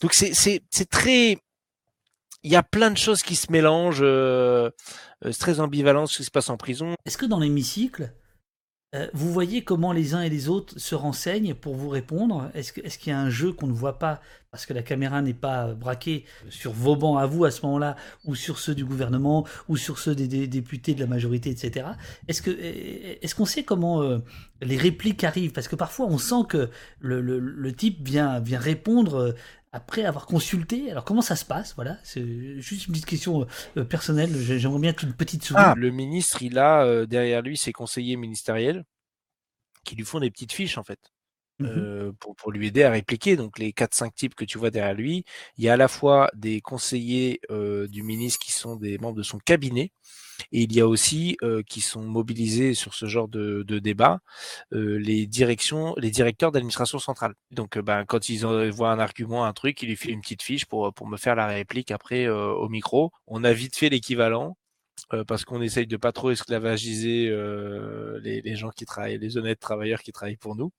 Donc 0.00 0.12
c'est 0.12 0.60
très 0.90 1.38
il 2.46 2.52
y 2.52 2.56
a 2.56 2.62
plein 2.62 2.92
de 2.92 2.96
choses 2.96 3.24
qui 3.24 3.34
se 3.34 3.50
mélangent. 3.50 4.02
Euh, 4.02 4.70
euh, 5.24 5.32
c'est 5.32 5.38
très 5.38 5.58
ambivalent 5.58 6.06
ce 6.06 6.18
qui 6.18 6.24
se 6.24 6.30
passe 6.30 6.48
en 6.48 6.56
prison. 6.56 6.94
Est-ce 7.04 7.18
que 7.18 7.26
dans 7.26 7.40
l'hémicycle, 7.40 8.12
euh, 8.94 9.08
vous 9.14 9.32
voyez 9.32 9.64
comment 9.64 9.90
les 9.90 10.14
uns 10.14 10.22
et 10.22 10.30
les 10.30 10.48
autres 10.48 10.78
se 10.78 10.94
renseignent 10.94 11.54
pour 11.54 11.74
vous 11.74 11.88
répondre? 11.88 12.48
Est-ce 12.54 12.72
qu'il 12.72 13.10
y 13.10 13.12
a 13.12 13.18
un 13.18 13.30
jeu 13.30 13.52
qu'on 13.52 13.66
ne 13.66 13.72
voit 13.72 13.98
pas 13.98 14.20
parce 14.52 14.64
que 14.64 14.72
la 14.72 14.82
caméra 14.82 15.20
n'est 15.20 15.34
pas 15.34 15.74
braquée 15.74 16.24
sur 16.48 16.70
vos 16.72 16.94
bancs 16.94 17.20
à 17.20 17.26
vous 17.26 17.44
à 17.44 17.50
ce 17.50 17.60
moment-là, 17.66 17.94
ou 18.24 18.34
sur 18.34 18.58
ceux 18.58 18.74
du 18.74 18.86
gouvernement, 18.86 19.44
ou 19.68 19.76
sur 19.76 19.98
ceux 19.98 20.14
des, 20.14 20.46
députés 20.46 20.94
de 20.94 21.00
la 21.00 21.06
majorité, 21.06 21.50
etc. 21.50 21.88
Est-ce 22.26 23.34
qu'on 23.34 23.44
sait 23.44 23.64
comment 23.64 24.18
les 24.62 24.78
répliques 24.78 25.24
arrivent? 25.24 25.52
Parce 25.52 25.68
que 25.68 25.76
parfois 25.76 26.06
on 26.06 26.16
sent 26.16 26.46
que 26.48 26.70
le, 27.00 27.70
type 27.72 28.02
vient 28.02 28.40
répondre 28.58 29.34
après 29.76 30.04
avoir 30.04 30.26
consulté. 30.26 30.90
Alors 30.90 31.04
comment 31.04 31.22
ça 31.22 31.36
se 31.36 31.44
passe? 31.44 31.74
Voilà, 31.76 31.98
c'est 32.02 32.60
juste 32.60 32.86
une 32.86 32.92
petite 32.92 33.06
question 33.06 33.46
euh, 33.76 33.84
personnelle. 33.84 34.34
J'aimerais 34.34 34.80
bien 34.80 34.94
une 35.02 35.14
petite 35.14 35.44
souris. 35.44 35.60
Ah, 35.62 35.74
le 35.76 35.90
ministre, 35.90 36.42
il 36.42 36.58
a 36.58 36.82
euh, 36.84 37.06
derrière 37.06 37.42
lui 37.42 37.56
ses 37.56 37.72
conseillers 37.72 38.16
ministériels 38.16 38.84
qui 39.84 39.94
lui 39.94 40.04
font 40.04 40.20
des 40.20 40.30
petites 40.30 40.52
fiches 40.52 40.78
en 40.78 40.82
fait. 40.82 40.98
Mmh 41.58 41.66
euh, 41.68 42.12
pour, 42.20 42.36
pour, 42.36 42.52
lui 42.52 42.66
aider 42.66 42.82
à 42.82 42.90
répliquer. 42.90 43.36
Donc 43.36 43.58
les 43.58 43.72
4-5 43.72 44.12
types 44.12 44.34
que 44.34 44.44
tu 44.44 44.58
vois 44.58 44.70
derrière 44.70 44.94
lui, 44.94 45.24
il 45.56 45.64
y 45.64 45.68
a 45.68 45.74
à 45.74 45.76
la 45.78 45.88
fois 45.88 46.30
des 46.34 46.60
conseillers 46.60 47.40
du 47.50 48.02
ministre 48.02 48.38
qui 48.44 48.52
sont 48.52 48.76
des 48.76 48.98
membres 48.98 49.16
de 49.16 49.22
son 49.22 49.38
cabinet, 49.38 49.92
et 50.52 50.62
il 50.62 50.72
y 50.72 50.80
a 50.80 50.86
aussi 50.86 51.36
euh, 51.42 51.62
qui 51.62 51.80
sont 51.80 52.02
mobilisés 52.02 52.74
sur 52.74 52.94
ce 52.94 53.06
genre 53.06 53.28
de, 53.28 53.64
de 53.66 53.78
débat 53.78 54.20
euh, 54.72 54.98
les 54.98 55.26
directions, 55.26 55.94
les 55.96 56.10
directeurs 56.10 56.52
d'administration 56.52 56.98
centrale. 56.98 57.34
Donc, 57.50 57.76
euh, 57.76 57.82
ben, 57.82 58.04
quand 58.04 58.28
ils 58.28 58.44
voient 58.70 58.90
un 58.90 58.98
argument, 58.98 59.44
un 59.44 59.52
truc, 59.52 59.82
ils 59.82 59.88
lui 59.88 59.96
font 59.96 60.08
une 60.08 60.20
petite 60.20 60.42
fiche 60.42 60.66
pour 60.66 60.92
pour 60.94 61.08
me 61.08 61.16
faire 61.16 61.34
la 61.34 61.46
réplique 61.46 61.90
après 61.90 62.28
au 62.28 62.68
micro. 62.68 63.12
On 63.26 63.44
a 63.44 63.52
vite 63.52 63.76
fait 63.76 63.88
l'équivalent. 63.88 64.56
parce 65.28 65.44
qu'on 65.44 65.60
essaye 65.62 65.86
de 65.86 65.96
pas 65.98 66.12
trop 66.12 66.30
esclavagiser 66.30 67.28
les, 68.22 68.40
les, 68.40 68.56
gens 68.56 68.70
qui 68.70 68.86
travaillent, 68.86 69.18
les 69.18 69.36
honnêtes 69.36 69.60
travailleurs 69.60 70.00
qui 70.00 70.12
travaillent 70.12 70.38
pour 70.38 70.56
nous, 70.56 70.72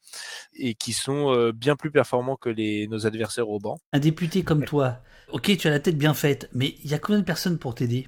et 0.54 0.74
qui 0.76 0.94
sont 0.94 1.52
bien 1.54 1.76
plus 1.76 1.92
performants 1.92 2.36
que 2.36 2.50
les, 2.50 2.88
nos 2.88 3.06
adversaires 3.06 3.50
au 3.50 3.60
banc. 3.60 3.80
Un 3.94 4.00
député 4.00 4.44
comme 4.44 4.66
toi, 4.66 5.02
ok, 5.32 5.56
tu 5.58 5.68
as 5.68 5.72
la 5.72 5.80
tête 5.80 5.98
bien 5.98 6.14
faite, 6.14 6.50
mais 6.54 6.76
il 6.84 6.90
y 6.92 6.94
a 6.94 7.00
combien 7.00 7.20
de 7.20 7.26
personnes 7.26 7.60
pour 7.60 7.76
t'aider? 7.76 8.08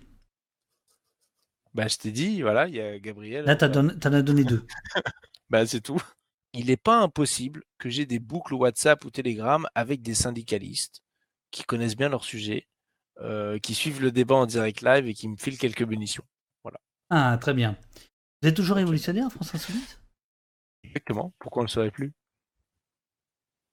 Bah, 1.74 1.88
je 1.88 1.98
t'ai 1.98 2.12
dit, 2.12 2.41
voilà, 2.41 2.68
il 2.68 2.76
y 2.76 2.82
a 2.82 3.00
Gabriel. 3.00 3.46
Là, 3.46 3.56
t'en 3.56 4.14
as 4.14 4.22
donné 4.22 4.44
deux. 4.44 4.66
bah, 5.50 5.66
c'est 5.66 5.82
tout. 5.82 6.02
Il 6.54 6.68
n'est 6.68 6.78
pas 6.78 7.00
impossible 7.00 7.64
que 7.78 7.90
j'ai 7.90 8.06
des 8.06 8.20
boucles 8.20 8.56
WhatsApp 8.56 9.04
ou 9.06 9.12
Telegram 9.12 9.68
avec 9.76 10.02
des 10.02 10.16
syndicalistes 10.16 11.04
qui 11.52 11.64
connaissent 11.64 11.96
bien 11.96 12.10
leur 12.10 12.24
sujet, 12.24 12.68
euh, 13.22 13.60
qui 13.60 13.76
suivent 13.76 14.02
le 14.02 14.12
débat 14.12 14.36
en 14.36 14.46
direct 14.46 14.82
live 14.82 15.08
et 15.08 15.14
qui 15.14 15.28
me 15.28 15.38
filent 15.38 15.58
quelques 15.58 15.84
munitions. 15.84 16.24
Voilà. 16.64 16.80
Ah, 17.10 17.38
très 17.40 17.54
bien. 17.54 17.78
Vous 18.41 18.50
êtes 18.50 18.56
toujours 18.56 18.78
révolutionnaire, 18.78 19.32
France 19.32 19.54
Insoumise 19.54 20.00
Exactement. 20.84 21.34
Pourquoi 21.40 21.62
on 21.62 21.64
ne 21.64 21.68
le 21.68 21.72
saurait 21.72 21.91
plus? 21.91 22.14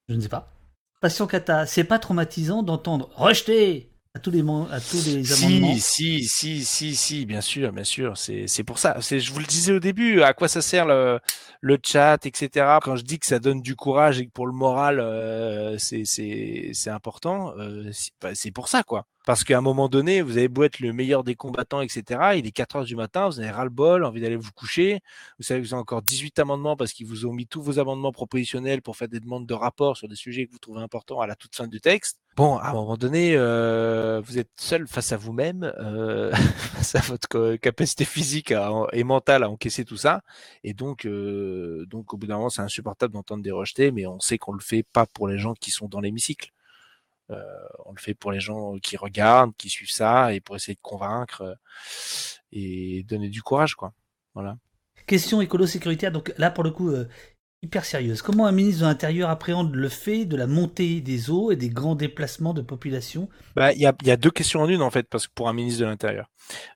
Je 0.07 0.15
ne 0.15 0.21
sais 0.21 0.29
pas. 0.29 0.53
Passion 1.01 1.27
Kata, 1.27 1.65
c'est 1.65 1.83
pas 1.83 1.99
traumatisant 1.99 2.63
d'entendre 2.63 3.09
rejeter 3.15 3.91
à 4.17 4.19
tous 4.19 4.31
les, 4.31 4.41
à 4.71 4.81
tous 4.81 5.05
les 5.05 5.31
amendements 5.31 5.75
Si, 5.77 6.23
si, 6.23 6.65
si, 6.65 6.95
si, 6.95 7.25
bien 7.27 7.41
sûr, 7.41 7.71
bien 7.71 7.83
sûr. 7.83 8.17
C'est 8.17 8.63
pour 8.63 8.79
ça. 8.79 8.97
Je 8.99 9.31
vous 9.31 9.39
le 9.39 9.45
disais 9.45 9.71
au 9.73 9.79
début, 9.79 10.21
à 10.21 10.33
quoi 10.33 10.47
ça 10.47 10.61
sert 10.61 10.85
le, 10.85 11.19
le 11.61 11.77
chat, 11.83 12.25
etc. 12.25 12.79
Quand 12.81 12.95
je 12.95 13.03
dis 13.03 13.19
que 13.19 13.27
ça 13.27 13.39
donne 13.39 13.61
du 13.61 13.75
courage 13.75 14.19
et 14.19 14.25
que 14.25 14.31
pour 14.31 14.47
le 14.47 14.53
moral, 14.53 14.99
euh, 14.99 15.77
c'est 15.77 16.73
important, 16.87 17.53
euh, 17.59 17.91
bah, 18.19 18.31
c'est 18.33 18.51
pour 18.51 18.67
ça, 18.67 18.81
quoi. 18.83 19.05
Parce 19.27 19.43
qu'à 19.43 19.57
un 19.57 19.61
moment 19.61 19.89
donné, 19.89 20.21
vous 20.21 20.37
avez 20.37 20.47
beau 20.47 20.63
être 20.63 20.79
le 20.79 20.93
meilleur 20.93 21.25
des 21.25 21.35
combattants, 21.35 21.81
etc. 21.81 22.37
Il 22.37 22.47
est 22.47 22.51
4 22.51 22.77
heures 22.77 22.85
du 22.85 22.95
matin, 22.95 23.27
vous 23.27 23.41
avez 23.41 23.49
ras-le-bol, 23.51 24.05
envie 24.05 24.21
d'aller 24.21 24.37
vous 24.37 24.53
coucher. 24.53 25.01
Vous 25.37 25.43
savez 25.43 25.61
que 25.61 25.67
vous 25.67 25.73
avez 25.73 25.81
encore 25.81 26.01
18 26.01 26.39
amendements 26.39 26.77
parce 26.77 26.93
qu'ils 26.93 27.07
vous 27.07 27.25
ont 27.25 27.33
mis 27.33 27.45
tous 27.45 27.61
vos 27.61 27.77
amendements 27.77 28.13
propositionnels 28.13 28.81
pour 28.81 28.95
faire 28.95 29.09
des 29.09 29.19
demandes 29.19 29.45
de 29.45 29.53
rapport 29.53 29.97
sur 29.97 30.07
des 30.07 30.15
sujets 30.15 30.45
que 30.45 30.53
vous 30.53 30.59
trouvez 30.59 30.79
importants 30.79 31.19
à 31.19 31.27
la 31.27 31.35
toute 31.35 31.53
fin 31.57 31.67
du 31.67 31.81
texte. 31.81 32.19
Bon, 32.37 32.55
à 32.55 32.69
un 32.69 32.73
moment 32.73 32.95
donné, 32.95 33.33
euh, 33.35 34.21
vous 34.23 34.39
êtes 34.39 34.51
seul 34.55 34.87
face 34.87 35.11
à 35.11 35.17
vous-même, 35.17 35.73
euh, 35.77 36.31
face 36.75 36.95
à 36.95 37.01
votre 37.01 37.57
capacité 37.57 38.05
physique 38.05 38.53
et 38.93 39.03
mentale 39.03 39.43
à 39.43 39.49
encaisser 39.49 39.83
tout 39.83 39.97
ça. 39.97 40.21
Et 40.63 40.73
donc, 40.73 41.05
euh, 41.05 41.85
donc 41.87 42.13
au 42.13 42.17
bout 42.17 42.27
d'un 42.27 42.37
moment, 42.37 42.49
c'est 42.49 42.61
insupportable 42.61 43.13
d'entendre 43.13 43.43
des 43.43 43.51
rejetés, 43.51 43.91
mais 43.91 44.07
on 44.07 44.21
sait 44.21 44.37
qu'on 44.37 44.53
le 44.53 44.61
fait 44.61 44.83
pas 44.83 45.05
pour 45.05 45.27
les 45.27 45.37
gens 45.37 45.53
qui 45.53 45.69
sont 45.71 45.89
dans 45.89 45.99
l'hémicycle. 45.99 46.53
Euh, 47.29 47.43
on 47.85 47.91
le 47.91 47.99
fait 47.99 48.13
pour 48.13 48.31
les 48.31 48.39
gens 48.39 48.77
qui 48.77 48.97
regardent, 48.97 49.55
qui 49.57 49.69
suivent 49.69 49.91
ça, 49.91 50.33
et 50.33 50.39
pour 50.39 50.55
essayer 50.55 50.75
de 50.75 50.81
convaincre 50.81 51.41
euh, 51.41 51.55
et 52.51 53.03
donner 53.03 53.29
du 53.29 53.41
courage, 53.41 53.75
quoi. 53.75 53.93
Voilà. 54.33 54.57
Question 55.05 55.41
écolo 55.41 55.65
sécuritaire. 55.65 56.11
Donc 56.11 56.33
là, 56.37 56.51
pour 56.51 56.63
le 56.63 56.71
coup, 56.71 56.91
hyper 57.63 57.85
sérieuse. 57.85 58.21
Comment 58.21 58.45
un 58.45 58.51
ministre 58.51 58.81
de 58.81 58.87
l'Intérieur 58.87 59.29
appréhende 59.29 59.73
le 59.73 59.89
fait 59.89 60.25
de 60.25 60.37
la 60.37 60.47
montée 60.47 61.01
des 61.01 61.29
eaux 61.29 61.51
et 61.51 61.55
des 61.55 61.69
grands 61.69 61.95
déplacements 61.95 62.53
de 62.53 62.61
population? 62.61 63.29
Bah, 63.55 63.73
Il 63.73 63.79
y, 63.79 63.85
a, 63.85 63.95
y, 64.03 64.11
a, 64.11 64.17
deux 64.17 64.29
questions 64.29 64.61
en 64.61 64.69
une, 64.69 64.81
en 64.81 64.91
fait, 64.91 65.07
parce 65.09 65.27
que 65.27 65.33
pour 65.33 65.49
un 65.49 65.53
ministre 65.53 65.81
de 65.81 65.85
l'Intérieur. 65.85 66.29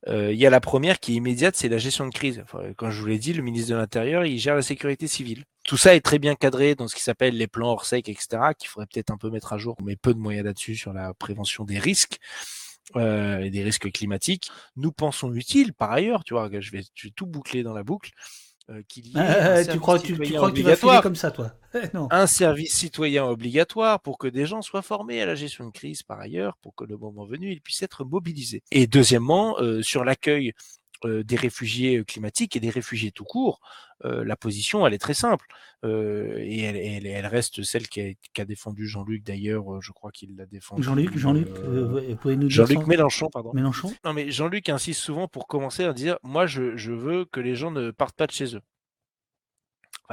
Euh, 0.08 0.34
il 0.34 0.40
y 0.40 0.46
a 0.46 0.50
la 0.50 0.60
première 0.60 1.00
qui 1.00 1.14
est 1.14 1.16
immédiate, 1.16 1.56
c'est 1.56 1.70
la 1.70 1.78
gestion 1.78 2.08
de 2.08 2.14
crise. 2.14 2.42
Enfin, 2.44 2.74
quand 2.76 2.90
je 2.90 3.00
vous 3.00 3.08
l'ai 3.08 3.20
dit, 3.20 3.34
le 3.34 3.44
ministre 3.44 3.72
de 3.72 3.76
l'Intérieur, 3.76 4.26
il 4.26 4.40
gère 4.40 4.56
la 4.56 4.62
sécurité 4.62 5.08
civile. 5.08 5.46
Tout 5.64 5.78
ça 5.78 5.96
est 5.96 6.02
très 6.02 6.18
bien 6.18 6.36
cadré 6.36 6.74
dans 6.74 6.88
ce 6.88 6.96
qui 6.96 7.04
s'appelle 7.04 7.38
les 7.38 7.48
plans 7.48 7.70
hors 7.70 7.86
sec, 7.86 8.10
etc., 8.10 8.54
qu'il 8.58 8.68
faudrait 8.68 8.88
peut-être 8.92 9.12
un 9.12 9.18
peu 9.18 9.30
mettre 9.30 9.54
à 9.54 9.58
jour. 9.58 9.78
Met 9.84 9.96
peu 9.96 10.14
de 10.14 10.20
moyens 10.20 10.46
là-dessus 10.46 10.76
sur 10.76 10.94
la 10.94 11.14
prévention 11.14 11.64
des 11.64 11.80
risques. 11.80 12.18
Euh, 12.98 13.40
et 13.40 13.52
des 13.52 13.64
risques 13.64 13.90
climatiques, 13.92 14.50
nous 14.76 14.92
pensons 14.92 15.34
utile 15.34 15.72
par 15.74 15.92
ailleurs, 15.92 16.26
tu 16.26 16.34
vois, 16.34 16.50
je 16.52 16.72
vais, 16.72 16.82
je 16.94 17.08
vais 17.08 17.14
tout 17.16 17.26
boucler 17.26 17.64
dans 17.64 17.74
la 17.74 17.84
boucle, 17.84 18.12
qu'il 18.88 19.08
y 19.08 19.18
ait 19.18 19.66
tu 19.68 19.80
crois, 19.80 20.00
tu, 20.00 20.18
tu 20.20 20.34
crois 20.34 20.52
que 20.52 20.56
tu 20.56 20.64
vas 20.64 20.76
filer 20.76 21.00
comme 21.02 21.16
ça, 21.16 21.32
toi 21.32 21.54
non. 21.94 22.08
Un 22.12 22.28
service 22.28 22.74
citoyen 22.74 23.26
obligatoire 23.26 24.02
pour 24.02 24.18
que 24.18 24.28
des 24.28 24.46
gens 24.46 24.62
soient 24.62 24.82
formés 24.82 25.22
à 25.22 25.26
la 25.26 25.36
gestion 25.36 25.66
de 25.66 25.72
crise 25.72 26.04
par 26.04 26.20
ailleurs, 26.20 26.58
pour 26.62 26.76
que 26.76 26.84
le 26.84 26.98
moment 26.98 27.26
venu, 27.26 27.52
ils 27.52 27.62
puissent 27.62 27.82
être 27.82 28.04
mobilisés. 28.04 28.62
Et 28.72 28.88
deuxièmement, 28.88 29.58
euh, 29.60 29.82
sur 29.82 30.04
l'accueil 30.04 30.50
euh, 30.50 30.54
des 31.06 31.36
réfugiés 31.36 31.98
euh, 31.98 32.04
climatiques 32.04 32.56
et 32.56 32.60
des 32.60 32.70
réfugiés 32.70 33.12
tout 33.12 33.24
court, 33.24 33.60
euh, 34.06 34.24
la 34.24 34.36
position, 34.36 34.86
elle 34.86 34.94
est 34.94 35.00
très 35.00 35.14
simple. 35.14 35.46
et 35.84 36.62
elle, 36.62 36.78
elle, 36.78 37.08
elle, 37.08 37.26
reste 37.26 37.64
celle 37.64 37.88
qu'a 37.88 38.14
qu 38.34 38.46
défendu 38.46 38.88
Jean-Luc, 38.88 39.24
d'ailleurs, 39.24 39.82
je 39.82 39.92
crois 39.92 40.12
qu'il 40.12 40.36
l'a 40.36 40.46
défendu. 40.46 40.84
Jean-Luc, 40.84 41.18
Jean-Luc, 41.18 41.48
Jean-Luc 42.50 42.88
Mélenchon, 42.88 43.30
pardon. 43.30 43.52
Mélenchon? 43.54 43.94
Non, 44.06 44.14
mais 44.14 44.32
Jean-Luc 44.32 44.70
insiste 44.70 45.02
souvent 45.02 45.28
pour 45.28 45.48
commencer 45.48 45.84
à 45.84 45.94
dire 45.94 46.18
Moi, 46.24 46.46
je, 46.46 46.76
je 46.76 46.92
veux 46.92 47.26
que 47.26 47.40
les 47.40 47.56
gens 47.56 47.72
ne 47.72 47.92
partent 47.92 48.18
pas 48.18 48.28
de 48.28 48.32
chez 48.32 48.56
eux 48.56 48.62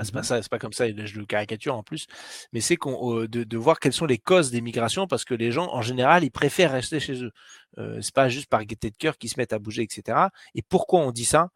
c'est 0.04 0.12
pas 0.12 0.20
mmh 0.20 0.24
ça, 0.24 0.42
c'est 0.42 0.50
pas 0.50 0.58
comme 0.58 0.72
ça, 0.72 0.86
je 0.88 1.18
le 1.18 1.26
caricature 1.26 1.74
en 1.74 1.82
plus, 1.82 2.06
mais 2.52 2.60
c'est 2.60 2.76
qu'on 2.76 3.20
de, 3.24 3.44
de, 3.44 3.56
voir 3.56 3.80
quelles 3.80 3.92
sont 3.92 4.06
les 4.06 4.18
causes 4.18 4.50
des 4.50 4.60
migrations 4.60 5.06
parce 5.06 5.24
que 5.24 5.34
les 5.34 5.52
gens 5.52 5.72
en 5.72 5.82
général 5.82 6.24
ils 6.24 6.30
préfèrent 6.30 6.72
rester 6.72 7.00
chez 7.00 7.22
eux. 7.22 7.32
Euh, 7.78 8.00
c'est 8.00 8.14
pas 8.14 8.28
juste 8.28 8.48
par 8.48 8.64
gaieté 8.64 8.90
de 8.90 8.96
cœur 8.96 9.18
qu'ils 9.18 9.30
se 9.30 9.38
mettent 9.38 9.52
à 9.52 9.58
bouger, 9.58 9.82
etc. 9.82 10.18
Et 10.54 10.62
pourquoi 10.62 11.00
on 11.00 11.12
dit 11.12 11.24
ça? 11.24 11.50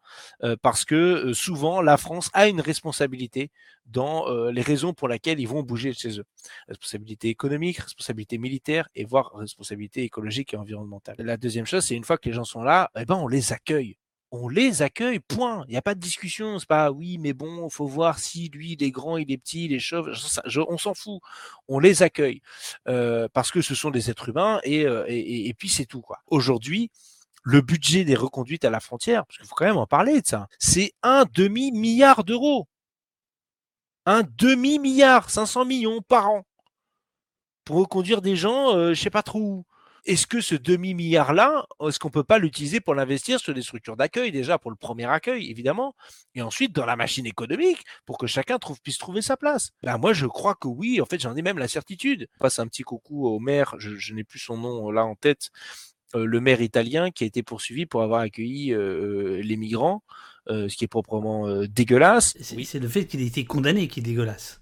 Euh, 0.44 0.56
Parce 0.60 0.85
que 0.85 1.32
souvent 1.32 1.81
la 1.81 1.97
France 1.97 2.31
a 2.35 2.48
une 2.48 2.60
responsabilité 2.60 3.51
dans 3.86 4.31
les 4.51 4.62
raisons 4.62 4.94
pour 4.94 5.09
lesquelles 5.09 5.40
ils 5.40 5.48
vont 5.48 5.62
bouger 5.62 5.90
de 5.90 5.97
chez 5.97 6.19
eux. 6.20 6.24
Responsabilité 6.69 7.28
économique, 7.28 7.78
responsabilité 7.78 8.39
militaire 8.39 8.89
et 8.94 9.05
voire 9.05 9.32
responsabilité 9.35 10.05
écologique 10.05 10.55
et 10.55 10.56
environnementale. 10.56 11.16
La 11.19 11.36
deuxième 11.36 11.66
chose, 11.66 11.85
c'est 11.85 11.97
une 11.97 12.05
fois 12.05 12.16
que 12.16 12.28
les 12.28 12.35
gens 12.35 12.44
sont 12.44 12.62
là, 12.62 12.90
eh 12.97 13.05
ben 13.05 13.16
on 13.16 13.27
les 13.27 13.52
accueille 13.52 13.97
on 14.33 14.49
les 14.49 14.81
accueille, 14.81 15.21
point. 15.21 15.63
Il 15.69 15.73
n'y 15.73 15.77
a 15.77 15.83
pas 15.83 15.95
de 15.95 16.01
discussion. 16.01 16.59
C'est 16.59 16.67
pas 16.69 16.91
oui, 16.91 17.19
mais 17.19 17.35
bon, 17.35 17.69
faut 17.69 17.87
voir 17.87 18.19
si 18.19 18.49
lui, 18.49 18.73
il 18.73 18.83
est 18.83 18.91
grand, 18.91 19.19
il 19.19 19.31
est 19.31 19.37
petit, 19.37 19.67
il 19.67 19.75
est 19.75 19.79
chauve. 19.79 20.11
on 20.69 20.79
s'en 20.79 20.95
fout. 20.95 21.21
On 21.69 21.79
les 21.79 22.03
accueille 22.03 22.41
euh, 22.89 23.29
parce 23.33 23.51
que 23.51 23.61
ce 23.61 23.75
sont 23.75 23.91
des 23.91 24.11
êtres 24.11 24.31
humains 24.31 24.59
et, 24.65 24.87
euh, 24.87 25.05
puis 25.59 25.69
c'est 25.69 25.85
tout. 25.85 26.03
Aujourd'hui, 26.29 26.91
le 27.45 27.61
budget 27.61 28.05
des 28.05 28.15
reconduites 28.15 28.65
à 28.65 28.71
la 28.71 28.81
frontière, 28.81 29.27
parce 29.27 29.37
qu'il 29.37 29.47
faut 29.47 29.55
quand 29.55 29.67
même 29.67 29.77
en 29.77 29.87
parler 29.87 30.23
de 30.23 30.27
ça, 30.27 30.49
c'est 30.59 30.93
un 31.03 31.25
demi 31.35 31.71
milliard 31.71 32.25
d'euros. 32.25 32.67
Un 34.07 34.23
demi 34.23 34.79
milliard, 34.79 35.29
500 35.31 35.67
millions 35.67 36.01
par 36.01 36.31
an 36.31 36.45
pour 37.65 37.77
reconduire 37.77 38.23
des 38.23 38.37
gens, 38.37 38.75
euh, 38.77 38.95
je 38.95 39.01
sais 39.01 39.11
pas 39.11 39.23
trop 39.23 39.41
où. 39.41 39.65
Est-ce 40.05 40.27
que 40.27 40.41
ce 40.41 40.57
demi-milliard-là, 40.57 41.65
est-ce 41.87 42.01
qu'on 42.01 42.09
ne 42.09 42.12
peut 42.12 42.24
pas 42.24 42.39
l'utiliser 42.39 42.81
pour 42.81 42.95
l'investir 42.95 43.39
sur 43.39 43.55
des 43.55 43.62
structures 43.62 43.97
d'accueil, 43.97 44.33
déjà 44.33 44.59
pour 44.59 44.73
le 44.73 44.77
premier 44.77 45.07
accueil, 45.07 45.49
évidemment, 45.49 45.95
et 46.35 46.43
ensuite 46.43 46.74
dans 46.74 46.87
la 46.87 46.97
machine 46.97 47.24
économique, 47.24 47.85
pour 48.05 48.19
que 48.19 48.27
chacun 48.27 48.59
trouve, 48.59 48.81
puisse 48.81 48.99
trouver 48.99 49.23
sa 49.23 49.37
place? 49.37 49.70
Ben, 49.85 49.99
Moi, 49.99 50.12
je 50.12 50.27
crois 50.27 50.57
que 50.57 50.66
oui, 50.66 51.01
en 51.01 51.07
fait, 51.07 51.20
j'en 51.20 51.37
ai 51.37 51.43
même 51.43 51.59
la 51.59 51.69
certitude. 51.69 52.29
Je 52.35 52.39
passe 52.41 52.59
un 52.59 52.66
petit 52.66 52.83
coucou 52.83 53.29
au 53.29 53.39
maire, 53.39 53.77
je, 53.79 54.12
n'ai 54.12 54.24
plus 54.24 54.41
son 54.41 54.57
nom 54.57 54.91
là 54.91 55.05
en 55.05 55.15
tête, 55.15 55.51
euh, 56.16 56.24
le 56.24 56.41
maire 56.41 56.61
italien 56.61 57.12
qui 57.12 57.23
a 57.23 57.27
été 57.29 57.45
poursuivi 57.45 57.87
pour 57.87 58.03
avoir 58.03 58.23
accueilli 58.23 58.74
euh, 58.74 59.41
les 59.41 59.57
migrants, 59.57 60.03
euh, 60.49 60.69
ce 60.69 60.77
qui 60.77 60.85
est 60.85 60.89
proprement 60.89 61.65
dégueulasse. 61.66 62.37
C'est 62.41 62.81
le 62.81 62.89
fait 62.89 63.07
qu'il 63.07 63.20
ait 63.20 63.27
été 63.27 63.45
condamné 63.45 63.87
qui 63.87 64.01
est 64.01 64.03
dégueulasse. 64.03 64.61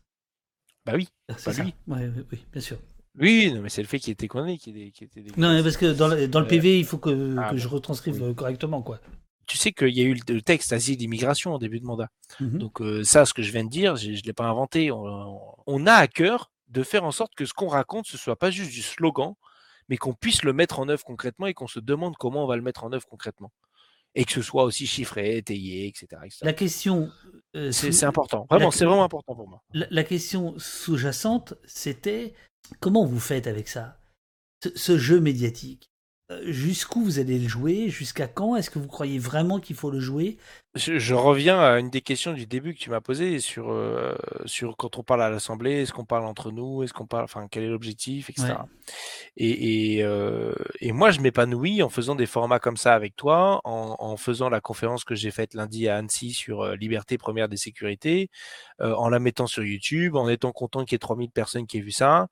Bah 0.85 0.93
oui, 0.95 1.09
c'est 1.39 1.62
lui. 1.62 1.75
oui, 1.87 2.45
bien 2.53 2.61
sûr. 2.61 2.79
Oui, 3.19 3.53
non, 3.53 3.62
mais 3.62 3.69
c'est 3.69 3.82
le 3.82 3.89
fait 3.89 3.99
qu'il 3.99 4.12
était 4.12 4.28
condamné 4.28 4.59
qui, 4.59 4.70
était. 4.70 5.24
Non, 5.37 5.62
parce 5.62 5.77
que 5.77 5.93
dans 5.93 6.09
le, 6.09 6.28
dans 6.28 6.41
le 6.41 6.47
PV, 6.47 6.78
il 6.78 6.85
faut 6.85 6.99
que, 6.99 7.37
ah, 7.39 7.51
que 7.51 7.57
je 7.57 7.66
retranscrive 7.66 8.35
correctement, 8.35 8.82
quoi. 8.82 9.01
Tu 9.47 9.59
sais 9.59 9.73
qu'il 9.73 9.89
y 9.89 10.01
a 10.01 10.05
eu 10.05 10.15
le 10.28 10.43
texte 10.43 10.73
asile 10.73 11.03
immigration 11.03 11.53
en 11.53 11.59
début 11.59 11.81
de 11.81 11.85
mandat. 11.85 12.09
Mmh 12.39 12.59
Donc 12.59 12.81
euh, 12.81 13.03
ça, 13.03 13.27
ce 13.27 13.35
que 13.35 13.43
je 13.43 13.51
viens 13.51 13.65
de 13.65 13.69
dire, 13.69 13.97
je 13.97 14.11
ne 14.11 14.16
l'ai 14.24 14.32
pas 14.32 14.45
inventé. 14.45 14.93
On, 14.93 15.41
on, 15.66 15.87
a 15.89 15.95
à 15.95 16.07
cœur 16.07 16.53
de 16.69 16.85
faire 16.85 17.03
en 17.03 17.11
sorte 17.11 17.35
que 17.35 17.45
ce 17.45 17.53
qu'on 17.53 17.66
raconte, 17.66 18.07
ce 18.07 18.16
soit 18.16 18.37
pas 18.37 18.53
juste 18.53 18.70
du 18.70 18.81
slogan, 18.81 19.35
mais 19.89 19.97
qu'on 19.97 20.15
puisse 20.15 20.45
le 20.45 20.53
mettre 20.53 20.78
en 20.78 20.89
œuvre 20.89 21.03
concrètement 21.05 21.47
et 21.47 21.55
qu'on 21.55 21.66
se 21.66 21.81
demande 21.81 22.15
comment 22.16 22.45
on 22.45 22.47
va 22.47 22.55
le 22.55 22.62
mettre 22.62 22.85
en 22.85 22.93
œuvre 22.93 23.07
concrètement. 23.09 23.51
Et 24.15 24.24
que 24.24 24.32
ce 24.32 24.43
soit 24.43 24.62
aussi 24.62 24.87
chiffré, 24.87 25.37
étayé, 25.37 25.89
etc. 25.89 26.23
La 26.43 26.53
question... 26.53 27.11
Euh, 27.57 27.73
c'est 27.73 28.05
important. 28.05 28.47
Vraiment, 28.49 28.70
c'est 28.70 28.85
vraiment 28.85 29.03
important 29.03 29.35
pour 29.35 29.49
moi. 29.49 29.62
La, 29.73 29.87
la 29.91 30.05
question 30.05 30.55
sous-jacente, 30.59 31.55
c'était 31.65 32.35
Comment 32.81 33.05
vous 33.05 33.20
faites 33.20 33.47
avec 33.47 33.69
ça 33.69 34.01
ce, 34.77 34.99
jeu 34.99 35.20
médiatique? 35.20 35.90
Jusqu'où 36.44 37.02
vous 37.02 37.19
allez 37.19 37.39
le 37.39 37.48
jouer? 37.48 37.89
Jusqu'à 37.89 38.28
quand? 38.28 38.55
Est-ce 38.55 38.70
que 38.70 38.78
vous 38.78 38.86
croyez 38.86 39.19
vraiment 39.19 39.59
qu'il 39.59 39.74
faut 39.74 39.90
le 39.90 39.98
jouer? 39.98 40.39
Je, 40.77 41.15
reviens 41.15 41.59
à 41.59 41.81
une 41.81 41.90
des 41.90 42.01
questions 42.01 42.32
du 42.32 42.47
début 42.47 42.74
que 42.74 42.78
tu 42.78 42.90
m'as 42.90 43.01
posées 43.01 43.40
sur, 43.40 43.73
euh, 43.73 44.15
sur 44.44 44.77
quand 44.77 44.98
on 44.98 45.02
parle 45.02 45.23
à 45.23 45.28
l'Assemblée, 45.28 45.82
est-ce 45.82 45.93
qu'on 45.93 46.05
parle 46.05 46.24
entre 46.24 46.52
nous? 46.52 46.85
Est-ce 46.85 46.93
qu'on 46.93 47.07
parle, 47.07 47.24
enfin, 47.24 47.48
quel 47.51 47.65
est 47.65 47.69
l'objectif, 47.69 48.31
etc. 48.31 48.55
Et, 49.36 49.97
et, 49.97 50.05
euh, 50.05 50.55
et, 50.81 50.93
moi, 50.93 51.11
je 51.11 51.20
m'épanouis 51.20 51.82
en 51.82 51.89
faisant 51.89 52.15
des 52.15 52.27
formats 52.27 52.61
comme 52.61 52.77
ça 52.77 52.94
avec 52.94 53.16
toi, 53.16 53.61
en, 53.65 53.97
en 53.98 54.16
faisant 54.16 54.48
la 54.48 54.61
conférence 54.61 55.02
que 55.02 55.16
j'ai 55.16 55.32
faite 55.32 55.55
lundi 55.55 55.89
à 55.89 55.97
Annecy 55.97 56.32
sur 56.32 56.77
liberté 56.77 57.19
première 57.19 57.48
des 57.48 57.57
sécurités, 57.57 58.31
en 58.78 59.09
la 59.09 59.19
mettant 59.19 59.48
sur 59.48 59.65
YouTube, 59.65 60.15
en 60.15 60.28
étant 60.28 60.52
content 60.52 60.85
qu'il 60.85 60.93
y 60.93 60.97
ait 60.97 60.98
3000 61.01 61.31
personnes 61.31 61.66
qui 61.66 61.78
aient 61.78 61.82
vu 61.82 61.90
ça 61.90 62.28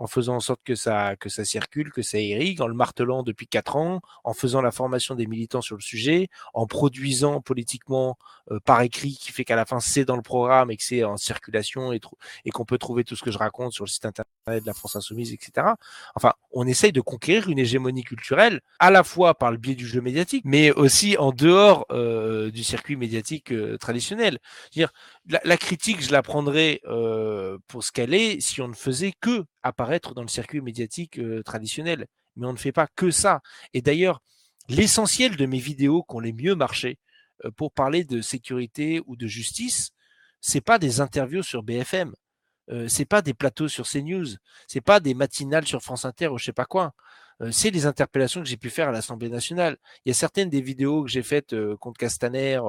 en 0.00 0.06
faisant 0.06 0.36
en 0.36 0.40
sorte 0.40 0.62
que 0.64 0.74
ça, 0.74 1.14
que 1.16 1.28
ça 1.28 1.44
circule, 1.44 1.92
que 1.92 2.00
ça 2.00 2.18
irrigue, 2.18 2.62
en 2.62 2.66
le 2.66 2.74
martelant 2.74 3.22
depuis 3.22 3.46
quatre 3.46 3.76
ans, 3.76 4.00
en 4.24 4.32
faisant 4.32 4.62
la 4.62 4.70
formation 4.70 5.14
des 5.14 5.26
militants 5.26 5.60
sur 5.60 5.76
le 5.76 5.82
sujet, 5.82 6.28
en 6.54 6.66
produisant 6.66 7.42
politiquement 7.42 8.16
euh, 8.50 8.58
par 8.64 8.80
écrit, 8.80 9.18
qui 9.20 9.30
fait 9.30 9.44
qu'à 9.44 9.56
la 9.56 9.66
fin 9.66 9.78
c'est 9.78 10.06
dans 10.06 10.16
le 10.16 10.22
programme 10.22 10.70
et 10.70 10.78
que 10.78 10.82
c'est 10.82 11.04
en 11.04 11.18
circulation 11.18 11.92
et, 11.92 12.00
et 12.46 12.50
qu'on 12.50 12.64
peut 12.64 12.78
trouver 12.78 13.04
tout 13.04 13.14
ce 13.14 13.22
que 13.22 13.30
je 13.30 13.36
raconte 13.36 13.72
sur 13.74 13.84
le 13.84 13.90
site 13.90 14.06
internet 14.06 14.62
de 14.62 14.66
la 14.66 14.72
France 14.72 14.96
Insoumise, 14.96 15.34
etc. 15.34 15.66
Enfin, 16.14 16.32
on 16.52 16.66
essaye 16.66 16.92
de 16.92 17.02
conquérir 17.02 17.50
une 17.50 17.58
hégémonie 17.58 18.02
culturelle, 18.02 18.62
à 18.78 18.90
la 18.90 19.04
fois 19.04 19.34
par 19.34 19.50
le 19.50 19.58
biais 19.58 19.74
du 19.74 19.86
jeu 19.86 20.00
médiatique, 20.00 20.44
mais 20.46 20.72
aussi 20.72 21.18
en 21.18 21.32
dehors 21.32 21.84
euh, 21.90 22.50
du 22.50 22.64
circuit 22.64 22.96
médiatique 22.96 23.52
euh, 23.52 23.76
traditionnel. 23.76 24.38
La, 25.26 25.56
critique, 25.56 26.02
je 26.02 26.12
la 26.12 26.22
prendrais 26.22 26.80
pour 27.68 27.84
ce 27.84 27.92
qu'elle 27.92 28.14
est 28.14 28.40
si 28.40 28.60
on 28.60 28.68
ne 28.68 28.74
faisait 28.74 29.12
que 29.20 29.44
apparaître 29.62 30.14
dans 30.14 30.22
le 30.22 30.28
circuit 30.28 30.60
médiatique 30.60 31.20
traditionnel. 31.44 32.06
Mais 32.36 32.46
on 32.46 32.52
ne 32.52 32.58
fait 32.58 32.72
pas 32.72 32.86
que 32.96 33.10
ça. 33.10 33.40
Et 33.74 33.82
d'ailleurs, 33.82 34.22
l'essentiel 34.68 35.36
de 35.36 35.46
mes 35.46 35.58
vidéos 35.58 36.02
qui 36.02 36.16
ont 36.16 36.20
les 36.20 36.32
mieux 36.32 36.54
marché 36.54 36.98
pour 37.56 37.72
parler 37.72 38.04
de 38.04 38.20
sécurité 38.20 39.02
ou 39.06 39.16
de 39.16 39.26
justice, 39.26 39.90
c'est 40.40 40.60
pas 40.60 40.78
des 40.78 41.00
interviews 41.00 41.42
sur 41.42 41.62
BFM, 41.62 42.14
c'est 42.88 43.04
pas 43.04 43.22
des 43.22 43.34
plateaux 43.34 43.68
sur 43.68 43.86
CNews, 43.86 44.36
c'est 44.66 44.80
pas 44.80 45.00
des 45.00 45.14
matinales 45.14 45.66
sur 45.66 45.82
France 45.82 46.04
Inter 46.04 46.28
ou 46.28 46.38
je 46.38 46.46
sais 46.46 46.52
pas 46.52 46.66
quoi. 46.66 46.92
Euh, 47.42 47.50
c'est 47.52 47.70
les 47.70 47.86
interpellations 47.86 48.40
que 48.42 48.48
j'ai 48.48 48.56
pu 48.56 48.70
faire 48.70 48.88
à 48.88 48.92
l'Assemblée 48.92 49.28
nationale. 49.28 49.76
Il 50.04 50.10
y 50.10 50.12
a 50.12 50.14
certaines 50.14 50.50
des 50.50 50.60
vidéos 50.60 51.04
que 51.04 51.10
j'ai 51.10 51.22
faites 51.22 51.52
euh, 51.52 51.76
contre 51.76 51.98
Castaner 51.98 52.60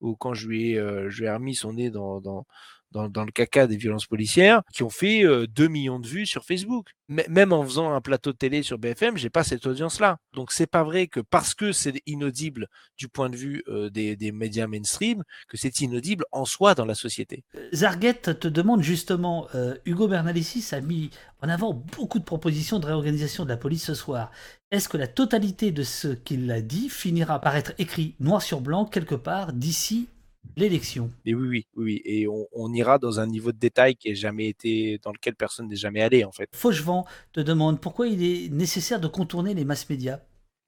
ou 0.00 0.16
quand 0.16 0.34
je 0.34 0.48
lui 0.48 0.72
ai, 0.72 0.76
je 1.08 1.24
remis 1.24 1.54
son 1.54 1.72
nez 1.74 1.90
dans, 1.90 2.46
dans, 2.92 3.24
le 3.24 3.32
caca 3.32 3.66
des 3.66 3.76
violences 3.76 4.06
policières, 4.06 4.62
qui 4.72 4.82
ont 4.82 4.90
fait 4.90 5.24
2 5.24 5.68
millions 5.68 6.00
de 6.00 6.06
vues 6.06 6.26
sur 6.26 6.44
Facebook. 6.44 6.88
même 7.08 7.52
en 7.52 7.64
faisant 7.64 7.92
un 7.92 8.00
plateau 8.00 8.32
de 8.32 8.36
télé 8.36 8.62
sur 8.62 8.78
BFM, 8.78 9.16
j'ai 9.16 9.30
pas 9.30 9.42
cette 9.44 9.66
audience-là. 9.66 10.18
Donc 10.34 10.52
c'est 10.52 10.66
pas 10.66 10.84
vrai 10.84 11.08
que 11.08 11.20
parce 11.20 11.54
que 11.54 11.72
c'est 11.72 12.00
inaudible 12.06 12.68
du 12.96 13.08
point 13.08 13.30
de 13.30 13.36
vue 13.36 13.64
des, 13.92 14.16
des, 14.16 14.32
médias 14.32 14.66
mainstream, 14.66 15.24
que 15.48 15.56
c'est 15.56 15.80
inaudible 15.80 16.24
en 16.32 16.44
soi 16.44 16.74
dans 16.74 16.84
la 16.84 16.94
société. 16.94 17.44
Zarguet 17.72 18.14
te 18.14 18.48
demande 18.48 18.82
justement, 18.82 19.46
euh, 19.54 19.76
Hugo 19.84 20.08
Bernalicis 20.08 20.74
a 20.74 20.80
mis 20.80 21.10
en 21.42 21.48
avant 21.48 21.72
beaucoup 21.72 22.18
de 22.18 22.24
propositions 22.24 22.78
de 22.78 22.86
réorganisation 22.86 23.44
de 23.44 23.48
la 23.48 23.56
police 23.56 23.84
ce 23.84 23.94
soir. 23.94 24.30
Est-ce 24.70 24.88
que 24.88 24.96
la 24.96 25.06
totalité 25.06 25.72
de 25.72 25.82
ce 25.82 26.08
qu'il 26.08 26.50
a 26.50 26.60
dit 26.60 26.88
finira 26.88 27.40
par 27.40 27.56
être 27.56 27.72
écrit 27.78 28.14
noir 28.20 28.42
sur 28.42 28.60
blanc 28.60 28.84
quelque 28.84 29.14
part 29.14 29.52
d'ici 29.52 30.08
l'élection. 30.56 31.10
Et 31.24 31.34
oui, 31.34 31.48
oui, 31.48 31.66
oui, 31.76 32.02
et 32.04 32.26
on, 32.28 32.72
ira 32.72 32.98
dans 32.98 33.20
un 33.20 33.26
niveau 33.26 33.52
de 33.52 33.58
détail 33.58 33.96
qui 33.96 34.08
n'a 34.08 34.14
jamais 34.14 34.48
été, 34.48 34.98
dans 35.02 35.12
lequel 35.12 35.34
personne 35.34 35.68
n'est 35.68 35.76
jamais 35.76 36.02
allé 36.02 36.24
en 36.24 36.32
fait. 36.32 36.48
Fauchevent 36.54 37.04
te 37.32 37.40
demande 37.40 37.80
pourquoi 37.80 38.08
il 38.08 38.22
est 38.22 38.48
nécessaire 38.50 39.00
de 39.00 39.08
contourner 39.08 39.54
les 39.54 39.64
masses 39.64 39.88
médias. 39.88 40.20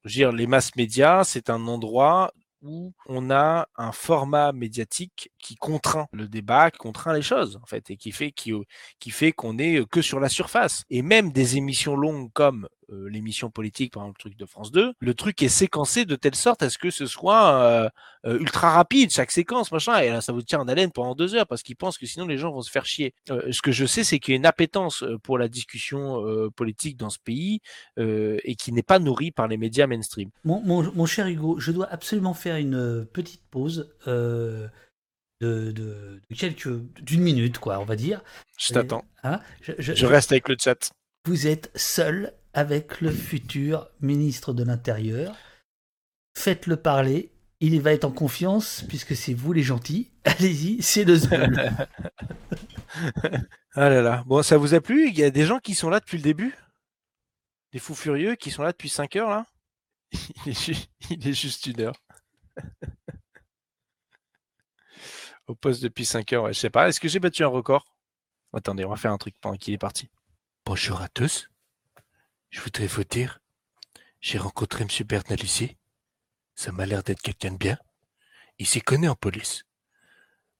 Je 0.03 0.09
veux 0.09 0.13
dire, 0.13 0.31
les 0.31 0.47
masses 0.47 0.75
médias, 0.75 1.23
c'est 1.23 1.49
un 1.49 1.67
endroit 1.67 2.33
où 2.61 2.93
on 3.07 3.29
a 3.29 3.67
un 3.75 3.91
format 3.91 4.53
médiatique 4.53 5.31
qui 5.37 5.55
contraint 5.55 6.07
le 6.13 6.27
débat, 6.27 6.71
qui 6.71 6.77
contraint 6.77 7.13
les 7.13 7.21
choses, 7.21 7.59
en 7.61 7.65
fait, 7.65 7.89
et 7.89 7.97
qui 7.97 8.11
fait, 8.11 8.31
qui, 8.31 8.53
qui 8.99 9.11
fait 9.11 9.33
qu'on 9.33 9.57
est 9.57 9.85
que 9.89 10.01
sur 10.01 10.19
la 10.19 10.29
surface. 10.29 10.83
Et 10.89 11.01
même 11.01 11.31
des 11.31 11.57
émissions 11.57 11.95
longues 11.95 12.31
comme 12.33 12.67
euh, 12.91 13.09
l'émission 13.09 13.49
politique, 13.49 13.93
par 13.93 14.03
exemple, 14.03 14.19
le 14.19 14.29
truc 14.29 14.37
de 14.37 14.45
France 14.45 14.71
2, 14.71 14.93
le 14.99 15.13
truc 15.13 15.41
est 15.41 15.49
séquencé 15.49 16.05
de 16.05 16.15
telle 16.15 16.35
sorte 16.35 16.63
à 16.63 16.69
ce 16.69 16.77
que 16.77 16.89
ce 16.89 17.05
soit 17.05 17.55
euh, 17.55 17.89
euh, 18.25 18.39
ultra 18.39 18.71
rapide, 18.71 19.11
chaque 19.11 19.31
séquence, 19.31 19.71
machin, 19.71 19.99
et 19.99 20.09
là, 20.09 20.21
ça 20.21 20.33
vous 20.33 20.41
tient 20.41 20.59
en 20.59 20.67
haleine 20.67 20.91
pendant 20.91 21.15
deux 21.15 21.35
heures, 21.35 21.47
parce 21.47 21.63
qu'ils 21.63 21.75
pensent 21.75 21.97
que 21.97 22.05
sinon 22.05 22.25
les 22.25 22.37
gens 22.37 22.51
vont 22.51 22.61
se 22.61 22.71
faire 22.71 22.85
chier. 22.85 23.13
ce 23.27 23.61
que 23.61 23.71
je 23.71 23.85
sais, 23.85 24.03
c'est 24.03 24.19
qu'il 24.19 24.33
y 24.33 24.35
a 24.35 24.37
une 24.37 24.45
appétence 24.45 25.03
pour 25.23 25.37
la 25.37 25.47
discussion 25.47 26.23
politique 26.55 26.97
dans 26.97 27.09
ce 27.09 27.19
pays, 27.19 27.59
et 27.97 28.55
qui 28.55 28.71
n'est 28.71 28.83
pas 28.83 28.99
nourrie 28.99 29.31
par 29.31 29.47
les 29.47 29.57
médias 29.57 29.87
mainstream. 29.87 30.29
Mon, 30.43 30.61
mon, 30.61 31.05
cher 31.05 31.27
Hugo, 31.27 31.59
je 31.59 31.71
dois 31.71 31.87
absolument 31.87 32.33
faire 32.33 32.57
une 32.57 33.05
petite 33.11 33.43
pause. 33.49 33.93
De, 35.41 35.73
de, 35.73 36.21
quelques 36.33 36.69
d'une 37.01 37.21
minute 37.21 37.57
quoi 37.57 37.77
on 37.79 37.83
va 37.83 37.97
dire 37.97 38.21
je 38.57 38.71
t'attends 38.71 39.03
hein, 39.23 39.41
je, 39.61 39.73
je, 39.77 40.05
reste 40.05 40.31
avec 40.31 40.47
le 40.47 40.55
chat 40.57 40.89
vous 41.25 41.47
êtes 41.47 41.71
seul 41.75 42.33
avec 42.53 43.01
le 43.01 43.11
futur 43.11 43.89
ministre 43.99 44.53
de 44.53 44.63
l'Intérieur. 44.63 45.35
Faites-le 46.35 46.77
parler. 46.77 47.31
Il 47.59 47.81
va 47.81 47.93
être 47.93 48.03
en 48.03 48.11
confiance 48.11 48.83
puisque 48.87 49.15
c'est 49.15 49.33
vous 49.33 49.53
les 49.53 49.63
gentils. 49.63 50.11
Allez-y, 50.23 50.81
c'est 50.81 51.03
le 51.03 51.15
Zbul. 51.15 51.75
ah 53.73 53.89
là 53.89 54.01
là. 54.01 54.23
Bon, 54.25 54.43
ça 54.43 54.57
vous 54.57 54.73
a 54.73 54.81
plu? 54.81 55.07
Il 55.09 55.17
y 55.17 55.23
a 55.23 55.31
des 55.31 55.45
gens 55.45 55.59
qui 55.59 55.73
sont 55.73 55.89
là 55.89 55.99
depuis 55.99 56.17
le 56.17 56.23
début? 56.23 56.55
Des 57.71 57.79
fous 57.79 57.95
furieux 57.95 58.35
qui 58.35 58.51
sont 58.51 58.63
là 58.63 58.71
depuis 58.71 58.89
5 58.89 59.15
heures 59.15 59.29
là? 59.29 59.45
Il 60.45 61.27
est, 61.27 61.33
juste 61.33 61.65
une 61.65 61.81
heure. 61.81 61.95
Au 65.47 65.55
poste 65.55 65.81
depuis 65.81 66.05
5 66.05 66.31
heures, 66.33 66.43
ouais, 66.43 66.53
je 66.53 66.59
sais 66.59 66.69
pas. 66.69 66.87
Est-ce 66.87 66.99
que 66.99 67.07
j'ai 67.07 67.19
battu 67.19 67.43
un 67.43 67.47
record? 67.47 67.85
Attendez, 68.53 68.85
on 68.85 68.89
va 68.89 68.95
faire 68.95 69.11
un 69.11 69.17
truc 69.17 69.35
pendant 69.41 69.57
qu'il 69.57 69.73
est 69.73 69.79
parti. 69.79 70.09
Bonjour 70.65 71.01
à 71.01 71.09
tous. 71.09 71.49
Je 72.53 72.61
voudrais 72.61 72.85
vous 72.85 73.03
dire, 73.03 73.39
j'ai 74.21 74.37
rencontré 74.37 74.83
M. 74.83 75.07
Bernalici. 75.07 75.75
Ça 76.53 76.71
m'a 76.71 76.85
l'air 76.85 77.01
d'être 77.01 77.23
quelqu'un 77.23 77.49
de 77.49 77.57
bien. 77.57 77.79
Il 78.59 78.67
s'y 78.67 78.79
connaît 78.79 79.07
en 79.07 79.15
police. 79.15 79.63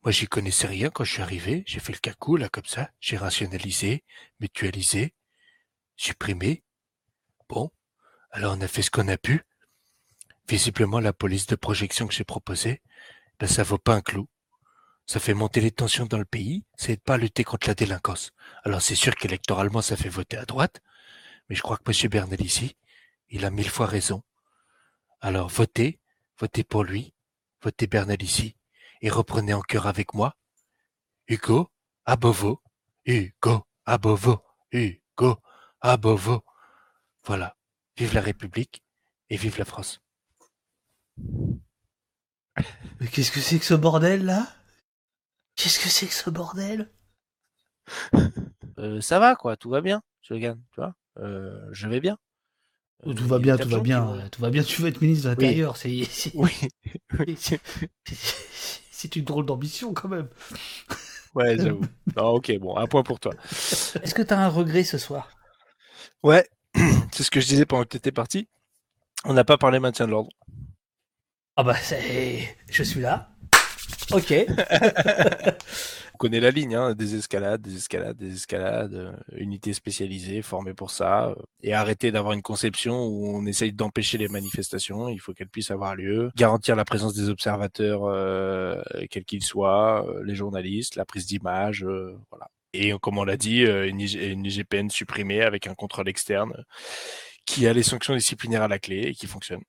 Moi, 0.02 0.12
j'y 0.12 0.26
connaissais 0.26 0.66
rien 0.66 0.90
quand 0.90 1.04
je 1.04 1.14
suis 1.14 1.22
arrivé. 1.22 1.64
J'ai 1.68 1.80
fait 1.80 1.94
le 1.94 2.00
cacou, 2.00 2.36
là, 2.36 2.50
comme 2.50 2.66
ça. 2.66 2.90
J'ai 3.00 3.16
rationalisé, 3.16 4.04
mutualisé, 4.40 5.14
supprimé. 5.96 6.64
Bon. 7.48 7.72
Alors, 8.32 8.58
on 8.58 8.62
a 8.62 8.68
fait 8.68 8.82
ce 8.82 8.90
qu'on 8.90 9.08
a 9.08 9.18
pu. 9.18 9.44
Visiblement, 10.50 11.00
la 11.00 11.14
police 11.14 11.46
de 11.46 11.56
projection 11.56 12.08
que 12.08 12.14
j'ai 12.16 12.24
proposée, 12.24 12.82
ben, 13.40 13.46
ça 13.46 13.62
vaut 13.62 13.78
pas 13.78 13.94
un 13.94 14.02
clou. 14.02 14.28
Ça 15.06 15.20
fait 15.20 15.36
monter 15.36 15.62
les 15.62 15.72
tensions 15.72 16.08
dans 16.08 16.18
le 16.18 16.26
pays, 16.26 16.66
ça 16.76 16.92
pas 17.06 17.18
lutter 17.18 17.44
contre 17.44 17.68
la 17.68 17.76
délinquance. 17.76 18.32
Alors 18.64 18.82
c'est 18.82 18.96
sûr 18.96 19.14
qu'électoralement 19.16 19.82
ça 19.82 19.98
fait 19.98 20.08
voter 20.08 20.38
à 20.38 20.46
droite, 20.46 20.82
mais 21.54 21.58
je 21.58 21.62
crois 21.62 21.78
que 21.78 21.84
M. 21.88 22.10
Bernalici, 22.10 22.76
il 23.30 23.46
a 23.46 23.52
mille 23.52 23.70
fois 23.70 23.86
raison. 23.86 24.24
Alors 25.22 25.50
votez, 25.50 26.00
votez 26.40 26.64
pour 26.64 26.84
lui, 26.84 27.14
votez 27.62 27.86
Bernalici, 27.86 28.58
et 29.02 29.12
reprenez 29.12 29.54
en 29.54 29.62
cœur 29.62 29.86
avec 29.86 30.16
moi. 30.16 30.36
Hugo, 31.28 31.70
à 32.06 32.16
Beauvau, 32.16 32.60
Hugo, 33.06 33.68
à 33.86 34.00
Beauvau, 34.00 34.44
Hugo, 34.72 35.38
à 35.80 35.96
Beauvau. 35.98 36.44
Voilà. 37.24 37.56
Vive 37.98 38.16
la 38.16 38.22
République 38.22 38.84
et 39.30 39.38
vive 39.38 39.60
la 39.60 39.66
France. 39.66 40.02
Mais 43.00 43.08
qu'est-ce 43.12 43.32
que 43.32 43.42
c'est 43.42 43.60
que 43.60 43.66
ce 43.66 43.76
bordel 43.76 44.26
là? 44.26 44.52
Qu'est-ce 45.56 45.80
que 45.80 45.90
c'est 45.90 46.08
que 46.08 46.14
ce 46.14 46.32
bordel? 46.32 46.92
Euh, 48.80 49.02
Ça 49.02 49.20
va 49.20 49.36
quoi, 49.36 49.56
tout 49.56 49.70
va 49.70 49.82
bien, 49.82 50.02
je 50.24 50.34
gagne, 50.34 50.60
tu 50.72 50.82
vois? 50.82 50.96
Euh, 51.20 51.68
je 51.72 51.88
vais 51.88 52.00
bien. 52.00 52.18
tout 53.04 53.28
va 53.28 53.40
bien, 53.40 53.58
tout 53.58 53.70
va 53.70 53.80
bien, 53.80 54.30
tout 54.32 54.42
va 54.42 54.50
bien. 54.50 54.64
Tu 54.64 54.82
veux 54.82 54.88
être 54.88 55.02
ministre 55.02 55.26
de 55.26 55.30
l'Intérieur, 55.30 55.78
c'est 55.78 56.06
oui. 56.34 56.52
c'est 58.92 59.16
une 59.16 59.26
drôle 59.26 59.46
d'ambition 59.46 59.94
quand 59.94 60.10
même. 60.10 60.30
Ouais, 61.36 61.58
j'avoue. 61.58 61.86
ok, 62.16 62.58
bon, 62.60 62.78
un 62.78 62.88
point 62.88 63.04
pour 63.04 63.20
toi. 63.20 63.34
Est-ce 63.52 64.14
que 64.14 64.22
tu 64.22 64.34
as 64.34 64.40
un 64.40 64.50
regret 64.50 64.84
ce 64.84 64.98
soir? 64.98 65.30
Ouais, 66.22 66.48
c'est 67.12 67.24
ce 67.24 67.32
que 67.32 67.42
je 67.42 67.48
disais 67.48 67.66
pendant 67.66 67.84
que 67.84 67.90
tu 67.90 67.98
étais 67.98 68.12
parti. 68.12 68.48
On 69.26 69.34
n'a 69.34 69.44
pas 69.44 69.58
parlé 69.58 69.80
maintien 69.80 70.06
de 70.06 70.12
l'ordre. 70.12 70.32
Ah 71.56 71.64
bah, 71.64 71.76
je 72.70 72.84
suis 72.84 73.00
là. 73.00 73.30
Ok. 74.12 74.34
On 76.14 76.18
connaît 76.18 76.40
la 76.40 76.52
ligne, 76.52 76.76
hein, 76.76 76.94
des 76.94 77.16
escalades, 77.16 77.62
des 77.62 77.76
escalades, 77.76 78.16
des 78.16 78.34
escalades, 78.34 78.94
euh, 78.94 79.14
unités 79.36 79.74
spécialisées, 79.74 80.44
formées 80.44 80.76
pour 80.76 80.92
ça, 80.92 81.30
euh, 81.30 81.36
et 81.64 81.74
arrêter 81.74 82.12
d'avoir 82.12 82.34
une 82.34 82.44
conception 82.44 83.08
où 83.08 83.36
on 83.36 83.46
essaye 83.48 83.74
d'empêcher 83.74 84.20
les 84.20 84.28
manifestations, 84.28 85.10
il 85.10 85.20
faut 85.20 85.34
qu'elles 85.34 85.50
puissent 85.50 85.72
avoir 85.72 85.96
lieu, 85.96 86.30
garantir 86.36 86.76
la 86.76 86.86
présence 86.86 87.16
des 87.16 87.30
observateurs, 87.30 88.04
euh, 88.06 88.82
quels 89.10 89.26
qu'ils 89.26 89.44
soient, 89.44 90.06
les 90.24 90.36
journalistes, 90.36 90.96
la 90.96 91.06
prise 91.06 91.26
d'image, 91.26 91.84
voilà. 92.30 92.50
Et 92.74 92.92
comme 93.02 93.18
on 93.20 93.24
l'a 93.24 93.38
dit, 93.38 93.62
une, 93.62 94.02
une 94.02 94.46
IGPN 94.46 94.90
supprimée 94.90 95.42
avec 95.42 95.68
un 95.68 95.76
contrôle 95.76 96.10
externe 96.10 96.64
qui 97.46 97.68
a 97.68 97.74
les 97.74 97.84
sanctions 97.84 98.16
disciplinaires 98.16 98.64
à 98.64 98.68
la 98.68 98.80
clé 98.80 99.02
et 99.08 99.14
qui 99.14 99.28
fonctionne. 99.28 99.62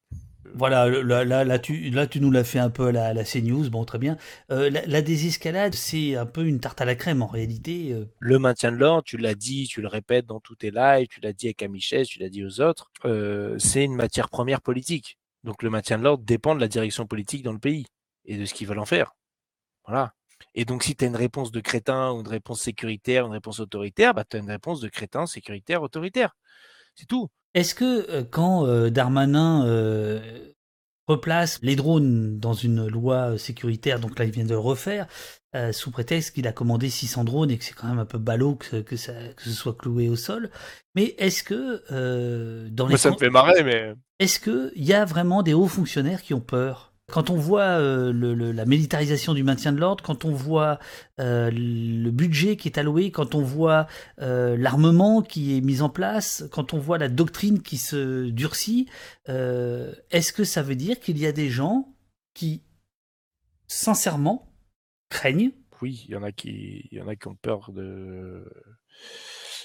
Voilà, 0.54 0.88
là, 0.88 1.24
là, 1.24 1.44
là, 1.44 1.58
tu, 1.58 1.90
là, 1.90 2.06
tu 2.06 2.20
nous 2.20 2.30
l'as 2.30 2.44
fait 2.44 2.58
un 2.58 2.70
peu 2.70 2.88
à 2.88 3.12
la, 3.12 3.24
CNews, 3.24 3.70
bon, 3.70 3.84
très 3.84 3.98
bien. 3.98 4.16
Euh, 4.50 4.70
la, 4.70 5.02
désescalade, 5.02 5.74
c'est 5.74 6.16
un 6.16 6.26
peu 6.26 6.44
une 6.44 6.60
tarte 6.60 6.80
à 6.80 6.84
la 6.84 6.94
crème 6.94 7.22
en 7.22 7.26
réalité. 7.26 7.92
Euh. 7.92 8.04
Le 8.20 8.38
maintien 8.38 8.70
de 8.70 8.76
l'ordre, 8.76 9.04
tu 9.04 9.16
l'as 9.16 9.34
dit, 9.34 9.66
tu 9.66 9.80
le 9.80 9.88
répètes 9.88 10.26
dans 10.26 10.40
tous 10.40 10.56
tes 10.56 10.70
lives, 10.70 11.08
tu 11.08 11.20
l'as 11.20 11.32
dit 11.32 11.48
à 11.48 11.52
Camichet, 11.52 12.04
tu 12.04 12.18
l'as 12.18 12.28
dit 12.28 12.44
aux 12.44 12.60
autres, 12.60 12.90
euh, 13.04 13.58
c'est 13.58 13.84
une 13.84 13.94
matière 13.94 14.28
première 14.28 14.60
politique. 14.60 15.18
Donc 15.44 15.62
le 15.62 15.70
maintien 15.70 15.98
de 15.98 16.04
l'ordre 16.04 16.24
dépend 16.24 16.54
de 16.54 16.60
la 16.60 16.68
direction 16.68 17.06
politique 17.06 17.42
dans 17.42 17.52
le 17.52 17.58
pays 17.58 17.86
et 18.24 18.36
de 18.36 18.44
ce 18.44 18.54
qu'ils 18.54 18.66
veulent 18.66 18.78
en 18.78 18.86
faire. 18.86 19.14
Voilà. 19.86 20.14
Et 20.54 20.64
donc 20.64 20.82
si 20.82 20.96
tu 20.96 21.04
as 21.04 21.08
une 21.08 21.16
réponse 21.16 21.50
de 21.50 21.60
crétin 21.60 22.12
ou 22.12 22.20
une 22.20 22.28
réponse 22.28 22.62
sécuritaire, 22.62 23.26
une 23.26 23.32
réponse 23.32 23.60
autoritaire, 23.60 24.14
bah 24.14 24.24
tu 24.24 24.36
as 24.36 24.40
une 24.40 24.50
réponse 24.50 24.80
de 24.80 24.88
crétin, 24.88 25.26
sécuritaire, 25.26 25.82
autoritaire. 25.82 26.36
C'est 26.94 27.06
tout. 27.06 27.28
Est-ce 27.54 27.74
que 27.74 28.10
euh, 28.10 28.24
quand 28.28 28.66
euh, 28.66 28.90
Darmanin 28.90 29.64
euh, 29.66 30.20
replace 31.06 31.60
les 31.62 31.76
drones 31.76 32.38
dans 32.38 32.52
une 32.52 32.86
loi 32.88 33.38
sécuritaire, 33.38 34.00
donc 34.00 34.18
là 34.18 34.24
il 34.24 34.32
vient 34.32 34.44
de 34.44 34.50
le 34.50 34.58
refaire, 34.58 35.06
sous 35.70 35.92
prétexte 35.92 36.34
qu'il 36.34 36.48
a 36.48 36.52
commandé 36.52 36.90
600 36.90 37.22
drones 37.22 37.50
et 37.52 37.58
que 37.58 37.62
c'est 37.62 37.74
quand 37.74 37.86
même 37.86 38.00
un 38.00 38.04
peu 38.04 38.18
ballot 38.18 38.56
que, 38.56 38.80
que, 38.80 38.96
ça, 38.96 39.12
que 39.36 39.44
ce 39.44 39.50
soit 39.50 39.76
cloué 39.76 40.08
au 40.08 40.16
sol, 40.16 40.50
mais 40.96 41.14
est-ce 41.18 41.44
que 41.44 42.68
dans 42.70 42.88
les... 42.88 42.96
ça 42.96 43.12
me 43.12 43.16
fait 43.16 43.30
marrer, 43.30 43.62
mais... 43.62 43.94
Est-ce 44.18 44.40
qu'il 44.40 44.84
y 44.84 44.92
a 44.94 45.04
vraiment 45.04 45.44
des 45.44 45.54
hauts 45.54 45.68
fonctionnaires 45.68 46.22
qui 46.22 46.34
ont 46.34 46.40
peur? 46.40 46.93
Quand 47.12 47.28
on 47.28 47.36
voit 47.36 47.78
euh, 47.78 48.12
la 48.52 48.64
militarisation 48.64 49.34
du 49.34 49.42
maintien 49.42 49.72
de 49.72 49.78
l'ordre, 49.78 50.02
quand 50.02 50.24
on 50.24 50.32
voit 50.32 50.78
euh, 51.20 51.50
le 51.52 52.10
budget 52.10 52.56
qui 52.56 52.68
est 52.68 52.78
alloué, 52.78 53.10
quand 53.10 53.34
on 53.34 53.42
voit 53.42 53.86
euh, 54.20 54.56
l'armement 54.56 55.20
qui 55.20 55.56
est 55.56 55.60
mis 55.60 55.82
en 55.82 55.90
place, 55.90 56.44
quand 56.50 56.72
on 56.72 56.78
voit 56.78 56.96
la 56.96 57.08
doctrine 57.08 57.62
qui 57.62 57.76
se 57.76 58.30
durcit, 58.30 58.88
est-ce 59.26 60.32
que 60.32 60.44
ça 60.44 60.62
veut 60.62 60.76
dire 60.76 60.98
qu'il 60.98 61.18
y 61.18 61.26
a 61.26 61.32
des 61.32 61.50
gens 61.50 61.94
qui, 62.32 62.62
sincèrement, 63.66 64.50
craignent? 65.10 65.52
Oui, 65.82 66.04
il 66.08 66.12
y 66.12 66.16
en 66.16 66.22
a 66.22 66.32
qui, 66.32 66.88
il 66.90 66.98
y 66.98 67.02
en 67.02 67.08
a 67.08 67.16
qui 67.16 67.28
ont 67.28 67.36
peur 67.36 67.70
de 67.72 68.44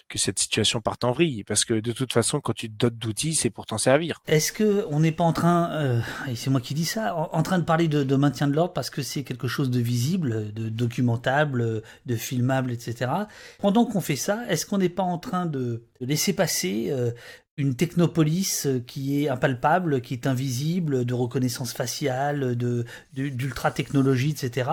que 0.10 0.18
cette 0.18 0.40
situation 0.40 0.82
parte 0.82 1.04
en 1.04 1.12
vrille, 1.12 1.44
parce 1.44 1.64
que 1.64 1.76
de 1.76 1.92
toute 1.92 2.12
façon, 2.12 2.42
quand 2.42 2.54
tu 2.54 2.70
te 2.70 2.76
dotes 2.76 2.98
d'outils, 2.98 3.36
c'est 3.36 3.50
pour 3.50 3.66
t'en 3.66 3.78
servir. 3.78 4.22
Est-ce 4.28 4.52
que 4.52 4.86
on 4.90 5.00
n'est 5.00 5.12
pas 5.12 5.24
en 5.24 5.34
train, 5.34 5.72
euh, 5.72 6.02
et 6.28 6.36
c'est 6.36 6.50
moi 6.50 6.60
qui 6.60 6.74
dis 6.74 6.86
ça, 6.86 7.16
en, 7.16 7.44
train 7.44 7.60
de 7.60 7.64
parler 7.64 7.88
de, 7.88 8.16
maintien 8.16 8.48
de 8.48 8.54
l'ordre 8.54 8.74
parce 8.74 8.90
que 8.90 9.02
c'est 9.02 9.24
quelque 9.24 9.48
chose 9.48 9.70
de 9.70 9.80
visible, 9.80 10.52
de 10.54 10.68
documentable, 10.68 11.84
de 12.06 12.16
filmable, 12.16 12.72
etc. 12.72 13.12
Pendant 13.60 13.86
qu'on 13.86 14.02
fait 14.02 14.16
ça, 14.16 14.44
est-ce 14.50 14.66
qu'on 14.66 14.80
n'est 14.80 14.90
pas 14.90 15.04
en 15.04 15.20
train 15.20 15.46
de, 15.46 15.84
laisser 16.02 16.34
passer 16.34 16.88
euh, 16.90 17.12
une 17.58 17.76
technopolis 17.76 18.68
qui 18.88 19.24
est 19.24 19.30
impalpable, 19.30 20.02
qui 20.02 20.14
est 20.14 20.28
invisible, 20.28 21.06
de 21.06 21.14
reconnaissance 21.14 21.74
faciale, 21.74 22.56
de 22.56 22.86
d'ultra 23.14 23.70
technologie, 23.72 24.32
etc. 24.32 24.72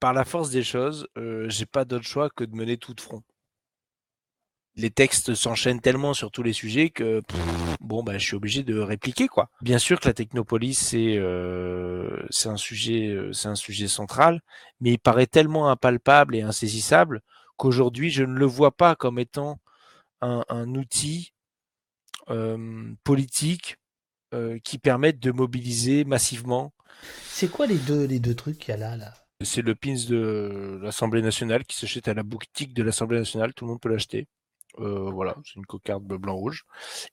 Par 0.00 0.12
la 0.12 0.24
force 0.24 0.50
des 0.50 0.62
choses, 0.62 1.08
euh, 1.18 1.46
j'ai 1.48 1.66
pas 1.66 1.84
d'autre 1.84 2.04
choix 2.04 2.28
que 2.30 2.44
de 2.44 2.54
mener 2.54 2.76
tout 2.76 2.94
de 2.94 3.00
front 3.00 3.22
les 4.76 4.90
textes 4.90 5.34
s'enchaînent 5.34 5.80
tellement 5.80 6.14
sur 6.14 6.30
tous 6.30 6.42
les 6.42 6.52
sujets 6.52 6.90
que 6.90 7.22
bon 7.80 8.02
bah 8.02 8.18
je 8.18 8.24
suis 8.24 8.36
obligé 8.36 8.62
de 8.62 8.78
répliquer 8.78 9.26
quoi. 9.26 9.48
Bien 9.62 9.78
sûr 9.78 9.98
que 10.00 10.08
la 10.08 10.14
technopolis 10.14 10.74
c'est 10.74 11.16
euh, 11.16 12.24
c'est 12.30 12.48
un 12.48 12.56
sujet 12.56 13.08
euh, 13.08 13.32
c'est 13.32 13.48
un 13.48 13.54
sujet 13.54 13.88
central, 13.88 14.40
mais 14.80 14.92
il 14.92 14.98
paraît 14.98 15.26
tellement 15.26 15.70
impalpable 15.70 16.36
et 16.36 16.42
insaisissable 16.42 17.22
qu'aujourd'hui 17.56 18.10
je 18.10 18.24
ne 18.24 18.34
le 18.34 18.46
vois 18.46 18.72
pas 18.76 18.94
comme 18.96 19.18
étant 19.18 19.58
un, 20.20 20.44
un 20.48 20.74
outil 20.74 21.32
euh, 22.30 22.92
politique 23.04 23.76
qui 24.64 24.76
permettent 24.76 25.20
de 25.20 25.30
mobiliser 25.30 26.04
massivement. 26.04 26.74
C'est 27.24 27.50
quoi 27.50 27.66
les 27.66 27.78
deux, 27.78 28.04
les 28.04 28.18
deux 28.18 28.34
trucs 28.34 28.58
qu'il 28.58 28.68
y 28.68 28.72
a 28.72 28.76
là, 28.76 28.94
là? 28.94 29.14
C'est 29.42 29.62
le 29.62 29.74
pins 29.74 29.94
de 30.08 30.78
l'Assemblée 30.82 31.22
nationale 31.22 31.64
qui 31.64 31.78
s'achète 31.78 32.08
à 32.08 32.12
la 32.12 32.22
boutique 32.22 32.74
de 32.74 32.82
l'Assemblée 32.82 33.18
nationale. 33.18 33.54
Tout 33.54 33.64
le 33.64 33.70
monde 33.70 33.80
peut 33.80 33.88
l'acheter. 33.88 34.26
Voilà, 34.78 35.36
c'est 35.44 35.56
une 35.56 35.66
cocarde 35.66 36.04
blanc-rouge. 36.04 36.64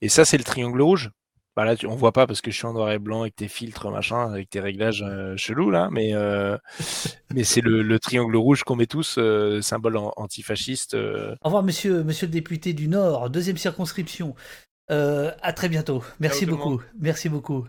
Et 0.01 0.09
ça, 0.09 0.25
c'est 0.25 0.37
le 0.37 0.43
triangle 0.43 0.81
rouge? 0.81 1.11
Bah 1.55 1.65
là, 1.65 1.75
tu, 1.75 1.85
on 1.85 1.95
voit 1.95 2.13
pas 2.13 2.25
parce 2.25 2.41
que 2.41 2.49
je 2.49 2.57
suis 2.57 2.65
en 2.65 2.73
noir 2.73 2.91
et 2.91 2.97
blanc 2.97 3.21
avec 3.21 3.35
tes 3.35 3.47
filtres, 3.47 3.91
machin, 3.91 4.31
avec 4.31 4.49
tes 4.49 4.59
réglages 4.59 5.03
euh, 5.03 5.37
chelous 5.37 5.69
là, 5.69 5.89
mais 5.91 6.15
euh, 6.15 6.57
mais 7.33 7.43
c'est 7.43 7.61
le, 7.61 7.83
le, 7.83 7.99
triangle 7.99 8.35
rouge 8.35 8.63
qu'on 8.63 8.75
met 8.75 8.87
tous, 8.87 9.17
euh, 9.19 9.61
symbole 9.61 9.97
antifasciste. 9.97 10.95
Au 10.95 11.35
revoir, 11.43 11.61
monsieur, 11.61 12.03
monsieur 12.03 12.25
le 12.25 12.31
député 12.31 12.73
du 12.73 12.87
Nord, 12.87 13.29
deuxième 13.29 13.57
circonscription. 13.57 14.35
à 14.89 15.53
très 15.53 15.69
bientôt. 15.69 16.03
Merci 16.19 16.45
beaucoup. 16.47 16.81
Merci 16.99 17.29
beaucoup. 17.29 17.67